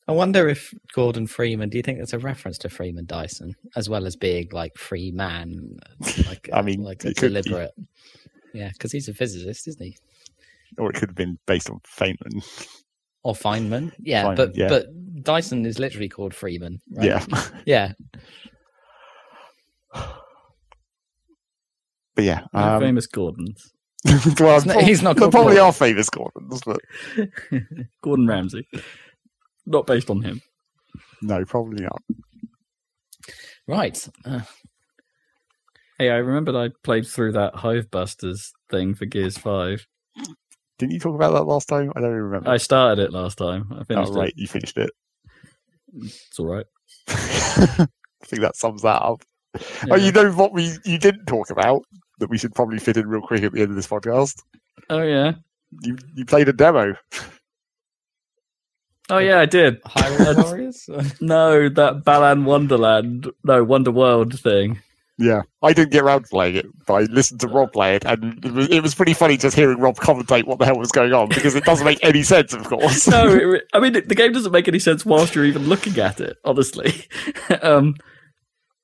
I 0.07 0.11
wonder 0.13 0.47
if 0.47 0.73
Gordon 0.93 1.27
Freeman. 1.27 1.69
Do 1.69 1.77
you 1.77 1.83
think 1.83 1.99
that's 1.99 2.13
a 2.13 2.19
reference 2.19 2.57
to 2.59 2.69
Freeman 2.69 3.05
Dyson, 3.05 3.55
as 3.75 3.89
well 3.89 4.05
as 4.05 4.15
being 4.15 4.47
like 4.51 4.77
free 4.77 5.11
man? 5.11 5.77
Like 6.27 6.49
I 6.53 6.61
mean, 6.61 6.83
like 6.83 7.03
a 7.05 7.09
it 7.09 7.17
could 7.17 7.33
be. 7.33 7.41
deliberate. 7.41 7.71
Yeah, 8.53 8.69
because 8.71 8.91
he's 8.91 9.09
a 9.09 9.13
physicist, 9.13 9.67
isn't 9.67 9.83
he? 9.83 9.97
Or 10.77 10.89
it 10.89 10.95
could 10.95 11.09
have 11.09 11.15
been 11.15 11.37
based 11.47 11.69
on 11.69 11.79
Feynman. 11.79 12.43
Or 13.23 13.33
Feynman. 13.33 13.91
Yeah, 13.99 14.25
Feynman, 14.25 14.35
but 14.35 14.55
yeah. 14.57 14.67
but 14.69 14.87
Dyson 15.23 15.65
is 15.65 15.79
literally 15.79 16.09
called 16.09 16.33
Freeman. 16.33 16.79
Right? 16.95 17.05
Yeah, 17.07 17.25
yeah. 17.65 17.91
but 22.15 22.23
yeah, 22.23 22.41
No 22.53 22.59
um, 22.61 22.81
famous 22.81 23.07
Gordons. 23.07 23.71
well, 24.39 24.55
He's 24.55 24.65
not- 24.65 24.83
he's 24.83 25.01
not 25.01 25.15
there 25.15 25.21
called 25.23 25.31
probably 25.33 25.55
Gordon. 25.55 25.67
are 25.67 25.73
famous 25.73 26.09
Gordons, 26.09 26.61
but 26.65 26.79
Gordon 28.03 28.27
Ramsay. 28.27 28.67
Not 29.65 29.85
based 29.87 30.09
on 30.09 30.21
him. 30.21 30.41
no, 31.21 31.43
probably 31.45 31.83
not. 31.83 32.01
Right. 33.67 34.07
Uh, 34.25 34.41
Hey, 35.99 36.11
I 36.11 36.17
remembered 36.17 36.53
I 36.55 36.69
played 36.83 37.07
through 37.07 37.31
that 37.31 37.55
Hive 37.55 37.89
Busters 37.89 38.53
thing 38.69 38.93
for 38.93 39.07
Gears 39.07 39.35
5. 39.39 39.87
Didn't 40.77 40.93
you 40.93 40.99
talk 40.99 41.15
about 41.15 41.33
that 41.33 41.43
last 41.43 41.67
time? 41.67 41.91
I 41.95 42.01
don't 42.01 42.11
even 42.11 42.21
remember. 42.23 42.49
I 42.49 42.57
started 42.57 43.03
it 43.03 43.11
last 43.11 43.37
time. 43.37 43.67
I 43.71 43.79
oh, 43.79 43.83
finished 43.83 44.13
right, 44.13 44.29
it. 44.29 44.37
you 44.37 44.47
finished 44.47 44.77
it. 44.77 44.91
It's 45.95 46.39
all 46.39 46.45
right. 46.47 46.65
I 47.07 47.87
think 48.25 48.41
that 48.41 48.55
sums 48.55 48.83
that 48.83 49.01
up. 49.01 49.23
Oh, 49.89 49.95
you 49.95 50.11
know 50.11 50.31
what 50.31 50.53
we 50.53 50.71
you 50.85 50.99
didn't 50.99 51.25
talk 51.25 51.49
about 51.49 51.83
that 52.19 52.29
we 52.29 52.37
should 52.37 52.53
probably 52.53 52.79
fit 52.79 52.97
in 52.97 53.07
real 53.07 53.21
quick 53.21 53.43
at 53.43 53.53
the 53.53 53.61
end 53.61 53.71
of 53.71 53.75
this 53.75 53.87
podcast. 53.87 54.43
Oh, 54.89 55.01
yeah. 55.01 55.33
You 55.81 55.97
you 56.13 56.25
played 56.25 56.49
a 56.49 56.53
demo. 56.53 56.95
Oh, 59.09 59.19
yeah, 59.19 59.39
I 59.39 59.45
did. 59.45 59.81
Hyrule 59.83 60.43
Warriors. 60.43 60.89
No, 61.21 61.69
that 61.69 62.03
Balan 62.03 62.45
Wonderland, 62.45 63.29
no, 63.43 63.63
Wonder 63.63 63.91
World 63.91 64.37
thing. 64.39 64.81
Yeah, 65.19 65.41
I 65.63 65.73
didn't 65.73 65.91
get 65.91 66.03
around 66.03 66.23
to 66.23 66.29
playing 66.29 66.57
it, 66.57 66.65
but 66.85 66.93
I 66.93 67.01
listened 67.11 67.39
to 67.39 67.47
Rob 67.47 67.73
play 67.73 67.95
it, 67.95 68.05
and 68.05 68.45
it 68.45 68.51
was, 68.51 68.69
it 68.69 68.83
was 68.83 68.93
pretty 68.93 69.15
funny 69.15 69.35
just 69.35 69.55
hearing 69.55 69.79
Rob 69.79 69.95
commentate 69.95 70.45
what 70.45 70.59
the 70.59 70.65
hell 70.65 70.77
was 70.77 70.91
going 70.91 71.11
on 71.11 71.29
because 71.29 71.55
it 71.55 71.63
doesn't 71.63 71.85
make 71.85 71.97
any 72.03 72.21
sense, 72.21 72.53
of 72.53 72.63
course. 72.65 73.07
No, 73.07 73.27
it, 73.27 73.63
I 73.73 73.79
mean, 73.79 73.93
the 73.93 74.15
game 74.15 74.31
doesn't 74.31 74.51
make 74.51 74.67
any 74.67 74.77
sense 74.77 75.05
whilst 75.05 75.33
you're 75.33 75.45
even 75.45 75.67
looking 75.67 75.97
at 75.97 76.19
it, 76.19 76.37
honestly. 76.45 76.93
um, 77.63 77.95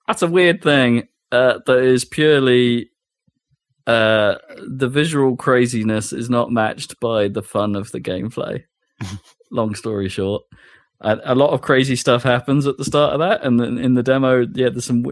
that's 0.08 0.24
a 0.24 0.28
weird 0.28 0.64
thing 0.64 1.08
uh, 1.32 1.60
that 1.66 1.80
is 1.80 2.06
purely. 2.06 2.90
Uh, 3.86 4.36
the 4.66 4.88
visual 4.88 5.36
craziness 5.36 6.14
is 6.14 6.30
not 6.30 6.50
matched 6.50 6.98
by 7.02 7.28
the 7.28 7.44
fun 7.44 7.76
of 7.76 7.92
the 7.92 8.00
gameplay. 8.00 8.64
Long 9.52 9.76
story 9.76 10.08
short, 10.08 10.44
a, 11.02 11.20
a 11.26 11.36
lot 11.36 11.52
of 11.52 11.62
crazy 11.62 11.96
stuff 11.96 12.24
happens 12.24 12.66
at 12.66 12.78
the 12.78 12.86
start 12.86 13.14
of 13.14 13.20
that, 13.20 13.44
and 13.44 13.60
then 13.60 13.78
in 13.78 13.94
the 13.94 14.04
demo, 14.04 14.48
yeah, 14.54 14.70
there's 14.70 14.86
some. 14.86 15.04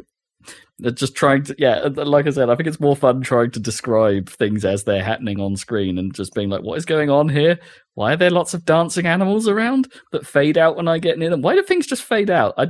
Wi- 0.79 0.93
just 0.95 1.15
trying 1.15 1.43
to, 1.43 1.55
yeah, 1.57 1.77
uh, 1.77 2.05
like 2.05 2.27
I 2.27 2.31
said, 2.31 2.49
I 2.49 2.55
think 2.55 2.67
it's 2.67 2.79
more 2.79 2.95
fun 2.95 3.21
trying 3.21 3.51
to 3.51 3.59
describe 3.59 4.29
things 4.29 4.65
as 4.65 4.83
they're 4.83 5.03
happening 5.03 5.39
on 5.39 5.55
screen 5.55 5.97
and 5.97 6.13
just 6.13 6.33
being 6.33 6.49
like, 6.49 6.63
what 6.63 6.77
is 6.77 6.85
going 6.85 7.09
on 7.09 7.29
here? 7.29 7.59
Why 7.95 8.13
are 8.13 8.17
there 8.17 8.29
lots 8.29 8.53
of 8.53 8.65
dancing 8.65 9.05
animals 9.05 9.47
around 9.47 9.91
that 10.11 10.25
fade 10.25 10.57
out 10.57 10.75
when 10.75 10.87
I 10.87 10.97
get 10.99 11.19
near 11.19 11.29
them? 11.29 11.41
Why 11.41 11.55
do 11.55 11.63
things 11.63 11.87
just 11.87 12.03
fade 12.03 12.29
out? 12.29 12.53
I, 12.57 12.67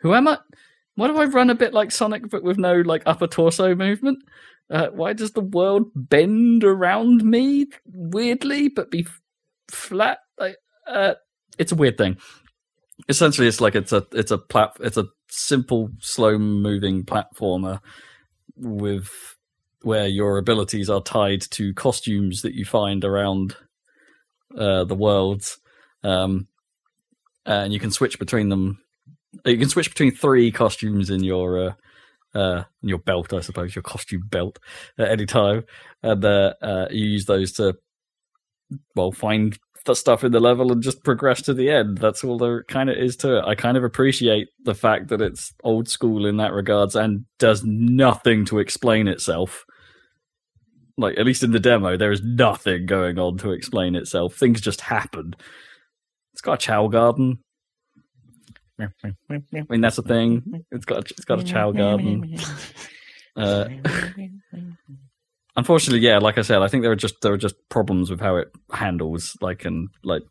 who 0.00 0.14
am 0.14 0.28
I? 0.28 0.38
Why 0.96 1.06
do 1.08 1.16
I 1.16 1.24
run 1.24 1.50
a 1.50 1.54
bit 1.54 1.72
like 1.72 1.92
Sonic 1.92 2.28
but 2.30 2.42
with 2.42 2.58
no 2.58 2.74
like 2.74 3.02
upper 3.06 3.26
torso 3.26 3.74
movement? 3.74 4.18
Uh, 4.68 4.88
why 4.88 5.12
does 5.12 5.32
the 5.32 5.40
world 5.40 5.90
bend 5.94 6.62
around 6.62 7.24
me 7.24 7.66
weirdly, 7.86 8.68
but 8.68 8.90
be 8.90 9.00
f- 9.00 9.20
flat? 9.70 10.18
Like, 10.38 10.56
uh, 10.86 11.14
it's 11.58 11.72
a 11.72 11.76
weird 11.76 11.98
thing. 11.98 12.18
Essentially, 13.08 13.48
it's 13.48 13.60
like 13.60 13.74
it's 13.74 13.92
a 13.92 14.06
it's 14.12 14.30
a 14.30 14.38
plat 14.38 14.76
it's 14.80 14.96
a 14.96 15.06
simple, 15.30 15.90
slow 16.00 16.38
moving 16.38 17.04
platformer 17.04 17.80
with 18.56 19.36
where 19.82 20.06
your 20.06 20.38
abilities 20.38 20.90
are 20.90 21.00
tied 21.00 21.40
to 21.40 21.72
costumes 21.74 22.42
that 22.42 22.54
you 22.54 22.64
find 22.64 23.04
around 23.04 23.56
uh, 24.56 24.84
the 24.84 24.94
worlds, 24.94 25.58
um, 26.02 26.46
and 27.46 27.72
you 27.72 27.80
can 27.80 27.90
switch 27.90 28.18
between 28.18 28.48
them. 28.48 28.82
You 29.44 29.56
can 29.56 29.68
switch 29.68 29.88
between 29.88 30.10
three 30.10 30.50
costumes 30.50 31.08
in 31.08 31.22
your 31.22 31.68
uh, 31.68 31.72
uh, 32.38 32.64
in 32.82 32.88
your 32.88 32.98
belt, 32.98 33.32
I 33.32 33.40
suppose, 33.40 33.74
your 33.74 33.82
costume 33.82 34.22
belt 34.28 34.58
at 34.98 35.10
any 35.10 35.26
time, 35.26 35.64
and 36.02 36.24
uh, 36.24 36.54
uh, 36.60 36.86
you 36.90 37.06
use 37.06 37.24
those 37.24 37.52
to 37.52 37.76
well 38.94 39.12
find 39.12 39.58
the 39.84 39.94
stuff 39.94 40.24
in 40.24 40.32
the 40.32 40.40
level 40.40 40.72
and 40.72 40.82
just 40.82 41.04
progress 41.04 41.42
to 41.42 41.54
the 41.54 41.70
end. 41.70 41.98
That's 41.98 42.22
all 42.22 42.38
there 42.38 42.64
kind 42.64 42.90
of 42.90 42.96
is 42.96 43.16
to 43.18 43.38
it. 43.38 43.44
I 43.44 43.54
kind 43.54 43.76
of 43.76 43.84
appreciate 43.84 44.48
the 44.64 44.74
fact 44.74 45.08
that 45.08 45.20
it's 45.20 45.54
old 45.64 45.88
school 45.88 46.26
in 46.26 46.36
that 46.36 46.52
regards 46.52 46.94
and 46.94 47.24
does 47.38 47.64
nothing 47.64 48.44
to 48.46 48.58
explain 48.58 49.08
itself. 49.08 49.64
Like 50.96 51.18
at 51.18 51.24
least 51.24 51.42
in 51.42 51.52
the 51.52 51.60
demo, 51.60 51.96
there 51.96 52.12
is 52.12 52.22
nothing 52.22 52.86
going 52.86 53.18
on 53.18 53.38
to 53.38 53.52
explain 53.52 53.94
itself. 53.94 54.34
Things 54.34 54.60
just 54.60 54.82
happen. 54.82 55.34
It's 56.32 56.42
got 56.42 56.54
a 56.54 56.58
Chao 56.58 56.88
garden. 56.88 57.38
I 58.78 58.88
mean, 59.68 59.80
that's 59.80 59.98
a 59.98 60.02
thing. 60.02 60.64
It's 60.70 60.84
got 60.84 60.98
a, 60.98 61.00
it's 61.00 61.24
got 61.24 61.40
a 61.40 61.44
Chao 61.44 61.72
garden. 61.72 62.36
Uh, 63.36 63.68
unfortunately, 65.56 66.06
yeah, 66.06 66.18
like 66.18 66.38
I 66.38 66.42
said, 66.42 66.62
I 66.62 66.68
think 66.68 66.82
there 66.82 66.92
are 66.92 66.96
just 66.96 67.20
there 67.22 67.32
are 67.32 67.38
just 67.38 67.56
problems 67.68 68.10
with 68.10 68.20
how 68.20 68.36
it 68.36 68.48
handles. 68.72 69.36
Like 69.40 69.64
and 69.64 69.88
like, 70.04 70.22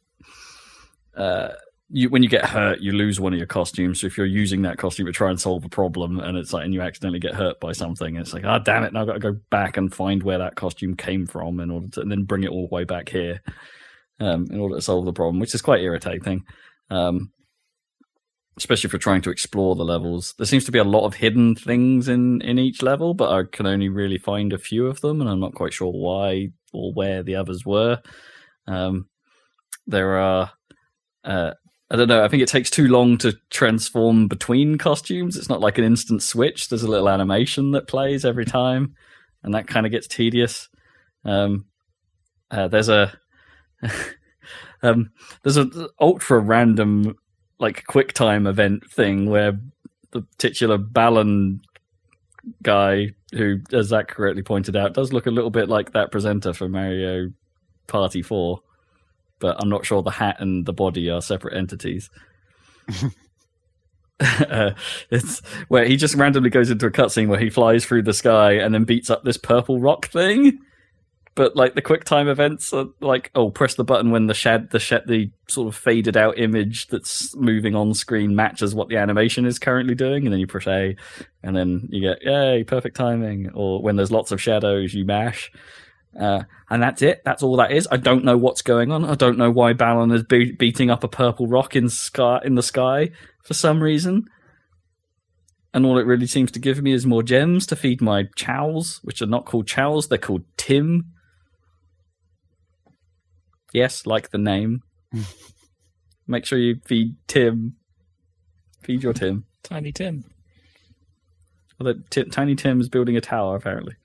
uh, 1.16 1.50
you 1.90 2.10
when 2.10 2.24
you 2.24 2.30
get 2.30 2.46
hurt, 2.46 2.80
you 2.80 2.92
lose 2.92 3.20
one 3.20 3.34
of 3.34 3.38
your 3.38 3.48
costumes. 3.48 4.02
So 4.02 4.08
if 4.08 4.18
you're 4.18 4.26
using 4.26 4.62
that 4.64 4.78
costume 4.78 5.08
to 5.08 5.12
try 5.12 5.30
and 5.30 5.40
solve 5.40 5.66
a 5.66 5.70
problem, 5.70 6.20
and 6.20 6.38
it's 6.38 6.54
like 6.54 6.66
and 6.66 6.74
you 6.74 6.82
accidentally 6.82 7.20
get 7.20 7.36
hurt 7.36 7.60
by 7.60 7.72
something, 7.72 8.16
it's 8.16 8.34
like, 8.34 8.44
ah, 8.46 8.58
oh, 8.60 8.64
damn 8.64 8.84
it! 8.84 8.94
Now 8.94 9.02
I've 9.02 9.08
got 9.08 9.14
to 9.14 9.20
go 9.20 9.36
back 9.50 9.78
and 9.78 9.94
find 9.94 10.24
where 10.24 10.38
that 10.40 10.56
costume 10.56 10.96
came 10.96 11.26
from 11.26 11.60
in 11.60 11.72
order 11.72 11.88
to, 11.90 12.02
and 12.02 12.12
then 12.12 12.24
bring 12.24 12.44
it 12.44 12.52
all 12.52 12.68
the 12.68 12.76
way 12.76 12.84
back 12.84 13.10
here, 13.10 13.42
um, 14.20 14.48
in 14.52 14.60
order 14.60 14.76
to 14.76 14.82
solve 14.82 15.06
the 15.06 15.14
problem, 15.14 15.40
which 15.40 15.56
is 15.56 15.62
quite 15.62 15.82
irritating. 15.82 16.44
Um, 16.90 17.32
especially 18.60 18.90
for 18.90 18.98
trying 18.98 19.22
to 19.22 19.30
explore 19.30 19.74
the 19.74 19.86
levels. 19.86 20.34
There 20.38 20.46
seems 20.46 20.66
to 20.66 20.72
be 20.72 20.80
a 20.80 20.84
lot 20.84 21.06
of 21.06 21.16
hidden 21.16 21.56
things 21.56 22.10
in 22.10 22.42
in 22.42 22.60
each 22.60 22.82
level, 22.84 23.14
but 23.14 23.32
I 23.32 23.44
can 23.50 23.66
only 23.66 23.88
really 23.88 24.18
find 24.18 24.52
a 24.52 24.58
few 24.58 24.86
of 24.86 25.00
them, 25.00 25.22
and 25.22 25.30
I'm 25.30 25.40
not 25.40 25.56
quite 25.56 25.74
sure 25.74 25.92
why 25.92 26.50
or 26.74 26.94
where 26.94 27.24
the 27.24 27.36
others 27.36 27.66
were. 27.66 28.02
Um, 28.68 29.08
there 29.88 30.18
are. 30.18 30.52
Uh, 31.24 31.54
I 31.90 31.96
don't 31.96 32.10
know. 32.10 32.24
I 32.24 32.28
think 32.28 32.44
it 32.44 32.50
takes 32.50 32.70
too 32.70 32.88
long 32.88 33.18
to 33.20 33.34
transform 33.50 34.28
between 34.28 34.78
costumes. 34.78 35.38
It's 35.38 35.50
not 35.50 35.62
like 35.62 35.78
an 35.78 35.86
instant 35.86 36.22
switch. 36.22 36.68
There's 36.68 36.84
a 36.84 36.88
little 36.88 37.10
animation 37.10 37.72
that 37.72 37.88
plays 37.88 38.26
every 38.26 38.46
time, 38.46 38.94
and 39.42 39.54
that 39.54 39.68
kind 39.68 39.86
of 39.86 39.92
gets 39.92 40.06
tedious. 40.06 40.68
Um, 41.24 41.66
uh, 42.52 42.68
there's 42.68 42.90
a 42.90 43.18
um, 44.84 45.12
there's 45.44 45.58
a 45.58 45.90
ultra 46.00 46.40
random 46.40 47.16
like 47.60 47.86
quick 47.86 48.14
time 48.14 48.48
event 48.48 48.90
thing 48.90 49.30
where 49.30 49.60
the 50.12 50.26
titular 50.38 50.78
Balan 50.78 51.62
guy, 52.64 53.10
who, 53.34 53.60
as 53.74 53.88
Zac 53.88 54.08
correctly 54.08 54.44
pointed 54.44 54.76
out, 54.76 54.94
does 54.94 55.14
look 55.14 55.28
a 55.28 55.32
little 55.32 55.50
bit 55.50 55.70
like 55.70 55.92
that 55.92 56.12
presenter 56.12 56.54
for 56.54 56.70
Mario 56.70 57.32
Party 57.88 58.22
4, 58.22 58.60
but 59.40 59.58
I'm 59.62 59.70
not 59.70 59.86
sure 59.86 60.02
the 60.02 60.12
hat 60.12 60.38
and 60.40 60.66
the 60.66 60.74
body 60.74 61.10
are 61.10 61.22
separate 61.22 61.58
entities. 61.58 62.10
uh, 64.22 64.72
it's 65.12 65.40
where 65.68 65.86
he 65.86 65.98
just 65.98 66.16
randomly 66.16 66.50
goes 66.50 66.70
into 66.70 66.88
a 66.88 66.92
cutscene 66.92 67.28
where 67.28 67.40
he 67.40 67.50
flies 67.50 67.86
through 67.86 68.04
the 68.04 68.14
sky 68.14 68.54
and 68.54 68.74
then 68.74 68.84
beats 68.84 69.10
up 69.10 69.24
this 69.24 69.38
purple 69.38 69.80
rock 69.80 70.08
thing 70.08 70.60
but 71.40 71.56
like 71.56 71.74
the 71.74 71.82
quick 71.82 72.04
time 72.04 72.28
events 72.28 72.74
are 72.74 72.88
like 73.00 73.32
oh 73.34 73.50
press 73.50 73.76
the 73.76 73.84
button 73.86 74.12
when 74.12 74.28
the 74.28 74.34
shed 74.34 74.70
the 74.72 74.78
shed 74.78 75.04
the 75.08 75.32
sort 75.48 75.70
of 75.70 75.74
faded 75.74 76.18
out 76.18 76.38
image 76.38 76.88
that's 76.88 77.34
moving 77.38 77.76
on 77.76 77.94
screen 77.94 78.36
matches 78.36 78.76
what 78.76 78.90
the 78.90 78.98
animation 78.98 79.46
is 79.46 79.58
currently 79.58 79.96
doing 79.96 80.26
and 80.26 80.34
then 80.34 80.40
you 80.42 80.46
press 80.46 80.68
a 80.68 80.94
and 81.42 81.56
then 81.56 81.88
you 81.92 82.02
get 82.02 82.22
yay 82.26 82.66
perfect 82.66 82.98
timing 82.98 83.50
or 83.54 83.82
when 83.82 83.96
there's 83.96 84.12
lots 84.12 84.34
of 84.34 84.42
shadows 84.42 84.94
you 84.94 85.06
mash. 85.06 85.50
Uh, 86.20 86.44
and 86.70 86.84
that's 86.84 87.02
it. 87.02 87.22
That's 87.24 87.42
all 87.42 87.56
that 87.56 87.72
is. 87.72 87.88
I 87.90 87.96
don't 87.96 88.26
know 88.26 88.36
what's 88.36 88.62
going 88.62 88.92
on. 88.92 89.06
I 89.06 89.16
don't 89.16 89.38
know 89.38 89.52
why 89.52 89.72
Balan 89.72 90.12
is 90.12 90.24
be- 90.24 90.52
beating 90.52 90.90
up 90.90 91.06
a 91.06 91.08
purple 91.08 91.48
rock 91.48 91.74
in 91.74 91.88
sky 91.88 92.42
in 92.44 92.56
the 92.56 92.64
sky 92.64 93.12
for 93.44 93.54
some 93.54 93.82
reason. 93.82 94.26
And 95.74 95.86
all 95.86 96.00
it 96.00 96.06
really 96.06 96.28
seems 96.28 96.52
to 96.52 96.60
give 96.60 96.82
me 96.82 96.92
is 96.92 97.06
more 97.06 97.24
gems 97.24 97.66
to 97.68 97.78
feed 97.78 98.02
my 98.02 98.26
chows, 98.36 99.00
which 99.04 99.22
are 99.22 99.28
not 99.28 99.46
called 99.46 99.68
chows, 99.68 100.10
they're 100.10 100.18
called 100.18 100.44
Tim. 100.58 101.14
Yes, 103.74 104.06
like 104.06 104.32
the 104.32 104.38
name. 104.38 104.82
Make 106.28 106.46
sure 106.46 106.60
you 106.60 106.80
feed 106.86 107.16
Tim. 107.28 107.76
Feed 108.84 109.04
your 109.04 109.14
Tim. 109.14 109.46
Tiny 109.64 109.92
Tim. 109.92 110.24
Although 111.80 112.00
T- 112.10 112.24
Tiny 112.26 112.56
Tim 112.56 112.82
is 112.82 112.90
building 112.90 113.18
a 113.18 113.22
tower, 113.22 113.56
apparently. 113.56 113.96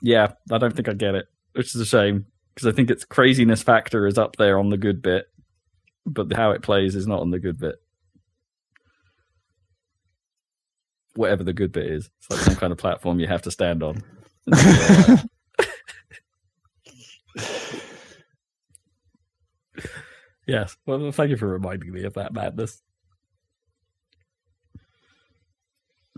Yeah, 0.00 0.32
I 0.50 0.58
don't 0.58 0.74
think 0.74 0.88
I 0.88 0.92
get 0.92 1.14
it, 1.14 1.26
which 1.52 1.74
is 1.74 1.80
a 1.80 1.86
shame 1.86 2.26
because 2.54 2.68
I 2.68 2.72
think 2.72 2.90
its 2.90 3.04
craziness 3.04 3.62
factor 3.62 4.06
is 4.06 4.18
up 4.18 4.36
there 4.36 4.58
on 4.58 4.70
the 4.70 4.76
good 4.76 5.02
bit, 5.02 5.26
but 6.06 6.32
how 6.32 6.52
it 6.52 6.62
plays 6.62 6.94
is 6.94 7.06
not 7.06 7.20
on 7.20 7.30
the 7.30 7.40
good 7.40 7.58
bit. 7.58 7.76
Whatever 11.14 11.44
the 11.44 11.52
good 11.52 11.72
bit 11.72 11.86
is, 11.86 12.10
it's 12.18 12.30
like 12.30 12.40
some 12.40 12.56
kind 12.56 12.72
of 12.72 12.78
platform 12.78 13.18
you 13.18 13.26
have 13.26 13.42
to 13.42 13.50
stand 13.50 13.82
on. 13.82 14.02
Yes. 20.46 20.76
Well, 20.86 21.10
thank 21.12 21.30
you 21.30 21.36
for 21.36 21.48
reminding 21.48 21.92
me 21.92 22.04
of 22.04 22.14
that 22.14 22.32
madness. 22.32 22.82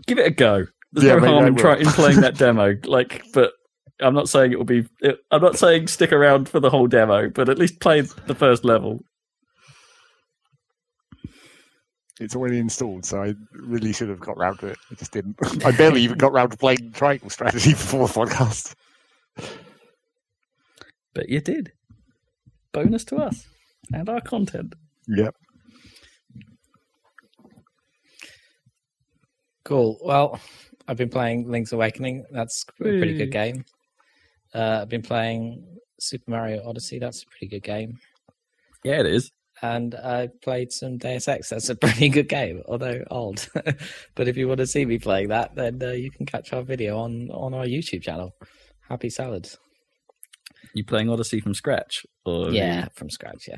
Give 0.05 0.19
it 0.19 0.27
a 0.27 0.31
go. 0.31 0.65
There's 0.91 1.05
Yeah, 1.05 1.15
no 1.15 1.27
harm 1.27 1.47
in, 1.47 1.55
try, 1.55 1.77
in 1.77 1.87
playing 1.87 2.21
that 2.21 2.37
demo. 2.37 2.75
Like, 2.85 3.23
but 3.33 3.53
I'm 3.99 4.13
not 4.13 4.29
saying 4.29 4.51
it 4.51 4.57
will 4.57 4.65
be. 4.65 4.87
It, 5.01 5.19
I'm 5.31 5.41
not 5.41 5.57
saying 5.57 5.87
stick 5.87 6.11
around 6.11 6.49
for 6.49 6.59
the 6.59 6.69
whole 6.69 6.87
demo, 6.87 7.29
but 7.29 7.49
at 7.49 7.57
least 7.57 7.79
play 7.79 8.01
the 8.01 8.35
first 8.35 8.63
level. 8.63 9.03
It's 12.19 12.35
already 12.35 12.57
installed, 12.57 13.05
so 13.05 13.21
I 13.21 13.35
really 13.51 13.93
should 13.93 14.09
have 14.09 14.19
got 14.19 14.37
round 14.37 14.59
to 14.59 14.67
it. 14.67 14.77
I 14.91 14.95
just 14.95 15.11
didn't. 15.11 15.35
I 15.65 15.71
barely 15.71 16.01
even 16.01 16.17
got 16.17 16.33
round 16.33 16.51
to 16.51 16.57
playing 16.57 16.91
Triangle 16.93 17.29
Strategy 17.29 17.71
before 17.73 18.07
the 18.07 18.13
podcast. 18.13 18.73
But 21.13 21.29
you 21.29 21.41
did. 21.41 21.73
Bonus 22.73 23.05
to 23.05 23.17
us 23.17 23.47
and 23.93 24.09
our 24.09 24.21
content. 24.21 24.73
Yep. 25.07 25.35
Cool. 29.63 29.97
Well, 30.01 30.39
I've 30.87 30.97
been 30.97 31.09
playing 31.09 31.49
Link's 31.49 31.73
Awakening. 31.73 32.25
That's 32.31 32.65
a 32.79 32.83
pretty 32.83 33.13
Whee. 33.13 33.17
good 33.17 33.31
game. 33.31 33.65
Uh, 34.53 34.79
I've 34.81 34.89
been 34.89 35.01
playing 35.01 35.65
Super 35.99 36.31
Mario 36.31 36.67
Odyssey. 36.67 36.99
That's 36.99 37.23
a 37.23 37.25
pretty 37.27 37.47
good 37.47 37.63
game. 37.63 37.97
Yeah, 38.83 38.99
it 39.01 39.05
is. 39.07 39.31
And 39.61 39.95
I 39.95 40.29
played 40.43 40.71
some 40.71 40.97
Deus 40.97 41.27
Ex. 41.27 41.49
That's 41.49 41.69
a 41.69 41.75
pretty 41.81 42.09
good 42.09 42.29
game, 42.29 42.61
although 42.67 43.03
old. 43.11 43.49
but 44.15 44.27
if 44.27 44.37
you 44.37 44.47
want 44.47 44.59
to 44.59 44.67
see 44.67 44.85
me 44.85 44.99
playing 44.99 45.29
that, 45.29 45.55
then 45.55 45.81
uh, 45.81 45.91
you 45.91 46.11
can 46.11 46.25
catch 46.25 46.53
our 46.53 46.61
video 46.61 46.97
on 46.99 47.29
on 47.31 47.53
our 47.53 47.65
YouTube 47.65 48.03
channel. 48.03 48.35
Happy 48.87 49.09
Salads. 49.09 49.57
You 50.73 50.85
playing 50.85 51.09
Odyssey 51.09 51.39
from 51.39 51.53
scratch? 51.55 52.05
Or 52.25 52.51
Yeah, 52.51 52.87
from 52.93 53.09
scratch. 53.09 53.47
Yeah, 53.47 53.55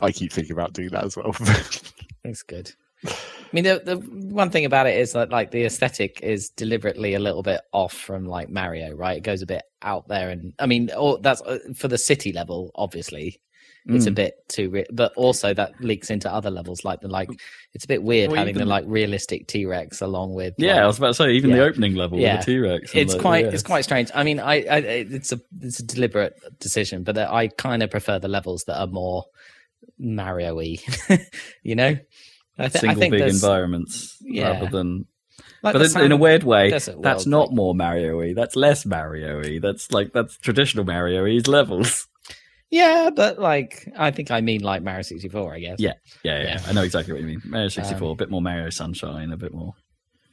I 0.00 0.10
keep 0.12 0.32
thinking 0.32 0.52
about 0.52 0.72
doing 0.72 0.88
that 0.90 1.04
as 1.04 1.16
well. 1.16 1.34
it's 2.24 2.42
good. 2.42 2.72
I 3.06 3.12
mean, 3.52 3.64
the 3.64 3.82
the 3.84 3.96
one 3.96 4.50
thing 4.50 4.64
about 4.64 4.86
it 4.86 4.96
is 4.98 5.12
that 5.12 5.30
like 5.30 5.50
the 5.50 5.64
aesthetic 5.64 6.20
is 6.22 6.48
deliberately 6.50 7.14
a 7.14 7.18
little 7.18 7.42
bit 7.42 7.60
off 7.72 7.92
from 7.92 8.24
like 8.26 8.48
Mario, 8.48 8.94
right? 8.94 9.18
It 9.18 9.24
goes 9.24 9.42
a 9.42 9.46
bit 9.46 9.62
out 9.82 10.08
there, 10.08 10.30
and 10.30 10.54
I 10.58 10.66
mean, 10.66 10.90
all, 10.90 11.18
that's 11.18 11.42
uh, 11.42 11.58
for 11.74 11.88
the 11.88 11.98
city 11.98 12.32
level, 12.32 12.70
obviously. 12.74 13.40
It's 13.86 14.06
a 14.06 14.12
Mm. 14.12 14.14
bit 14.14 14.34
too, 14.48 14.70
re- 14.70 14.86
but 14.92 15.12
also 15.16 15.52
that 15.54 15.72
leaks 15.80 16.08
into 16.08 16.32
other 16.32 16.52
levels, 16.52 16.84
like 16.84 17.00
the 17.00 17.08
like. 17.08 17.28
It's 17.74 17.84
a 17.84 17.88
bit 17.88 18.00
weird 18.00 18.30
Well, 18.30 18.38
having 18.38 18.54
even- 18.54 18.60
the 18.68 18.70
like 18.70 18.84
realistic 18.86 19.48
T 19.48 19.66
Rex 19.66 20.00
along 20.00 20.34
with. 20.34 20.54
Yeah, 20.56 20.84
I 20.84 20.86
was 20.86 20.98
about 20.98 21.08
to 21.08 21.14
say 21.14 21.32
even 21.32 21.50
the 21.50 21.64
opening 21.64 21.96
level 21.96 22.16
Yeah. 22.20 22.36
with 22.36 22.46
the 22.46 22.52
T 22.52 22.58
Rex. 22.60 22.92
it's 22.94 23.16
quite 23.16 23.46
it's 23.46 23.64
quite 23.64 23.82
strange. 23.82 24.08
I 24.14 24.22
mean, 24.22 24.38
I, 24.38 24.54
I 24.62 24.76
it's 24.78 25.32
a 25.32 25.40
it's 25.60 25.80
a 25.80 25.82
deliberate 25.84 26.34
decision, 26.60 27.02
but 27.02 27.18
I 27.18 27.48
kind 27.48 27.82
of 27.82 27.90
prefer 27.90 28.20
the 28.20 28.28
levels 28.28 28.62
that 28.68 28.78
are 28.80 28.86
more 28.86 29.24
Mario-y, 30.02 30.78
you 31.62 31.74
know. 31.74 31.96
I, 32.58 32.64
I 32.64 32.68
single 32.68 32.98
think 33.00 33.12
big 33.12 33.22
environments 33.22 34.16
Yeah. 34.20 34.50
rather 34.50 34.66
than. 34.68 35.06
like 35.62 35.72
but 35.72 35.82
in, 35.82 36.00
in 36.02 36.12
a 36.12 36.16
weird 36.16 36.42
way, 36.44 36.70
that's 36.70 37.24
not 37.26 37.52
more 37.54 37.74
Mario-y. 37.74 38.34
That's 38.34 38.56
less 38.56 38.84
Mario-y. 38.84 39.58
That's 39.62 39.90
like 39.90 40.12
that's 40.12 40.36
traditional 40.38 40.84
Mario-y's 40.84 41.46
levels. 41.46 42.06
Yeah, 42.74 43.10
but 43.14 43.38
like 43.38 43.86
I 43.98 44.10
think 44.12 44.30
I 44.30 44.40
mean 44.40 44.62
like 44.62 44.82
Mario 44.82 45.02
64, 45.02 45.52
I 45.54 45.58
guess. 45.58 45.76
Yeah. 45.78 45.92
Yeah, 46.24 46.38
yeah, 46.38 46.44
Yeah. 46.44 46.62
I 46.66 46.72
know 46.72 46.82
exactly 46.82 47.12
what 47.12 47.20
you 47.20 47.26
mean. 47.28 47.42
Mario 47.44 47.68
64, 47.68 48.06
Um, 48.08 48.12
a 48.12 48.16
bit 48.16 48.30
more 48.30 48.40
Mario 48.40 48.70
Sunshine, 48.70 49.30
a 49.30 49.36
bit 49.36 49.52
more. 49.52 49.74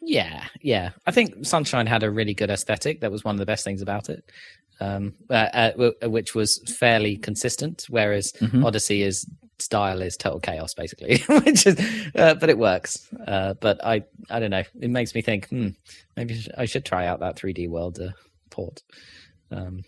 Yeah, 0.02 0.46
yeah. 0.62 0.92
I 1.06 1.12
think 1.12 1.46
Sunshine 1.46 1.86
had 1.86 2.02
a 2.02 2.10
really 2.10 2.34
good 2.34 2.50
aesthetic. 2.50 3.02
That 3.02 3.12
was 3.12 3.26
one 3.26 3.36
of 3.36 3.40
the 3.40 3.46
best 3.46 3.66
things 3.66 3.82
about 3.82 4.08
it, 4.08 4.24
um, 4.80 5.16
uh, 5.30 5.34
uh, 5.34 6.10
which 6.10 6.34
was 6.34 6.60
fairly 6.80 7.18
consistent. 7.18 7.86
Whereas 7.90 8.32
Mhm. 8.40 8.64
Odyssey 8.66 9.02
is 9.02 9.30
style 9.62 10.02
is 10.02 10.18
total 10.18 10.40
chaos, 10.40 10.74
basically. 10.74 11.20
which 11.28 11.66
is, 11.68 11.80
uh, 12.16 12.34
but 12.36 12.50
it 12.50 12.58
works. 12.58 13.08
Uh, 13.28 13.54
but 13.56 13.84
I, 13.86 14.04
I 14.30 14.40
don't 14.40 14.52
know. 14.52 14.64
It 14.80 14.90
makes 14.90 15.14
me 15.16 15.22
think. 15.22 15.48
Hmm, 15.50 15.70
maybe 16.16 16.40
I 16.58 16.66
should- 16.66 16.86
try 16.86 17.06
out 17.08 17.20
that 17.22 17.36
3D 17.38 17.70
World 17.70 18.00
uh, 18.00 18.12
port. 18.50 18.82
Um, 19.52 19.84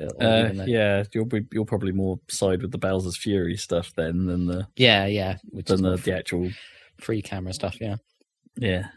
Uh, 0.00 0.50
yeah, 0.66 1.04
you'll 1.14 1.24
be 1.24 1.46
you'll 1.52 1.64
probably 1.64 1.92
more 1.92 2.18
side 2.28 2.62
with 2.62 2.72
the 2.72 2.78
Bowser's 2.78 3.16
Fury 3.16 3.56
stuff 3.56 3.92
then 3.96 4.26
than 4.26 4.46
the 4.46 4.66
yeah, 4.76 5.06
yeah. 5.06 5.36
Which 5.50 5.70
is 5.70 5.80
than 5.80 5.90
the, 5.90 5.96
the 5.96 6.16
actual 6.16 6.50
free 7.00 7.22
camera 7.22 7.52
stuff. 7.52 7.80
Yeah. 7.80 7.96
yeah. 8.56 8.88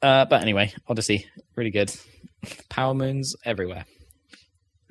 Uh, 0.00 0.24
but 0.24 0.40
anyway, 0.40 0.72
Odyssey, 0.88 1.26
really 1.56 1.70
good. 1.70 1.94
Power 2.70 2.94
moons 2.94 3.36
everywhere. 3.44 3.84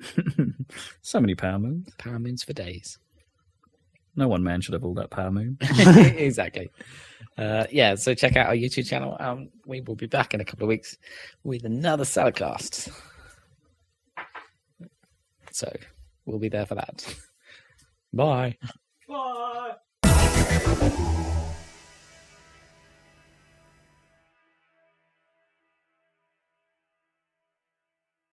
so 1.02 1.20
many 1.20 1.34
power 1.34 1.58
moons. 1.58 1.88
Power 1.98 2.18
moons 2.20 2.44
for 2.44 2.52
days. 2.52 2.98
No 4.20 4.28
one 4.28 4.44
man 4.44 4.60
should 4.60 4.74
have 4.74 4.84
all 4.84 4.92
that 4.92 5.08
power 5.08 5.30
moon. 5.30 5.56
exactly. 5.62 6.70
Uh, 7.38 7.64
yeah, 7.70 7.94
so 7.94 8.12
check 8.12 8.36
out 8.36 8.48
our 8.48 8.54
YouTube 8.54 8.86
channel. 8.86 9.16
Um, 9.18 9.48
we 9.64 9.80
will 9.80 9.96
be 9.96 10.04
back 10.04 10.34
in 10.34 10.42
a 10.42 10.44
couple 10.44 10.64
of 10.64 10.68
weeks 10.68 10.98
with 11.42 11.64
another 11.64 12.04
Salacast. 12.04 12.92
So 15.52 15.74
we'll 16.26 16.38
be 16.38 16.50
there 16.50 16.66
for 16.66 16.74
that. 16.74 17.16
Bye. 18.12 18.58
Bye. 19.08 19.76